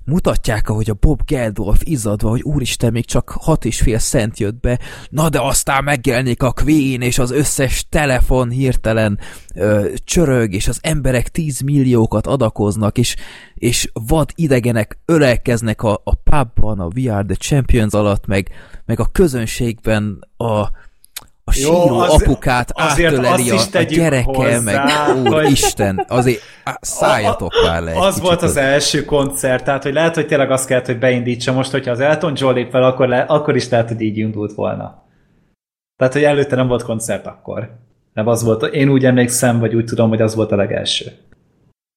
mutatják, 0.05 0.69
ahogy 0.69 0.89
a 0.89 0.97
Bob 0.99 1.21
Geldof 1.25 1.81
izzadva, 1.83 2.29
hogy 2.29 2.41
úristen, 2.41 2.91
még 2.91 3.05
csak 3.05 3.29
hat 3.29 3.65
és 3.65 3.81
fél 3.81 3.99
cent 3.99 4.39
jött 4.39 4.59
be, 4.59 4.79
na 5.09 5.29
de 5.29 5.41
aztán 5.41 5.83
megjelenik 5.83 6.43
a 6.43 6.51
Queen, 6.51 7.01
és 7.01 7.19
az 7.19 7.31
összes 7.31 7.85
telefon 7.89 8.49
hirtelen 8.49 9.19
ö, 9.55 9.89
csörög, 10.03 10.53
és 10.53 10.67
az 10.67 10.79
emberek 10.81 11.29
10 11.29 11.61
milliókat 11.61 12.27
adakoznak, 12.27 12.97
és, 12.97 13.15
és 13.53 13.89
vad 13.93 14.31
idegenek 14.35 14.97
ölelkeznek 15.05 15.83
a, 15.83 16.01
a 16.03 16.15
pubban, 16.15 16.79
a 16.79 16.87
We 16.95 17.13
Are 17.13 17.25
The 17.25 17.35
Champions 17.35 17.93
alatt, 17.93 18.25
meg, 18.25 18.49
meg 18.85 18.99
a 18.99 19.09
közönségben 19.11 20.27
a, 20.37 20.69
a 21.47 21.51
síró 21.51 21.99
az- 21.99 22.21
apukát 22.21 22.71
azért 22.73 23.13
átöleli 23.13 23.49
a, 23.49 23.59
a 23.73 23.81
gyereke, 23.81 24.23
hozzá, 24.23 24.59
meg 24.59 25.17
úristen, 25.23 26.05
azért 26.07 26.41
á, 26.63 26.77
szálljatok 26.81 27.53
már 27.63 27.83
le 27.83 27.99
Az 27.99 28.19
volt 28.19 28.41
az 28.41 28.57
első 28.57 29.05
koncert, 29.05 29.63
tehát 29.63 29.83
hogy 29.83 29.93
lehet, 29.93 30.15
hogy 30.15 30.27
tényleg 30.27 30.51
azt 30.51 30.67
kellett, 30.67 30.85
hogy 30.85 30.99
beindítsa 30.99 31.53
most, 31.53 31.71
hogyha 31.71 31.91
az 31.91 31.99
Elton 31.99 32.33
John 32.35 32.55
lép 32.55 32.69
fel, 32.69 32.83
akkor, 32.83 33.07
le, 33.07 33.19
akkor 33.19 33.55
is 33.55 33.69
lehet, 33.69 33.87
hogy 33.87 34.01
így 34.01 34.17
indult 34.17 34.53
volna. 34.53 35.03
Tehát, 35.97 36.13
hogy 36.13 36.23
előtte 36.23 36.55
nem 36.55 36.67
volt 36.67 36.83
koncert 36.83 37.25
akkor. 37.25 37.69
Nem 38.13 38.27
az 38.27 38.43
volt, 38.43 38.63
én 38.63 38.89
úgy 38.89 39.05
emlékszem, 39.05 39.59
vagy 39.59 39.75
úgy 39.75 39.85
tudom, 39.85 40.09
hogy 40.09 40.21
az 40.21 40.35
volt 40.35 40.51
a 40.51 40.55
legelső. 40.55 41.05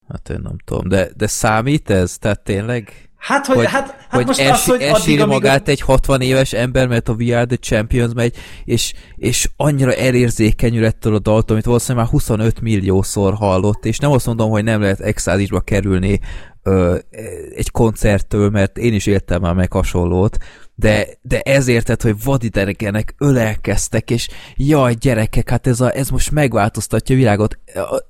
Hát 0.09 0.29
én 0.29 0.41
nem 0.43 0.57
tudom, 0.65 0.89
de, 0.89 1.09
de 1.17 1.27
számít 1.27 1.91
ez? 1.91 2.19
Tehát 2.19 2.41
tényleg? 2.41 3.08
Hát, 3.19 3.47
hogy, 3.47 3.57
hogy, 3.57 3.67
hát, 3.67 3.91
hát 3.91 4.07
hogy 4.11 4.27
most 4.27 4.41
els, 4.41 4.51
az, 4.51 4.65
hogy 4.65 4.83
addig, 4.83 5.21
amíg 5.21 5.35
magát 5.35 5.69
egy 5.69 5.81
60 5.81 6.21
éves 6.21 6.53
ember, 6.53 6.89
mert 6.89 7.09
a 7.09 7.13
Are 7.13 7.45
The 7.45 7.57
Champions 7.57 8.13
megy, 8.15 8.37
és, 8.65 8.93
és 9.15 9.49
annyira 9.57 9.95
elérzékenyül 9.95 10.85
ettől 10.85 11.15
a 11.15 11.19
daltól, 11.19 11.53
amit 11.53 11.65
valószínűleg 11.65 12.05
már 12.05 12.13
25 12.13 12.61
milliószor 12.61 13.35
hallott, 13.35 13.85
és 13.85 13.99
nem 13.99 14.11
azt 14.11 14.27
mondom, 14.27 14.51
hogy 14.51 14.65
nem 14.65 14.81
lehet 14.81 15.01
extázisba 15.01 15.61
kerülni 15.61 16.21
ö, 16.63 16.97
egy 17.55 17.71
koncerttől, 17.71 18.51
mert 18.51 18.79
én 18.79 18.95
is 18.95 19.07
éltem 19.07 19.41
már 19.41 19.55
meg 19.55 19.73
hasonlót, 19.73 20.37
de, 20.81 21.07
de 21.23 21.41
ezért, 21.41 21.85
tehát, 21.85 22.03
hogy 22.03 22.23
vadidegenek 22.23 23.15
ölelkeztek, 23.19 24.11
és 24.11 24.29
jaj, 24.57 24.95
gyerekek, 24.95 25.51
hát 25.51 25.67
ez, 25.67 25.81
a, 25.81 25.97
ez 25.97 26.09
most 26.09 26.31
megváltoztatja 26.31 27.15
a 27.15 27.19
világot, 27.19 27.59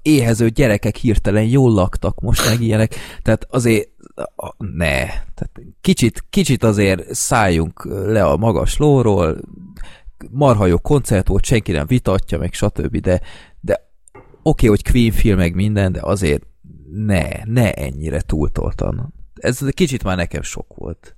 éhező 0.03 0.49
gyerekek 0.49 0.97
hirtelen 0.97 1.45
jól 1.45 1.73
laktak 1.73 2.20
most 2.20 2.49
meg 2.49 2.61
ilyenek, 2.61 2.95
tehát 3.23 3.47
azért 3.51 3.89
ne, 4.59 4.97
tehát 5.07 5.51
kicsit, 5.81 6.24
kicsit 6.31 6.65
azért 6.65 7.15
szálljunk 7.15 7.85
le 7.85 8.24
a 8.24 8.36
magas 8.36 8.77
lóról, 8.77 9.40
marha 10.31 10.66
jó 10.66 10.78
koncert 10.78 11.28
volt, 11.28 11.45
senki 11.45 11.73
nem 11.73 11.86
vitatja, 11.86 12.39
meg 12.39 12.53
stb., 12.53 12.97
de, 12.97 13.20
de 13.61 13.90
oké, 14.43 14.66
okay, 14.66 14.69
hogy 14.69 14.90
Queen 14.90 15.12
film, 15.12 15.36
meg 15.36 15.55
minden, 15.55 15.93
de 15.93 16.01
azért 16.03 16.43
ne, 16.93 17.28
ne 17.45 17.73
ennyire 17.73 18.20
túltoltan. 18.20 19.15
Ez 19.35 19.59
kicsit 19.70 20.05
már 20.05 20.16
nekem 20.16 20.43
sok 20.43 20.74
volt. 20.74 21.15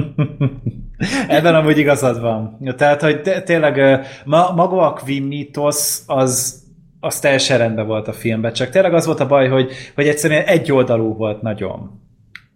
Ebben 1.28 1.54
amúgy 1.54 1.78
igazad 1.78 2.20
van. 2.20 2.58
Tehát, 2.76 3.02
hogy 3.02 3.22
te, 3.22 3.42
tényleg 3.42 4.06
ma, 4.24 4.52
maga 4.54 4.86
a 4.86 4.92
Queen 4.92 5.22
mítosz 5.22 6.04
az, 6.06 6.62
az 7.00 7.18
teljesen 7.18 7.58
rendben 7.58 7.86
volt 7.86 8.08
a 8.08 8.12
filmben, 8.12 8.52
csak 8.52 8.70
tényleg 8.70 8.94
az 8.94 9.06
volt 9.06 9.20
a 9.20 9.26
baj, 9.26 9.48
hogy, 9.48 9.72
hogy 9.94 10.06
egyszerűen 10.06 10.44
egyoldalú 10.46 11.14
volt 11.14 11.42
nagyon. 11.42 12.00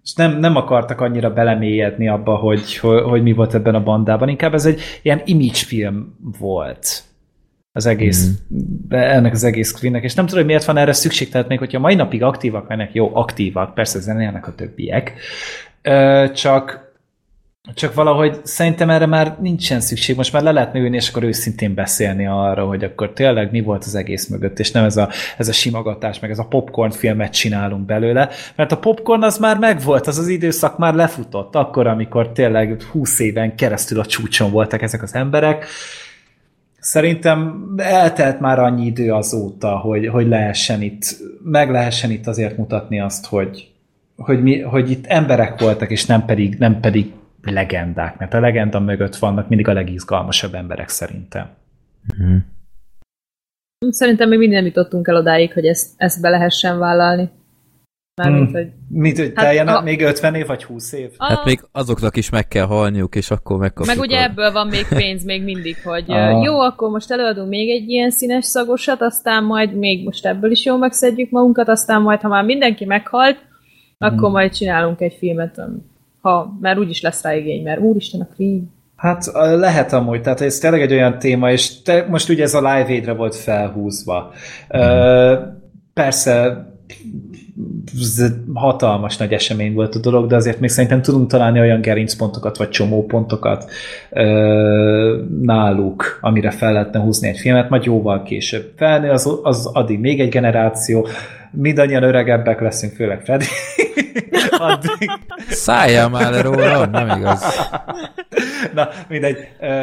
És 0.02 0.14
nem, 0.14 0.38
nem 0.38 0.56
akartak 0.56 1.00
annyira 1.00 1.32
belemélyedni 1.32 2.08
abba, 2.08 2.34
hogy, 2.34 2.76
hogy, 2.76 3.02
hogy 3.02 3.22
mi 3.22 3.32
volt 3.32 3.54
ebben 3.54 3.74
a 3.74 3.82
bandában. 3.82 4.28
Inkább 4.28 4.54
ez 4.54 4.66
egy 4.66 4.80
ilyen 5.02 5.22
image 5.24 5.64
film 5.66 6.16
volt 6.38 7.02
az 7.72 7.86
egész, 7.86 8.28
mm. 8.54 8.94
ennek 8.94 9.32
az 9.32 9.44
egész 9.44 9.72
Queennek, 9.72 10.04
és 10.04 10.14
nem 10.14 10.24
tudom, 10.24 10.40
hogy 10.40 10.50
miért 10.50 10.64
van 10.64 10.76
erre 10.76 10.92
szükség, 10.92 11.28
tehát 11.28 11.48
még 11.48 11.58
hogyha 11.58 11.78
mai 11.78 11.94
napig 11.94 12.22
aktívak 12.22 12.68
mennek, 12.68 12.92
jó, 12.92 13.10
aktívak, 13.16 13.74
persze 13.74 13.98
zenélnek 13.98 14.46
a 14.46 14.54
többiek, 14.54 15.12
csak 16.34 16.85
csak 17.74 17.94
valahogy 17.94 18.40
szerintem 18.42 18.90
erre 18.90 19.06
már 19.06 19.36
nincsen 19.40 19.80
szükség, 19.80 20.16
most 20.16 20.32
már 20.32 20.42
le 20.42 20.52
lehetne 20.52 20.78
ülni, 20.78 20.96
és 20.96 21.08
akkor 21.08 21.22
őszintén 21.22 21.74
beszélni 21.74 22.26
arra, 22.26 22.64
hogy 22.66 22.84
akkor 22.84 23.12
tényleg 23.12 23.50
mi 23.50 23.60
volt 23.60 23.84
az 23.84 23.94
egész 23.94 24.28
mögött, 24.28 24.58
és 24.58 24.70
nem 24.70 24.84
ez 24.84 24.96
a, 24.96 25.08
ez 25.38 25.48
a 25.48 25.52
simogatás, 25.52 26.20
meg 26.20 26.30
ez 26.30 26.38
a 26.38 26.44
popcorn 26.44 26.90
filmet 26.90 27.32
csinálunk 27.32 27.86
belőle, 27.86 28.28
mert 28.56 28.72
a 28.72 28.78
popcorn 28.78 29.22
az 29.22 29.38
már 29.38 29.58
megvolt, 29.58 30.06
az 30.06 30.18
az 30.18 30.28
időszak 30.28 30.78
már 30.78 30.94
lefutott, 30.94 31.54
akkor, 31.54 31.86
amikor 31.86 32.32
tényleg 32.32 32.82
20 32.82 33.18
éven 33.18 33.54
keresztül 33.56 34.00
a 34.00 34.06
csúcson 34.06 34.50
voltak 34.50 34.82
ezek 34.82 35.02
az 35.02 35.14
emberek, 35.14 35.66
Szerintem 36.80 37.68
eltelt 37.76 38.40
már 38.40 38.58
annyi 38.58 38.86
idő 38.86 39.12
azóta, 39.12 39.78
hogy, 39.78 40.06
hogy 40.06 40.26
lehessen 40.26 40.82
itt, 40.82 41.16
meg 41.42 41.70
lehessen 41.70 42.10
itt 42.10 42.26
azért 42.26 42.56
mutatni 42.56 43.00
azt, 43.00 43.26
hogy, 43.26 43.70
hogy, 44.16 44.42
mi, 44.42 44.60
hogy 44.60 44.90
itt 44.90 45.06
emberek 45.06 45.60
voltak, 45.60 45.90
és 45.90 46.06
nem 46.06 46.24
pedig, 46.24 46.56
nem 46.58 46.80
pedig 46.80 47.12
legendák, 47.50 48.18
mert 48.18 48.34
a 48.34 48.40
legenda 48.40 48.80
mögött 48.80 49.16
vannak 49.16 49.48
mindig 49.48 49.68
a 49.68 49.72
legizgalmasabb 49.72 50.54
emberek 50.54 50.88
szerintem. 50.88 51.48
Szerintem 53.88 54.28
még 54.28 54.38
mindig 54.38 54.56
nem 54.56 54.66
jutottunk 54.66 55.08
el 55.08 55.16
odáig, 55.16 55.52
hogy 55.52 55.66
ezt, 55.66 55.92
ezt 55.96 56.20
be 56.20 56.28
lehessen 56.28 56.78
vállalni. 56.78 57.30
Mármint, 58.22 58.44
Hmm. 58.50 58.54
hogy... 58.54 58.70
Mit, 58.88 59.18
hogy 59.18 59.32
Hát 59.34 59.44
teljen 59.44 59.68
a- 59.68 59.80
még 59.80 60.00
50 60.02 60.34
év, 60.34 60.46
vagy 60.46 60.64
20 60.64 60.92
év? 60.92 61.10
Hát 61.18 61.38
Ah, 61.38 61.44
még 61.44 61.60
azoknak 61.72 62.16
is 62.16 62.30
meg 62.30 62.48
kell 62.48 62.66
halniuk, 62.66 63.14
és 63.14 63.30
akkor 63.30 63.58
megkapjuk. 63.58 63.96
Meg 63.96 64.04
ugye 64.04 64.18
a... 64.18 64.22
ebből 64.22 64.52
van 64.52 64.66
még 64.66 64.86
pénz 64.88 65.24
még 65.24 65.42
mindig, 65.44 65.76
hogy 65.84 66.04
uh, 66.08 66.42
jó, 66.42 66.60
akkor 66.60 66.90
most 66.90 67.10
előadunk 67.10 67.48
még 67.48 67.70
egy 67.70 67.88
ilyen 67.88 68.10
színes 68.10 68.44
szagosat, 68.44 69.00
aztán 69.00 69.44
majd 69.44 69.74
még 69.74 70.04
most 70.04 70.26
ebből 70.26 70.50
is 70.50 70.64
jól 70.64 70.78
megszedjük 70.78 71.30
magunkat, 71.30 71.68
aztán 71.68 72.02
majd, 72.02 72.20
ha 72.20 72.28
már 72.28 72.44
mindenki 72.44 72.84
meghalt, 72.84 73.38
akkor 73.98 74.18
Hmm. 74.18 74.30
majd 74.30 74.52
csinálunk 74.54 75.00
egy 75.00 75.14
filmet, 75.18 75.58
ha, 76.26 76.56
mert 76.60 76.78
úgyis 76.78 77.00
lesz 77.00 77.22
rá 77.22 77.34
igény, 77.34 77.62
mert 77.62 77.80
úristen 77.80 78.20
a 78.20 78.28
Queen. 78.36 78.74
Hát 78.96 79.30
lehet 79.34 79.92
amúgy, 79.92 80.22
tehát 80.22 80.40
ez 80.40 80.58
tényleg 80.58 80.80
egy 80.80 80.92
olyan 80.92 81.18
téma, 81.18 81.50
és 81.50 81.82
te, 81.82 82.06
most 82.08 82.28
ugye 82.28 82.42
ez 82.42 82.54
a 82.54 82.58
Live 82.58 82.86
Aid-re 82.88 83.12
volt 83.12 83.34
felhúzva. 83.34 84.32
Ö, 84.68 85.34
persze 85.92 86.66
hatalmas 88.54 89.16
nagy 89.16 89.32
esemény 89.32 89.74
volt 89.74 89.94
a 89.94 89.98
dolog, 89.98 90.26
de 90.26 90.36
azért 90.36 90.60
még 90.60 90.70
szerintem 90.70 91.02
tudunk 91.02 91.30
találni 91.30 91.60
olyan 91.60 91.80
gerincpontokat, 91.80 92.56
vagy 92.56 92.68
csomópontokat 92.68 93.70
ö, 94.10 95.22
náluk, 95.42 96.18
amire 96.20 96.50
fel 96.50 96.72
lehetne 96.72 97.00
húzni 97.00 97.28
egy 97.28 97.38
filmet, 97.38 97.68
majd 97.68 97.84
jóval 97.84 98.22
később. 98.22 98.72
Felnő 98.76 99.10
az, 99.10 99.38
az 99.42 99.66
addig 99.66 100.00
még 100.00 100.20
egy 100.20 100.28
generáció, 100.28 101.06
mindannyian 101.50 102.02
öregebbek 102.02 102.60
leszünk, 102.60 102.92
főleg 102.92 103.20
Freddy. 103.20 103.44
Addig. 104.50 105.10
Szálljál 105.48 106.08
már 106.08 106.32
le 106.32 106.40
róla, 106.40 106.86
nem 106.86 107.18
igaz. 107.18 107.42
Na, 108.74 108.88
mindegy. 109.08 109.36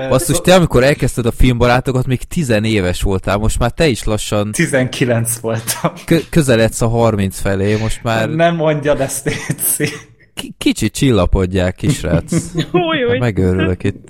Basszus, 0.10 0.42
te 0.42 0.56
amikor 0.56 0.84
elkezdted 0.84 1.26
a 1.26 1.32
filmbarátokat, 1.32 2.06
még 2.08 2.24
tizenéves 2.24 3.02
voltál, 3.02 3.38
most 3.38 3.60
már 3.60 3.72
te 3.72 3.88
is 3.88 4.04
lassan 4.04 4.52
19 4.52 5.38
voltam. 5.40 5.92
kö- 6.06 6.30
közeledsz 6.30 6.82
a 6.82 6.88
30 6.88 7.40
felé, 7.40 7.76
most 7.76 8.04
már 8.04 8.30
Nem 8.30 8.56
mondjad 8.56 9.02
ezt, 9.02 9.26
Léci. 9.26 9.94
ki- 10.34 10.56
kicsit 10.58 10.94
csillapodják, 10.94 11.76
kisrác. 11.76 12.32
Hát 12.56 13.20
Megőrülök 13.20 13.84
itt. 13.84 14.08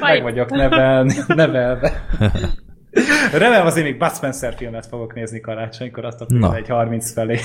Meg 0.00 0.22
vagyok 0.22 0.50
nevelni, 0.50 1.14
nevelve. 1.26 2.06
Remélem 3.32 3.66
azért 3.66 3.86
még 3.86 3.98
Bud 3.98 4.14
Spencer 4.14 4.54
filmet 4.54 4.86
fogok 4.86 5.14
nézni 5.14 5.40
karácsonykor, 5.40 6.04
azt 6.04 6.20
a 6.20 6.26
Na. 6.28 6.56
egy 6.56 6.68
30 6.68 7.12
felé. 7.12 7.38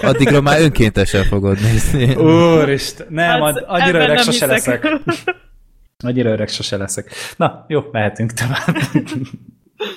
Addigra 0.00 0.40
már 0.40 0.60
önkéntesen 0.60 1.24
fogod 1.24 1.58
nézni. 1.60 2.14
Úristen, 2.14 3.06
nem, 3.10 3.40
Hát, 3.40 3.56
annyira 3.56 3.98
öreg 3.98 4.14
nem 4.14 4.24
sose 4.24 4.46
leszek. 4.46 4.88
Annyira 6.04 6.30
öreg 6.30 6.48
sose 6.48 6.76
leszek. 6.76 7.10
Na, 7.36 7.64
jó, 7.68 7.82
mehetünk 7.92 8.32
tovább. 8.32 8.76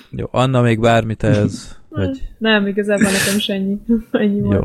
Jó, 0.09 0.27
Anna 0.31 0.61
még 0.61 0.79
bármit 0.79 1.23
ez? 1.23 1.77
Vagy... 1.89 2.21
Nem, 2.37 2.67
igazából 2.67 3.11
nekem 3.11 3.35
is 3.37 3.47
ennyi. 3.47 3.77
ennyi 4.11 4.49
Jó. 4.49 4.61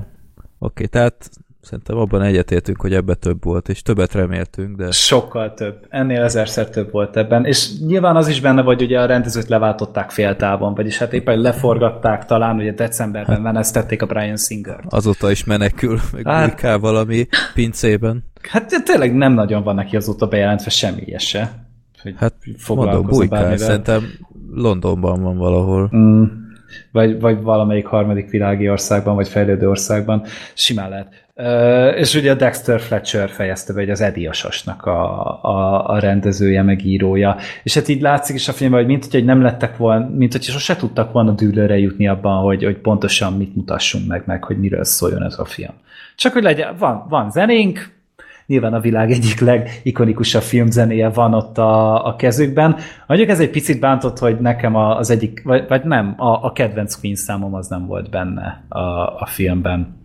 Oké, 0.58 0.86
tehát 0.86 1.30
szerintem 1.60 1.96
abban 1.96 2.22
egyetértünk, 2.22 2.80
hogy 2.80 2.94
ebbe 2.94 3.14
több 3.14 3.44
volt, 3.44 3.68
és 3.68 3.82
többet 3.82 4.12
reméltünk, 4.12 4.76
de 4.76 4.90
Sokkal 4.90 5.54
több. 5.54 5.86
Ennél 5.88 6.22
ezerszer 6.22 6.68
több 6.68 6.90
volt 6.90 7.16
ebben. 7.16 7.44
És 7.44 7.78
nyilván 7.78 8.16
az 8.16 8.28
is 8.28 8.40
benne, 8.40 8.62
hogy 8.62 8.82
ugye 8.82 9.00
a 9.00 9.06
rendezőt 9.06 9.48
leváltották 9.48 10.10
féltávon, 10.10 10.74
vagyis 10.74 10.98
hát 10.98 11.12
éppen 11.12 11.38
leforgatták 11.38 12.24
talán, 12.24 12.56
ugye 12.56 12.72
decemberben 12.72 13.40
menesztették 13.40 14.02
a 14.02 14.06
Brian 14.06 14.36
Singer. 14.36 14.80
azóta 14.88 15.30
is 15.30 15.44
menekül, 15.44 15.98
meg 16.12 16.26
Hát- 16.60 16.80
valami 16.80 17.26
pincében. 17.54 18.24
Hát 18.48 18.82
tényleg 18.84 19.14
nem 19.14 19.32
nagyon 19.32 19.62
van 19.62 19.74
neki 19.74 19.96
azóta 19.96 20.26
bejelentve 20.26 20.70
semmi 20.70 21.18
se. 21.18 21.68
Hogy 22.02 22.14
Hát 22.18 22.34
mondom, 22.68 23.06
bujkál, 23.06 23.56
szerintem 23.56 24.02
Londonban 24.54 25.22
van 25.22 25.36
valahol. 25.36 25.90
Mm, 25.96 26.24
vagy, 26.92 27.20
vagy 27.20 27.42
valamelyik 27.42 27.86
harmadik 27.86 28.30
világi 28.30 28.70
országban, 28.70 29.14
vagy 29.14 29.28
fejlődő 29.28 29.68
országban, 29.68 30.24
simán 30.54 30.88
lehet. 30.88 31.28
Uh, 31.42 31.98
és 31.98 32.14
ugye 32.14 32.34
Dexter 32.34 32.80
Fletcher 32.80 33.30
fejezte 33.30 33.72
be, 33.72 33.80
hogy 33.80 33.90
az 33.90 34.00
Eddie 34.00 34.30
a, 34.84 34.90
a, 35.42 35.88
a 35.88 35.98
rendezője, 35.98 36.62
meg 36.62 36.84
írója. 36.84 37.36
És 37.62 37.74
hát 37.74 37.88
így 37.88 38.00
látszik 38.00 38.36
is 38.36 38.48
a 38.48 38.52
filmben, 38.52 38.80
hogy 38.80 38.88
mint 38.88 39.10
hogy 39.10 39.24
nem 39.24 39.42
lettek 39.42 39.76
volna, 39.76 40.08
mint 40.08 40.32
hogy 40.32 40.42
sose 40.42 40.76
tudtak 40.76 41.12
volna 41.12 41.30
dűlőre 41.30 41.78
jutni 41.78 42.08
abban, 42.08 42.42
hogy, 42.42 42.64
hogy 42.64 42.76
pontosan 42.76 43.32
mit 43.32 43.56
mutassunk 43.56 44.06
meg, 44.06 44.22
meg 44.26 44.44
hogy 44.44 44.58
miről 44.58 44.84
szóljon 44.84 45.22
ez 45.22 45.38
a 45.38 45.44
film. 45.44 45.72
Csak 46.16 46.32
hogy 46.32 46.42
legyen, 46.42 46.74
van, 46.78 47.06
van 47.08 47.30
zenénk, 47.30 47.92
nyilván 48.46 48.74
a 48.74 48.80
világ 48.80 49.10
egyik 49.10 49.40
legikonikusabb 49.40 50.42
filmzenéje 50.42 51.08
van 51.08 51.34
ott 51.34 51.58
a, 51.58 52.06
a 52.06 52.16
kezükben. 52.16 52.76
Mondjuk 53.06 53.30
ez 53.30 53.40
egy 53.40 53.50
picit 53.50 53.80
bántott, 53.80 54.18
hogy 54.18 54.40
nekem 54.40 54.76
az 54.76 55.10
egyik, 55.10 55.42
vagy, 55.44 55.64
vagy 55.68 55.84
nem, 55.84 56.14
a, 56.16 56.44
a 56.44 56.52
kedvenc 56.52 56.94
Queen 56.94 57.16
számom 57.16 57.54
az 57.54 57.68
nem 57.68 57.86
volt 57.86 58.10
benne 58.10 58.64
a, 58.68 58.80
a 59.20 59.26
filmben. 59.26 59.99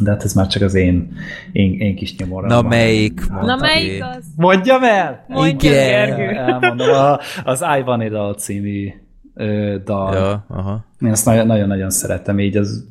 De 0.00 0.10
hát 0.10 0.22
ez 0.22 0.32
már 0.34 0.46
csak 0.46 0.62
az 0.62 0.74
én, 0.74 1.12
én, 1.52 1.80
én 1.80 1.96
kis 1.96 2.16
nyomorom. 2.16 2.48
Na 2.48 2.62
melyik? 2.62 3.28
Na 3.30 3.56
melyik 3.56 4.04
az? 4.04 4.24
Mondjam 4.36 4.82
el! 4.84 5.24
Mondja, 5.28 5.70
Igen. 5.70 6.06
Gergő. 6.16 6.36
Elmondom, 6.36 6.88
a, 6.88 7.18
az 7.44 7.60
I 7.60 7.80
Want 7.86 8.02
It 8.02 8.12
All 8.12 8.34
című 8.34 8.92
ö, 9.34 9.76
dal. 9.84 10.14
Ja, 10.14 10.44
aha. 10.48 10.84
Én 11.00 11.10
azt 11.10 11.24
nagyon- 11.26 11.46
nagyon-nagyon 11.46 11.90
szeretem, 11.90 12.40
így 12.40 12.56
az, 12.56 12.86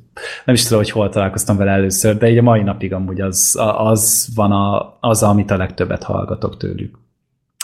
nem 0.46 0.56
is 0.56 0.64
tudom, 0.64 0.78
hogy 0.78 0.92
hol 0.92 1.10
találkoztam 1.10 1.58
vele 1.58 1.72
először, 1.72 2.18
de 2.18 2.30
így 2.30 2.38
a 2.38 2.42
mai 2.42 2.62
napig 2.62 2.94
amúgy 2.94 3.22
az, 3.22 3.58
az 3.78 4.30
van 4.36 4.52
a, 4.52 4.98
az, 5.00 5.24
amit 5.24 5.52
a 5.52 5.58
legtöbbet 5.58 6.04
hallgatok 6.04 6.58
tőlük. 6.58 7.00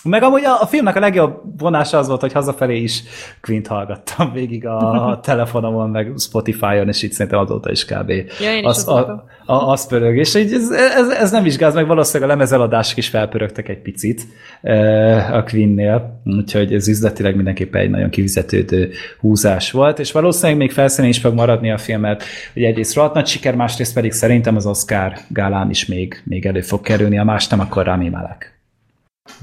Meg 0.03 0.23
amúgy 0.23 0.43
a, 0.43 0.61
a 0.61 0.65
filmnek 0.65 0.95
a 0.95 0.99
legjobb 0.99 1.41
vonása 1.57 1.97
az 1.97 2.07
volt, 2.07 2.21
hogy 2.21 2.33
hazafelé 2.33 2.81
is 2.81 3.03
Quint 3.41 3.67
hallgattam 3.67 4.33
végig 4.33 4.67
a 4.67 5.19
telefonomon, 5.23 5.89
meg 5.89 6.13
Spotify-on, 6.17 6.87
és 6.87 7.03
így 7.03 7.11
szerintem 7.11 7.39
azóta 7.39 7.71
is 7.71 7.85
kb. 7.85 8.09
Ja, 8.09 8.53
én 8.53 8.59
is 8.59 8.65
az, 8.65 8.87
a, 8.87 9.25
a, 9.45 9.53
az 9.53 9.87
pörög, 9.87 10.17
és 10.17 10.35
így 10.35 10.53
ez, 10.53 10.71
ez, 10.71 11.09
ez 11.09 11.31
nem 11.31 11.43
vizsgáz 11.43 11.73
meg, 11.73 11.87
valószínűleg 11.87 12.29
a 12.29 12.33
lemezeladások 12.33 12.97
is 12.97 13.07
felpörögtek 13.07 13.69
egy 13.69 13.81
picit 13.81 14.21
eh, 14.61 15.33
a 15.33 15.43
Queen-nél, 15.43 16.21
úgyhogy 16.25 16.73
ez 16.73 16.87
üzletileg 16.87 17.35
mindenképpen 17.35 17.81
egy 17.81 17.89
nagyon 17.89 18.09
kivizetődő 18.09 18.91
húzás 19.19 19.71
volt, 19.71 19.99
és 19.99 20.11
valószínűleg 20.11 20.57
még 20.57 20.71
felszínén 20.71 21.09
is 21.09 21.19
fog 21.19 21.33
maradni 21.33 21.71
a 21.71 21.77
film, 21.77 22.01
mert 22.01 22.23
ugye 22.55 22.67
egyrészt 22.67 22.95
rohadt 22.95 23.13
nagy 23.13 23.27
siker, 23.27 23.55
másrészt 23.55 23.93
pedig 23.93 24.11
szerintem 24.11 24.55
az 24.55 24.65
Oscar 24.65 25.13
gálán 25.27 25.69
is 25.69 25.85
még, 25.85 26.21
még 26.23 26.45
elő 26.45 26.61
fog 26.61 26.81
kerülni, 26.81 27.19
a 27.19 27.23
más 27.23 27.47
nem, 27.47 27.59
akkor 27.59 27.85
Rami 27.85 28.09
Malek. 28.09 28.56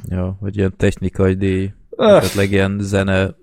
Ja, 0.08 0.36
vagy 0.40 0.56
ilyen 0.56 0.74
technikai 0.76 1.34
díj, 1.34 1.72
Öff. 1.96 2.22
esetleg 2.22 2.50
ilyen 2.50 2.78
zene 2.80 3.34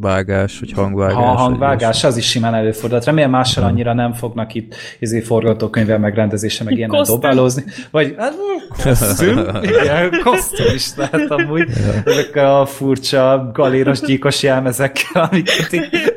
vágás, 0.00 0.58
vagy 0.60 0.72
hangvágás. 0.72 1.14
Ha 1.14 1.30
a 1.30 1.34
hangvágás, 1.36 2.04
az 2.04 2.16
is 2.16 2.28
simán 2.28 2.54
előfordult. 2.54 3.04
Remélem 3.04 3.30
mással 3.30 3.64
annyira 3.64 3.92
nem 3.92 4.12
fognak 4.12 4.54
itt 4.54 4.74
izé 4.98 5.20
forgatókönyvvel 5.20 5.98
megrendezése, 5.98 6.64
meg 6.64 6.76
ilyen 6.76 6.90
dobálózni. 7.06 7.64
Vagy 7.90 8.14
hát, 8.18 8.34
kosztüm, 8.82 9.38
igen, 9.62 10.20
kosztüm 10.24 10.74
is 10.74 10.96
lehet 10.96 11.30
amúgy. 11.30 11.68
Ezek 12.04 12.36
a 12.36 12.66
furcsa 12.66 13.50
galéros 13.52 14.00
gyíkos 14.00 14.42
jelmezekkel, 14.42 15.28
amiket 15.30 15.72
ráadtak. 15.72 16.15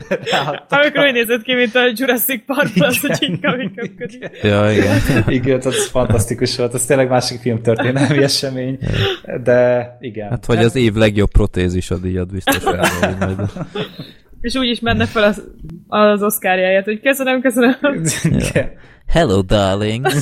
Amikor 0.69 1.05
úgy 1.05 1.13
nézett 1.13 1.41
ki, 1.41 1.53
mint 1.53 1.75
a 1.75 1.79
Jurassic 1.93 2.45
Parkban, 2.45 2.87
az 2.87 3.03
a 3.07 3.17
csíka, 3.17 3.49
ami 3.49 3.71
köpködik. 3.75 4.29
Ja, 4.41 4.71
igen. 4.71 4.99
Igen, 5.27 5.61
az 5.63 5.87
fantasztikus 5.87 6.57
volt. 6.57 6.73
Ez 6.73 6.85
tényleg 6.85 7.09
másik 7.09 7.39
film 7.39 7.61
történelmi 7.61 8.23
esemény. 8.23 8.79
De 9.43 9.97
igen. 9.99 10.29
Hát, 10.29 10.45
vagy 10.45 10.63
az 10.63 10.75
év 10.75 10.93
legjobb 10.93 11.31
protézis 11.31 11.91
a 11.91 11.97
díjat 11.97 12.31
biztos 12.31 12.63
majd. 12.63 13.39
És 14.41 14.55
úgy 14.55 14.67
is 14.67 14.79
menne 14.79 15.05
fel 15.05 15.23
az, 15.23 15.43
az 15.87 16.23
Oscarjáért, 16.23 16.85
hogy 16.85 17.01
köszönöm, 17.01 17.41
köszönöm. 17.41 17.75
Igen. 18.23 18.71
Hello, 19.07 19.41
darling. 19.41 20.07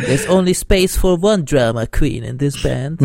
There's 0.00 0.26
only 0.28 0.52
space 0.52 0.98
for 0.98 1.18
one 1.20 1.42
drama 1.44 1.86
queen 1.86 2.22
in 2.24 2.36
this 2.36 2.62
band. 2.62 2.98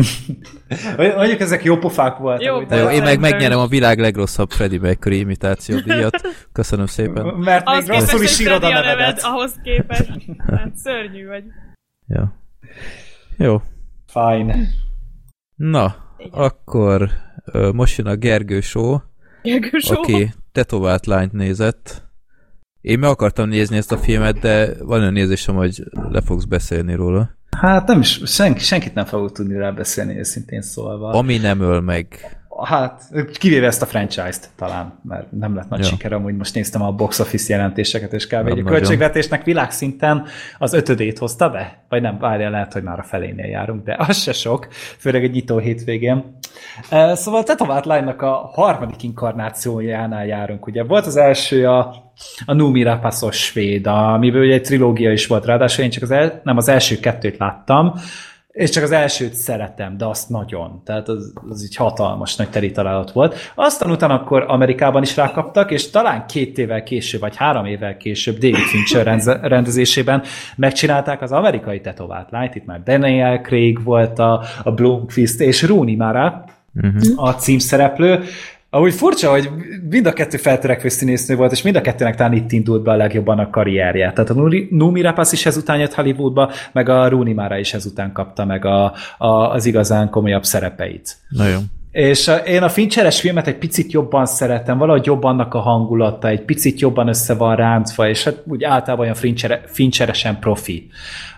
Mondjuk 1.16 1.40
ezek 1.40 1.64
jó 1.64 1.78
pofák 1.78 2.16
voltak. 2.16 2.42
Jó 2.42 2.88
én 2.88 3.02
meg 3.02 3.20
megnyerem 3.20 3.58
a 3.58 3.66
világ 3.66 3.98
legrosszabb 3.98 4.50
Freddie 4.50 4.80
Mercury 4.80 5.18
imitáció 5.18 5.78
díjat. 5.78 6.20
Köszönöm 6.52 6.86
szépen. 6.86 7.26
Mert 7.48 7.68
még 7.68 7.86
rosszul 7.86 8.22
is 8.22 8.40
írod 8.40 8.62
a 8.62 8.66
a 8.66 8.70
neved, 8.70 8.84
nevedet. 8.84 9.20
ahhoz 9.22 9.54
képest. 9.62 10.10
Hát 10.46 10.76
szörnyű 10.76 11.26
vagy. 11.26 11.44
Ja. 12.06 12.34
Jó. 13.36 13.62
Fine. 14.06 14.56
Na, 15.56 15.96
akkor 16.30 17.10
ö, 17.44 17.70
most 17.72 17.98
jön 17.98 18.06
a 18.06 18.16
Gergő 18.16 18.60
show, 18.60 18.98
Gergő 19.42 19.78
show. 19.78 19.98
aki 19.98 20.32
tetovált 20.52 21.06
lányt 21.06 21.32
nézett. 21.32 22.09
Én 22.80 22.98
meg 22.98 23.10
akartam 23.10 23.48
nézni 23.48 23.76
ezt 23.76 23.92
a 23.92 23.98
filmet, 23.98 24.38
de 24.38 24.68
van 24.84 25.00
olyan 25.00 25.12
nézésem, 25.12 25.54
hogy 25.54 25.84
le 26.10 26.20
fogsz 26.20 26.44
beszélni 26.44 26.94
róla. 26.94 27.30
Hát 27.56 27.86
nem 27.86 28.00
is, 28.00 28.20
senki, 28.24 28.60
senkit 28.60 28.94
nem 28.94 29.04
fogok 29.04 29.32
tudni 29.32 29.56
rá 29.56 29.70
beszélni, 29.70 30.18
őszintén 30.18 30.62
szólva. 30.62 31.10
Ami 31.10 31.36
nem 31.36 31.60
öl 31.60 31.80
meg. 31.80 32.39
Hát, 32.64 33.02
kivéve 33.38 33.66
ezt 33.66 33.82
a 33.82 33.86
franchise-t 33.86 34.50
talán, 34.56 34.98
mert 35.02 35.32
nem 35.32 35.54
lett 35.54 35.68
nagy 35.68 35.78
Ja. 35.78 35.84
siker, 35.84 36.12
amúgy 36.12 36.36
most 36.36 36.54
néztem 36.54 36.82
a 36.82 36.92
box 36.92 37.18
office 37.18 37.54
jelentéseket, 37.54 38.12
és 38.12 38.26
kb. 38.26 38.32
Nem 38.32 38.46
egy 38.46 38.58
a 38.58 38.62
költségvetésnek 38.62 39.44
világszinten 39.44 40.26
az 40.58 40.72
ötödét 40.72 41.18
hozta 41.18 41.50
be? 41.50 41.84
Vagy 41.88 42.02
nem, 42.02 42.18
várjál, 42.18 42.50
lehet, 42.50 42.72
hogy 42.72 42.82
már 42.82 42.98
a 42.98 43.02
felénél 43.02 43.46
járunk, 43.46 43.84
de 43.84 43.96
az 43.98 44.16
se 44.16 44.32
sok, 44.32 44.68
főleg 44.98 45.24
egy 45.24 45.32
nyitó 45.32 45.58
hétvégén. 45.58 46.38
Szóval 47.12 47.40
a 47.40 47.44
Tetovált 47.44 47.86
a 48.22 48.50
harmadik 48.52 49.02
inkarnációjánál 49.02 50.26
járunk. 50.26 50.66
Ugye 50.66 50.84
volt 50.84 51.06
az 51.06 51.16
első 51.16 51.68
a, 51.68 51.94
a 52.46 52.52
Numi 52.52 52.82
Rapasos 52.82 53.36
svéd, 53.36 53.86
amiből 53.86 54.44
ugye 54.44 54.54
egy 54.54 54.62
trilógia 54.62 55.12
is 55.12 55.26
volt, 55.26 55.44
ráadásul 55.44 55.84
én 55.84 55.90
csak 55.90 56.02
az, 56.02 56.10
el, 56.10 56.40
nem, 56.44 56.56
az 56.56 56.68
első 56.68 56.98
kettőt 56.98 57.38
láttam, 57.38 57.94
és 58.60 58.70
csak 58.70 58.82
az 58.82 58.90
elsőt 58.90 59.34
szeretem, 59.34 59.96
de 59.96 60.06
azt 60.06 60.28
nagyon. 60.28 60.80
Tehát 60.84 61.08
az, 61.08 61.32
az 61.48 61.62
így 61.62 61.76
hatalmas 61.76 62.36
nagy 62.36 62.50
teri 62.50 62.70
találat 62.70 63.12
volt. 63.12 63.52
Aztán 63.54 63.90
utána 63.90 64.14
akkor 64.14 64.44
Amerikában 64.48 65.02
is 65.02 65.16
rákaptak, 65.16 65.70
és 65.70 65.90
talán 65.90 66.26
két 66.26 66.58
évvel 66.58 66.82
később, 66.82 67.20
vagy 67.20 67.36
három 67.36 67.64
évvel 67.64 67.96
később 67.96 68.38
David 68.38 68.56
Fincher 68.56 69.20
rendezésében 69.42 70.22
megcsinálták 70.56 71.22
az 71.22 71.32
amerikai 71.32 71.80
tetovált 71.80 72.30
lányt. 72.30 72.54
Itt 72.54 72.66
már 72.66 72.82
Daniel 72.82 73.40
Craig 73.40 73.84
volt 73.84 74.18
a, 74.18 74.42
a 74.62 74.72
Blomqvist 74.72 75.40
és 75.40 75.62
Rooney 75.62 75.96
Mara 75.96 76.44
uh-huh. 76.74 77.24
a 77.24 77.34
címszereplő. 77.34 78.24
Ahogy 78.72 78.94
furcsa, 78.94 79.30
hogy 79.30 79.50
mind 79.90 80.06
a 80.06 80.12
kettő 80.12 80.36
feltörekvő 80.36 80.88
színésznő 80.88 81.36
volt, 81.36 81.52
és 81.52 81.62
mind 81.62 81.76
a 81.76 81.80
kettőnek 81.80 82.16
talán 82.16 82.32
itt 82.32 82.52
indult 82.52 82.82
be 82.82 82.90
a 82.90 82.96
legjobban 82.96 83.38
a 83.38 83.50
karrierje. 83.50 84.12
Tehát 84.12 84.30
a 84.30 84.48
Numi 84.70 85.00
Rapace 85.00 85.32
is 85.32 85.46
ezután 85.46 85.78
jött 85.78 85.94
Hollywoodba, 85.94 86.52
meg 86.72 86.88
a 86.88 87.08
Rooney 87.08 87.32
Mara 87.32 87.58
is 87.58 87.74
ezután 87.74 88.12
kapta 88.12 88.44
meg 88.44 88.64
a, 88.64 88.94
a, 89.18 89.26
az 89.28 89.66
igazán 89.66 90.10
komolyabb 90.10 90.44
szerepeit. 90.44 91.16
Na 91.28 91.46
jó. 91.46 91.58
És 91.90 92.30
én 92.46 92.62
a 92.62 92.68
Fincheres 92.68 93.20
filmet 93.20 93.46
egy 93.46 93.58
picit 93.58 93.92
jobban 93.92 94.26
szeretem, 94.26 94.78
valahogy 94.78 95.06
jobb 95.06 95.24
annak 95.24 95.54
a 95.54 95.58
hangulata, 95.58 96.28
egy 96.28 96.42
picit 96.42 96.80
jobban 96.80 97.08
össze 97.08 97.34
van 97.34 97.56
ráncva, 97.56 98.08
és 98.08 98.24
hát 98.24 98.42
úgy 98.44 98.64
általában 98.64 99.04
olyan 99.04 99.14
Fincher, 99.14 99.60
Fincheresen 99.66 100.38
profi 100.38 100.88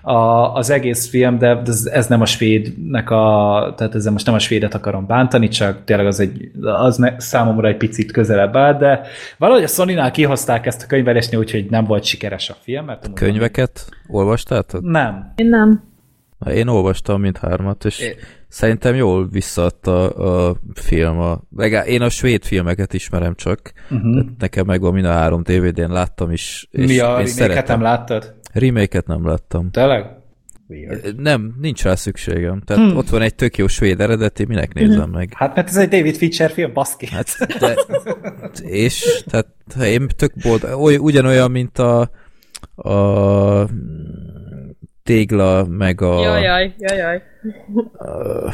a, 0.03 0.13
az 0.55 0.71
egész 0.71 1.09
film, 1.09 1.39
de 1.39 1.63
ez, 1.67 1.87
ez 1.93 2.07
nem 2.07 2.21
a 2.21 2.27
svédnek 2.27 3.11
a, 3.11 3.75
tehát 3.77 3.95
ezzel 3.95 4.13
most 4.13 4.27
nem 4.27 4.35
a 4.35 4.39
svédet 4.39 4.75
akarom 4.75 5.07
bántani, 5.07 5.49
csak 5.49 5.85
tényleg 5.85 6.07
az, 6.07 6.21
egy, 6.21 6.51
az 6.63 6.97
ne, 6.97 7.21
számomra 7.21 7.69
egy 7.69 7.77
picit 7.77 8.13
közelebb 8.13 8.57
áll, 8.57 8.79
de 8.79 9.01
valahogy 9.39 9.63
a 9.63 9.67
Sony-nál 9.67 10.11
kihozták 10.11 10.67
ezt 10.67 10.83
a 10.83 10.87
könyvelésnél, 10.87 11.39
úgyhogy 11.39 11.71
nem 11.71 11.85
volt 11.85 12.05
sikeres 12.05 12.51
a 12.51 12.57
film. 12.63 12.85
Mert 12.85 13.13
Könyveket 13.15 13.89
olvastátok? 14.07 14.83
Nem. 14.83 15.33
Én 15.37 15.49
nem. 15.49 15.83
Én 16.55 16.69
olvastam 16.69 17.21
mindhármat, 17.21 17.85
és 17.85 18.01
É. 18.01 18.17
szerintem 18.53 18.95
jól 18.95 19.29
visszaadta 19.29 20.09
a 20.11 20.57
film. 20.75 21.19
A, 21.19 21.41
legalább 21.57 21.87
én 21.87 22.03
a 22.03 22.09
svéd 22.09 22.45
filmeket 22.45 22.95
ismerem 22.95 23.35
csak. 23.35 23.73
Uh-huh. 23.91 24.25
Nekem 24.39 24.67
megvan 24.67 24.93
mind 24.93 25.07
a 25.07 25.13
három 25.13 25.43
DVD-n, 25.43 25.93
láttam 25.93 26.31
is. 26.31 26.69
És 26.71 26.87
Mi 26.87 26.99
a 26.99 27.17
remake 27.17 27.65
nem 27.67 27.81
láttad? 27.81 28.35
Remake-et 28.53 29.07
nem 29.07 29.27
láttam. 29.27 29.71
Tényleg? 29.71 30.07
Weird. 30.69 31.21
Nem, 31.21 31.55
nincs 31.61 31.83
rá 31.83 31.95
szükségem. 31.95 32.61
Tehát 32.61 32.89
hmm. 32.89 32.97
ott 32.97 33.09
van 33.09 33.23
egy 33.23 33.35
tök 33.35 33.57
jó 33.57 33.67
svéd 33.67 34.01
eredeti, 34.01 34.45
minek 34.45 34.75
nézem 34.75 35.11
meg. 35.11 35.33
Hát 35.35 35.55
mert 35.55 35.69
ez 35.69 35.77
egy 35.77 35.89
David 35.89 36.17
Fincher 36.17 36.51
film, 36.51 36.73
baszki. 36.73 37.07
Hát, 37.07 37.37
de, 37.59 37.75
és, 38.63 39.25
tehát 39.27 39.47
én 39.83 40.09
tök 40.17 40.33
bold, 40.43 40.65
oly, 40.75 40.97
ugyanolyan, 40.97 41.51
mint 41.51 41.79
a, 41.79 42.11
a 42.75 43.69
tégla, 45.03 45.67
meg 45.67 46.01
a 46.01 46.23
Jajjaj, 46.23 46.75
jajjaj. 46.79 47.23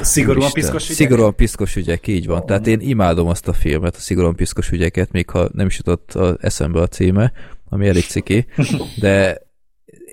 Szigorúan 0.00 0.36
Úristen, 0.36 0.62
piszkos 0.62 0.84
ügyek? 0.84 0.96
Szigorúan 0.96 1.34
piszkos 1.34 1.76
ügyek, 1.76 2.06
így 2.06 2.26
van. 2.26 2.46
Tehát 2.46 2.66
én 2.66 2.80
imádom 2.80 3.28
azt 3.28 3.48
a 3.48 3.52
filmet, 3.52 3.96
a 3.96 3.98
szigorúan 3.98 4.36
piszkos 4.36 4.70
ügyeket, 4.70 5.12
még 5.12 5.30
ha 5.30 5.48
nem 5.52 5.66
is 5.66 5.76
jutott 5.76 6.14
a 6.14 6.36
eszembe 6.40 6.80
a 6.80 6.86
címe, 6.86 7.32
ami 7.68 7.88
elég 7.88 8.04
ciki, 8.04 8.46
de 9.00 9.46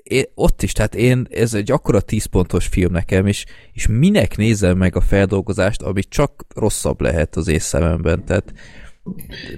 én, 0.02 0.24
ott 0.34 0.62
is, 0.62 0.72
tehát 0.72 0.94
én, 0.94 1.26
ez 1.30 1.54
egy 1.54 1.70
akkora 1.70 2.00
10 2.00 2.24
pontos 2.24 2.66
film 2.66 2.92
nekem, 2.92 3.26
és, 3.26 3.44
és 3.72 3.86
minek 3.86 4.36
nézem 4.36 4.76
meg 4.76 4.96
a 4.96 5.00
feldolgozást, 5.00 5.82
ami 5.82 6.02
csak 6.02 6.44
rosszabb 6.54 7.00
lehet 7.00 7.36
az 7.36 7.48
észszememben, 7.48 8.24
tehát 8.24 8.52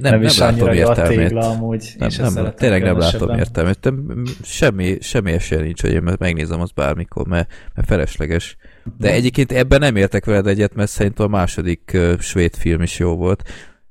nem, 0.01 0.13
nem, 0.13 0.23
is 0.23 0.37
nem 0.37 0.49
annyira 0.49 0.65
látom 0.65 0.79
értelmét. 0.79 1.19
tégla 1.19 1.51
amúgy. 1.51 1.95
Nem, 1.99 2.33
nem, 2.35 2.53
tényleg 2.57 2.83
nem 2.83 2.99
látom 2.99 3.39
értelmét. 3.39 3.79
De 3.81 3.91
semmi, 4.43 4.97
semmi 5.01 5.33
esélye 5.33 5.63
nincs, 5.63 5.81
hogy 5.81 5.93
én 5.93 6.15
megnézem 6.19 6.61
azt 6.61 6.75
bármikor, 6.75 7.27
mert, 7.27 7.53
mert 7.75 7.89
felesleges. 7.89 8.57
De 8.99 9.13
egyébként 9.13 9.53
ebben 9.53 9.79
nem 9.79 9.97
értek 9.97 10.25
veled 10.25 10.47
egyet, 10.47 10.75
mert 10.75 10.91
szerintem 10.91 11.27
a 11.27 11.29
második 11.29 11.91
uh, 11.95 12.19
svéd 12.19 12.57
film 12.57 12.83
is 12.83 12.99
jó 12.99 13.17
volt. 13.17 13.43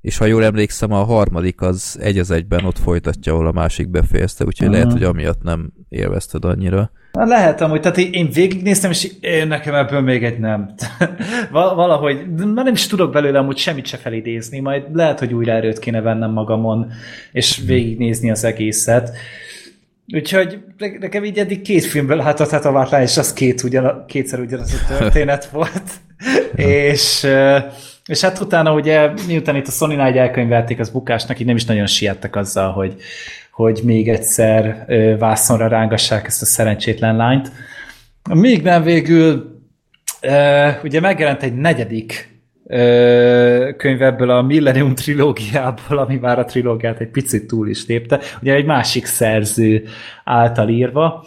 És 0.02 0.18
ha 0.18 0.26
jól 0.26 0.44
emlékszem, 0.44 0.92
a 0.92 1.04
harmadik 1.04 1.62
az 1.62 1.98
egy 2.02 2.18
az 2.18 2.32
egyben 2.32 2.66
ott 2.66 2.78
folytatja, 2.78 3.34
ahol 3.34 3.48
a 3.48 3.52
másik 3.52 3.90
befejezte, 3.90 4.46
úgyhogy 4.46 4.68
Aha. 4.68 4.76
lehet, 4.76 4.92
hogy 4.92 5.04
amiatt 5.04 5.42
nem 5.44 5.72
élvezted 5.90 6.46
annyira. 6.46 6.92
Na, 7.12 7.26
Lehet 7.26 7.62
amúgy, 7.62 7.82
tehát 7.82 7.98
én- 7.98 8.30
végignéztem, 8.30 8.92
és 8.92 9.12
én 9.20 9.48
nekem 9.48 9.74
ebből 9.74 10.02
még 10.02 10.24
egy 10.24 10.40
nem. 10.40 10.74
Val- 11.52 11.76
Valahogy, 11.76 12.28
már 12.54 12.66
nem 12.66 12.74
is 12.74 12.88
tudok 12.88 13.12
belőle 13.12 13.40
amúgy 13.40 13.58
semmit 13.58 13.86
se 13.86 13.98
felidézni, 13.98 14.60
majd 14.60 14.84
lehet, 14.94 15.20
hogy 15.20 15.34
újra 15.34 15.52
erőt 15.52 15.80
kéne 15.80 16.02
vennem 16.02 16.32
magamon, 16.32 16.92
és 17.32 17.62
végignézni 17.66 18.32
az 18.32 18.44
egészet. 18.44 19.18
Úgyhogy 20.14 20.64
nekem 21.00 21.24
így 21.24 21.38
eddig 21.38 21.62
két 21.62 21.86
filmből 21.86 22.18
látott 22.18 22.50
hát 22.50 22.66
a 22.66 22.72
Vártlány, 22.72 23.02
és 23.02 23.18
az 23.18 23.34
két 23.34 23.64
ugyan, 23.64 24.06
kétszer 24.08 24.40
ugyanaz 24.40 24.74
a 24.74 24.98
történet 24.98 25.46
volt. 25.52 25.82
és, 26.56 27.28
és 28.06 28.22
hát 28.22 28.40
utána 28.40 28.74
ugye, 28.74 29.12
miután 29.28 29.56
itt 29.56 29.68
a 29.68 29.72
Sony-nál 29.72 30.18
elkönyvelték 30.18 30.80
az 30.80 30.90
bukásnak, 30.90 31.40
így 31.40 31.46
nem 31.46 31.56
is 31.56 31.66
nagyon 31.66 31.88
siettek 31.88 32.36
azzal, 32.36 32.72
hogy, 32.72 32.96
hogy 33.52 33.82
még 33.84 34.10
egyszer 34.10 34.86
vászonra 35.20 35.68
rángassák 35.68 36.26
ezt 36.26 36.42
a 36.42 36.46
szerencsétlen 36.46 37.16
lányt. 37.16 37.52
Még 38.34 38.62
nem 38.62 38.84
végül 38.84 39.56
ugye 40.84 41.00
megjelent 41.00 41.44
egy 41.44 41.56
negyedik 41.56 42.37
könyv 43.78 44.02
ebből 44.02 44.30
a 44.30 44.42
Millennium 44.42 44.96
trilógiából, 44.96 45.98
ami 45.98 46.16
már 46.16 46.40
a 46.40 46.46
trilógiát 46.46 47.00
egy 47.00 47.10
picit 47.10 47.48
túl 47.48 47.70
is 47.70 47.86
lépte, 47.86 48.20
ugye 48.42 48.54
egy 48.54 48.66
másik 48.66 49.06
szerző 49.06 49.84
által 50.24 50.70
írva. 50.70 51.26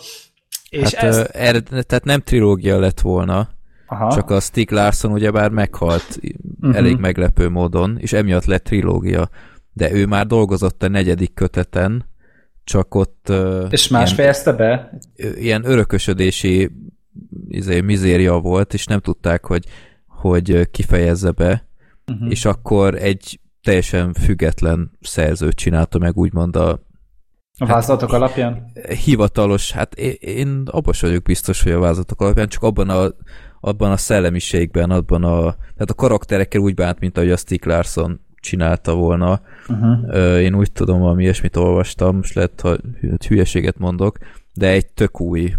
És 0.70 0.94
hát, 0.94 1.08
ezt... 1.08 1.20
erre, 1.20 1.60
tehát 1.60 2.04
nem 2.04 2.20
trilógia 2.20 2.78
lett 2.78 3.00
volna, 3.00 3.48
Aha. 3.86 4.12
csak 4.14 4.30
a 4.30 4.40
Stieg 4.40 4.70
Larsson 4.70 5.12
ugyebár 5.12 5.50
meghalt 5.50 6.20
uh-huh. 6.60 6.76
elég 6.76 6.96
meglepő 6.96 7.48
módon, 7.48 7.96
és 8.00 8.12
emiatt 8.12 8.44
lett 8.44 8.64
trilógia. 8.64 9.28
De 9.72 9.92
ő 9.92 10.06
már 10.06 10.26
dolgozott 10.26 10.82
a 10.82 10.88
negyedik 10.88 11.34
köteten, 11.34 12.08
csak 12.64 12.94
ott... 12.94 13.32
És 13.70 13.88
más 13.88 14.04
ilyen, 14.04 14.16
fejezte 14.16 14.52
be? 14.52 14.98
Ilyen 15.34 15.64
örökösödési 15.64 16.70
izé, 17.48 17.80
mizéria 17.80 18.38
volt, 18.38 18.74
és 18.74 18.84
nem 18.84 19.00
tudták, 19.00 19.44
hogy 19.44 19.64
hogy 20.20 20.70
kifejezze 20.70 21.30
be, 21.30 21.68
uh-huh. 22.06 22.30
és 22.30 22.44
akkor 22.44 22.94
egy 22.94 23.40
teljesen 23.62 24.12
független 24.12 24.90
szerzőt 25.00 25.56
csinálta 25.56 25.98
meg 25.98 26.16
úgymond 26.16 26.56
a 26.56 26.88
a 27.62 27.66
vázlatok 27.66 28.10
hát, 28.10 28.20
alapján? 28.20 28.72
Hivatalos, 29.04 29.72
hát 29.72 29.94
én, 29.94 30.14
én 30.20 30.62
abban 30.70 30.94
vagyok 31.00 31.22
biztos, 31.22 31.62
hogy 31.62 31.72
a 31.72 31.78
vázlatok 31.78 32.20
alapján, 32.20 32.48
csak 32.48 32.62
abban 32.62 32.88
a, 32.88 33.14
abban 33.60 33.90
a 33.90 33.96
szellemiségben, 33.96 34.90
abban 34.90 35.24
a, 35.24 35.40
tehát 35.40 35.90
a 35.90 35.94
karakterekkel 35.94 36.60
úgy 36.60 36.74
bánt, 36.74 37.00
mint 37.00 37.16
ahogy 37.16 37.30
a 37.30 37.36
Stieg 37.36 37.66
Larsson 37.66 38.20
csinálta 38.40 38.94
volna. 38.94 39.40
Uh-huh. 39.68 40.40
Én 40.40 40.54
úgy 40.54 40.72
tudom, 40.72 41.02
ami 41.02 41.22
ilyesmit 41.22 41.56
olvastam, 41.56 42.16
most 42.16 42.34
lehet, 42.34 42.60
ha 42.60 42.76
hülyeséget 43.28 43.78
mondok, 43.78 44.18
de 44.54 44.68
egy 44.68 44.86
tök 44.86 45.20
új 45.20 45.54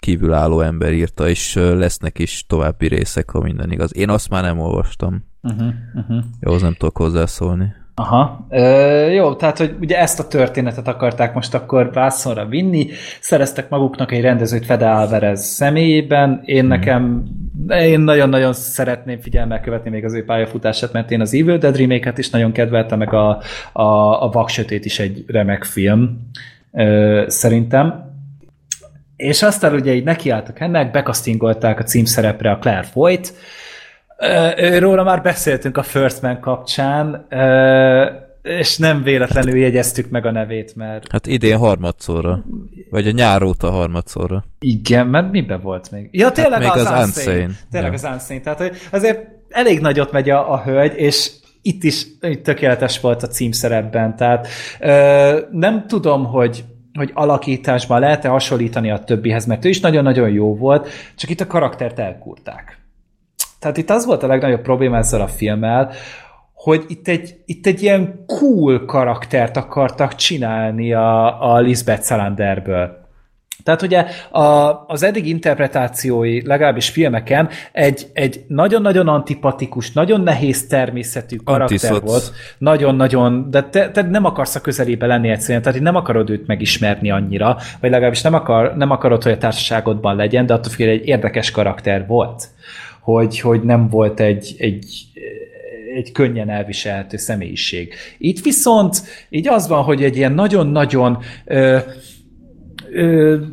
kívülálló 0.00 0.60
ember 0.60 0.92
írta, 0.92 1.28
és 1.28 1.54
lesznek 1.54 2.18
is 2.18 2.44
további 2.46 2.88
részek, 2.88 3.30
ha 3.30 3.40
minden 3.40 3.70
igaz. 3.70 3.96
Én 3.96 4.08
azt 4.08 4.30
már 4.30 4.42
nem 4.42 4.58
olvastam. 4.58 5.24
Uh-huh, 5.42 5.72
uh-huh. 5.94 6.24
Jó, 6.40 6.52
az 6.52 6.62
nem 6.62 6.74
tudok 6.74 6.96
hozzászólni. 6.96 7.72
Aha. 8.00 8.46
Ö, 8.50 9.10
jó, 9.10 9.34
tehát, 9.34 9.58
hogy 9.58 9.74
ugye 9.80 9.98
ezt 9.98 10.20
a 10.20 10.26
történetet 10.26 10.88
akarták 10.88 11.34
most 11.34 11.54
akkor 11.54 11.90
vászonra 11.92 12.46
vinni, 12.46 12.88
szereztek 13.20 13.68
maguknak 13.68 14.12
egy 14.12 14.20
rendezőt 14.20 14.64
Fede 14.64 14.90
Alvarez 14.90 15.44
személyében, 15.44 16.40
én 16.44 16.60
hmm. 16.60 16.68
nekem, 16.68 17.24
én 17.68 18.00
nagyon-nagyon 18.00 18.52
szeretném 18.52 19.20
figyelmel 19.20 19.60
követni 19.60 19.90
még 19.90 20.04
az 20.04 20.14
ő 20.14 20.24
pályafutását, 20.24 20.92
mert 20.92 21.10
én 21.10 21.20
az 21.20 21.34
Evil 21.34 21.58
Dead 21.58 21.76
remake 21.76 22.12
is 22.16 22.30
nagyon 22.30 22.52
kedveltem, 22.52 22.98
meg 22.98 23.14
a, 23.14 23.42
a, 23.72 24.22
a 24.22 24.28
Vaksötét 24.32 24.84
is 24.84 24.98
egy 24.98 25.24
remek 25.26 25.64
film, 25.64 26.30
ö, 26.72 27.24
szerintem. 27.26 28.09
És 29.20 29.42
aztán 29.42 29.74
ugye 29.74 29.94
így 29.94 30.04
nekiálltak 30.04 30.60
ennek, 30.60 30.90
bekasztingolták 30.90 31.78
a 31.78 31.82
címszerepre 31.82 32.50
a 32.50 32.58
Claire 32.58 32.82
Foyt, 32.82 33.32
Róla 34.78 35.02
már 35.02 35.22
beszéltünk 35.22 35.76
a 35.76 35.82
First 35.82 36.22
Man 36.22 36.40
kapcsán, 36.40 37.26
és 38.42 38.78
nem 38.78 39.02
véletlenül 39.02 39.56
jegyeztük 39.56 40.10
meg 40.10 40.26
a 40.26 40.30
nevét, 40.30 40.76
mert... 40.76 41.10
Hát 41.10 41.26
idén 41.26 41.58
harmadszorra. 41.58 42.44
Vagy 42.90 43.06
a 43.06 43.10
nyár 43.10 43.42
óta 43.42 43.70
harmadszorra. 43.70 44.44
Igen, 44.58 45.06
mert 45.06 45.30
miben 45.30 45.60
volt 45.60 45.90
még? 45.90 46.08
Ja, 46.10 46.32
tényleg 46.32 46.62
hát 46.62 46.74
még 46.74 46.86
az, 46.86 46.90
az 46.90 47.06
Unsane. 47.06 47.36
Unsane. 47.36 47.54
Tényleg 47.70 47.92
ja. 47.92 48.08
az 48.08 48.08
Unsane. 48.12 48.40
Tehát 48.40 48.74
azért 48.90 49.26
elég 49.48 49.80
nagyot 49.80 50.12
megy 50.12 50.30
a, 50.30 50.52
a 50.52 50.62
hölgy, 50.62 50.96
és 50.96 51.30
itt 51.62 51.82
is 51.82 52.06
tökéletes 52.42 53.00
volt 53.00 53.22
a 53.22 53.26
címszerepben. 53.26 54.16
Tehát 54.16 54.48
ö, 54.80 55.40
nem 55.50 55.86
tudom, 55.86 56.24
hogy 56.24 56.64
hogy 56.94 57.10
alakításban 57.14 58.00
lehet-e 58.00 58.28
hasonlítani 58.28 58.90
a 58.90 59.04
többihez, 59.04 59.46
mert 59.46 59.64
ő 59.64 59.68
is 59.68 59.80
nagyon-nagyon 59.80 60.30
jó 60.30 60.56
volt, 60.56 60.88
csak 61.16 61.30
itt 61.30 61.40
a 61.40 61.46
karaktert 61.46 61.98
elkúrták. 61.98 62.78
Tehát 63.58 63.76
itt 63.76 63.90
az 63.90 64.06
volt 64.06 64.22
a 64.22 64.26
legnagyobb 64.26 64.62
probléma 64.62 64.96
ezzel 64.96 65.20
a 65.20 65.28
filmmel, 65.28 65.92
hogy 66.54 66.84
itt 66.88 67.08
egy, 67.08 67.36
itt 67.44 67.66
egy 67.66 67.82
ilyen 67.82 68.24
cool 68.26 68.84
karaktert 68.84 69.56
akartak 69.56 70.14
csinálni 70.14 70.92
a, 70.92 71.52
a 71.52 71.58
Lisbeth 71.60 72.02
Salanderből. 72.02 72.99
Tehát 73.62 73.82
ugye 73.82 74.06
a, 74.30 74.84
az 74.86 75.02
eddig 75.02 75.26
interpretációi, 75.26 76.46
legalábbis 76.46 76.88
filmeken, 76.88 77.48
egy, 77.72 78.06
egy 78.12 78.44
nagyon-nagyon 78.46 79.08
antipatikus, 79.08 79.92
nagyon 79.92 80.20
nehéz 80.20 80.66
természetű 80.66 81.36
karakter 81.36 81.90
Antiszoc. 81.92 82.10
volt. 82.10 82.32
Nagyon-nagyon, 82.58 83.50
de 83.50 83.62
te, 83.62 83.90
te 83.90 84.02
nem 84.02 84.24
akarsz 84.24 84.54
a 84.54 84.60
közelébe 84.60 85.06
lenni 85.06 85.28
egyszerűen, 85.28 85.62
tehát 85.62 85.80
nem 85.80 85.94
akarod 85.94 86.30
őt 86.30 86.46
megismerni 86.46 87.10
annyira, 87.10 87.56
vagy 87.80 87.90
legalábbis 87.90 88.22
nem, 88.22 88.34
akar, 88.34 88.76
nem 88.76 88.90
akarod, 88.90 89.22
hogy 89.22 89.32
a 89.32 89.38
társaságodban 89.38 90.16
legyen, 90.16 90.46
de 90.46 90.54
attól 90.54 90.72
függően 90.72 90.98
egy 90.98 91.06
érdekes 91.06 91.50
karakter 91.50 92.06
volt. 92.06 92.48
Hogy, 93.00 93.40
hogy 93.40 93.62
nem 93.62 93.88
volt 93.88 94.20
egy, 94.20 94.54
egy, 94.58 95.04
egy 95.94 96.12
könnyen 96.12 96.50
elviselhető 96.50 97.16
személyiség. 97.16 97.94
Itt 98.18 98.42
viszont 98.42 99.02
így 99.28 99.48
az 99.48 99.68
van, 99.68 99.82
hogy 99.82 100.02
egy 100.02 100.16
ilyen 100.16 100.32
nagyon-nagyon 100.32 101.18
ö, 101.44 101.78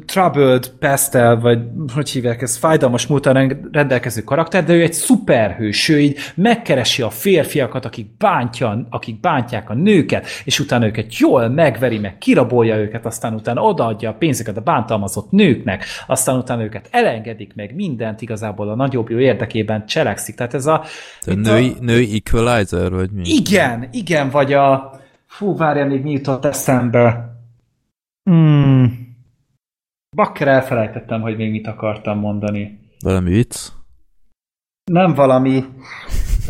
troubled, 0.05 0.69
pastel, 0.79 1.39
vagy 1.39 1.59
hogy 1.93 2.09
hívják 2.09 2.41
ez, 2.41 2.57
fájdalmas 2.57 3.07
múltan 3.07 3.69
rendelkező 3.71 4.21
karakter, 4.21 4.63
de 4.63 4.73
ő 4.73 4.81
egy 4.81 4.93
szuperhős, 4.93 5.89
ő 5.89 5.99
így 5.99 6.17
megkeresi 6.35 7.01
a 7.01 7.09
férfiakat, 7.09 7.85
akik, 7.85 8.17
bántja, 8.17 8.87
akik 8.89 9.19
bántják 9.19 9.69
a 9.69 9.73
nőket, 9.73 10.27
és 10.43 10.59
utána 10.59 10.85
őket 10.85 11.17
jól 11.17 11.49
megveri, 11.49 11.97
meg 11.97 12.17
kirabolja 12.17 12.75
őket, 12.75 13.05
aztán 13.05 13.33
utána 13.33 13.61
odaadja 13.61 14.09
a 14.09 14.13
pénzeket 14.13 14.57
a 14.57 14.61
bántalmazott 14.61 15.31
nőknek, 15.31 15.85
aztán 16.07 16.37
utána 16.37 16.63
őket 16.63 16.87
elengedik 16.91 17.55
meg 17.55 17.75
mindent, 17.75 18.21
igazából 18.21 18.69
a 18.69 18.75
nagyobb 18.75 19.09
jó 19.09 19.19
érdekében 19.19 19.85
cselekszik. 19.85 20.35
Tehát 20.35 20.53
ez 20.53 20.65
a... 20.65 20.83
a 21.25 21.33
női, 21.33 21.73
a... 21.79 21.83
női 21.83 22.21
equalizer, 22.25 22.91
vagy 22.91 23.11
mi? 23.11 23.29
Igen, 23.29 23.87
igen, 23.91 24.29
vagy 24.29 24.53
a... 24.53 24.91
Fú, 25.25 25.57
várja, 25.57 25.85
még 25.85 26.01
mi 26.01 26.11
jutott 26.11 26.45
eszembe. 26.45 27.35
Hmm. 28.23 29.06
Bakker 30.17 30.47
elfelejtettem, 30.47 31.21
hogy 31.21 31.37
még 31.37 31.51
mit 31.51 31.67
akartam 31.67 32.19
mondani. 32.19 32.79
Valami 33.03 33.29
vicc? 33.29 33.67
Nem 34.91 35.13
valami, 35.13 35.63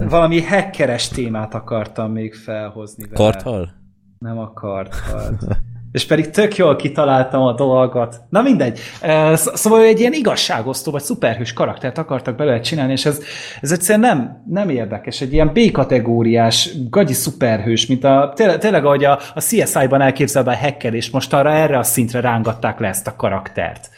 valami 0.09 0.41
hackeres 0.43 1.07
témát 1.07 1.53
akartam 1.53 2.11
még 2.11 2.33
felhozni 2.33 3.03
vele. 3.03 3.15
Karthal? 3.15 3.69
Nem 4.17 4.37
a 4.37 4.53
karthal. 4.53 5.37
És 5.97 6.05
pedig 6.05 6.29
tök 6.29 6.55
jól 6.55 6.75
kitaláltam 6.75 7.41
a 7.41 7.53
dolgot. 7.53 8.15
Na 8.29 8.41
mindegy. 8.41 8.79
Szóval 9.33 9.81
egy 9.81 9.99
ilyen 9.99 10.13
igazságosztó 10.13 10.91
vagy 10.91 11.01
szuperhős 11.01 11.53
karaktert 11.53 11.97
akartak 11.97 12.35
belőle 12.35 12.59
csinálni, 12.59 12.91
és 12.91 13.05
ez, 13.05 13.21
ez 13.61 13.71
egyszerűen 13.71 14.15
nem, 14.15 14.43
nem 14.47 14.69
érdekes. 14.69 15.21
Egy 15.21 15.33
ilyen 15.33 15.53
B-kategóriás, 15.53 16.69
gagyi 16.89 17.13
szuperhős, 17.13 17.85
mint 17.85 18.03
a, 18.03 18.31
tényleg, 18.35 18.57
tényleg 18.57 18.85
ahogy 18.85 19.03
a, 19.03 19.19
a 19.33 19.41
CSI-ban 19.41 20.01
elképzelve 20.01 20.51
a 20.51 20.57
hackerés, 20.57 21.09
most 21.09 21.33
arra 21.33 21.51
erre 21.51 21.77
a 21.77 21.83
szintre 21.83 22.19
rángatták 22.19 22.79
le 22.79 22.87
ezt 22.87 23.07
a 23.07 23.15
karaktert. 23.15 23.89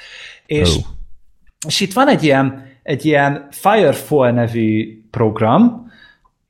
És, 0.45 0.75
oh. 0.75 0.83
és 1.67 1.79
itt 1.79 1.93
van 1.93 2.07
egy 2.07 2.23
ilyen, 2.23 2.65
egy 2.83 3.05
ilyen 3.05 3.47
Firefall 3.51 4.31
nevű 4.31 5.01
program, 5.11 5.88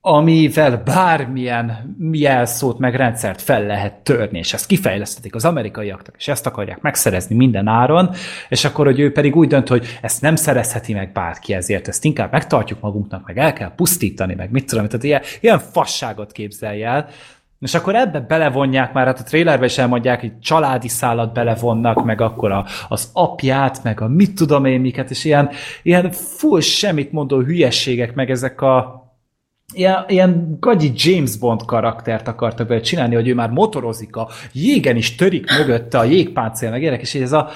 amivel 0.01 0.77
bármilyen 0.77 1.95
jelszót 2.11 2.79
meg 2.79 2.95
rendszert 2.95 3.41
fel 3.41 3.65
lehet 3.65 3.93
törni, 3.93 4.37
és 4.37 4.53
ezt 4.53 4.65
kifejlesztetik 4.65 5.35
az 5.35 5.45
amerikaiaknak, 5.45 6.15
és 6.17 6.27
ezt 6.27 6.45
akarják 6.45 6.81
megszerezni 6.81 7.35
minden 7.35 7.67
áron, 7.67 8.09
és 8.49 8.65
akkor, 8.65 8.85
hogy 8.85 8.99
ő 8.99 9.11
pedig 9.11 9.35
úgy 9.35 9.47
dönt, 9.47 9.67
hogy 9.67 9.85
ezt 10.01 10.21
nem 10.21 10.35
szerezheti 10.35 10.93
meg 10.93 11.11
bárki 11.11 11.53
ezért, 11.53 11.87
ezt 11.87 12.05
inkább 12.05 12.31
megtartjuk 12.31 12.79
magunknak, 12.79 13.25
meg 13.25 13.37
el 13.37 13.53
kell 13.53 13.75
pusztítani, 13.75 14.35
meg 14.35 14.51
mit 14.51 14.65
tudom, 14.65 14.87
tehát 14.87 15.03
ilyen, 15.03 15.21
ilyen 15.41 15.59
fasságot 15.59 16.31
képzelj 16.31 16.83
el, 16.83 17.07
és 17.59 17.73
akkor 17.73 17.95
ebbe 17.95 18.19
belevonják 18.19 18.93
már, 18.93 19.05
hát 19.05 19.19
a 19.19 19.23
trailerbe 19.23 19.65
is 19.65 19.77
elmondják, 19.77 20.19
hogy 20.19 20.39
családi 20.39 20.87
szállat 20.87 21.33
belevonnak, 21.33 22.05
meg 22.05 22.21
akkor 22.21 22.51
a, 22.51 22.65
az 22.89 23.09
apját, 23.13 23.83
meg 23.83 24.01
a 24.01 24.07
mit 24.07 24.35
tudom 24.35 24.65
én 24.65 24.79
miket, 24.79 25.09
és 25.09 25.25
ilyen, 25.25 25.49
ilyen 25.83 26.11
full 26.11 26.59
semmit 26.59 27.11
mondó 27.11 27.39
hülyességek, 27.39 28.15
meg 28.15 28.29
ezek 28.29 28.61
a, 28.61 29.08
ilyen, 29.73 30.05
ilyen 30.07 30.57
gagyi 30.59 30.91
James 30.95 31.37
Bond 31.37 31.65
karaktert 31.65 32.27
akartak 32.27 32.67
vele 32.67 32.81
csinálni, 32.81 33.15
hogy 33.15 33.27
ő 33.27 33.33
már 33.33 33.49
motorozik, 33.49 34.15
a 34.15 34.27
jégen 34.51 34.95
is 34.95 35.15
törik 35.15 35.57
mögötte 35.57 35.97
a 35.97 36.03
jégpáncél, 36.03 36.69
meg 36.69 36.83
érek, 36.83 37.01
és 37.01 37.15
ez 37.15 37.31
a 37.31 37.49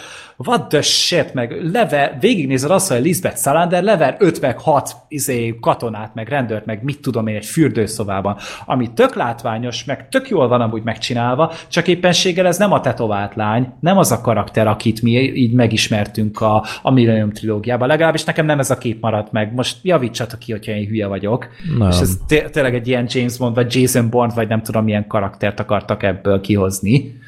what 0.45 0.67
the 0.67 0.81
shit, 0.81 1.33
meg 1.33 1.61
lever, 1.71 2.17
végignézed 2.19 2.71
azt, 2.71 2.91
hogy 2.91 3.01
Lisbeth 3.01 3.37
Salander 3.37 3.83
lever 3.83 4.15
5 4.19 4.41
meg 4.41 4.59
6 4.59 4.95
izé, 5.07 5.57
katonát, 5.61 6.13
meg 6.13 6.27
rendőrt, 6.27 6.65
meg 6.65 6.83
mit 6.83 7.01
tudom 7.01 7.27
én 7.27 7.35
egy 7.35 7.45
fürdőszobában, 7.45 8.37
ami 8.65 8.93
tök 8.93 9.15
látványos, 9.15 9.83
meg 9.83 10.09
tök 10.09 10.29
jól 10.29 10.47
van 10.47 10.61
amúgy 10.61 10.83
megcsinálva, 10.83 11.53
csak 11.67 11.87
éppenséggel 11.87 12.47
ez 12.47 12.57
nem 12.57 12.71
a 12.71 12.79
tetovált 12.79 13.35
lány, 13.35 13.73
nem 13.79 13.97
az 13.97 14.11
a 14.11 14.21
karakter, 14.21 14.67
akit 14.67 15.01
mi 15.01 15.11
így 15.19 15.53
megismertünk 15.53 16.41
a, 16.41 16.65
a 16.81 16.91
Millennium 16.91 17.31
trilógiában. 17.31 17.87
Legalábbis 17.87 18.23
nekem 18.23 18.45
nem 18.45 18.59
ez 18.59 18.69
a 18.69 18.77
kép 18.77 19.01
maradt 19.01 19.31
meg. 19.31 19.53
Most 19.53 19.77
javítsatok 19.81 20.39
ki, 20.39 20.51
hogyha 20.51 20.71
én 20.71 20.87
hülye 20.87 21.07
vagyok. 21.07 21.47
Nem. 21.77 21.89
És 21.89 21.99
ez 21.99 22.17
té- 22.27 22.51
tényleg 22.51 22.75
egy 22.75 22.87
ilyen 22.87 23.05
James 23.09 23.37
Bond, 23.37 23.55
vagy 23.55 23.75
Jason 23.75 24.09
Bourne, 24.09 24.33
vagy 24.33 24.47
nem 24.47 24.61
tudom 24.61 24.83
milyen 24.83 25.07
karaktert 25.07 25.59
akartak 25.59 26.03
ebből 26.03 26.41
kihozni. 26.41 27.21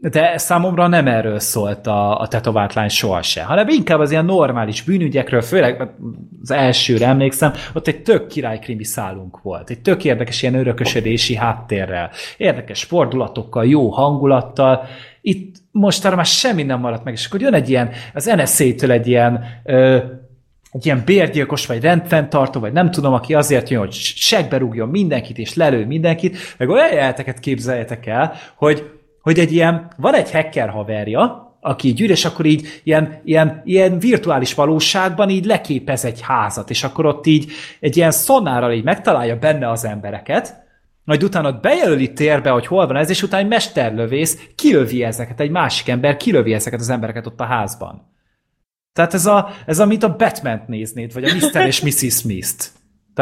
De 0.00 0.38
számomra 0.38 0.86
nem 0.86 1.06
erről 1.06 1.38
szólt 1.38 1.86
a, 1.86 2.20
a 2.20 2.28
tetovált 2.28 2.74
lány 2.74 2.88
sohasem, 2.88 3.46
hanem 3.46 3.68
inkább 3.68 4.00
az 4.00 4.10
ilyen 4.10 4.24
normális 4.24 4.82
bűnügyekről, 4.82 5.40
főleg 5.40 5.90
az 6.42 6.50
elsőre 6.50 7.06
emlékszem, 7.06 7.52
ott 7.74 7.86
egy 7.86 8.02
tök 8.02 8.26
királykrimi 8.26 8.84
szálunk 8.84 9.42
volt. 9.42 9.70
Egy 9.70 9.80
tök 9.80 10.04
érdekes 10.04 10.42
ilyen 10.42 10.54
örökösödési 10.54 11.34
háttérrel, 11.34 12.10
érdekes 12.36 12.84
fordulatokkal, 12.84 13.66
jó 13.66 13.88
hangulattal. 13.88 14.86
Itt 15.20 15.56
most 15.70 16.04
arra 16.04 16.16
már 16.16 16.26
semmi 16.26 16.62
nem 16.62 16.80
maradt 16.80 17.04
meg, 17.04 17.14
és 17.14 17.26
akkor 17.26 17.40
jön 17.40 17.54
egy 17.54 17.68
ilyen, 17.68 17.90
az 18.14 18.24
NSZ-től 18.36 18.90
egy 18.90 19.06
ilyen 19.06 19.44
ö, 19.64 19.98
egy 20.72 20.86
ilyen 20.86 21.02
bérgyilkos, 21.04 21.66
vagy 21.66 21.82
rendfenntartó, 21.82 22.60
vagy 22.60 22.72
nem 22.72 22.90
tudom, 22.90 23.12
aki 23.12 23.34
azért 23.34 23.68
jön, 23.68 23.80
hogy 23.80 23.92
segbe 23.92 24.56
rúgjon 24.56 24.88
mindenkit, 24.88 25.38
és 25.38 25.54
lelő 25.54 25.86
mindenkit, 25.86 26.36
meg 26.56 26.68
olyan 26.68 26.88
jeleneteket 26.88 27.38
képzeljetek 27.38 28.06
el, 28.06 28.32
hogy, 28.54 28.99
hogy 29.30 29.38
egy 29.38 29.52
ilyen, 29.52 29.90
van 29.96 30.14
egy 30.14 30.30
hacker 30.30 30.68
haverja, 30.68 31.56
aki 31.60 31.94
ül, 31.98 32.10
és 32.10 32.24
akkor 32.24 32.44
így 32.44 32.80
ilyen, 32.84 33.20
ilyen, 33.24 33.62
ilyen 33.64 33.98
virtuális 33.98 34.54
valóságban 34.54 35.28
így 35.30 35.44
leképez 35.44 36.04
egy 36.04 36.20
házat, 36.20 36.70
és 36.70 36.84
akkor 36.84 37.06
ott 37.06 37.26
így 37.26 37.52
egy 37.80 37.96
ilyen 37.96 38.10
szonárral 38.10 38.72
így 38.72 38.84
megtalálja 38.84 39.38
benne 39.38 39.70
az 39.70 39.84
embereket, 39.84 40.62
majd 41.04 41.22
utána 41.22 41.48
ott 41.48 41.62
bejelöli 41.62 42.12
térbe, 42.12 42.50
hogy 42.50 42.66
hol 42.66 42.86
van 42.86 42.96
ez, 42.96 43.10
és 43.10 43.22
utána 43.22 43.42
egy 43.42 43.48
mesterlövész 43.48 44.48
kilövi 44.54 45.02
ezeket, 45.02 45.40
egy 45.40 45.50
másik 45.50 45.88
ember 45.88 46.16
kilövi 46.16 46.52
ezeket 46.52 46.80
az 46.80 46.90
embereket 46.90 47.26
ott 47.26 47.40
a 47.40 47.44
házban. 47.44 48.08
Tehát 48.92 49.14
ez, 49.14 49.26
a, 49.26 49.50
ez 49.66 49.78
a, 49.78 49.86
mint 49.86 50.02
a 50.02 50.16
Batman-t 50.16 50.68
néznéd, 50.68 51.12
vagy 51.12 51.24
a 51.24 51.34
Mr. 51.34 51.66
és 51.66 51.80
Mrs. 51.80 52.14
Smith-t. 52.14 52.72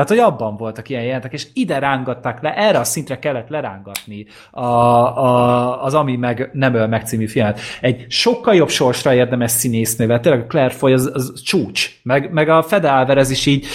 Tehát, 0.05 0.23
hogy 0.23 0.33
abban 0.33 0.57
voltak 0.57 0.89
ilyen 0.89 1.03
jelentek, 1.03 1.33
és 1.33 1.47
ide 1.53 1.79
rángatták 1.79 2.43
le, 2.43 2.55
erre 2.55 2.79
a 2.79 2.85
szintre 2.85 3.19
kellett 3.19 3.49
lerángatni 3.49 4.27
a, 4.51 4.65
a, 4.65 5.85
az 5.85 5.95
Ami 5.95 6.17
meg 6.17 6.51
nem 6.53 6.75
öl 6.75 6.87
meg 6.87 7.07
című 7.07 7.27
filmet. 7.27 7.61
Egy 7.81 8.07
sokkal 8.09 8.55
jobb 8.55 8.69
sorsra 8.69 9.15
érdemes 9.15 9.51
színésznővel, 9.51 10.21
tényleg 10.21 10.47
Claire 10.47 10.71
Foy 10.71 10.93
az, 10.93 11.11
az 11.15 11.43
csúcs, 11.43 12.01
meg, 12.03 12.33
meg 12.33 12.49
a 12.49 12.63
Fede 12.63 12.91
Alvarez 12.91 13.31
is 13.31 13.47
így 13.47 13.67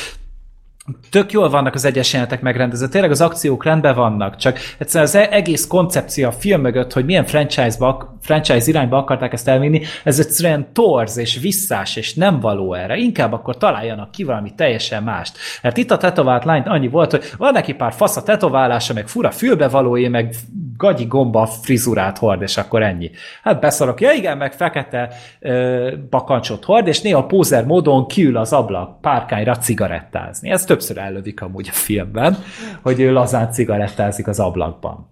tök 1.10 1.32
jól 1.32 1.50
vannak 1.50 1.74
az 1.74 1.86
egyes 1.86 2.14
jelenetek 2.14 2.42
megrendezve, 2.42 2.88
tényleg 2.88 3.12
az 3.12 3.22
akciók 3.22 3.64
rendben 3.64 3.96
vannak, 3.96 4.36
csak 4.36 4.60
egyszerűen 4.78 5.10
az 5.10 5.16
egész 5.16 5.68
koncepció 5.68 6.28
a 6.28 6.32
film 6.32 6.62
mögött, 6.62 6.94
hogy 6.94 7.06
milyen 7.06 7.26
franchise-ba, 7.26 8.18
franchise 8.22 8.70
irányba 8.70 8.98
akarták 8.98 9.34
ezt 9.34 9.48
elvinni, 9.48 9.82
ez 10.04 10.20
egyszerűen 10.20 10.74
torz 10.74 11.18
és 11.18 11.40
visszás, 11.40 11.96
és 11.96 12.14
nem 12.14 12.40
való 12.40 12.74
erre. 12.74 12.96
Inkább 12.96 13.34
akkor 13.34 13.58
találjanak 13.58 14.12
ki 14.12 14.24
valami 14.24 14.54
teljesen 14.56 15.04
mást. 15.04 15.38
Mert 15.62 15.78
itt 15.78 15.92
a 15.92 15.98
tetovált 15.98 16.46
lány 16.46 16.62
annyi 16.62 16.88
volt, 16.88 17.12
hogy 17.12 17.24
van 17.38 17.54
neki 17.54 17.74
pár 17.74 17.94
fasz 17.94 18.18
a 18.18 18.24
tetoválása, 18.24 18.94
meg 18.94 19.08
fura 19.08 19.32
fülbevalói, 19.32 20.08
meg 20.08 20.36
gagyi 20.78 21.06
gomba 21.06 21.46
frizurát 21.46 22.18
hord, 22.18 22.42
és 22.42 22.58
akkor 22.58 22.84
ennyi. 22.84 23.12
Hát 23.44 23.60
beszarok, 23.60 24.02
ja 24.02 24.12
igen, 24.12 24.38
meg 24.38 24.54
fekete 24.54 25.10
ö, 25.40 25.92
bakancsot 26.10 26.66
hord, 26.66 26.88
és 26.88 27.02
néha 27.02 27.26
pózer 27.26 27.66
módon 27.66 28.08
kiül 28.08 28.38
az 28.38 28.54
ablak 28.54 29.02
párkányra 29.02 29.58
cigarettázni. 29.58 30.50
Ez 30.50 30.66
többször 30.74 30.98
ellövik 30.98 31.42
amúgy 31.42 31.68
a 31.70 31.74
filmben, 31.74 32.38
hogy 32.82 33.00
ő 33.00 33.12
lazán 33.12 33.52
cigarettázik 33.52 34.28
az 34.28 34.40
ablakban. 34.40 35.10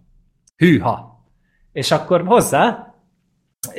Hűha! 0.57 1.25
És 1.71 1.91
akkor 1.91 2.23
hozzá, 2.25 2.93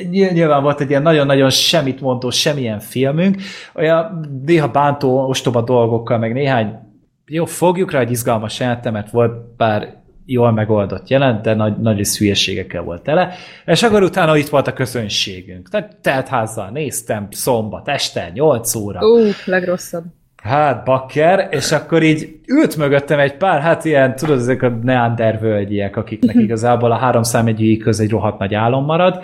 nyilván 0.09 0.63
volt 0.63 0.81
egy 0.81 0.89
ilyen 0.89 1.01
nagyon-nagyon 1.01 1.49
semmit 1.49 2.01
mondó, 2.01 2.29
semmilyen 2.29 2.79
filmünk, 2.79 3.41
olyan 3.75 4.29
néha 4.45 4.67
bántó, 4.67 5.27
ostoba 5.27 5.61
dolgokkal, 5.61 6.17
meg 6.17 6.33
néhány 6.33 6.79
jó, 7.25 7.45
fogjuk 7.45 7.91
rá 7.91 7.99
egy 7.99 8.11
izgalmas 8.11 8.59
jelente, 8.59 8.91
mert 8.91 9.11
volt 9.11 9.55
pár 9.57 10.01
jól 10.25 10.51
megoldott 10.51 11.09
jelent, 11.09 11.41
de 11.41 11.53
nagy, 11.53 11.77
nagy 11.77 12.07
hülyeségekkel 12.07 12.81
volt 12.81 13.03
tele. 13.03 13.33
És 13.65 13.83
akkor 13.83 14.03
utána 14.03 14.37
itt 14.37 14.49
volt 14.49 14.67
a 14.67 14.73
közönségünk. 14.73 15.69
Tehát 15.69 15.97
teltházzal 16.01 16.69
néztem, 16.69 17.27
szombat 17.31 17.87
este, 17.87 18.31
8 18.33 18.75
óra. 18.75 18.99
Ú, 18.99 19.29
legrosszabb. 19.45 20.03
Hát, 20.43 20.83
bakker, 20.83 21.47
és 21.51 21.71
akkor 21.71 22.03
így 22.03 22.39
ült 22.47 22.77
mögöttem 22.77 23.19
egy 23.19 23.37
pár, 23.37 23.61
hát 23.61 23.85
ilyen, 23.85 24.15
tudod, 24.15 24.39
ezek 24.39 24.61
a 24.61 24.69
neander 24.69 25.39
völgyiek, 25.39 25.97
akiknek 25.97 26.35
igazából 26.35 26.91
a 26.91 26.97
három 26.97 27.23
számegyűjé 27.23 27.77
köz 27.77 27.99
egy 27.99 28.09
rohadt 28.09 28.39
nagy 28.39 28.53
álom 28.53 28.85
marad, 28.85 29.23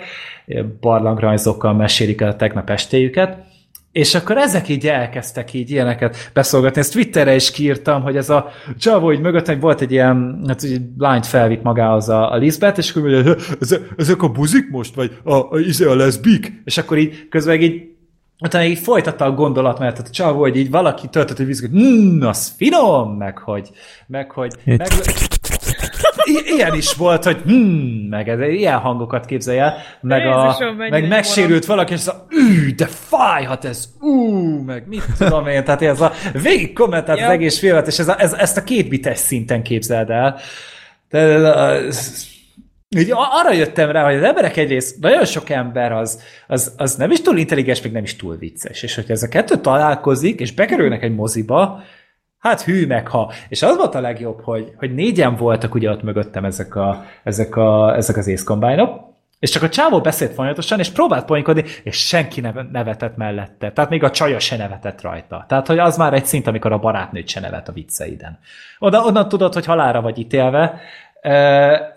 barlangrajzokkal 0.80 1.74
mesélik 1.74 2.20
el 2.20 2.28
a 2.28 2.36
tegnap 2.36 2.70
estéjüket, 2.70 3.36
és 3.92 4.14
akkor 4.14 4.36
ezek 4.36 4.68
így 4.68 4.86
elkezdtek 4.86 5.52
így 5.52 5.70
ilyeneket 5.70 6.30
beszolgatni. 6.32 6.80
Ezt 6.80 6.92
Twitterre 6.92 7.34
is 7.34 7.50
kiírtam, 7.50 8.02
hogy 8.02 8.16
ez 8.16 8.30
a 8.30 8.48
csávó, 8.78 9.04
hogy 9.04 9.20
mögöttem 9.20 9.60
volt 9.60 9.80
egy 9.80 9.92
ilyen, 9.92 10.44
hát 10.46 10.62
egy 10.62 10.80
lányt 10.98 11.26
felvitt 11.26 11.62
magához 11.62 12.08
a, 12.08 12.32
a 12.32 12.36
Lisbeth, 12.36 12.78
és 12.78 12.90
akkor 12.90 13.10
mondja, 13.10 13.34
ezek, 13.96 14.22
a 14.22 14.28
buzik 14.28 14.70
most, 14.70 14.94
vagy 14.94 15.16
a, 15.24 15.32
a, 15.32 15.48
a, 15.84 15.88
a 15.88 15.94
leszbik? 15.94 16.52
És 16.64 16.78
akkor 16.78 16.98
így 16.98 17.28
közben 17.28 17.60
így 17.60 17.90
utána 18.40 18.64
így 18.64 18.78
folytatta 18.78 19.24
a 19.24 19.30
gondolat, 19.30 19.78
mert 19.78 19.98
a 19.98 20.02
csávó, 20.10 20.38
hogy 20.38 20.56
így 20.56 20.70
valaki 20.70 21.08
töltött 21.08 21.38
egy 21.38 21.58
hogy 21.60 21.70
mmm, 21.70 22.26
az 22.26 22.52
finom, 22.56 23.16
meg 23.16 23.38
hogy, 23.38 23.70
meg 24.06 24.30
hogy, 24.30 24.52
meg, 24.64 24.88
I- 26.24 26.54
ilyen 26.54 26.74
is 26.74 26.94
volt, 26.94 27.24
hogy 27.24 27.36
hmm, 27.44 28.06
meg 28.10 28.28
ez, 28.28 28.40
ilyen 28.40 28.78
hangokat 28.78 29.24
képzelj 29.24 29.58
el, 29.58 29.74
meg, 30.00 30.26
a, 30.26 30.44
Jézusom, 30.44 30.76
mennyire 30.76 30.98
meg 31.00 31.08
megsérült 31.08 31.64
valaki, 31.64 31.92
és 31.92 32.00
szóval, 32.00 32.26
ű, 32.30 32.74
de 32.74 32.86
fájhat 32.86 33.64
ez, 33.64 33.84
ú, 34.00 34.36
meg 34.62 34.88
mit 34.88 35.04
tudom 35.18 35.46
én, 35.46 35.64
tehát 35.64 35.82
ez 35.82 36.00
a 36.00 36.12
végig 36.42 36.72
kommentált 36.72 37.18
az 37.18 37.24
Ja. 37.24 37.30
egész 37.30 37.58
filmet, 37.58 37.86
és 37.86 37.98
ez 37.98 38.08
a, 38.08 38.20
ez, 38.20 38.32
ezt 38.32 38.56
a 38.56 38.64
két 38.64 38.88
bites 38.88 39.18
szinten 39.18 39.62
képzeld 39.62 40.10
el. 40.10 40.38
De, 41.10 41.18
ez, 41.18 42.28
így 42.98 43.12
arra 43.12 43.52
jöttem 43.52 43.90
rá, 43.90 44.04
hogy 44.04 44.14
az 44.14 44.22
emberek 44.22 44.56
egyrészt, 44.56 45.00
nagyon 45.00 45.24
sok 45.24 45.50
ember 45.50 45.92
az, 45.92 46.22
az, 46.46 46.74
az 46.76 46.94
nem 46.94 47.10
is 47.10 47.20
túl 47.20 47.38
intelligens, 47.38 47.82
meg 47.82 47.92
nem 47.92 48.02
is 48.02 48.16
túl 48.16 48.36
vicces. 48.36 48.82
És 48.82 48.94
hogyha 48.94 49.12
ez 49.12 49.22
a 49.22 49.28
kettő 49.28 49.56
találkozik, 49.56 50.40
és 50.40 50.52
bekerülnek 50.52 51.02
egy 51.02 51.14
moziba, 51.14 51.82
hát 52.38 52.62
hű 52.62 52.86
meg 52.86 53.08
ha. 53.08 53.32
És 53.48 53.62
az 53.62 53.76
volt 53.76 53.94
a 53.94 54.00
legjobb, 54.00 54.40
hogy, 54.42 54.72
hogy 54.76 54.94
négyen 54.94 55.36
voltak 55.36 55.74
ugye 55.74 55.90
ott 55.90 56.02
mögöttem 56.02 56.44
ezek, 56.44 56.74
a, 56.74 57.04
ezek, 57.24 57.56
a, 57.56 57.96
ezek 57.96 58.16
az 58.16 58.26
észkombájnok, 58.26 59.08
és 59.38 59.50
csak 59.50 59.62
a 59.62 59.68
csávó 59.68 60.00
beszélt 60.00 60.34
folyamatosan, 60.34 60.78
és 60.78 60.88
próbált 60.88 61.24
poénkodni, 61.24 61.64
és 61.82 62.06
senki 62.06 62.40
neve, 62.40 62.66
nevetett 62.72 63.16
mellette. 63.16 63.72
Tehát 63.72 63.90
még 63.90 64.02
a 64.02 64.10
csaja 64.10 64.38
se 64.38 64.56
nevetett 64.56 65.00
rajta. 65.00 65.44
Tehát, 65.48 65.66
hogy 65.66 65.78
az 65.78 65.96
már 65.96 66.14
egy 66.14 66.26
szint, 66.26 66.46
amikor 66.46 66.72
a 66.72 66.78
barátnőt 66.78 67.28
se 67.28 67.40
nevet 67.40 67.68
a 67.68 67.72
vicceiden. 67.72 68.38
Oda, 68.78 69.04
onnan 69.04 69.28
tudod, 69.28 69.54
hogy 69.54 69.64
halára 69.64 70.00
vagy 70.00 70.18
ítélve, 70.18 70.80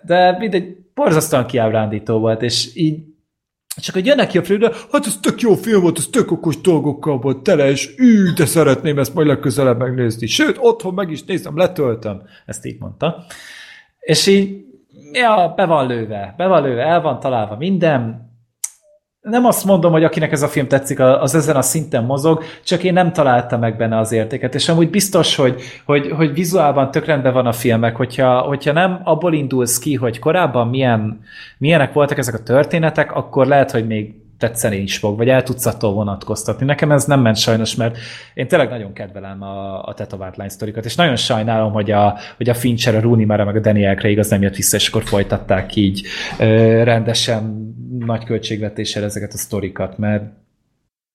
de 0.06 0.36
mindegy, 0.38 0.76
borzasztóan 0.94 1.46
kiábrándító 1.46 2.18
volt, 2.18 2.42
és 2.42 2.70
így 2.74 3.02
csak 3.76 3.94
hogy 3.94 4.06
jönnek 4.06 4.28
ki 4.28 4.38
a 4.38 4.42
filmre, 4.42 4.70
hát 4.92 5.06
ez 5.06 5.18
tök 5.20 5.40
jó 5.40 5.54
film 5.54 5.80
volt, 5.82 5.98
ez 5.98 6.06
tök 6.06 6.30
okos 6.30 6.60
dolgokkal 6.60 7.18
volt 7.18 7.42
tele, 7.42 7.70
és 7.70 7.94
ű, 7.98 8.32
de 8.32 8.46
szeretném 8.46 8.98
ezt 8.98 9.14
majd 9.14 9.26
legközelebb 9.26 9.78
megnézni. 9.78 10.26
Sőt, 10.26 10.56
otthon 10.60 10.94
meg 10.94 11.10
is 11.10 11.24
nézem, 11.24 11.56
letöltöm. 11.56 12.22
Ezt 12.46 12.64
így 12.64 12.78
mondta. 12.78 13.24
És 14.00 14.26
így, 14.26 14.64
ja, 15.12 15.52
be 15.56 15.64
van 15.64 15.86
lőve, 15.86 16.34
be 16.36 16.46
van 16.46 16.62
lőve, 16.62 16.82
el 16.82 17.00
van 17.00 17.20
találva 17.20 17.56
minden. 17.56 18.32
Nem 19.30 19.44
azt 19.44 19.64
mondom, 19.64 19.92
hogy 19.92 20.04
akinek 20.04 20.32
ez 20.32 20.42
a 20.42 20.48
film 20.48 20.68
tetszik, 20.68 21.00
az 21.00 21.34
ezen 21.34 21.56
a 21.56 21.62
szinten 21.62 22.04
mozog, 22.04 22.42
csak 22.64 22.82
én 22.82 22.92
nem 22.92 23.12
találtam 23.12 23.60
meg 23.60 23.76
benne 23.76 23.98
az 23.98 24.12
értéket. 24.12 24.54
És 24.54 24.68
amúgy 24.68 24.90
biztos, 24.90 25.36
hogy, 25.36 25.62
hogy, 25.84 26.10
hogy 26.10 26.32
vizuálban 26.32 26.90
tök 26.90 27.04
rendben 27.04 27.32
van 27.32 27.46
a 27.46 27.52
filmek, 27.52 27.96
hogyha, 27.96 28.38
hogyha 28.38 28.72
nem 28.72 29.00
abból 29.04 29.34
indulsz 29.34 29.78
ki, 29.78 29.94
hogy 29.94 30.18
korábban 30.18 30.68
milyen, 30.68 31.20
milyenek 31.58 31.92
voltak 31.92 32.18
ezek 32.18 32.34
a 32.34 32.42
történetek, 32.42 33.12
akkor 33.12 33.46
lehet, 33.46 33.70
hogy 33.70 33.86
még 33.86 34.14
tetszeni 34.38 34.76
is 34.76 34.98
fog, 34.98 35.16
vagy 35.16 35.28
el 35.28 35.42
tudsz 35.42 35.66
attól 35.66 35.92
vonatkoztatni. 35.92 36.66
Nekem 36.66 36.92
ez 36.92 37.04
nem 37.04 37.20
ment 37.20 37.36
sajnos, 37.36 37.74
mert 37.74 37.98
én 38.34 38.48
tényleg 38.48 38.68
nagyon 38.68 38.92
kedvelem 38.92 39.42
a, 39.42 39.82
a 39.82 39.94
tetovált 39.94 40.36
lány 40.36 40.48
sztorikat, 40.48 40.84
és 40.84 40.94
nagyon 40.94 41.16
sajnálom, 41.16 41.72
hogy 41.72 41.90
a, 41.90 42.18
hogy 42.36 42.48
a 42.48 42.54
Fincher, 42.54 42.94
a 42.94 43.00
Rooney 43.00 43.24
Mara, 43.24 43.44
meg 43.44 43.56
a 43.56 43.60
Daniel 43.60 43.94
Craig 43.94 44.18
az 44.18 44.28
nem 44.28 44.42
jött 44.42 44.56
vissza, 44.56 44.76
és 44.76 44.88
akkor 44.88 45.04
folytatták 45.04 45.76
így 45.76 46.06
ö, 46.38 46.82
rendesen 46.82 47.74
nagy 47.98 48.24
költségvetéssel 48.24 49.04
ezeket 49.04 49.32
a 49.32 49.36
sztorikat, 49.36 49.98
mert 49.98 50.24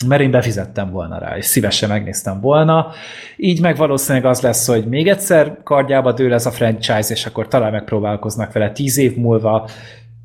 mert 0.07 0.21
én 0.21 0.31
befizettem 0.31 0.91
volna 0.91 1.17
rá, 1.17 1.37
és 1.37 1.45
szívesen 1.45 1.89
megnéztem 1.89 2.39
volna. 2.41 2.91
Így 3.37 3.61
meg 3.61 3.75
valószínűleg 3.75 4.25
az 4.25 4.41
lesz, 4.41 4.67
hogy 4.67 4.85
még 4.85 5.07
egyszer 5.07 5.57
kardjába 5.63 6.11
dől 6.11 6.33
ez 6.33 6.45
a 6.45 6.51
franchise, 6.51 7.13
és 7.13 7.25
akkor 7.25 7.47
talán 7.47 7.71
megpróbálkoznak 7.71 8.51
vele 8.51 8.71
tíz 8.71 8.97
év 8.97 9.15
múlva, 9.15 9.69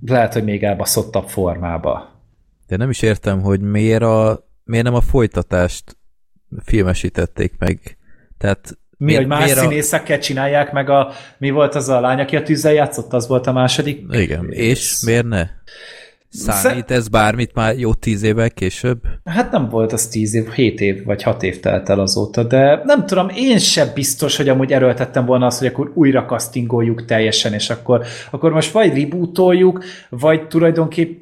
lehet, 0.07 0.33
hogy 0.33 0.45
még 0.45 0.63
elbaszottabb 0.63 1.29
formába. 1.29 2.14
De 2.67 2.77
nem 2.77 2.91
is 2.91 3.03
értem, 3.03 3.41
hogy 3.41 3.61
miért, 3.61 4.03
a, 4.03 4.49
miért 4.65 4.85
nem 4.85 4.95
a 4.95 5.01
folytatást 5.01 5.97
filmesítették 6.65 7.53
meg. 7.59 7.97
Tehát 8.39 8.79
Mi, 8.97 9.05
miért, 9.05 9.21
hogy 9.21 9.29
más 9.29 9.45
miért 9.45 9.59
színészekkel 9.59 10.19
csinálják 10.19 10.73
meg 10.73 10.89
a... 10.89 11.13
Mi 11.39 11.51
volt 11.51 11.75
az 11.75 11.89
a 11.89 12.01
lány, 12.01 12.21
aki 12.21 12.37
a 12.37 12.43
tűzzel 12.43 12.73
játszott? 12.73 13.13
Az 13.13 13.29
volt 13.29 13.47
a 13.47 13.53
második? 13.53 14.05
A... 14.09 14.17
Igen, 14.17 14.51
és 14.51 15.03
miért 15.05 15.27
ne? 15.27 15.49
Számít 16.37 16.91
ez 16.91 17.09
bármit 17.09 17.55
már 17.55 17.79
jó 17.79 17.95
tíz 17.95 18.23
évvel 18.23 18.51
később? 18.51 18.99
Hát 19.25 19.51
nem 19.51 19.69
volt 19.69 19.93
az 19.93 20.07
tíz 20.07 20.35
év, 20.35 20.51
hét 20.51 20.81
év 20.81 21.05
vagy 21.05 21.23
hat 21.23 21.43
év 21.43 21.61
telt 21.61 21.89
el 21.89 22.01
azóta, 22.01 22.43
de 22.43 22.81
nem 22.85 23.07
tudom, 23.07 23.29
én 23.29 23.59
sem 23.59 23.89
biztos, 23.95 24.37
hogy 24.37 24.49
amúgy 24.49 24.73
erőltettem 24.73 25.25
volna 25.25 25.47
azt, 25.47 25.59
hogy 25.59 25.67
akkor 25.67 25.93
újra 25.95 26.25
castingoljuk 26.25 27.05
teljesen, 27.05 27.53
és 27.53 27.71
akkor, 27.71 28.05
akkor 28.31 28.53
most 28.53 28.73
vagy 28.73 29.03
rebootoljuk, 29.03 29.85
vagy 30.09 30.47
tulajdonképp 30.47 31.19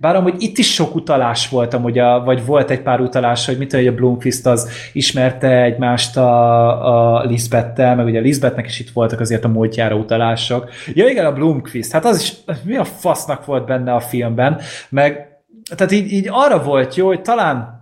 bár 0.00 0.16
amúgy 0.16 0.34
itt 0.38 0.58
is 0.58 0.72
sok 0.72 0.94
utalás 0.94 1.48
volt, 1.48 1.74
amúgy 1.74 1.98
a, 1.98 2.22
vagy 2.24 2.46
volt 2.46 2.70
egy 2.70 2.82
pár 2.82 3.00
utalás, 3.00 3.46
hogy 3.46 3.58
mit 3.58 3.72
hogy 3.72 3.86
a 3.86 3.94
Bloomquist 3.94 4.46
az 4.46 4.70
ismerte 4.92 5.62
egymást 5.62 6.16
a, 6.16 7.16
a 7.16 7.24
Lisbettel, 7.24 7.94
meg 7.94 8.06
ugye 8.06 8.18
a 8.18 8.22
Lisbetnek 8.22 8.66
is 8.66 8.80
itt 8.80 8.90
voltak 8.90 9.20
azért 9.20 9.44
a 9.44 9.48
múltjára 9.48 9.94
utalások. 9.94 10.70
Ja 10.94 11.08
igen, 11.08 11.26
a 11.26 11.32
Bloomquist, 11.32 11.92
hát 11.92 12.04
az 12.04 12.20
is, 12.20 12.32
mi 12.62 12.76
a 12.76 12.84
fasznak 12.84 13.44
volt 13.44 13.66
benne 13.66 13.94
a 13.94 14.00
filmben, 14.00 14.60
meg 14.88 15.28
tehát 15.76 15.92
így, 15.92 16.12
így 16.12 16.28
arra 16.30 16.62
volt 16.62 16.94
jó, 16.94 17.06
hogy 17.06 17.22
talán 17.22 17.75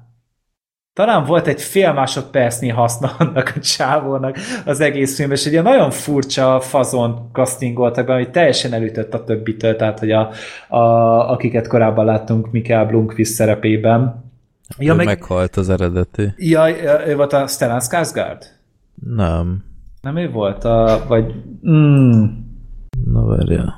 talán 0.95 1.25
volt 1.25 1.47
egy 1.47 1.63
fél 1.63 1.93
másodpercnyi 1.93 2.69
haszna 2.69 3.11
annak 3.19 3.53
a 3.57 3.61
csávónak 3.61 4.39
az 4.65 4.81
egész 4.81 5.17
filmben, 5.17 5.39
és 5.39 5.47
egy 5.47 5.53
ilyen 5.53 5.65
nagyon 5.65 5.91
furcsa 5.91 6.61
fazon 6.61 7.29
castingoltak 7.33 8.07
be, 8.07 8.13
ami 8.13 8.31
teljesen 8.31 8.73
elütött 8.73 9.15
a 9.15 9.25
többitől, 9.25 9.77
tehát 9.77 9.99
hogy 9.99 10.11
a, 10.11 10.31
a, 10.69 10.79
akiket 11.31 11.67
korábban 11.67 12.05
láttunk 12.05 12.51
Mikael 12.51 12.87
Blomqvist 12.87 13.33
szerepében. 13.33 14.33
Ja, 14.79 14.93
ő 14.93 14.97
meg... 14.97 15.07
meghalt 15.07 15.57
az 15.57 15.69
eredeti. 15.69 16.33
Ja, 16.37 16.69
ő 17.07 17.17
volt 17.17 17.33
a 17.33 17.47
Stellan 17.47 17.81
Skarsgård? 17.81 18.47
Nem. 18.95 19.65
Nem 20.01 20.17
ő 20.17 20.31
volt? 20.31 20.65
A, 20.65 21.05
vagy... 21.09 21.35
Mm. 21.69 22.25
Na 23.05 23.25
várja. 23.25 23.75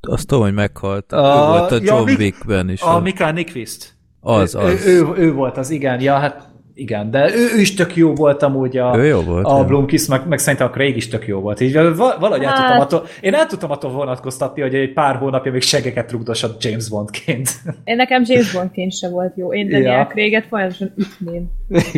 Azt 0.00 0.26
tudom, 0.26 0.44
hogy 0.44 0.54
meghalt. 0.54 1.12
A, 1.12 1.16
ő 1.16 1.58
volt 1.58 1.72
a 1.72 1.78
John 1.82 2.08
ja, 2.08 2.16
Wickben 2.16 2.70
is. 2.70 2.80
A 2.80 3.00
Mikael 3.00 3.32
Nyqvist. 3.32 3.97
Az, 4.28 4.54
az. 4.54 4.86
Ő, 4.86 5.00
ő, 5.00 5.06
ő 5.16 5.32
volt 5.32 5.56
az, 5.56 5.70
igen. 5.70 6.00
Ja, 6.00 6.14
hát 6.14 6.48
igen, 6.78 7.10
de 7.10 7.34
ő, 7.34 7.48
ő 7.56 7.60
is 7.60 7.74
tök 7.74 7.96
jó 7.96 8.14
volt 8.14 8.42
amúgy 8.42 8.76
a, 8.76 8.96
ő 8.96 9.04
jó 9.04 9.20
volt, 9.20 9.46
a 9.46 9.64
Blomkis, 9.64 10.06
meg, 10.06 10.28
meg 10.28 10.38
szerintem 10.38 10.68
a 10.68 10.70
Craig 10.70 10.96
is 10.96 11.08
tök 11.08 11.26
jó 11.26 11.40
volt. 11.40 11.60
Így 11.60 11.72
valahogy 11.96 12.44
hát... 12.44 12.56
el 12.58 12.62
tudtam 12.62 12.80
attól, 12.80 13.06
én 13.20 13.34
el 13.34 13.46
tudtam 13.46 13.70
attól 13.70 13.90
vonatkoztatni, 13.90 14.62
hogy 14.62 14.74
egy 14.74 14.92
pár 14.92 15.16
hónapja 15.16 15.52
még 15.52 15.62
seggeket 15.62 16.12
rugdosott 16.12 16.64
James 16.64 16.88
Bondként. 16.88 17.50
Én 17.84 17.96
nekem 17.96 18.22
James 18.26 18.52
Bondként 18.52 18.92
se 18.92 19.08
volt 19.08 19.32
jó. 19.36 19.54
Én 19.54 19.68
Daniel 19.68 19.98
ja. 19.98 20.06
Craig-et 20.06 20.46
folyamatosan 20.48 20.92
ütném. 20.96 21.50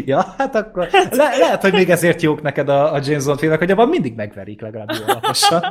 ja, 0.06 0.24
hát 0.38 0.54
akkor 0.54 0.88
le, 1.10 1.36
lehet, 1.38 1.60
hogy 1.60 1.72
még 1.72 1.90
ezért 1.90 2.22
jók 2.22 2.42
neked 2.42 2.68
a, 2.68 2.92
a 2.92 3.00
James 3.04 3.24
Bond 3.24 3.38
filmek, 3.38 3.58
hogy 3.58 3.70
abban 3.70 3.88
mindig 3.88 4.14
megverik 4.14 4.60
legalább 4.60 4.90
jól 4.98 5.08
alaposan. 5.08 5.62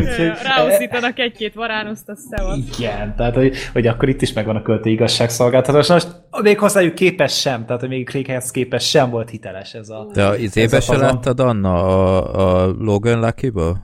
Ráuszítanak 0.56 1.18
egy-két 1.18 1.54
varánuszt 1.54 2.08
a 2.08 2.14
szevat. 2.30 2.56
Igen, 2.78 3.14
tehát 3.16 3.34
hogy, 3.34 3.56
hogy, 3.72 3.86
akkor 3.86 4.08
itt 4.08 4.22
is 4.22 4.32
megvan 4.32 4.56
a 4.56 4.62
költő 4.62 4.90
igazságszolgáltatás. 4.90 5.88
Most 5.88 6.08
még 6.42 6.58
hozzájuk 6.58 6.94
képes 6.94 7.40
sem, 7.40 7.64
tehát 7.64 7.80
hogy 7.80 7.90
még 7.90 8.08
Craighez 8.50 8.70
képest 8.70 8.88
sem 8.88 9.10
volt 9.10 9.30
hiteles 9.30 9.74
ez 9.74 9.88
a... 9.88 10.06
De 10.12 10.24
az 10.26 10.38
izébe 10.38 10.80
se 10.80 10.96
láttad, 10.96 11.40
Anna, 11.40 11.74
a, 11.74 12.64
a 12.64 12.74
Logan 12.78 13.20
Lucky-ba? 13.20 13.76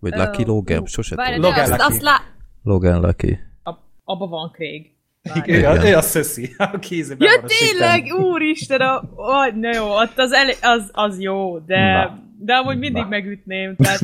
Vagy 0.00 0.14
Lucky 0.14 0.42
uh, 0.42 0.48
Logan? 0.48 0.86
Sose 0.86 1.16
tudom. 1.16 1.40
Logan 1.40 1.68
Lucky. 1.68 1.82
Azt 1.82 2.02
lá... 2.02 2.20
Logan 2.62 3.00
Lucky. 3.00 3.38
abba 4.04 4.26
van 4.26 4.50
Craig. 4.50 4.92
Igen, 5.34 5.58
igen. 5.58 5.86
Ő 5.86 5.96
a 6.02 6.02
szöszi, 6.02 6.54
a 6.58 6.78
kézében 6.78 7.28
Ja, 7.28 7.42
tényleg, 7.46 8.14
úristen, 8.24 8.80
a, 8.80 8.96
a, 9.16 9.50
na 9.54 9.74
jó, 9.74 9.96
ott 9.96 10.18
az, 10.18 10.32
el, 10.32 10.46
az, 10.62 10.90
az 10.92 11.20
jó, 11.20 11.58
de, 11.58 11.92
na. 11.92 12.22
De 12.38 12.54
amúgy 12.54 12.78
mindig 12.78 13.02
na. 13.02 13.08
megütném, 13.08 13.76
tehát 13.76 14.00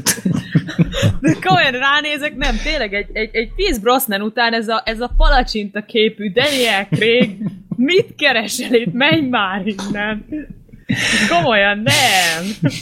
de 1.21 1.37
komolyan 1.47 1.73
ránézek, 1.73 2.37
nem, 2.37 2.57
tényleg 2.65 2.95
egy, 2.95 3.09
egy, 3.13 3.31
egy 3.33 3.53
Pierce 3.55 3.81
Brosnan 3.81 4.23
után 4.23 4.53
ez 4.53 4.69
a, 4.69 4.83
ez 4.85 5.01
a 5.01 5.11
palacsinta 5.17 5.85
képű 5.85 6.33
Daniel 6.33 6.87
Craig 6.91 7.37
mit 7.77 8.15
keresel 8.15 8.75
itt, 8.75 8.93
menj 8.93 9.29
már 9.29 9.63
innen! 9.65 10.27
Komolyan, 11.29 11.79
nem! 11.79 12.73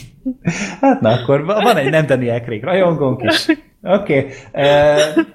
Hát 0.81 1.01
na, 1.01 1.09
akkor 1.09 1.45
van 1.45 1.77
egy 1.77 1.89
nem 1.89 2.05
Daniel 2.05 2.41
Craig 2.41 2.63
rajongónk 2.63 3.21
is. 3.23 3.45
Oké. 3.81 4.17
Okay. 4.17 4.25
Uh, 4.53 5.25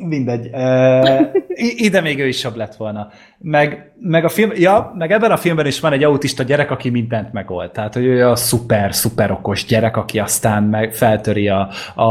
mindegy. 0.00 0.50
Uh, 0.52 1.20
ide 1.86 2.00
még 2.00 2.20
ő 2.20 2.26
is 2.26 2.42
jobb 2.42 2.56
lett 2.56 2.74
volna. 2.74 3.10
Meg, 3.38 3.92
meg, 4.00 4.24
a 4.24 4.28
film, 4.28 4.50
ja, 4.54 4.92
meg 4.94 5.12
ebben 5.12 5.30
a 5.30 5.36
filmben 5.36 5.66
is 5.66 5.80
van 5.80 5.92
egy 5.92 6.04
autista 6.04 6.42
gyerek, 6.42 6.70
aki 6.70 6.90
mindent 6.90 7.32
megold. 7.32 7.70
Tehát, 7.70 7.94
hogy 7.94 8.04
ő 8.04 8.28
a 8.28 8.36
szuper, 8.36 8.94
szuper 8.94 9.30
okos 9.30 9.64
gyerek, 9.64 9.96
aki 9.96 10.18
aztán 10.18 10.62
meg 10.62 10.94
feltöri 10.94 11.48
a, 11.48 11.68
a, 11.94 12.04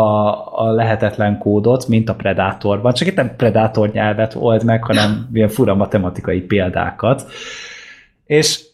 a 0.64 0.72
lehetetlen 0.72 1.38
kódot, 1.38 1.88
mint 1.88 2.10
a 2.10 2.16
Predatorban. 2.16 2.94
Csak 2.94 3.08
itt 3.08 3.16
nem 3.16 3.36
Predator 3.36 3.92
nyelvet 3.92 4.36
old 4.36 4.64
meg, 4.64 4.84
hanem 4.84 5.30
ilyen 5.34 5.50
fura 5.50 5.76
matematikai 5.76 6.42
példákat. 6.42 7.26
És 8.26 8.67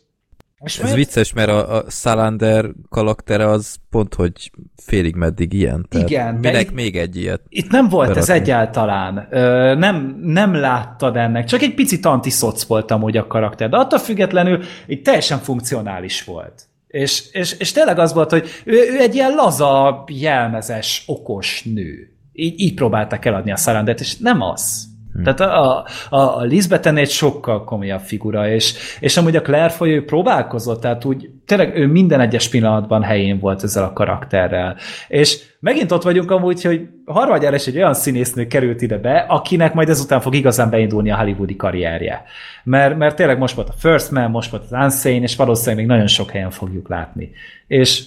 és 0.63 0.79
Ez 0.79 0.93
vicces, 0.93 1.33
mert 1.33 1.49
a, 1.49 1.75
a 1.75 1.83
Salander 1.89 2.65
karaktere 2.89 3.47
az 3.47 3.75
pont, 3.89 4.13
hogy 4.13 4.51
félig 4.75 5.15
meddig 5.15 5.53
ilyen. 5.53 5.85
Tehát 5.89 6.09
Igen. 6.09 6.35
Minek 6.35 6.61
itt, 6.61 6.73
még 6.73 6.97
egy 6.97 7.15
ilyet? 7.15 7.41
Itt 7.49 7.71
nem 7.71 7.89
volt 7.89 8.07
berakni. 8.07 8.31
ez 8.31 8.41
egyáltalán. 8.41 9.27
Ö, 9.31 9.75
nem, 9.75 10.19
nem 10.21 10.53
láttad 10.53 11.15
ennek. 11.15 11.45
Csak 11.45 11.61
egy 11.61 11.73
picit 11.73 12.05
antiszoc 12.05 12.63
volt 12.63 12.91
amúgy 12.91 13.17
a 13.17 13.27
karakter. 13.27 13.69
De 13.69 13.77
attól 13.77 13.99
függetlenül 13.99 14.63
itt 14.87 15.03
teljesen 15.03 15.39
funkcionális 15.39 16.23
volt. 16.23 16.67
És, 16.87 17.23
és, 17.31 17.55
és 17.59 17.71
tényleg 17.71 17.99
az 17.99 18.13
volt, 18.13 18.29
hogy 18.29 18.49
ő, 18.63 18.73
ő 18.73 18.99
egy 18.99 19.15
ilyen 19.15 19.33
laza, 19.35 20.03
jelmezes, 20.07 21.03
okos 21.07 21.63
nő. 21.63 22.17
Így, 22.33 22.59
így 22.59 22.73
próbálták 22.73 23.25
eladni 23.25 23.51
a 23.51 23.55
Salandert, 23.55 23.99
és 23.99 24.17
nem 24.17 24.41
az. 24.41 24.91
Hmm. 25.13 25.23
Tehát 25.23 25.39
a, 25.39 25.85
a, 26.09 26.17
a 26.17 26.41
Lisbeth 26.41 26.95
egy 26.95 27.09
sokkal 27.09 27.63
komolyabb 27.63 27.99
figura, 27.99 28.49
és, 28.49 28.73
és 28.99 29.17
amúgy 29.17 29.35
a 29.35 29.41
Claire 29.41 29.69
folyó 29.69 30.01
próbálkozott, 30.01 30.81
tehát 30.81 31.05
úgy 31.05 31.29
tényleg 31.45 31.77
ő 31.77 31.87
minden 31.87 32.19
egyes 32.19 32.49
pillanatban 32.49 33.03
helyén 33.03 33.39
volt 33.39 33.63
ezzel 33.63 33.83
a 33.83 33.93
karakterrel. 33.93 34.77
És 35.07 35.41
megint 35.59 35.91
ott 35.91 36.03
vagyunk 36.03 36.31
amúgy, 36.31 36.63
hogy 36.63 36.87
harmadjára 37.05 37.55
is 37.55 37.67
egy 37.67 37.77
olyan 37.77 37.93
színésznő 37.93 38.47
került 38.47 38.81
ide 38.81 38.97
be, 38.97 39.25
akinek 39.27 39.73
majd 39.73 39.89
ezután 39.89 40.21
fog 40.21 40.35
igazán 40.35 40.69
beindulni 40.69 41.11
a 41.11 41.17
hollywoodi 41.17 41.55
karrierje. 41.55 42.23
Mert, 42.63 42.97
mert 42.97 43.15
tényleg 43.15 43.37
most 43.37 43.55
volt 43.55 43.69
a 43.69 43.75
First 43.77 44.11
Man, 44.11 44.29
most 44.29 44.51
volt 44.51 44.63
az 44.63 44.71
Unsane, 44.71 45.15
és 45.15 45.35
valószínűleg 45.35 45.77
még 45.77 45.87
nagyon 45.87 46.07
sok 46.07 46.31
helyen 46.31 46.51
fogjuk 46.51 46.89
látni. 46.89 47.31
És 47.67 48.03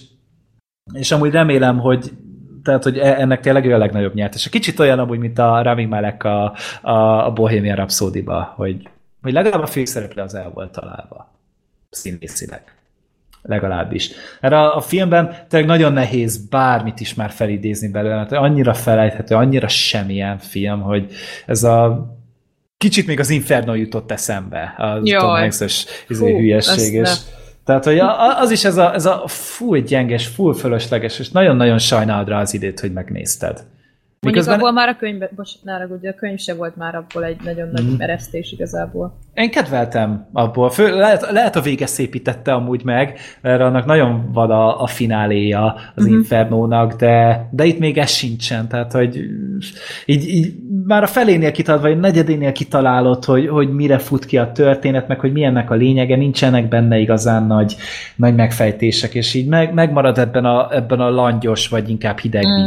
és 0.93 1.11
amúgy 1.11 1.31
remélem, 1.31 1.79
hogy 1.79 2.11
tehát, 2.67 2.83
hogy 2.83 2.97
e- 2.97 3.19
ennek 3.19 3.39
tényleg 3.39 3.65
ő 3.65 3.73
a 3.73 3.77
legnagyobb 3.77 4.13
nyertes. 4.13 4.45
A 4.45 4.49
kicsit 4.49 4.79
olyan 4.79 4.99
amúgy, 4.99 5.19
mint 5.19 5.39
a 5.39 5.61
Rami 5.61 5.85
Malek 5.85 6.23
a, 6.23 6.55
a, 6.81 7.25
a 7.25 7.31
Bohemian 7.31 7.75
Rhapsody-ba, 7.75 8.53
hogy, 8.55 8.89
hogy 9.21 9.33
legalább 9.33 9.61
a 9.61 9.65
főszereplő 9.65 10.21
az 10.21 10.35
el 10.35 10.51
volt 10.53 10.71
találva. 10.71 11.33
Színészileg. 11.89 12.61
Legalábbis. 13.41 14.09
Mert 14.41 14.53
a, 14.53 14.75
a 14.75 14.81
filmben 14.81 15.35
tényleg 15.47 15.69
nagyon 15.69 15.93
nehéz 15.93 16.47
bármit 16.47 16.99
is 16.99 17.13
már 17.13 17.29
felidézni 17.29 17.87
belőle, 17.87 18.15
mert 18.15 18.31
annyira 18.31 18.73
felejthető, 18.73 19.35
annyira 19.35 19.67
semmilyen 19.67 20.37
film, 20.37 20.81
hogy 20.81 21.11
ez 21.45 21.63
a 21.63 22.07
kicsit 22.77 23.07
még 23.07 23.19
az 23.19 23.29
Inferno 23.29 23.73
jutott 23.73 24.11
eszembe, 24.11 24.73
az 24.77 24.99
Jaj. 25.03 25.19
Tom 25.19 25.29
Hanks-es 25.29 25.85
izé, 26.07 26.37
hülyesség, 26.37 26.93
és, 26.93 27.09
tehát, 27.67 27.83
hogy 27.83 27.99
az 28.37 28.51
is 28.51 28.65
ez 28.65 28.77
a, 28.77 28.93
ez 28.93 29.05
a 29.05 29.23
full 29.27 29.79
gyenges, 29.79 30.27
full 30.27 30.53
fölösleges, 30.53 31.19
és 31.19 31.29
nagyon-nagyon 31.29 31.77
sajnálod 31.77 32.27
rá 32.27 32.41
az 32.41 32.53
idét, 32.53 32.79
hogy 32.79 32.93
megnézted. 32.93 33.63
Mondjuk 34.19 34.45
Miközben... 34.45 34.55
abból 34.55 34.71
már 34.71 34.89
a 34.89 34.95
könyv, 34.95 35.21
bocs, 35.35 35.51
ugye 35.99 36.09
a 36.09 36.13
könyv 36.13 36.39
se 36.39 36.53
volt 36.53 36.75
már 36.75 36.95
abból 36.95 37.23
egy 37.23 37.37
nagyon 37.43 37.69
nagy 37.71 37.83
mm. 37.83 37.95
eresztés 37.97 38.51
igazából. 38.51 39.17
Én 39.33 39.51
kedveltem 39.51 40.27
abból. 40.33 40.69
Fő, 40.69 40.95
lehet, 40.95 41.31
lehet 41.31 41.55
a 41.55 41.61
vége 41.61 41.85
szépítette 41.85 42.53
amúgy 42.53 42.83
meg, 42.83 43.19
mert 43.41 43.61
annak 43.61 43.85
nagyon 43.85 44.31
van 44.31 44.51
a, 44.51 44.81
a 44.81 44.87
fináléja 44.87 45.75
az 45.95 46.03
mm-hmm. 46.03 46.13
Infernónak, 46.13 46.93
de, 46.93 47.47
de 47.51 47.65
itt 47.65 47.79
még 47.79 47.97
ez 47.97 48.09
sincsen. 48.09 48.67
Tehát, 48.67 48.91
hogy 48.91 49.19
így, 50.05 50.27
így 50.27 50.53
már 50.85 51.03
a 51.03 51.07
felénél 51.07 51.51
kitalálod, 51.51 51.85
vagy 51.85 51.97
a 51.97 51.99
negyedénél 51.99 52.51
kitalálod, 52.51 53.25
hogy, 53.25 53.47
hogy 53.47 53.69
mire 53.73 53.97
fut 53.97 54.25
ki 54.25 54.37
a 54.37 54.51
történet, 54.51 55.07
meg 55.07 55.19
hogy 55.19 55.31
milyennek 55.31 55.71
a 55.71 55.75
lényege, 55.75 56.15
nincsenek 56.15 56.67
benne 56.67 56.97
igazán 56.97 57.43
nagy, 57.43 57.75
nagy 58.15 58.35
megfejtések, 58.35 59.13
és 59.13 59.33
így 59.33 59.47
meg, 59.47 59.73
megmarad 59.73 60.17
ebben 60.17 60.45
a, 60.45 60.75
ebben 60.75 60.99
a 60.99 61.09
langyos, 61.09 61.67
vagy 61.67 61.89
inkább 61.89 62.17
hideg 62.17 62.45
mm. 62.45 62.65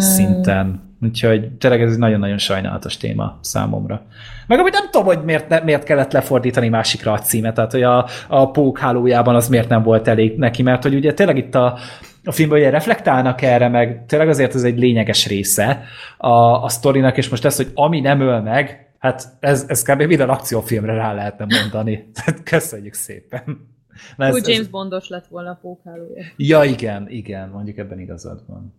Úgyhogy 1.02 1.51
tényleg 1.51 1.82
ez 1.82 1.93
egy 1.93 1.98
nagyon-nagyon 1.98 2.39
sajnálatos 2.39 2.97
téma 2.97 3.39
számomra. 3.40 4.02
Meg 4.47 4.59
amit 4.59 4.72
nem 4.72 4.90
tudom, 4.90 5.06
hogy 5.06 5.24
miért, 5.24 5.48
ne, 5.48 5.60
miért 5.60 5.85
kellett 5.85 6.12
lefordítani 6.12 6.68
másikra 6.68 7.12
a 7.12 7.18
címet, 7.18 7.55
tehát 7.55 7.72
hogy 7.72 7.82
a, 7.82 8.06
a 8.28 8.51
pók 8.51 8.78
hálójában 8.78 9.35
az 9.35 9.48
miért 9.48 9.68
nem 9.68 9.82
volt 9.82 10.09
elég 10.09 10.36
neki, 10.36 10.62
mert 10.62 10.82
hogy 10.82 10.94
ugye 10.94 11.14
tényleg 11.14 11.36
itt 11.36 11.55
a, 11.55 11.78
a 12.24 12.32
filmben 12.32 12.59
ugye 12.59 12.70
reflektálnak 12.70 13.43
erre, 13.43 13.68
meg 13.68 14.05
tényleg 14.06 14.28
azért 14.28 14.55
ez 14.55 14.62
egy 14.62 14.78
lényeges 14.78 15.27
része 15.27 15.82
a, 16.18 16.62
a 16.64 16.68
sztorinak, 16.68 17.16
és 17.16 17.28
most 17.28 17.44
ez, 17.44 17.56
hogy 17.56 17.70
ami 17.74 18.01
nem 18.01 18.20
öl 18.20 18.40
meg, 18.40 18.90
Hát 19.01 19.36
ez, 19.40 19.64
ez 19.68 19.82
kb. 19.82 20.02
minden 20.02 20.28
akciófilmre 20.28 20.94
rá 20.94 21.12
lehetne 21.12 21.47
mondani. 21.60 22.10
Köszönjük 22.44 22.94
szépen. 22.94 23.68
Ez, 24.16 24.35
Úgy 24.35 24.48
James 24.48 24.60
ez... 24.60 24.68
Bondos 24.68 25.09
lett 25.09 25.27
volna 25.27 25.51
a 25.51 25.59
pókhálója. 25.60 26.24
Ja, 26.36 26.64
igen, 26.64 27.09
igen, 27.09 27.48
mondjuk 27.48 27.78
ebben 27.78 28.01
igazad 28.01 28.44
van. 28.47 28.74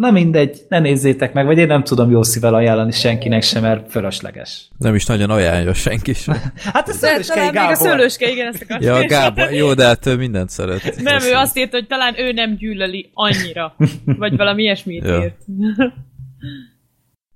Na 0.00 0.10
mindegy, 0.10 0.60
ne 0.68 0.78
nézzétek 0.78 1.32
meg, 1.32 1.46
vagy 1.46 1.58
én 1.58 1.66
nem 1.66 1.84
tudom 1.84 2.10
jó 2.10 2.22
szívvel 2.22 2.54
ajánlani 2.54 2.92
senkinek 2.92 3.42
sem, 3.42 3.62
mert 3.62 3.90
fölösleges. 3.90 4.68
Nem 4.78 4.94
is 4.94 5.06
nagyon 5.06 5.30
ajánlja 5.30 5.74
senki 5.74 6.12
sem. 6.12 6.36
hát 6.74 6.88
a 6.88 6.92
szőlőskei 6.92 7.50
Gábor. 7.50 7.60
Még 7.60 7.70
a 7.70 7.74
szőlőske, 7.74 8.30
igen, 8.30 8.46
ezt 8.46 8.62
akartam. 8.62 8.88
Ja, 8.88 9.06
Gábor, 9.06 9.52
jó, 9.52 9.74
de 9.74 9.84
hát 9.84 10.06
ő 10.06 10.16
mindent 10.16 10.50
szeret. 10.50 10.96
Nem, 11.02 11.22
ő 11.22 11.32
azt 11.34 11.56
írta, 11.56 11.76
hogy 11.76 11.86
talán 11.86 12.18
ő 12.18 12.32
nem 12.32 12.56
gyűlöli 12.56 13.10
annyira. 13.14 13.74
Vagy 14.22 14.36
valami 14.36 14.62
ilyesmit 14.62 15.04
ja. 15.04 15.18
írt. 15.22 15.36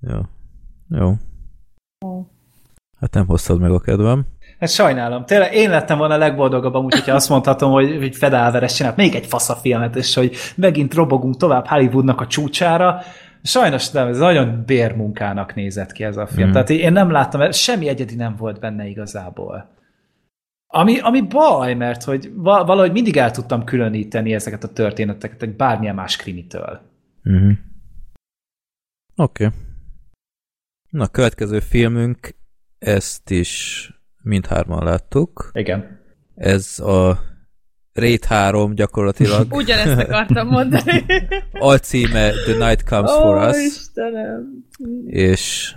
jó. 0.01 0.21
Jó. 0.89 1.15
Hát 3.01 3.15
nem 3.15 3.27
hoztad 3.27 3.61
meg 3.61 3.71
a 3.71 3.81
kedvem. 3.81 4.27
Hát 4.61 4.71
sajnálom. 4.71 5.25
Tényleg 5.25 5.55
én 5.55 5.71
lettem 5.71 5.99
volna 5.99 6.15
a 6.15 6.19
legboldogabb 6.19 6.75
amúgy, 6.75 6.93
hogyha 6.93 7.15
azt 7.15 7.29
mondhatom, 7.29 7.73
hogy, 7.73 7.97
hogy 7.97 8.17
Fed 8.17 8.33
Alvarez 8.33 8.73
csinált 8.73 8.97
még 8.97 9.15
egy 9.15 9.27
fasz 9.27 9.49
a 9.49 9.55
filmet, 9.55 9.97
és 9.97 10.15
hogy 10.15 10.37
megint 10.57 10.95
robogunk 10.95 11.37
tovább 11.37 11.67
Hollywoodnak 11.67 12.21
a 12.21 12.27
csúcsára. 12.27 13.01
Sajnos 13.43 13.91
nem, 13.91 14.09
ez 14.09 14.19
nagyon 14.19 14.63
bérmunkának 14.67 15.55
nézett 15.55 15.93
ki 15.93 16.05
ez 16.05 16.17
a 16.17 16.27
film. 16.27 16.49
Mm. 16.49 16.53
Tehát 16.53 16.71
én 16.71 16.93
nem 16.93 17.11
láttam, 17.11 17.51
semmi 17.51 17.89
egyedi 17.89 18.15
nem 18.15 18.37
volt 18.37 18.61
benne 18.61 18.87
igazából. 18.87 19.73
Ami, 20.67 20.99
ami 21.01 21.21
baj, 21.21 21.75
mert 21.75 22.05
hogy 22.05 22.33
valahogy 22.43 22.93
mindig 22.93 23.17
el 23.17 23.31
tudtam 23.31 23.65
különíteni 23.65 24.35
ezeket 24.35 24.65
a 24.65 24.73
történeteket 24.73 25.43
egy 25.43 25.57
bármilyen 25.57 25.95
más 25.95 26.17
krimitől. 26.17 26.81
Mm-hmm. 27.29 27.53
Oké. 29.17 29.45
Okay. 29.45 29.59
Na, 30.91 31.09
következő 31.09 31.61
filmünk, 31.61 32.35
ezt 32.79 33.31
is 33.31 33.89
mindhárman 34.25 34.85
láttuk. 34.85 35.51
Igen. 35.53 36.01
Ez 36.35 36.79
a 36.79 37.19
Raid 37.93 38.25
3 38.25 38.75
gyakorlatilag. 38.75 39.53
Ugyanezt 39.63 40.09
akartam 40.09 40.47
mondani. 40.49 41.05
Alcíme 41.53 42.31
The 42.31 42.67
Night 42.67 42.83
Comes 42.83 43.11
oh, 43.11 43.23
For 43.23 43.49
Us. 43.49 43.57
Istenem. 43.57 44.65
És 45.07 45.75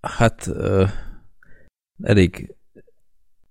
hát 0.00 0.46
uh, 0.46 0.88
elég 2.02 2.54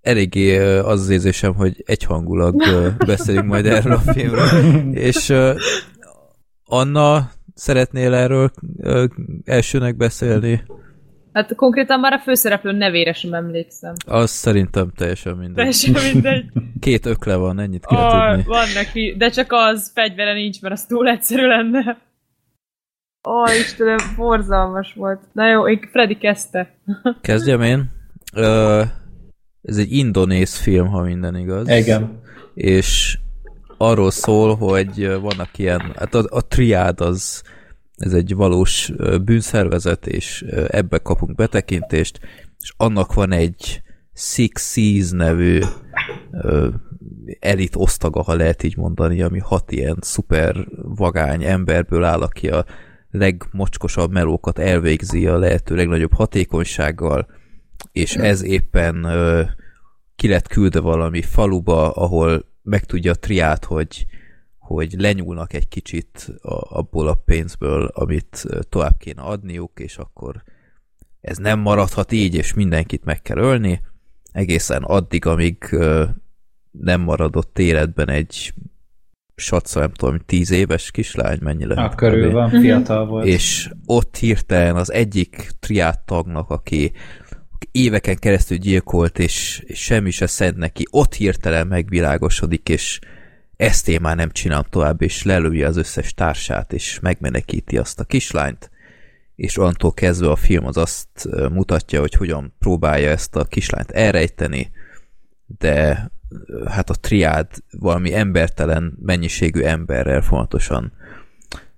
eléggé 0.00 0.78
uh, 0.78 0.88
az 0.88 1.00
az 1.00 1.08
érzésem, 1.08 1.54
hogy 1.54 1.82
egyhangulag 1.86 2.54
uh, 2.54 2.96
beszélünk 3.06 3.46
majd 3.46 3.66
erről 3.66 3.92
a 3.92 4.12
filmről. 4.12 4.48
És 4.92 5.28
uh, 5.28 5.56
Anna, 6.64 7.30
szeretnél 7.54 8.14
erről 8.14 8.50
uh, 8.76 9.04
elsőnek 9.44 9.96
beszélni? 9.96 10.62
Hát 11.34 11.54
konkrétan 11.54 12.00
már 12.00 12.12
a 12.12 12.18
főszereplő 12.18 12.72
nevére 12.72 13.12
sem 13.12 13.34
emlékszem. 13.34 13.94
Az 14.06 14.30
szerintem 14.30 14.90
teljesen 14.96 15.36
mindegy. 15.36 15.54
Teljesen 15.54 16.12
mindegy. 16.12 16.44
Két 16.80 17.06
ökle 17.06 17.36
van, 17.36 17.58
ennyit 17.58 17.86
kell 17.86 17.98
oh, 17.98 18.28
tudni. 18.28 18.42
Van 18.46 18.66
neki, 18.74 19.14
de 19.18 19.28
csak 19.28 19.52
az 19.52 19.90
fegyvere 19.94 20.32
nincs, 20.32 20.60
mert 20.60 20.74
az 20.74 20.86
túl 20.86 21.08
egyszerű 21.08 21.46
lenne. 21.46 21.98
Ó, 23.28 23.40
oh, 23.40 23.58
Istenem, 23.58 23.96
borzalmas 24.16 24.92
volt. 24.92 25.20
Na 25.32 25.50
jó, 25.50 25.68
én 25.68 25.88
Freddy 25.90 26.18
kezdte. 26.18 26.74
Kezdjem 27.20 27.62
én. 27.62 27.90
Uh, 28.36 28.82
ez 29.62 29.76
egy 29.76 29.92
indonéz 29.92 30.56
film, 30.56 30.86
ha 30.86 31.02
minden 31.02 31.36
igaz. 31.36 31.68
Igen. 31.68 32.20
És 32.54 33.18
arról 33.78 34.10
szól, 34.10 34.56
hogy 34.56 35.06
vannak 35.20 35.58
ilyen, 35.58 35.92
hát 35.96 36.14
a, 36.14 36.24
a 36.28 36.46
triád 36.46 37.00
az 37.00 37.42
ez 37.96 38.12
egy 38.12 38.34
valós 38.34 38.92
bűnszervezet, 39.24 40.06
és 40.06 40.42
ebbe 40.68 40.98
kapunk 40.98 41.34
betekintést, 41.34 42.20
és 42.60 42.72
annak 42.76 43.14
van 43.14 43.32
egy 43.32 43.82
Six 44.14 44.72
Seas 44.72 45.10
nevű 45.10 45.60
elit 47.38 47.76
osztaga, 47.76 48.22
ha 48.22 48.34
lehet 48.34 48.62
így 48.62 48.76
mondani, 48.76 49.22
ami 49.22 49.38
hat 49.38 49.72
ilyen 49.72 49.96
szuper 50.00 50.56
vagány 50.82 51.44
emberből 51.44 52.04
áll, 52.04 52.20
aki 52.20 52.48
a 52.48 52.64
legmocskosabb 53.10 54.12
melókat 54.12 54.58
elvégzi 54.58 55.26
a 55.26 55.38
lehető 55.38 55.74
legnagyobb 55.74 56.12
hatékonysággal, 56.12 57.26
és 57.92 58.16
ez 58.16 58.42
éppen 58.42 59.06
ki 60.16 60.28
lett 60.28 60.48
küldve 60.48 60.80
valami 60.80 61.22
faluba, 61.22 61.90
ahol 61.90 62.44
megtudja 62.62 63.12
a 63.12 63.14
triát, 63.14 63.64
hogy 63.64 64.06
hogy 64.64 64.94
lenyúlnak 64.98 65.52
egy 65.52 65.68
kicsit 65.68 66.28
a, 66.42 66.78
abból 66.78 67.08
a 67.08 67.14
pénzből, 67.14 67.84
amit 67.84 68.44
tovább 68.68 68.96
kéne 68.98 69.22
adniuk, 69.22 69.80
és 69.80 69.96
akkor 69.96 70.42
ez 71.20 71.36
nem 71.36 71.58
maradhat 71.58 72.12
így, 72.12 72.34
és 72.34 72.54
mindenkit 72.54 73.04
meg 73.04 73.22
kell 73.22 73.38
ölni, 73.38 73.80
egészen 74.32 74.82
addig, 74.82 75.26
amíg 75.26 75.76
nem 76.70 77.00
maradott 77.00 77.58
életben 77.58 78.08
egy 78.08 78.54
satszó, 79.36 79.80
nem 79.80 79.92
tudom, 79.92 80.18
tíz 80.26 80.50
éves 80.50 80.90
kislány, 80.90 81.38
mennyi 81.40 81.66
lehet. 81.66 81.84
Hát 81.84 81.94
körül 81.94 82.30
van, 82.30 82.50
fiatal 82.50 83.06
volt. 83.06 83.26
És 83.26 83.70
ott 83.86 84.16
hirtelen 84.16 84.76
az 84.76 84.92
egyik 84.92 85.50
triát 85.60 86.06
tagnak, 86.06 86.50
aki, 86.50 86.92
aki 87.54 87.68
éveken 87.72 88.16
keresztül 88.16 88.56
gyilkolt, 88.56 89.18
és, 89.18 89.62
és 89.64 89.78
semmi 89.78 90.10
se 90.10 90.26
szed 90.26 90.56
neki, 90.56 90.86
ott 90.90 91.14
hirtelen 91.14 91.66
megvilágosodik, 91.66 92.68
és 92.68 93.00
ezt 93.56 93.88
én 93.88 94.00
már 94.00 94.16
nem 94.16 94.30
csinálom 94.30 94.66
tovább, 94.70 95.02
és 95.02 95.22
lelői 95.22 95.62
az 95.62 95.76
összes 95.76 96.14
társát, 96.14 96.72
és 96.72 97.00
megmenekíti 97.00 97.78
azt 97.78 98.00
a 98.00 98.04
kislányt, 98.04 98.70
és 99.34 99.58
onnantól 99.58 99.92
kezdve 99.92 100.30
a 100.30 100.36
film 100.36 100.66
az 100.66 100.76
azt 100.76 101.28
mutatja, 101.52 102.00
hogy 102.00 102.14
hogyan 102.14 102.54
próbálja 102.58 103.10
ezt 103.10 103.36
a 103.36 103.44
kislányt 103.44 103.90
elrejteni, 103.90 104.70
de 105.58 106.08
hát 106.66 106.90
a 106.90 106.94
triád 106.94 107.48
valami 107.70 108.14
embertelen 108.14 108.98
mennyiségű 109.02 109.62
emberrel 109.62 110.20
fontosan 110.20 110.92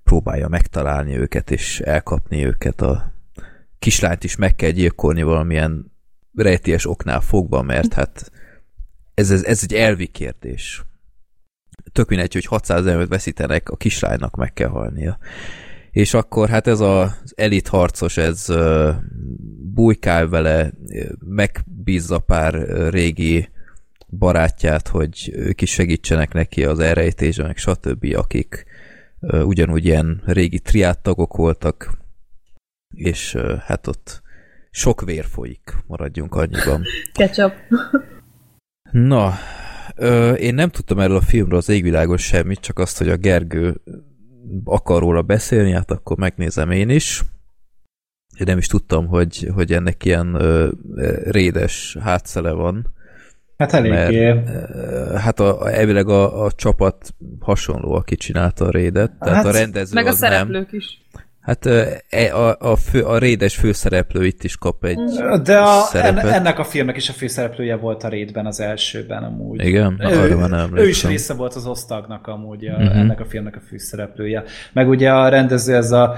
próbálja 0.04 0.48
megtalálni 0.48 1.16
őket, 1.16 1.50
és 1.50 1.80
elkapni 1.80 2.44
őket. 2.44 2.80
A 2.80 3.12
kislányt 3.78 4.24
is 4.24 4.36
meg 4.36 4.54
kell 4.54 4.70
gyilkolni 4.70 5.22
valamilyen 5.22 5.92
rejtélyes 6.34 6.86
oknál 6.86 7.20
fogva, 7.20 7.62
mert 7.62 7.92
hát 7.92 8.32
ez, 9.14 9.30
ez, 9.30 9.44
ez 9.44 9.60
egy 9.62 9.74
elvi 9.74 10.06
kérdés 10.06 10.84
tök 11.92 12.08
mindegy, 12.08 12.32
hogy 12.32 12.44
600 12.44 12.86
embert 12.86 13.08
veszítenek, 13.08 13.68
a 13.70 13.76
kislánynak 13.76 14.36
meg 14.36 14.52
kell 14.52 14.68
halnia. 14.68 15.18
És 15.90 16.14
akkor 16.14 16.48
hát 16.48 16.66
ez 16.66 16.80
az 16.80 17.32
elit 17.34 17.68
harcos, 17.68 18.16
ez 18.16 18.46
uh, 18.48 18.94
bújkál 19.74 20.28
vele, 20.28 20.70
megbízza 21.18 22.18
pár 22.18 22.54
régi 22.90 23.48
barátját, 24.06 24.88
hogy 24.88 25.32
ők 25.34 25.62
is 25.62 25.70
segítsenek 25.70 26.32
neki 26.32 26.64
az 26.64 26.78
elrejtésben, 26.78 27.46
meg 27.46 27.56
stb., 27.56 28.14
akik 28.16 28.64
uh, 29.20 29.46
ugyanúgy 29.46 29.84
ilyen 29.84 30.22
régi 30.24 30.58
triádtagok 30.58 31.36
voltak, 31.36 31.98
és 32.94 33.34
uh, 33.34 33.56
hát 33.58 33.86
ott 33.86 34.22
sok 34.70 35.00
vér 35.00 35.24
folyik, 35.24 35.74
maradjunk 35.86 36.34
annyiban. 36.34 36.82
Ketchup. 37.12 37.52
Na, 38.90 39.34
Ö, 39.96 40.32
én 40.32 40.54
nem 40.54 40.68
tudtam 40.68 40.98
erről 40.98 41.16
a 41.16 41.20
filmről 41.20 41.58
az 41.58 41.68
égvilágon 41.68 42.16
semmit, 42.16 42.60
csak 42.60 42.78
azt, 42.78 42.98
hogy 42.98 43.08
a 43.08 43.16
Gergő 43.16 43.80
akar 44.64 45.00
róla 45.00 45.22
beszélni, 45.22 45.72
hát 45.72 45.90
akkor 45.90 46.16
megnézem 46.16 46.70
én 46.70 46.88
is. 46.88 47.22
Én 48.38 48.46
nem 48.46 48.58
is 48.58 48.66
tudtam, 48.66 49.06
hogy, 49.06 49.48
hogy 49.54 49.72
ennek 49.72 50.04
ilyen 50.04 50.34
ö, 50.34 50.68
rédes 51.24 51.96
hátszele 52.00 52.52
van. 52.52 52.94
Hát 53.56 53.72
eléggé. 53.72 54.32
Mert, 54.32 55.18
hát 55.18 55.40
a, 55.40 55.72
elvileg 55.72 56.08
a, 56.08 56.44
a 56.44 56.52
csapat 56.52 57.14
hasonló, 57.40 57.92
aki 57.92 58.16
csinálta 58.16 58.64
a 58.64 58.70
rédet. 58.70 59.12
Tehát 59.18 59.34
hát, 59.34 59.44
a 59.44 59.50
rendező 59.50 59.94
meg 59.94 60.06
a 60.06 60.08
az 60.08 60.16
szereplők 60.16 60.70
nem. 60.70 60.80
is. 60.80 61.00
Hát 61.46 61.66
e, 61.66 62.34
a, 62.34 62.56
a, 62.58 62.76
fő, 62.76 63.02
a 63.02 63.18
rédes 63.18 63.56
főszereplő 63.56 64.26
itt 64.26 64.44
is 64.44 64.56
kap 64.56 64.84
egy 64.84 64.98
De 65.42 65.58
a, 65.58 65.80
szerepet. 65.80 66.24
ennek 66.24 66.58
a 66.58 66.64
filmnek 66.64 66.96
is 66.96 67.08
a 67.08 67.12
főszereplője 67.12 67.76
volt 67.76 68.04
a 68.04 68.08
rédben 68.08 68.46
az 68.46 68.60
elsőben 68.60 69.22
amúgy. 69.22 69.64
Igen? 69.64 69.94
Na, 69.98 70.12
ő, 70.12 70.18
arra 70.18 70.46
nem 70.46 70.76
ő 70.76 70.88
is 70.88 71.04
része 71.04 71.34
volt 71.34 71.54
az 71.54 71.66
osztagnak 71.66 72.26
amúgy, 72.26 72.66
a, 72.66 72.72
uh-huh. 72.72 72.98
ennek 72.98 73.20
a 73.20 73.24
filmnek 73.24 73.56
a 73.56 73.60
főszereplője. 73.68 74.44
Meg 74.72 74.88
ugye 74.88 75.10
a 75.10 75.28
rendező 75.28 75.74
ez 75.74 75.92
a 75.92 76.14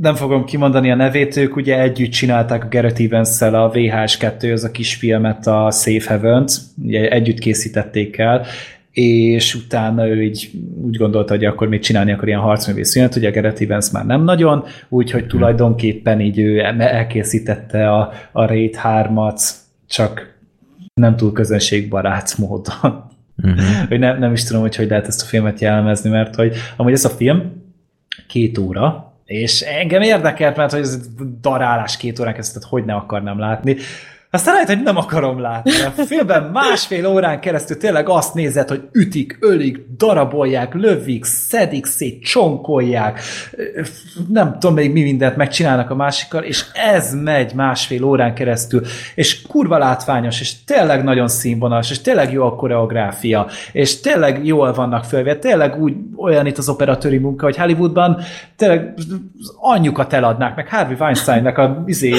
nem 0.00 0.14
fogom 0.14 0.44
kimondani 0.44 0.90
a 0.90 0.94
nevét, 0.94 1.36
ők 1.36 1.56
ugye 1.56 1.80
együtt 1.80 2.10
csinálták 2.10 2.64
a 2.64 2.68
Garrett 2.70 2.98
evans 2.98 3.40
a 3.40 3.70
VHS2, 3.70 4.52
az 4.52 4.64
a 4.64 4.70
kisfilmet, 4.70 5.46
a 5.46 5.70
Safe 5.70 6.08
Heavens, 6.08 6.56
ugye 6.82 7.08
együtt 7.08 7.38
készítették 7.38 8.18
el, 8.18 8.46
és 8.92 9.54
utána 9.54 10.06
ő 10.06 10.22
így 10.22 10.50
úgy 10.82 10.96
gondolta, 10.96 11.34
hogy 11.34 11.44
akkor 11.44 11.68
még 11.68 11.80
csinálni 11.80 12.12
akar 12.12 12.28
ilyen 12.28 12.40
harcművész 12.40 12.90
szünet, 12.90 13.16
ugye 13.16 13.28
a 13.28 13.32
Gareth 13.32 13.62
Evans 13.62 13.90
már 13.90 14.06
nem 14.06 14.24
nagyon, 14.24 14.64
úgyhogy 14.88 15.26
tulajdonképpen 15.26 16.20
így 16.20 16.38
ő 16.38 16.58
elkészítette 16.78 17.90
a, 17.90 18.12
a 18.32 18.46
Raid 18.46 18.76
3-at, 18.82 19.50
csak 19.88 20.36
nem 20.94 21.16
túl 21.16 21.32
közönségbarát 21.32 22.38
módon. 22.38 23.10
Uh-huh. 23.36 23.64
hogy 23.88 23.98
nem, 23.98 24.18
nem 24.18 24.32
is 24.32 24.44
tudom, 24.44 24.62
hogy 24.62 24.76
hogy 24.76 24.88
lehet 24.88 25.06
ezt 25.06 25.22
a 25.22 25.26
filmet 25.26 25.60
jellemezni, 25.60 26.10
mert 26.10 26.34
hogy 26.34 26.56
amúgy 26.76 26.92
ez 26.92 27.04
a 27.04 27.08
film 27.08 27.62
két 28.28 28.58
óra, 28.58 29.12
És 29.24 29.60
engem 29.60 30.02
érdekelt, 30.02 30.56
mert 30.56 30.72
hogy 30.72 30.80
ez 30.80 31.00
darálás 31.40 31.96
két 31.96 32.18
órán 32.18 32.34
kezdett, 32.34 32.62
hogy 32.62 32.84
ne 32.84 32.94
akarnám 32.94 33.38
látni. 33.38 33.76
Aztán 34.34 34.52
lehet, 34.54 34.68
hogy 34.68 34.82
nem 34.82 34.96
akarom 34.96 35.40
látni. 35.40 35.70
A 35.96 36.02
filmben 36.02 36.42
másfél 36.42 37.06
órán 37.06 37.40
keresztül 37.40 37.76
tényleg 37.76 38.08
azt 38.08 38.34
nézed, 38.34 38.68
hogy 38.68 38.88
ütik, 38.92 39.38
ölik, 39.40 39.86
darabolják, 39.96 40.74
lövik, 40.74 41.24
szedik 41.24 41.86
szét, 41.86 42.22
csonkolják, 42.22 43.20
nem 44.28 44.52
tudom 44.52 44.74
még 44.74 44.92
mi 44.92 45.02
mindent 45.02 45.36
megcsinálnak 45.36 45.90
a 45.90 45.94
másikkal, 45.94 46.42
és 46.42 46.64
ez 46.72 47.14
megy 47.14 47.54
másfél 47.54 48.04
órán 48.04 48.34
keresztül, 48.34 48.82
és 49.14 49.42
kurva 49.42 49.78
látványos, 49.78 50.40
és 50.40 50.64
tényleg 50.64 51.04
nagyon 51.04 51.28
színvonalas, 51.28 51.90
és 51.90 52.00
tényleg 52.00 52.32
jó 52.32 52.44
a 52.44 52.54
koreográfia, 52.54 53.46
és 53.72 54.00
tényleg 54.00 54.46
jól 54.46 54.72
vannak 54.72 55.04
fölvéve, 55.04 55.36
tényleg 55.36 55.80
úgy 55.80 55.94
olyan 56.16 56.46
itt 56.46 56.58
az 56.58 56.68
operatőri 56.68 57.18
munka, 57.18 57.44
hogy 57.44 57.56
Hollywoodban 57.56 58.20
tényleg 58.56 58.94
anyjukat 59.60 60.12
eladnák, 60.12 60.56
meg 60.56 60.68
Harvey 60.68 60.96
Weinsteinnek 60.98 61.58
a 61.58 61.82
izé, 61.86 62.14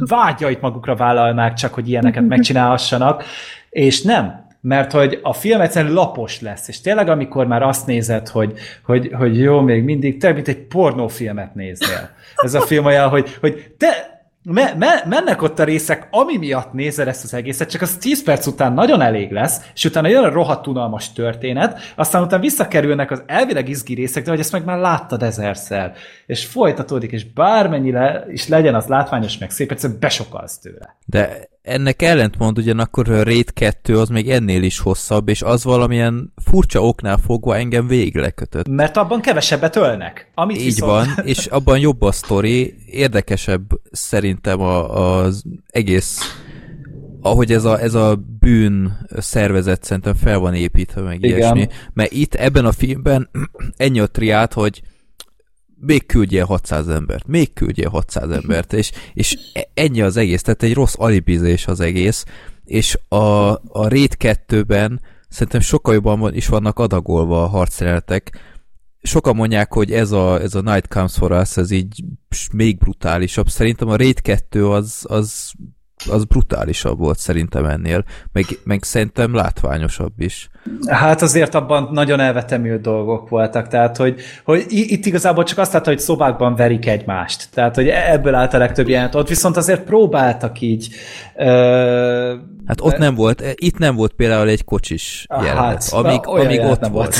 vágyait 0.00 0.60
magukra 0.60 0.94
vállalnák, 0.94 1.54
csak 1.56 1.74
hogy 1.74 1.88
ilyeneket 1.88 2.26
megcsinálhassanak, 2.28 3.24
és 3.70 4.02
nem, 4.02 4.46
mert 4.60 4.92
hogy 4.92 5.18
a 5.22 5.32
film 5.32 5.60
egyszerűen 5.60 5.92
lapos 5.92 6.40
lesz, 6.40 6.68
és 6.68 6.80
tényleg 6.80 7.08
amikor 7.08 7.46
már 7.46 7.62
azt 7.62 7.86
nézed, 7.86 8.28
hogy, 8.28 8.52
hogy, 8.82 9.10
hogy 9.12 9.38
jó, 9.38 9.60
még 9.60 9.84
mindig, 9.84 10.20
te 10.20 10.32
mint 10.32 10.48
egy 10.48 10.58
pornófilmet 10.58 11.54
néznél. 11.54 12.10
Ez 12.36 12.54
a 12.54 12.60
film 12.60 12.84
olyan, 12.84 13.08
hogy, 13.08 13.36
hogy 13.40 13.74
te, 13.78 14.15
me, 14.48 14.74
me, 14.78 15.02
mennek 15.08 15.42
ott 15.42 15.58
a 15.58 15.64
részek, 15.64 16.08
ami 16.10 16.36
miatt 16.36 16.72
nézel 16.72 17.08
ezt 17.08 17.24
az 17.24 17.34
egészet, 17.34 17.70
csak 17.70 17.82
az 17.82 17.96
10 17.96 18.22
perc 18.22 18.46
után 18.46 18.72
nagyon 18.72 19.00
elég 19.00 19.30
lesz, 19.30 19.60
és 19.74 19.84
utána 19.84 20.08
jön 20.08 20.24
a 20.24 20.30
rohadt 20.30 20.66
unalmas 20.66 21.12
történet, 21.12 21.92
aztán 21.96 22.22
utána 22.22 22.42
visszakerülnek 22.42 23.10
az 23.10 23.22
elvileg 23.26 23.68
izgi 23.68 23.94
részek, 23.94 24.24
de 24.24 24.30
hogy 24.30 24.38
ezt 24.38 24.52
meg 24.52 24.64
már 24.64 24.78
láttad 24.78 25.22
ezerszer, 25.22 25.92
és 26.26 26.46
folytatódik, 26.46 27.12
és 27.12 27.32
bármennyire 27.32 28.26
is 28.30 28.48
legyen 28.48 28.74
az 28.74 28.86
látványos 28.86 29.38
meg 29.38 29.50
szép, 29.50 29.70
egyszerűen 29.70 29.98
besokalsz 29.98 30.58
tőle. 30.58 30.96
De 31.06 31.48
ennek 31.66 32.02
ellentmond 32.02 32.58
ugyanakkor 32.58 33.10
a 33.10 33.22
Raid 33.22 33.52
2 33.52 33.98
az 33.98 34.08
még 34.08 34.30
ennél 34.30 34.62
is 34.62 34.78
hosszabb, 34.78 35.28
és 35.28 35.42
az 35.42 35.64
valamilyen 35.64 36.32
furcsa 36.44 36.80
oknál 36.80 37.16
fogva 37.16 37.56
engem 37.56 37.86
végig 37.86 38.16
lekötött. 38.16 38.68
Mert 38.68 38.96
abban 38.96 39.20
kevesebbet 39.20 39.76
ölnek. 39.76 40.30
Amit 40.34 40.56
Így 40.56 40.64
viszont... 40.64 40.90
van, 40.90 41.08
és 41.26 41.46
abban 41.46 41.78
jobb 41.78 42.02
a 42.02 42.12
sztori, 42.12 42.74
érdekesebb 42.86 43.62
szerintem 43.90 44.60
a, 44.60 45.16
az 45.18 45.42
egész 45.70 46.20
ahogy 47.20 47.52
ez 47.52 47.64
a, 47.64 47.80
ez 47.80 47.94
a 47.94 48.22
bűn 48.40 48.98
szervezet 49.18 49.84
szerintem 49.84 50.14
fel 50.14 50.38
van 50.38 50.54
építve, 50.54 51.00
meg 51.00 51.24
Igen. 51.24 51.38
ilyesmi. 51.38 51.68
Mert 51.92 52.12
itt 52.12 52.34
ebben 52.34 52.64
a 52.64 52.72
filmben 52.72 53.30
ennyi 53.76 54.00
a 54.00 54.06
triát, 54.06 54.52
hogy 54.52 54.82
még 55.86 56.06
küldjél 56.06 56.44
600 56.44 56.88
embert, 56.88 57.26
még 57.26 57.52
küldjél 57.52 57.88
600 57.88 58.30
embert, 58.30 58.72
és, 58.72 58.92
és 59.14 59.38
ennyi 59.74 60.00
az 60.00 60.16
egész, 60.16 60.42
tehát 60.42 60.62
egy 60.62 60.74
rossz 60.74 60.94
alibizés 60.96 61.66
az 61.66 61.80
egész, 61.80 62.24
és 62.64 62.98
a, 63.08 63.50
a 63.52 63.88
Raid 63.88 64.16
2-ben 64.18 65.00
szerintem 65.28 65.60
sokkal 65.60 65.94
jobban 65.94 66.34
is 66.34 66.46
vannak 66.48 66.78
adagolva 66.78 67.42
a 67.42 67.48
harcjelenetek. 67.48 68.38
Sokan 69.02 69.36
mondják, 69.36 69.72
hogy 69.72 69.92
ez 69.92 70.12
a, 70.12 70.40
ez 70.40 70.54
a 70.54 70.60
Night 70.60 70.88
Comes 70.88 71.14
For 71.14 71.32
Us, 71.32 71.56
ez 71.56 71.70
így 71.70 72.04
még 72.52 72.78
brutálisabb. 72.78 73.48
Szerintem 73.48 73.88
a 73.88 73.96
Raid 73.96 74.20
2 74.20 74.68
az, 74.68 75.04
az, 75.08 75.52
az 76.10 76.24
brutálisabb 76.24 76.98
volt 76.98 77.18
szerintem 77.18 77.64
ennél, 77.64 78.04
meg, 78.32 78.44
meg 78.64 78.82
szerintem 78.82 79.34
látványosabb 79.34 80.12
is. 80.16 80.48
Hát 80.86 81.22
azért 81.22 81.54
abban 81.54 81.88
nagyon 81.92 82.20
elvetemült 82.20 82.80
dolgok 82.80 83.28
voltak, 83.28 83.68
tehát 83.68 83.96
hogy, 83.96 84.20
hogy 84.44 84.64
itt 84.68 85.06
igazából 85.06 85.44
csak 85.44 85.58
azt 85.58 85.72
látta, 85.72 85.88
hogy 85.88 85.98
szobákban 85.98 86.54
verik 86.54 86.86
egymást. 86.86 87.48
Tehát, 87.54 87.74
hogy 87.74 87.88
ebből 87.88 88.34
állt 88.34 88.54
a 88.54 88.58
legtöbb 88.58 88.88
jelenet. 88.88 89.14
Ott 89.14 89.28
viszont 89.28 89.56
azért 89.56 89.82
próbáltak 89.82 90.60
így... 90.60 90.88
Ö, 91.36 92.34
Hát 92.66 92.80
ott 92.80 92.96
nem 92.96 93.14
volt, 93.14 93.42
itt 93.54 93.78
nem 93.78 93.94
volt 93.94 94.12
például 94.12 94.48
egy 94.48 94.64
kocsis 94.64 95.26
jelenet, 95.42 95.88
amíg, 95.90 96.28
olyan 96.28 96.44
amíg 96.44 96.56
jelenet 96.56 96.76
ott 96.76 96.80
nem 96.80 96.92
volt. 96.92 97.16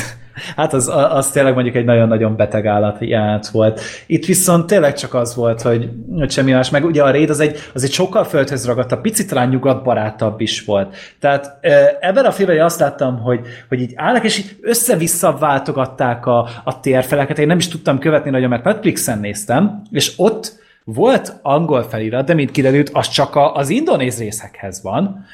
Hát 0.57 0.73
az, 0.73 0.89
az 0.89 1.31
tényleg 1.31 1.55
mondjuk 1.55 1.75
egy 1.75 1.85
nagyon-nagyon 1.85 2.37
beteg 2.37 2.67
állat 2.67 2.97
jelenet 3.01 3.49
volt. 3.49 3.81
Itt 4.07 4.25
viszont 4.25 4.67
tényleg 4.67 4.95
csak 4.95 5.15
az 5.15 5.35
volt, 5.35 5.63
hogy, 5.63 5.91
hogy 6.17 6.31
semmi 6.31 6.53
más. 6.53 6.71
Meg 6.71 6.85
ugye 6.85 7.03
a 7.03 7.11
Raid 7.11 7.31
az 7.31 7.41
egy, 7.41 7.59
az 7.75 7.85
egy 7.85 7.93
sokkal 7.93 8.25
földhöz 8.25 8.67
ragadtabb, 8.67 9.01
picit 9.01 9.29
talán 9.29 9.49
nyugatbarátabb 9.49 10.41
is 10.41 10.65
volt. 10.65 10.97
Tehát 11.21 11.59
ebben 12.01 12.25
a 12.25 12.31
filmben 12.31 12.65
azt 12.65 12.81
láttam, 12.81 13.19
hogy, 13.21 13.41
hogy 13.69 13.81
így 13.81 13.93
állnak, 13.97 14.25
és 14.25 14.39
így 14.39 14.57
össze-vissza 14.61 15.37
váltogatták 15.37 16.27
a, 16.27 16.49
a 16.65 16.81
térfeleket. 16.81 17.39
Én 17.39 17.47
nem 17.47 17.59
is 17.59 17.69
tudtam 17.69 17.99
követni 17.99 18.31
nagyon, 18.31 18.49
mert 18.49 18.65
Netflixen 18.65 19.19
néztem, 19.19 19.83
és 19.91 20.13
ott 20.17 20.65
volt 20.85 21.39
angol 21.43 21.83
felirat, 21.83 22.27
de 22.27 22.35
mint 22.35 22.51
kiderült, 22.51 22.91
az 22.93 23.09
csak 23.09 23.35
a, 23.35 23.55
az 23.55 23.69
indonéz 23.69 24.19
részekhez 24.19 24.83
van. 24.83 25.25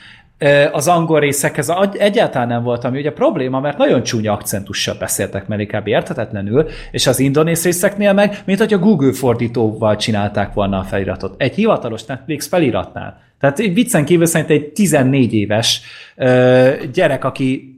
Az 0.73 0.89
angol 0.89 1.21
részekhez 1.21 1.73
egyáltalán 1.93 2.49
nem 2.49 2.63
volt, 2.63 2.85
ami 2.85 2.99
ugye 2.99 3.13
probléma, 3.13 3.61
mert 3.61 3.79
nagyon 3.79 4.03
csúnya 4.03 4.33
akcentussal 4.33 4.97
beszéltek 4.99 5.47
meg, 5.47 5.61
inkább 5.61 5.87
érthetetlenül, 5.87 6.69
és 6.91 7.07
az 7.07 7.19
indonéz 7.19 7.65
részeknél 7.65 8.13
meg, 8.13 8.43
mint 8.45 8.59
hogy 8.59 8.73
a 8.73 8.79
Google 8.79 9.13
fordítóval 9.13 9.97
csinálták 9.97 10.53
volna 10.53 10.79
a 10.79 10.83
feliratot. 10.83 11.35
Egy 11.37 11.55
hivatalos 11.55 12.05
Netflix 12.05 12.49
feliratnál. 12.49 13.21
Tehát 13.41 13.59
viccen 13.59 14.05
kívül 14.05 14.27
szerint 14.27 14.51
egy 14.51 14.73
14 14.73 15.35
éves 15.35 15.81
ö, 16.17 16.71
gyerek, 16.93 17.25
aki 17.25 17.73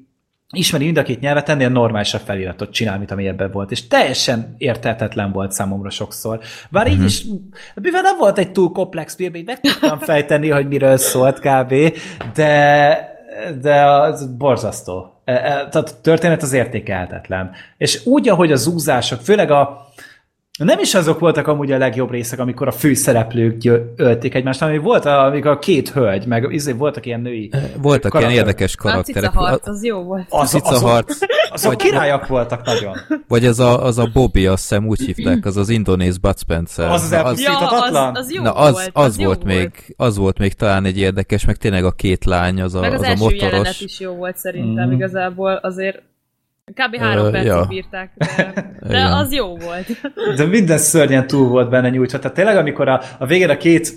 ismeri 0.55 0.85
mind 0.85 0.97
a 0.97 1.03
két 1.03 1.21
nyelvet, 1.21 1.49
ennél 1.49 1.69
normálisabb 1.69 2.21
feliratot 2.25 2.71
csinál, 2.71 2.99
mint 2.99 3.11
ami 3.11 3.27
ebben 3.27 3.51
volt. 3.51 3.71
És 3.71 3.87
teljesen 3.87 4.55
értehetetlen 4.59 5.33
volt 5.33 5.53
számomra 5.53 5.91
sokszor. 5.91 6.41
Bár 6.71 6.87
így 6.87 7.05
is, 7.05 7.25
mivel 7.75 8.03
nem 8.03 8.19
volt 8.19 8.39
egy 8.39 8.53
túl 8.53 8.73
komplex 8.73 9.15
film, 9.15 9.35
így 9.35 9.47
meg 9.47 9.61
tudtam 9.61 9.99
fejteni, 9.99 10.51
hogy 10.51 10.69
miről 10.69 10.97
szólt 10.97 11.39
kb. 11.41 11.75
De, 12.35 12.99
de 13.61 13.85
az 13.85 14.37
borzasztó. 14.37 15.13
E- 15.25 15.33
e- 15.33 15.69
Tehát 15.69 15.77
a 15.77 16.01
történet 16.03 16.43
az 16.43 16.53
értékelhetetlen. 16.53 17.51
És 17.77 18.07
úgy, 18.07 18.29
ahogy 18.29 18.53
a 18.53 18.57
zúzások, 18.57 19.21
főleg 19.21 19.51
a 19.51 19.87
nem 20.59 20.79
is 20.79 20.95
azok 20.95 21.19
voltak 21.19 21.47
amúgy 21.47 21.73
a 21.73 21.79
legjobb 21.79 22.11
részek, 22.11 22.39
amikor 22.39 22.69
a 22.69 22.73
főszereplők 22.73 23.57
ölték 23.97 24.35
egymást, 24.35 24.61
hanem 24.61 24.83
volt, 24.83 25.05
a- 25.05 25.25
amikor 25.25 25.51
a 25.51 25.59
két 25.59 25.89
hölgy, 25.91 26.27
meg 26.27 26.53
izé 26.53 26.73
voltak 26.73 27.07
ilyen 27.07 27.21
női 27.21 27.49
Voltak 27.53 27.83
ilyen 27.83 28.01
karakterek. 28.11 28.37
érdekes 28.37 28.75
A 28.79 28.83
karakterek. 28.83 29.31
cica 29.31 29.39
harc, 29.45 29.69
az 29.69 29.85
jó 29.85 30.03
volt. 30.03 30.27
Az, 30.29 30.51
cica 30.51 30.69
azok, 30.69 30.89
harc. 30.89 31.19
azok 31.51 31.77
királyak 31.77 32.27
voltak 32.27 32.65
nagyon. 32.65 32.97
Vagy 33.29 33.47
az 33.47 33.61
a, 33.61 33.85
az 33.85 33.99
a 33.99 34.11
Bobby, 34.13 34.47
azt 34.47 34.61
hiszem 34.69 34.87
úgy 34.87 35.01
hívták, 35.01 35.45
az 35.47 35.57
az 35.57 35.69
indonéz 35.69 36.19
Bud 36.19 36.39
Spencer. 36.39 36.91
Az 36.91 37.03
az 37.03 37.11
Na, 37.11 37.17
elpusztít- 37.17 37.47
Ja, 37.47 37.59
az, 37.59 38.11
az 38.19 38.33
jó 38.33 38.43
na, 38.43 38.53
az, 38.53 38.73
volt. 38.73 38.91
az, 38.93 39.19
jó 39.19 39.25
volt 39.27 39.45
még, 39.45 39.71
az 39.97 40.17
volt 40.17 40.39
még 40.39 40.53
talán 40.53 40.85
egy 40.85 40.99
érdekes, 40.99 41.45
meg 41.45 41.57
tényleg 41.57 41.85
a 41.85 41.91
két 41.93 42.25
lány, 42.25 42.61
az 42.63 42.75
a, 42.75 42.81
Meg 42.81 42.93
az, 42.93 43.01
az 43.01 43.07
a 43.07 43.09
első 43.11 43.25
jelenet 43.35 43.53
motoros. 43.53 43.81
is 43.81 44.01
jó 44.01 44.13
volt 44.13 44.37
szerintem, 44.37 44.89
Mm. 44.89 44.93
igazából 44.93 45.53
azért 45.53 46.03
kb. 46.73 46.97
három 46.97 47.25
Ö, 47.27 47.31
percig 47.31 47.51
ja. 47.51 47.65
bírták, 47.69 48.11
de, 48.37 48.53
de 48.89 49.05
az 49.05 49.33
jó 49.33 49.57
volt. 49.57 49.87
De 50.37 50.45
minden 50.45 50.79
szörnyen 50.79 51.27
túl 51.27 51.49
volt 51.49 51.71
benne 51.71 51.89
nyújtva. 51.91 52.19
Tehát 52.19 52.37
tényleg, 52.37 52.57
amikor 52.57 52.89
a, 52.89 53.01
a 53.19 53.27
végén 53.27 53.51
a 53.51 53.57
két 53.57 53.93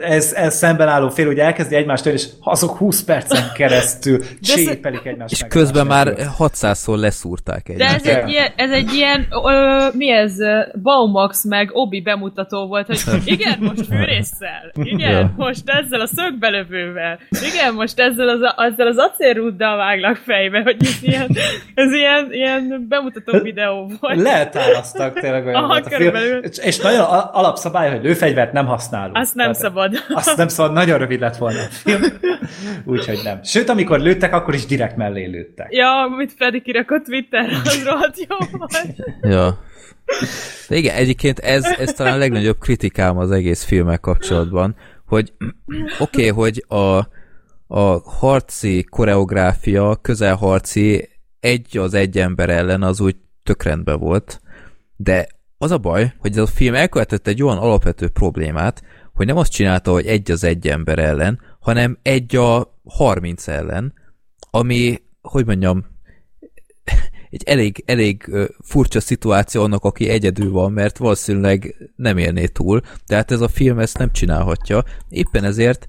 ez, 0.00 0.32
ez 0.32 0.54
szemben 0.56 0.88
álló 0.88 1.08
fél 1.08 1.26
ugye 1.28 1.44
elkezdi 1.44 1.74
egymást 1.76 2.06
és 2.06 2.26
azok 2.40 2.76
20 2.76 3.02
percen 3.04 3.52
keresztül 3.54 4.18
csépelik 4.40 5.04
egymást. 5.04 5.32
És 5.32 5.40
meg 5.40 5.50
közben 5.50 5.86
már 5.86 6.06
nélkül. 6.06 6.24
600-szor 6.38 6.96
leszúrták 6.96 7.66
De 7.66 7.72
egymást. 7.72 7.94
ez 7.94 8.04
Igen. 8.04 8.22
egy 8.24 8.30
ilyen, 8.30 8.52
ez 8.56 8.70
egy 8.70 8.92
ilyen 8.92 9.26
ö, 9.44 9.86
mi 9.92 10.10
ez, 10.10 10.34
Baumax 10.82 11.44
meg 11.44 11.70
Obi 11.72 12.00
bemutató 12.00 12.66
volt, 12.66 12.86
hogy 12.86 13.02
igen, 13.24 13.58
most 13.60 13.86
fűrészsel, 13.86 14.70
igen, 14.74 15.10
Ja. 15.10 15.32
most 15.36 15.62
ezzel 15.64 16.00
a 16.00 16.06
szögbelövővel, 16.06 17.18
igen, 17.52 17.74
most 17.74 17.98
ezzel 17.98 18.28
az, 18.28 18.40
ezzel 18.72 18.86
az 18.86 18.96
acélrúddal 18.96 19.76
váglak 19.76 20.16
fejbe, 20.16 20.60
hogy 20.62 20.76
ez 20.80 20.98
ilyen, 21.02 21.28
ez 21.74 21.92
ilyen, 21.92 22.10
ilyen 22.30 22.86
bemutató 22.88 23.38
videó 23.38 23.90
volt. 24.00 24.20
Leltárasztak 24.20 25.20
tényleg 25.20 25.46
olyan 25.46 25.54
Aha, 25.54 25.66
volt 25.66 25.86
a 25.86 25.88
film. 25.88 25.98
körülbelül. 25.98 26.44
És, 26.44 26.58
és 26.58 26.78
nagyon 26.78 27.04
alapszabály, 27.32 27.90
hogy 27.90 28.02
lőfegyvert 28.02 28.52
nem 28.52 28.66
használunk. 28.66 29.16
Azt 29.16 29.34
nem 29.34 29.52
Tehát 29.52 29.62
szabad. 29.62 29.92
Azt 30.08 30.36
nem 30.36 30.48
szabad, 30.48 30.72
nagyon 30.72 30.98
rövid 30.98 31.20
lett 31.20 31.36
volna 31.36 31.58
a 31.58 31.68
film. 31.70 32.02
Úgyhogy 32.84 33.20
nem. 33.24 33.42
Sőt, 33.42 33.68
amikor 33.68 34.00
lőttek, 34.00 34.32
akkor 34.32 34.54
is 34.54 34.66
direkt 34.66 34.96
mellé 34.96 35.24
lőttek. 35.24 35.66
Ja, 35.70 36.02
amit 36.02 36.32
Freddy 36.36 36.62
kirakott 36.62 37.04
Twitterre, 37.04 37.56
az 37.64 37.84
rohadt 37.84 38.26
jó 38.28 38.36
volt. 38.58 38.96
Ja. 39.22 39.58
De 40.68 40.76
igen, 40.76 40.96
egyébként 40.96 41.38
ez, 41.38 41.64
ez 41.64 41.92
talán 41.92 42.14
a 42.14 42.18
legnagyobb 42.18 42.58
kritikám 42.58 43.18
az 43.18 43.30
egész 43.30 43.64
filmmel 43.64 43.98
kapcsolatban, 43.98 44.76
hogy 45.06 45.32
oké, 45.98 46.28
okay, 46.28 46.28
hogy 46.28 46.64
a, 46.68 46.98
a 47.66 48.00
harci 48.04 48.84
koreográfia, 48.90 49.96
közelharci 50.02 51.08
egy 51.42 51.78
az 51.78 51.94
egy 51.94 52.18
ember 52.18 52.50
ellen 52.50 52.82
az 52.82 53.00
úgy 53.00 53.16
tök 53.42 53.62
rendben 53.62 53.98
volt, 53.98 54.40
de 54.96 55.26
az 55.58 55.70
a 55.70 55.78
baj, 55.78 56.12
hogy 56.18 56.30
ez 56.30 56.42
a 56.42 56.46
film 56.46 56.74
elkövetett 56.74 57.26
egy 57.26 57.42
olyan 57.42 57.58
alapvető 57.58 58.08
problémát, 58.08 58.82
hogy 59.12 59.26
nem 59.26 59.36
azt 59.36 59.52
csinálta, 59.52 59.92
hogy 59.92 60.06
egy 60.06 60.30
az 60.30 60.44
egy 60.44 60.68
ember 60.68 60.98
ellen, 60.98 61.40
hanem 61.60 61.98
egy 62.02 62.36
a 62.36 62.78
30 62.84 63.48
ellen, 63.48 63.94
ami, 64.50 65.02
hogy 65.20 65.46
mondjam, 65.46 65.84
egy 67.30 67.42
elég, 67.44 67.82
elég 67.86 68.30
furcsa 68.60 69.00
szituáció 69.00 69.62
annak, 69.62 69.84
aki 69.84 70.08
egyedül 70.08 70.50
van, 70.50 70.72
mert 70.72 70.98
valószínűleg 70.98 71.76
nem 71.96 72.18
élné 72.18 72.46
túl, 72.46 72.80
tehát 73.06 73.30
ez 73.30 73.40
a 73.40 73.48
film 73.48 73.78
ezt 73.78 73.98
nem 73.98 74.12
csinálhatja. 74.12 74.84
Éppen 75.08 75.44
ezért 75.44 75.86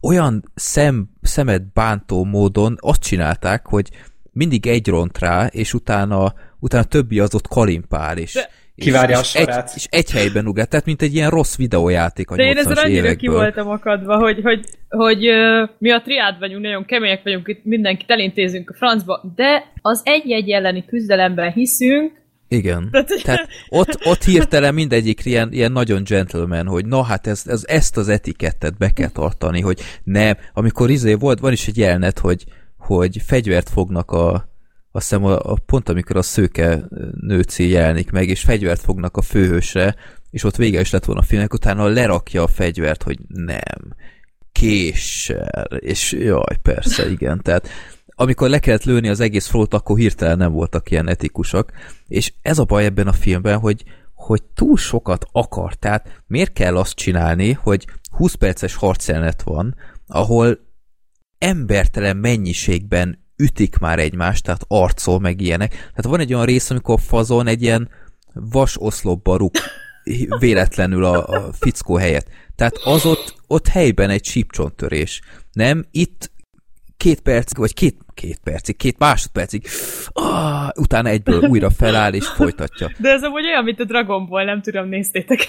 olyan 0.00 0.50
szem, 0.54 1.10
szemet 1.20 1.72
bántó 1.72 2.24
módon 2.24 2.76
azt 2.80 3.02
csinálták, 3.02 3.66
hogy 3.66 3.90
mindig 4.32 4.66
egy 4.66 4.88
ront 4.88 5.18
rá, 5.18 5.46
és 5.46 5.74
utána, 5.74 6.34
utána 6.58 6.84
többi 6.84 7.18
az 7.18 7.34
ott 7.34 7.48
kalimpál, 7.48 8.18
és, 8.18 8.32
De- 8.32 8.50
és, 8.74 8.84
Kivárja 8.84 9.16
a 9.16 9.20
és, 9.20 9.34
egy, 9.34 9.42
sorát. 9.44 9.72
és 9.76 9.86
egy 9.90 10.10
helyben 10.10 10.46
ugrál, 10.46 10.66
tehát 10.66 10.86
mint 10.86 11.02
egy 11.02 11.14
ilyen 11.14 11.30
rossz 11.30 11.56
videójáték 11.56 12.30
a 12.30 12.36
De 12.36 12.42
én 12.42 12.54
80-as 12.54 12.58
ezzel 12.58 12.76
annyira 12.84 13.00
ki 13.02 13.06
évekből. 13.08 13.34
voltam 13.34 13.68
akadva, 13.68 14.16
hogy, 14.18 14.40
hogy, 14.42 14.64
hogy 14.88 15.26
ö, 15.26 15.64
mi 15.78 15.90
a 15.90 16.00
triád 16.02 16.38
vagyunk, 16.38 16.62
nagyon 16.62 16.84
kemények 16.84 17.22
vagyunk, 17.22 17.48
itt 17.48 17.64
mindenkit 17.64 18.10
elintézünk 18.10 18.70
a 18.70 18.74
francba, 18.74 19.32
de 19.34 19.72
az 19.82 20.00
egy-egy 20.04 20.50
elleni 20.50 20.84
küzdelemben 20.84 21.52
hiszünk, 21.52 22.20
Igen. 22.48 22.88
Tehát- 22.90 23.22
Tehát 23.24 23.48
ott, 23.68 23.98
ott 24.04 24.24
hirtelen 24.24 24.74
mindegyik 24.74 25.24
ilyen, 25.24 25.52
ilyen 25.52 25.72
nagyon 25.72 26.02
gentleman, 26.04 26.66
hogy 26.66 26.86
na 26.86 27.02
hát 27.02 27.26
ez, 27.26 27.42
ez, 27.46 27.64
ezt 27.66 27.96
az 27.96 28.08
etikettet 28.08 28.76
be 28.78 28.90
kell 28.90 29.08
tartani, 29.08 29.60
hogy 29.60 29.80
nem, 30.04 30.36
amikor 30.52 30.90
izé 30.90 31.14
volt, 31.14 31.38
van 31.38 31.52
is 31.52 31.68
egy 31.68 31.76
jelenet, 31.78 32.18
hogy, 32.18 32.44
hogy 32.82 33.22
fegyvert 33.26 33.68
fognak 33.68 34.10
a, 34.10 34.48
azt 34.92 35.08
hiszem 35.08 35.24
a, 35.24 35.38
a, 35.38 35.56
pont 35.66 35.88
amikor 35.88 36.16
a 36.16 36.22
szőke 36.22 36.84
nőci 37.20 37.68
jelenik 37.68 38.10
meg, 38.10 38.28
és 38.28 38.40
fegyvert 38.40 38.80
fognak 38.80 39.16
a 39.16 39.22
főhősre, 39.22 39.94
és 40.30 40.44
ott 40.44 40.56
vége 40.56 40.80
is 40.80 40.90
lett 40.90 41.04
volna 41.04 41.20
a 41.20 41.24
filmnek, 41.24 41.52
utána 41.52 41.86
lerakja 41.86 42.42
a 42.42 42.46
fegyvert, 42.46 43.02
hogy 43.02 43.18
nem, 43.28 43.94
késsel, 44.52 45.68
és 45.78 46.12
jaj, 46.12 46.56
persze, 46.62 47.10
igen, 47.10 47.40
tehát 47.42 47.68
amikor 48.06 48.48
le 48.48 48.58
kellett 48.58 48.84
lőni 48.84 49.08
az 49.08 49.20
egész 49.20 49.46
flót, 49.46 49.74
akkor 49.74 49.98
hirtelen 49.98 50.36
nem 50.36 50.52
voltak 50.52 50.90
ilyen 50.90 51.08
etikusak, 51.08 51.72
és 52.08 52.32
ez 52.42 52.58
a 52.58 52.64
baj 52.64 52.84
ebben 52.84 53.06
a 53.06 53.12
filmben, 53.12 53.58
hogy, 53.58 53.84
hogy 54.14 54.42
túl 54.42 54.76
sokat 54.76 55.26
akar, 55.32 55.74
tehát 55.74 56.22
miért 56.26 56.52
kell 56.52 56.76
azt 56.76 56.94
csinálni, 56.94 57.52
hogy 57.52 57.86
20 58.10 58.34
perces 58.34 58.74
harcjelenet 58.74 59.42
van, 59.42 59.76
ahol 60.06 60.58
embertelen 61.42 62.16
mennyiségben 62.16 63.18
ütik 63.36 63.78
már 63.78 63.98
egymást, 63.98 64.44
tehát 64.44 64.64
arcol 64.68 65.20
meg 65.20 65.40
ilyenek. 65.40 65.70
Tehát 65.70 66.04
van 66.04 66.20
egy 66.20 66.34
olyan 66.34 66.46
rész, 66.46 66.70
amikor 66.70 66.94
a 66.94 67.02
fazon 67.02 67.46
egy 67.46 67.62
ilyen 67.62 67.88
vas 68.34 68.80
oszlopba 68.80 69.36
rúg 69.36 69.50
véletlenül 70.38 71.04
a, 71.04 71.26
a 71.26 71.52
fickó 71.52 71.96
helyett. 71.96 72.26
Tehát 72.56 72.74
az 72.84 73.06
ott, 73.06 73.34
ott 73.46 73.66
helyben 73.68 74.10
egy 74.10 74.24
sípcsontörés. 74.24 75.20
Nem, 75.52 75.84
itt 75.90 76.30
két 76.96 77.20
percig, 77.20 77.56
vagy 77.56 77.74
két, 77.74 77.96
két 78.14 78.38
percig, 78.44 78.76
két 78.76 78.98
másodpercig, 78.98 79.66
ah, 80.12 80.68
utána 80.78 81.08
egyből 81.08 81.40
újra 81.48 81.70
feláll 81.70 82.12
és 82.12 82.26
folytatja. 82.26 82.90
de 82.98 83.10
ez 83.10 83.22
amúgy 83.22 83.44
olyan, 83.44 83.64
mint 83.64 83.80
a 83.80 83.84
Dragon 83.84 84.26
Ball, 84.26 84.44
nem 84.44 84.62
tudom, 84.62 84.88
néztétek 84.88 85.48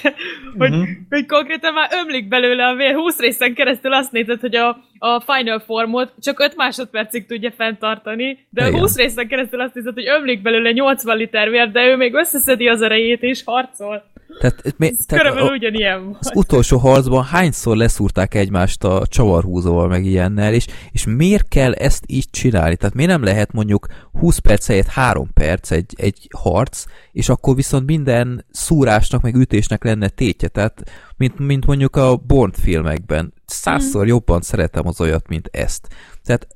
hogy, 0.57 0.69
Mhm. 0.71 0.83
hogy 1.09 1.25
konkrétan 1.25 1.73
már 1.73 1.89
ömlik 2.01 2.27
belőle 2.27 2.67
a 2.67 2.75
vér, 2.75 2.93
20 2.93 3.19
részen 3.19 3.53
keresztül 3.53 3.93
azt 3.93 4.11
nézed, 4.11 4.39
hogy 4.39 4.55
a, 4.55 4.77
a 5.05 5.23
Final 5.25 5.59
Formot 5.59 6.11
csak 6.19 6.39
5 6.39 6.55
másodpercig 6.55 7.25
tudja 7.25 7.51
fenntartani, 7.51 8.47
de 8.49 8.67
Igen. 8.67 8.79
20 8.79 8.95
részen 8.95 9.27
keresztül 9.27 9.61
azt 9.61 9.73
nézed, 9.73 9.93
hogy 9.93 10.07
ömlik 10.07 10.41
belőle 10.41 10.71
80 10.71 11.17
liter 11.17 11.49
vér, 11.49 11.71
de 11.71 11.85
ő 11.85 11.95
még 11.95 12.13
összeszedi 12.13 12.67
az 12.67 12.81
erejét 12.81 13.21
és 13.21 13.43
harcol. 13.45 14.03
Tehát, 14.39 14.77
mi, 14.77 14.87
Ez 14.87 15.05
tehát 15.05 15.23
körülbelül 15.23 15.51
a, 15.51 15.55
ugyanilyen 15.55 16.03
volt. 16.03 16.17
az 16.19 16.31
utolsó 16.35 16.77
harcban 16.77 17.23
hányszor 17.23 17.77
leszúrták 17.77 18.33
egymást 18.33 18.83
a 18.83 19.01
csavarhúzóval 19.07 19.87
meg 19.87 20.05
ilyennel, 20.05 20.53
és, 20.53 20.65
és 20.91 21.05
miért 21.05 21.47
kell 21.47 21.73
ezt 21.73 22.03
így 22.07 22.29
csinálni? 22.31 22.75
Tehát 22.75 22.95
miért 22.95 23.11
nem 23.11 23.23
lehet 23.23 23.51
mondjuk 23.51 23.87
20 24.19 24.37
perc 24.37 24.67
helyett 24.67 24.87
3 24.87 25.33
perc 25.33 25.71
egy, 25.71 25.93
egy 25.97 26.27
harc, 26.37 26.85
és 27.11 27.29
akkor 27.29 27.55
viszont 27.55 27.85
minden 27.85 28.45
szúrásnak 28.51 29.21
meg 29.21 29.35
ütésnek 29.35 29.83
lenne 29.83 30.09
tétje, 30.09 30.47
tehát 30.47 30.83
mint, 31.17 31.39
mint 31.39 31.65
mondjuk 31.65 31.95
a 31.95 32.15
Bond 32.15 32.55
filmekben. 32.55 33.33
Százszor 33.45 34.07
jobban 34.07 34.41
szeretem 34.41 34.87
az 34.87 35.01
olyat, 35.01 35.27
mint 35.27 35.49
ezt. 35.51 35.87
Tehát 36.23 36.47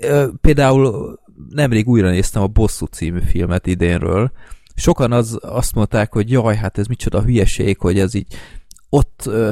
ö, 0.00 0.26
például 0.40 1.18
nemrég 1.48 1.88
újra 1.88 2.10
néztem 2.10 2.42
a 2.42 2.46
Bosszú 2.46 2.86
című 2.86 3.20
filmet 3.20 3.66
idénről, 3.66 4.32
sokan 4.74 5.12
az, 5.12 5.38
azt 5.42 5.74
mondták, 5.74 6.12
hogy 6.12 6.30
jaj, 6.30 6.56
hát 6.56 6.78
ez 6.78 6.86
micsoda 6.86 7.22
hülyeség, 7.22 7.78
hogy 7.78 7.98
ez 7.98 8.14
így 8.14 8.34
ott 8.88 9.22
ö, 9.26 9.50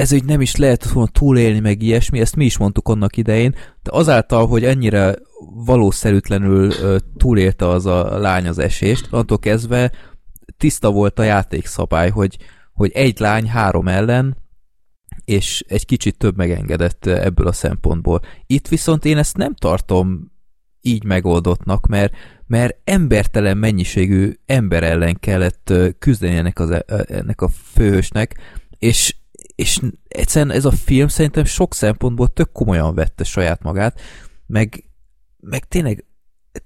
ez 0.00 0.12
így 0.12 0.24
nem 0.24 0.40
is 0.40 0.56
lehet 0.56 0.90
volna 0.90 1.10
túlélni, 1.10 1.60
meg 1.60 1.82
ilyesmi, 1.82 2.20
ezt 2.20 2.36
mi 2.36 2.44
is 2.44 2.58
mondtuk 2.58 2.88
annak 2.88 3.16
idején, 3.16 3.54
de 3.82 3.90
azáltal, 3.92 4.46
hogy 4.46 4.64
ennyire 4.64 5.16
valószerűtlenül 5.54 6.72
túlélte 7.16 7.68
az 7.68 7.86
a 7.86 8.18
lány 8.18 8.48
az 8.48 8.58
esést, 8.58 9.06
attól 9.10 9.38
kezdve 9.38 9.92
tiszta 10.56 10.90
volt 10.90 11.18
a 11.18 11.22
játékszabály, 11.22 12.10
hogy, 12.10 12.36
hogy 12.80 12.92
egy 12.92 13.18
lány 13.18 13.48
három 13.48 13.88
ellen, 13.88 14.36
és 15.24 15.64
egy 15.68 15.84
kicsit 15.84 16.16
több 16.16 16.36
megengedett 16.36 17.06
ebből 17.06 17.46
a 17.46 17.52
szempontból. 17.52 18.20
Itt 18.46 18.68
viszont 18.68 19.04
én 19.04 19.16
ezt 19.16 19.36
nem 19.36 19.54
tartom 19.54 20.32
így 20.80 21.04
megoldottnak, 21.04 21.86
mert, 21.86 22.14
mert 22.46 22.76
embertelen 22.84 23.56
mennyiségű 23.56 24.32
ember 24.46 24.82
ellen 24.82 25.16
kellett 25.18 25.72
küzdeni 25.98 26.36
ennek, 26.36 26.58
az, 26.58 26.70
ö, 26.70 27.02
ennek 27.08 27.40
a 27.40 27.48
főhősnek, 27.48 28.40
és, 28.78 29.16
és 29.54 29.80
egyszerűen 30.08 30.56
ez 30.56 30.64
a 30.64 30.70
film 30.70 31.08
szerintem 31.08 31.44
sok 31.44 31.74
szempontból 31.74 32.28
tök 32.28 32.52
komolyan 32.52 32.94
vette 32.94 33.24
saját 33.24 33.62
magát, 33.62 34.00
meg, 34.46 34.84
meg 35.40 35.64
tényleg 35.64 36.04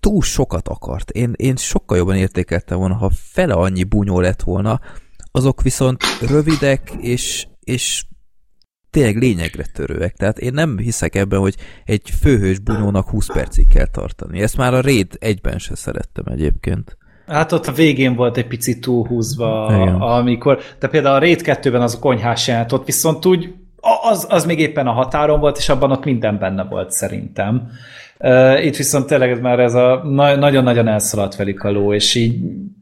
túl 0.00 0.22
sokat 0.22 0.68
akart. 0.68 1.10
Én, 1.10 1.32
én 1.36 1.56
sokkal 1.56 1.96
jobban 1.96 2.16
értékeltem 2.16 2.78
volna, 2.78 2.94
ha 2.94 3.10
fele 3.14 3.54
annyi 3.54 3.84
bunyó 3.84 4.20
lett 4.20 4.42
volna, 4.42 4.80
azok 5.36 5.62
viszont 5.62 6.02
rövidek, 6.28 6.92
és, 7.00 7.46
és 7.60 8.04
tényleg 8.90 9.16
lényegre 9.16 9.64
törőek. 9.72 10.16
Tehát 10.16 10.38
én 10.38 10.52
nem 10.52 10.78
hiszek 10.78 11.14
ebben, 11.14 11.40
hogy 11.40 11.54
egy 11.84 12.10
főhős 12.20 12.58
bunyónak 12.58 13.08
20 13.08 13.26
percig 13.26 13.68
kell 13.68 13.86
tartani. 13.86 14.40
Ezt 14.40 14.56
már 14.56 14.74
a 14.74 14.80
Raid 14.80 15.16
egyben 15.18 15.58
se 15.58 15.74
szerettem 15.74 16.24
egyébként. 16.26 16.96
Hát 17.26 17.52
ott 17.52 17.66
a 17.66 17.72
végén 17.72 18.14
volt 18.14 18.36
egy 18.36 18.46
picit 18.46 18.80
túlhúzva, 18.80 19.68
Igen. 19.70 19.94
amikor, 19.94 20.58
de 20.78 20.88
például 20.88 21.14
a 21.14 21.18
Raid 21.18 21.40
2-ben 21.44 21.82
az 21.82 21.94
a 21.94 21.98
konyhás 21.98 22.48
jelent, 22.48 22.72
ott 22.72 22.86
viszont 22.86 23.26
úgy, 23.26 23.54
az, 24.10 24.26
az 24.28 24.44
még 24.44 24.58
éppen 24.58 24.86
a 24.86 24.92
határon 24.92 25.40
volt, 25.40 25.56
és 25.56 25.68
abban 25.68 25.90
ott 25.90 26.04
minden 26.04 26.38
benne 26.38 26.64
volt 26.64 26.90
szerintem. 26.90 27.70
Uh, 28.18 28.64
itt 28.64 28.76
viszont 28.76 29.06
tényleg 29.06 29.40
már 29.40 29.58
ez 29.58 29.74
a 29.74 30.02
na- 30.04 30.36
nagyon-nagyon 30.36 30.88
elszaladt 30.88 31.36
velük 31.36 31.62
a 31.62 31.70
ló, 31.70 31.94
és 31.94 32.14
így 32.14 32.40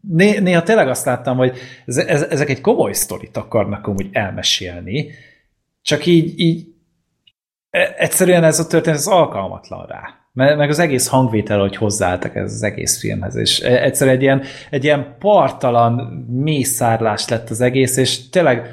né- 0.09 0.41
néha 0.41 0.63
tényleg 0.63 0.89
azt 0.89 1.05
láttam, 1.05 1.37
hogy 1.37 1.57
ez, 1.87 1.97
ez, 1.97 2.23
ezek 2.23 2.49
egy 2.49 2.61
komoly 2.61 2.93
sztorit 2.93 3.37
akarnak 3.37 3.87
amúgy 3.87 4.09
elmesélni, 4.13 5.11
csak 5.83 6.07
így, 6.07 6.41
így 6.41 6.67
e- 7.71 7.95
egyszerűen 7.97 8.45
ez 8.45 8.59
a 8.59 8.67
történet 8.67 8.99
az 8.99 9.07
alkalmatlan 9.09 9.87
rá. 9.87 10.03
Me- 10.33 10.57
Meg 10.57 10.69
az 10.71 10.79
egész 10.79 11.07
hangvétel, 11.07 11.59
hogy 11.61 11.77
hozzáálltak 11.77 12.37
ez 12.37 12.53
az 12.53 12.63
egész 12.63 13.01
filmhez, 13.01 13.37
és 13.37 13.61
e- 13.61 13.83
egyszerűen 13.83 14.17
egy 14.17 14.23
ilyen, 14.23 14.43
egy 14.71 14.85
ilyen 14.85 15.17
partalan 15.19 15.93
mészárlás 16.29 17.29
lett 17.29 17.51
az 17.51 17.61
egész, 17.61 17.97
és 17.97 18.29
tényleg 18.29 18.67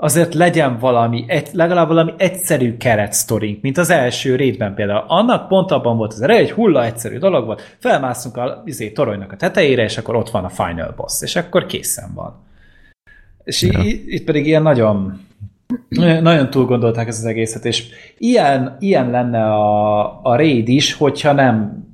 azért 0.00 0.34
legyen 0.34 0.78
valami, 0.78 1.24
egy, 1.26 1.48
legalább 1.52 1.88
valami 1.88 2.12
egyszerű 2.16 2.76
keretsztorink, 2.76 3.62
mint 3.62 3.78
az 3.78 3.90
első 3.90 4.36
rétben 4.36 4.74
például. 4.74 5.04
Annak 5.06 5.48
pont 5.48 5.70
abban 5.70 5.96
volt 5.96 6.12
az 6.12 6.20
ereje, 6.20 6.40
egy 6.40 6.50
hulla 6.50 6.84
egyszerű 6.84 7.18
dolog 7.18 7.44
volt, 7.46 7.76
felmászunk 7.78 8.36
a 8.36 8.62
izé, 8.64 8.90
toronynak 8.90 9.32
a 9.32 9.36
tetejére, 9.36 9.82
és 9.82 9.98
akkor 9.98 10.16
ott 10.16 10.30
van 10.30 10.44
a 10.44 10.48
final 10.48 10.92
boss, 10.96 11.22
és 11.22 11.36
akkor 11.36 11.66
készen 11.66 12.10
van. 12.14 12.36
És 13.44 13.62
Ja. 13.62 13.80
itt 13.84 14.24
pedig 14.24 14.46
ilyen 14.46 14.62
nagyon 14.62 15.20
nagyon 15.98 16.50
túl 16.50 16.64
gondolták 16.64 17.08
ezt 17.08 17.18
az 17.18 17.24
egészet, 17.24 17.64
és 17.64 17.86
ilyen, 18.18 18.76
ilyen 18.78 19.10
lenne 19.10 19.44
a, 19.44 20.20
a 20.22 20.36
raid 20.36 20.68
is, 20.68 20.94
hogyha 20.94 21.32
nem, 21.32 21.84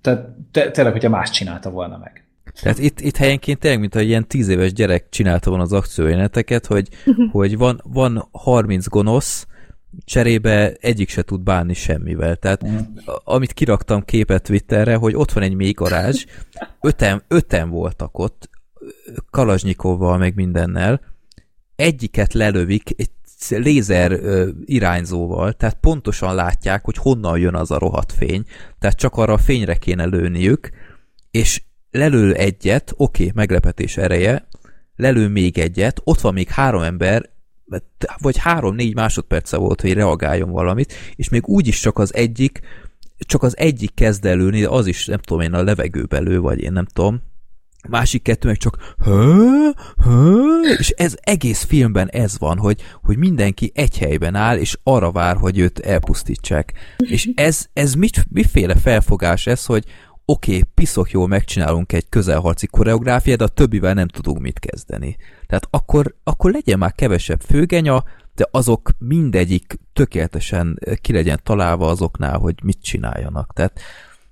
tehát 0.00 0.26
te, 0.50 0.70
tényleg, 0.70 0.92
hogyha 0.92 1.08
más 1.10 1.30
csinálta 1.30 1.70
volna 1.70 1.98
meg. 1.98 2.23
Tehát 2.62 2.78
itt, 2.78 3.00
itt 3.00 3.16
helyenként 3.16 3.58
tényleg, 3.58 3.80
mint 3.80 3.94
egy 3.94 4.06
ilyen 4.08 4.28
tíz 4.28 4.48
éves 4.48 4.72
gyerek 4.72 5.08
csinálta 5.08 5.48
volna 5.48 5.64
az 5.64 5.72
akciójeleneteket, 5.72 6.66
hogy, 6.66 6.88
hogy 7.30 7.56
van, 7.56 7.80
van 7.84 8.28
30 8.32 8.88
gonosz, 8.88 9.46
cserébe 10.04 10.72
egyik 10.80 11.08
se 11.08 11.22
tud 11.22 11.40
bánni 11.40 11.74
semmivel. 11.74 12.36
Tehát 12.36 12.62
a- 13.04 13.20
amit 13.24 13.52
kiraktam 13.52 14.04
képet 14.04 14.42
Twitterre, 14.42 14.94
hogy 14.94 15.14
ott 15.14 15.32
van 15.32 15.42
egy 15.42 15.54
mély 15.54 15.72
garázs, 15.72 16.24
öten, 16.80 17.22
öten 17.28 17.70
voltak 17.70 18.18
ott, 18.18 18.50
Kalazsnyikovval 19.30 20.18
meg 20.18 20.34
mindennel, 20.34 21.00
egyiket 21.76 22.32
lelövik 22.32 22.90
egy 22.96 23.10
lézer 23.48 24.12
ö, 24.12 24.48
irányzóval, 24.64 25.52
tehát 25.52 25.78
pontosan 25.80 26.34
látják, 26.34 26.84
hogy 26.84 26.96
honnan 26.96 27.38
jön 27.38 27.54
az 27.54 27.70
a 27.70 27.78
rohadt 27.78 28.12
fény, 28.12 28.44
tehát 28.78 28.96
csak 28.96 29.16
arra 29.16 29.32
a 29.32 29.38
fényre 29.38 29.76
kéne 29.76 30.04
lőniük, 30.04 30.70
és 31.30 31.62
lelő 31.94 32.32
egyet, 32.32 32.92
oké, 32.96 33.22
okay, 33.22 33.34
meglepetés 33.34 33.96
ereje, 33.96 34.48
lelő 34.96 35.28
még 35.28 35.58
egyet, 35.58 36.00
ott 36.04 36.20
van 36.20 36.32
még 36.32 36.48
három 36.48 36.82
ember, 36.82 37.30
vagy 38.18 38.36
három-négy 38.36 38.94
másodperce 38.94 39.56
volt, 39.56 39.80
hogy 39.80 39.92
reagáljon 39.92 40.50
valamit, 40.50 40.92
és 41.14 41.28
még 41.28 41.48
úgy 41.48 41.66
is 41.66 41.80
csak 41.80 41.98
az 41.98 42.14
egyik 42.14 42.60
csak 43.18 43.42
az 43.42 43.56
egyik 43.56 43.94
kezd 43.94 44.24
előni, 44.24 44.64
az 44.64 44.86
is 44.86 45.06
nem 45.06 45.18
tudom 45.18 45.42
én 45.42 45.52
a 45.52 45.62
levegőbe 45.62 46.18
lő, 46.18 46.40
vagy 46.40 46.60
én 46.60 46.72
nem 46.72 46.84
tudom, 46.84 47.22
másik 47.88 48.22
kettő 48.22 48.48
meg 48.48 48.56
csak 48.56 48.94
hö, 49.04 49.68
hö, 50.04 50.60
és 50.78 50.88
ez 50.88 51.14
egész 51.20 51.62
filmben 51.62 52.08
ez 52.08 52.38
van, 52.38 52.58
hogy, 52.58 52.82
hogy 53.02 53.16
mindenki 53.16 53.72
egy 53.74 53.98
helyben 53.98 54.34
áll, 54.34 54.58
és 54.58 54.78
arra 54.82 55.12
vár, 55.12 55.36
hogy 55.36 55.58
őt 55.58 55.78
elpusztítsák. 55.78 56.72
És 56.96 57.28
ez, 57.34 57.66
ez 57.72 57.94
mit, 57.94 58.26
miféle 58.30 58.74
felfogás 58.74 59.46
ez, 59.46 59.64
hogy 59.64 59.84
oké, 60.24 60.56
okay, 60.56 60.70
piszok 60.74 61.10
jól 61.10 61.28
megcsinálunk 61.28 61.92
egy 61.92 62.08
közelharci 62.08 62.66
koreográfiát, 62.66 63.38
de 63.38 63.44
a 63.44 63.48
többivel 63.48 63.94
nem 63.94 64.08
tudunk 64.08 64.40
mit 64.40 64.58
kezdeni. 64.58 65.16
Tehát 65.46 65.68
akkor, 65.70 66.14
akkor 66.24 66.52
legyen 66.52 66.78
már 66.78 66.92
kevesebb 66.92 67.40
főgenya, 67.40 68.04
de 68.34 68.48
azok 68.50 68.90
mindegyik 68.98 69.78
tökéletesen 69.92 70.78
ki 71.00 71.12
legyen 71.12 71.40
találva 71.42 71.88
azoknál, 71.88 72.38
hogy 72.38 72.54
mit 72.62 72.82
csináljanak. 72.82 73.52
Tehát 73.52 73.80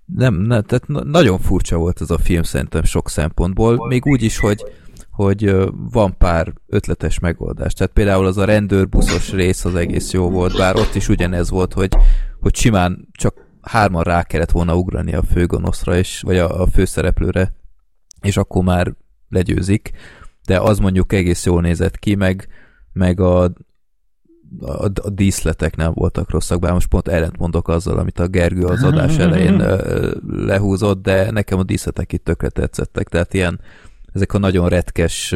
nem, 0.05 0.35
nem 0.35 0.63
tehát 0.63 0.87
nagyon 1.05 1.39
furcsa 1.39 1.77
volt 1.77 2.01
ez 2.01 2.11
a 2.11 2.19
film 2.19 2.43
szerintem 2.43 2.83
sok 2.83 3.09
szempontból, 3.11 3.87
még 3.89 4.07
úgy 4.07 4.23
is, 4.23 4.39
hogy, 4.39 4.65
hogy 5.11 5.55
van 5.91 6.17
pár 6.19 6.53
ötletes 6.67 7.19
megoldás. 7.19 7.73
Tehát 7.73 7.93
például 7.93 8.27
az 8.27 8.39
a 8.39 8.45
rendőrbuszos 8.45 9.33
rész 9.33 9.65
az 9.65 9.75
egész 9.75 10.13
jó 10.13 10.31
volt, 10.31 10.57
bár 10.57 10.77
ott 10.77 10.95
is 10.95 11.09
ugyanez 11.09 11.51
volt, 11.51 11.73
hogy, 11.73 11.97
hogy 12.41 12.57
simán 12.57 13.09
csak 13.13 13.35
hárman 13.63 14.03
rá 14.03 14.23
kellett 14.23 14.51
volna 14.51 14.77
ugrani 14.77 15.15
a 15.15 15.23
főgonoszra, 15.23 15.97
és, 15.97 16.21
vagy 16.21 16.39
a, 16.39 16.61
a 16.61 16.67
főszereplőre, 16.67 17.53
és 18.21 18.37
akkor 18.37 18.65
már 18.65 18.95
legyőzik, 19.29 19.91
de 20.47 20.61
az 20.61 20.79
mondjuk 20.79 21.13
egész 21.13 21.45
jól 21.45 21.61
nézett 21.61 21.99
ki, 21.99 22.15
meg, 22.15 22.49
meg 22.93 23.21
a, 23.21 23.43
a, 24.61 24.85
a 25.03 25.11
díszletek 25.11 25.77
nem 25.77 25.93
voltak 25.95 26.31
rosszak, 26.31 26.61
bár 26.61 26.73
most 26.73 26.89
pont 26.89 27.09
ellent 27.09 27.39
mondok 27.39 27.69
azzal, 27.69 27.99
amit 27.99 28.19
a 28.19 28.27
Gergő 28.27 28.65
az 28.65 28.83
adás 28.83 29.19
elején 29.19 29.57
lehúzott, 30.27 31.03
de 31.03 31.31
nekem 31.31 31.59
a 31.59 31.63
díszletek 31.63 32.13
itt 32.13 32.25
tökre 32.25 32.49
tetszettek, 32.49 33.09
tehát 33.09 33.35
ilyen 33.35 33.61
ezek 34.13 34.33
a 34.33 34.39
nagyon 34.39 34.69
retkes 34.69 35.35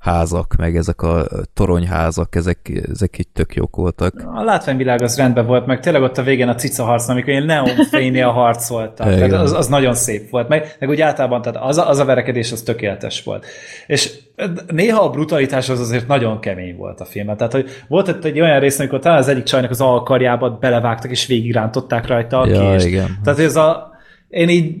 házak, 0.00 0.54
meg 0.58 0.76
ezek 0.76 1.02
a 1.02 1.26
toronyházak, 1.54 2.34
ezek, 2.34 2.82
ezek 2.90 3.18
itt 3.18 3.30
tök 3.34 3.54
jók 3.54 3.76
voltak. 3.76 4.14
A 4.34 4.42
látványvilág 4.42 5.02
az 5.02 5.16
rendben 5.16 5.46
volt, 5.46 5.66
meg 5.66 5.80
tényleg 5.80 6.02
ott 6.02 6.18
a 6.18 6.22
végén 6.22 6.48
a 6.48 6.54
cica 6.54 6.84
harc, 6.84 7.08
amikor 7.08 7.28
én 7.28 7.44
neonfénynél 7.44 8.28
harcoltam. 8.28 9.08
tehát 9.08 9.32
az, 9.32 9.52
az, 9.52 9.68
nagyon 9.68 9.94
szép 9.94 10.30
volt. 10.30 10.48
Meg, 10.48 10.76
meg 10.78 10.88
úgy 10.88 11.00
általában 11.00 11.42
tehát 11.42 11.62
az, 11.62 11.78
a, 11.78 11.88
az 11.88 11.98
a 11.98 12.04
verekedés 12.04 12.52
az 12.52 12.62
tökéletes 12.62 13.22
volt. 13.22 13.46
És 13.86 14.18
néha 14.66 15.02
a 15.02 15.10
brutalitás 15.10 15.68
az 15.68 15.80
azért 15.80 16.06
nagyon 16.06 16.40
kemény 16.40 16.76
volt 16.76 17.00
a 17.00 17.04
filmben. 17.04 17.36
Tehát, 17.36 17.52
hogy 17.52 17.70
volt 17.88 18.08
ott 18.08 18.24
egy 18.24 18.40
olyan 18.40 18.60
rész, 18.60 18.78
amikor 18.78 18.98
talán 18.98 19.18
az 19.18 19.28
egyik 19.28 19.44
csajnak 19.44 19.70
az 19.70 19.80
alkarjába 19.80 20.50
belevágtak, 20.50 21.10
és 21.10 21.26
végigrántották 21.26 22.06
rajta 22.06 22.40
a 22.40 22.46
ja, 22.46 22.70
kést. 22.70 22.86
Igen. 22.86 23.18
Tehát 23.24 23.38
ez 23.38 23.56
a, 23.56 23.90
én 24.28 24.48
így 24.48 24.76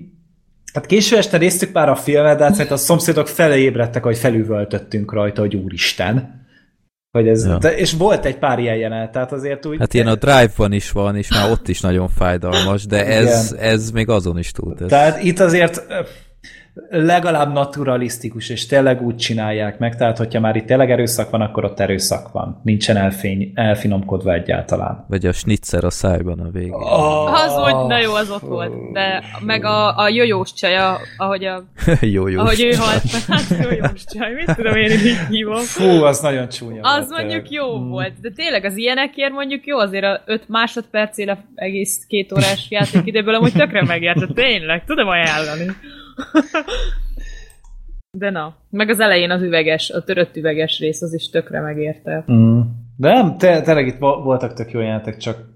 Hát 0.72 0.86
késő 0.86 1.16
este 1.16 1.38
néztük 1.38 1.72
már 1.72 1.88
a 1.88 1.96
filmet, 1.96 2.36
de 2.36 2.42
hát 2.42 2.52
szerintem 2.52 2.76
a 2.76 2.80
szomszédok 2.80 3.28
fele 3.28 3.56
ébredtek, 3.56 4.02
hogy 4.02 4.18
felüvöltöttünk 4.18 5.12
rajta, 5.12 5.40
hogy 5.40 5.56
úristen. 5.56 6.38
Hogy 7.10 7.28
ez, 7.28 7.46
ja. 7.46 7.58
de, 7.58 7.76
és 7.76 7.92
volt 7.92 8.24
egy 8.24 8.38
pár 8.38 8.58
ilyen 8.58 8.76
jelenet, 8.76 9.12
tehát 9.12 9.32
azért 9.32 9.66
úgy... 9.66 9.78
Hát 9.78 9.94
ilyen 9.94 10.06
a 10.06 10.14
Drive-ban 10.14 10.72
is 10.72 10.90
van, 10.90 11.16
és 11.16 11.30
már 11.30 11.50
ott 11.50 11.68
is 11.68 11.80
nagyon 11.80 12.08
fájdalmas, 12.08 12.86
de 12.86 13.06
ez, 13.06 13.56
ez 13.60 13.90
még 13.90 14.08
azon 14.08 14.38
is 14.38 14.50
túl. 14.50 14.76
Ez. 14.80 14.86
Tehát 14.88 15.22
itt 15.22 15.40
azért 15.40 15.86
legalább 16.88 17.52
naturalisztikus, 17.52 18.48
és 18.48 18.66
tényleg 18.66 19.02
úgy 19.02 19.16
csinálják 19.16 19.78
meg, 19.78 19.96
tehát 19.96 20.18
hogyha 20.18 20.40
már 20.40 20.56
itt 20.56 20.66
tényleg 20.66 20.90
erőszak 20.90 21.30
van, 21.30 21.40
akkor 21.40 21.64
ott 21.64 21.80
erőszak 21.80 22.32
van. 22.32 22.60
Nincsen 22.62 22.96
elfény, 22.96 23.52
elfinomkodva 23.54 24.32
egyáltalán. 24.32 25.04
Vagy 25.08 25.26
a 25.26 25.32
snitzer 25.32 25.84
a 25.84 25.90
szájban 25.90 26.40
a 26.40 26.50
végén. 26.50 26.72
Oh, 26.72 27.42
az 27.44 27.54
volt, 27.54 27.86
na 27.86 27.98
jó, 27.98 28.14
az 28.14 28.30
ott 28.30 28.40
volt. 28.40 28.92
De 28.92 29.22
meg 29.40 29.64
a, 29.64 29.98
a 29.98 30.08
jojós 30.08 30.52
csaja, 30.52 30.98
ahogy 31.16 31.44
a... 31.44 31.62
jojós 32.00 32.42
Ahogy 32.42 32.62
ő 32.62 32.74
halt, 32.74 33.02
hát 33.28 33.62
jojós 33.62 34.04
csaj, 34.04 34.32
mit 34.32 34.56
tudom 34.56 34.74
én 34.74 34.90
így 34.90 35.18
hívom. 35.28 35.60
Fú, 35.60 36.04
az 36.04 36.20
nagyon 36.20 36.48
csúnya 36.48 36.82
Az 36.82 37.08
volt, 37.08 37.20
mondjuk 37.22 37.50
jó 37.50 37.78
mm. 37.78 37.88
volt, 37.88 38.12
de 38.20 38.30
tényleg 38.34 38.64
az 38.64 38.76
ilyenekért 38.76 39.32
mondjuk 39.32 39.66
jó, 39.66 39.78
azért 39.78 40.04
a 40.04 40.22
5 40.26 40.48
másodpercére 40.48 41.44
egész 41.54 42.04
két 42.08 42.32
órás 42.32 42.66
játékidőből 42.70 43.34
amúgy 43.34 43.52
tökre 43.52 43.84
megjárt, 43.84 44.34
tényleg, 44.34 44.84
tudom 44.84 45.08
ajánlani. 45.08 45.66
De 48.18 48.30
na, 48.30 48.56
meg 48.70 48.88
az 48.88 49.00
elején 49.00 49.30
az 49.30 49.42
üveges, 49.42 49.90
a 49.90 50.02
törött 50.02 50.36
üveges 50.36 50.78
rész, 50.78 51.02
az 51.02 51.14
is 51.14 51.30
tökre 51.30 51.60
megérte. 51.60 52.24
Mm. 52.32 52.60
De 52.96 53.12
nem, 53.12 53.38
te, 53.38 53.60
tényleg 53.60 53.86
itt 53.86 53.98
voltak 53.98 54.52
tök 54.52 54.70
jó 54.70 54.80
jelentek, 54.80 55.16
csak 55.16 55.48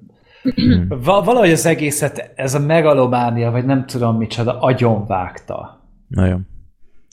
valahogy 1.25 1.51
az 1.51 1.67
egészet, 1.67 2.33
ez 2.35 2.55
a 2.55 2.59
megalománia, 2.59 3.51
vagy 3.51 3.65
nem 3.65 3.87
tudom 3.87 4.17
micsoda, 4.17 4.61
agyon 4.61 5.07
vágta. 5.07 5.89
Nagyon. 6.09 6.47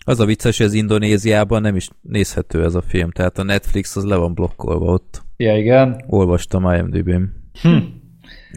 Az 0.05 0.19
a 0.19 0.25
vicces, 0.25 0.57
hogy 0.57 0.65
az 0.65 0.73
Indonéziában 0.73 1.61
nem 1.61 1.75
is 1.75 1.89
nézhető 2.01 2.63
ez 2.63 2.75
a 2.75 2.81
film, 2.81 3.11
tehát 3.11 3.37
a 3.37 3.43
Netflix 3.43 3.95
az 3.95 4.03
le 4.03 4.15
van 4.15 4.33
blokkolva 4.33 4.85
ott. 4.85 5.21
Ja, 5.37 5.57
igen. 5.57 6.03
Olvastam 6.07 6.73
IMDb-n. 6.73 7.23
Hm. 7.61 7.77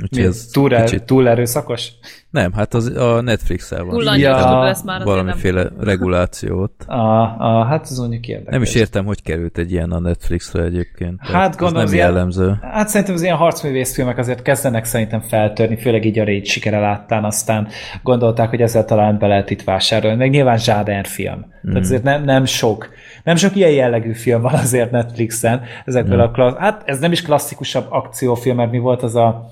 Úgyhogy 0.02 0.24
ez 0.24 0.48
túl, 0.52 0.74
el, 0.74 0.84
kicsit... 0.84 1.02
túl 1.02 1.28
erőszakos? 1.28 1.92
Nem, 2.30 2.52
hát 2.52 2.74
az 2.74 2.86
a 2.96 3.20
Netflix-el 3.20 3.84
van. 3.84 3.90
Túl 3.90 4.16
ja. 4.16 4.62
lesz 4.62 4.82
már 4.82 5.04
Valamiféle 5.04 5.62
nem. 5.62 5.72
regulációt. 5.80 6.72
A, 6.86 7.20
a, 7.38 7.64
hát 7.64 7.82
az 7.82 7.98
mondjuk 7.98 8.26
érdekes. 8.26 8.52
Nem 8.52 8.62
is 8.62 8.74
értem, 8.74 9.04
hogy 9.04 9.22
került 9.22 9.58
egy 9.58 9.72
ilyen 9.72 9.90
a 9.90 10.00
Netflixre 10.00 10.62
egyébként. 10.62 11.18
Hát 11.20 11.56
gondolom, 11.56 11.84
nem 11.84 11.94
jellemző. 11.94 12.58
Hát 12.60 12.88
szerintem 12.88 13.14
az 13.14 13.22
ilyen 13.22 13.36
harcművészfilmek 13.36 14.18
azért 14.18 14.42
kezdenek 14.42 14.84
szerintem 14.84 15.20
feltörni, 15.20 15.76
főleg 15.76 16.04
így 16.04 16.18
a 16.18 16.24
Rage 16.24 16.44
sikere 16.44 16.78
láttán, 16.78 17.24
aztán 17.24 17.68
gondolták, 18.02 18.50
hogy 18.50 18.60
ezzel 18.60 18.84
talán 18.84 19.18
be 19.18 19.26
lehet 19.26 19.50
itt 19.50 19.62
vásárolni. 19.62 20.16
Meg 20.16 20.30
nyilván 20.30 20.58
zsáder 20.58 21.06
film. 21.06 21.38
Mm. 21.38 21.70
Tehát 21.70 21.84
azért 21.84 22.02
nem, 22.02 22.24
nem 22.24 22.44
sok. 22.44 22.88
Nem 23.24 23.36
sok 23.36 23.56
ilyen 23.56 23.70
jellegű 23.70 24.12
film 24.12 24.40
van 24.40 24.54
azért 24.54 24.90
Netflixen. 24.90 25.62
Ezekből 25.84 26.18
mm. 26.18 26.20
a 26.20 26.30
klassz... 26.30 26.56
Hát 26.58 26.82
ez 26.84 26.98
nem 26.98 27.12
is 27.12 27.22
klasszikusabb 27.22 27.86
akciófilm, 27.88 28.56
mert 28.56 28.70
mi 28.70 28.78
volt 28.78 29.02
az 29.02 29.16
a 29.16 29.46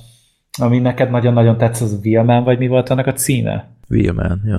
ami 0.60 0.78
neked 0.78 1.10
nagyon-nagyon 1.10 1.56
tetsz, 1.56 1.80
az 1.80 2.00
Wheelman, 2.04 2.44
vagy 2.44 2.58
mi 2.58 2.66
volt 2.66 2.90
annak 2.90 3.06
a 3.06 3.12
címe? 3.12 3.68
Wheelman, 3.88 4.42
jó. 4.44 4.56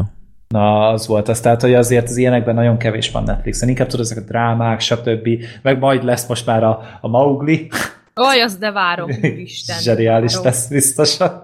Na, 0.47 0.87
az 0.87 1.07
volt 1.07 1.27
az. 1.27 1.39
Tehát, 1.39 1.61
hogy 1.61 1.73
azért 1.73 2.09
az 2.09 2.17
ilyenekben 2.17 2.55
nagyon 2.55 2.77
kevés 2.77 3.11
van 3.11 3.23
Netflixen. 3.23 3.69
Inkább 3.69 3.87
tudod, 3.87 4.05
ezek 4.05 4.23
a 4.23 4.27
drámák, 4.27 4.79
stb. 4.79 5.27
Meg 5.61 5.79
majd 5.79 6.03
lesz 6.03 6.27
most 6.27 6.45
már 6.45 6.63
a, 6.63 6.81
a 7.01 7.07
Maugli. 7.07 7.69
Oj, 8.15 8.41
az 8.41 8.57
de 8.57 8.71
várom, 8.71 9.09
Isten. 9.45 9.79
Zseniális 9.79 10.41
lesz 10.43 10.67
biztosan. 10.67 11.41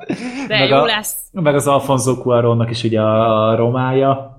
De 0.48 0.58
meg 0.58 0.70
jó 0.70 0.76
a, 0.76 0.86
lesz. 0.86 1.16
Meg 1.32 1.56
az 1.56 1.68
Alfonso 1.68 2.14
Cuarónnak 2.14 2.70
is 2.70 2.84
ugye 2.84 3.02
a, 3.02 3.50
a 3.50 3.56
romája. 3.56 4.38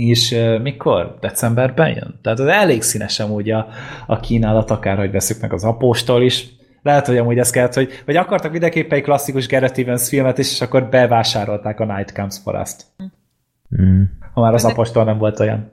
És 0.00 0.30
uh, 0.32 0.60
mikor? 0.60 1.16
Decemberben 1.20 1.88
jön? 1.88 2.18
Tehát 2.22 2.38
az 2.38 2.46
elég 2.46 2.82
színes 2.82 3.20
úgy 3.20 3.50
a, 3.50 3.66
a 4.06 4.20
kínálat, 4.20 4.70
akár 4.70 4.96
hogy 4.96 5.10
veszük 5.10 5.40
meg 5.40 5.52
az 5.52 5.64
apóstól 5.64 6.22
is. 6.22 6.46
Lehet, 6.84 7.06
hogy 7.06 7.16
amúgy 7.16 7.38
ez 7.38 7.50
kellett, 7.50 7.74
hogy 7.74 8.02
vagy 8.06 8.16
akartak 8.16 8.50
mindenképpen 8.50 8.98
egy 8.98 9.04
klasszikus 9.04 9.48
Gareth 9.48 9.78
Evans 9.78 10.08
filmet 10.08 10.38
is, 10.38 10.52
és 10.52 10.60
akkor 10.60 10.88
bevásárolták 10.88 11.80
a 11.80 11.84
Night 11.84 12.12
Comes 12.12 12.38
for 12.42 12.54
Us-t. 12.60 12.84
Mm. 13.82 14.02
Ha 14.32 14.40
már 14.40 14.54
az 14.54 14.64
apostol 14.64 15.04
nem 15.04 15.18
volt 15.18 15.40
olyan. 15.40 15.72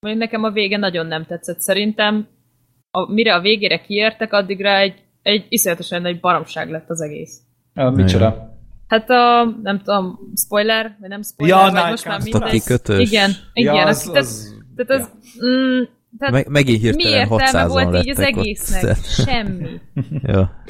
Mondjuk 0.00 0.24
nekem 0.24 0.44
a 0.44 0.50
vége 0.50 0.76
nagyon 0.76 1.06
nem 1.06 1.24
tetszett. 1.24 1.60
Szerintem 1.60 2.28
a, 2.90 3.12
mire 3.12 3.34
a 3.34 3.40
végére 3.40 3.80
kiértek, 3.80 4.32
addigra 4.32 4.76
egy, 4.76 4.94
egy 5.22 5.46
iszonyatosan 5.48 6.06
egy 6.06 6.20
baromság 6.20 6.70
lett 6.70 6.90
az 6.90 7.00
egész. 7.00 7.40
A, 7.74 7.90
micsoda? 7.90 8.58
Hát 8.86 9.10
a, 9.10 9.44
nem 9.62 9.78
tudom, 9.78 10.18
spoiler, 10.34 10.96
vagy 11.00 11.08
nem 11.08 11.22
spoiler, 11.22 11.66
ja, 11.66 11.72
vagy 11.72 11.90
most 11.90 12.04
már 12.04 12.20
minden. 12.22 13.00
Igen, 13.00 13.30
igen. 13.52 13.74
Ja, 13.74 13.86
az, 13.86 14.08
az, 14.08 14.16
az, 14.16 14.54
tehát 14.76 15.02
az, 15.02 15.10
ja. 15.38 15.46
mm, 15.46 15.82
tehát 16.18 16.34
Meg, 16.34 16.48
megint 16.48 16.80
hirtelen 16.80 17.26
600 17.26 17.70
volt 17.70 18.04
így 18.04 18.10
az 18.10 18.18
egésznek? 18.18 18.84
Ott. 18.84 19.04
Semmi. 19.04 19.66
ja. 20.22 20.64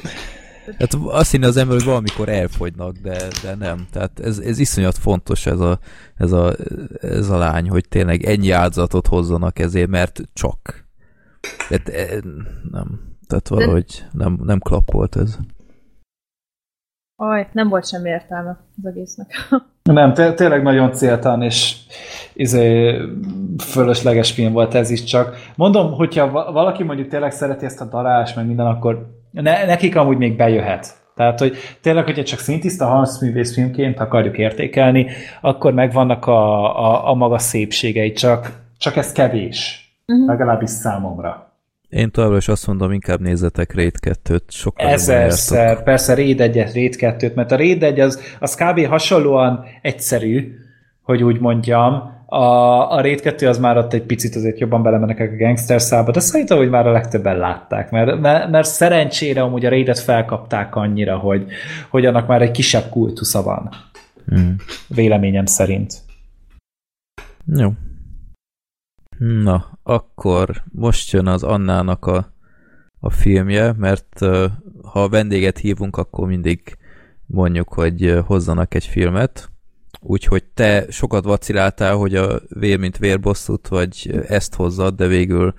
Hát 0.77 0.93
azt 0.93 1.31
hinni 1.31 1.45
az 1.45 1.57
ember, 1.57 1.75
hogy 1.75 1.85
valamikor 1.85 2.29
elfogynak, 2.29 2.97
de, 2.97 3.27
de 3.43 3.55
nem. 3.55 3.87
Tehát 3.91 4.19
ez, 4.19 4.39
ez 4.39 4.59
iszonyat 4.59 4.97
fontos 4.97 5.45
ez 5.45 5.59
a, 5.59 5.79
ez, 6.15 6.31
a, 6.31 6.55
ez 7.01 7.29
a 7.29 7.37
lány, 7.37 7.69
hogy 7.69 7.87
tényleg 7.89 8.23
ennyi 8.23 8.51
áldozatot 8.51 9.07
hozzanak 9.07 9.59
ezért, 9.59 9.89
mert 9.89 10.21
csak. 10.33 10.85
Tehát, 11.69 11.89
e, 11.89 12.19
nem. 12.71 13.15
Tehát 13.27 13.47
valahogy 13.47 14.05
nem, 14.11 14.39
nem 14.43 14.59
klappolt 14.59 15.15
ez. 15.15 15.37
Aj, 17.23 17.47
nem 17.51 17.69
volt 17.69 17.87
semmi 17.87 18.09
értelme 18.09 18.57
az 18.77 18.85
egésznek. 18.85 19.27
Nem, 19.83 20.13
tényleg 20.13 20.63
nagyon 20.63 20.91
céltan, 20.91 21.41
és 21.41 21.75
izé, 22.33 22.97
fölösleges 23.57 24.31
film 24.31 24.53
volt 24.53 24.73
ez 24.73 24.89
is 24.89 25.03
csak. 25.03 25.35
Mondom, 25.55 25.91
hogyha 25.91 26.51
valaki 26.51 26.83
mondjuk 26.83 27.07
tényleg 27.07 27.31
szereti 27.31 27.65
ezt 27.65 27.81
a 27.81 27.85
darás, 27.85 28.33
meg 28.33 28.45
minden, 28.45 28.65
akkor 28.65 29.05
ne, 29.31 29.65
nekik 29.65 29.95
amúgy 29.95 30.17
még 30.17 30.35
bejöhet. 30.35 30.93
Tehát, 31.15 31.39
hogy 31.39 31.55
tényleg, 31.81 32.03
hogyha 32.03 32.23
csak 32.23 32.39
szintiszta 32.39 32.85
harcművész 32.85 33.53
filmként 33.53 33.99
akarjuk 33.99 34.37
értékelni, 34.37 35.07
akkor 35.41 35.73
megvannak 35.73 36.27
a, 36.27 36.63
a, 36.89 37.09
a 37.09 37.13
maga 37.13 37.37
szépségei, 37.37 38.11
csak, 38.11 38.51
csak 38.77 38.95
ez 38.95 39.11
kevés. 39.11 39.91
Uh-huh. 40.07 40.27
Legalábbis 40.27 40.69
számomra. 40.69 41.50
Én 41.91 42.11
továbbra 42.11 42.37
is 42.37 42.47
azt 42.47 42.67
mondom, 42.67 42.91
inkább 42.91 43.19
nézzetek 43.19 43.75
Raid 43.75 43.95
2-t, 44.01 44.41
sokkal 44.47 44.87
Ezerszer, 44.87 45.83
persze 45.83 46.15
Raid 46.15 46.39
1-et, 46.41 46.71
Raid 46.73 46.95
2-t, 46.97 47.33
mert 47.33 47.51
a 47.51 47.55
Raid 47.55 47.83
1 47.83 47.99
az, 47.99 48.21
az 48.39 48.55
kb. 48.55 48.85
hasonlóan 48.85 49.65
egyszerű, 49.81 50.55
hogy 51.01 51.23
úgy 51.23 51.39
mondjam, 51.39 52.19
a, 52.25 52.91
a 52.91 53.01
Raid 53.01 53.21
2 53.21 53.47
az 53.47 53.59
már 53.59 53.77
ott 53.77 53.93
egy 53.93 54.01
picit 54.03 54.35
azért 54.35 54.59
jobban 54.59 54.83
belemennek 54.83 55.19
a 55.19 55.35
gangster 55.37 55.81
szába, 55.81 56.11
de 56.11 56.19
szerintem, 56.19 56.57
hogy 56.57 56.69
már 56.69 56.87
a 56.87 56.91
legtöbben 56.91 57.37
látták, 57.37 57.91
mert, 57.91 58.19
mert, 58.19 58.49
mert 58.49 58.67
szerencsére 58.67 59.41
amúgy 59.41 59.65
a 59.65 59.69
Raidet 59.69 59.99
felkapták 59.99 60.75
annyira, 60.75 61.17
hogy, 61.17 61.45
hogy 61.89 62.05
annak 62.05 62.27
már 62.27 62.41
egy 62.41 62.51
kisebb 62.51 62.89
kultusza 62.89 63.43
van, 63.43 63.69
Hmm. 64.27 64.55
véleményem 64.87 65.45
szerint. 65.45 65.93
Jó. 67.55 67.69
Na, 69.23 69.79
akkor 69.83 70.63
most 70.71 71.11
jön 71.11 71.27
az 71.27 71.43
Annának 71.43 72.05
a, 72.05 72.33
a 72.99 73.09
filmje, 73.09 73.73
mert 73.73 74.19
ha 74.83 75.09
vendéget 75.09 75.57
hívunk, 75.57 75.97
akkor 75.97 76.27
mindig 76.27 76.77
mondjuk, 77.25 77.73
hogy 77.73 78.19
hozzanak 78.25 78.73
egy 78.73 78.85
filmet. 78.85 79.51
Úgyhogy 79.99 80.43
te 80.43 80.85
sokat 80.89 81.23
vaciláltál, 81.23 81.95
hogy 81.95 82.15
a 82.15 82.41
vér 82.47 82.79
mint 82.79 82.97
vérbosszút, 82.97 83.67
vagy 83.67 84.23
ezt 84.27 84.55
hozzad, 84.55 84.95
de 84.95 85.07
végül 85.07 85.53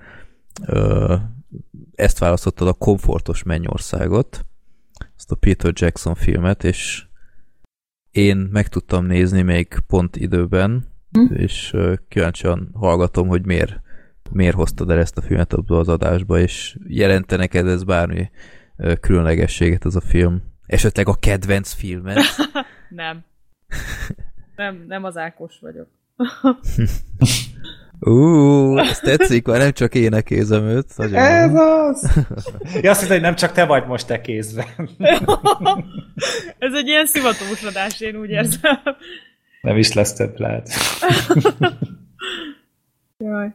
uh, 0.67 1.13
ezt 1.95 2.19
választottad 2.19 2.67
a 2.67 2.73
komfortos 2.73 3.43
mennyországot, 3.43 4.45
ezt 5.17 5.31
a 5.31 5.35
Peter 5.35 5.71
Jackson 5.75 6.15
filmet, 6.15 6.63
és 6.63 7.05
én 8.11 8.37
meg 8.37 8.67
tudtam 8.67 9.05
nézni 9.05 9.41
még 9.41 9.67
pont 9.87 10.15
időben, 10.15 10.92
és 11.33 11.71
ö, 11.73 11.93
kíváncsian 12.07 12.69
hallgatom, 12.73 13.27
hogy 13.27 13.45
miért, 13.45 13.81
miért 14.31 14.55
hoztad 14.55 14.89
el 14.89 14.99
ezt 14.99 15.17
a 15.17 15.21
filmet 15.21 15.53
abba 15.53 15.79
az 15.79 15.89
adásba, 15.89 16.39
és 16.39 16.77
jelente 16.87 17.35
neked 17.35 17.67
ez 17.67 17.83
bármi 17.83 18.31
különlegességet 18.99 19.85
ez 19.85 19.95
a 19.95 20.01
film? 20.01 20.43
Esetleg 20.65 21.07
a 21.07 21.13
kedvenc 21.13 21.73
filmet? 21.73 22.23
Nem. 22.89 23.23
Nem, 24.55 24.83
nem 24.87 25.03
az 25.03 25.17
Ákos 25.17 25.59
vagyok. 25.61 25.87
Ú, 27.99 28.77
ez 28.77 28.99
tetszik, 28.99 29.45
már 29.45 29.59
nem 29.59 29.71
csak 29.71 29.95
énekézem 29.95 30.63
őt. 30.63 30.97
Nagyon 30.97 31.15
Ez 31.15 31.51
az! 31.55 32.11
Ja, 32.81 32.89
azt 32.89 32.99
hiszem, 32.99 33.15
hogy 33.15 33.21
nem 33.21 33.35
csak 33.35 33.51
te 33.51 33.65
vagy 33.65 33.85
most 33.85 34.07
te 34.07 34.21
kézben. 34.21 34.65
Ez 36.57 36.73
egy 36.73 36.87
ilyen 36.87 37.05
szivatósodás, 37.05 38.01
én 38.01 38.15
úgy 38.15 38.29
érzem. 38.29 38.79
Nem 39.63 39.77
is 39.77 39.93
lesz 39.93 40.13
több 40.13 40.39
lehet. 40.39 40.67
Jaj. 43.17 43.53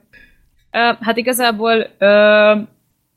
Hát 1.01 1.17
igazából 1.17 1.87
ö, 1.99 2.07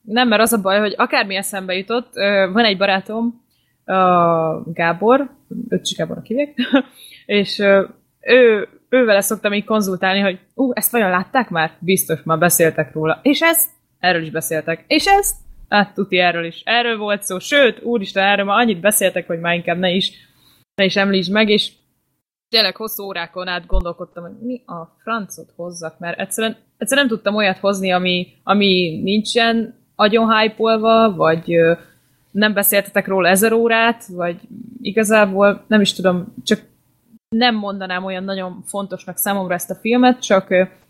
nem, 0.02 0.28
mert 0.28 0.42
az 0.42 0.54
a 0.54 0.62
baj, 0.62 0.80
hogy 0.80 0.94
akármi 0.98 1.36
eszembe 1.36 1.74
jutott, 1.74 2.14
van 2.54 2.66
egy 2.66 2.78
barátom, 2.78 3.42
a 3.86 4.72
Gábor, 4.74 5.30
őt 5.70 5.96
Gábornak 5.96 6.26
hívják, 6.26 6.54
és 7.26 7.60
ö, 7.60 7.86
ő, 8.20 8.68
ővele 8.90 9.22
szoktam 9.22 9.54
így 9.54 9.64
konzultálni, 9.64 10.20
hogy 10.20 10.40
ú, 10.54 10.72
ezt 10.74 10.92
vajon 10.92 11.10
látták 11.10 11.50
már? 11.50 11.72
Biztos 11.80 12.20
már 12.24 12.38
beszéltek 12.38 12.94
róla. 12.94 13.20
És 13.22 13.42
ezt? 13.42 13.70
Erről 14.00 14.22
is 14.22 14.30
beszéltek. 14.30 14.84
És 14.88 15.06
ezt? 15.06 15.36
Hát 15.70 15.94
tuti 15.94 16.18
erről 16.18 16.46
is. 16.46 16.62
Erről 16.66 16.98
volt 16.98 17.24
szó. 17.24 17.40
Sőt, 17.40 17.84
úristen, 17.84 18.24
erről 18.24 18.46
már 18.46 18.60
annyit 18.60 18.80
beszéltek, 18.80 19.28
hogy 19.28 19.40
már 19.40 19.56
inkább 19.56 19.78
ne 19.78 19.90
is, 19.90 20.12
ne 20.76 20.84
is 20.84 20.96
említsd 20.96 21.32
meg, 21.32 21.50
és 21.50 21.72
tényleg 22.52 22.76
hosszú 22.76 23.04
órákon 23.04 23.48
át 23.48 23.66
gondolkodtam, 23.66 24.24
hogy 24.24 24.38
mi 24.42 24.62
a 24.66 24.96
francot 25.04 25.54
hozzak, 25.56 26.00
mert 26.00 26.20
egyszerűen, 26.20 26.58
egyszerűen 26.78 27.08
nem 27.08 27.16
tudtam 27.16 27.36
olyat 27.36 27.58
hozni, 27.58 27.92
ami, 27.92 28.28
ami 28.44 29.02
nincsen 29.04 29.76
agyon 29.96 30.36
hype 30.36 30.78
vagy 31.16 31.56
nem 32.32 32.54
beszéltetek 32.54 33.08
róla 33.08 33.28
ezer 33.28 33.54
órát, 33.54 34.06
vagy 34.08 34.40
igazából 34.82 35.64
nem 35.68 35.82
is 35.82 35.94
tudom, 35.94 36.34
csak 36.44 36.60
nem 37.30 37.56
mondanám 37.56 38.04
olyan 38.04 38.24
nagyon 38.24 38.64
fontosnak 38.66 39.18
számomra 39.18 39.54
ezt 39.54 39.70
a 39.70 39.76
filmet, 39.76 40.22
csak 40.22 40.48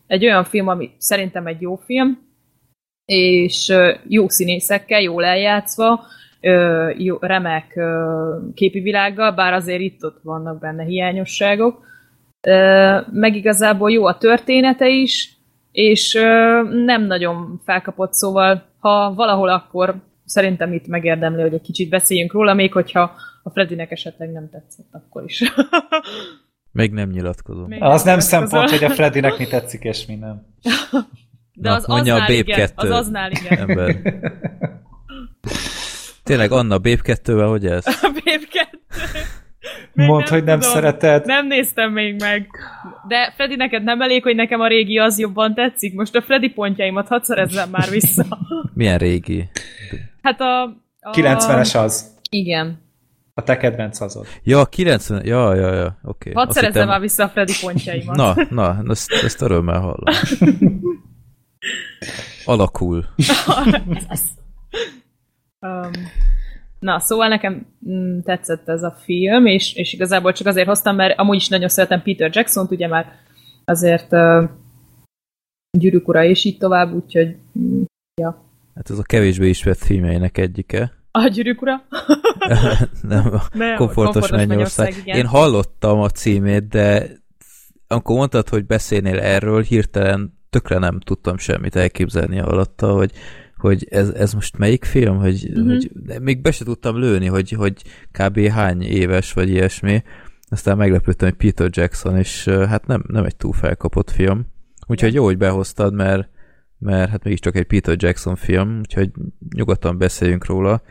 egy 0.08 0.26
olyan 0.26 0.44
film, 0.44 0.68
ami 0.68 0.92
szerintem 0.98 1.48
egy 1.48 1.62
jó 1.62 1.76
film, 1.76 2.20
és 3.06 3.74
jó 4.08 4.30
színészekkel, 4.30 5.02
jól 5.02 5.26
eljátszva, 5.26 6.04
ö, 6.42 6.90
jó, 6.98 7.18
remek 7.20 7.76
ö, 7.76 8.36
képi 8.54 8.80
világgal, 8.80 9.32
bár 9.32 9.54
azért 9.54 9.82
itt-ott 9.82 10.20
vannak 10.24 10.60
benne 10.60 10.84
hiányosságok. 10.84 11.86
Ö, 12.42 12.98
meg 13.12 13.36
igazából 13.36 13.92
jó 13.92 14.06
a 14.06 14.18
története 14.18 14.90
is, 14.90 15.36
és 15.72 16.16
ö, 16.16 16.62
nem 16.86 17.04
nagyon 17.04 17.62
felkapott, 17.66 18.14
szóval 18.14 18.64
ha 18.80 19.14
valahol 19.14 19.50
akkor 19.50 19.96
szerintem 20.26 20.74
itt 20.74 20.88
megérdemli, 20.88 21.42
hogy 21.42 21.54
egy 21.54 21.62
kicsit 21.62 21.90
beszéljünk 21.90 22.34
róla, 22.34 22.54
még 22.54 22.74
hogyha 22.74 23.12
a 23.44 23.50
Fredinek 23.50 23.92
esetleg 23.92 24.32
nem 24.32 24.50
tetszett, 24.50 24.90
akkor 24.92 25.24
is. 25.24 25.44
Még 26.72 26.92
nem 26.92 27.10
nyilatkozom. 27.10 27.68
Még 27.68 27.82
Az 27.82 28.04
nem 28.04 28.20
szempont, 28.20 28.70
hogy 28.70 28.84
a 28.84 28.90
Fredinek 28.90 29.38
mi 29.38 29.48
tetszik, 29.56 29.84
és 29.84 30.06
mi 30.06 30.16
nem. 30.16 30.46
De 31.54 31.70
Na, 31.70 31.76
az 31.76 31.86
mondja 31.86 32.14
a 32.14 32.22
aznál 32.22 32.38
Babe 32.38 32.54
igen, 32.54 32.60
2 32.60 32.74
az 32.76 32.90
aznál 32.90 33.32
igen. 33.32 33.58
ember. 33.58 33.96
Tényleg 36.32 36.52
Anna 36.52 36.78
Babe 36.78 37.00
2-vel 37.04 37.46
hogy 37.50 37.66
ez? 37.66 37.86
A 37.86 38.12
Babe 38.14 38.48
2. 38.52 38.80
Még 39.94 40.08
Mondd, 40.08 40.30
hogy 40.30 40.44
nem 40.44 40.60
tudom. 40.60 40.74
szereted. 40.74 41.26
Nem 41.26 41.48
néztem 41.48 41.92
még 41.92 42.20
meg. 42.20 42.50
De 43.08 43.34
Freddy, 43.36 43.56
neked 43.56 43.84
nem 43.84 44.02
elég, 44.02 44.24
hogy 44.24 44.36
nekem 44.36 44.60
a 44.60 44.68
régi 44.68 44.98
az 44.98 45.20
jobban 45.20 45.54
tetszik? 45.54 45.94
Most 45.94 46.16
a 46.16 46.22
Freddy 46.22 46.50
pontjaimat 46.50 47.08
hadd 47.08 47.22
szerezzem 47.24 47.70
már 47.70 47.90
vissza. 47.90 48.26
Milyen 48.74 48.98
régi? 48.98 49.50
Hát 50.22 50.42
a... 50.42 50.62
a 51.00 51.12
90-es 51.12 51.84
az. 51.84 52.16
Igen. 52.30 52.82
A 53.34 53.44
te 53.44 53.58
kedvenc 53.58 54.02
azod. 54.02 54.28
Ja, 54.44 54.66
90, 54.66 55.26
ja, 55.26 55.56
ja, 55.56 55.74
ja, 55.74 56.00
oké. 56.04 56.32
Hadd 56.32 56.48
Azt 56.48 56.56
szerezzem 56.56 56.74
hittem- 56.74 56.90
már 56.90 57.00
vissza 57.00 57.24
a 57.24 57.30
Freddy 57.30 57.54
pontjaimat. 57.62 58.16
Na, 58.16 58.36
na, 58.50 58.84
ezt, 58.90 59.12
ezt 59.12 59.42
örömmel 59.42 59.80
hallom. 59.80 60.04
Alakul. 62.46 63.06
Um, 65.62 65.92
na, 66.80 67.00
szóval 67.00 67.28
nekem 67.28 67.66
mm, 67.90 68.20
tetszett 68.20 68.70
ez 68.70 68.84
a 68.84 68.92
film, 68.92 69.46
és, 69.46 69.76
és 69.76 69.94
igazából 69.94 70.32
csak 70.32 70.48
azért 70.48 70.68
hoztam, 70.68 70.96
mert 70.96 71.20
amúgy 71.20 71.36
is 71.36 71.48
nagyon 71.48 71.70
szeretem 71.70 72.02
Peter 72.02 72.30
Jackson-t, 72.34 72.72
ugye 72.72 72.88
már 72.88 73.06
azért 73.66 74.12
uh, 74.12 74.50
gyűrűk 75.78 76.08
ura 76.08 76.24
és 76.24 76.46
így 76.46 76.58
tovább, 76.58 76.94
úgyhogy 76.94 77.36
mm, 77.60 77.82
ja. 78.22 78.44
Hát 78.76 78.90
ez 78.90 78.98
a 78.98 79.04
kevésbé 79.04 79.50
ismert 79.50 79.84
filmjeinek 79.84 80.38
egyike. 80.38 80.92
A 81.12 81.28
gyűrűk 81.28 81.62
ura? 81.62 81.84
Nem, 83.02 83.34
a 83.34 83.42
Nem, 83.54 83.76
komfortos 83.76 83.78
Komfortos 83.78 84.30
mennyország. 84.30 85.02
Én 85.06 85.26
hallottam 85.26 86.00
a 86.00 86.10
címét, 86.10 86.68
de 86.68 87.10
amikor 87.88 88.16
mondtad, 88.16 88.50
hogy 88.50 88.66
beszélnél 88.66 89.20
erről, 89.20 89.62
hirtelen 89.62 90.40
tökre 90.50 90.78
nem 90.78 91.00
tudtam 91.00 91.38
semmit 91.38 91.76
elképzelni 91.76 92.40
alatta, 92.40 92.94
hogy, 92.94 93.12
hogy 93.62 93.88
ez, 93.90 94.10
ez 94.10 94.34
most 94.34 94.58
melyik 94.58 94.86
film, 94.86 95.18
hogy, 95.18 95.48
uh-huh. 95.50 95.68
hogy 95.68 95.92
még 96.22 96.42
be 96.42 96.52
se 96.52 96.64
tudtam 96.64 97.00
lőni, 97.00 97.26
hogy, 97.26 97.52
hogy 97.52 97.84
kb. 98.12 98.40
hány 98.40 98.82
éves, 98.82 99.34
vagy 99.34 99.50
ilyesmi. 99.50 100.04
Aztán 100.50 100.78
meglepődtem, 100.78 101.30
hogy 101.30 101.38
Peter 101.38 101.70
Jackson, 101.72 102.18
és 102.18 102.46
hát 102.46 102.88
nem, 102.88 103.04
nem 103.08 103.26
egy 103.26 103.36
túl 103.36 103.54
felkapott 103.54 104.12
film. 104.12 104.46
Úgyhogy 104.88 105.14
jó, 105.14 105.24
hogy 105.24 105.38
behoztad, 105.38 105.94
mert, 105.94 106.30
mert 106.78 107.10
hát 107.10 107.24
mégiscsak 107.24 107.56
egy 107.56 107.66
Peter 107.66 107.96
Jackson 107.98 108.36
film, 108.36 108.80
úgyhogy 108.80 109.12
nyugodtan 109.56 109.98
beszéljünk 109.98 110.46
róla. 110.46 110.82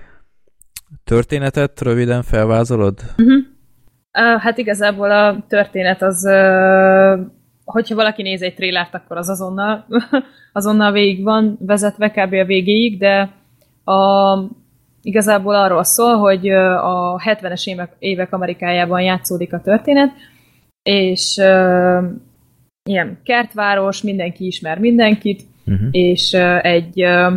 Történetet 1.04 1.80
röviden 1.80 2.22
felvázolod? 2.22 3.00
Uh, 3.16 4.40
hát 4.40 4.58
igazából 4.58 5.10
a 5.10 5.44
történet 5.48 6.02
az, 6.02 6.24
uh, 6.24 7.26
hogyha 7.70 7.94
valaki 7.94 8.22
néz 8.22 8.42
egy 8.42 8.54
trélert, 8.54 8.94
akkor 8.94 9.16
az 9.16 9.28
azonnal, 9.28 9.86
azonnal 10.52 10.92
végig 10.92 11.22
van 11.22 11.58
vezetve 11.60 12.10
kb. 12.10 12.32
a 12.32 12.44
végéig, 12.44 12.98
de 12.98 13.30
a, 13.84 14.38
igazából 15.02 15.54
arról 15.54 15.84
szól, 15.84 16.16
hogy 16.16 16.48
a 16.48 17.18
70-es 17.24 17.68
évek, 17.68 17.96
évek 17.98 18.32
Amerikájában 18.32 19.00
játszódik 19.00 19.52
a 19.52 19.60
történet, 19.60 20.10
és 20.82 21.36
uh, 21.40 22.04
ilyen 22.88 23.18
kertváros, 23.22 24.02
mindenki 24.02 24.46
ismer 24.46 24.78
mindenkit, 24.78 25.48
Uh-huh. 25.70 25.88
és 25.90 26.32
uh, 26.32 26.64
egy 26.64 27.04
uh, 27.04 27.32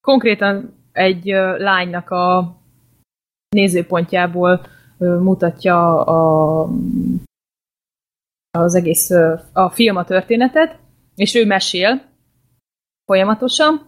konkrétan 0.00 0.74
egy 0.92 1.32
uh, 1.32 1.58
lánynak 1.58 2.10
a 2.10 2.56
nézőpontjából 3.48 4.60
uh, 4.96 5.20
mutatja 5.20 6.04
a, 6.04 6.68
az 8.58 8.74
egész 8.74 9.10
uh, 9.10 9.40
a 9.52 9.70
film 9.70 9.96
a 9.96 10.04
történetet, 10.04 10.78
és 11.14 11.34
ő 11.34 11.46
mesél 11.46 12.02
folyamatosan, 13.04 13.86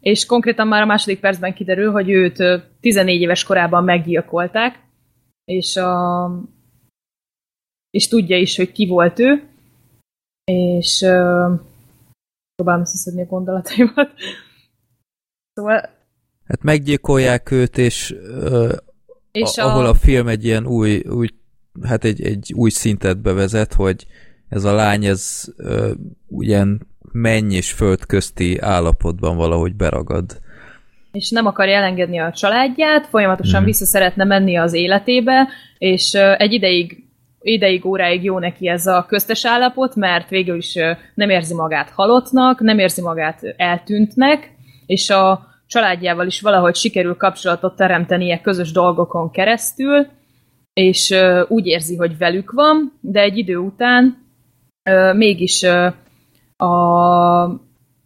és 0.00 0.26
konkrétan 0.26 0.66
már 0.66 0.82
a 0.82 0.86
második 0.86 1.20
percben 1.20 1.54
kiderül, 1.54 1.92
hogy 1.92 2.10
őt 2.10 2.38
uh, 2.38 2.62
14 2.80 3.20
éves 3.20 3.44
korában 3.44 3.84
meggyilkolták, 3.84 4.80
és, 5.44 5.76
a, 5.76 6.30
és 7.90 8.08
tudja 8.08 8.36
is, 8.36 8.56
hogy 8.56 8.72
ki 8.72 8.86
volt 8.86 9.18
ő, 9.18 9.48
és 10.44 11.00
uh, 11.00 11.60
próbálom 12.54 12.80
összeszedni 12.80 13.22
a 13.22 13.26
gondolataimat. 13.26 14.10
Szóval, 15.52 15.96
Hát 16.48 16.62
meggyilkolják 16.62 17.50
őt, 17.50 17.78
és, 17.78 18.14
ö, 18.22 18.72
és 19.32 19.56
a, 19.56 19.64
ahol 19.64 19.86
a 19.86 19.94
film 19.94 20.28
egy 20.28 20.44
ilyen 20.44 20.66
új, 20.66 21.00
új 21.00 21.28
hát 21.86 22.04
egy, 22.04 22.22
egy 22.22 22.52
új 22.54 22.70
szintet 22.70 23.18
bevezet, 23.18 23.74
hogy 23.74 24.06
ez 24.48 24.64
a 24.64 24.74
lány, 24.74 25.04
ez 25.04 25.44
ö, 25.56 25.90
ilyen 26.38 26.80
menny 27.12 27.50
és 27.52 27.72
föld 27.72 28.06
közti 28.06 28.58
állapotban 28.60 29.36
valahogy 29.36 29.74
beragad. 29.74 30.40
és 31.12 31.30
nem 31.30 31.46
akarja 31.46 31.76
elengedni 31.76 32.18
a 32.18 32.32
családját, 32.32 33.06
folyamatosan 33.06 33.56
Mhm. 33.60 33.64
vissza 33.68 33.84
szeretne 33.84 34.24
menni 34.24 34.56
az 34.56 34.72
életébe, 34.72 35.48
és 35.78 36.14
ö, 36.14 36.32
egy 36.38 36.52
ideig, 36.52 37.04
ideig, 37.40 37.84
óráig 37.86 38.24
jó 38.24 38.38
neki 38.38 38.68
ez 38.68 38.86
a 38.86 39.04
köztes 39.08 39.46
állapot, 39.46 39.94
mert 39.94 40.28
végül 40.28 40.56
is 40.56 40.74
nem 41.14 41.30
érzi 41.30 41.54
magát 41.54 41.90
halottnak, 41.90 42.60
nem 42.60 42.78
érzi 42.78 43.00
magát 43.02 43.54
eltűntnek, 43.56 44.50
és 44.86 45.10
a 45.10 45.46
családjával 45.66 46.26
is 46.26 46.40
valahogy 46.40 46.74
sikerül 46.74 47.14
kapcsolatot 47.16 47.76
teremtenie 47.76 48.40
közös 48.40 48.72
dolgokon 48.72 49.30
keresztül, 49.30 50.06
és 50.78 51.14
úgy 51.48 51.66
érzi, 51.66 51.96
hogy 51.96 52.18
velük 52.18 52.52
van, 52.52 52.92
de 53.00 53.20
egy 53.20 53.38
idő 53.38 53.56
után 53.56 54.26
mégis 55.16 55.62
a, 56.56 56.74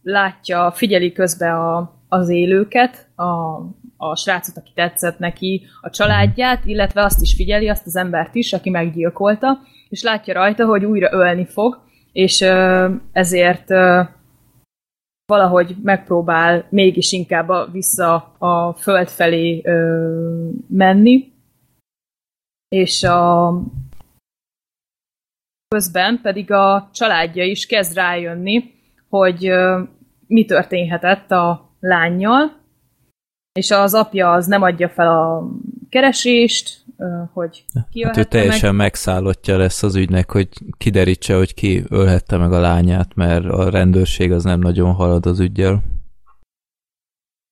látja, 0.01 0.71
figyeli 0.71 1.11
közbe 1.11 1.53
a, 1.53 1.99
az 2.09 2.29
élőket, 2.29 3.07
a, 3.15 3.23
a 3.97 4.15
srácot, 4.15 4.57
aki 4.57 4.71
tetszett 4.75 5.19
neki, 5.19 5.61
a 5.81 5.89
családját, 5.89 6.65
illetve 6.65 7.03
azt 7.03 7.21
is 7.21 7.33
figyeli, 7.35 7.69
azt 7.69 7.85
az 7.85 7.95
embert 7.95 8.35
is, 8.35 8.53
aki 8.53 8.69
meggyilkolta, 8.69 9.59
és 9.89 10.03
látja 10.03 10.33
rajta, 10.33 10.65
hogy 10.65 10.85
újra 10.85 11.09
ölni 11.11 11.45
fog, 11.45 11.79
és 12.11 12.41
ezért 13.11 13.67
valahogy 15.25 15.75
megpróbál 15.83 16.65
mégis 16.69 17.11
inkább 17.11 17.49
a, 17.49 17.69
vissza 17.71 18.35
a 18.37 18.73
föld 18.73 19.07
felé 19.09 19.61
menni, 20.67 21.32
és 22.73 23.03
a 23.03 23.53
közben 25.67 26.19
pedig 26.21 26.51
a 26.51 26.89
családja 26.93 27.43
is 27.43 27.65
kezd 27.65 27.95
rájönni, 27.95 28.63
hogy 29.09 29.51
mi 30.27 30.45
történhetett 30.45 31.31
a 31.31 31.75
lányjal, 31.79 32.61
és 33.59 33.71
az 33.71 33.93
apja 33.93 34.31
az 34.31 34.47
nem 34.47 34.61
adja 34.61 34.89
fel 34.89 35.07
a 35.07 35.49
keresést, 35.89 36.85
hogy 37.33 37.65
Hát 37.73 37.85
ő 37.87 37.89
kiölhette 37.91 38.19
meg. 38.19 38.27
teljesen 38.27 38.75
megszállottja 38.75 39.57
lesz 39.57 39.83
az 39.83 39.95
ügynek, 39.95 40.31
hogy 40.31 40.47
kiderítse, 40.77 41.35
hogy 41.35 41.53
ki 41.53 41.83
ölhette 41.89 42.37
meg 42.37 42.51
a 42.51 42.59
lányát, 42.59 43.15
mert 43.15 43.45
a 43.45 43.69
rendőrség 43.69 44.31
az 44.31 44.43
nem 44.43 44.59
nagyon 44.59 44.93
halad 44.93 45.25
az 45.25 45.39
ügyjel. 45.39 45.83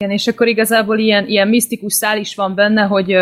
Igen, 0.02 0.14
és 0.14 0.28
akkor 0.28 0.48
igazából 0.48 1.00
ilyen, 1.00 1.28
ilyen 1.28 1.48
misztikus 1.48 1.94
szál 1.94 2.18
is 2.18 2.36
van 2.36 2.56
benne, 2.56 2.82
hogy 2.82 3.16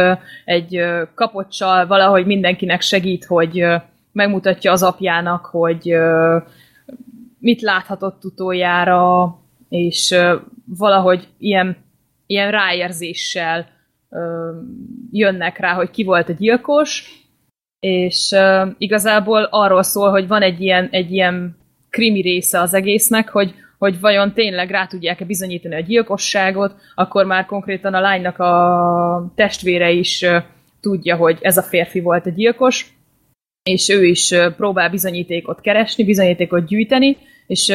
egy 0.46 0.76
ö, 0.76 1.04
kapocsal 1.16 1.88
valahogy 1.88 2.26
mindenkinek 2.26 2.82
segít, 2.82 3.26
hogy 3.26 3.66
megmutatja 4.12 4.72
az 4.72 4.84
apjának, 4.84 5.46
hogy 5.46 5.94
mit 7.40 7.62
láthatott 7.62 8.26
utoljára, 8.26 9.36
és 9.70 10.16
valahogy 10.66 11.28
ilyen, 11.38 11.78
ilyen 12.26 12.52
ráérzéssel 12.52 13.68
jönnek 15.12 15.58
rá, 15.58 15.74
hogy 15.74 15.90
ki 15.92 16.04
volt 16.04 16.30
a 16.30 16.34
gyilkos, 16.34 17.04
és 17.80 18.36
igazából 18.78 19.44
arról 19.44 19.84
szól, 19.84 20.10
hogy 20.10 20.28
van 20.28 20.42
egy 20.42 20.62
ilyen, 20.62 20.88
egy 20.92 21.12
ilyen 21.12 21.58
krimi 21.90 22.22
része 22.22 22.62
az 22.62 22.74
egésznek, 22.74 23.30
hogy, 23.30 23.54
hogy 23.80 24.00
vajon 24.00 24.34
tényleg 24.34 24.70
rá 24.70 24.86
tudják-e 24.86 25.26
bizonyítani 25.26 25.76
a 25.76 25.80
gyilkosságot, 25.80 26.76
akkor 26.96 27.26
már 27.26 27.46
konkrétan 27.46 27.94
a 27.94 28.00
lánynak 28.00 28.40
a 28.40 29.32
testvére 29.36 29.92
is 29.92 30.26
tudja, 30.80 31.16
hogy 31.16 31.38
ez 31.42 31.58
a 31.58 31.62
férfi 31.62 32.00
volt 32.00 32.26
a 32.26 32.30
gyilkos, 32.30 32.94
és 33.64 33.90
ő 33.90 34.06
is 34.06 34.36
próbál 34.58 34.90
bizonyítékot 34.90 35.62
keresni, 35.62 36.04
bizonyítékot 36.04 36.66
gyűjteni, 36.66 37.18
és 37.48 37.68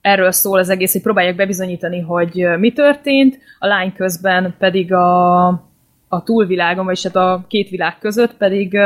erről 0.00 0.30
szól 0.30 0.58
az 0.58 0.68
egész, 0.68 0.92
hogy 0.92 1.02
próbálják 1.02 1.36
bebizonyítani, 1.36 2.00
hogy 2.00 2.46
mi 2.58 2.72
történt, 2.72 3.38
a 3.58 3.66
lány 3.66 3.92
közben 3.92 4.54
pedig 4.58 4.92
a, 4.92 5.46
a 6.08 6.22
túlvilágon, 6.24 6.84
vagyis 6.84 7.02
hát 7.02 7.16
a 7.16 7.44
két 7.48 7.68
világ 7.68 7.98
között 7.98 8.36
pedig 8.36 8.78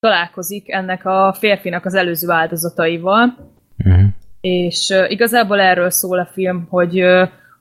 találkozik 0.00 0.70
ennek 0.72 1.06
a 1.06 1.36
férfinak 1.38 1.84
az 1.84 1.94
előző 1.94 2.30
áldozataival, 2.30 3.48
Uh-huh. 3.84 4.08
És 4.40 4.94
igazából 5.08 5.60
erről 5.60 5.90
szól 5.90 6.18
a 6.18 6.26
film, 6.26 6.66
hogy 6.68 7.04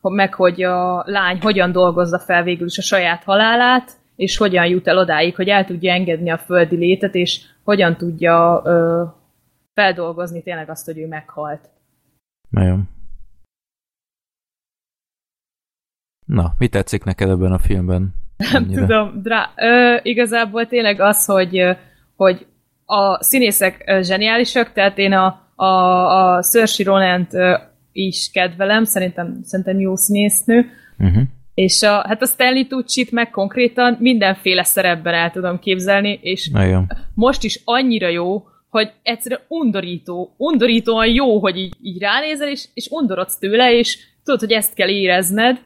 meg 0.02 0.34
hogy 0.34 0.64
a 0.64 1.04
lány 1.06 1.40
hogyan 1.42 1.72
dolgozza 1.72 2.20
fel 2.20 2.44
végül 2.44 2.68
is 2.68 2.78
a 2.78 2.82
saját 2.82 3.24
halálát, 3.24 3.92
és 4.16 4.38
hogyan 4.38 4.66
jut 4.66 4.88
el 4.88 4.98
odáig, 4.98 5.36
hogy 5.36 5.48
el 5.48 5.66
tudja 5.66 5.94
engedni 5.94 6.30
a 6.30 6.38
földi 6.38 6.76
létet, 6.76 7.16
és 7.16 7.42
hogyan 7.64 7.98
tudja 7.98 8.62
uh, 8.64 9.10
feldolgozni 9.74 10.44
tényleg 10.44 10.70
azt, 10.70 10.86
hogy 10.86 10.98
ő 10.98 11.08
meghalt. 11.08 11.70
Nagyon. 12.50 12.90
Na, 16.26 16.54
mi 16.58 16.68
tetszik 16.68 17.04
neked 17.04 17.30
ebben 17.30 17.52
a 17.52 17.60
filmben? 17.60 18.14
Nem 18.52 18.68
tudom, 18.72 19.22
drá- 19.22 19.54
ö, 19.56 19.98
igazából 20.02 20.68
tényleg 20.68 21.00
az, 21.00 21.26
hogy, 21.26 21.58
ö, 21.58 21.72
hogy 22.16 22.48
a 22.86 23.24
színészek 23.24 23.84
ö, 23.86 24.02
zseniálisak, 24.02 24.72
tehát 24.72 24.98
én 24.98 25.14
a, 25.14 25.49
a, 25.66 26.36
a 26.36 26.42
Saoirse 26.44 26.84
Ronan-t 26.84 27.34
ö, 27.34 27.58
is 27.92 28.30
kedvelem, 28.34 28.84
szerintem, 28.84 29.40
szerintem 29.44 29.80
jó 29.80 29.96
színésznő, 29.96 30.66
Uh-huh. 31.00 31.24
és 31.54 31.82
a, 31.82 32.08
hát 32.08 32.22
a 32.22 32.26
Stanley 32.26 32.68
Tucci-t 32.68 33.12
meg 33.12 33.30
konkrétan 33.30 33.98
mindenféle 34.00 34.64
szerepben 34.64 35.14
el 35.14 35.32
tudom 35.32 35.60
képzelni, 35.60 36.20
és 36.22 36.50
Nagyon. 36.50 36.88
most 37.14 37.44
is 37.44 37.62
annyira 37.66 38.08
jó, 38.08 38.44
hogy 38.70 38.92
egyszerűen 39.04 39.42
undorító, 39.48 40.34
undorítóan 40.38 41.08
jó, 41.08 41.40
hogy 41.40 41.58
így, 41.58 41.74
így 41.82 42.00
ránézel, 42.02 42.48
és, 42.50 42.66
és 42.74 42.88
undorodsz 42.92 43.38
tőle, 43.38 43.74
és 43.74 43.98
tudod, 44.24 44.40
hogy 44.40 44.52
ezt 44.52 44.74
kell 44.74 44.90
érezned. 44.90 45.60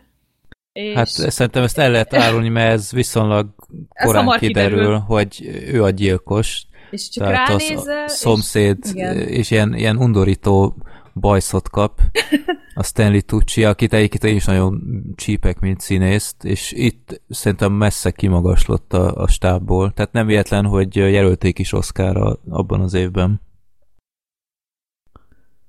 És 0.73 0.95
Hát 0.95 1.07
szerintem 1.07 1.63
ezt 1.63 1.77
el 1.79 1.91
lehet 1.91 2.13
árulni, 2.13 2.49
mert 2.49 2.71
ez 2.71 2.91
viszonylag 2.91 3.47
Ez 3.89 4.05
korán 4.05 4.23
hamar 4.23 4.39
kiderül, 4.39 4.77
kiderül. 4.77 4.97
hogy 4.99 5.59
ő 5.71 5.83
a 5.83 5.89
gyilkos. 5.89 6.65
És 6.93 7.09
csak 7.09 7.27
Tehát 7.27 7.47
ránézel, 7.47 8.03
a 8.03 8.07
szomszéd, 8.07 8.77
és, 8.81 8.91
igen. 8.91 9.17
és 9.17 9.51
ilyen, 9.51 9.73
ilyen 9.73 9.97
undorító 9.97 10.75
bajszot 11.13 11.69
kap 11.69 12.01
a 12.75 12.83
Stanley 12.83 13.21
Tucci, 13.21 13.63
akit 13.63 13.93
egyébként 13.93 14.23
én 14.23 14.35
is 14.35 14.45
nagyon 14.45 14.81
csípek, 15.15 15.59
mint 15.59 15.79
színészt, 15.79 16.43
és 16.43 16.71
itt 16.71 17.21
szerintem 17.29 17.71
messze 17.71 18.11
kimagaslott 18.11 18.93
a, 18.93 19.15
a 19.15 19.27
stábból. 19.27 19.91
Tehát 19.93 20.11
nem 20.11 20.25
véletlen, 20.25 20.65
hogy 20.65 20.95
jelölték 20.95 21.59
is 21.59 21.73
Oscarra 21.73 22.39
abban 22.49 22.81
az 22.81 22.93
évben. 22.93 23.41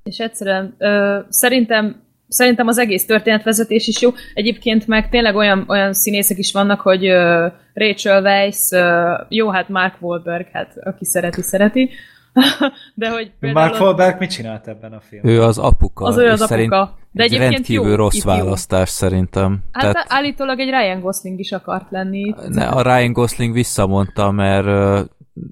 És 0.03 0.19
egyszerűen 0.19 0.75
ö, 0.79 1.21
szerintem 1.29 2.04
szerintem 2.29 2.67
az 2.67 2.79
egész 2.79 3.07
történetvezetés 3.07 3.87
is 3.87 4.01
jó. 4.01 4.11
Egyébként 4.35 4.87
meg 4.87 5.09
tényleg 5.09 5.35
olyan, 5.37 5.65
olyan 5.69 5.93
színészek 5.93 6.39
is 6.39 6.53
vannak, 6.53 6.81
hogy 6.81 7.07
ö, 7.07 7.47
Rachel 7.75 8.23
Weisz, 8.23 8.73
ö, 8.73 9.13
jó, 9.29 9.51
hát 9.51 9.69
Mark 9.69 9.95
Wahlberg, 10.01 10.47
hát 10.53 10.73
aki 10.85 11.05
szereti, 11.05 11.43
szereti. 11.43 11.91
De 12.95 13.11
hogy 13.11 13.33
Mark 13.41 13.81
Wahlberg 13.81 14.19
mit 14.19 14.31
csinált 14.31 14.69
ebben 14.69 14.93
a 14.93 15.01
filmben? 15.01 15.33
Ő 15.33 15.43
az 15.43 15.59
apuka. 15.59 16.05
Az 16.05 16.19
és 16.19 16.31
az 16.31 16.47
szerint 16.47 16.73
apuka. 16.73 16.99
De 17.11 17.23
egy 17.23 17.29
egyébként 17.29 17.53
rendkívül 17.53 17.91
jó, 17.91 17.95
rossz 17.95 18.15
itt 18.15 18.25
jó. 18.25 18.31
választás 18.31 18.89
szerintem. 18.89 19.59
Hát 19.73 19.93
Tehát 19.93 20.07
állítólag 20.09 20.61
egy 20.61 20.69
Ryan 20.69 21.01
Gosling 21.01 21.39
is 21.39 21.53
akart 21.53 21.91
lenni. 21.91 22.19
itt. 22.19 22.49
ne, 22.49 22.67
a 22.67 22.83
Ryan 22.83 23.13
Gosling 23.13 23.53
visszamondta, 23.53 24.31
mert 24.31 24.67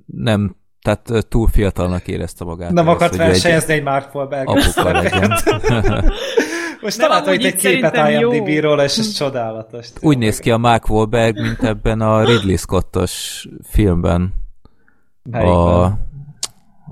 nem, 0.07 0.57
tehát 0.82 1.26
túl 1.28 1.48
fiatalnak 1.48 2.09
érezte 2.09 2.44
magát. 2.44 2.70
Nem 2.70 2.88
akart 2.88 3.10
hogy 3.10 3.20
ő 3.20 3.22
egy 3.22 3.28
versenyezni 3.28 3.74
egy 3.74 3.82
Mark 3.82 4.14
Wahlberg 4.14 4.48
Apuka 4.48 4.92
legyen. 4.92 5.30
Most 6.80 6.98
Nem, 6.98 7.09
találtam 7.09 7.34
itt 7.34 7.44
egy 7.44 7.54
képet. 7.54 8.10
IMDb-ról, 8.10 8.80
és 8.80 8.98
ez 8.98 9.12
csodálatos. 9.12 9.88
Úgy 10.00 10.18
néz 10.18 10.38
ki 10.38 10.50
a 10.50 10.56
Mark 10.56 10.88
Wahlberg, 10.88 11.40
mint 11.40 11.62
ebben 11.62 12.00
a 12.00 12.24
Ridley 12.24 12.56
Scottos 12.56 13.46
filmben. 13.68 14.34
Melyikben? 15.22 15.56
A, 15.56 15.84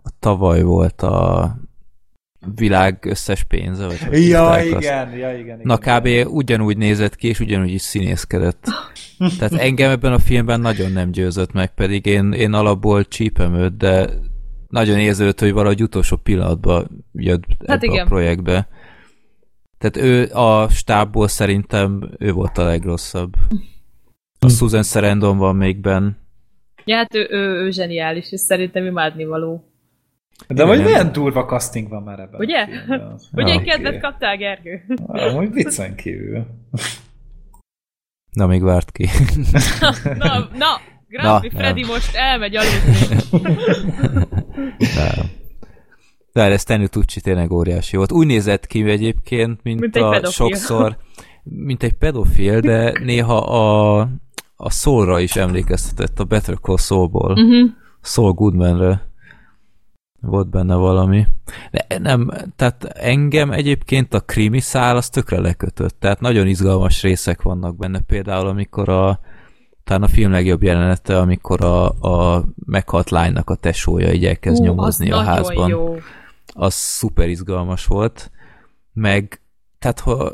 a 0.03 0.11
tavaly 0.19 0.63
volt 0.63 1.03
a 1.03 1.55
világ 2.55 3.05
összes 3.05 3.45
pénze, 3.45 3.87
vagy 3.87 4.05
hogy 4.05 4.29
Ja, 4.29 4.49
azt. 4.49 4.65
igen, 4.65 5.11
ja, 5.11 5.33
igen, 5.33 5.39
igen. 5.39 5.61
Na 5.63 5.79
kb. 5.79 6.09
ugyanúgy 6.33 6.77
nézett 6.77 7.17
ki, 7.17 7.29
és 7.29 7.41
ugyanúgy 7.41 7.73
is 7.73 7.83
színészkedett. 7.83 8.65
Tehát 9.39 9.53
engem 9.53 9.91
ebben 9.91 10.13
a 10.13 10.19
filmben 10.19 10.61
nagyon 10.61 10.93
nem 10.93 11.11
győzött 11.11 11.53
meg, 11.53 11.75
pedig 11.75 12.07
én, 12.07 12.33
én 12.33 12.53
alapból 12.53 13.05
csípem 13.05 13.55
őt, 13.55 13.77
de 13.77 14.09
nagyon 14.69 14.99
érződött, 14.99 15.41
hogy 15.41 15.53
valahogy 15.53 15.83
utolsó 15.83 16.17
pillanatban 16.17 17.05
jött 17.13 17.43
ebbe 17.59 17.73
Hát 17.73 17.83
igen. 17.83 18.05
a 18.05 18.09
projektbe. 18.09 18.69
Tehát 19.79 19.97
ő 19.97 20.33
a 20.33 20.69
stábból 20.69 21.29
szerintem 21.29 22.11
ő 22.19 22.33
volt 22.33 22.59
a 22.59 22.65
legrosszabb. 22.65 23.33
A 24.39 24.49
Susan 24.49 24.83
Sarandon 24.83 25.39
van 25.39 25.57
még 25.57 25.81
benn. 25.81 26.11
Ja, 26.85 26.97
hát 26.97 27.15
ő, 27.15 27.27
ő, 27.31 27.65
ő 27.65 27.71
zseniális, 27.71 28.33
és 28.33 28.41
szerintem 28.41 28.87
imádnivaló. 28.87 29.65
De 30.49 30.65
hogy 30.65 30.79
Igen. 30.79 30.91
milyen 30.91 31.13
durva 31.13 31.45
casting 31.45 31.89
van 31.89 32.03
már 32.03 32.19
ebben 32.19 32.41
Ugye? 32.41 32.67
Ugye 33.33 33.53
egy 33.53 33.63
kedvet 33.63 34.01
kaptál, 34.01 34.37
Gergő? 34.37 34.85
Amúgy 35.07 35.53
viccen 35.53 35.95
kívül. 35.95 36.47
Na, 38.33 38.47
még 38.47 38.63
várt 38.63 38.91
ki. 38.93 39.09
Na, 40.19 40.49
na, 40.55 40.81
Grumpy 41.09 41.49
Na, 41.53 41.59
Freddy 41.59 41.81
nem. 41.81 41.91
most 41.91 42.15
elmegy 42.15 42.57
aludni. 42.57 43.17
Nem. 44.97 45.31
De 46.33 46.43
ez 46.43 46.61
Stanley 46.61 46.89
Tucci 46.89 47.21
tényleg 47.21 47.53
óriási 47.53 47.97
volt. 47.97 48.13
Úgy 48.13 48.27
nézett 48.27 48.67
ki 48.67 48.91
egyébként, 48.91 49.63
mint, 49.63 49.81
Mint 49.81 49.97
egy 49.97 50.03
a 50.03 50.09
pedofil. 50.09 50.31
sokszor, 50.33 50.97
mint 51.43 51.83
egy 51.83 51.93
pedofil, 51.93 52.61
de 52.61 52.93
néha 53.05 53.37
a, 53.37 54.01
a 54.57 54.71
Soulra 54.71 55.21
is 55.21 55.37
emlékeztetett, 55.37 56.19
a 56.21 56.25
Better 56.25 56.57
Call 56.61 56.77
Saulból. 56.77 57.33
Mhm. 57.35 57.65
Saul 58.03 58.33
Goodmanre. 58.33 59.09
Volt 60.21 60.51
benne 60.51 60.75
valami. 60.75 61.27
Nem, 61.99 62.31
tehát 62.57 62.85
engem 62.85 63.51
egyébként 63.51 64.15
a 64.15 64.21
krimi 64.21 64.61
szál 64.61 64.97
az 64.97 65.09
tökre 65.09 65.41
lekötött. 65.41 66.01
Tehát 66.01 66.21
nagyon 66.21 66.47
izgalmas 66.47 67.03
részek 67.03 67.43
vannak 67.43 67.77
benne. 67.77 68.01
Például 68.01 68.47
amikor 68.47 68.89
a 68.89 69.21
talán 69.85 70.03
a 70.03 70.09
film 70.09 70.31
legjobb 70.31 70.63
jelenete, 70.63 71.19
amikor 71.19 71.65
a, 71.65 71.89
a 71.89 72.45
meghalt 72.67 73.11
lánynak 73.11 73.51
a 73.51 73.55
tesója 73.55 74.13
így 74.13 74.25
elkezd 74.25 74.59
Hú, 74.59 74.65
nyomozni 74.65 75.11
a 75.11 75.23
házban. 75.23 75.69
Jó. 75.69 75.97
Az 76.53 76.75
szuper 76.75 77.29
izgalmas 77.29 77.87
volt. 77.87 78.31
Meg, 78.93 79.41
tehát 79.79 80.01
ha 80.01 80.33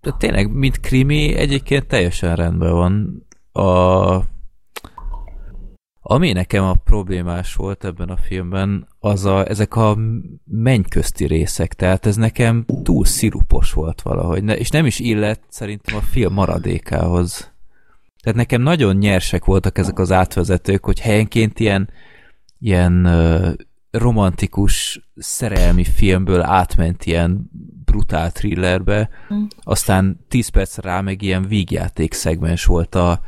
de 0.00 0.12
tényleg, 0.18 0.52
mint 0.52 0.80
krimi 0.80 1.34
egyébként 1.34 1.86
teljesen 1.86 2.36
rendben 2.36 2.72
van. 2.72 3.26
A, 3.52 4.22
ami 6.00 6.32
nekem 6.32 6.64
a 6.64 6.74
problémás 6.74 7.54
volt 7.54 7.84
ebben 7.84 8.08
a 8.08 8.16
filmben, 8.16 8.88
az 9.04 9.24
a, 9.24 9.48
ezek 9.48 9.76
a 9.76 9.98
mennyközti 10.44 11.26
részek, 11.26 11.74
tehát 11.74 12.06
ez 12.06 12.16
nekem 12.16 12.64
túl 12.82 13.04
szirupos 13.04 13.72
volt 13.72 14.02
valahogy, 14.02 14.44
ne, 14.44 14.56
és 14.56 14.70
nem 14.70 14.86
is 14.86 14.98
illett 14.98 15.42
szerintem 15.48 15.96
a 15.96 16.00
film 16.00 16.32
maradékához. 16.32 17.52
Tehát 18.22 18.38
nekem 18.38 18.62
nagyon 18.62 18.96
nyersek 18.96 19.44
voltak 19.44 19.78
ezek 19.78 19.98
az 19.98 20.12
átvezetők, 20.12 20.84
hogy 20.84 21.00
helyenként 21.00 21.60
ilyen, 21.60 21.88
ilyen 22.58 23.08
romantikus 23.90 25.00
szerelmi 25.16 25.84
filmből 25.84 26.42
átment 26.42 27.04
ilyen 27.04 27.50
brutál 27.84 28.32
thrillerbe, 28.32 29.08
aztán 29.62 30.24
10 30.28 30.48
perc 30.48 30.78
rá 30.78 31.00
meg 31.00 31.22
ilyen 31.22 31.46
vígjáték 31.48 32.12
szegmens 32.12 32.64
volt 32.64 32.94
a, 32.94 33.20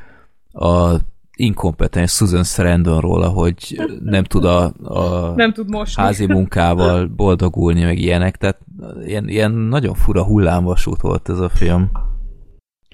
a 0.53 0.97
inkompetens 1.37 2.13
Susan 2.13 2.45
Sarandonról, 2.45 3.23
hogy 3.29 3.81
nem 4.05 4.25
tud 4.25 4.45
a, 4.45 4.65
a 4.83 5.33
Nem 5.35 5.53
tud 5.53 5.71
mosni. 5.71 6.03
házi 6.03 6.27
munkával 6.27 7.07
boldogulni, 7.07 7.85
meg 7.85 7.99
ilyenek, 7.99 8.37
tehát 8.37 8.59
ilyen, 9.05 9.29
ilyen 9.29 9.53
nagyon 9.53 9.95
fura 9.95 10.25
hullámvasút 10.25 11.01
volt 11.01 11.29
ez 11.29 11.39
a 11.39 11.49
film. 11.49 11.91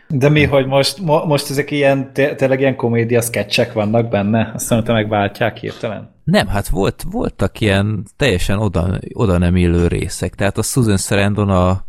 De 0.08 0.28
mi, 0.28 0.44
hogy 0.44 0.66
most, 0.66 1.00
mo, 1.00 1.24
most 1.24 1.50
ezek 1.50 1.70
ilyen, 1.70 2.12
té- 2.12 2.36
tényleg 2.36 2.60
ilyen 2.60 2.76
komédia 2.76 3.20
sketchek 3.20 3.72
vannak 3.72 4.08
benne? 4.08 4.50
Azt 4.54 4.70
mondta, 4.70 4.88
te 4.88 4.92
megváltják 4.92 5.56
hirtelen. 5.56 6.10
Nem, 6.24 6.46
hát 6.46 6.68
volt, 6.68 7.04
voltak 7.10 7.60
ilyen 7.60 8.04
teljesen 8.16 8.58
oda, 8.58 8.98
oda 9.12 9.38
nem 9.38 9.56
illő 9.56 9.86
részek. 9.86 10.34
Tehát 10.34 10.58
a 10.58 10.62
Susan 10.62 10.96
Sarandon 10.96 11.48
a 11.50 11.84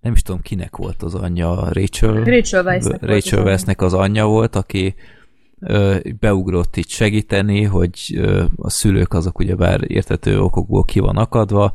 nem 0.00 0.12
is 0.12 0.22
tudom 0.22 0.40
kinek 0.40 0.76
volt 0.76 1.02
az 1.02 1.14
anyja, 1.14 1.68
Rachel, 1.72 2.24
Rachel 2.24 2.64
Weisznek 2.64 3.02
Rachel. 3.02 3.42
Weisznek 3.44 3.82
az 3.82 3.94
anyja 3.94 4.26
volt, 4.26 4.56
aki 4.56 4.94
beugrott 6.20 6.76
itt 6.76 6.88
segíteni, 6.88 7.62
hogy 7.62 8.20
a 8.56 8.70
szülők 8.70 9.12
azok 9.12 9.38
ugyebár 9.38 9.90
értető 9.90 10.40
okokból 10.40 10.82
ki 10.84 11.00
van 11.00 11.16
akadva, 11.16 11.72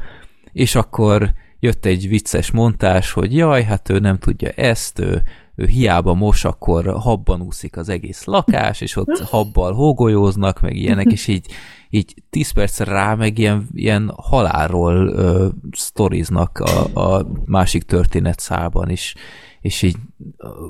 és 0.52 0.76
akkor 0.76 1.34
jött 1.60 1.86
egy 1.86 2.08
vicces 2.08 2.52
montás, 2.52 3.12
hogy 3.12 3.36
jaj, 3.36 3.64
hát 3.64 3.90
ő 3.90 4.00
nem 4.00 4.18
tudja 4.18 4.50
ezt, 4.50 5.00
ő, 5.00 5.22
ő 5.56 5.66
hiába 5.66 6.14
mos, 6.14 6.46
akkor 6.46 6.86
habban 6.86 7.42
úszik 7.42 7.78
az 7.78 7.90
egész 7.90 8.24
lakás, 8.24 8.82
és 8.82 8.96
ott 8.96 9.20
habbal 9.32 9.74
hógolyóznak, 9.74 10.62
meg 10.62 10.76
ilyenek, 10.76 11.12
és 11.12 11.28
így, 11.28 11.46
így 11.90 12.14
tíz 12.30 12.52
perc 12.52 12.80
rá 12.80 13.16
meg 13.16 13.38
ilyen, 13.38 13.68
ilyen 13.74 14.12
halálról 14.16 15.08
ö, 15.08 15.48
sztoriznak 15.72 16.60
a, 16.60 17.00
a 17.00 17.28
másik 17.46 17.84
történet 17.84 18.40
szában 18.40 18.90
is, 18.90 19.16
és 19.62 19.82
így 19.82 19.96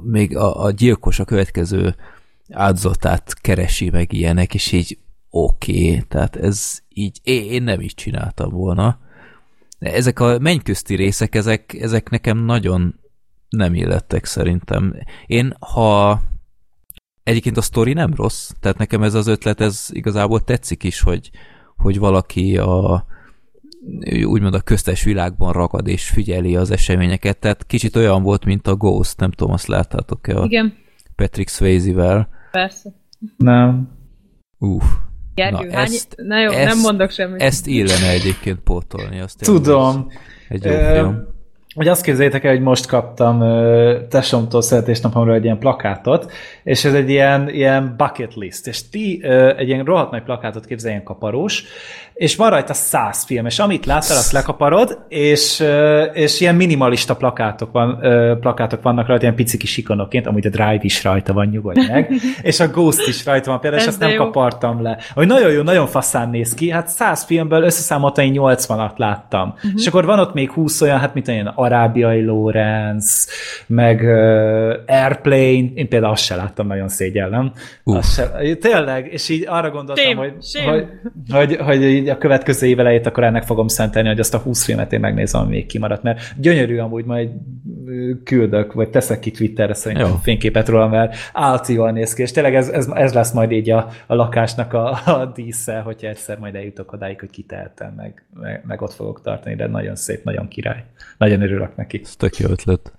még 0.04 0.38
a, 0.38 0.64
a 0.64 0.72
gyilkos 0.72 1.20
a 1.20 1.26
következő 1.26 1.96
áldozatát 2.50 3.34
keresi 3.42 3.90
meg 3.90 4.14
ilyenek, 4.14 4.54
és 4.54 4.72
így 4.72 4.98
oké, 5.30 5.88
okay, 5.88 6.04
tehát 6.08 6.36
ez 6.36 6.80
így, 6.90 7.20
én, 7.24 7.64
nem 7.64 7.82
így 7.82 7.94
csináltam 7.94 8.50
volna. 8.50 9.00
Ezek 9.80 10.20
a 10.20 10.40
mennyközti 10.40 10.96
részek, 10.96 11.36
ezek, 11.36 11.74
ezek 11.74 12.10
nekem 12.10 12.38
nagyon 12.38 13.00
nem 13.50 13.74
illettek 13.74 14.26
szerintem. 14.26 14.96
Én, 15.26 15.56
ha 15.60 16.22
egyébként 17.24 17.58
a 17.58 17.62
sztori 17.62 17.94
nem 17.94 18.14
rossz, 18.14 18.52
tehát 18.60 18.78
nekem 18.78 19.04
ez 19.04 19.14
az 19.14 19.28
ötlet, 19.28 19.62
ez 19.62 19.88
igazából 19.90 20.44
tetszik 20.44 20.84
is, 20.84 21.02
hogy, 21.02 21.30
hogy 21.76 22.00
valaki 22.00 22.58
a 22.58 23.06
úgymond 24.24 24.54
a 24.54 24.62
köztes 24.62 25.04
világban 25.04 25.52
ragad 25.52 25.88
és 25.88 26.10
figyeli 26.10 26.56
az 26.56 26.72
eseményeket, 26.72 27.38
tehát 27.38 27.66
kicsit 27.66 27.96
olyan 27.96 28.24
volt, 28.24 28.46
mint 28.46 28.68
a 28.68 28.76
Ghost, 28.76 29.18
nem 29.18 29.32
tudom, 29.32 29.54
azt 29.54 29.68
láttátok-e 29.68 30.40
a 30.40 30.46
Igen, 30.46 30.74
Patrick 31.16 31.50
Swayze-vel. 31.50 32.28
persze. 32.52 32.90
Nem. 33.38 33.90
Uff, 34.60 34.84
Gergő, 35.36 35.68
Na, 35.68 35.76
hány... 35.76 35.84
ezt- 35.86 36.14
Na 36.18 36.40
jó, 36.42 36.50
ezt- 36.52 36.66
nem 36.74 36.80
mondok 36.80 37.10
semmit. 37.12 37.42
ezt 37.42 37.68
illene 37.68 38.10
egyébként 38.10 38.60
pótolni. 38.60 39.20
Azt 39.20 39.40
Tudom. 39.44 40.08
Egy 40.50 40.64
jó 40.66 40.72
Ö, 40.72 40.92
film. 40.94 41.32
Hogy 41.76 41.88
azt 41.88 42.02
képzeljétek 42.04 42.44
el, 42.44 42.52
hogy 42.52 42.62
most 42.62 42.86
kaptam 42.86 43.42
ö, 43.42 44.00
tesomtól 44.10 44.62
születésnapomra 44.62 45.34
egy 45.34 45.44
ilyen 45.44 45.58
plakátot, 45.60 46.32
és 46.64 46.86
ez 46.86 46.94
egy 46.94 47.10
ilyen, 47.10 47.50
ilyen 47.50 47.96
bucket 47.98 48.36
list, 48.36 48.68
és 48.68 48.90
ti 48.90 49.20
ö, 49.24 49.56
egy 49.58 49.68
ilyen 49.68 49.86
rohadt 49.86 50.12
nagy 50.12 50.24
plakátot 50.24 50.66
képzeljen 50.66 51.04
kaparós, 51.04 51.64
és 52.14 52.36
van 52.36 52.50
rajta 52.50 52.74
száz 52.74 53.24
film, 53.24 53.46
és 53.46 53.60
amit 53.60 53.86
láttál, 53.86 54.18
azt 54.18 54.32
lekaparod, 54.32 55.06
és, 55.08 55.64
és 56.14 56.40
ilyen 56.40 56.56
minimalista 56.56 57.16
plakátok, 57.16 57.72
van, 57.72 58.00
plakátok 58.40 58.82
vannak 58.82 59.08
rajta, 59.08 59.24
ilyen 59.24 59.36
pici 59.36 59.58
kis 59.58 59.78
ikonokként, 59.78 60.28
amúgy 60.28 60.46
a 60.46 60.50
Drive 60.50 60.80
is 60.82 61.04
rajta 61.04 61.34
van, 61.34 61.48
nyugodj 61.48 61.88
meg, 61.88 62.12
és 62.42 62.60
a 62.60 62.68
Ghost 62.68 63.08
is 63.08 63.26
rajta 63.26 63.52
van 63.52 63.60
például, 63.60 63.82
és 63.82 63.88
azt 63.88 64.00
de 64.00 64.06
nem 64.06 64.14
jó. 64.14 64.24
kapartam 64.24 64.82
le. 64.82 64.98
Hogy 65.14 65.28
nagyon 65.28 65.52
jó, 65.52 65.62
nagyon 65.62 65.88
faszán 65.88 66.30
néz 66.30 66.54
ki, 66.54 66.70
hát 66.70 66.88
száz 66.88 67.24
filmből 67.24 67.64
összeszámoltan 67.64 68.26
én 68.26 68.34
80-at 68.36 68.98
láttam. 68.98 69.54
Uh-huh. 69.56 69.72
És 69.76 69.88
akkor 69.88 70.06
van 70.06 70.20
ott 70.20 70.34
még 70.34 70.52
20 70.52 70.82
olyan, 70.82 71.00
hát 71.00 71.14
mint 71.14 71.28
olyan 71.28 71.48
Arábiai 71.48 72.26
Lawrence, 72.26 73.30
meg 73.68 74.02
uh, 74.02 74.96
Airplane, 75.04 75.72
én 75.74 75.90
például 75.90 76.12
azt 76.12 76.24
se 76.24 76.36
láttam, 76.36 76.68
nagyon 76.68 76.88
szégyellem. 76.88 77.52
Uff. 77.84 77.98
Azt 77.98 78.14
se, 78.14 78.32
tényleg, 78.60 79.08
és 79.12 79.30
így 79.30 79.46
arra 79.48 79.70
gondoltam, 79.70 80.06
Shame, 80.06 80.20
hogy, 80.20 80.44
shame. 80.44 80.72
hogy, 80.72 80.86
hogy, 81.30 81.56
hogy 81.56 82.03
így 82.04 82.10
a 82.10 82.18
következő 82.18 82.68
év 82.68 82.80
elejét 82.80 83.06
akkor 83.06 83.24
ennek 83.24 83.44
fogom 83.44 83.68
szentelni, 83.68 84.08
hogy 84.08 84.20
azt 84.20 84.34
a 84.34 84.38
20 84.38 84.64
filmet 84.64 84.94
én 84.94 85.00
megnézem, 85.00 85.42
ami 85.42 85.50
még 85.50 85.66
kimaradt, 85.66 86.04
mert 86.04 86.34
gyönyörű 86.38 86.78
amúgy 86.78 87.06
majd 87.06 87.30
küldök, 88.24 88.74
vagy 88.74 88.90
teszek 88.90 89.20
ki 89.20 89.32
Twitterre 89.32 89.74
szerintem 89.74 90.08
Jó. 90.08 90.16
fényképet 90.22 90.68
róla, 90.70 90.88
mert 90.88 91.16
állt 91.34 91.68
jól 91.68 91.92
néz 91.92 92.14
ki, 92.14 92.22
és 92.22 92.32
tényleg 92.32 92.56
ez, 92.56 92.70
ez, 92.70 92.88
ez 92.94 93.14
lesz 93.14 93.32
majd 93.32 93.52
így 93.52 93.70
a, 93.70 93.90
a 94.08 94.16
lakásnak 94.16 94.74
a, 94.74 94.90
a 95.06 95.32
dísze, 95.36 95.80
hogyha 95.80 96.08
egyszer 96.08 96.40
majd 96.40 96.56
eljutok 96.56 96.92
odáig, 96.92 97.20
hogy 97.20 97.30
kitehetem, 97.30 97.94
meg, 97.98 98.26
meg, 98.34 98.64
meg 98.68 98.82
ott 98.82 98.94
fogok 98.94 99.22
tartani, 99.22 99.56
de 99.56 99.68
nagyon 99.68 99.96
szép, 99.96 100.24
nagyon 100.24 100.48
király. 100.48 100.84
Nagyon 101.18 101.42
örülök 101.42 101.76
neki. 101.76 102.02
Ez 102.04 102.16
tök 102.16 102.38
jó 102.38 102.50
ötlet. 102.50 102.94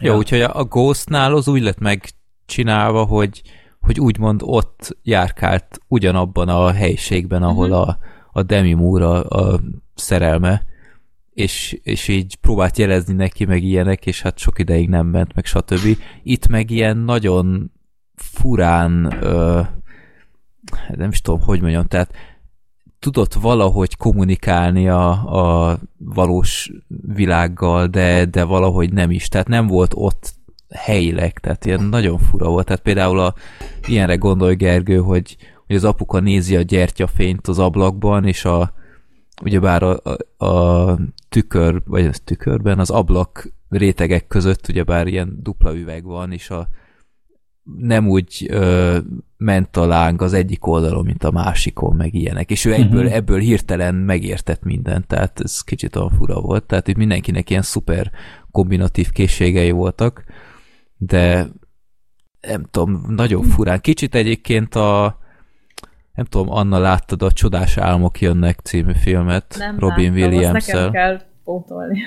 Jó, 0.00 0.12
Ja. 0.12 0.18
úgyhogy 0.18 0.40
a 0.40 0.64
Ghostnál 0.64 1.34
az 1.34 1.48
úgy 1.48 1.62
lett 1.62 1.78
megcsinálva, 1.78 3.04
hogy, 3.04 3.42
hogy 3.80 4.00
úgymond 4.00 4.40
ott 4.44 4.96
járkált 5.02 5.80
ugyanabban 5.88 6.48
a 6.48 6.72
helyiségben, 6.72 7.42
ahol 7.42 7.72
a, 7.72 7.98
a 8.36 8.42
Demi 8.42 8.72
Moore 8.72 9.06
a, 9.06 9.52
a 9.52 9.60
szerelme, 9.94 10.62
és, 11.34 11.78
és 11.82 12.08
így 12.08 12.36
próbált 12.36 12.78
jelezni 12.78 13.14
neki, 13.14 13.44
meg 13.44 13.62
ilyenek, 13.62 14.06
és 14.06 14.22
hát 14.22 14.38
sok 14.38 14.58
ideig 14.58 14.88
nem 14.88 15.06
ment, 15.06 15.34
meg 15.34 15.44
stb. 15.44 15.98
Itt 16.22 16.46
meg 16.46 16.70
ilyen 16.70 16.96
nagyon 16.96 17.72
furán, 18.14 19.16
ö, 19.20 19.60
nem 20.94 21.10
is 21.10 21.20
tudom, 21.20 21.40
hogy 21.40 21.60
mondjam, 21.60 21.86
tehát 21.86 22.14
tudott 22.98 23.34
valahogy 23.34 23.96
kommunikálni 23.96 24.88
a, 24.88 25.10
a 25.10 25.78
valós 25.98 26.72
világgal, 27.14 27.86
de, 27.86 28.24
de 28.24 28.44
valahogy 28.44 28.92
nem 28.92 29.10
is. 29.10 29.28
Tehát 29.28 29.48
nem 29.48 29.66
volt 29.66 29.92
ott 29.94 30.34
helyileg, 30.70 31.38
tehát 31.38 31.64
ilyen 31.64 31.82
nagyon 31.82 32.18
fura 32.18 32.48
volt. 32.48 32.66
Tehát 32.66 32.82
például 32.82 33.18
a, 33.18 33.34
ilyenre 33.86 34.14
gondolj 34.14 34.54
Gergő, 34.54 34.98
hogy, 34.98 35.36
hogy 35.66 35.76
az 35.76 35.84
apuka 35.84 36.20
nézi 36.20 36.56
a 36.56 36.62
gyertyafényt 36.62 37.46
az 37.46 37.58
ablakban, 37.58 38.24
és 38.26 38.44
a 38.44 38.72
ugyebár 39.42 39.82
a, 39.82 40.00
a, 40.38 40.44
a 40.46 40.98
tükör, 41.28 41.82
vagy 41.84 42.06
az 42.06 42.20
tükörben, 42.24 42.78
az 42.78 42.90
ablak 42.90 43.52
rétegek 43.68 44.26
között 44.26 44.68
ugyebár 44.68 45.06
ilyen 45.06 45.38
dupla 45.42 45.76
üveg 45.76 46.04
van, 46.04 46.32
és 46.32 46.50
a 46.50 46.68
nem 47.78 48.08
úgy 48.08 48.46
ö, 48.50 48.98
ment 49.36 49.76
a 49.76 49.86
láng 49.86 50.22
az 50.22 50.32
egyik 50.32 50.66
oldalon, 50.66 51.04
mint 51.04 51.24
a 51.24 51.30
másikon, 51.30 51.96
meg 51.96 52.14
ilyenek. 52.14 52.50
És 52.50 52.64
ő 52.64 52.72
egyből, 52.72 53.04
Mhm. 53.04 53.12
ebből 53.12 53.38
hirtelen 53.38 53.94
megértett 53.94 54.62
mindent, 54.62 55.06
tehát 55.06 55.40
ez 55.40 55.60
kicsit 55.60 55.96
olyan 55.96 56.10
fura 56.10 56.40
volt. 56.40 56.64
Tehát 56.64 56.88
itt 56.88 56.96
mindenkinek 56.96 57.50
ilyen 57.50 57.62
szuper 57.62 58.10
kombinatív 58.50 59.10
készségei 59.10 59.70
voltak, 59.70 60.24
de 60.96 61.48
nem 62.40 62.66
tudom, 62.70 63.04
nagyon 63.08 63.42
furán. 63.42 63.80
Kicsit 63.80 64.14
egyébként 64.14 64.74
a 64.74 65.18
nem 66.16 66.24
tudom, 66.24 66.50
Anna 66.50 66.78
láttad 66.78 67.22
a 67.22 67.32
Csodás 67.32 67.76
álmok 67.76 68.20
jönnek 68.20 68.58
című 68.62 68.92
filmet 68.92 69.54
Nem 69.58 69.78
Robin 69.78 70.12
williams 70.12 70.66
nekem 70.66 70.90
kell 70.90 71.20
pótolni. 71.44 72.00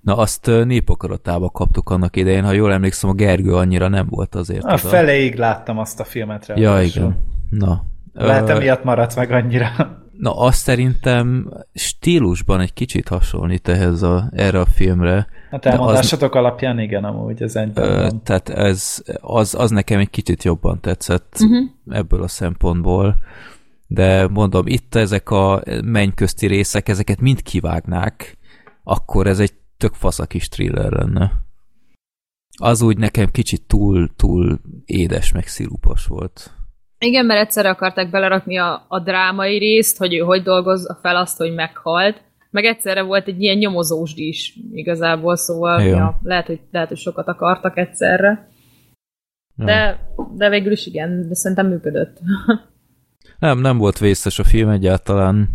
Na 0.00 0.16
azt 0.16 0.46
népakaratába 0.64 1.50
kaptuk 1.50 1.90
annak 1.90 2.16
idején, 2.16 2.44
ha 2.44 2.52
jól 2.52 2.72
emlékszem, 2.72 3.10
a 3.10 3.12
Gergő 3.12 3.54
annyira 3.54 3.88
nem 3.88 4.06
volt 4.10 4.34
azért. 4.34 4.64
A 4.64 4.66
oda. 4.66 4.76
feleig 4.76 5.36
láttam 5.36 5.78
azt 5.78 6.00
a 6.00 6.04
filmet. 6.04 6.46
Ja, 6.46 6.54
ráadásul. 6.54 7.02
igen. 7.02 7.16
Na. 7.50 7.84
Lehet, 8.12 8.48
emiatt 8.48 8.84
maradt 8.84 9.16
meg 9.16 9.30
annyira. 9.30 9.70
Na, 10.18 10.38
azt 10.38 10.58
szerintem 10.58 11.50
stílusban 11.74 12.60
egy 12.60 12.72
kicsit 12.72 13.08
hasonlít 13.08 13.68
ehhez 13.68 14.02
a, 14.02 14.28
erre 14.32 14.60
a 14.60 14.66
filmre. 14.66 15.26
Hát 15.50 15.60
De 15.60 15.68
az- 15.68 15.74
elmondásatok 15.74 16.34
alapján 16.34 16.78
igen, 16.78 17.04
amúgy 17.04 17.42
ez 17.42 17.56
egyben 17.56 18.22
tehát 18.22 18.48
ez, 18.48 19.02
az, 19.20 19.54
az 19.54 19.70
nekem 19.70 19.98
egy 19.98 20.10
kicsit 20.10 20.44
jobban 20.44 20.80
tetszett 20.80 21.36
Uh-huh. 21.40 21.68
ebből 21.90 22.22
a 22.22 22.28
szempontból. 22.28 23.16
De 23.86 24.26
mondom, 24.28 24.66
itt 24.66 24.94
ezek 24.94 25.30
a 25.30 25.62
mennyközti 25.84 26.46
részek, 26.46 26.88
ezeket 26.88 27.20
mind 27.20 27.42
kivágnák, 27.42 28.36
akkor 28.84 29.26
ez 29.26 29.38
egy 29.38 29.52
tök 29.76 29.94
fasz 29.94 30.18
a 30.18 30.26
kis 30.26 30.48
thriller 30.48 30.90
lenne. 30.92 31.32
Az 32.60 32.82
úgy 32.82 32.98
nekem 32.98 33.30
kicsit 33.30 33.62
túl, 33.66 34.08
túl 34.16 34.60
édes, 34.84 35.32
meg 35.32 35.46
szirupos 35.46 36.06
volt. 36.06 36.50
Igen, 36.98 37.26
mert 37.26 37.40
egyszerre 37.40 37.68
akarták 37.70 38.10
belerakni 38.10 38.58
a, 38.58 38.84
a 38.88 39.00
drámai 39.00 39.58
részt, 39.58 39.98
hogy 39.98 40.14
ő 40.14 40.18
hogy 40.18 40.42
dolgozza 40.42 40.98
fel 41.02 41.16
azt, 41.16 41.36
hogy 41.36 41.54
meghalt, 41.54 42.22
meg 42.50 42.64
egyszerre 42.64 43.02
volt 43.02 43.26
egy 43.26 43.42
ilyen 43.42 43.56
nyomozós 43.56 44.12
is 44.14 44.58
igazából, 44.72 45.36
szóval 45.36 45.80
Igen. 45.80 45.96
ja, 45.96 46.20
lehet, 46.22 46.46
hogy, 46.46 46.60
lehet, 46.70 46.88
hogy 46.88 46.98
sokat 46.98 47.28
akartak 47.28 47.78
egyszerre. 47.78 48.48
Ja. 49.56 49.64
De, 49.64 50.00
de 50.36 50.48
végül 50.48 50.72
is 50.72 50.86
igen, 50.86 51.28
de 51.28 51.34
szerintem 51.34 51.66
működött. 51.68 52.18
Nem, 53.38 53.58
nem 53.58 53.78
volt 53.78 53.98
vészes 53.98 54.38
a 54.38 54.44
film 54.44 54.68
egyáltalán. 54.68 55.48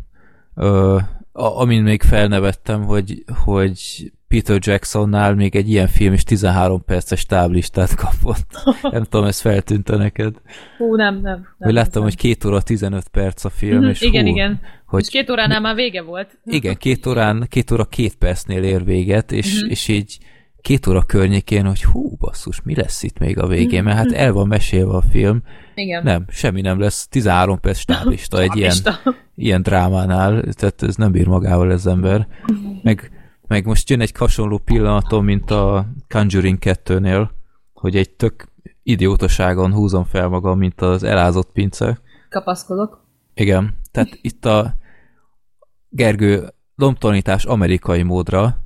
Ö, 0.56 0.98
amin 1.32 1.84
még 1.84 2.02
felnevettem, 2.02 2.84
hogy, 2.84 3.24
hogy 3.44 4.12
Peter 4.34 4.58
Jacksonnál 4.62 5.36
még 5.36 5.56
egy 5.56 5.70
ilyen 5.70 5.88
film 5.88 6.14
is 6.14 6.24
13 6.24 6.84
perces 6.86 7.26
táblistát 7.26 7.96
kapott. 7.96 8.46
Nem 8.92 9.04
tudom, 9.04 9.26
ez 9.26 9.40
feltűnte 9.42 9.96
neked. 9.96 10.36
Hú, 10.78 10.96
nem, 10.96 11.14
nem. 11.14 11.22
nem 11.24 11.46
Hogy 11.58 11.74
láttam, 11.74 11.92
nem. 11.94 12.04
hogy 12.04 12.16
két 12.16 12.46
óra 12.46 12.62
15 12.62 13.08
perc 13.08 13.44
a 13.46 13.50
film, 13.50 13.78
Mhm, 13.80 13.88
és 13.90 14.02
igen, 14.02 14.24
hú, 14.26 14.30
igen. 14.32 14.60
hogy 14.86 15.02
És 15.04 15.10
két 15.10 15.30
óránál 15.30 15.60
már 15.62 15.76
vége 15.76 16.02
volt. 16.02 16.38
igen, 16.46 16.76
két 16.76 17.06
órán, 17.06 17.46
két 17.50 17.72
óra 17.72 17.86
két 17.86 18.16
percnél 18.16 18.64
ér 18.64 18.84
véget, 18.84 19.32
és, 19.32 19.62
Mhm. 19.62 19.70
és 19.70 19.88
így 19.88 20.18
két 20.62 20.88
óra 20.88 21.02
környékén, 21.04 21.66
hogy 21.66 21.84
hú, 21.84 22.16
basszus, 22.20 22.62
mi 22.64 22.76
lesz 22.76 23.04
itt 23.04 23.20
még 23.20 23.40
a 23.40 23.48
végén, 23.48 23.84
mert 23.84 23.98
hát 23.98 24.12
el 24.12 24.32
van 24.32 24.48
mesélve 24.48 24.94
a 24.96 25.02
film. 25.10 25.44
Igen. 25.76 26.04
Nem, 26.04 26.26
semmi 26.30 26.62
nem 26.62 26.80
lesz, 26.80 27.08
13 27.08 27.60
perc 27.60 27.78
stáblista 27.86 28.42
egy 28.42 28.56
ilyen, 28.56 28.74
ilyen 29.36 29.62
drámánál, 29.62 30.44
tehát 30.54 30.84
ez 30.84 30.96
nem 30.96 31.12
bír 31.12 31.28
magával 31.28 31.70
az 31.70 31.88
ember. 31.88 32.28
Meg, 32.84 33.12
meg 33.54 33.66
most 33.66 33.90
jön 33.90 34.02
egy 34.02 34.12
hasonló 34.18 34.58
pillanatom, 34.58 35.26
mint 35.26 35.52
a 35.52 35.88
Conjuring 36.08 36.58
2-nél, 36.62 37.30
hogy 37.74 37.96
egy 37.96 38.10
tök 38.10 38.52
idiótaságon 38.84 39.74
húzom 39.74 40.04
fel 40.04 40.28
magam, 40.28 40.58
mint 40.58 40.82
az 40.82 41.04
elázott 41.04 41.52
pince. 41.52 42.00
Kapaszkodok. 42.30 43.06
Igen, 43.34 43.78
tehát 43.92 44.18
itt 44.22 44.46
a 44.46 44.76
Gergő 45.90 46.54
lombtalanítás 46.76 47.46
amerikai 47.46 48.04
módra 48.04 48.66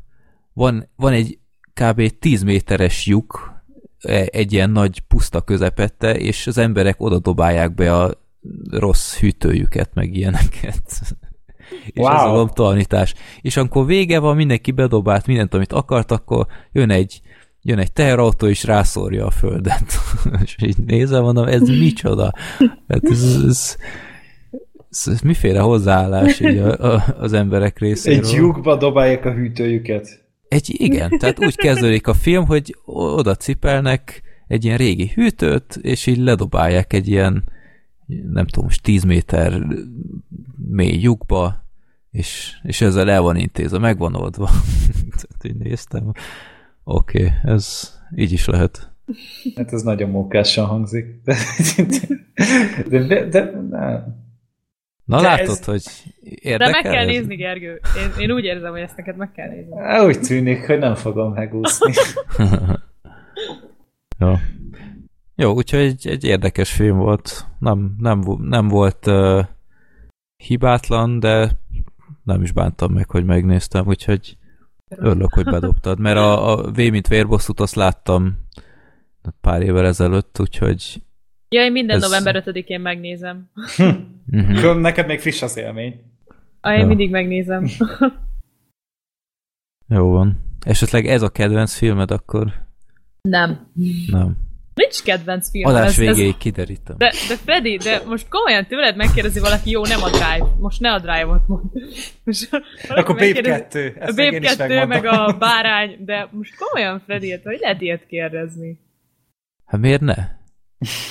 van, 0.54 0.90
van 0.96 1.14
egy 1.14 1.40
kb. 1.74 2.20
10 2.20 2.44
méteres 2.44 3.06
lyuk 3.06 3.62
e- 4.00 4.28
egy 4.32 4.54
ilyen 4.54 4.70
nagy 4.70 5.00
puszta 5.00 5.42
közepette, 5.42 6.18
és 6.18 6.48
az 6.48 6.58
emberek 6.58 7.02
oda 7.02 7.20
dobálják 7.20 7.74
be 7.74 7.96
a 7.96 8.12
rossz 8.70 9.18
hűtőjüket, 9.18 9.94
meg 9.94 10.16
ilyeneket. 10.16 10.92
és 11.86 12.06
ez 12.06 12.22
a 12.22 12.26
Wow. 12.26 12.36
lombtalanítás. 12.36 13.14
És 13.42 13.58
amikor 13.58 13.86
vége 13.86 14.20
van, 14.20 14.36
mindenki 14.36 14.72
bedobált 14.72 15.28
mindent, 15.28 15.54
amit 15.54 15.74
akart, 15.74 16.12
akkor 16.12 16.46
jön 16.72 16.90
egy 16.90 17.22
jön 17.68 17.80
egy 17.80 17.92
teherautó, 17.92 18.48
és 18.48 18.64
rászórja 18.64 19.26
a 19.26 19.30
földet. 19.30 19.94
és 20.44 20.56
így 20.66 20.78
nézem, 20.86 21.24
mondom, 21.24 21.48
ez 21.48 21.62
micsoda? 21.62 22.34
Hát 22.88 23.04
ez, 23.04 23.44
ez, 23.48 23.76
ez, 24.90 25.08
ez 25.08 25.22
miféle 25.22 25.60
hozzáállás 25.60 26.40
így 26.40 26.58
a, 26.58 26.94
a, 26.94 27.04
az 27.20 27.34
emberek 27.34 27.80
részéről? 27.80 28.26
Egy 28.26 28.32
lyukba 28.32 28.76
dobálják 28.76 29.26
a 29.26 29.32
hűtőjüket. 29.32 30.26
Egy, 30.48 30.76
igen, 30.78 31.10
tehát 31.18 31.46
úgy 31.46 31.56
kezdődik 31.56 32.08
a 32.08 32.14
film, 32.14 32.46
hogy 32.46 32.76
oda 32.86 33.36
cipelnek 33.36 34.22
egy 34.48 34.66
ilyen 34.66 34.78
régi 34.78 35.12
hűtőt, 35.14 35.80
és 35.82 36.06
így 36.06 36.18
ledobálják 36.18 36.94
egy 36.94 37.08
ilyen, 37.08 37.44
nem 38.08 38.46
tudom, 38.46 38.64
most 38.66 38.82
10 38.84 39.04
méter 39.04 39.62
mély 40.70 40.98
lyukba, 41.02 41.66
és, 42.12 42.58
és 42.64 42.82
ezzel 42.82 43.10
el 43.10 43.22
van 43.22 43.36
intézve, 43.36 43.78
meg 43.78 43.98
van 43.98 44.16
oldva. 44.16 44.50
így 45.44 45.56
néztem. 45.56 46.12
Oké, 46.84 47.24
okay, 47.26 47.34
ez 47.44 47.94
így 48.16 48.32
is 48.32 48.46
lehet. 48.46 48.92
Hát 49.56 49.74
ez 49.74 49.82
nagyon 49.82 50.10
mókásan 50.10 50.66
hangzik. 50.66 51.06
De, 51.24 51.36
de, 52.90 53.04
de, 53.08 53.26
de 53.30 53.44
nem. 53.70 54.26
Na 55.06 55.22
De 55.22 55.28
látod, 55.28 55.50
ez- 55.50 55.66
hogy 55.66 55.84
De 56.22 56.30
érdekel 56.42 56.72
meg 56.72 56.82
kell 56.92 57.08
ez? 57.08 57.16
nézni, 57.16 57.36
Gergő. 57.36 57.82
Én, 57.98 58.22
én 58.24 58.32
úgy 58.32 58.44
érzem, 58.44 58.72
hogy 58.72 58.80
ezt 58.82 58.98
neked 58.98 59.16
meg 59.18 59.32
kell 59.32 59.50
nézni. 59.50 60.06
Úgy 60.06 60.20
tűnik, 60.20 60.66
hogy 60.66 60.78
nem 60.80 60.96
fogom 60.96 61.34
megúszni. 61.34 61.94
Jó. 64.20 64.34
Jó, 65.40 65.54
úgyhogy 65.54 65.80
egy, 65.80 66.08
egy 66.08 66.24
érdekes 66.24 66.72
film 66.72 66.98
volt. 66.98 67.48
Nem, 67.60 67.96
nem, 67.98 68.24
nem 68.42 68.68
volt 68.68 69.06
uh, 69.08 69.46
hibátlan, 70.44 71.20
de 71.20 71.52
nem 72.24 72.42
is 72.42 72.52
bántam 72.52 72.94
meg, 72.94 73.10
hogy 73.10 73.26
megnéztem, 73.26 73.88
úgyhogy 73.88 74.38
örülök, 74.90 75.34
hogy 75.34 75.46
bedobtad. 75.46 76.00
Mert 76.00 76.18
a, 76.18 76.52
a 76.52 76.72
V 76.72 76.76
mint 76.76 77.08
vérbosszút 77.08 77.60
azt 77.60 77.76
láttam 77.76 78.46
pár 79.42 79.62
évvel 79.62 79.86
ezelőtt, 79.86 80.40
úgyhogy 80.40 81.02
Ja, 81.50 81.64
én 81.64 81.72
minden 81.72 81.96
Ez- 81.96 82.04
november 82.04 82.44
5-én 82.46 82.82
megnézem. 82.82 83.50
uh-huh. 83.78 84.58
Akkor 84.58 84.80
Neked 84.80 85.08
még 85.08 85.20
friss 85.20 85.42
az 85.42 85.58
élmény. 85.58 86.02
Ah, 86.62 86.74
én 86.74 86.80
Ja. 86.80 86.86
mindig 86.88 87.10
megnézem. 87.12 87.68
jó 89.88 90.10
van. 90.10 90.38
Esetleg 90.66 91.06
ez 91.06 91.22
a 91.22 91.30
kedvenc 91.30 91.74
filmed, 91.74 92.12
akkor 92.12 92.54
Nem. 93.22 93.68
nem. 94.08 94.38
Nincs 94.78 95.02
kedvenc 95.04 95.50
film. 95.50 95.70
Adás 95.70 95.86
ez, 95.98 96.00
ez, 96.08 96.16
végéig 96.16 96.38
kiderítem. 96.38 96.96
de, 96.98 97.14
de 97.28 97.36
Freddy, 97.36 97.78
de 97.78 98.02
most 98.06 98.28
komolyan 98.30 98.66
tőled 98.68 98.96
megkérdezi 98.96 99.40
valaki, 99.40 99.70
jó, 99.70 99.86
nem 99.86 100.04
a 100.04 100.10
Drive. 100.10 100.48
Most 100.60 100.80
ne 100.80 100.92
a 100.94 101.00
Drive-ot 101.00 101.48
mond. 101.48 101.64
Most 102.24 102.50
Akkor 102.90 103.16
Babe 103.16 103.26
megkérdezi- 103.26 103.60
2. 103.62 103.96
A 104.00 104.06
Babe 104.06 104.38
is 104.40 104.56
2 104.56 104.68
megmondom. 104.76 104.88
meg 104.88 105.06
a 105.06 105.38
bárány, 105.38 105.98
de 106.06 106.28
most 106.32 106.54
komolyan 106.58 107.02
Freddy, 107.06 107.40
hogy 107.44 107.58
lehet 107.62 107.82
ilyet 107.82 108.06
kérdezni? 108.08 108.80
Hát 109.66 109.82
miért 109.82 110.02
ne? 110.02 110.16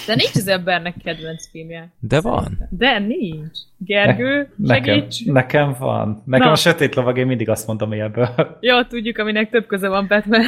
De 0.06 0.14
nincs 0.14 0.34
az 0.34 0.48
embernek 0.48 0.94
kedvenc 1.04 1.48
filmje. 1.50 1.92
De 2.00 2.20
van. 2.20 2.58
De 2.70 2.98
nincs. 2.98 3.58
Gergő, 3.78 4.52
Nekem, 4.56 4.94
segíts! 4.94 5.24
nekem 5.24 5.74
van. 5.78 6.22
Nekem 6.24 6.46
Na. 6.46 6.52
a 6.52 6.56
sötét 6.56 6.94
lovag, 6.94 7.18
én 7.18 7.26
mindig 7.26 7.48
azt 7.48 7.66
mondom 7.66 7.92
ebből. 7.92 8.56
Jó, 8.60 8.82
tudjuk, 8.82 9.18
aminek 9.18 9.50
több 9.50 9.66
köze 9.66 9.88
van 9.88 10.06
Batman. 10.08 10.42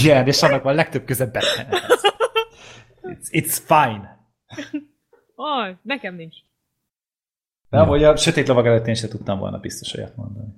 Igen, 0.00 0.26
és 0.26 0.42
annak 0.42 0.62
van 0.62 0.74
legtöbb 0.74 1.04
köze 1.04 1.24
Batmanhez. 1.24 2.00
It's, 3.02 3.28
it's 3.30 3.58
fine. 3.66 4.18
Oh, 5.34 5.68
nekem 5.82 6.14
nincs. 6.14 6.36
Nem, 7.68 7.86
hogy 7.86 8.04
a 8.04 8.16
sötét 8.16 8.48
lovag 8.48 8.66
előtt 8.66 8.86
én 8.86 8.94
sem 8.94 9.10
tudtam 9.10 9.38
volna 9.38 9.58
biztos 9.58 9.94
olyat 9.94 10.16
mondani. 10.16 10.48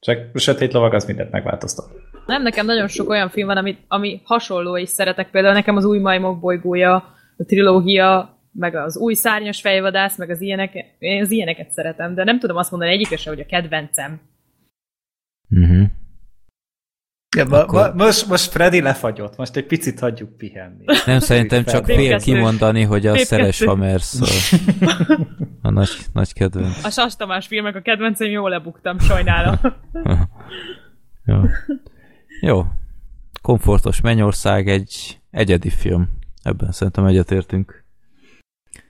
Csak 0.00 0.18
a 0.34 0.38
sötét 0.38 0.72
lovag 0.72 0.94
az 0.94 1.04
mindent 1.04 1.30
megváltoztat. 1.30 1.90
Nem, 2.26 2.42
nekem 2.42 2.66
nagyon 2.66 2.88
sok 2.88 3.08
olyan 3.08 3.28
film 3.28 3.46
van, 3.46 3.56
ami, 3.56 3.76
ami 3.88 4.20
hasonló 4.24 4.78
és 4.78 4.88
szeretek. 4.88 5.30
Például 5.30 5.54
nekem 5.54 5.76
az 5.76 5.84
új 5.84 5.98
majmok 5.98 6.40
bolygója, 6.40 7.14
a 7.36 7.44
trilógia, 7.44 8.38
meg 8.52 8.74
az 8.74 8.96
új 8.96 9.14
szárnyas 9.14 9.60
fejvadász, 9.60 10.18
meg 10.18 10.30
az 10.30 10.40
ilyenek, 10.40 10.74
én 10.98 11.22
az 11.22 11.30
ilyeneket 11.30 11.70
szeretem, 11.70 12.14
de 12.14 12.24
nem 12.24 12.38
tudom 12.38 12.56
azt 12.56 12.70
mondani 12.70 12.92
egyikre 12.92 13.16
se, 13.16 13.30
hogy 13.30 13.40
a 13.40 13.46
kedvencem. 13.46 14.20
Uh-huh. 15.50 15.86
Ja, 17.36 17.44
ma, 17.44 17.58
Akkor- 17.58 17.94
ma, 17.94 18.04
most, 18.04 18.26
most 18.28 18.50
Freddy 18.50 18.80
lefagyott, 18.80 19.36
most 19.36 19.56
egy 19.56 19.66
picit 19.66 20.00
hagyjuk 20.00 20.36
pihenni. 20.36 20.84
Nem, 21.06 21.18
szerintem 21.18 21.64
csak 21.64 21.84
fél 21.84 22.08
kettő. 22.08 22.22
kimondani, 22.22 22.82
hogy 22.82 23.06
a 23.06 23.10
Babe 23.10 23.24
szeres 23.24 23.58
kettő. 23.58 23.70
Hamerszor. 23.70 24.28
A 25.62 25.70
nagy, 25.70 25.90
nagy 26.12 26.32
kedvenc. 26.32 26.84
A 26.84 26.90
Sas 26.90 27.16
Tamás 27.16 27.46
filmek 27.46 27.76
a 27.76 27.80
kedvencem, 27.80 28.30
jól 28.30 28.50
lebuktam, 28.50 28.98
sajnálom. 28.98 29.54
Jó. 31.26 31.40
Jó. 32.40 32.64
Komfortos 33.42 34.00
Mennyország 34.00 34.68
egy 34.68 35.20
egyedi 35.30 35.70
film. 35.70 36.08
Ebben 36.42 36.72
szerintem 36.72 37.04
egyetértünk. 37.04 37.84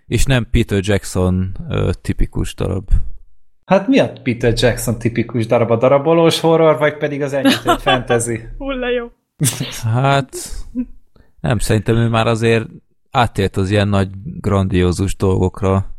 És 0.06 0.24
nem 0.24 0.47
Peter 0.50 0.81
Jackson 0.82 1.56
ö, 1.68 1.90
tipikus 2.00 2.55
darab. 2.55 2.90
Hát 3.64 3.89
mi 3.89 3.98
a 3.98 4.12
Peter 4.22 4.52
Jackson 4.56 4.98
tipikus 4.98 5.47
darab? 5.47 5.70
A 5.70 5.76
darabolós 5.76 6.40
horror, 6.40 6.78
vagy 6.78 6.97
pedig 6.97 7.22
az 7.22 7.32
ennyit 7.32 7.62
egy 7.64 7.81
fantasy? 7.89 8.40
Hulla 8.58 8.90
jó. 8.90 9.10
Hát 9.82 10.36
nem, 11.40 11.58
szerintem 11.58 11.97
ő 11.97 12.08
már 12.08 12.26
azért 12.26 12.68
átért 13.10 13.56
az 13.56 13.70
ilyen 13.70 13.89
nagy, 13.89 14.10
grandiózus 14.24 15.16
dolgokra. 15.16 15.94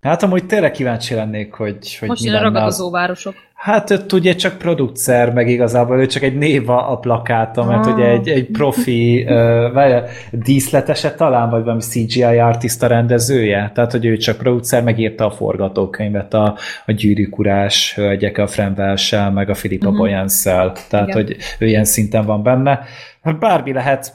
Hát 0.00 0.22
amúgy 0.22 0.46
tényleg 0.46 0.70
kíváncsi 0.70 1.14
lennék, 1.14 1.52
hogy, 1.52 1.96
hogy 1.98 2.08
Most 2.08 2.22
mi 2.22 2.30
a 2.30 2.42
ragadozó 2.42 2.90
városok. 2.90 3.34
Hát 3.54 3.90
ő 3.90 3.96
ugye 4.12 4.34
csak 4.34 4.58
producer, 4.58 5.32
meg 5.32 5.48
igazából 5.48 6.00
ő 6.00 6.06
csak 6.06 6.22
egy 6.22 6.36
név 6.36 6.70
a, 6.70 6.92
a 6.92 6.98
plakáton, 6.98 7.66
mert 7.66 7.86
Ah. 7.86 7.94
ugye 7.94 8.04
egy, 8.04 8.28
egy 8.28 8.46
profi 8.46 9.26
uh, 9.28 10.08
díszletese 10.30 11.14
talán, 11.14 11.50
vagy 11.50 11.62
valami 11.62 11.80
CGI 11.80 12.22
artista 12.22 12.86
rendezője, 12.86 13.70
tehát 13.74 13.92
hogy 13.92 14.04
ő 14.04 14.16
csak 14.16 14.36
producer, 14.36 14.82
megírta 14.82 15.26
a 15.26 15.30
forgatókönyvet 15.30 16.34
a, 16.34 16.56
a 16.86 16.92
gyűrűk 16.92 17.38
urás 17.38 17.94
hölgyek, 17.94 18.38
a 18.38 18.46
Fran 18.46 18.74
Welsh-el, 18.76 19.30
meg 19.30 19.50
a 19.50 19.52
Philippa 19.52 19.86
uh-huh. 19.86 20.00
Boyanszel, 20.00 20.72
tehát 20.90 21.08
Igen. 21.08 21.22
hogy 21.22 21.36
ő 21.58 21.66
ilyen 21.66 21.84
szinten 21.84 22.24
van 22.24 22.42
benne. 22.42 22.80
Hát 23.22 23.38
Bármi 23.38 23.72
lehet, 23.72 24.12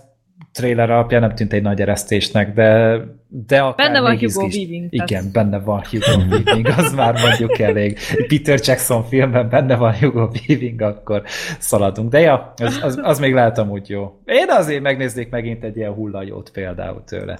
trailer 0.51 0.89
alapján 0.89 1.21
nem 1.21 1.35
tűnt 1.35 1.53
egy 1.53 1.61
nagy 1.61 1.81
eresztésnek, 1.81 2.53
de, 2.53 2.97
de 3.27 3.61
akár 3.61 3.87
Benne 3.87 4.01
van 4.01 4.11
Hugo 4.11 4.25
izgis- 4.25 4.55
Weaving, 4.55 4.87
Igen, 4.93 5.05
tehát- 5.07 5.31
benne 5.31 5.59
van 5.59 5.83
Hugo 5.89 6.21
Weaving, 6.35 6.67
az 6.67 6.93
már 6.93 7.19
mondjuk 7.21 7.59
elég. 7.59 7.97
Peter 8.27 8.59
Jackson 8.63 9.03
filmben 9.03 9.49
benne 9.49 9.75
van 9.75 9.93
Hugo 9.99 10.29
Weaving, 10.47 10.81
akkor 10.81 11.21
szaladunk. 11.59 12.09
De 12.11 12.19
ja, 12.19 12.53
az, 12.61 12.79
az, 12.83 12.99
az 13.03 13.19
még 13.19 13.33
lehet 13.33 13.57
amúgy 13.57 13.89
jó. 13.89 14.21
Én 14.25 14.49
azért 14.49 14.81
megnéznék 14.81 15.29
megint 15.29 15.63
egy 15.63 15.77
ilyen 15.77 15.93
hullajót 15.93 16.49
például 16.51 17.03
tőle. 17.03 17.39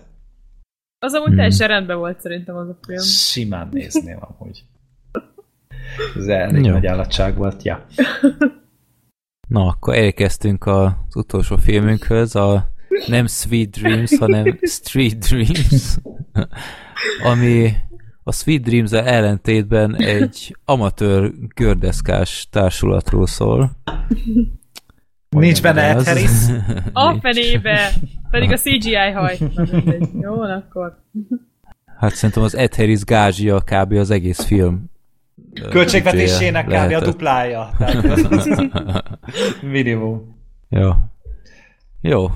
Az 0.99 1.13
amúgy 1.13 1.27
Hmm. 1.27 1.35
teljesen 1.35 1.67
rendben 1.67 1.97
volt 1.97 2.19
szerintem 2.21 2.55
az 2.55 2.67
a 2.69 2.77
film. 2.87 2.99
Simán 3.01 3.67
nézném 3.71 4.19
amúgy. 4.21 4.63
Ez 6.17 6.27
elég 6.27 6.65
Jó. 6.65 6.71
nagy 6.71 6.85
állatság 6.85 7.35
volt, 7.37 7.63
ja. 7.63 7.85
Na, 9.47 9.65
akkor 9.67 9.95
elkezdtünk 9.95 10.65
az 10.65 10.91
utolsó 11.15 11.55
filmünkhöz, 11.55 12.35
a 12.35 12.70
nem 13.07 13.27
Sweet 13.27 13.69
Dreams, 13.69 14.17
hanem 14.17 14.59
Street 14.61 15.17
Dreams, 15.17 15.97
ami 17.31 17.73
a 18.23 18.31
Sweet 18.31 18.61
dreams 18.61 18.91
ellentétben 18.91 19.95
egy 19.95 20.57
amatőr 20.65 21.31
gördeszkás 21.55 22.47
társulatról 22.51 23.27
szól. 23.27 23.71
Nincs 25.29 25.61
benne 25.61 25.81
Ed 25.81 26.03
Harris? 26.03 26.31
A 26.93 27.19
fenébe! 27.21 27.93
Pedig 28.29 28.51
a 28.51 28.57
CGI 28.57 29.11
haj. 29.13 29.37
Jó, 30.21 30.41
akkor. 30.41 30.97
Hát 31.97 32.13
szerintem 32.13 32.43
az 32.43 32.55
Ed 32.55 32.75
Harris 32.75 33.03
gázsia 33.03 33.59
kb. 33.59 33.91
az 33.91 34.09
egész 34.09 34.43
film. 34.43 34.89
Költségvetésének 35.69 36.65
kb. 36.65 36.93
a 36.93 36.99
duplája. 36.99 37.69
Tehát 37.77 39.03
minimum. 39.61 40.35
Jó. 40.69 40.91
Jó. 42.01 42.29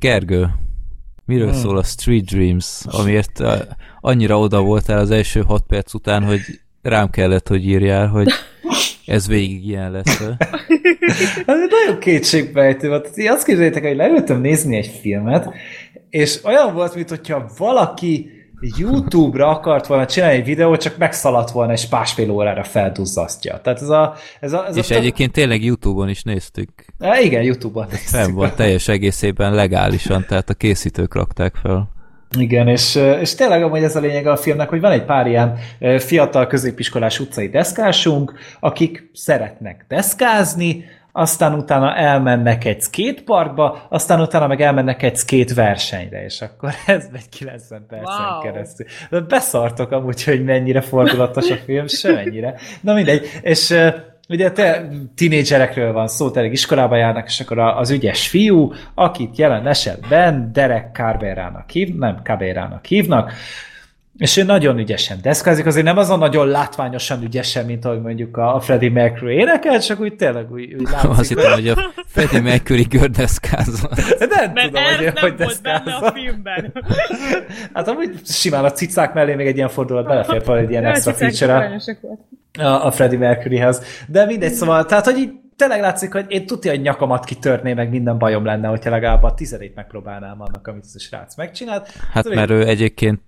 Gergő, 0.00 0.48
miről 1.24 1.50
Hmm. 1.50 1.60
szól 1.60 1.78
a 1.78 1.82
Street 1.82 2.24
Dreams, 2.24 2.80
amiért 2.84 3.40
uh, 3.40 3.52
annyira 4.00 4.38
oda 4.38 4.60
voltál 4.60 4.98
az 4.98 5.10
első 5.10 5.40
hat 5.40 5.64
perc 5.66 5.94
után, 5.94 6.22
hogy 6.22 6.40
rám 6.82 7.10
kellett, 7.10 7.48
hogy 7.48 7.66
írjál, 7.66 8.06
hogy 8.06 8.28
ez 9.06 9.28
végig 9.28 9.66
ilyen 9.66 9.90
lesz. 9.90 10.20
Ez 11.46 11.58
nagyon 11.70 11.98
kétségbejtő 12.00 12.88
volt. 12.88 13.10
Azt 13.28 13.44
képzeljétek, 13.44 13.86
hogy 13.86 13.96
leültem 13.96 14.40
nézni 14.40 14.76
egy 14.76 14.98
filmet, 15.00 15.54
és 16.10 16.40
olyan 16.44 16.74
volt, 16.74 16.94
mintha 16.94 17.50
valaki 17.58 18.30
YouTube-ra 18.60 19.48
akart 19.48 19.86
volna 19.86 20.06
csinálni 20.06 20.36
egy 20.36 20.44
videót, 20.44 20.80
csak 20.80 20.96
megszaladt 20.96 21.50
volna, 21.50 21.72
és 21.72 21.88
másfél 21.88 22.30
órára 22.30 22.64
felduzzasztja. 22.64 23.60
Tehát 23.60 23.82
ez 23.82 23.88
a... 23.88 24.14
Ez 24.40 24.52
a, 24.52 24.66
ez 24.66 24.76
És 24.76 24.90
a 24.90 24.94
egyébként 24.94 25.32
tényleg 25.32 25.64
Youtube-on 25.64 26.08
is 26.08 26.22
néztük. 26.22 26.70
Há, 27.00 27.18
igen, 27.18 27.42
YouTube-on 27.42 27.86
néztük 27.90 28.34
van 28.34 28.46
meg. 28.46 28.54
teljes 28.54 28.88
egészében 28.88 29.54
legálisan, 29.54 30.24
tehát 30.28 30.50
a 30.50 30.54
készítők 30.54 31.14
rakták 31.14 31.54
fel. 31.54 31.98
Igen, 32.38 32.68
és, 32.68 32.94
és 33.20 33.34
tényleg 33.34 33.62
amúgy 33.62 33.82
ez 33.82 33.96
a 33.96 34.00
lényeg 34.00 34.26
a 34.26 34.36
filmnek, 34.36 34.68
hogy 34.68 34.80
van 34.80 34.92
egy 34.92 35.04
pár 35.04 35.26
ilyen 35.26 35.58
fiatal 35.98 36.46
középiskolás 36.46 37.20
utcai 37.20 37.48
deszkásunk, 37.48 38.34
akik 38.60 39.10
szeretnek 39.12 39.84
deszkázni, 39.88 40.84
aztán 41.12 41.54
utána 41.54 41.94
elmennek 41.96 42.64
egy 42.64 42.80
skateparkba, 42.80 43.86
aztán 43.88 44.20
utána 44.20 44.46
meg 44.46 44.60
elmennek 44.60 45.02
egy 45.02 45.16
skate 45.16 45.54
versenyre, 45.54 46.24
és 46.24 46.40
akkor 46.40 46.72
ez 46.86 47.08
megy 47.12 47.28
90 47.28 47.86
percen 47.88 48.26
Wow. 48.30 48.40
keresztül. 48.42 48.86
De 49.10 49.20
beszartok 49.20 49.90
amúgy, 49.90 50.24
hogy 50.24 50.44
mennyire 50.44 50.80
fordulatos 50.80 51.50
a 51.50 51.56
film, 51.56 51.86
semennyire. 51.86 52.54
Na 52.80 52.94
mindegy, 52.94 53.26
és 53.42 53.74
Ugye 54.28 54.50
te 54.50 54.88
tinédzserekről 55.14 55.92
van 55.92 56.08
szó, 56.08 56.30
tényleg 56.30 56.52
iskolába 56.52 56.96
járnak, 56.96 57.26
és 57.26 57.40
akkor 57.40 57.58
az 57.58 57.90
ügyes 57.90 58.28
fiú, 58.28 58.72
akit 58.94 59.36
jelen 59.36 59.66
esetben 59.66 60.52
Derek 60.52 60.94
Carberának 60.94 61.70
hív, 61.70 61.94
nem 61.94 62.20
Caberának 62.22 62.84
hívnak, 62.86 63.32
és 64.20 64.36
ő 64.36 64.42
nagyon 64.42 64.78
ügyesen 64.78 65.18
deszkázik, 65.22 65.66
azért 65.66 65.84
nem 65.84 65.96
azon 65.96 66.18
nagyon 66.18 66.48
látványosan 66.48 67.22
ügyesen, 67.22 67.64
mint 67.64 67.84
ahogy 67.84 68.00
mondjuk 68.00 68.36
a 68.36 68.60
Freddie 68.60 68.90
Mercury 68.90 69.34
énekel, 69.34 69.80
csak 69.80 70.00
úgy 70.00 70.16
tényleg 70.16 70.52
úgy, 70.52 70.74
úgy 70.74 70.88
látszik. 70.92 71.10
Azt 71.10 71.28
hittem, 71.28 71.52
hogy 71.52 71.68
a 71.68 71.92
Freddie 72.06 72.40
Mercury 72.40 72.82
gördeszkázott. 72.82 73.94
De 74.18 74.26
nem 74.28 74.52
Mert 74.52 74.66
tudom, 74.66 74.82
hogy, 74.84 75.04
nem 75.04 75.14
hogy 75.20 75.34
volt 75.38 75.62
benne 75.62 75.94
a 75.94 76.12
filmben. 76.12 76.72
Hát 77.72 77.88
amúgy 77.88 78.20
simán 78.24 78.64
a 78.64 78.72
cicák 78.72 79.14
mellé 79.14 79.34
még 79.34 79.46
egy 79.46 79.56
ilyen 79.56 79.68
fordulat 79.68 80.06
belefért 80.06 80.46
volna 80.46 80.62
egy 80.62 80.70
ilyen 80.70 80.84
extra 80.84 81.12
feature. 81.12 81.80
A, 82.60 82.86
a 82.86 82.90
Freddie 82.90 83.18
Mercuryhez. 83.18 83.82
De 84.08 84.24
mindegy, 84.24 84.52
szóval, 84.52 84.84
tehát, 84.84 85.04
hogy 85.04 85.16
így 85.18 85.30
tényleg 85.60 85.80
látszik, 85.80 86.12
hogy 86.12 86.24
én 86.28 86.46
tudja, 86.46 86.70
hogy 86.70 86.80
nyakamat 86.80 87.24
kitörné, 87.24 87.72
meg 87.72 87.90
minden 87.90 88.18
bajom 88.18 88.44
lenne, 88.44 88.68
hogyha 88.68 88.90
legalább 88.90 89.22
a 89.22 89.34
tizedét 89.34 89.74
megpróbálnám 89.74 90.40
annak, 90.40 90.66
amit 90.66 90.84
ez 90.84 90.92
a 90.94 90.98
srác 90.98 91.36
megcsinált. 91.36 91.90
Hát 92.12 92.22
Tudod, 92.22 92.38
mert 92.38 92.50
ő 92.50 92.66
egyébként 92.66 93.20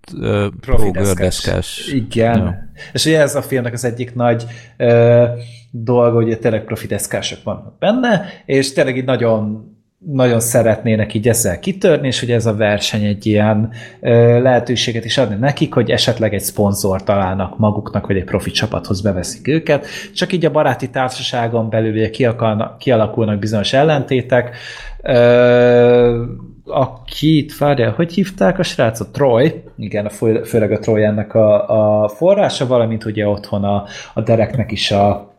gördeszkás. 0.93 1.87
Igen. 1.87 2.39
Ja. 2.39 2.59
És 2.93 3.07
ugye 3.07 3.21
ez 3.21 3.35
a 3.35 3.43
filmnek 3.43 3.73
az 3.73 3.85
egyik 3.85 4.15
nagy 4.15 4.45
ö, 4.77 5.25
dolga, 5.71 6.15
hogy 6.23 6.39
tényleg 6.39 6.65
profi 6.65 6.87
deszkások 6.87 7.43
vannak 7.43 7.79
benne, 7.79 8.25
és 8.47 8.73
tényleg 8.73 8.97
így 8.97 9.05
nagyon 9.05 9.71
nagyon 10.07 10.41
szeretnének 10.41 11.15
így 11.15 11.29
ezzel 11.29 11.59
kitörni, 11.59 12.07
és 12.07 12.21
hogy 12.21 12.31
ez 12.31 12.47
a 12.47 12.57
verseny 12.57 13.05
egy 13.05 13.27
ilyen 13.27 13.73
ö, 14.01 14.41
lehetőséget 14.43 15.05
is 15.05 15.19
adni 15.19 15.37
nekik, 15.37 15.75
hogy 15.75 15.91
esetleg 15.91 16.35
egy 16.35 16.41
szponzor 16.41 17.03
találnak 17.03 17.59
maguknak, 17.59 18.07
vagy 18.07 18.17
egy 18.17 18.25
profi 18.25 18.51
csapathoz 18.51 19.01
beveszik 19.01 19.49
őket, 19.49 19.87
csak 20.15 20.33
így 20.33 20.45
a 20.45 20.51
baráti 20.51 20.91
társaságon 20.91 21.71
belül 21.71 21.93
ugye 21.93 22.11
kiakalna- 22.11 22.77
kialakulnak 22.77 23.39
bizonyos 23.39 23.73
ellentétek, 23.73 24.57
ö, 25.03 26.25
akit, 26.65 27.59
várjál, 27.59 27.91
hogy 27.91 28.13
hívták 28.13 28.59
a 28.59 28.63
srácot? 28.63 29.13
Troy, 29.13 29.63
igen, 29.79 30.07
a, 30.07 30.11
fő- 30.11 30.43
főleg 30.45 30.73
a 30.73 30.79
Troy 30.79 31.03
ennek 31.05 31.35
a, 31.35 32.03
a 32.03 32.09
forrása, 32.09 32.67
valamint 32.67 33.05
ugye 33.05 33.29
otthon 33.29 33.65
a, 33.65 33.85
a 34.15 34.21
Dereknek 34.21 34.73
is 34.73 34.91
a, 34.91 35.32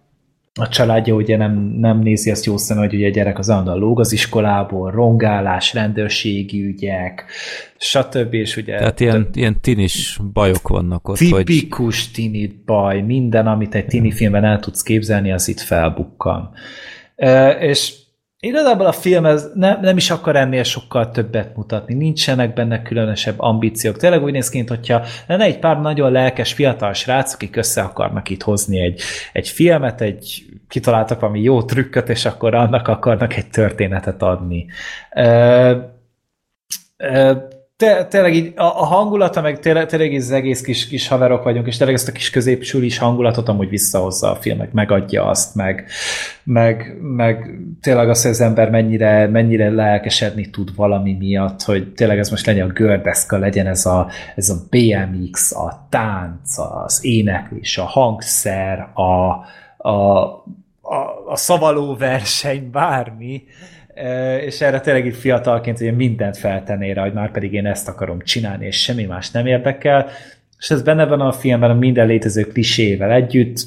a 0.59 0.67
családja 0.67 1.13
ugye 1.13 1.37
nem, 1.37 1.53
nem 1.77 1.99
nézi 1.99 2.31
azt 2.31 2.45
jó 2.45 2.57
szem, 2.57 2.77
hogy 2.77 2.93
ugye 2.93 3.07
a 3.07 3.11
gyerek 3.11 3.39
az 3.39 3.49
állandóan 3.49 3.77
lóg 3.77 3.99
az 3.99 4.11
iskolából, 4.11 4.91
rongálás, 4.91 5.73
rendőrségi 5.73 6.63
ügyek, 6.63 7.25
stb. 7.77 8.33
És 8.33 8.57
ugye 8.57 8.77
Tehát 8.77 8.99
ilyen, 8.99 9.29
ilyen 9.33 9.61
tinis 9.61 10.19
bajok 10.33 10.67
vannak 10.67 11.07
ott, 11.07 11.17
hogy 11.17 11.43
tipikus 11.43 12.11
tini 12.11 12.61
baj, 12.65 13.01
minden, 13.01 13.47
amit 13.47 13.75
egy 13.75 13.85
tini 13.85 14.11
filmben 14.11 14.43
el 14.43 14.59
tudsz 14.59 14.81
képzelni, 14.81 15.31
az 15.31 15.47
itt 15.47 15.59
felbukkan. 15.59 16.51
E, 17.15 17.49
és 17.49 17.93
igazából 18.43 18.85
a 18.85 18.91
film 18.91 19.25
ez 19.25 19.49
nem, 19.53 19.79
nem 19.81 19.97
is 19.97 20.09
akar 20.09 20.35
ennél 20.35 20.63
sokkal 20.63 21.11
többet 21.11 21.55
mutatni, 21.55 21.93
nincsenek 21.93 22.53
benne 22.53 22.81
különösebb 22.81 23.39
ambíciók. 23.39 23.97
Tényleg 23.97 24.23
úgy 24.23 24.31
néz 24.31 24.49
ki, 24.49 24.63
hogyha 24.67 25.01
lenne 25.27 25.43
egy 25.43 25.59
pár 25.59 25.81
nagyon 25.81 26.11
lelkes 26.11 26.53
fiatal 26.53 26.93
srác, 26.93 27.33
akik 27.33 27.55
össze 27.55 27.81
akarnak 27.81 28.29
itt 28.29 28.41
hozni 28.41 28.79
egy, 28.79 29.01
egy 29.33 29.47
filmet, 29.47 30.01
egy 30.01 30.45
kitaláltak 30.67 31.19
valami 31.19 31.41
jó 31.41 31.63
trükköt, 31.63 32.09
és 32.09 32.25
akkor 32.25 32.55
annak 32.55 32.87
akarnak 32.87 33.35
egy 33.35 33.49
történetet 33.49 34.21
adni. 34.21 34.65
E, 35.09 35.23
e, 36.97 37.47
te, 37.83 38.05
tényleg 38.05 38.35
így 38.35 38.53
a, 38.55 38.63
a 38.63 38.85
hangulata, 38.85 39.41
meg 39.41 39.59
tényleg, 39.59 39.85
tényleg 39.85 40.13
az 40.13 40.31
egész 40.31 40.61
kis, 40.61 40.87
kis 40.87 41.07
haverok 41.07 41.43
vagyunk, 41.43 41.67
és 41.67 41.77
tényleg 41.77 41.95
ezt 41.95 42.07
a 42.07 42.11
kis 42.11 42.29
középsulis 42.29 42.97
hangulatot 42.97 43.49
amúgy 43.49 43.69
visszahozza 43.69 44.31
a 44.31 44.35
film, 44.35 44.57
meg 44.57 44.69
megadja 44.71 45.25
azt, 45.25 45.55
meg, 45.55 45.85
meg, 46.43 46.97
meg 47.01 47.59
tényleg 47.81 48.09
azt, 48.09 48.21
hogy 48.21 48.31
az 48.31 48.41
ember 48.41 48.69
mennyire, 48.69 49.27
mennyire 49.27 49.69
lelkesedni 49.69 50.49
tud 50.49 50.75
valami 50.75 51.13
miatt, 51.13 51.61
hogy 51.61 51.93
tényleg 51.93 52.19
ez 52.19 52.29
most 52.29 52.45
legyen 52.45 52.69
a 52.69 52.73
gördeszka, 52.73 53.37
legyen 53.37 53.67
ez 53.67 53.85
a, 53.85 54.07
ez 54.35 54.49
a 54.49 54.55
BMX, 54.69 55.51
a 55.51 55.87
tánc, 55.89 56.57
az 56.57 57.05
éneklés, 57.05 57.77
a 57.77 57.85
hangszer, 57.85 58.87
a, 58.93 59.29
a, 59.89 60.21
a, 60.81 61.23
a 61.27 61.35
szavaló 61.35 61.95
verseny, 61.95 62.69
bármi, 62.71 63.43
és 64.45 64.61
erre 64.61 64.79
tényleg 64.79 65.05
így 65.05 65.15
fiatalként 65.15 65.79
ugye 65.79 65.91
mindent 65.91 66.37
feltenné 66.37 66.91
rá, 66.91 67.01
hogy 67.01 67.13
már 67.13 67.31
pedig 67.31 67.53
én 67.53 67.65
ezt 67.65 67.87
akarom 67.87 68.21
csinálni, 68.21 68.65
és 68.65 68.81
semmi 68.81 69.03
más 69.03 69.31
nem 69.31 69.45
érdekel, 69.45 70.09
és 70.57 70.69
ez 70.69 70.81
benne 70.81 71.05
van 71.05 71.21
a 71.21 71.31
filmben 71.31 71.69
a 71.69 71.73
minden 71.73 72.07
létező 72.07 72.43
klisével 72.43 73.11
együtt, 73.11 73.57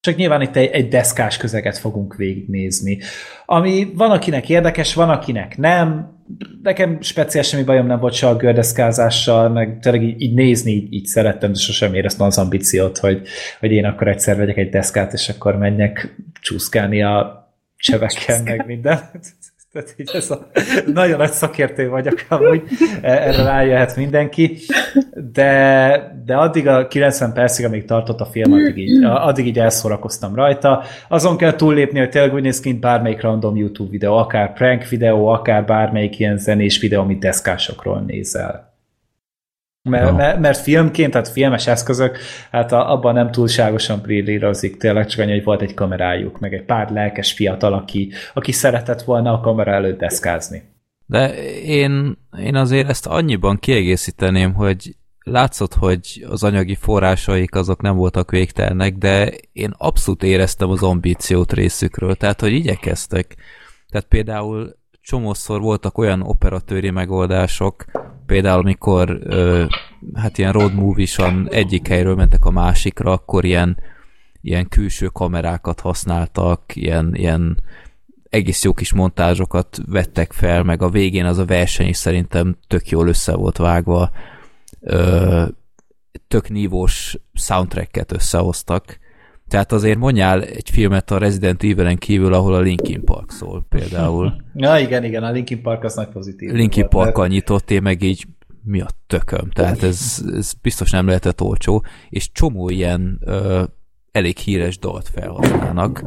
csak 0.00 0.16
nyilván 0.16 0.40
itt 0.40 0.56
egy, 0.56 0.70
egy 0.70 0.88
deszkás 0.88 1.36
közeget 1.36 1.78
fogunk 1.78 2.16
végignézni. 2.16 2.98
Ami 3.46 3.92
van, 3.94 4.10
akinek 4.10 4.48
érdekes, 4.48 4.94
van, 4.94 5.10
akinek 5.10 5.56
nem. 5.56 6.16
nekem 6.62 7.00
speciál 7.00 7.42
semmi 7.42 7.62
bajom 7.62 7.86
nem 7.86 7.98
volt 7.98 8.14
se 8.14 8.28
a 8.28 8.36
gördeszkázással, 8.36 9.48
meg 9.48 9.78
tényleg 9.80 10.02
így, 10.02 10.20
így 10.20 10.34
nézni 10.34 10.70
így, 10.70 10.92
így 10.92 11.04
szerettem, 11.04 11.52
de 11.52 11.58
sosem 11.58 11.94
éreztem 11.94 12.26
az 12.26 12.38
ambíciót, 12.38 12.98
hogy, 12.98 13.22
hogy 13.60 13.72
én 13.72 13.84
akkor 13.84 14.08
egyszer 14.08 14.36
vegyek 14.36 14.56
egy 14.56 14.70
deszkát, 14.70 15.12
és 15.12 15.28
akkor 15.28 15.56
menjek 15.56 16.16
csúszkálni 16.40 17.02
a 17.02 17.41
csövekkel, 17.82 18.42
meg 18.42 18.66
minden. 18.66 19.00
Tehát 19.72 19.94
így 19.96 20.10
ez 20.14 20.30
a, 20.30 20.46
nagyon 20.92 21.18
nagy 21.18 21.30
szakértő 21.30 21.88
vagyok 21.88 22.24
amúgy, 22.28 22.62
erre 23.02 23.42
rájöhet 23.42 23.96
mindenki, 23.96 24.58
de, 25.32 26.22
de 26.24 26.36
addig 26.36 26.68
a 26.68 26.88
90 26.88 27.32
percig, 27.32 27.64
amíg 27.64 27.84
tartott 27.84 28.20
a 28.20 28.24
film, 28.24 28.52
addig 28.52 28.78
így, 28.78 29.04
addig 29.04 29.46
így 29.46 29.58
elszórakoztam 29.58 30.34
rajta. 30.34 30.82
Azon 31.08 31.36
kell 31.36 31.54
túllépni, 31.54 31.98
hogy 31.98 32.08
tényleg 32.08 32.34
úgy 32.34 32.42
néz 32.42 32.60
ki, 32.60 32.68
mint 32.68 32.80
bármelyik 32.80 33.20
random 33.20 33.56
YouTube 33.56 33.90
videó, 33.90 34.16
akár 34.16 34.52
prank 34.52 34.88
videó, 34.88 35.26
akár 35.26 35.64
bármelyik 35.64 36.18
ilyen 36.18 36.38
zenés 36.38 36.80
videó, 36.80 37.00
amit 37.00 37.18
deszkásokról 37.18 38.00
nézel. 38.06 38.71
Mert, 39.82 40.10
no. 40.10 40.16
mert, 40.16 40.38
mert 40.38 40.58
filmként, 40.58 41.12
tehát 41.12 41.28
filmes 41.28 41.66
eszközök, 41.66 42.18
hát 42.50 42.72
a, 42.72 42.92
abban 42.92 43.14
nem 43.14 43.30
túlságosan 43.30 44.00
brillírozik, 44.00 44.76
tényleg 44.76 45.06
csak 45.06 45.20
annyi, 45.20 45.32
hogy 45.32 45.44
volt 45.44 45.62
egy 45.62 45.74
kamerájuk, 45.74 46.38
meg 46.38 46.54
egy 46.54 46.64
pár 46.64 46.90
lelkes 46.90 47.32
fiatal, 47.32 47.72
aki, 47.72 48.12
aki 48.34 48.52
szeretett 48.52 49.02
volna 49.02 49.32
a 49.32 49.40
kamera 49.40 49.72
előtt 49.72 49.98
deszkázni. 49.98 50.62
De 51.06 51.34
én, 51.62 52.18
én 52.38 52.54
azért 52.54 52.88
ezt 52.88 53.06
annyiban 53.06 53.58
kiegészíteném, 53.58 54.54
hogy 54.54 54.96
látszott, 55.24 55.74
hogy 55.74 56.26
az 56.28 56.42
anyagi 56.42 56.74
forrásaik 56.74 57.54
azok 57.54 57.82
nem 57.82 57.96
voltak 57.96 58.30
végtelnek, 58.30 58.94
de 58.96 59.32
én 59.52 59.74
abszolút 59.78 60.22
éreztem 60.22 60.70
az 60.70 60.82
ambíciót 60.82 61.52
részükről, 61.52 62.14
tehát 62.14 62.40
hogy 62.40 62.52
igyekeztek. 62.52 63.36
Tehát 63.88 64.06
például 64.06 64.76
csomószor 65.00 65.60
voltak 65.60 65.98
olyan 65.98 66.22
operatőri 66.22 66.90
megoldások, 66.90 67.84
például 68.32 68.60
amikor 68.60 69.18
ö, 69.22 69.64
hát 70.14 70.38
ilyen 70.38 70.52
road 70.52 70.74
movie 70.74 71.06
egyik 71.48 71.88
helyről 71.88 72.14
mentek 72.14 72.44
a 72.44 72.50
másikra, 72.50 73.12
akkor 73.12 73.44
ilyen, 73.44 73.78
ilyen 74.40 74.68
külső 74.68 75.06
kamerákat 75.06 75.80
használtak, 75.80 76.76
ilyen, 76.76 77.14
ilyen 77.14 77.62
egész 78.28 78.64
jó 78.64 78.72
kis 78.72 78.92
montázsokat 78.92 79.78
vettek 79.86 80.32
fel, 80.32 80.62
meg 80.62 80.82
a 80.82 80.88
végén 80.88 81.24
az 81.24 81.38
a 81.38 81.44
verseny 81.44 81.88
is 81.88 81.96
szerintem 81.96 82.56
tök 82.66 82.88
jól 82.88 83.08
össze 83.08 83.34
volt 83.34 83.56
vágva, 83.56 84.10
ö, 84.80 85.44
tök 86.28 86.48
nívós 86.48 87.16
soundtracket 87.32 88.12
összehoztak, 88.12 88.98
tehát 89.52 89.72
azért 89.72 89.98
mondjál 89.98 90.42
egy 90.42 90.70
filmet 90.70 91.10
a 91.10 91.18
Resident 91.18 91.62
Evil-en 91.62 91.96
kívül, 91.96 92.34
ahol 92.34 92.54
a 92.54 92.60
Linkin 92.60 93.04
Park 93.04 93.30
szól 93.30 93.66
például. 93.68 94.42
Ja, 94.54 94.78
igen, 94.78 95.04
igen, 95.04 95.22
a 95.22 95.30
Linkin 95.30 95.62
Park 95.62 95.84
az 95.84 95.94
nagy 95.94 96.08
pozitív. 96.08 96.50
Linkin 96.50 96.88
Parkkal 96.88 97.26
nyitott, 97.26 97.70
én 97.70 97.82
meg 97.82 98.02
így 98.02 98.26
mi 98.64 98.80
a 98.80 98.86
tököm. 99.06 99.50
Tehát 99.50 99.82
ez, 99.82 100.24
ez 100.36 100.52
biztos 100.62 100.90
nem 100.90 101.06
lehetett 101.06 101.40
olcsó, 101.40 101.84
és 102.08 102.32
csomó 102.32 102.68
ilyen 102.68 103.20
ö, 103.24 103.62
elég 104.12 104.36
híres 104.36 104.78
dalt 104.78 105.08
felhasználnak, 105.08 106.04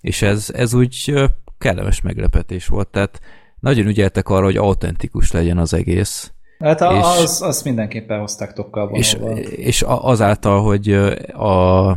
és 0.00 0.22
ez, 0.22 0.50
ez 0.54 0.74
úgy 0.74 1.12
kellemes 1.58 2.00
meglepetés 2.00 2.66
volt, 2.66 2.88
tehát 2.88 3.20
nagyon 3.60 3.86
ügyeltek 3.86 4.28
arra, 4.28 4.44
hogy 4.44 4.56
autentikus 4.56 5.32
legyen 5.32 5.58
az 5.58 5.74
egész. 5.74 6.32
Hát 6.58 6.80
a, 6.80 6.96
és, 6.96 7.22
az, 7.22 7.42
az 7.42 7.62
mindenképpen 7.62 8.20
hozták 8.20 8.52
tokkal 8.52 8.90
És, 8.92 9.16
és 9.50 9.82
azáltal, 9.86 10.62
hogy 10.62 10.92
a 11.32 11.96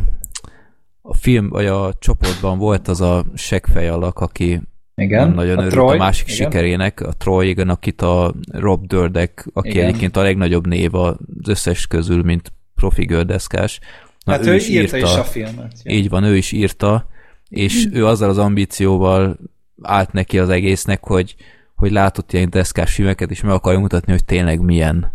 a 1.06 1.14
film, 1.14 1.50
vagy 1.50 1.66
a 1.66 1.94
csoportban 2.00 2.58
volt 2.58 2.88
az 2.88 3.02
a 3.02 3.26
seggfej 3.36 3.90
alak, 3.90 4.20
aki 4.20 4.62
igen, 4.96 5.28
nem 5.28 5.36
nagyon 5.36 5.58
a 5.58 5.60
örült 5.60 5.74
Troy, 5.74 5.96
a 5.96 5.98
másik 5.98 6.28
igen. 6.28 6.38
sikerének, 6.38 7.02
a 7.02 7.14
Troy, 7.14 7.48
igen, 7.48 7.70
akit 7.70 8.02
a 8.02 8.34
Rob 8.52 8.88
Dördek, 8.88 9.48
aki 9.54 9.70
igen. 9.70 9.86
egyébként 9.86 10.18
a 10.18 10.22
legnagyobb 10.22 10.68
név 10.68 10.96
az 10.96 11.16
összes 11.48 11.88
közül, 11.88 12.24
mint 12.24 12.54
profi 12.76 13.06
gördeszkás. 13.06 13.80
Na, 14.26 14.32
hát 14.32 14.46
ő, 14.46 14.52
ő 14.52 14.56
is 14.56 14.70
írta, 14.70 14.98
írta 14.98 15.12
is 15.12 15.18
a 15.18 15.24
filmet. 15.24 15.74
Ja. 15.84 15.96
Így 15.96 16.10
van, 16.10 16.24
ő 16.24 16.38
is 16.38 16.52
írta, 16.52 17.08
és 17.50 17.88
ő 17.92 18.06
azzal 18.06 18.30
az 18.30 18.38
ambícióval 18.38 19.38
állt 19.82 20.12
neki 20.12 20.40
az 20.40 20.50
egésznek, 20.50 21.04
hogy, 21.04 21.36
hogy 21.76 21.92
látott 21.92 22.34
ilyen 22.34 22.50
deszkás 22.50 22.94
filmeket, 22.94 23.32
és 23.32 23.42
meg 23.42 23.54
akarja 23.54 23.80
mutatni, 23.80 24.12
hogy 24.12 24.26
tényleg 24.26 24.60
milyen. 24.60 25.14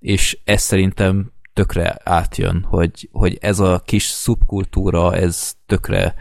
És 0.00 0.38
ez 0.44 0.62
szerintem 0.62 1.32
tökre 1.58 1.96
átjön, 2.04 2.66
hogy, 2.68 3.08
hogy 3.12 3.38
ez 3.40 3.60
a 3.60 3.82
kis 3.84 4.04
szubkultúra, 4.04 5.14
ez 5.14 5.54
tökre 5.66 6.14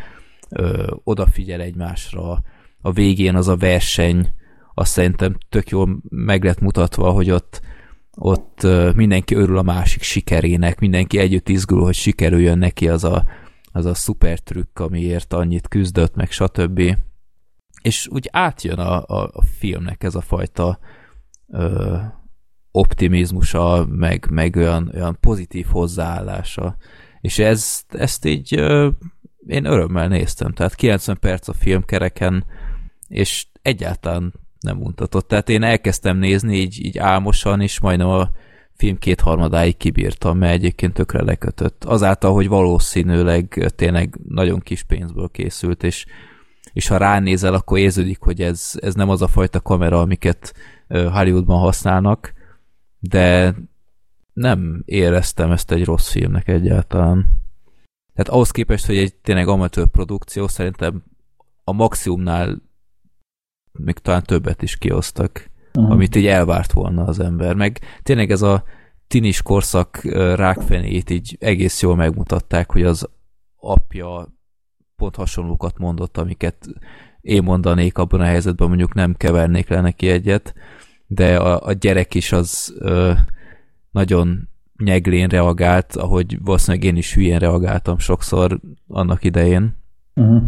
ö, 0.49 0.93
odafigyel 1.03 1.61
egymásra. 1.61 2.41
A 2.81 2.91
végén 2.91 3.35
az 3.35 3.47
a 3.47 3.55
verseny, 3.55 4.33
azt 4.73 4.91
szerintem 4.91 5.37
tök 5.49 5.69
jól 5.69 5.99
meg 6.09 6.43
lett 6.43 6.59
mutatva, 6.59 7.11
hogy 7.11 7.29
ott, 7.29 7.61
ott 8.15 8.67
mindenki 8.95 9.35
örül 9.35 9.57
a 9.57 9.61
másik 9.61 10.01
sikerének, 10.01 10.79
mindenki 10.79 11.17
együtt 11.17 11.49
izgul, 11.49 11.83
hogy 11.83 11.95
sikerüljön 11.95 12.57
neki 12.57 12.89
az 12.89 13.03
a, 13.03 13.25
az 13.71 13.85
a 13.85 13.93
szuper 13.93 14.39
trükk, 14.39 14.79
amiért 14.79 15.33
annyit 15.33 15.67
küzdött, 15.67 16.15
meg 16.15 16.31
stb. 16.31 16.97
És 17.81 18.07
úgy 18.07 18.29
átjön 18.31 18.79
a, 18.79 19.03
a, 19.05 19.29
a 19.33 19.43
filmnek 19.57 20.03
ez 20.03 20.15
a 20.15 20.21
fajta 20.21 20.79
ö, 21.47 21.97
optimizmusa, 22.77 23.87
meg, 23.89 24.27
meg 24.29 24.55
olyan, 24.55 24.91
olyan 24.93 25.17
pozitív 25.19 25.65
hozzáállása. 25.65 26.75
És 27.21 27.39
ez, 27.39 27.83
ezt 27.89 28.25
így 28.25 28.53
én 29.47 29.65
örömmel 29.65 30.07
néztem. 30.07 30.53
Tehát 30.53 30.75
90 30.75 31.17
perc 31.19 31.47
a 31.47 31.53
filmkereken, 31.53 32.45
és 33.07 33.45
egyáltalán 33.61 34.33
nem 34.59 34.77
mutatott. 34.77 35.27
Tehát 35.27 35.49
én 35.49 35.63
elkezdtem 35.63 36.17
nézni 36.17 36.55
így, 36.55 36.85
így 36.85 36.97
álmosan, 36.97 37.61
és 37.61 37.79
majdnem 37.79 38.07
a 38.07 38.29
film 38.75 38.97
kétharmadáig 38.97 39.77
kibírtam, 39.77 40.37
mert 40.37 40.53
egyébként 40.53 40.93
tökre 40.93 41.23
lekötött. 41.23 41.83
Azáltal, 41.83 42.33
hogy 42.33 42.47
valószínűleg 42.47 43.71
tényleg 43.75 44.19
nagyon 44.27 44.59
kis 44.59 44.83
pénzből 44.83 45.29
készült, 45.31 45.83
és, 45.83 46.05
és 46.73 46.87
ha 46.87 46.97
ránézel, 46.97 47.53
akkor 47.53 47.77
érződik, 47.77 48.19
hogy 48.19 48.41
ez, 48.41 48.71
ez 48.81 48.93
nem 48.93 49.09
az 49.09 49.21
a 49.21 49.27
fajta 49.27 49.61
kamera, 49.61 50.01
amiket 50.01 50.53
Hollywoodban 50.87 51.59
használnak, 51.59 52.33
de 52.99 53.55
nem 54.33 54.81
éreztem 54.85 55.51
ezt 55.51 55.71
egy 55.71 55.85
rossz 55.85 56.11
filmnek 56.11 56.47
egyáltalán. 56.47 57.45
Tehát 58.13 58.31
ahhoz 58.31 58.51
képest, 58.51 58.85
hogy 58.85 58.97
egy 58.97 59.15
tényleg 59.15 59.47
amatőr 59.47 59.87
produkció, 59.87 60.47
szerintem 60.47 61.03
a 61.63 61.71
maximumnál 61.71 62.61
még 63.71 63.97
talán 63.97 64.23
többet 64.23 64.61
is 64.61 64.77
kiosztak, 64.77 65.49
uh-huh. 65.73 65.91
amit 65.91 66.15
így 66.15 66.25
elvárt 66.25 66.71
volna 66.71 67.05
az 67.05 67.19
ember. 67.19 67.55
Meg 67.55 67.79
tényleg 68.03 68.31
ez 68.31 68.41
a 68.41 68.63
tinis 69.07 69.41
korszak 69.41 70.03
rákfenét 70.35 71.09
így 71.09 71.37
egész 71.39 71.81
jól 71.81 71.95
megmutatták, 71.95 72.71
hogy 72.71 72.83
az 72.83 73.09
apja 73.55 74.35
pont 74.95 75.15
hasonlókat 75.15 75.77
mondott, 75.77 76.17
amiket 76.17 76.67
én 77.21 77.43
mondanék 77.43 77.97
abban 77.97 78.21
a 78.21 78.25
helyzetben, 78.25 78.67
mondjuk 78.67 78.93
nem 78.93 79.15
kevernék 79.15 79.69
le 79.69 79.81
neki 79.81 80.07
egyet, 80.09 80.53
de 81.07 81.37
a, 81.37 81.61
a 81.67 81.73
gyerek 81.73 82.13
is 82.13 82.31
az 82.31 82.75
ö, 82.79 83.11
nagyon 83.91 84.49
nyeglén 84.83 85.27
reagált, 85.27 85.95
ahogy 85.95 86.37
valószínűleg 86.43 86.83
én 86.83 86.95
is 86.95 87.13
hülyén 87.13 87.39
reagáltam 87.39 87.97
sokszor 87.97 88.59
annak 88.87 89.23
idején. 89.23 89.77
Uh-huh. 90.15 90.41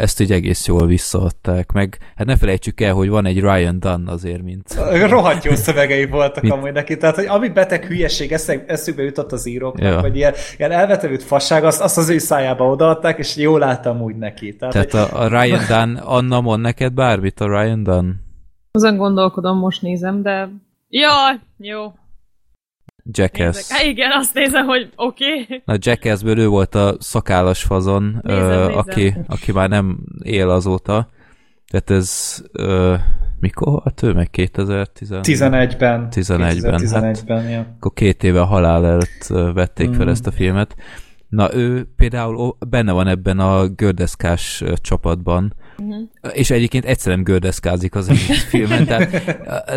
Ezt 0.00 0.20
így 0.20 0.32
egész 0.32 0.66
jól 0.66 0.86
visszaadták, 0.86 1.72
meg 1.72 1.98
hát 2.16 2.26
ne 2.26 2.36
felejtsük 2.36 2.80
el, 2.80 2.92
hogy 2.92 3.08
van 3.08 3.26
egy 3.26 3.40
Ryan 3.40 3.80
Dunn 3.80 4.06
azért, 4.06 4.42
mint... 4.42 4.74
Rohadt 5.08 5.44
jó 5.44 5.54
szövegei 5.54 6.06
voltak 6.06 6.42
mint... 6.42 6.54
amúgy 6.54 6.72
neki, 6.72 6.96
tehát 6.96 7.14
hogy 7.14 7.26
ami 7.26 7.48
beteg 7.48 7.84
hülyeség 7.84 8.32
eszükbe 8.66 9.02
jutott 9.02 9.32
az 9.32 9.46
íróknak, 9.46 9.92
ja. 9.92 10.00
vagy 10.00 10.16
ilyen, 10.16 10.34
ilyen 10.56 10.70
elvetevült 10.70 11.22
fasság, 11.22 11.64
azt, 11.64 11.80
azt 11.80 11.98
az 11.98 12.08
ő 12.08 12.18
szájába 12.18 12.70
odaadták, 12.70 13.18
és 13.18 13.36
jól 13.36 13.58
láttam 13.58 14.00
úgy 14.00 14.16
neki. 14.16 14.56
Tehát, 14.56 14.74
tehát 14.74 14.90
hogy... 14.90 15.20
a, 15.20 15.22
a 15.22 15.42
Ryan 15.42 15.64
Dunn, 15.68 15.96
Anna 15.96 16.40
mond 16.40 16.62
neked 16.62 16.92
bármit 16.92 17.40
a 17.40 17.46
Ryan 17.46 17.82
Dunn? 17.82 18.10
Azon 18.70 18.96
gondolkodom, 18.96 19.58
most 19.58 19.82
nézem, 19.82 20.22
de... 20.22 20.48
Jaj, 20.88 21.40
jó. 21.56 21.92
Jackass. 23.10 23.70
Há, 23.70 23.82
igen, 23.82 24.10
azt 24.12 24.34
nézem, 24.34 24.66
hogy 24.66 24.92
oké. 24.96 25.42
Okay. 25.42 25.62
Na 25.64 25.74
Jackassből 25.78 26.38
ő 26.38 26.46
volt 26.48 26.74
a 26.74 26.96
szakállas 26.98 27.62
fazon, 27.62 28.20
nézem, 28.22 28.42
ö, 28.42 28.66
nézem. 28.66 28.78
Aki, 28.78 29.14
aki 29.26 29.52
már 29.52 29.68
nem 29.68 29.98
él 30.22 30.50
azóta. 30.50 31.08
Tehát 31.66 31.90
ez 31.90 32.38
ö, 32.52 32.94
mikor 33.40 33.82
hát 33.84 34.02
ő 34.02 34.12
meg 34.12 34.28
2011-ben. 34.32 36.08
11-ben. 36.10 36.78
11-ben, 36.80 37.42
hát, 37.42 37.50
ja. 37.50 37.66
Akkor 37.76 37.92
két 37.92 38.24
éve 38.24 38.40
halál 38.40 38.86
előtt 38.86 39.52
vették 39.54 39.88
mm. 39.88 39.92
fel 39.92 40.08
ezt 40.08 40.26
a 40.26 40.30
filmet. 40.30 40.76
Na 41.28 41.54
ő 41.54 41.92
például 41.96 42.56
benne 42.68 42.92
van 42.92 43.06
ebben 43.06 43.38
a 43.38 43.66
gördeszkás 43.66 44.64
csapatban, 44.74 45.54
uh-huh. 45.82 46.08
és 46.32 46.50
egyébként 46.50 46.84
egyszer 46.84 47.14
nem 47.14 47.22
gördeszkázik 47.22 47.94
az 47.94 48.08
egész 48.08 48.44
filmen, 48.50 48.84
tehát 48.86 49.38
a 49.66 49.76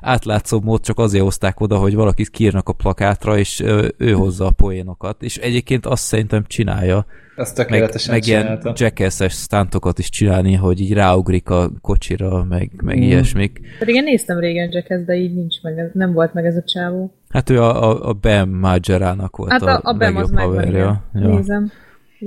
legátlátszóbb 0.00 0.64
mód 0.64 0.80
csak 0.80 0.98
azért 0.98 1.22
hozták 1.24 1.60
oda, 1.60 1.76
hogy 1.76 1.94
valakit 1.94 2.30
kiírnak 2.30 2.68
a 2.68 2.72
plakátra, 2.72 3.38
és 3.38 3.60
ő 3.96 4.12
hozza 4.12 4.46
a 4.46 4.50
poénokat, 4.50 5.22
és 5.22 5.36
egyébként 5.36 5.86
azt 5.86 6.02
szerintem 6.02 6.44
csinálja, 6.46 7.06
Azt 7.36 7.56
meg, 7.56 7.66
tökéletesen 7.66 8.14
meg 8.14 8.26
ilyen 8.26 8.40
csinálta. 8.42 8.72
jackass-es 8.76 9.32
stuntokat 9.32 9.98
is 9.98 10.08
csinálni, 10.10 10.54
hogy 10.54 10.80
így 10.80 10.92
ráugrik 10.92 11.50
a 11.50 11.70
kocsira, 11.80 12.44
meg, 12.44 12.70
meg 12.82 12.96
Mm. 12.98 13.02
ilyesmik. 13.02 13.60
Pedig 13.78 13.94
én 13.94 14.02
néztem 14.04 14.38
régen 14.38 14.68
Jackass, 14.72 15.04
de 15.04 15.14
így 15.14 15.34
nincs 15.34 15.62
meg, 15.62 15.90
nem 15.92 16.12
volt 16.12 16.32
meg 16.34 16.44
ez 16.44 16.56
a 16.56 16.62
csávó. 16.62 17.14
Hát 17.28 17.50
ő 17.50 17.62
a, 17.62 17.90
a, 17.90 18.08
a 18.08 18.12
Bam 18.12 18.50
Margerának 18.50 19.36
volt 19.36 19.50
Hát 19.50 19.62
a, 19.62 19.70
a, 19.74 19.80
a 19.82 19.92
Bem 19.92 20.16
az 20.16 20.30
legjobb 20.30 20.34
megvan, 20.34 20.54
haverja. 20.56 21.04
igen. 21.14 21.30
Nézem. 21.30 21.70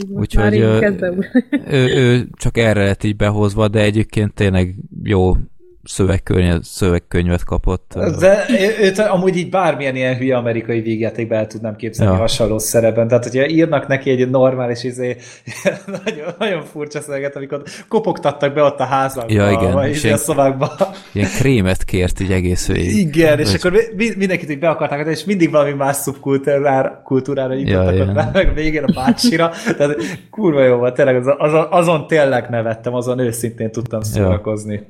Így. 0.03 0.11
Úgyhogy, 0.11 0.59
beúr. 0.99 1.25
ő, 1.69 1.95
ő 1.95 2.27
csak 2.31 2.57
erre 2.57 2.83
lett 2.83 3.03
így 3.03 3.15
behozva, 3.15 3.67
de 3.67 3.79
egyébként 3.81 4.33
tényleg 4.33 4.75
jó 5.03 5.33
szövegkönyvet, 5.83 6.64
szövegkönyvet 6.64 7.43
kapott. 7.43 7.93
De 8.19 8.45
őt 8.82 8.98
amúgy 8.99 9.35
így 9.38 9.49
bármilyen 9.49 9.95
ilyen 9.95 10.17
hülye 10.17 10.38
amerikai 10.38 10.82
végjátékbe 10.82 11.35
el 11.35 11.48
tudnám 11.48 11.75
képzelni 11.75 12.11
Ja. 12.11 12.17
ja. 12.17 12.24
hasonló 12.24 12.58
szerepben. 12.58 13.08
Tehát, 13.08 13.24
hogyha 13.24 13.48
írnak 13.48 13.88
neki 13.88 14.09
egy 14.09 14.30
normális 14.30 14.83
izé, 14.83 15.17
nagyon, 16.06 16.33
nagyon 16.40 16.64
furcsa 16.64 17.01
szöveget, 17.01 17.35
amikor 17.35 17.61
kopogtattak 17.88 18.53
be 18.53 18.61
ott 18.61 18.80
a 18.80 18.83
házakba, 18.83 19.33
Ja, 19.33 19.51
igen, 19.51 19.72
vagy 19.74 19.90
és 19.90 19.95
izé 19.98 20.11
a 20.11 20.17
szobákba. 20.17 20.72
Ilyen 21.11 21.30
krémet 21.30 21.83
kért 21.83 22.19
így 22.19 22.32
egész 22.32 22.67
végig. 22.67 22.98
Igen, 22.98 23.40
és 23.40 23.45
Vagy- 23.45 23.56
akkor 23.56 23.80
mi- 23.95 24.16
mindenkit 24.17 24.49
így 24.49 24.59
be 24.59 24.69
akarták 24.69 25.08
és 25.08 25.24
mindig 25.25 25.51
valami 25.51 25.72
más 25.74 25.95
szubkultúrára 25.95 27.01
kultúrára 27.03 27.53
Ja, 27.53 27.91
ja. 27.91 28.14
rá, 28.14 28.30
meg 28.33 28.49
a 28.49 28.53
végén 28.53 28.83
a 28.83 28.91
bácsira. 28.93 29.51
Tehát 29.77 29.95
kurva 30.32 30.64
jó 30.64 30.77
volt, 30.77 30.93
tényleg 30.95 31.16
azon, 31.16 31.35
azon, 31.40 31.67
azon 31.69 32.08
tényleg 32.08 32.49
nevettem, 32.49 32.93
azon 32.93 33.19
őszintén 33.19 33.72
tudtam 33.72 34.01
szórakozni. 34.01 34.88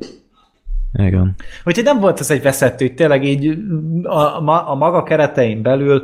Igen. 0.94 1.36
Úgyhogy 1.66 1.84
nem 1.84 2.00
volt 2.00 2.20
ez 2.20 2.32
egy 2.32 2.42
veszettő, 2.42 2.90
tényleg 2.90 3.24
így 3.24 3.58
a, 4.04 4.50
a 4.70 4.76
maga 4.76 5.04
keretein 5.04 5.62
belül 5.62 6.04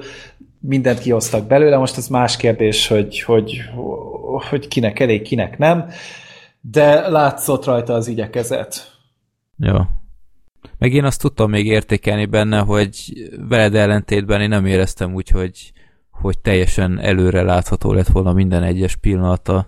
mindent 0.59 0.99
kihoztak 0.99 1.47
belőle, 1.47 1.77
most 1.77 1.97
az 1.97 2.07
más 2.07 2.37
kérdés, 2.37 2.87
hogy, 2.87 3.21
hogy, 3.21 3.61
hogy 4.49 4.67
kinek 4.67 4.99
elég, 4.99 5.21
kinek 5.21 5.57
nem, 5.57 5.85
de 6.61 7.09
látszott 7.09 7.65
rajta 7.65 7.93
az 7.93 8.07
igyekezet. 8.07 8.99
Ja. 9.57 9.89
Meg 10.77 10.93
én 10.93 11.03
azt 11.03 11.21
tudtam 11.21 11.49
még 11.49 11.65
értékelni 11.65 12.25
benne, 12.25 12.59
hogy 12.59 13.13
veled 13.49 13.75
ellentétben 13.75 14.41
én 14.41 14.49
nem 14.49 14.65
éreztem 14.65 15.13
úgy, 15.13 15.29
hogy, 15.29 15.71
hogy 16.11 16.39
teljesen 16.39 16.99
előre 16.99 17.41
látható 17.41 17.93
lett 17.93 18.07
volna 18.07 18.33
minden 18.33 18.63
egyes 18.63 18.95
pillanata. 18.95 19.67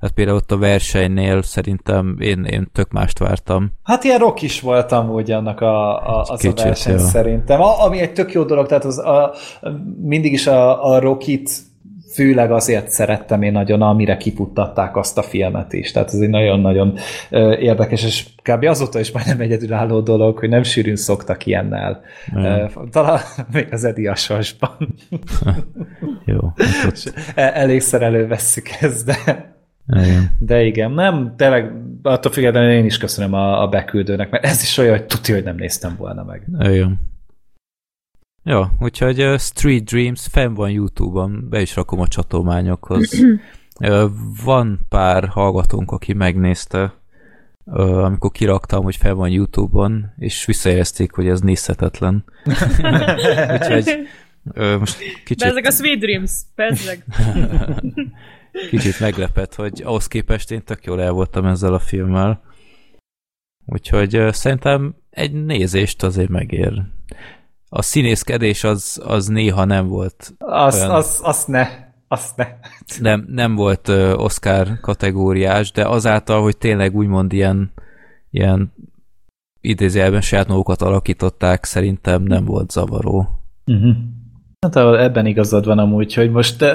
Tehát 0.00 0.14
például 0.14 0.36
ott 0.36 0.52
a 0.52 0.58
versenynél 0.58 1.42
szerintem 1.42 2.16
én, 2.20 2.44
én 2.44 2.68
tök 2.72 2.90
mást 2.90 3.18
vártam. 3.18 3.72
Hát 3.82 4.04
ilyen 4.04 4.18
rock 4.18 4.42
is 4.42 4.60
voltam 4.60 5.10
úgy 5.10 5.30
annak 5.30 5.60
a, 5.60 6.06
a, 6.06 6.20
az 6.20 6.40
Kicsit, 6.40 6.60
a 6.60 6.62
verseny 6.62 6.92
ja. 6.92 6.98
szerintem. 6.98 7.60
A, 7.60 7.84
ami 7.84 7.98
egy 7.98 8.12
tök 8.12 8.32
jó 8.32 8.42
dolog, 8.42 8.66
tehát 8.66 8.84
az 8.84 8.98
a, 8.98 9.34
mindig 10.02 10.32
is 10.32 10.46
a, 10.46 10.84
a 10.84 11.00
rockit 11.00 11.50
főleg 12.14 12.52
azért 12.52 12.90
szerettem 12.90 13.42
én 13.42 13.52
nagyon, 13.52 13.82
amire 13.82 14.16
kifuttatták 14.16 14.96
azt 14.96 15.18
a 15.18 15.22
filmet 15.22 15.72
is. 15.72 15.92
Tehát 15.92 16.08
ez 16.12 16.20
egy 16.20 16.28
nagyon-nagyon 16.28 16.98
érdekes, 17.58 18.04
és 18.04 18.26
kb. 18.42 18.64
azóta 18.64 19.00
is 19.00 19.12
majdnem 19.12 19.40
egyedülálló 19.40 20.00
dolog, 20.00 20.38
hogy 20.38 20.48
nem 20.48 20.62
sűrűn 20.62 20.96
szoktak 20.96 21.46
ilyennel. 21.46 22.00
Mm. 22.38 22.64
Talán 22.90 23.20
még 23.52 23.68
az 23.70 23.84
Edi 23.84 24.06
Asasban. 24.06 24.94
Jó. 26.24 26.38
hát 26.56 27.12
E- 27.34 27.52
Elégszer 27.54 28.02
elővesszük 28.02 28.68
ezt, 28.80 29.04
de, 29.04 29.57
Igen. 29.88 30.30
de 30.38 30.62
igen, 30.62 30.90
nem, 30.90 31.34
tényleg 31.36 31.72
attól 32.02 32.32
függetlenül 32.32 32.70
én 32.70 32.84
is 32.84 32.98
köszönöm 32.98 33.32
a, 33.32 33.62
a 33.62 33.68
beküldőnek, 33.68 34.30
mert 34.30 34.44
ez 34.44 34.62
is 34.62 34.78
olyan, 34.78 34.96
hogy 34.96 35.06
tudja, 35.06 35.34
hogy 35.34 35.44
nem 35.44 35.56
néztem 35.56 35.96
volna 35.96 36.24
meg. 36.24 36.46
Igen. 36.58 37.00
Jó, 38.42 38.64
úgyhogy 38.80 39.22
uh, 39.22 39.38
Street 39.38 39.84
Dreams 39.84 40.26
fenn 40.30 40.54
van 40.54 40.70
YouTube-on, 40.70 41.46
be 41.50 41.60
is 41.60 41.74
rakom 41.74 42.00
a 42.00 42.08
csatolmányokhoz. 42.08 43.12
uh, 43.80 44.10
van 44.44 44.80
pár 44.88 45.28
hallgatónk, 45.28 45.90
aki 45.90 46.12
megnézte, 46.12 46.94
uh, 47.64 48.04
amikor 48.04 48.30
kiraktam, 48.30 48.82
hogy 48.82 48.96
fel 48.96 49.14
van 49.14 49.28
YouTube-on, 49.28 50.12
és 50.16 50.44
visszajelezték, 50.44 51.12
hogy 51.12 51.28
ez 51.28 51.40
nézhetetlen. 51.40 52.24
úgyhogy 53.52 54.08
uh, 54.44 54.78
most 54.78 54.98
kicsit, 55.24 55.48
Bezzeg 55.48 55.66
a 55.66 55.70
Sweet 55.70 55.98
Dreams, 55.98 56.32
bezzeg. 56.54 57.04
kicsit 58.70 59.00
meglepett, 59.00 59.54
hogy 59.54 59.82
ahhoz 59.84 60.06
képest 60.06 60.50
én 60.50 60.64
tök 60.64 60.84
jól 60.84 61.02
el 61.02 61.12
voltam 61.12 61.44
ezzel 61.44 61.74
a 61.74 61.78
filmmel. 61.78 62.42
Úgyhogy 63.66 64.24
szerintem 64.30 64.94
egy 65.10 65.44
nézést 65.44 66.02
azért 66.02 66.28
megér. 66.28 66.82
A 67.68 67.82
színészkedés 67.82 68.64
az, 68.64 69.00
az 69.04 69.26
néha 69.26 69.64
nem 69.64 69.88
volt 69.88 70.34
Azt, 70.38 70.78
Olyan. 70.78 70.94
az, 70.94 71.20
azt 71.22 71.48
ne, 71.48 71.68
azt 72.08 72.36
ne. 72.36 72.46
nem, 72.98 73.24
nem 73.28 73.54
volt 73.54 73.88
Oscar 74.14 74.80
kategóriás, 74.80 75.72
de 75.72 75.88
azáltal, 75.88 76.42
hogy 76.42 76.56
tényleg 76.56 76.94
úgymond 76.94 77.32
ilyen, 77.32 77.72
ilyen 78.30 78.72
idézőjelben 79.60 80.20
saját 80.20 80.48
magukat 80.48 80.82
alakították, 80.82 81.64
szerintem 81.64 82.22
nem 82.22 82.44
volt 82.44 82.70
zavaró. 82.70 83.42
Uh-huh. 83.66 83.96
Hát 84.66 84.76
ebben 84.76 85.26
igazad 85.26 85.64
van 85.64 85.78
amúgy, 85.78 86.14
hogy 86.14 86.30
most 86.30 86.62
uh, 86.62 86.68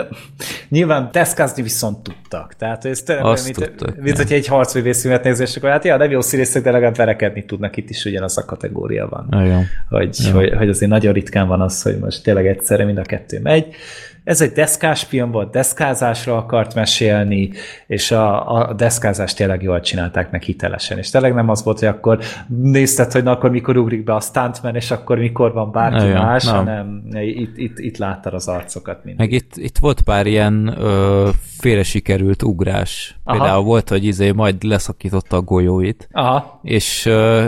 nyilván 0.69 1.09
deszkázni 1.11 1.63
viszont 1.63 2.03
tudtak. 2.03 2.53
Tehát 2.53 2.85
ez 2.85 3.01
tényleg 3.01 3.25
Azt 3.25 3.43
mint, 3.43 3.55
tudtak, 3.57 3.95
mint 3.95 4.17
ja. 4.17 4.23
hogy 4.23 4.33
egy 4.33 4.47
harcművészfilmet 4.47 5.23
nézés, 5.23 5.49
és 5.49 5.55
akkor 5.55 5.69
hát 5.69 5.83
ja, 5.83 5.97
nem 5.97 6.11
jó 6.11 6.21
színészek, 6.21 6.63
de 6.63 6.71
legalább 6.71 6.95
verekedni 6.95 7.45
tudnak, 7.45 7.77
itt 7.77 7.89
is 7.89 8.05
ugyanaz 8.05 8.37
a 8.37 8.45
kategória 8.45 9.07
van. 9.07 9.43
Igen. 9.45 9.65
Hogy, 9.89 10.17
Ja. 10.25 10.33
hogy, 10.33 10.53
hogy 10.53 10.69
azért 10.69 10.91
nagyon 10.91 11.13
ritkán 11.13 11.47
van 11.47 11.61
az, 11.61 11.81
hogy 11.81 11.97
most 11.99 12.23
tényleg 12.23 12.47
egyszerre 12.47 12.85
mind 12.85 12.97
a 12.97 13.01
kettő 13.01 13.39
megy. 13.41 13.75
Ez 14.23 14.41
egy 14.41 14.51
deszkás 14.51 15.03
film 15.03 15.31
volt, 15.31 15.51
deszkázásra 15.51 16.37
akart 16.37 16.75
mesélni, 16.75 17.49
és 17.87 18.11
a, 18.11 18.55
a 18.55 18.73
deszkázást 18.73 19.35
tényleg 19.37 19.61
jól 19.61 19.79
csinálták 19.79 20.31
meg 20.31 20.41
hitelesen. 20.41 20.97
És 20.97 21.09
tényleg 21.09 21.33
nem 21.33 21.49
az 21.49 21.63
volt, 21.63 21.79
hogy 21.79 21.87
akkor 21.87 22.19
nézted, 22.47 23.11
hogy 23.11 23.23
na 23.23 23.31
akkor 23.31 23.49
mikor 23.49 23.77
ugrik 23.77 24.03
be 24.03 24.13
a 24.13 24.19
stuntman, 24.19 24.75
és 24.75 24.91
akkor 24.91 25.17
mikor 25.17 25.53
van 25.53 25.71
bárki 25.71 26.05
Igen, 26.05 26.21
más, 26.21 26.43
nem. 26.43 26.55
hanem 26.55 27.03
itt, 27.11 27.57
itt, 27.57 27.79
itt 27.79 27.97
láttad 27.97 28.33
az 28.33 28.47
arcokat 28.47 29.03
mindig. 29.03 29.19
Meg 29.19 29.31
itt, 29.31 29.51
itt 29.55 29.77
volt 29.77 30.01
pár 30.01 30.25
ilyen 30.27 30.75
ö, 30.77 31.29
félre 31.59 31.83
sikerült 31.83 32.43
ugrás. 32.43 33.17
Aha. 33.23 33.37
Például 33.37 33.63
volt, 33.63 33.89
hogy 33.89 34.05
izé 34.05 34.31
majd 34.31 34.63
leszakította 34.63 35.35
a 35.37 35.41
golyóit, 35.41 36.07
Aha, 36.11 36.59
és 36.63 37.05
ö, 37.05 37.45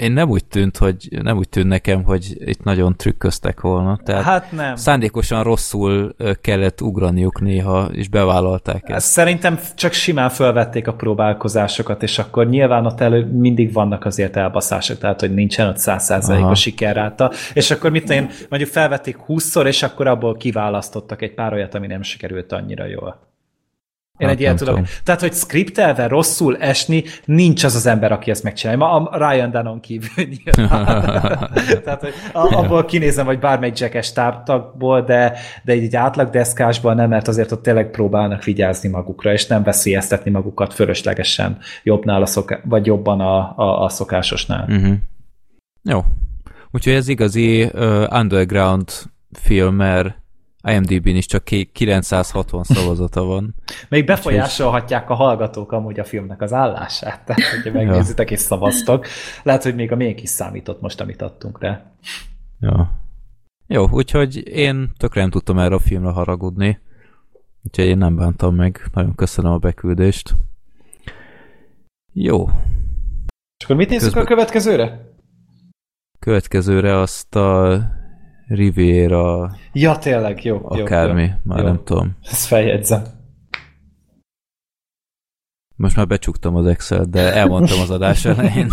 én 0.00 0.12
nem 0.12 0.28
úgy 0.28 0.44
tűnt, 0.44 0.76
hogy 0.76 1.08
nem 1.22 1.36
úgy 1.36 1.48
tűnt 1.48 1.68
nekem, 1.68 2.02
hogy 2.02 2.36
itt 2.38 2.62
nagyon 2.62 2.96
trükköztek 2.96 3.60
volna. 3.60 3.98
Tehát 4.04 4.22
hát 4.22 4.52
nem. 4.52 4.76
szándékosan 4.76 5.42
rosszul 5.42 6.13
ö, 6.16 6.32
kellett 6.40 6.80
ugraniuk 6.80 7.40
néha, 7.40 7.88
és 7.92 8.08
bevállalták 8.08 8.82
ezt. 8.82 8.96
Ezt 8.96 9.06
Szerintem 9.06 9.58
csak 9.74 9.92
simán 9.92 10.30
felvették 10.30 10.86
a 10.86 10.94
próbálkozásokat, 10.94 12.02
és 12.02 12.18
akkor 12.18 12.48
nyilván 12.48 12.86
ott 12.86 13.00
elő 13.00 13.24
mindig 13.24 13.72
vannak 13.72 14.04
azért 14.04 14.36
elbaszások, 14.36 14.98
tehát 14.98 15.20
hogy 15.20 15.34
nincsen 15.34 15.68
ott. 15.68 15.76
100%-os 15.78 16.60
sikerráta, 16.60 17.30
és 17.54 17.70
akkor 17.70 17.90
mit 17.90 18.10
én, 18.10 18.30
mondjuk 18.48 18.70
felvették 18.70 19.16
20-szor, 19.28 19.66
és 19.66 19.82
akkor 19.82 20.06
abból 20.06 20.36
kiválasztottak 20.36 21.22
egy 21.22 21.34
pár 21.34 21.52
olyat, 21.52 21.74
ami 21.74 21.86
nem 21.86 22.02
sikerült 22.02 22.52
annyira 22.52 22.86
jól. 22.86 23.33
Én 24.18 24.26
Hát 24.26 24.36
egy 24.36 24.42
ilyet 24.42 24.58
nem 24.58 24.66
tudok. 24.66 24.80
tudom. 24.80 25.00
Tehát, 25.04 25.20
hogy 25.20 25.32
skriptelve 25.32 26.06
rosszul 26.06 26.56
esni, 26.56 27.04
nincs 27.24 27.64
az 27.64 27.74
az 27.74 27.86
ember, 27.86 28.12
aki 28.12 28.30
ezt 28.30 28.42
megcsinálja. 28.42 28.78
Ma 28.78 29.08
a 29.08 29.30
Ryan 29.30 29.50
Dunnon 29.50 29.80
kívül. 29.80 30.08
Tehát, 31.84 32.00
hogy 32.00 32.14
abból 32.32 32.84
kinézem, 32.84 33.26
hogy 33.26 33.38
bármelyik 33.38 33.78
jackes 33.78 34.12
táptagból, 34.12 35.02
de, 35.02 35.38
de 35.64 35.72
egy, 35.72 35.96
átlag 35.96 36.30
deszkásból 36.30 36.94
nem, 36.94 37.08
mert 37.08 37.28
azért 37.28 37.52
ott 37.52 37.62
tényleg 37.62 37.90
próbálnak 37.90 38.44
vigyázni 38.44 38.88
magukra, 38.88 39.32
és 39.32 39.46
nem 39.46 39.62
veszélyeztetni 39.62 40.30
magukat 40.30 40.74
fölöslegesen 40.74 41.58
jobbnál 41.82 42.22
a 42.22 42.26
szoká- 42.26 42.62
vagy 42.64 42.86
jobban 42.86 43.20
a, 43.20 43.52
a, 43.56 43.84
a 43.84 43.88
szokásosnál. 43.88 44.66
Uh-huh. 44.68 44.94
Jó. 45.82 46.04
Úgyhogy 46.70 46.92
ez 46.92 47.08
igazi 47.08 47.62
uh, 47.62 48.06
underground 48.12 48.92
film, 49.32 49.74
mert 49.74 50.22
IMDb-n 50.64 51.16
is 51.16 51.26
csak 51.26 51.44
ki- 51.44 51.70
960 51.72 52.62
szavazata 52.62 53.24
van. 53.24 53.54
Még 53.88 54.04
befolyásolhatják 54.04 55.10
a 55.10 55.14
hallgatók 55.14 55.72
amúgy 55.72 56.00
a 56.00 56.04
filmnek 56.04 56.40
az 56.42 56.52
állását. 56.52 57.20
Tehát, 57.26 57.42
hogyha 57.42 57.72
megnézitek 57.72 58.30
és 58.30 58.38
szavaztok, 58.38 59.06
lehet, 59.42 59.62
hogy 59.62 59.74
még 59.74 59.92
a 59.92 59.96
miénk 59.96 60.22
is 60.22 60.28
számított 60.28 60.80
most, 60.80 61.00
amit 61.00 61.22
adtunk 61.22 61.60
rá. 61.60 61.92
Ja. 62.60 63.02
Jó, 63.66 63.88
úgyhogy 63.90 64.48
én 64.48 64.92
tökre 64.96 65.20
nem 65.20 65.30
tudtam 65.30 65.58
erre 65.58 65.74
a 65.74 65.78
filmre 65.78 66.10
haragudni. 66.10 66.80
Úgyhogy 67.62 67.84
én 67.86 67.98
nem 67.98 68.16
bántam 68.16 68.54
meg. 68.54 68.88
Nagyon 68.92 69.14
köszönöm 69.14 69.52
a 69.52 69.58
beküldést. 69.58 70.34
Jó. 72.12 72.48
És 73.58 73.64
akkor 73.64 73.76
mit 73.76 73.88
nézzük 73.88 74.04
Közben- 74.04 74.24
a 74.24 74.26
következőre? 74.28 75.12
Következőre 76.18 76.96
azt 76.98 77.34
a 77.34 77.80
Riviera 78.46 79.56
Ja, 79.72 79.98
tényleg, 79.98 80.44
jó. 80.44 80.60
akármi, 80.62 81.22
jó, 81.22 81.28
már 81.42 81.58
jó. 81.58 81.64
nem 81.64 81.80
tudom. 81.84 82.16
Ezt 82.22 82.46
feljegyzem. 82.46 83.02
Most 85.76 85.96
már 85.96 86.06
becsuktam 86.06 86.56
az 86.56 86.66
Excel, 86.66 87.04
de 87.04 87.34
elmondtam 87.34 87.80
az 87.80 87.90
adás 87.90 88.24
elején. 88.34 88.72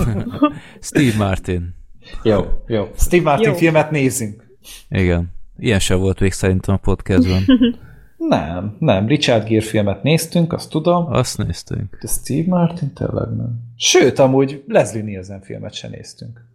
Steve 0.82 1.18
Martin. 1.18 1.76
Jó, 2.24 2.46
jó. 2.68 2.88
Steve 2.98 3.24
Martin 3.24 3.48
Jó. 3.50 3.54
filmet 3.56 3.92
nézzünk. 3.92 4.58
Igen. 4.90 5.32
Ilyen 5.58 5.80
sem 5.80 6.00
volt 6.00 6.20
még 6.20 6.32
szerintem 6.32 6.76
a 6.76 6.78
podcastban. 6.78 7.42
Nem, 8.18 8.76
nem. 8.80 9.08
Richard 9.08 9.48
Gere 9.48 9.62
filmet 9.66 10.04
néztünk, 10.04 10.54
azt 10.54 10.70
tudom. 10.70 11.06
Azt 11.06 11.38
néztünk. 11.38 11.98
De 12.02 12.08
Steve 12.08 12.48
Martin 12.48 12.94
tényleg 12.94 13.36
nem. 13.36 13.60
Sőt, 13.76 14.20
amúgy 14.20 14.64
Leslie 14.68 15.04
Nielsen 15.04 15.42
filmet 15.42 15.74
sem 15.74 15.92
néztünk. 15.92 16.46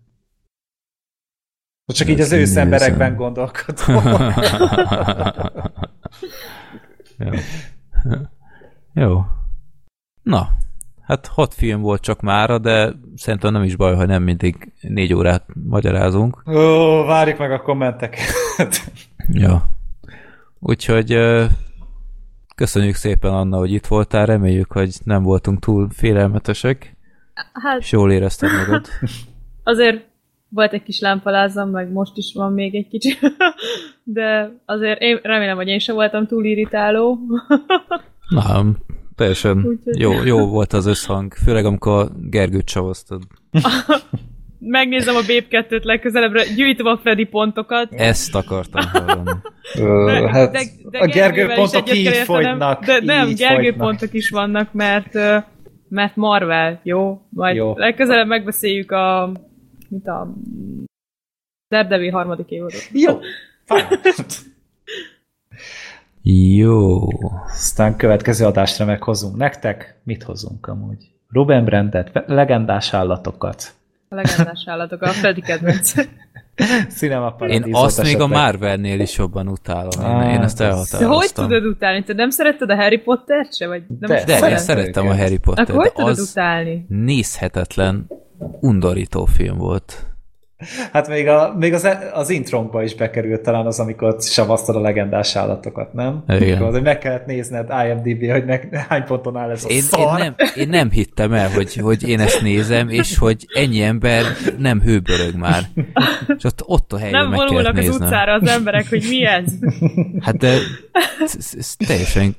Csak 1.86 2.08
így 2.08 2.20
az 2.20 2.31
Leslie 2.31 2.40
őszemberekben 2.40 3.12
Nielsen. 3.12 3.16
gondolkodom. 3.16 4.23
Jó. 7.18 7.31
Jó. 8.94 9.24
Na, 10.23 10.48
hát 11.02 11.26
hat 11.26 11.55
film 11.55 11.81
volt 11.81 12.00
csak 12.00 12.20
mára, 12.20 12.58
de 12.58 12.92
szerintem 13.16 13.52
nem 13.52 13.62
is 13.62 13.76
baj, 13.76 13.94
ha 13.94 14.05
nem 14.06 14.23
mindig 14.23 14.73
négy 14.81 15.15
órát 15.15 15.44
magyarázunk. 15.68 16.42
Ó, 16.47 17.05
várjuk 17.05 17.39
meg 17.39 17.52
a 17.52 17.62
kommenteket. 17.62 18.24
Ja. 19.28 19.68
Úgyhogy 20.58 21.18
köszönjük 22.55 22.94
szépen, 22.94 23.32
Anna, 23.32 23.56
hogy 23.56 23.73
itt 23.73 23.86
voltál. 23.86 24.26
Reméljük, 24.26 24.73
hogy 24.73 24.97
nem 25.05 25.23
voltunk 25.23 25.58
túl 25.60 25.89
félelmetesek, 25.90 26.97
Hát 27.52 27.78
és 27.78 27.92
jól 27.92 28.12
érezted 28.12 28.50
magad. 28.52 28.86
azért 29.62 30.06
volt 30.49 30.73
egy 30.73 30.83
kis 30.83 31.00
lámpalázam, 31.00 31.70
meg 31.70 31.92
most 31.92 32.16
is 32.16 32.33
van 32.34 32.52
még 32.52 32.75
egy 32.75 32.89
kicsi. 32.89 33.18
De 34.02 34.52
azért 34.65 35.00
én 35.00 35.18
remélem, 35.23 35.57
hogy 35.57 35.68
én 35.68 35.78
sem 35.78 35.94
voltam 35.94 36.26
túl 36.26 36.44
irritáló. 36.44 37.18
Nem, 38.49 38.76
teljesen 39.15 39.57
Úgyhogy- 39.57 40.00
jó, 40.00 40.23
jó 40.25 40.47
volt 40.47 40.73
az 40.73 40.86
összhang, 40.86 41.33
főleg 41.33 41.65
amikor 41.65 42.08
Gergőt 42.31 42.65
csavoztad. 42.65 43.23
Megnézem 44.58 45.15
a 45.15 45.20
Babe 45.20 45.65
2-t 45.68 45.83
legközelebbre, 45.83 46.44
gyűjtöm 46.57 46.86
a 46.86 46.97
Freddy 46.97 47.25
pontokat. 47.25 47.92
Ezt 47.92 48.34
akartam 48.34 48.84
hallani. 48.92 49.31
Hát 50.31 50.55
a 50.55 50.91
Gergő 50.91 51.12
Gergővel 51.12 51.58
is 51.58 51.70
pontok 51.70 51.97
így 51.97 52.08
fogynak. 52.08 52.84
De 52.84 53.00
nem, 53.05 53.28
így 53.28 53.36
Gergő 53.36 53.68
fogynak. 53.70 53.86
pontok 53.86 54.12
is 54.12 54.31
vannak, 54.31 54.73
mert 54.73 55.15
mert 55.89 56.16
Marvel, 56.16 56.81
jó? 56.83 57.20
Majd 57.28 57.57
jó. 57.57 57.76
legközelebb 57.76 58.26
megbeszéljük 58.26 58.91
a 58.91 59.33
mit 59.89 60.06
a 60.06 60.34
Daredevil 61.68 62.10
harmadik 62.10 62.50
évadot. 62.50 62.89
Jó. 62.92 63.18
Jó. 66.23 67.08
Aztán 67.44 67.97
következő 67.97 68.44
adásra 68.47 68.84
meghozunk 68.84 69.36
nektek. 69.36 70.00
Mit 70.05 70.23
hozunk 70.23 70.66
amúgy? 70.66 71.15
Ruben 71.28 71.65
Brandet, 71.65 72.23
legendás 72.26 72.94
állatokat. 72.94 73.74
A 74.09 74.15
legendás 74.15 74.62
állatok, 74.67 75.02
a 75.02 75.09
Freddy 75.09 75.41
kedvenc. 75.41 75.93
Cinema 76.89 77.36
Én 77.47 77.65
azt 77.73 78.02
még 78.02 78.20
a. 78.20 78.26
Marvelnél 78.26 79.01
is 79.01 79.17
jobban 79.18 79.49
utálom. 79.49 79.91
Én, 80.01 80.05
Á, 80.07 80.33
én 80.33 80.41
ezt 80.41 80.59
De 80.59 80.65
elhatároztam. 80.65 81.10
hogy 81.10 81.33
tudod 81.33 81.65
utálni? 81.67 82.02
Te 82.05 82.12
nem 82.12 82.31
szeretted 82.31 82.70
a 82.70 82.75
Harry 82.76 82.99
Pottert 82.99 83.57
se? 83.57 83.67
Vagy 83.67 83.83
nem 84.01 84.10
De, 84.10 84.25
De 84.25 84.33
én 84.33 84.39
Szeretem 84.39 84.59
szerettem 84.59 85.09
a. 85.09 85.17
Harry 85.17 85.39
Potter, 85.39 85.65
Akkor 85.70 85.75
hogy 85.83 85.93
tudod 85.93 86.10
az 86.10 86.31
utálni? 86.31 86.86
nézhetetlen, 86.89 88.07
undorító 88.60 89.25
film 89.25 89.57
volt. 89.59 90.07
Hát 90.93 91.09
még, 91.09 91.28
a, 91.28 91.55
még 91.59 91.73
az, 91.75 91.89
az 92.12 92.31
intrónkba 92.31 92.83
is 92.83 92.94
bekerült 92.94 93.41
talán 93.43 93.67
az, 93.67 93.81
amikor 93.81 94.17
savasztad 94.20 94.76
a 94.76 94.81
legendás 94.81 95.36
állatokat, 95.36 95.93
nem? 95.93 96.25
Igen. 96.28 96.43
Amikor, 96.43 96.70
hogy 96.73 96.83
meg 96.83 96.99
kellett 96.99 97.26
nézned 97.26 97.68
IMDb, 97.86 98.31
hogy 98.31 98.44
meg, 98.44 98.85
hány 98.89 99.05
ponton 99.05 99.36
áll 99.36 99.51
ez 99.51 99.65
a 99.65 99.68
Én, 99.68 99.76
én, 99.76 99.83
szar. 99.83 100.18
nem, 100.18 100.35
én 100.55 100.68
nem 100.68 100.91
hittem 100.91 101.33
el, 101.33 101.51
hogy, 101.51 101.75
hogy 101.75 102.09
én 102.09 102.20
ezt 102.20 102.43
nézem, 102.43 102.89
és 102.89 103.18
hogy 103.18 103.47
ennyi 103.55 103.83
ember 103.83 104.25
nem 104.59 104.81
hőbörög 104.81 105.35
már. 105.35 105.62
És 106.36 106.44
ott, 106.44 106.62
ott 106.67 106.93
a 106.93 106.99
helyen 106.99 107.12
Nem 107.12 107.28
meg 107.28 107.39
kellett 107.39 107.49
vonulnak 107.49 107.76
az 107.76 107.85
néznem. 107.85 108.07
utcára 108.07 108.33
az 108.33 108.49
emberek, 108.49 108.89
hogy 108.89 109.05
mi 109.09 109.25
ez? 109.25 109.44
Hát 110.20 110.36
de 110.36 110.57
ez 111.57 111.75
teljesen 111.86 112.36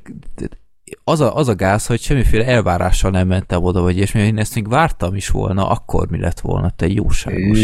az 1.09 1.21
a, 1.21 1.35
az 1.35 1.47
a 1.47 1.55
gáz, 1.55 1.85
hogy 1.85 2.01
semmiféle 2.01 2.45
elvárással 2.45 3.11
nem 3.11 3.27
mentem 3.27 3.63
oda, 3.63 3.81
vagy 3.81 3.97
és 3.97 4.13
én 4.13 4.37
ezt 4.37 4.55
még 4.55 4.67
vártam 4.69 5.15
is 5.15 5.29
volna, 5.29 5.69
akkor 5.69 6.09
mi 6.09 6.19
lett 6.19 6.39
volna, 6.39 6.69
te 6.69 6.87
jóságos. 6.87 7.59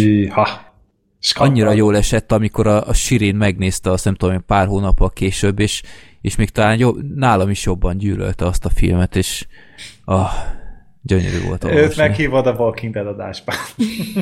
Skandal. 1.20 1.52
Annyira 1.52 1.72
jól 1.72 1.98
esett, 1.98 2.32
amikor 2.32 2.68
a, 2.68 2.88
a 2.88 2.94
Sirin 2.94 3.36
megnézte 3.36 3.92
azt 3.92 4.06
nem 4.06 4.16
tudom, 4.16 4.46
pár 4.46 4.68
hónappal 4.68 5.10
később, 5.10 5.60
és, 5.60 5.82
és 6.22 6.36
még 6.36 6.50
talán 6.50 6.78
jobb, 6.78 7.16
nálam 7.16 7.50
is 7.50 7.66
jobban 7.66 7.98
gyűlölte 7.98 8.46
azt 8.46 8.66
a 8.66 8.70
filmet, 8.70 9.16
és 9.16 9.48
ah, 10.06 10.32
gyönyörű 11.02 11.42
volt 11.46 11.64
Őt 11.64 11.74
olvasni. 11.74 12.02
meghívod 12.02 12.48
a 12.48 12.52
Walking 12.52 12.94
Dead 12.94 13.08
adásba. 13.08 13.54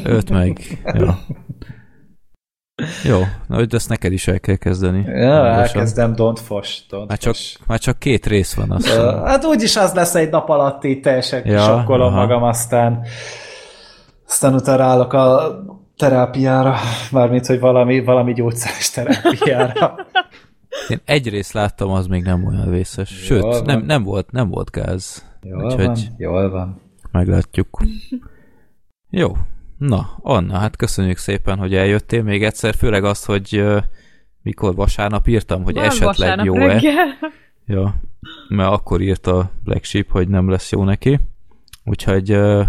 Őt 0.03 0.30
meg. 0.30 0.82
Jó. 0.93 1.08
Jó, 3.03 3.19
na, 3.48 3.56
hogy 3.56 3.76
ezt 3.76 3.90
neked 3.90 4.11
is 4.11 4.27
el 4.27 4.40
kell 4.40 4.56
kezdeni. 4.56 5.03
Ja, 5.08 5.45
elkezdem 5.48 6.14
Don't 6.18 6.40
Fosh. 6.45 6.82
Don't 6.90 7.08
Már 7.08 7.18
csak, 7.18 7.35
már 7.68 7.80
csak 7.80 8.00
két 8.00 8.26
rész 8.26 8.53
van 8.53 8.72
azt. 8.72 8.85
Hiszem. 8.85 9.24
Hát 9.24 9.45
úgyis 9.45 9.76
az 9.76 9.93
lesz 9.93 10.16
egy 10.16 10.30
nap 10.30 10.50
alatt 10.50 10.84
így 10.84 11.00
teljesen 11.00 11.42
Ja, 11.45 11.51
ja, 11.53 11.60
sokkolom 11.64 12.08
aha. 12.08 12.19
magam, 12.19 12.43
aztán 12.43 13.06
aztán 14.27 14.53
utána 14.53 14.84
állok 14.84 15.14
a 15.14 15.56
terápiára, 15.98 16.76
mármint, 17.11 17.45
hogy 17.45 17.60
valami, 17.60 18.03
valami 18.03 18.34
gyógyszeres 18.34 18.90
terápiára. 18.90 19.95
Én 20.90 21.01
egy 21.06 21.30
részt 21.30 21.53
láttam, 21.53 21.90
az 21.92 22.08
még 22.08 22.24
nem 22.24 22.45
olyan 22.45 22.69
vészes. 22.69 23.10
Sőt, 23.10 23.42
Jól 23.42 23.51
van. 23.51 23.64
nem, 23.66 23.82
nem, 23.85 24.03
volt, 24.03 24.32
nem 24.32 24.50
volt 24.50 24.69
gáz. 24.72 25.26
Jól 25.42 25.66
Úgyhogy 25.66 25.85
van, 25.85 25.98
jól 26.18 26.50
van. 26.50 26.82
meglátjuk. 27.11 27.82
Jó. 29.10 29.32
Na, 29.88 30.18
Anna, 30.22 30.58
hát 30.58 30.76
köszönjük 30.76 31.18
szépen, 31.18 31.58
hogy 31.58 31.76
eljöttél 31.76 32.24
még 32.24 32.43
egyszer, 32.43 32.76
főleg 32.76 33.03
azt, 33.03 33.26
hogy 33.26 33.58
uh, 33.60 33.84
mikor 34.42 34.76
vasárnap 34.76 35.27
írtam, 35.27 35.64
hogy 35.64 35.74
Van 35.74 35.84
esetleg 35.84 36.08
vasárnap 36.08 36.45
jó-e. 36.45 36.66
reggel. 36.66 37.08
Ja, 37.66 37.95
mert 38.48 38.72
akkor 38.72 39.01
írt 39.01 39.27
a 39.27 39.51
Black 39.64 39.84
Sheep, 39.84 40.10
hogy 40.10 40.27
nem 40.27 40.50
lesz 40.50 40.72
jó 40.72 40.84
neki. 40.84 41.19
Úgyhogy 41.84 42.34
uh, 42.34 42.66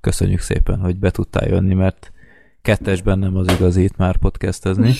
köszönjük 0.00 0.40
szépen, 0.40 0.78
hogy 0.80 0.96
be 0.96 1.10
tudtál 1.10 1.48
jönni, 1.48 1.74
mert 1.74 2.12
kettesben 2.62 3.18
nem 3.18 3.36
az 3.36 3.52
igazi 3.52 3.82
itt 3.82 3.96
már 3.96 4.16
podcastezni. 4.16 4.92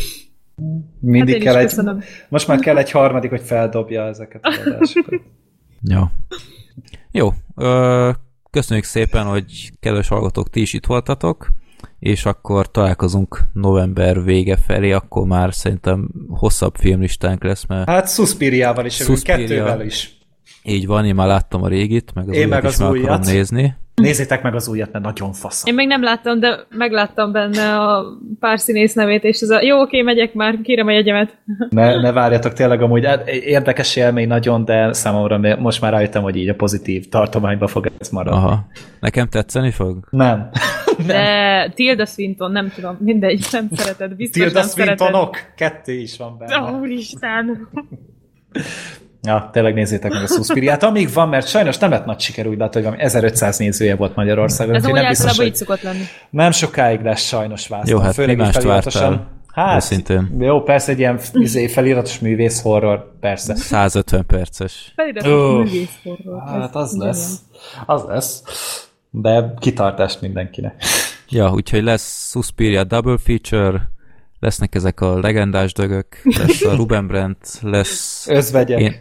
Mindig 1.00 1.34
Hát 1.34 1.42
kell 1.42 1.56
egy, 1.56 1.66
köszönöm. 1.66 2.00
most 2.28 2.48
már 2.48 2.58
kell 2.58 2.76
egy 2.76 2.90
harmadik, 2.90 3.30
hogy 3.30 3.40
feldobja 3.42 4.02
ezeket 4.06 4.44
a 4.44 4.60
adásokat. 4.66 5.20
Ja. 5.82 6.10
Jó, 7.10 7.32
köszönjük 8.56 8.84
szépen, 8.84 9.24
hogy 9.26 9.70
kedves 9.80 10.08
hallgatók, 10.08 10.50
ti 10.50 10.60
is 10.60 10.72
itt 10.72 10.86
voltatok, 10.86 11.48
és 11.98 12.24
akkor 12.24 12.70
találkozunk 12.70 13.40
november 13.52 14.24
vége 14.24 14.56
felé, 14.56 14.92
akkor 14.92 15.26
már 15.26 15.54
szerintem 15.54 16.08
hosszabb 16.28 16.74
filmlistánk 16.76 17.44
lesz, 17.44 17.66
mert 17.66 17.88
Hát 17.88 18.10
Suspiriával 18.12 18.86
is, 18.86 18.94
Suspiria. 18.94 19.46
kettővel 19.46 19.80
is. 19.84 20.18
így 20.62 20.86
van, 20.86 21.04
én 21.04 21.14
már 21.14 21.26
láttam 21.26 21.62
a 21.62 21.68
régit, 21.68 22.14
meg 22.14 22.28
az 22.28 22.34
Én 22.34 22.46
újat 22.46 22.50
meg 22.50 22.64
is 22.64 22.68
az 22.68 22.78
meg 22.78 22.90
újat. 22.90 23.04
akarom 23.04 23.20
nézni. 23.34 23.74
Nézzétek 24.02 24.42
meg 24.42 24.54
az 24.54 24.68
újat, 24.68 24.92
mert 24.92 25.04
nagyon 25.04 25.32
fasz. 25.32 25.66
Én 25.66 25.74
még 25.74 25.86
nem 25.86 26.02
láttam, 26.02 26.40
de 26.40 26.58
megláttam 26.70 27.32
benne 27.32 27.76
a 27.76 28.04
pár 28.40 28.58
színész 28.58 28.94
nevét, 28.94 29.24
és 29.24 29.40
ez 29.40 29.50
a 29.50 29.62
jó, 29.62 29.80
oké, 29.80 30.02
megyek 30.02 30.34
már, 30.34 30.60
kérem 30.62 30.86
a 30.86 30.90
jegyemet. 30.90 31.36
Ne, 31.68 32.00
ne 32.00 32.12
várjatok 32.12 32.52
tényleg 32.52 32.82
amúgy, 32.82 33.04
hát 33.04 33.28
érdekes 33.28 33.96
élmény 33.96 34.28
nagyon, 34.28 34.64
de 34.64 34.92
számomra 34.92 35.56
most 35.58 35.80
már 35.80 35.92
rájöttem, 35.92 36.22
hogy 36.22 36.36
így 36.36 36.48
a 36.48 36.54
pozitív 36.54 37.08
tartományba 37.08 37.66
fog 37.66 37.90
ez 37.98 38.08
maradni. 38.08 38.38
Aha. 38.38 38.66
Nekem 39.00 39.28
tetszeni 39.28 39.70
fog? 39.70 40.06
Nem. 40.10 40.48
De 41.06 41.70
Tilda 41.74 42.06
Swinton, 42.06 42.52
nem 42.52 42.70
tudom, 42.74 42.96
mindegy, 43.00 43.46
nem 43.50 43.68
szereted, 43.72 44.14
biztos 44.16 44.42
Tilda 44.42 44.58
nem 44.58 44.68
szereted. 44.68 44.98
Swintonok? 44.98 45.36
Kettő 45.56 45.92
is 45.92 46.16
van 46.16 46.38
benne. 46.38 46.60
Ó, 46.60 46.78
Úristen! 46.78 47.68
Ja, 49.26 49.48
tényleg 49.52 49.74
nézzétek 49.74 50.12
meg 50.12 50.22
a 50.22 50.26
Suspiriát. 50.26 50.82
Amíg 50.82 51.12
van, 51.12 51.28
mert 51.28 51.48
sajnos 51.48 51.78
nem 51.78 51.90
lett 51.90 52.04
nagy 52.04 52.20
siker, 52.20 52.46
úgy 52.46 52.58
látom, 52.58 52.72
hogy 52.72 52.82
valami 52.82 53.02
1500 53.02 53.58
nézője 53.58 53.96
volt 53.96 54.14
Magyarországon. 54.16 54.74
Ez 54.74 54.80
úgyhogy 54.84 54.96
úgy 54.96 55.00
nem, 55.02 55.08
biztos, 55.10 55.26
általában 55.26 55.52
így 55.52 55.58
hogy 55.58 55.66
szokott 55.66 55.82
lenni. 55.82 56.04
nem 56.30 56.50
sokáig 56.50 57.00
lesz 57.00 57.22
sajnos 57.22 57.68
vásztam. 57.68 57.96
Jó, 57.96 58.02
hát 58.02 58.14
Főleg 58.14 58.36
mi 58.36 58.42
mást 58.42 58.62
vártál? 58.62 59.34
Hát, 59.52 59.76
Őszintén. 59.76 60.36
jó, 60.38 60.62
persze 60.62 60.92
egy 60.92 60.98
ilyen 60.98 61.18
izé, 61.32 61.66
feliratos 61.66 62.18
művész 62.18 62.62
horror, 62.62 63.16
persze. 63.20 63.54
150 63.54 64.26
perces. 64.26 64.92
Feliratos 64.96 65.70
művész 65.70 65.88
horror. 66.02 66.42
Hát 66.46 66.68
Ez 66.68 66.74
az 66.82 66.94
igen. 66.94 67.06
lesz. 67.06 67.38
Az 67.86 68.04
lesz. 68.08 68.42
De 69.10 69.54
kitartást 69.58 70.20
mindenkinek. 70.20 70.82
Ja, 71.28 71.50
úgyhogy 71.50 71.82
lesz 71.82 72.30
Suspiria 72.30 72.84
Double 72.84 73.16
Feature, 73.24 73.90
lesznek 74.40 74.74
ezek 74.74 75.00
a 75.00 75.18
legendás 75.18 75.72
dögök, 75.72 76.06
lesz 76.24 76.62
a 76.64 76.74
Ruben 76.76 77.06
Brandt, 77.06 77.58
lesz 77.62 78.26
Özvegyek. 78.28 78.80
én, 78.80 78.94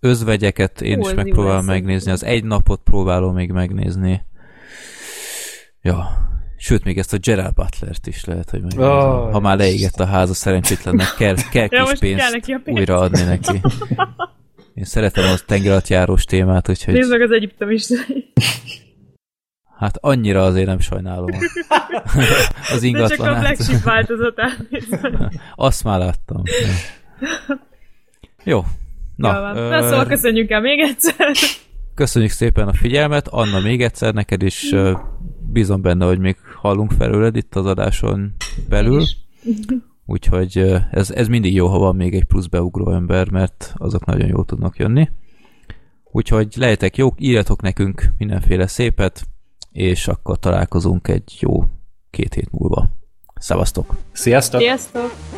özvegyeket 0.00 0.80
én 0.80 0.98
Ó, 0.98 1.08
is 1.08 1.14
megpróbálom 1.14 1.64
megnézni, 1.64 2.10
az 2.10 2.24
egy 2.24 2.44
napot 2.44 2.80
próbálom 2.84 3.34
még 3.34 3.50
megnézni. 3.50 4.22
Ja, 5.82 6.06
sőt, 6.56 6.84
még 6.84 6.98
ezt 6.98 7.12
a 7.12 7.18
Gerald 7.18 7.54
Butlert 7.54 8.06
is 8.06 8.24
lehet, 8.24 8.50
hogy 8.50 8.60
megnézem. 8.62 8.90
Ó, 8.90 9.30
ha 9.30 9.40
már 9.40 9.56
leégett 9.56 10.00
a 10.00 10.06
háza 10.06 10.34
szerencsétlennek, 10.34 11.14
kell, 11.16 11.34
kell 11.50 11.68
Ja, 11.78 11.84
kis 11.84 11.98
kell 11.98 11.98
pénzt 11.98 12.32
neki 12.32 12.52
a 12.52 12.60
pénz. 12.64 12.78
újraadni 12.78 13.22
neki. 13.22 13.60
Én 14.74 14.84
szeretem 14.84 15.24
a 15.32 15.36
tengeralattjárós 15.46 16.24
témát, 16.24 16.68
úgyhogy 16.68 16.94
Nézd 16.94 17.10
meg 17.10 17.20
az 17.20 17.30
egyiptom 17.30 17.70
is. 17.70 17.86
hát 19.78 19.96
annyira 20.00 20.44
azért 20.44 20.66
nem 20.66 20.78
sajnálom 20.78 21.30
az 22.72 22.80
De 22.80 23.06
csak 23.06 23.20
a 23.20 23.38
Black 23.38 23.58
ingatlanát. 23.58 23.64
Sheep 23.64 23.82
változatát. 23.82 24.56
Azt 25.54 25.84
már 25.84 25.98
láttam. 25.98 26.42
Ja. 26.44 27.56
Jó, 28.44 28.64
Na, 29.18 29.34
Jó 29.34 29.40
van. 29.40 29.56
Ö... 29.56 29.68
Na, 29.68 29.82
szóval 29.82 30.06
köszönjük 30.06 30.50
el 30.50 30.60
még 30.60 30.78
egyszer. 30.80 31.30
Köszönjük 31.94 32.30
szépen 32.30 32.68
a 32.68 32.72
figyelmet. 32.72 33.28
Anna, 33.28 33.60
még 33.60 33.82
egyszer 33.82 34.14
neked 34.14 34.42
is 34.42 34.74
bízom 35.52 35.82
benne, 35.82 36.06
hogy 36.06 36.18
még 36.18 36.36
hallunk 36.60 36.92
felőled 36.92 37.36
itt 37.36 37.54
az 37.54 37.66
adáson 37.66 38.34
belül. 38.68 39.04
Úgyhogy 40.06 40.58
ez, 40.90 41.10
ez 41.10 41.28
mindig 41.28 41.54
jó, 41.54 41.66
ha 41.66 41.78
van 41.78 41.96
még 41.96 42.14
egy 42.14 42.24
plusz 42.24 42.46
beugró 42.46 42.92
ember, 42.92 43.30
mert 43.30 43.74
azok 43.76 44.04
nagyon 44.04 44.28
jól 44.28 44.44
tudnak 44.44 44.76
jönni. 44.76 45.08
Úgyhogy 46.04 46.54
lehetek 46.56 46.96
jók, 46.96 47.20
írjatok 47.20 47.62
nekünk 47.62 48.12
mindenféle 48.18 48.66
szépet, 48.66 49.26
és 49.72 50.08
akkor 50.08 50.38
találkozunk 50.38 51.08
egy 51.08 51.36
jó 51.40 51.64
két 52.10 52.34
hét 52.34 52.50
múlva. 52.50 52.88
Szevasztok! 53.34 53.96
Sziasztok! 54.12 54.60
Sziasztok! 54.60 55.37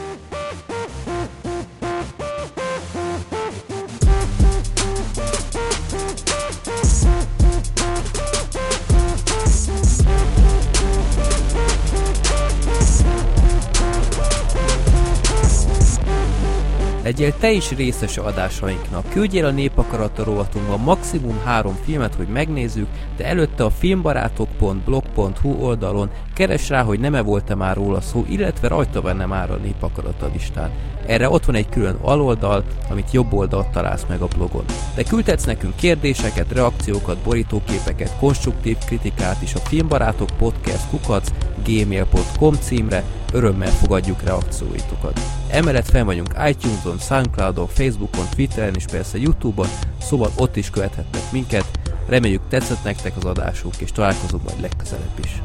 Legyél 17.11 17.35
te 17.39 17.51
is 17.51 17.71
részes 17.71 18.17
adásainknak. 18.17 19.09
Küldjél 19.09 19.45
a 19.45 19.51
Népakarata 19.51 20.25
rovatunkba 20.25 20.77
maximum 20.77 21.41
három 21.45 21.79
filmet, 21.85 22.15
hogy 22.15 22.27
megnézzük, 22.27 22.87
de 23.17 23.27
előtte 23.27 23.65
a 23.65 23.71
filmbarátok.blog.hu 23.71 25.51
oldalon 25.51 26.11
keres 26.35 26.69
rá, 26.69 26.83
hogy 26.83 27.01
nem-e 27.01 27.21
volt-e 27.21 27.55
már 27.55 27.77
róla 27.77 28.01
szó, 28.01 28.25
illetve 28.29 28.69
rajta 28.69 29.01
benne 29.01 29.27
már 29.27 29.51
a 29.51 29.57
Népakarata 29.57 30.31
listán. 30.33 30.71
Erre 31.07 31.31
ott 31.31 31.45
van 31.45 31.55
egy 31.55 31.69
külön 31.69 31.97
aloldal, 32.01 32.65
amit 32.91 33.13
jobb 33.13 33.33
oldalt 33.33 33.69
találsz 33.69 34.05
meg 34.09 34.21
a 34.21 34.29
blogon. 34.37 34.65
De 34.95 35.03
küldhetsz 35.03 35.45
nekünk 35.45 35.77
kérdéseket, 35.77 36.53
reakciókat, 36.53 37.19
borítóképeket, 37.19 38.19
konstruktív 38.19 38.77
kritikát 38.87 39.43
is 39.43 39.55
a 39.55 39.59
filmbarátok 39.59 40.29
podcast 40.39 40.89
kukac 40.89 41.29
gmail.com 41.65 42.55
címre, 42.55 43.05
örömmel 43.33 43.71
fogadjuk 43.71 44.23
reakcióitokat. 44.23 45.21
Emellett 45.51 45.91
fel 45.91 46.05
vagyunk 46.05 46.35
iTunes-on, 46.49 46.99
Soundcloud-on, 46.99 47.67
Facebookon, 47.67 48.25
Twitteren 48.31 48.75
és 48.75 48.85
persze 48.85 49.19
Youtube-on, 49.19 49.69
szóval 50.01 50.31
ott 50.37 50.57
is 50.57 50.71
követhetnek 50.71 51.23
minket. 51.33 51.65
Reméljük 52.07 52.43
tetszett 52.49 52.85
nektek 52.85 53.17
az 53.17 53.25
adásunk, 53.25 53.75
és 53.79 53.93
találkozunk 53.93 54.45
majd 54.45 54.61
legközelebb 54.61 55.19
is. 55.25 55.43